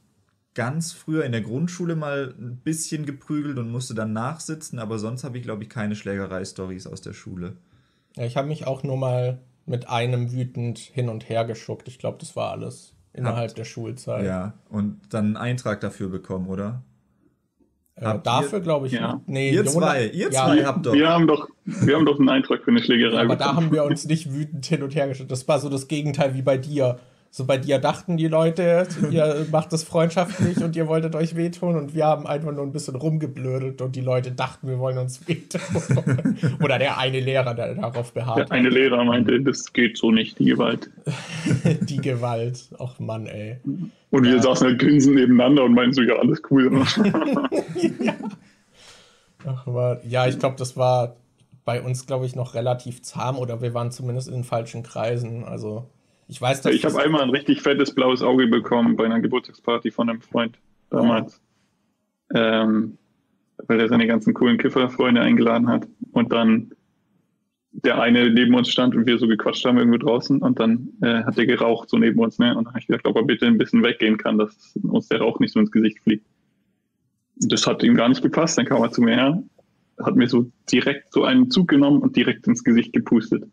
ganz 0.54 0.92
früher 0.92 1.24
in 1.24 1.32
der 1.32 1.42
Grundschule 1.42 1.96
mal 1.96 2.36
ein 2.38 2.58
bisschen 2.58 3.06
geprügelt 3.06 3.58
und 3.58 3.72
musste 3.72 3.94
dann 3.94 4.12
nachsitzen, 4.12 4.80
aber 4.80 5.00
sonst 5.00 5.24
habe 5.24 5.38
ich, 5.38 5.44
glaube 5.44 5.64
ich, 5.64 5.70
keine 5.70 5.96
Schlägerei-Stories 5.96 6.88
aus 6.88 7.00
der 7.00 7.14
Schule. 7.14 7.56
Ja, 8.16 8.26
ich 8.26 8.36
habe 8.36 8.48
mich 8.48 8.68
auch 8.68 8.84
nur 8.84 8.98
mal 8.98 9.40
mit 9.70 9.88
einem 9.88 10.32
wütend 10.32 10.80
hin 10.80 11.10
und 11.10 11.30
her 11.30 11.46
geschuckt. 11.46 11.88
Ich 11.88 12.00
glaube, 12.00 12.18
das 12.20 12.36
war 12.36 12.52
alles 12.52 12.96
innerhalb 13.14 13.50
Habt, 13.50 13.58
der 13.60 13.66
Schulzeit. 13.66 14.26
Ja, 14.26 14.54
und 14.70 15.00
dann 15.10 15.26
einen 15.26 15.38
Eintrag 15.38 15.80
dafür 15.80 16.10
bekommen, 16.10 16.48
oder? 16.48 16.84
Äh, 17.96 18.18
dafür 18.24 18.62
glaube 18.62 18.88
ich. 18.88 18.94
Ja. 18.94 19.22
Nee, 19.28 19.52
ihr 19.52 19.66
zwei, 19.66 20.08
ihr 20.08 20.32
ja, 20.32 20.46
zwei 20.46 20.66
habt 20.66 20.86
doch. 20.86 20.94
Wir 20.94 21.10
haben 21.10 21.28
doch, 21.28 21.50
wir 21.66 21.96
haben 21.96 22.06
doch 22.06 22.18
einen 22.20 22.30
Eintrag 22.30 22.64
für 22.64 22.72
eine 22.72 22.82
Schlägerei. 22.82 23.14
Ja, 23.14 23.20
aber 23.22 23.36
bekommen. 23.36 23.56
da 23.56 23.56
haben 23.56 23.72
wir 23.72 23.84
uns 23.84 24.06
nicht 24.06 24.34
wütend 24.34 24.66
hin 24.66 24.82
und 24.82 24.96
her 24.96 25.08
geschuckt. 25.08 25.32
Das 25.32 25.48
war 25.48 25.60
so 25.60 25.70
das 25.70 25.88
Gegenteil 25.88 26.34
wie 26.34 26.42
bei 26.42 26.58
dir. 26.58 26.98
So 27.32 27.46
bei 27.46 27.58
dir 27.58 27.78
dachten 27.78 28.18
die 28.18 28.28
Leute, 28.28 28.88
ihr 29.12 29.46
macht 29.52 29.72
das 29.72 29.84
freundschaftlich 29.84 30.64
und 30.64 30.76
ihr 30.76 30.88
wolltet 30.88 31.16
euch 31.16 31.36
wehtun 31.36 31.76
und 31.76 31.94
wir 31.94 32.06
haben 32.06 32.26
einfach 32.26 32.52
nur 32.52 32.64
ein 32.64 32.72
bisschen 32.72 32.96
rumgeblödelt 32.96 33.82
und 33.82 33.96
die 33.96 34.02
Leute 34.02 34.32
dachten, 34.32 34.68
wir 34.68 34.80
wollen 34.80 34.98
uns 34.98 35.28
wehtun. 35.28 35.62
Oder 36.64 36.80
der 36.80 36.98
eine 36.98 37.20
Lehrer, 37.20 37.54
der 37.54 37.76
darauf 37.76 38.14
beharrt. 38.14 38.50
Der 38.50 38.52
eine 38.52 38.70
Lehrer 38.70 39.04
meinte, 39.04 39.40
das 39.42 39.72
geht 39.72 39.98
so 39.98 40.12
nicht, 40.12 40.40
die 40.40 40.46
Gewalt. 40.46 40.90
die 41.82 41.98
Gewalt, 41.98 42.68
ach 42.80 43.00
Mann, 43.00 43.28
ey. 43.28 43.58
Und 44.10 44.24
wir 44.24 44.36
ja. 44.36 44.42
saßen 44.42 44.68
halt 44.68 44.80
grinsend 44.80 45.16
nebeneinander 45.16 45.64
und 45.66 45.74
meinten 45.76 45.94
so, 45.94 46.02
ja, 46.02 46.16
alles 46.16 46.42
cool. 46.50 46.72
ja. 48.00 48.16
Ach, 49.46 49.68
aber, 49.68 50.02
ja, 50.04 50.28
ich 50.28 50.40
glaube, 50.40 50.56
das 50.58 50.76
war 50.76 51.16
bei 51.64 51.82
uns, 51.82 52.08
glaube 52.08 52.26
ich, 52.26 52.36
noch 52.36 52.56
relativ 52.56 53.04
zahm 53.04 53.38
oder 53.38 53.62
wir 53.62 53.76
waren 53.76 53.92
zumindest 53.92 54.28
in 54.28 54.34
den 54.34 54.44
falschen 54.44 54.82
Kreisen. 54.82 55.44
Also 55.44 55.88
ich 56.30 56.40
weiß, 56.40 56.62
dass. 56.62 56.74
Ich 56.74 56.86
habe 56.86 57.02
einmal 57.02 57.22
ein 57.22 57.32
richtig 57.32 57.62
fettes 57.62 57.94
blaues 57.94 58.22
Auge 58.22 58.48
bekommen 58.48 58.96
bei 58.96 59.06
einer 59.06 59.20
Geburtstagsparty 59.20 59.92
von 59.92 60.10
einem 60.10 60.22
Freund 60.22 60.58
damals. 60.90 61.42
Ja. 62.34 62.64
Ähm, 62.64 62.98
weil 63.68 63.80
er 63.80 63.90
seine 63.90 64.08
ganzen 64.08 64.34
coolen 64.34 64.58
Kifferfreunde 64.58 65.22
eingeladen 65.22 65.68
hat. 65.68 65.88
Und 66.12 66.32
dann 66.32 66.72
der 67.72 68.00
eine 68.00 68.30
neben 68.30 68.54
uns 68.56 68.70
stand 68.70 68.96
und 68.96 69.06
wir 69.06 69.18
so 69.18 69.28
gequatscht 69.28 69.66
haben 69.66 69.78
irgendwo 69.78 69.98
draußen 69.98 70.42
und 70.42 70.60
dann 70.60 70.90
äh, 71.02 71.24
hat 71.24 71.38
der 71.38 71.46
geraucht 71.46 71.90
so 71.90 71.98
neben 71.98 72.20
uns, 72.20 72.40
ne? 72.40 72.56
Und 72.56 72.66
dann 72.66 72.74
habe 72.74 72.80
ich 72.80 72.88
gesagt, 72.88 73.08
ob 73.08 73.16
er 73.16 73.24
bitte 73.24 73.46
ein 73.46 73.58
bisschen 73.58 73.84
weggehen 73.84 74.18
kann, 74.18 74.38
dass 74.38 74.76
uns 74.84 75.08
der 75.08 75.20
Rauch 75.20 75.40
nicht 75.40 75.54
so 75.54 75.60
ins 75.60 75.72
Gesicht 75.72 76.00
fliegt. 76.00 76.26
Und 77.42 77.52
das 77.52 77.68
hat 77.68 77.84
ihm 77.84 77.96
gar 77.96 78.10
nicht 78.10 78.22
gepasst, 78.22 78.58
dann 78.58 78.66
kam 78.66 78.82
er 78.82 78.92
zu 78.92 79.02
mir 79.02 79.16
her, 79.16 79.44
hat 80.04 80.16
mir 80.16 80.28
so 80.28 80.52
direkt 80.72 81.14
so 81.14 81.24
einen 81.24 81.52
Zug 81.52 81.68
genommen 81.68 82.02
und 82.02 82.16
direkt 82.16 82.48
ins 82.48 82.64
Gesicht 82.64 82.92
gepustet. 82.94 83.44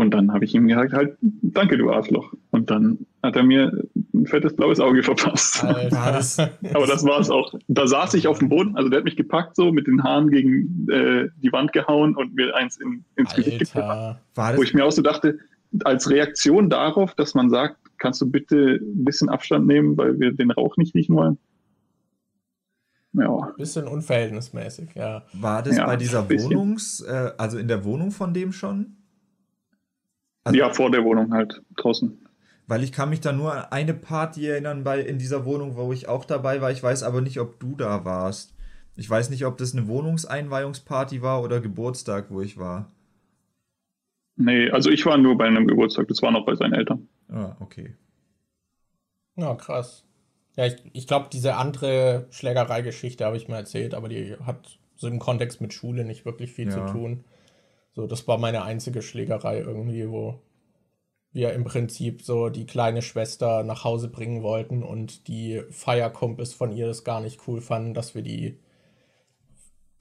Und 0.00 0.12
dann 0.12 0.32
habe 0.32 0.46
ich 0.46 0.54
ihm 0.54 0.66
gesagt, 0.66 0.94
halt, 0.94 1.18
danke, 1.20 1.76
du 1.76 1.90
Arschloch. 1.90 2.32
Und 2.52 2.70
dann 2.70 3.06
hat 3.22 3.36
er 3.36 3.42
mir 3.42 3.70
ein 4.14 4.26
fettes 4.26 4.56
blaues 4.56 4.80
Auge 4.80 5.02
verpasst. 5.02 5.62
Alter. 5.62 6.50
Aber 6.72 6.86
das 6.86 7.04
war 7.04 7.20
es 7.20 7.28
auch. 7.28 7.52
Da 7.68 7.86
saß 7.86 8.14
ich 8.14 8.26
auf 8.26 8.38
dem 8.38 8.48
Boden, 8.48 8.76
also 8.76 8.88
der 8.88 9.00
hat 9.00 9.04
mich 9.04 9.16
gepackt, 9.16 9.56
so 9.56 9.72
mit 9.72 9.86
den 9.86 10.02
Haaren 10.02 10.30
gegen 10.30 10.88
äh, 10.90 11.28
die 11.42 11.52
Wand 11.52 11.74
gehauen 11.74 12.16
und 12.16 12.34
mir 12.34 12.56
eins 12.56 12.78
in, 12.78 13.04
ins 13.16 13.28
Alter. 13.32 13.42
Gesicht 13.42 13.74
gepackt. 13.74 14.56
Wo 14.56 14.62
ich 14.62 14.72
mir 14.72 14.86
auch 14.86 14.90
so 14.90 15.02
dachte, 15.02 15.38
als 15.84 16.08
Reaktion 16.08 16.70
darauf, 16.70 17.14
dass 17.14 17.34
man 17.34 17.50
sagt, 17.50 17.76
kannst 17.98 18.22
du 18.22 18.30
bitte 18.30 18.80
ein 18.80 19.04
bisschen 19.04 19.28
Abstand 19.28 19.66
nehmen, 19.66 19.98
weil 19.98 20.18
wir 20.18 20.32
den 20.32 20.50
Rauch 20.50 20.78
nicht 20.78 20.94
riechen 20.94 21.14
wollen. 21.14 21.36
Ja. 23.12 23.52
Bisschen 23.58 23.86
unverhältnismäßig, 23.86 24.94
ja. 24.94 25.24
War 25.34 25.62
das 25.62 25.76
ja, 25.76 25.84
bei 25.84 25.96
dieser 25.96 26.26
Wohnungs-, 26.26 27.02
äh, 27.02 27.32
also 27.36 27.58
in 27.58 27.68
der 27.68 27.84
Wohnung 27.84 28.12
von 28.12 28.32
dem 28.32 28.52
schon? 28.52 28.96
Also, 30.44 30.58
ja, 30.58 30.70
vor 30.70 30.90
der 30.90 31.04
Wohnung 31.04 31.32
halt, 31.32 31.62
draußen. 31.76 32.26
Weil 32.66 32.82
ich 32.82 32.92
kann 32.92 33.10
mich 33.10 33.20
da 33.20 33.32
nur 33.32 33.52
an 33.52 33.64
eine 33.70 33.94
Party 33.94 34.46
erinnern 34.46 34.84
bei, 34.84 35.00
in 35.00 35.18
dieser 35.18 35.44
Wohnung, 35.44 35.76
wo 35.76 35.92
ich 35.92 36.08
auch 36.08 36.24
dabei 36.24 36.60
war. 36.60 36.70
Ich 36.70 36.82
weiß 36.82 37.02
aber 37.02 37.20
nicht, 37.20 37.40
ob 37.40 37.58
du 37.58 37.74
da 37.76 38.04
warst. 38.04 38.54
Ich 38.96 39.08
weiß 39.08 39.30
nicht, 39.30 39.44
ob 39.44 39.58
das 39.58 39.74
eine 39.74 39.88
Wohnungseinweihungsparty 39.88 41.22
war 41.22 41.42
oder 41.42 41.60
Geburtstag, 41.60 42.26
wo 42.30 42.40
ich 42.40 42.58
war. 42.58 42.90
Nee, 44.36 44.70
also 44.70 44.90
ich 44.90 45.04
war 45.04 45.18
nur 45.18 45.36
bei 45.36 45.46
einem 45.46 45.66
Geburtstag. 45.66 46.08
Das 46.08 46.22
war 46.22 46.30
noch 46.30 46.46
bei 46.46 46.54
seinen 46.54 46.74
Eltern. 46.74 47.08
Ah, 47.28 47.56
okay. 47.60 47.94
Ja, 49.36 49.54
krass. 49.54 50.04
Ja, 50.56 50.66
ich, 50.66 50.76
ich 50.92 51.06
glaube, 51.06 51.28
diese 51.32 51.56
andere 51.56 52.26
Schlägerei-Geschichte 52.30 53.24
habe 53.24 53.36
ich 53.36 53.48
mir 53.48 53.56
erzählt, 53.56 53.94
aber 53.94 54.08
die 54.08 54.36
hat 54.44 54.78
so 54.96 55.08
im 55.08 55.18
Kontext 55.18 55.60
mit 55.60 55.72
Schule 55.72 56.04
nicht 56.04 56.24
wirklich 56.24 56.52
viel 56.52 56.68
ja. 56.68 56.86
zu 56.86 56.92
tun. 56.92 57.24
So, 58.00 58.06
das 58.06 58.26
war 58.26 58.38
meine 58.38 58.62
einzige 58.62 59.02
Schlägerei 59.02 59.58
irgendwie, 59.58 60.08
wo 60.08 60.40
wir 61.32 61.52
im 61.52 61.64
Prinzip 61.64 62.22
so 62.22 62.48
die 62.48 62.64
kleine 62.64 63.02
Schwester 63.02 63.62
nach 63.62 63.84
Hause 63.84 64.08
bringen 64.08 64.42
wollten 64.42 64.82
und 64.82 65.28
die 65.28 65.60
Feierkumpels 65.68 66.54
von 66.54 66.72
ihr 66.72 66.86
das 66.86 67.04
gar 67.04 67.20
nicht 67.20 67.46
cool 67.46 67.60
fanden, 67.60 67.92
dass 67.92 68.14
wir 68.14 68.22
die 68.22 68.58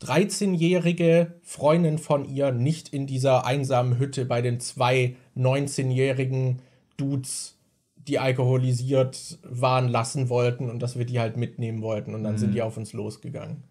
13-jährige 0.02 1.42
Freundin 1.44 1.98
von 1.98 2.24
ihr 2.24 2.54
nicht 2.54 2.88
in 2.94 3.06
dieser 3.06 3.46
einsamen 3.46 4.00
Hütte 4.00 4.24
bei 4.24 4.42
den 4.42 4.62
zwei 4.62 5.18
19-jährigen 5.36 6.62
Dudes, 6.96 7.58
die 7.98 8.18
alkoholisiert 8.18 9.40
waren, 9.44 9.90
lassen 9.90 10.30
wollten 10.30 10.70
und 10.70 10.82
dass 10.82 10.98
wir 10.98 11.04
die 11.04 11.20
halt 11.20 11.36
mitnehmen 11.36 11.82
wollten 11.82 12.16
und 12.16 12.24
dann 12.24 12.36
mhm. 12.36 12.38
sind 12.38 12.56
die 12.56 12.62
auf 12.62 12.78
uns 12.78 12.94
losgegangen. 12.94 13.66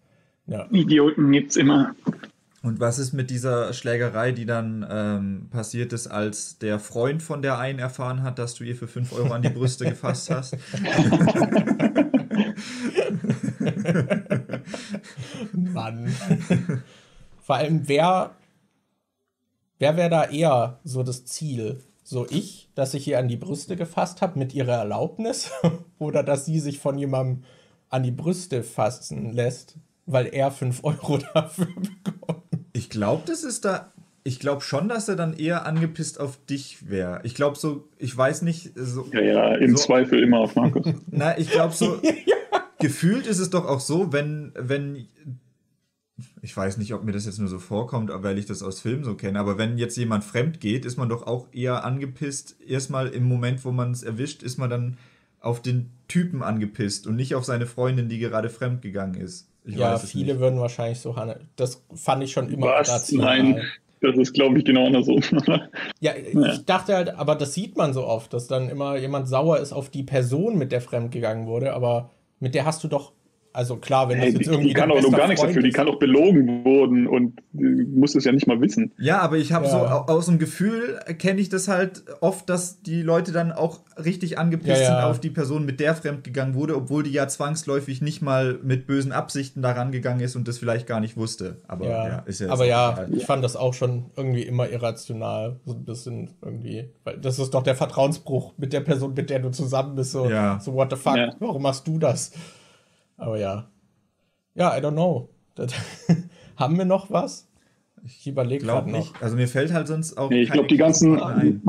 Ja. 0.45 0.67
Idioten 0.69 1.31
gibt's 1.31 1.55
immer. 1.55 1.95
Und 2.61 2.81
was 2.81 2.99
ist 2.99 3.13
mit 3.13 3.29
dieser 3.29 3.71
Schlägerei, 3.71 4.33
die 4.33 4.45
dann 4.45 4.85
ähm, 4.89 5.47
passiert 5.49 5.93
ist, 5.93 6.07
als 6.07 6.57
der 6.59 6.77
Freund 6.77 7.23
von 7.23 7.41
der 7.41 7.57
einen 7.57 7.79
erfahren 7.79 8.21
hat, 8.21 8.37
dass 8.37 8.55
du 8.55 8.65
ihr 8.65 8.75
für 8.75 8.89
5 8.89 9.13
Euro 9.13 9.31
an 9.31 9.41
die 9.41 9.49
Brüste 9.49 9.85
gefasst 9.85 10.29
hast? 10.29 10.57
Mann. 15.53 16.13
Vor 17.41 17.55
allem, 17.55 17.87
wer, 17.87 18.35
wer 19.77 19.95
wäre 19.95 20.09
da 20.09 20.25
eher 20.25 20.79
so 20.83 21.03
das 21.03 21.23
Ziel? 21.25 21.81
So 22.03 22.27
ich, 22.29 22.69
dass 22.75 22.93
ich 22.93 23.07
ihr 23.07 23.19
an 23.19 23.29
die 23.29 23.37
Brüste 23.37 23.77
gefasst 23.77 24.21
habe 24.21 24.37
mit 24.37 24.53
ihrer 24.53 24.79
Erlaubnis? 24.79 25.51
Oder 25.97 26.23
dass 26.23 26.45
sie 26.45 26.59
sich 26.59 26.79
von 26.79 26.97
jemandem 26.97 27.43
an 27.89 28.03
die 28.03 28.11
Brüste 28.11 28.63
fassen 28.63 29.31
lässt, 29.31 29.77
weil 30.05 30.25
er 30.27 30.51
5 30.51 30.83
Euro 30.83 31.17
dafür 31.33 31.67
bekommt? 32.03 32.48
Ich 32.79 32.89
glaube, 32.89 33.23
das 33.27 33.43
ist 33.43 33.65
da. 33.65 33.91
Ich 34.23 34.39
glaube 34.39 34.61
schon, 34.61 34.87
dass 34.87 35.09
er 35.09 35.17
dann 35.17 35.33
eher 35.33 35.65
angepisst 35.65 36.17
auf 36.17 36.39
dich 36.45 36.89
wäre. 36.89 37.19
Ich 37.23 37.35
glaube 37.35 37.57
so, 37.57 37.89
ich 37.97 38.15
weiß 38.15 38.41
nicht. 38.43 38.71
So, 38.75 39.05
ja, 39.11 39.19
ja, 39.21 39.55
im 39.55 39.75
so, 39.75 39.83
Zweifel 39.83 40.23
immer 40.23 40.39
auf 40.39 40.55
Markus. 40.55 40.87
Na, 41.11 41.37
ich 41.37 41.51
glaube 41.51 41.73
so. 41.73 41.99
ja. 42.25 42.35
Gefühlt 42.79 43.27
ist 43.27 43.39
es 43.39 43.49
doch 43.49 43.65
auch 43.65 43.81
so, 43.81 44.13
wenn, 44.13 44.53
wenn. 44.57 45.07
Ich 46.41 46.55
weiß 46.55 46.77
nicht, 46.77 46.93
ob 46.93 47.03
mir 47.03 47.11
das 47.11 47.25
jetzt 47.25 47.39
nur 47.39 47.49
so 47.49 47.59
vorkommt, 47.59 48.11
weil 48.13 48.37
ich 48.37 48.45
das 48.45 48.63
aus 48.63 48.79
Filmen 48.79 49.03
so 49.03 49.15
kenne, 49.15 49.39
aber 49.39 49.57
wenn 49.57 49.77
jetzt 49.77 49.97
jemand 49.97 50.23
fremd 50.23 50.61
geht, 50.61 50.85
ist 50.85 50.95
man 50.95 51.09
doch 51.09 51.27
auch 51.27 51.47
eher 51.51 51.83
angepisst. 51.83 52.55
Erstmal 52.65 53.09
im 53.09 53.25
Moment, 53.25 53.65
wo 53.65 53.71
man 53.71 53.91
es 53.91 54.03
erwischt, 54.03 54.41
ist 54.41 54.57
man 54.57 54.69
dann 54.69 54.97
auf 55.41 55.61
den 55.61 55.89
Typen 56.07 56.43
angepisst 56.43 57.07
und 57.07 57.17
nicht 57.17 57.35
auf 57.35 57.43
seine 57.43 57.65
Freundin, 57.65 58.07
die 58.07 58.19
gerade 58.19 58.49
fremd 58.49 58.81
gegangen 58.81 59.15
ist. 59.15 59.49
Ich 59.69 59.77
ja, 59.77 59.97
viele 59.97 60.33
nicht. 60.33 60.41
würden 60.41 60.59
wahrscheinlich 60.59 60.99
so 60.99 61.15
handeln. 61.15 61.49
Das 61.55 61.83
fand 61.93 62.23
ich 62.23 62.31
schon 62.31 62.49
immer 62.49 62.67
Was? 62.67 63.11
Nein, 63.11 63.61
das 64.01 64.17
ist, 64.17 64.33
glaube 64.33 64.57
ich, 64.59 64.65
genau 64.65 64.87
andersrum. 64.87 65.21
ja, 65.99 66.13
ja, 66.33 66.53
ich 66.53 66.65
dachte 66.65 66.95
halt, 66.95 67.09
aber 67.15 67.35
das 67.35 67.53
sieht 67.53 67.77
man 67.77 67.93
so 67.93 68.05
oft, 68.05 68.33
dass 68.33 68.47
dann 68.47 68.69
immer 68.69 68.97
jemand 68.97 69.27
sauer 69.27 69.59
ist 69.59 69.73
auf 69.73 69.89
die 69.89 70.03
Person, 70.03 70.57
mit 70.57 70.71
der 70.71 70.81
fremdgegangen 70.81 71.47
wurde, 71.47 71.73
aber 71.73 72.11
mit 72.39 72.55
der 72.55 72.65
hast 72.65 72.83
du 72.83 72.87
doch 72.87 73.13
also 73.51 73.77
klar, 73.77 74.09
wenn 74.09 74.19
hey, 74.19 74.31
das 74.31 74.39
jetzt 74.39 74.47
irgendwie. 74.47 74.69
Die 74.69 74.73
kann 74.73 74.91
auch 74.91 75.11
gar 75.11 75.27
nichts 75.27 75.41
dafür, 75.41 75.63
die 75.63 75.71
kann 75.71 75.87
auch 75.87 75.97
belogen 75.97 76.63
worden 76.63 77.07
und 77.07 77.33
muss 77.51 78.13
es 78.13 78.23
ja 78.23 78.31
nicht 78.31 78.45
mal 78.45 78.61
wissen. 78.61 78.91
Ja, 78.99 79.19
aber 79.19 79.37
ich 79.37 79.51
habe 79.51 79.65
ja. 79.65 79.71
so 79.71 79.77
aus 79.77 80.27
dem 80.27 80.37
Gefühl, 80.37 80.99
kenne 81.17 81.41
ich 81.41 81.49
das 81.49 81.67
halt 81.67 82.03
oft, 82.21 82.47
dass 82.49 82.81
die 82.83 83.01
Leute 83.01 83.31
dann 83.31 83.51
auch 83.51 83.79
richtig 83.97 84.37
angepisst 84.37 84.81
ja, 84.81 84.81
ja. 84.81 84.85
sind 84.85 85.09
auf 85.09 85.19
die 85.19 85.31
Person, 85.31 85.65
mit 85.65 85.79
der 85.79 85.95
fremdgegangen 85.95 86.53
wurde, 86.53 86.75
obwohl 86.75 87.01
die 87.03 87.11
ja 87.11 87.27
zwangsläufig 87.27 88.01
nicht 88.01 88.21
mal 88.21 88.59
mit 88.63 88.85
bösen 88.85 89.11
Absichten 89.11 89.61
daran 89.61 89.91
gegangen 89.91 90.19
ist 90.19 90.35
und 90.35 90.47
das 90.47 90.59
vielleicht 90.59 90.85
gar 90.85 90.99
nicht 90.99 91.17
wusste. 91.17 91.57
Aber 91.67 91.87
ja, 91.87 92.19
ist 92.19 92.41
ja. 92.41 92.49
Aber 92.49 92.65
ja, 92.65 92.95
halt. 92.97 93.09
ich 93.15 93.25
fand 93.25 93.43
das 93.43 93.55
auch 93.55 93.73
schon 93.73 94.05
irgendwie 94.15 94.43
immer 94.43 94.69
irrational. 94.69 95.59
So 95.65 95.73
ein 95.73 95.85
bisschen 95.85 96.29
irgendwie. 96.43 96.89
Weil 97.03 97.17
das 97.17 97.39
ist 97.39 97.53
doch 97.55 97.63
der 97.63 97.75
Vertrauensbruch 97.75 98.53
mit 98.57 98.73
der 98.73 98.81
Person, 98.81 99.15
mit 99.15 99.29
der 99.31 99.39
du 99.39 99.49
zusammen 99.49 99.95
bist. 99.95 100.11
So, 100.11 100.29
so 100.59 100.73
what 100.73 100.91
the 100.91 100.95
fuck, 100.95 101.17
warum 101.39 101.63
machst 101.63 101.87
du 101.87 101.97
das? 101.97 102.31
Aber 103.19 103.37
ja. 103.37 103.67
Ja, 104.55 104.75
I 104.77 104.81
don't 104.81 104.93
know. 104.93 105.29
Das, 105.55 105.73
haben 106.55 106.77
wir 106.77 106.85
noch 106.85 107.11
was? 107.11 107.47
Ich 108.05 108.27
überlege 108.27 108.65
gerade 108.65 108.89
noch. 108.89 109.21
Also 109.21 109.35
mir 109.35 109.47
fällt 109.47 109.73
halt 109.73 109.87
sonst 109.87 110.17
auch. 110.17 110.29
Nee, 110.29 110.41
ich 110.41 110.51
glaube, 110.51 110.67
die 110.67 110.77
ganzen. 110.77 111.21
Ein. 111.21 111.61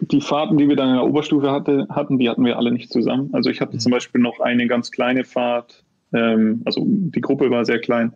Die 0.00 0.20
Fahrten, 0.20 0.56
die 0.56 0.68
wir 0.68 0.74
dann 0.74 0.88
in 0.88 0.94
der 0.94 1.04
Oberstufe 1.04 1.52
hatte, 1.52 1.86
hatten, 1.90 2.18
die 2.18 2.28
hatten 2.28 2.44
wir 2.44 2.56
alle 2.56 2.72
nicht 2.72 2.90
zusammen. 2.90 3.30
Also 3.32 3.50
ich 3.50 3.60
hatte 3.60 3.74
mhm. 3.74 3.80
zum 3.80 3.92
Beispiel 3.92 4.20
noch 4.20 4.40
eine 4.40 4.66
ganz 4.66 4.90
kleine 4.90 5.24
Fahrt 5.24 5.84
Ähm, 6.12 6.62
also 6.64 6.82
die 6.86 7.20
Gruppe 7.20 7.50
war 7.50 7.64
sehr 7.64 7.78
klein. 7.78 8.12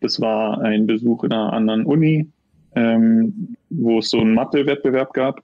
Das 0.00 0.20
war 0.20 0.60
ein 0.60 0.86
Besuch 0.86 1.24
in 1.24 1.32
einer 1.32 1.52
anderen 1.52 1.84
Uni, 1.84 2.28
ähm, 2.74 3.56
wo 3.70 3.98
es 3.98 4.10
so 4.10 4.20
einen 4.20 4.34
Mathe-Wettbewerb 4.34 5.12
gab. 5.12 5.42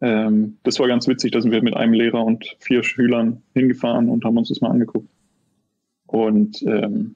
Ähm, 0.00 0.58
das 0.62 0.78
war 0.78 0.86
ganz 0.86 1.08
witzig, 1.08 1.32
da 1.32 1.40
sind 1.40 1.50
wir 1.50 1.62
mit 1.62 1.76
einem 1.76 1.92
Lehrer 1.92 2.24
und 2.24 2.56
vier 2.60 2.82
Schülern 2.82 3.42
hingefahren 3.54 4.08
und 4.08 4.24
haben 4.24 4.36
uns 4.36 4.48
das 4.48 4.60
mal 4.60 4.70
angeguckt. 4.70 5.08
Und 6.08 6.62
ähm, 6.62 7.14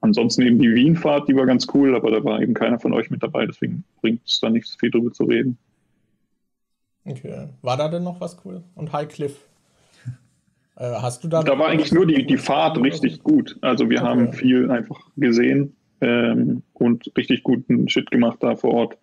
ansonsten 0.00 0.42
eben 0.42 0.58
die 0.58 0.74
Wienfahrt, 0.74 1.28
die 1.28 1.36
war 1.36 1.46
ganz 1.46 1.66
cool, 1.74 1.94
aber 1.94 2.10
da 2.10 2.24
war 2.24 2.40
eben 2.40 2.54
keiner 2.54 2.80
von 2.80 2.92
euch 2.92 3.10
mit 3.10 3.22
dabei, 3.22 3.46
deswegen 3.46 3.84
bringt 4.00 4.22
es 4.26 4.40
da 4.40 4.50
nicht 4.50 4.66
so 4.66 4.76
viel 4.78 4.90
drüber 4.90 5.12
zu 5.12 5.24
reden. 5.24 5.58
Okay. 7.04 7.48
War 7.60 7.76
da 7.76 7.88
denn 7.88 8.02
noch 8.02 8.20
was 8.20 8.38
cool? 8.44 8.62
Und 8.74 8.92
High 8.92 9.08
Cliff? 9.08 9.38
Äh, 10.76 10.90
hast 11.00 11.22
du 11.22 11.28
da. 11.28 11.40
Da 11.44 11.56
war 11.56 11.68
eigentlich 11.68 11.92
nur 11.92 12.04
die, 12.04 12.26
die 12.26 12.36
Fahrt 12.36 12.76
richtig 12.78 13.22
gut. 13.22 13.56
Also 13.60 13.88
wir 13.88 13.98
okay. 13.98 14.08
haben 14.08 14.32
viel 14.32 14.72
einfach 14.72 14.98
gesehen 15.16 15.76
ähm, 16.00 16.64
und 16.72 17.12
richtig 17.16 17.44
guten 17.44 17.88
Shit 17.88 18.10
gemacht 18.10 18.38
da 18.40 18.56
vor 18.56 18.74
Ort. 18.74 18.98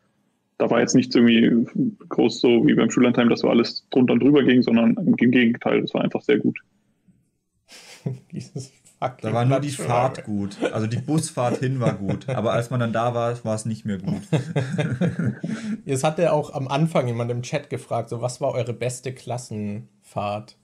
Da 0.58 0.70
war 0.70 0.82
jetzt 0.82 0.96
nichts 0.96 1.16
irgendwie 1.16 1.96
groß 2.10 2.42
so 2.42 2.68
wie 2.68 2.74
beim 2.74 2.92
Schullandheim, 2.92 3.30
dass 3.30 3.40
so 3.40 3.50
alles 3.50 3.88
drunter 3.90 4.12
und 4.16 4.20
drüber 4.22 4.44
ging, 4.44 4.62
sondern 4.62 4.98
im 4.98 5.16
Gegenteil, 5.16 5.82
das 5.82 5.94
war 5.94 6.04
einfach 6.04 6.22
sehr 6.22 6.40
gut. 6.40 6.60
Dieses 8.32 8.72
da 9.02 9.34
war 9.34 9.46
nur 9.46 9.60
die 9.60 9.72
Fahrt 9.72 10.26
gut. 10.26 10.58
Also 10.72 10.86
die 10.86 11.00
Busfahrt 11.00 11.58
hin 11.58 11.80
war 11.80 11.94
gut. 11.94 12.30
Aber 12.30 12.54
als 12.54 12.70
man 12.70 12.80
dann 12.80 12.94
da 12.94 13.16
war, 13.16 13.44
war 13.44 13.56
es 13.56 13.66
nicht 13.66 13.84
mehr 13.84 13.98
gut. 13.98 14.22
Jetzt 15.86 16.04
hat 16.04 16.20
ja 16.20 16.32
auch 16.32 16.54
am 16.54 16.68
Anfang 16.68 17.08
jemand 17.08 17.32
im 17.32 17.42
Chat 17.42 17.72
gefragt, 17.72 18.10
so 18.10 18.22
was 18.22 18.42
war 18.42 18.52
eure 18.52 18.74
beste 18.74 19.12
Klassenfahrt? 19.12 20.56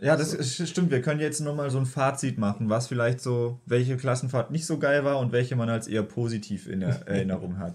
Ja, 0.00 0.16
das 0.16 0.32
ist, 0.32 0.66
stimmt. 0.70 0.90
Wir 0.90 1.02
können 1.02 1.20
jetzt 1.20 1.40
nochmal 1.40 1.68
so 1.68 1.76
ein 1.76 1.84
Fazit 1.84 2.38
machen, 2.38 2.70
was 2.70 2.86
vielleicht 2.86 3.20
so, 3.20 3.60
welche 3.66 3.98
Klassenfahrt 3.98 4.50
nicht 4.50 4.64
so 4.64 4.78
geil 4.78 5.04
war 5.04 5.18
und 5.18 5.32
welche 5.32 5.54
man 5.54 5.68
als 5.68 5.86
eher 5.86 6.02
positiv 6.02 6.68
in 6.68 6.80
Erinnerung 6.80 7.58
hat. 7.58 7.74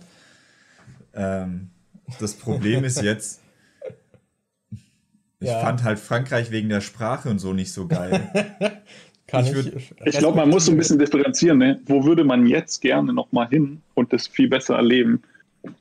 Ähm, 1.14 1.70
das 2.20 2.34
Problem 2.34 2.84
ist 2.84 3.04
jetzt, 3.04 3.42
ich 5.40 5.50
ja. 5.50 5.60
fand 5.60 5.84
halt 5.84 6.00
Frankreich 6.00 6.50
wegen 6.50 6.70
der 6.70 6.82
Sprache 6.82 7.30
und 7.30 7.38
so 7.38 7.54
nicht 7.54 7.72
so 7.72 7.88
geil. 7.88 8.32
Kann 9.28 9.46
ich 9.46 9.54
ich, 9.54 9.94
ich 10.06 10.18
glaube, 10.18 10.38
man 10.38 10.50
muss 10.50 10.66
so 10.66 10.72
ein 10.72 10.78
bisschen 10.78 11.00
differenzieren. 11.00 11.58
Ne? 11.58 11.82
Wo 11.86 12.06
würde 12.06 12.24
man 12.24 12.48
jetzt 12.48 12.82
gerne 12.82 13.14
nochmal 13.14 13.50
hin 13.50 13.82
und 13.94 14.14
das 14.14 14.28
viel 14.28 14.48
besser 14.48 14.76
erleben? 14.76 15.22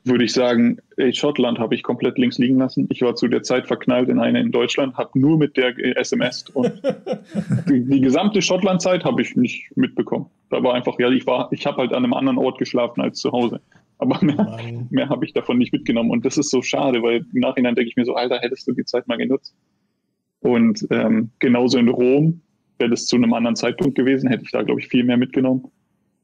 Würde 0.03 0.25
ich 0.25 0.33
sagen, 0.33 0.79
ey, 0.97 1.15
Schottland 1.15 1.61
habe 1.61 1.77
ich 1.77 1.85
komplett 1.85 2.19
links 2.19 2.39
liegen 2.39 2.59
lassen. 2.59 2.89
Ich 2.91 3.03
war 3.03 3.15
zu 3.15 3.29
der 3.29 3.45
Zeit 3.45 3.69
verknallt 3.69 4.09
in 4.09 4.19
eine 4.19 4.41
in 4.41 4.51
Deutschland, 4.51 4.97
habe 4.97 5.17
nur 5.17 5.39
mit 5.39 5.57
der 5.57 5.79
SMS 5.97 6.45
und 6.55 6.83
die, 7.69 7.85
die, 7.85 8.01
gesamte 8.01 8.43
Schottlandzeit 8.43 9.05
habe 9.05 9.23
ich 9.23 9.37
nicht 9.37 9.77
mitbekommen. 9.77 10.27
Da 10.51 10.61
war 10.65 10.75
einfach, 10.75 10.99
ja, 10.99 11.09
ich 11.11 11.25
war, 11.27 11.49
ich 11.53 11.67
habe 11.67 11.77
halt 11.79 11.93
an 11.93 12.03
einem 12.03 12.15
anderen 12.15 12.39
Ort 12.39 12.59
geschlafen 12.59 13.01
als 13.01 13.21
zu 13.21 13.31
Hause. 13.31 13.61
Aber 13.99 14.19
mehr, 14.25 14.59
mehr 14.91 15.09
habe 15.09 15.25
ich 15.25 15.33
davon 15.35 15.59
nicht 15.59 15.73
mitgenommen. 15.73 16.11
Und 16.11 16.25
das 16.25 16.37
ist 16.37 16.51
so 16.51 16.63
schade, 16.63 17.01
weil 17.03 17.25
im 17.33 17.41
Nachhinein 17.41 17.77
denke 17.77 17.91
ich 17.91 17.97
mir 17.97 18.05
so, 18.05 18.15
Alter, 18.15 18.41
hättest 18.41 18.67
du 18.67 18.73
die 18.73 18.85
Zeit 18.85 19.07
mal 19.07 19.17
genutzt. 19.17 19.55
Und 20.41 20.87
ähm, 20.91 21.31
genauso 21.39 21.79
in 21.79 21.89
Rom, 21.89 22.41
wäre 22.79 22.91
das 22.91 23.07
zu 23.07 23.17
einem 23.17 23.33
anderen 23.33 23.57
Zeitpunkt 23.57 23.95
gewesen, 23.95 24.29
hätte 24.29 24.45
ich 24.45 24.51
da, 24.51 24.63
glaube 24.63 24.81
ich, 24.81 24.89
viel 24.89 25.05
mehr 25.05 25.17
mitgenommen. 25.17 25.71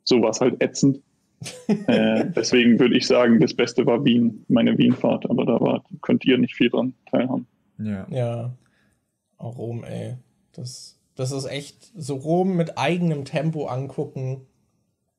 So 0.04 0.20
war 0.22 0.30
es 0.30 0.40
halt 0.40 0.62
ätzend. 0.62 1.00
äh, 1.66 2.26
deswegen 2.36 2.78
würde 2.78 2.96
ich 2.96 3.06
sagen, 3.06 3.40
das 3.40 3.54
Beste 3.54 3.84
war 3.86 4.04
Wien, 4.04 4.44
meine 4.48 4.78
Wienfahrt, 4.78 5.28
aber 5.28 5.44
da 5.44 5.60
war, 5.60 5.84
könnt 6.00 6.24
ihr 6.24 6.38
nicht 6.38 6.54
viel 6.54 6.70
dran 6.70 6.94
teilhaben. 7.10 7.46
Ja. 7.78 8.06
Ja. 8.10 8.54
Auch 9.38 9.58
Rom, 9.58 9.82
ey. 9.84 10.16
Das, 10.52 10.98
das 11.16 11.32
ist 11.32 11.46
echt 11.46 11.90
so 11.96 12.16
Rom 12.16 12.56
mit 12.56 12.78
eigenem 12.78 13.24
Tempo 13.24 13.66
angucken. 13.66 14.42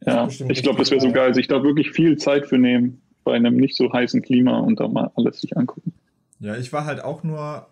Ja, 0.05 0.27
ich 0.27 0.63
glaube, 0.63 0.79
das 0.79 0.91
wäre 0.91 1.01
so 1.01 1.11
geil, 1.11 1.33
sich 1.33 1.47
da 1.47 1.63
wirklich 1.63 1.91
viel 1.91 2.17
Zeit 2.17 2.45
für 2.47 2.57
nehmen, 2.57 3.01
bei 3.23 3.33
einem 3.33 3.55
nicht 3.55 3.75
so 3.75 3.91
heißen 3.91 4.21
Klima 4.21 4.59
und 4.59 4.79
da 4.79 4.87
mal 4.87 5.11
alles 5.15 5.41
sich 5.41 5.57
angucken. 5.57 5.93
Ja, 6.39 6.57
ich 6.57 6.73
war 6.73 6.85
halt 6.85 7.01
auch 7.01 7.23
nur 7.23 7.67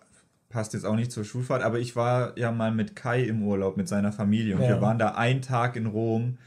passt 0.52 0.74
jetzt 0.74 0.84
auch 0.84 0.96
nicht 0.96 1.10
zur 1.10 1.24
Schulfahrt, 1.24 1.62
aber 1.62 1.78
ich 1.78 1.96
war 1.96 2.38
ja 2.38 2.52
mal 2.52 2.70
mit 2.70 2.94
Kai 2.94 3.22
im 3.22 3.42
Urlaub 3.42 3.76
mit 3.76 3.88
seiner 3.88 4.12
Familie 4.12 4.56
und 4.56 4.62
ja. 4.62 4.68
wir 4.68 4.80
waren 4.80 4.98
da 4.98 5.12
einen 5.12 5.42
Tag 5.42 5.76
in 5.76 5.86
Rom 5.86 6.38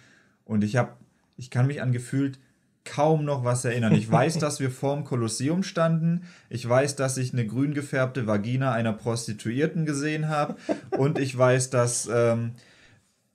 und 0.46 0.64
ich 0.64 0.78
habe, 0.78 0.92
ich 1.38 1.50
kann 1.50 1.68
mich 1.68 1.82
an 1.82 1.92
gefühlt 1.92 2.40
kaum 2.86 3.26
noch 3.26 3.44
was 3.44 3.66
erinnern. 3.66 3.94
Ich 3.94 4.10
weiß, 4.12 4.38
dass 4.38 4.60
wir 4.60 4.72
vorm 4.72 5.04
Kolosseum 5.04 5.64
standen. 5.64 6.22
Ich 6.50 6.68
weiß, 6.68 6.96
dass 6.96 7.18
ich 7.18 7.34
eine 7.34 7.46
grün 7.46 7.74
gefärbte 7.74 8.28
Vagina 8.28 8.72
einer 8.72 8.94
Prostituierten 8.94 9.86
gesehen 9.86 10.30
habe. 10.30 10.56
Und 10.92 11.20
ich 11.20 11.36
weiß, 11.36 11.72
dass 11.72 12.08
ähm, 12.12 12.52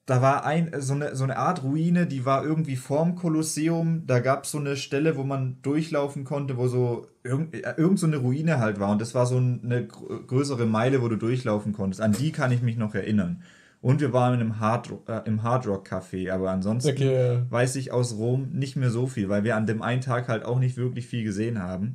da 0.07 0.23
war 0.23 0.45
ein, 0.45 0.73
so, 0.79 0.95
eine, 0.95 1.15
so 1.15 1.25
eine 1.25 1.37
Art 1.37 1.63
Ruine, 1.63 2.07
die 2.07 2.25
war 2.25 2.45
irgendwie 2.45 2.77
vorm 2.77 3.15
Kolosseum. 3.15 4.07
Da 4.07 4.19
gab 4.19 4.45
es 4.45 4.51
so 4.51 4.59
eine 4.59 4.77
Stelle, 4.77 5.17
wo 5.17 5.23
man 5.23 5.59
durchlaufen 5.63 6.25
konnte, 6.25 6.57
wo 6.57 6.67
so 6.67 7.07
irgend, 7.23 7.55
äh, 7.55 7.75
irgend 7.77 7.99
so 7.99 8.07
eine 8.07 8.17
Ruine 8.17 8.59
halt 8.59 8.81
war. 8.81 8.91
Und 8.91 9.01
das 9.01 9.15
war 9.15 9.27
so 9.27 9.37
eine 9.37 9.87
größere 9.87 10.67
Meile, 10.67 11.03
wo 11.03 11.09
du 11.09 11.17
durchlaufen 11.17 11.73
konntest. 11.73 12.01
An 12.01 12.13
die 12.13 12.33
kann 12.33 12.51
ich 12.51 12.63
mich 12.63 12.77
noch 12.77 12.95
erinnern. 12.95 13.43
Und 13.83 14.01
wir 14.01 14.13
waren 14.13 14.41
im 14.41 14.59
Hard, 14.61 14.91
äh, 15.07 15.21
im 15.25 15.43
Hard 15.43 15.67
Rock 15.67 15.89
Café, 15.89 16.31
aber 16.31 16.51
ansonsten 16.51 16.91
okay. 16.91 17.43
weiß 17.49 17.77
ich 17.77 17.93
aus 17.93 18.17
Rom 18.17 18.51
nicht 18.53 18.77
mehr 18.77 18.91
so 18.91 19.07
viel, 19.07 19.29
weil 19.29 19.45
wir 19.45 19.57
an 19.57 19.67
dem 19.67 19.81
einen 19.81 20.03
Tag 20.03 20.29
halt 20.29 20.45
auch 20.45 20.59
nicht 20.59 20.77
wirklich 20.77 21.07
viel 21.07 21.25
gesehen 21.25 21.63
haben. 21.63 21.95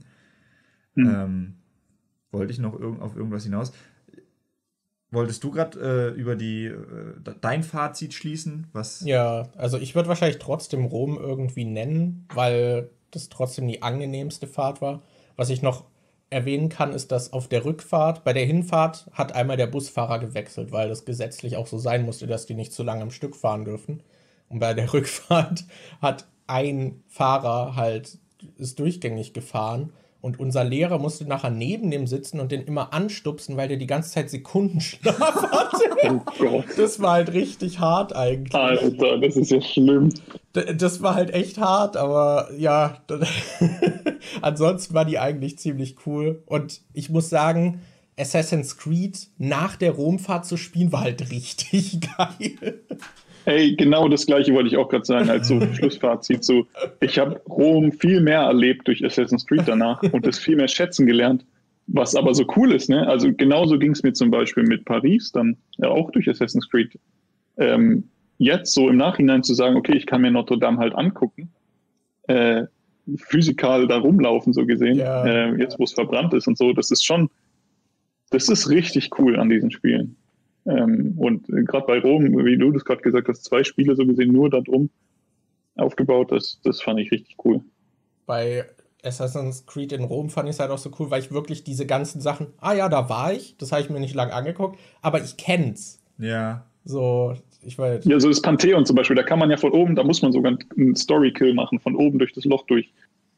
Hm. 0.95 1.07
Ähm, 1.07 1.53
wollte 2.31 2.51
ich 2.51 2.59
noch 2.59 2.79
irg 2.79 3.01
auf 3.01 3.15
irgendwas 3.15 3.43
hinaus? 3.43 3.71
Wolltest 5.15 5.43
du 5.43 5.51
gerade 5.51 6.13
äh, 6.13 6.19
über 6.19 6.35
die 6.35 6.65
äh, 6.65 6.75
dein 7.41 7.63
Fazit 7.63 8.13
schließen? 8.13 8.67
Was? 8.73 9.01
Ja, 9.05 9.47
also 9.55 9.77
ich 9.77 9.95
würde 9.95 10.09
wahrscheinlich 10.09 10.39
trotzdem 10.39 10.85
Rom 10.85 11.17
irgendwie 11.17 11.65
nennen, 11.65 12.27
weil 12.33 12.89
das 13.11 13.29
trotzdem 13.29 13.67
die 13.67 13.81
angenehmste 13.81 14.45
Fahrt 14.45 14.81
war. 14.81 15.01
Was 15.37 15.49
ich 15.49 15.61
noch 15.61 15.85
erwähnen 16.29 16.69
kann, 16.69 16.91
ist, 16.91 17.11
dass 17.11 17.31
auf 17.31 17.47
der 17.47 17.63
Rückfahrt, 17.63 18.23
bei 18.23 18.33
der 18.33 18.45
Hinfahrt 18.45 19.09
hat 19.13 19.33
einmal 19.33 19.57
der 19.57 19.67
Busfahrer 19.67 20.19
gewechselt, 20.19 20.71
weil 20.71 20.89
das 20.89 21.05
gesetzlich 21.05 21.55
auch 21.55 21.67
so 21.67 21.77
sein 21.77 22.03
musste, 22.03 22.27
dass 22.27 22.45
die 22.45 22.55
nicht 22.55 22.73
zu 22.73 22.83
lange 22.83 23.03
am 23.03 23.11
Stück 23.11 23.35
fahren 23.35 23.63
dürfen. 23.63 24.03
Und 24.49 24.59
bei 24.59 24.73
der 24.73 24.91
Rückfahrt 24.93 25.63
hat 26.01 26.27
ein 26.45 27.03
Fahrer 27.07 27.75
halt 27.75 28.17
ist 28.57 28.79
durchgängig 28.79 29.33
gefahren 29.33 29.93
und 30.25 30.39
unser 30.39 30.63
Lehrer 30.63 30.97
musste 30.97 31.23
nachher 31.25 31.51
neben 31.51 31.91
dem 31.91 32.07
sitzen 32.07 32.39
und 32.39 32.51
den 32.51 32.63
immer 32.63 32.93
anstupsen, 32.93 33.57
weil 33.57 33.67
der 33.67 33.77
die 33.77 33.85
ganze 33.85 34.09
Zeit 34.09 34.31
Sekundenschlaf 34.31 35.19
hatte. 35.19 35.83
Oh 36.09 36.19
Gott. 36.39 36.65
Das 36.77 36.99
war 36.99 37.11
halt 37.11 37.31
richtig 37.33 37.79
hart 37.79 38.15
eigentlich. 38.15 38.55
Alter, 38.55 39.19
das 39.19 39.35
ist 39.35 39.51
ja 39.51 39.61
schlimm. 39.61 40.09
Das 40.53 41.03
war 41.03 41.13
halt 41.13 41.31
echt 41.31 41.59
hart, 41.59 41.95
aber 41.95 42.49
ja, 42.57 42.97
ansonsten 44.41 44.95
war 44.95 45.05
die 45.05 45.19
eigentlich 45.19 45.59
ziemlich 45.59 45.95
cool. 46.07 46.41
Und 46.47 46.81
ich 46.93 47.11
muss 47.11 47.29
sagen, 47.29 47.81
Assassin's 48.17 48.77
Creed 48.77 49.27
nach 49.37 49.75
der 49.75 49.91
Romfahrt 49.91 50.47
zu 50.47 50.57
spielen, 50.57 50.91
war 50.91 51.01
halt 51.01 51.29
richtig 51.29 51.99
geil. 52.17 52.81
Hey, 53.45 53.75
genau 53.75 54.09
das 54.09 54.25
gleiche 54.25 54.53
wollte 54.53 54.69
ich 54.69 54.77
auch 54.77 54.89
gerade 54.89 55.05
sagen, 55.05 55.29
als 55.29 55.47
so 55.47 55.61
Schlussfazit. 55.73 56.43
So, 56.43 56.65
ich 56.99 57.19
habe 57.19 57.39
Rom 57.47 57.91
viel 57.91 58.19
mehr 58.19 58.41
erlebt 58.41 58.87
durch 58.87 59.05
Assassin's 59.05 59.45
Creed 59.45 59.63
danach 59.67 60.01
und 60.01 60.25
das 60.25 60.39
viel 60.39 60.55
mehr 60.55 60.67
schätzen 60.67 61.05
gelernt, 61.05 61.45
was 61.85 62.15
aber 62.15 62.33
so 62.33 62.45
cool 62.55 62.73
ist. 62.73 62.89
Ne? 62.89 63.07
Also 63.07 63.31
genauso 63.31 63.77
ging 63.77 63.91
es 63.91 64.01
mir 64.01 64.13
zum 64.13 64.31
Beispiel 64.31 64.63
mit 64.63 64.83
Paris, 64.85 65.31
dann 65.31 65.57
ja 65.77 65.89
auch 65.89 66.09
durch 66.11 66.27
Assassin's 66.27 66.67
Creed. 66.69 66.99
Ähm, 67.57 68.05
jetzt 68.39 68.73
so 68.73 68.89
im 68.89 68.97
Nachhinein 68.97 69.43
zu 69.43 69.53
sagen, 69.53 69.75
okay, 69.75 69.95
ich 69.95 70.07
kann 70.07 70.21
mir 70.21 70.31
Notre 70.31 70.57
Dame 70.57 70.79
halt 70.79 70.95
angucken, 70.95 71.51
äh, 72.27 72.63
physikal 73.17 73.87
da 73.87 73.97
rumlaufen, 73.99 74.53
so 74.53 74.65
gesehen, 74.65 74.97
ja. 74.97 75.23
äh, 75.25 75.55
jetzt 75.59 75.77
wo 75.77 75.83
es 75.83 75.93
verbrannt 75.93 76.33
ist 76.33 76.47
und 76.47 76.57
so, 76.57 76.73
das 76.73 76.89
ist 76.89 77.05
schon, 77.05 77.29
das 78.31 78.49
ist 78.49 78.69
richtig 78.69 79.19
cool 79.19 79.39
an 79.39 79.49
diesen 79.49 79.69
Spielen. 79.69 80.17
Ähm, 80.65 81.13
und 81.17 81.47
gerade 81.47 81.85
bei 81.85 81.99
Rom, 81.99 82.23
wie 82.45 82.57
du 82.57 82.71
das 82.71 82.85
gerade 82.85 83.01
gesagt 83.01 83.27
hast, 83.27 83.43
zwei 83.43 83.63
Spiele 83.63 83.95
so 83.95 84.05
gesehen 84.05 84.31
nur 84.31 84.49
darum 84.49 84.89
aufgebaut, 85.75 86.31
das, 86.31 86.59
das 86.63 86.81
fand 86.81 86.99
ich 86.99 87.11
richtig 87.11 87.35
cool. 87.43 87.61
Bei 88.25 88.65
Assassin's 89.03 89.65
Creed 89.65 89.91
in 89.91 90.03
Rom 90.03 90.29
fand 90.29 90.49
ich 90.49 90.55
es 90.55 90.59
halt 90.59 90.71
auch 90.71 90.77
so 90.77 90.89
cool, 90.99 91.11
weil 91.11 91.21
ich 91.21 91.31
wirklich 91.31 91.63
diese 91.63 91.85
ganzen 91.85 92.21
Sachen, 92.21 92.47
ah 92.59 92.73
ja, 92.73 92.89
da 92.89 93.09
war 93.09 93.33
ich, 93.33 93.57
das 93.57 93.71
habe 93.71 93.81
ich 93.81 93.89
mir 93.89 93.99
nicht 93.99 94.15
lange 94.15 94.33
angeguckt, 94.33 94.79
aber 95.01 95.21
ich 95.21 95.37
kenn's. 95.37 96.01
Ja. 96.17 96.65
So, 96.83 97.35
ich 97.63 97.77
weiß. 97.77 98.05
Ja, 98.05 98.19
so 98.19 98.29
das 98.29 98.41
Pantheon 98.41 98.85
zum 98.85 98.95
Beispiel, 98.95 99.15
da 99.15 99.23
kann 99.23 99.39
man 99.39 99.51
ja 99.51 99.57
von 99.57 99.71
oben, 99.71 99.95
da 99.95 100.03
muss 100.03 100.21
man 100.21 100.31
sogar 100.31 100.57
einen 100.77 100.95
Story-Kill 100.95 101.53
machen, 101.53 101.79
von 101.79 101.95
oben 101.95 102.19
durch 102.19 102.33
das 102.33 102.45
Loch 102.45 102.65
durch. 102.65 102.91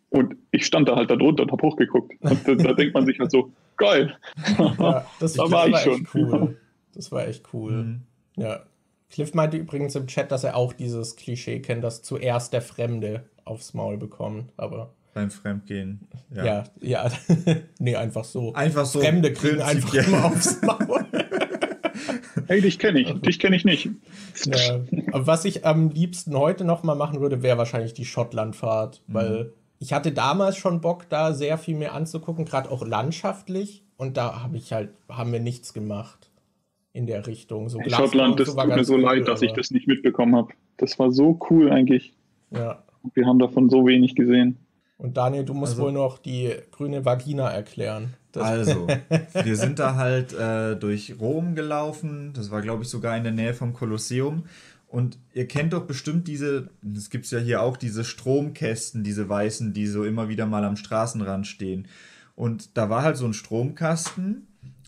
Und 0.09 0.35
ich 0.51 0.65
stand 0.65 0.87
da 0.87 0.95
halt 0.95 1.11
da 1.11 1.17
drunter 1.17 1.43
und 1.43 1.51
hab 1.51 1.61
hochgeguckt. 1.61 2.13
Und 2.21 2.47
da, 2.47 2.55
da 2.55 2.73
denkt 2.73 2.93
man 2.93 3.05
sich 3.05 3.19
halt 3.19 3.31
so, 3.31 3.51
geil. 3.75 4.15
Ja, 4.79 5.05
das, 5.19 5.33
da 5.33 5.51
war 5.51 5.67
ich 5.67 5.77
schon. 5.77 6.07
Cool. 6.13 6.55
Das 6.97 7.11
war 7.11 7.27
echt 7.27 7.53
cool. 7.53 7.71
Mhm. 7.71 8.01
Ja. 8.37 8.63
Cliff 9.09 9.33
meinte 9.33 9.55
übrigens 9.55 9.95
im 9.95 10.07
Chat, 10.07 10.31
dass 10.31 10.43
er 10.43 10.57
auch 10.57 10.73
dieses 10.73 11.15
Klischee 11.15 11.59
kennt, 11.61 11.83
dass 11.83 12.01
zuerst 12.01 12.51
der 12.53 12.61
Fremde 12.61 13.23
aufs 13.45 13.73
Maul 13.73 13.97
bekommt, 13.97 14.51
aber. 14.57 14.93
Beim 15.13 15.31
Fremdgehen. 15.31 16.07
Ja, 16.31 16.43
ja. 16.45 16.63
ja. 16.81 17.11
nee, 17.79 17.95
einfach 17.95 18.25
so. 18.25 18.53
Einfach 18.53 18.85
so. 18.85 18.99
Fremde 18.99 19.31
kriegen 19.31 19.61
einfach 19.61 19.93
immer 19.93 20.25
aufs 20.25 20.61
Maul. 20.61 21.05
Hey, 22.45 22.61
dich 22.61 22.79
kenne 22.79 22.99
ich, 22.99 23.11
dich 23.21 23.39
kenne 23.39 23.57
ich 23.57 23.65
nicht. 23.65 23.89
Ja. 24.45 24.79
Aber 25.11 25.27
was 25.27 25.43
ich 25.43 25.65
am 25.65 25.89
liebsten 25.89 26.37
heute 26.37 26.63
noch 26.63 26.83
mal 26.83 26.95
machen 26.95 27.19
würde, 27.19 27.41
wäre 27.41 27.57
wahrscheinlich 27.57 27.93
die 27.93 28.05
Schottlandfahrt, 28.05 29.01
Mhm. 29.07 29.13
weil 29.13 29.53
ich 29.79 29.91
hatte 29.91 30.13
damals 30.13 30.55
schon 30.55 30.79
Bock, 30.79 31.09
da 31.09 31.33
sehr 31.33 31.57
viel 31.57 31.75
mehr 31.75 31.93
anzugucken, 31.93 32.45
gerade 32.45 32.71
auch 32.71 32.85
landschaftlich. 32.85 33.83
Und 33.97 34.15
da 34.15 34.43
habe 34.43 34.55
ich 34.55 34.71
halt, 34.71 34.91
haben 35.09 35.33
wir 35.33 35.39
nichts 35.41 35.73
gemacht 35.73 36.26
in 36.97 37.05
der 37.05 37.25
Richtung. 37.27 37.69
So 37.69 37.79
Schottland, 37.87 38.39
das 38.39 38.49
so 38.49 38.55
tut 38.55 38.67
mir 38.75 38.83
so 38.83 38.95
cool, 38.95 39.01
leid, 39.01 39.27
dass 39.27 39.43
ich 39.43 39.53
das 39.53 39.69
nicht 39.69 39.87
mitbekommen 39.87 40.35
habe. 40.35 40.53
Das 40.77 40.97
war 40.97 41.11
so 41.11 41.39
cool 41.49 41.71
eigentlich. 41.71 42.13
Ja. 42.49 42.83
Wir 43.13 43.25
haben 43.27 43.37
davon 43.39 43.69
so 43.69 43.85
wenig 43.85 44.15
gesehen. 44.15 44.57
Und 44.97 45.15
Daniel, 45.15 45.45
du 45.45 45.53
musst 45.53 45.73
Also- 45.73 45.83
wohl 45.83 45.91
noch 45.91 46.17
die 46.17 46.51
grüne 46.71 47.05
Vagina 47.05 47.49
erklären. 47.49 48.15
Das, 48.31 48.43
Also, 48.43 48.87
wir 49.43 49.55
sind 49.55 49.77
da 49.77 49.95
halt 49.95 50.33
äh, 50.33 50.75
durch 50.75 51.13
Rom 51.19 51.53
gelaufen. 51.53 52.31
Das 52.35 52.49
war, 52.49 52.61
glaube 52.63 52.81
ich, 52.83 52.89
sogar 52.89 53.15
in 53.15 53.23
der 53.23 53.31
Nähe 53.31 53.53
vom 53.53 53.73
Kolosseum. 53.73 54.45
Und 54.87 55.19
ihr 55.33 55.47
kennt 55.47 55.73
doch 55.73 55.85
bestimmt 55.85 56.27
diese, 56.27 56.69
es 56.95 57.11
gibt 57.11 57.29
ja 57.29 57.37
hier 57.39 57.61
auch 57.61 57.77
diese 57.77 58.03
Stromkästen, 58.05 59.03
diese 59.03 59.29
weißen, 59.29 59.71
die 59.73 59.85
so 59.85 60.03
immer 60.03 60.29
wieder 60.29 60.47
mal 60.47 60.63
am 60.63 60.77
Straßenrand 60.77 61.45
stehen. 61.45 61.87
Und 62.35 62.75
da 62.77 62.89
war 62.89 63.03
halt 63.03 63.17
so 63.17 63.25
ein 63.25 63.33
Stromkasten 63.33 64.47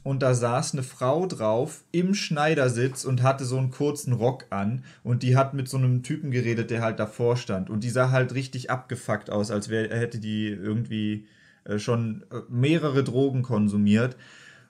und 0.10 0.23
da 0.23 0.34
saß 0.34 0.73
eine 0.73 0.81
Frau 0.81 1.27
drauf 1.27 1.84
im 1.91 2.15
Schneidersitz 2.15 3.06
und 3.06 3.22
hatte 3.22 3.45
so 3.45 3.60
einen 3.60 3.69
kurzen 3.69 4.11
Rock 4.11 4.48
an 4.49 4.84
und 5.03 5.22
die 5.22 5.38
hat 5.38 5.53
mit 5.53 5.69
so 5.69 5.77
einem 5.77 6.02
Typen 6.02 6.31
geredet, 6.31 6.72
der 6.72 6.81
halt 6.81 6.99
davor 6.99 7.38
stand. 7.38 7.69
Und 7.69 7.84
die 7.84 7.91
sah 7.91 8.10
halt 8.10 8.34
richtig 8.34 8.72
abgefuckt 8.72 9.30
aus, 9.30 9.52
als 9.52 9.69
wär, 9.69 9.95
hätte 9.95 10.18
die 10.18 10.48
irgendwie 10.48 11.27
äh, 11.64 11.77
schon 11.77 12.23
äh, 12.31 12.38
mehrere 12.49 13.03
Drogen 13.03 13.44
konsumiert. 13.44 14.18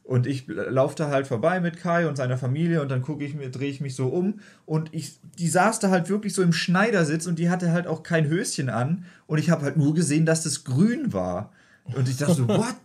Und 0.03 0.27
ich 0.27 0.43
laufe 0.49 0.97
da 0.97 1.07
halt 1.07 1.25
vorbei 1.25 1.61
mit 1.61 1.77
Kai 1.77 2.09
und 2.09 2.17
seiner 2.17 2.37
Familie 2.37 2.81
und 2.81 2.91
dann 2.91 3.01
gucke 3.01 3.23
ich 3.23 3.33
mir, 3.33 3.49
drehe 3.49 3.69
ich 3.69 3.79
mich 3.79 3.95
so 3.95 4.09
um 4.09 4.41
und 4.65 4.93
ich, 4.93 5.21
die 5.37 5.47
saß 5.47 5.79
da 5.79 5.89
halt 5.89 6.09
wirklich 6.09 6.33
so 6.33 6.43
im 6.43 6.51
Schneidersitz 6.51 7.27
und 7.27 7.39
die 7.39 7.49
hatte 7.49 7.71
halt 7.71 7.87
auch 7.87 8.03
kein 8.03 8.27
Höschen 8.27 8.67
an 8.67 9.05
und 9.25 9.37
ich 9.37 9.49
habe 9.49 9.63
halt 9.63 9.77
nur 9.77 9.95
gesehen, 9.95 10.25
dass 10.25 10.43
das 10.43 10.65
grün 10.65 11.13
war. 11.13 11.53
Und 11.95 12.09
ich 12.09 12.17
dachte 12.17 12.33
so, 12.33 12.47
what? 12.49 12.75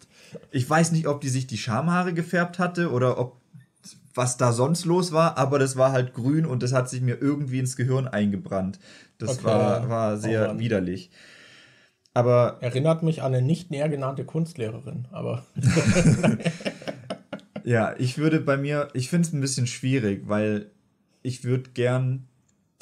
Ich 0.51 0.69
weiß 0.69 0.93
nicht, 0.93 1.07
ob 1.07 1.21
die 1.21 1.29
sich 1.29 1.47
die 1.47 1.59
Schamhaare 1.59 2.15
gefärbt 2.15 2.59
hatte 2.59 2.91
oder 2.91 3.19
ob 3.19 3.41
was 4.15 4.37
da 4.37 4.53
sonst 4.53 4.85
los 4.85 5.11
war, 5.11 5.37
aber 5.39 5.59
das 5.59 5.77
war 5.77 5.91
halt 5.91 6.15
grün 6.15 6.47
und 6.47 6.63
das 6.63 6.73
hat 6.73 6.89
sich 6.89 7.01
mir 7.01 7.21
irgendwie 7.21 7.59
ins 7.59 7.75
Gehirn 7.77 8.07
eingebrannt. 8.07 8.79
Das 9.19 9.39
Okay. 9.39 9.45
war, 9.45 9.89
war 9.89 10.15
Oh 10.17 10.21
sehr 10.21 10.47
Mann. 10.49 10.59
widerlich. 10.61 11.11
Aber 12.13 12.59
Erinnert 12.61 13.03
mich 13.03 13.23
an 13.23 13.35
eine 13.35 13.45
nicht 13.45 13.73
näher 13.73 13.89
genannte 13.89 14.25
Kunstlehrerin, 14.25 15.09
aber 15.11 15.45
Ja, 17.65 17.95
ich 17.99 18.19
würde 18.19 18.41
bei 18.41 18.57
mir, 18.57 18.89
ich 18.93 19.09
finde 19.09 19.27
es 19.27 19.33
ein 19.33 19.41
bisschen 19.41 19.67
schwierig, 19.67 20.29
weil 20.29 20.71
ich 21.23 21.45
würde 21.45 21.71
gern 21.71 22.29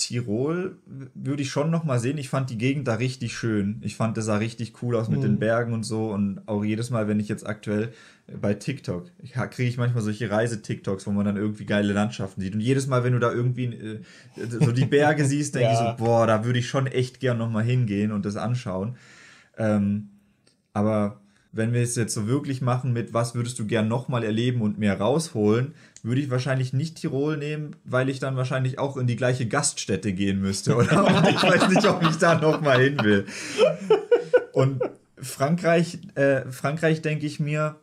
Tirol, 0.03 0.77
würde 1.15 1.43
ich 1.43 1.51
schon 1.51 1.71
noch 1.71 1.85
mal 1.85 1.99
sehen. 2.01 2.19
Ich 2.19 2.29
fand 2.29 2.51
die 2.51 2.59
Gegend 2.59 2.89
da 2.89 2.95
richtig 2.95 3.37
schön. 3.37 3.81
Ich 3.83 3.97
fand, 3.97 4.17
das 4.17 4.25
sah 4.25 4.37
richtig 4.37 4.83
cool 4.83 4.97
aus 4.97 5.09
mit 5.09 5.23
den 5.23 5.39
Bergen 5.39 5.73
und 5.73 5.85
so. 5.85 6.11
Und 6.11 6.41
auch 6.47 6.65
jedes 6.65 6.91
Mal, 6.91 7.07
wenn 7.09 7.21
ich 7.21 7.29
jetzt 7.29 7.47
aktuell 7.47 7.93
bei 8.41 8.55
TikTok, 8.55 9.07
kriege 9.51 9.69
ich 9.69 9.77
manchmal 9.77 10.03
solche 10.03 10.31
Reise-TikToks, 10.31 11.07
wo 11.07 11.11
man 11.13 11.25
dann 11.25 11.37
irgendwie 11.37 11.65
geile 11.67 11.93
Landschaften 11.93 12.41
sieht. 12.41 12.55
Und 12.55 12.61
jedes 12.61 12.87
Mal, 12.87 13.05
wenn 13.05 13.13
du 13.13 13.19
da 13.19 13.33
irgendwie 13.33 13.67
äh, 13.67 14.01
so 14.61 14.73
die 14.73 14.87
Berge 14.87 15.25
siehst, 15.27 15.55
denke 15.55 15.73
Ja. 15.73 15.73
ich 15.73 15.99
so, 15.99 16.05
boah, 16.05 16.27
da 16.27 16.45
würde 16.45 16.59
ich 16.59 16.69
schon 16.69 16.87
echt 16.87 17.21
gern 17.21 17.39
noch 17.39 17.51
mal 17.51 17.65
hingehen 17.65 18.11
und 18.13 18.25
das 18.25 18.37
anschauen. 18.37 18.97
Ähm, 19.57 20.09
aber 20.73 21.21
wenn 21.53 21.73
wir 21.75 21.83
es 21.83 21.97
jetzt 21.97 22.15
so 22.15 22.27
wirklich 22.27 22.63
machen 22.63 22.93
mit, 22.93 23.13
was 23.13 23.35
würdest 23.35 23.59
du 23.59 23.67
gern 23.67 23.87
nochmal 23.87 24.25
erleben 24.25 24.63
und 24.63 24.79
mehr 24.79 24.99
rausholen, 24.99 25.75
würde 26.03 26.21
ich 26.21 26.31
wahrscheinlich 26.31 26.73
nicht 26.73 26.97
Tirol 26.97 27.37
nehmen, 27.37 27.77
weil 27.85 28.09
ich 28.09 28.19
dann 28.19 28.37
wahrscheinlich 28.37 28.79
auch 28.79 28.97
in 28.97 29.07
die 29.07 29.17
gleiche 29.17 29.47
Gaststätte 29.47 30.13
gehen 30.13 30.41
müsste. 30.41 30.77
Oder 30.77 31.05
Und 31.17 31.29
ich 31.29 31.43
weiß 31.43 31.69
nicht, 31.69 31.87
ob 31.87 32.03
ich 32.03 32.17
da 32.17 32.35
nochmal 32.35 32.81
hin 32.81 32.99
will. 33.03 33.27
Und 34.53 34.83
Frankreich, 35.17 35.99
äh, 36.17 36.43
Frankreich 36.51 37.03
denke 37.03 37.27
ich 37.27 37.39
mir, 37.39 37.77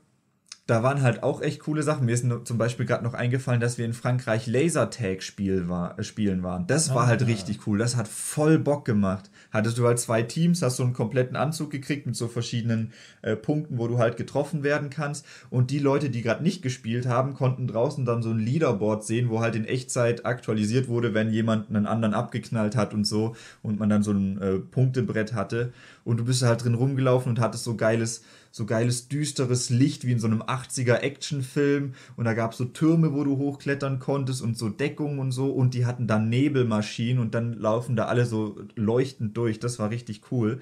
da 0.69 0.83
waren 0.83 1.01
halt 1.01 1.23
auch 1.23 1.41
echt 1.41 1.61
coole 1.61 1.81
Sachen. 1.81 2.05
Mir 2.05 2.13
ist 2.13 2.27
zum 2.43 2.57
Beispiel 2.59 2.85
gerade 2.85 3.03
noch 3.03 3.15
eingefallen, 3.15 3.59
dass 3.59 3.79
wir 3.79 3.85
in 3.85 3.93
Frankreich 3.93 4.45
Lasertag 4.45 5.23
spiel 5.23 5.67
war, 5.67 5.97
äh, 5.97 6.03
spielen 6.03 6.43
waren. 6.43 6.67
Das 6.67 6.93
war 6.93 7.07
halt 7.07 7.25
richtig 7.25 7.65
cool. 7.65 7.79
Das 7.79 7.95
hat 7.95 8.07
voll 8.07 8.59
Bock 8.59 8.85
gemacht. 8.85 9.31
Hattest 9.51 9.79
du 9.79 9.87
halt 9.87 9.97
zwei 9.97 10.21
Teams, 10.21 10.61
hast 10.61 10.75
so 10.75 10.83
einen 10.83 10.93
kompletten 10.93 11.35
Anzug 11.35 11.71
gekriegt 11.71 12.05
mit 12.05 12.15
so 12.15 12.27
verschiedenen 12.27 12.93
äh, 13.23 13.35
Punkten, 13.35 13.79
wo 13.79 13.87
du 13.87 13.97
halt 13.97 14.15
getroffen 14.15 14.61
werden 14.61 14.91
kannst. 14.91 15.25
Und 15.49 15.71
die 15.71 15.79
Leute, 15.79 16.11
die 16.11 16.21
gerade 16.21 16.43
nicht 16.43 16.61
gespielt 16.61 17.07
haben, 17.07 17.33
konnten 17.33 17.65
draußen 17.65 18.05
dann 18.05 18.21
so 18.21 18.29
ein 18.29 18.39
Leaderboard 18.39 19.03
sehen, 19.03 19.29
wo 19.29 19.39
halt 19.39 19.55
in 19.55 19.65
Echtzeit 19.65 20.25
aktualisiert 20.25 20.87
wurde, 20.87 21.15
wenn 21.15 21.31
jemand 21.31 21.69
einen 21.69 21.87
anderen 21.87 22.13
abgeknallt 22.13 22.75
hat 22.75 22.93
und 22.93 23.05
so. 23.05 23.35
Und 23.63 23.79
man 23.79 23.89
dann 23.89 24.03
so 24.03 24.11
ein 24.11 24.39
äh, 24.39 24.59
Punktebrett 24.59 25.33
hatte. 25.33 25.73
Und 26.03 26.17
du 26.17 26.25
bist 26.25 26.43
halt 26.43 26.63
drin 26.63 26.75
rumgelaufen 26.75 27.31
und 27.31 27.39
hattest 27.39 27.63
so 27.63 27.75
geiles 27.75 28.23
so 28.51 28.65
geiles, 28.65 29.07
düsteres 29.07 29.69
Licht 29.69 30.05
wie 30.05 30.11
in 30.11 30.19
so 30.19 30.27
einem 30.27 30.41
80er 30.59 30.95
Actionfilm 30.97 31.93
und 32.17 32.25
da 32.25 32.33
gab 32.33 32.51
es 32.51 32.57
so 32.57 32.65
Türme, 32.65 33.13
wo 33.13 33.23
du 33.23 33.37
hochklettern 33.37 33.99
konntest 33.99 34.41
und 34.41 34.57
so 34.57 34.69
Deckungen 34.69 35.19
und 35.19 35.31
so 35.31 35.51
und 35.51 35.73
die 35.73 35.85
hatten 35.85 36.07
dann 36.07 36.29
Nebelmaschinen 36.29 37.21
und 37.21 37.33
dann 37.33 37.53
laufen 37.53 37.95
da 37.95 38.05
alle 38.05 38.25
so 38.25 38.59
leuchtend 38.75 39.37
durch. 39.37 39.59
Das 39.59 39.79
war 39.79 39.89
richtig 39.89 40.31
cool. 40.31 40.59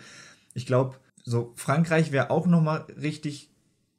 Ich 0.54 0.66
glaube, 0.66 0.96
so 1.28 1.52
Frankreich 1.56 2.12
wäre 2.12 2.32
auch 2.32 2.48
nochmal 2.48 2.86
richtig, 3.02 3.50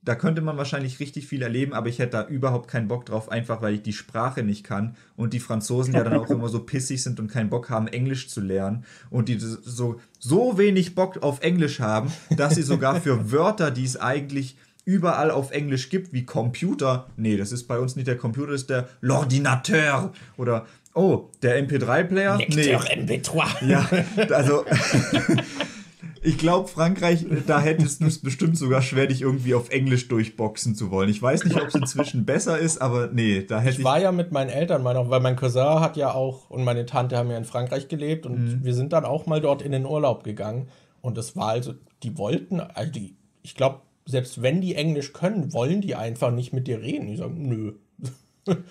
da 0.02 0.14
könnte 0.14 0.40
man 0.40 0.56
wahrscheinlich 0.56 0.98
richtig 0.98 1.26
viel 1.26 1.42
erleben, 1.42 1.74
aber 1.74 1.88
ich 1.88 1.98
hätte 1.98 2.12
da 2.12 2.26
überhaupt 2.26 2.68
keinen 2.68 2.88
Bock 2.88 3.04
drauf, 3.04 3.30
einfach 3.30 3.60
weil 3.60 3.74
ich 3.74 3.82
die 3.82 3.92
Sprache 3.92 4.42
nicht 4.42 4.64
kann 4.64 4.96
und 5.14 5.34
die 5.34 5.40
Franzosen 5.40 5.92
ja 5.92 6.02
dann 6.04 6.14
auch 6.14 6.30
immer 6.30 6.48
so 6.48 6.60
pissig 6.60 7.02
sind 7.02 7.20
und 7.20 7.28
keinen 7.28 7.50
Bock 7.50 7.68
haben, 7.68 7.86
Englisch 7.86 8.28
zu 8.28 8.40
lernen 8.40 8.84
und 9.10 9.28
die 9.28 9.38
so, 9.38 10.00
so 10.18 10.56
wenig 10.56 10.94
Bock 10.94 11.22
auf 11.22 11.42
Englisch 11.42 11.80
haben, 11.80 12.10
dass 12.36 12.54
sie 12.54 12.62
sogar 12.62 12.98
für 13.00 13.30
Wörter, 13.30 13.70
die 13.70 13.84
es 13.84 13.98
eigentlich 13.98 14.56
überall 14.88 15.30
auf 15.30 15.50
Englisch 15.50 15.90
gibt, 15.90 16.12
wie 16.14 16.24
Computer, 16.24 17.08
nee, 17.18 17.36
das 17.36 17.52
ist 17.52 17.64
bei 17.68 17.78
uns 17.78 17.94
nicht 17.94 18.08
der 18.08 18.16
Computer, 18.16 18.52
das 18.52 18.62
ist 18.62 18.70
der 18.70 18.88
L'ordinateur 19.02 20.10
oder 20.38 20.64
oh, 20.94 21.28
der 21.42 21.62
MP3-Player, 21.62 22.38
nee, 22.38 22.46
Lecteur 22.46 22.80
MP3. 22.80 23.66
ja, 23.68 23.86
also 24.34 24.64
ich 26.22 26.38
glaube, 26.38 26.68
Frankreich, 26.68 27.26
da 27.46 27.60
hättest 27.60 28.00
du 28.02 28.06
es 28.06 28.18
bestimmt 28.20 28.56
sogar 28.56 28.82
schwer, 28.82 29.06
dich 29.06 29.22
irgendwie 29.22 29.54
auf 29.54 29.70
Englisch 29.70 30.08
durchboxen 30.08 30.74
zu 30.74 30.90
wollen. 30.90 31.08
Ich 31.08 31.20
weiß 31.22 31.44
nicht, 31.44 31.60
ob 31.60 31.68
es 31.68 31.74
inzwischen 31.74 32.24
besser 32.24 32.58
ist, 32.58 32.78
aber 32.82 33.08
nee, 33.12 33.42
da 33.42 33.60
hätte 33.60 33.72
Ich 33.74 33.78
ich. 33.80 33.84
war 33.84 34.00
ja 34.00 34.10
mit 34.10 34.32
meinen 34.32 34.50
Eltern 34.50 34.82
mal 34.82 34.94
noch, 34.94 35.10
weil 35.10 35.20
mein 35.20 35.36
Cousin 35.36 35.80
hat 35.80 35.96
ja 35.96 36.12
auch 36.14 36.50
und 36.50 36.64
meine 36.64 36.86
Tante 36.86 37.16
haben 37.16 37.30
ja 37.30 37.36
in 37.38 37.44
Frankreich 37.44 37.88
gelebt 37.88 38.26
und 38.26 38.38
Mhm. 38.38 38.64
wir 38.64 38.74
sind 38.74 38.92
dann 38.92 39.04
auch 39.04 39.26
mal 39.26 39.40
dort 39.40 39.62
in 39.62 39.72
den 39.72 39.84
Urlaub 39.86 40.24
gegangen. 40.24 40.68
Und 41.00 41.16
es 41.18 41.36
war 41.36 41.48
also, 41.50 41.74
die 42.02 42.18
wollten, 42.18 42.60
also 42.60 42.90
die, 42.90 43.14
ich 43.42 43.54
glaube, 43.54 43.82
selbst 44.08 44.40
wenn 44.40 44.62
die 44.62 44.74
Englisch 44.74 45.12
können, 45.12 45.52
wollen 45.52 45.82
die 45.82 45.94
einfach 45.94 46.30
nicht 46.30 46.54
mit 46.54 46.66
dir 46.66 46.80
reden. 46.80 47.08
Die 47.08 47.16
sagen, 47.16 47.48
nö. 47.48 47.74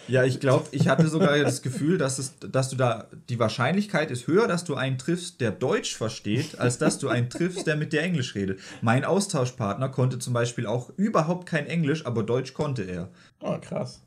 Ja, 0.07 0.23
ich 0.23 0.39
glaube, 0.39 0.65
ich 0.71 0.87
hatte 0.87 1.07
sogar 1.07 1.37
das 1.37 1.61
Gefühl, 1.61 1.99
dass, 1.99 2.17
es, 2.17 2.39
dass 2.39 2.69
du 2.69 2.75
da, 2.75 3.05
die 3.29 3.37
Wahrscheinlichkeit 3.37 4.09
ist 4.09 4.25
höher, 4.25 4.47
dass 4.47 4.63
du 4.63 4.73
einen 4.73 4.97
triffst, 4.97 5.39
der 5.39 5.51
Deutsch 5.51 5.95
versteht, 5.95 6.57
als 6.57 6.79
dass 6.79 6.97
du 6.97 7.09
einen 7.09 7.29
triffst, 7.29 7.67
der 7.67 7.75
mit 7.75 7.93
dir 7.93 8.01
Englisch 8.01 8.33
redet. 8.33 8.59
Mein 8.81 9.05
Austauschpartner 9.05 9.89
konnte 9.89 10.17
zum 10.17 10.33
Beispiel 10.33 10.65
auch 10.65 10.89
überhaupt 10.97 11.45
kein 11.45 11.67
Englisch, 11.67 12.07
aber 12.07 12.23
Deutsch 12.23 12.55
konnte 12.55 12.81
er. 12.85 13.09
Oh, 13.39 13.59
krass. 13.61 14.01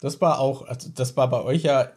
Das 0.00 0.20
war 0.20 0.40
auch, 0.40 0.66
also 0.66 0.90
das 0.92 1.16
war 1.16 1.30
bei 1.30 1.42
euch 1.44 1.62
ja 1.62 1.92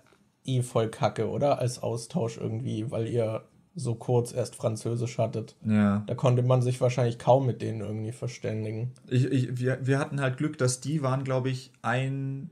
eh 0.45 0.61
voll 0.61 0.89
kacke, 0.89 1.27
oder? 1.27 1.57
Als 1.57 1.81
Austausch 1.81 2.37
irgendwie, 2.37 2.91
weil 2.91 3.07
ihr 3.07 3.41
so 3.79 3.93
kurz 3.95 4.33
erst 4.33 4.55
Französisch 4.55 5.19
hattet. 5.19 5.55
Ja. 5.63 6.03
Da 6.07 6.15
konnte 6.15 6.41
man 6.41 6.61
sich 6.63 6.81
wahrscheinlich 6.81 7.19
kaum 7.19 7.45
mit 7.45 7.61
denen 7.61 7.81
irgendwie 7.81 8.11
verständigen. 8.11 8.91
Ich, 9.07 9.25
ich, 9.25 9.59
wir, 9.59 9.77
wir 9.85 9.99
hatten 9.99 10.19
halt 10.19 10.37
Glück, 10.37 10.57
dass 10.57 10.81
die 10.81 11.03
waren, 11.03 11.23
glaube 11.23 11.49
ich, 11.49 11.71
ein 11.83 12.49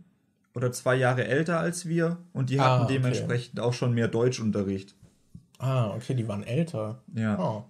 oder 0.54 0.72
zwei 0.72 0.96
Jahre 0.96 1.26
älter 1.26 1.60
als 1.60 1.88
wir 1.88 2.18
und 2.32 2.50
die 2.52 2.60
Ah, 2.60 2.66
hatten 2.76 2.84
okay. 2.86 2.94
dementsprechend 2.94 3.60
auch 3.60 3.74
schon 3.74 3.94
mehr 3.94 4.08
Deutschunterricht. 4.08 4.94
Ah, 5.58 5.90
okay, 5.96 6.14
die 6.14 6.28
waren 6.28 6.44
älter. 6.44 7.02
Ja. 7.16 7.40
Oh. 7.40 7.64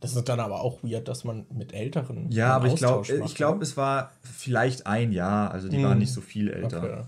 Das 0.00 0.16
ist 0.16 0.28
dann 0.28 0.40
aber 0.40 0.62
auch 0.62 0.82
weird, 0.82 1.06
dass 1.06 1.22
man 1.22 1.46
mit 1.52 1.72
Älteren. 1.74 2.30
Ja, 2.32 2.56
aber 2.56 2.66
ich 2.66 2.76
glaube, 2.76 3.00
Austausch 3.00 3.24
ich 3.24 3.34
glaube, 3.36 3.58
ne? 3.58 3.62
es 3.64 3.76
war 3.76 4.10
vielleicht 4.22 4.86
ein 4.86 5.12
Jahr, 5.12 5.52
also 5.52 5.68
die 5.68 5.76
Hm. 5.76 5.84
waren 5.84 5.98
nicht 5.98 6.12
so 6.12 6.20
viel 6.20 6.48
älter. 6.50 6.82
Okay. 6.82 7.02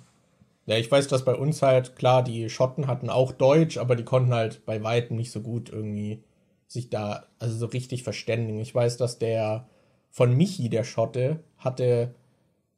Ja, 0.67 0.77
ich 0.77 0.91
weiß, 0.91 1.09
dass 1.09 1.25
bei 1.25 1.35
uns 1.35 1.61
halt, 1.63 1.97
klar, 1.97 2.23
die 2.23 2.49
Schotten 2.49 2.87
hatten 2.87 3.11
auch 3.11 3.33
Deutsch, 3.33 3.77
aber 3.77 3.97
die 3.97 4.05
konnten 4.05 4.33
halt 4.33 4.65
bei 4.65 4.83
Weitem 4.83 5.17
nicht 5.17 5.31
so 5.31 5.41
gut 5.41 5.71
irgendwie 5.71 6.23
sich 6.67 6.89
da, 6.91 7.25
also 7.39 7.57
so 7.57 7.67
richtig 7.67 8.03
verständigen. 8.03 8.59
Ich 8.61 8.75
weiß, 8.75 8.97
dass 8.97 9.19
der 9.19 9.69
von 10.11 10.35
Michi, 10.37 10.71
der 10.71 10.85
Schotte, 10.85 11.41
hatte, 11.59 12.15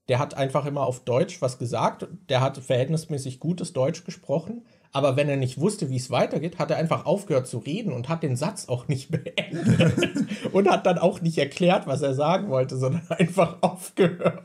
der 0.08 0.18
hat 0.18 0.34
einfach 0.34 0.66
immer 0.66 0.86
auf 0.86 1.00
Deutsch 1.05 1.42
was 1.42 1.58
gesagt. 1.58 2.08
Der 2.28 2.40
hat 2.40 2.58
verhältnismäßig 2.58 3.40
gutes 3.40 3.73
Deutsch 3.73 4.05
gesprochen. 4.05 4.62
Aber 4.92 5.16
wenn 5.16 5.28
er 5.28 5.36
nicht 5.36 5.60
wusste, 5.60 5.90
wie 5.90 5.97
es 5.97 6.10
weitergeht, 6.10 6.58
hat 6.58 6.70
er 6.70 6.78
einfach 6.78 7.05
aufgehört 7.06 7.47
zu 7.47 7.58
reden 7.58 7.92
und 7.92 8.08
hat 8.08 8.23
den 8.23 8.36
Satz 8.36 8.68
auch 8.68 8.89
nicht 8.89 9.10
beendet. 9.10 10.26
und 10.52 10.70
hat 10.70 10.86
dann 10.86 10.98
auch 10.98 11.20
nicht 11.20 11.39
erklärt, 11.39 11.86
was 11.86 12.02
er 12.02 12.15
sagen 12.15 12.48
wollte, 12.48 12.76
sondern 12.76 13.06
einfach 13.10 13.58
aufgehört. 13.60 14.42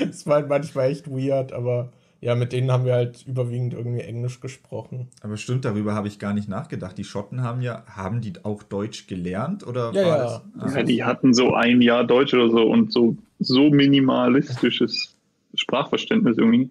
Das 0.00 0.26
war 0.26 0.46
manchmal 0.46 0.90
echt 0.90 1.10
weird, 1.10 1.52
aber 1.52 1.90
ja, 2.22 2.34
mit 2.34 2.52
denen 2.52 2.70
haben 2.70 2.84
wir 2.84 2.92
halt 2.94 3.26
überwiegend 3.26 3.72
irgendwie 3.72 4.00
Englisch 4.02 4.40
gesprochen. 4.40 5.08
Aber 5.22 5.36
stimmt, 5.38 5.64
darüber 5.64 5.94
habe 5.94 6.06
ich 6.08 6.18
gar 6.18 6.34
nicht 6.34 6.48
nachgedacht. 6.48 6.98
Die 6.98 7.04
Schotten 7.04 7.42
haben 7.42 7.62
ja, 7.62 7.84
haben 7.86 8.20
die 8.20 8.34
auch 8.44 8.62
Deutsch 8.62 9.06
gelernt 9.06 9.66
oder 9.66 9.92
Ja, 9.92 10.06
war 10.06 10.18
ja. 10.18 10.42
das? 10.60 10.74
Ja, 10.74 10.82
die 10.82 11.04
hatten 11.04 11.32
so 11.32 11.54
ein 11.54 11.80
Jahr 11.80 12.04
Deutsch 12.04 12.34
oder 12.34 12.50
so 12.50 12.62
und 12.70 12.92
so, 12.92 13.16
so 13.38 13.70
minimalistisches 13.70 15.16
Sprachverständnis 15.54 16.36
irgendwie. 16.36 16.70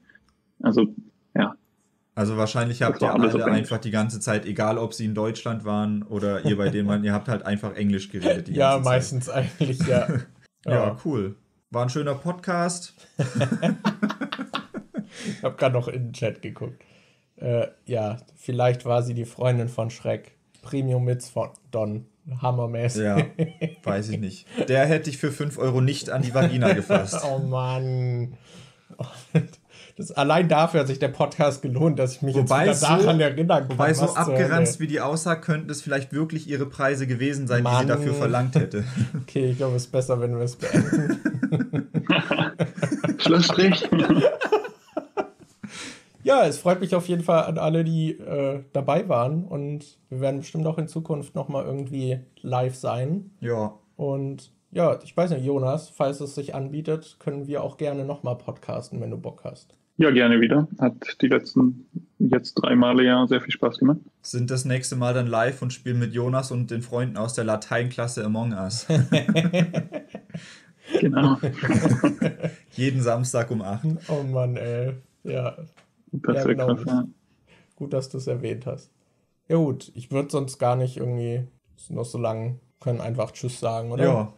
Also, 0.62 0.94
ja. 1.36 1.56
Also 2.16 2.38
wahrscheinlich 2.38 2.82
habt 2.82 3.02
ihr 3.02 3.14
alle 3.14 3.46
einfach 3.46 3.78
die 3.80 3.92
ganze 3.92 4.20
Zeit, 4.20 4.46
egal 4.46 4.78
ob 4.78 4.94
sie 4.94 5.06
in 5.06 5.16
Deutschland 5.16 5.64
waren 5.66 6.04
oder 6.04 6.46
ihr 6.46 6.58
bei 6.58 6.70
denen 6.70 6.88
waren, 6.90 7.04
ihr 7.04 7.14
habt 7.14 7.28
halt 7.30 7.44
einfach 7.46 7.76
Englisch 7.76 8.10
geredet. 8.10 8.50
Die 8.50 8.54
Ja, 8.56 8.74
ganze 8.74 8.84
Zeit. 8.84 8.94
meistens 8.94 9.30
eigentlich, 9.30 9.80
ja. 9.88 10.08
Ja, 10.66 10.98
cool. 11.06 11.36
War 11.72 11.84
ein 11.84 11.90
schöner 11.90 12.16
Podcast. 12.16 12.94
Ich 15.38 15.44
habe 15.44 15.56
gerade 15.56 15.74
noch 15.74 15.88
in 15.88 16.08
den 16.08 16.14
Chat 16.14 16.42
geguckt. 16.42 16.84
Äh, 17.38 17.68
ja, 17.86 18.18
vielleicht 18.36 18.86
war 18.86 19.02
sie 19.04 19.14
die 19.14 19.26
Freundin 19.26 19.70
von 19.70 19.90
Schreck. 19.90 20.36
Premium 20.62 21.06
Mitz 21.06 21.30
von 21.30 21.50
Don. 21.72 22.06
Hammermäßig. 22.42 23.04
Ja, 23.04 23.18
weiß 23.84 24.10
ich 24.10 24.20
nicht. 24.20 24.46
Der 24.68 24.86
hätte 24.86 25.10
ich 25.10 25.18
für 25.18 25.32
5 25.32 25.58
Euro 25.58 25.82
nicht 25.82 26.10
an 26.12 26.22
die 26.22 26.34
Vagina 26.34 26.74
gefasst. 26.74 27.18
oh 27.24 27.40
Mann. 27.40 28.34
Das, 29.96 30.12
allein 30.12 30.48
dafür 30.48 30.82
hat 30.82 30.88
sich 30.88 31.00
der 31.00 31.08
Podcast 31.08 31.62
gelohnt, 31.62 31.98
dass 31.98 32.18
ich 32.18 32.22
mich 32.22 32.36
Wobei 32.36 32.68
jetzt 32.68 32.82
so- 32.82 32.88
daran 32.88 33.20
erinnern 33.20 33.68
kann. 33.68 33.72
Wobei 33.72 33.94
so 33.94 34.14
abgeranzt 34.14 34.80
wie 34.80 34.88
die 34.88 35.02
aussah, 35.02 35.36
könnten 35.36 35.70
es 35.70 35.82
vielleicht 35.82 36.14
wirklich 36.14 36.48
ihre 36.48 36.66
Preise 36.68 37.08
gewesen 37.08 37.48
sein, 37.48 37.60
die 37.60 37.64
Mann. 37.64 37.82
sie 37.82 37.88
dafür 37.88 38.14
verlangt 38.14 38.56
hätte. 38.56 38.84
Okay, 39.24 39.52
ich 39.52 39.58
glaube, 39.58 39.76
es 39.76 39.86
ist 39.86 39.92
besser, 39.92 40.20
wenn 40.22 40.36
wir 40.38 40.44
es 40.44 40.56
beenden. 40.56 41.20
Schlussstrich. 43.18 43.90
Ja, 46.24 46.46
es 46.46 46.60
freut 46.60 46.80
mich 46.82 46.96
auf 46.96 47.08
jeden 47.08 47.24
Fall 47.24 47.44
an 47.44 47.58
alle, 47.58 47.84
die 47.84 48.12
äh, 48.12 48.64
dabei 48.74 49.08
waren. 49.10 49.44
Und 49.46 49.98
wir 50.10 50.20
werden 50.22 50.40
bestimmt 50.42 50.68
auch 50.68 50.78
in 50.78 50.88
Zukunft 50.88 51.36
nochmal 51.36 51.66
irgendwie 51.66 52.20
live 52.42 52.76
sein. 52.76 53.32
Ja, 53.40 53.74
Und 53.96 54.52
ja, 54.72 55.00
ich 55.04 55.16
weiß 55.18 55.32
nicht, 55.32 55.46
Jonas, 55.46 55.90
falls 55.90 56.20
es 56.22 56.36
sich 56.36 56.54
anbietet, 56.54 57.18
können 57.20 57.48
wir 57.48 57.64
auch 57.64 57.78
gerne 57.78 58.06
nochmal 58.06 58.38
podcasten, 58.38 59.02
wenn 59.02 59.10
du 59.10 59.18
Bock 59.18 59.42
hast. 59.44 59.76
Ja, 59.98 60.12
gerne 60.12 60.40
wieder. 60.40 60.68
Hat 60.80 60.94
die 61.22 61.28
letzten 61.28 61.86
jetzt 62.20 62.54
drei 62.54 62.76
Male 62.76 63.04
ja 63.04 63.26
sehr 63.28 63.42
viel 63.42 63.52
Spaß 63.52 63.80
gemacht. 63.80 63.98
sind 64.22 64.52
das 64.52 64.64
nächste 64.66 64.96
Mal 64.96 65.14
dann 65.14 65.28
live 65.28 65.62
und 65.62 65.74
spielen 65.74 66.00
mit 66.00 66.14
Jonas 66.14 66.52
und 66.52 66.70
den 66.72 66.82
Freunden 66.82 67.18
aus 67.18 67.34
der 67.34 67.44
Lateinklasse 67.46 68.24
Among 68.24 68.54
Us. 68.54 68.86
Genau. 71.00 71.38
Jeden 72.72 73.02
Samstag 73.02 73.52
um 73.52 73.62
8. 73.62 73.86
Oh 74.08 74.24
Mann, 74.24 74.58
ey. 74.58 74.94
Ja, 75.24 75.56
Das 76.12 76.36
Ja, 76.38 76.44
genau. 76.46 76.76
krass. 76.76 76.84
Ja. 76.86 77.08
gut, 77.76 77.94
dass 77.94 78.10
du 78.10 78.18
es 78.18 78.28
erwähnt 78.28 78.66
hast. 78.66 78.92
Ja 79.48 79.56
gut, 79.58 79.92
ich 79.96 80.12
würde 80.12 80.30
sonst 80.30 80.58
gar 80.60 80.76
nicht 80.76 80.98
irgendwie 80.98 81.44
noch 81.90 82.06
so 82.06 82.18
lang 82.18 82.60
können 82.80 83.02
einfach 83.02 83.32
Tschüss 83.32 83.60
sagen, 83.60 83.92
oder? 83.92 84.04
Ja, 84.04 84.34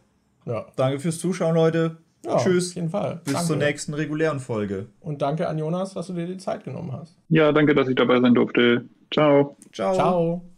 Ja, 0.46 0.66
danke 0.76 1.00
fürs 1.00 1.20
Zuschauen, 1.20 1.54
Leute. 1.56 1.98
ja 2.26 2.38
Tschüss. 2.38 2.70
Auf 2.72 2.76
jeden 2.76 2.90
Fall. 2.90 3.22
Bis 3.24 3.34
danke. 3.34 3.48
zur 3.48 3.58
nächsten 3.58 3.94
regulären 3.94 4.40
Folge. 4.40 4.88
Und 5.00 5.22
danke 5.22 5.48
an 5.48 5.58
Jonas, 5.58 5.94
dass 5.94 6.08
du 6.08 6.14
dir 6.14 6.28
die 6.28 6.38
Zeit 6.38 6.64
genommen 6.64 6.92
hast. 6.94 7.18
ja, 7.30 7.52
danke, 7.52 7.74
dass 7.76 7.88
ich 7.88 7.96
dabei 7.96 8.20
sein 8.22 8.34
durfte. 8.34 8.86
Ciao. 9.12 9.58
Ciao. 9.74 9.94
Ciao. 9.94 10.51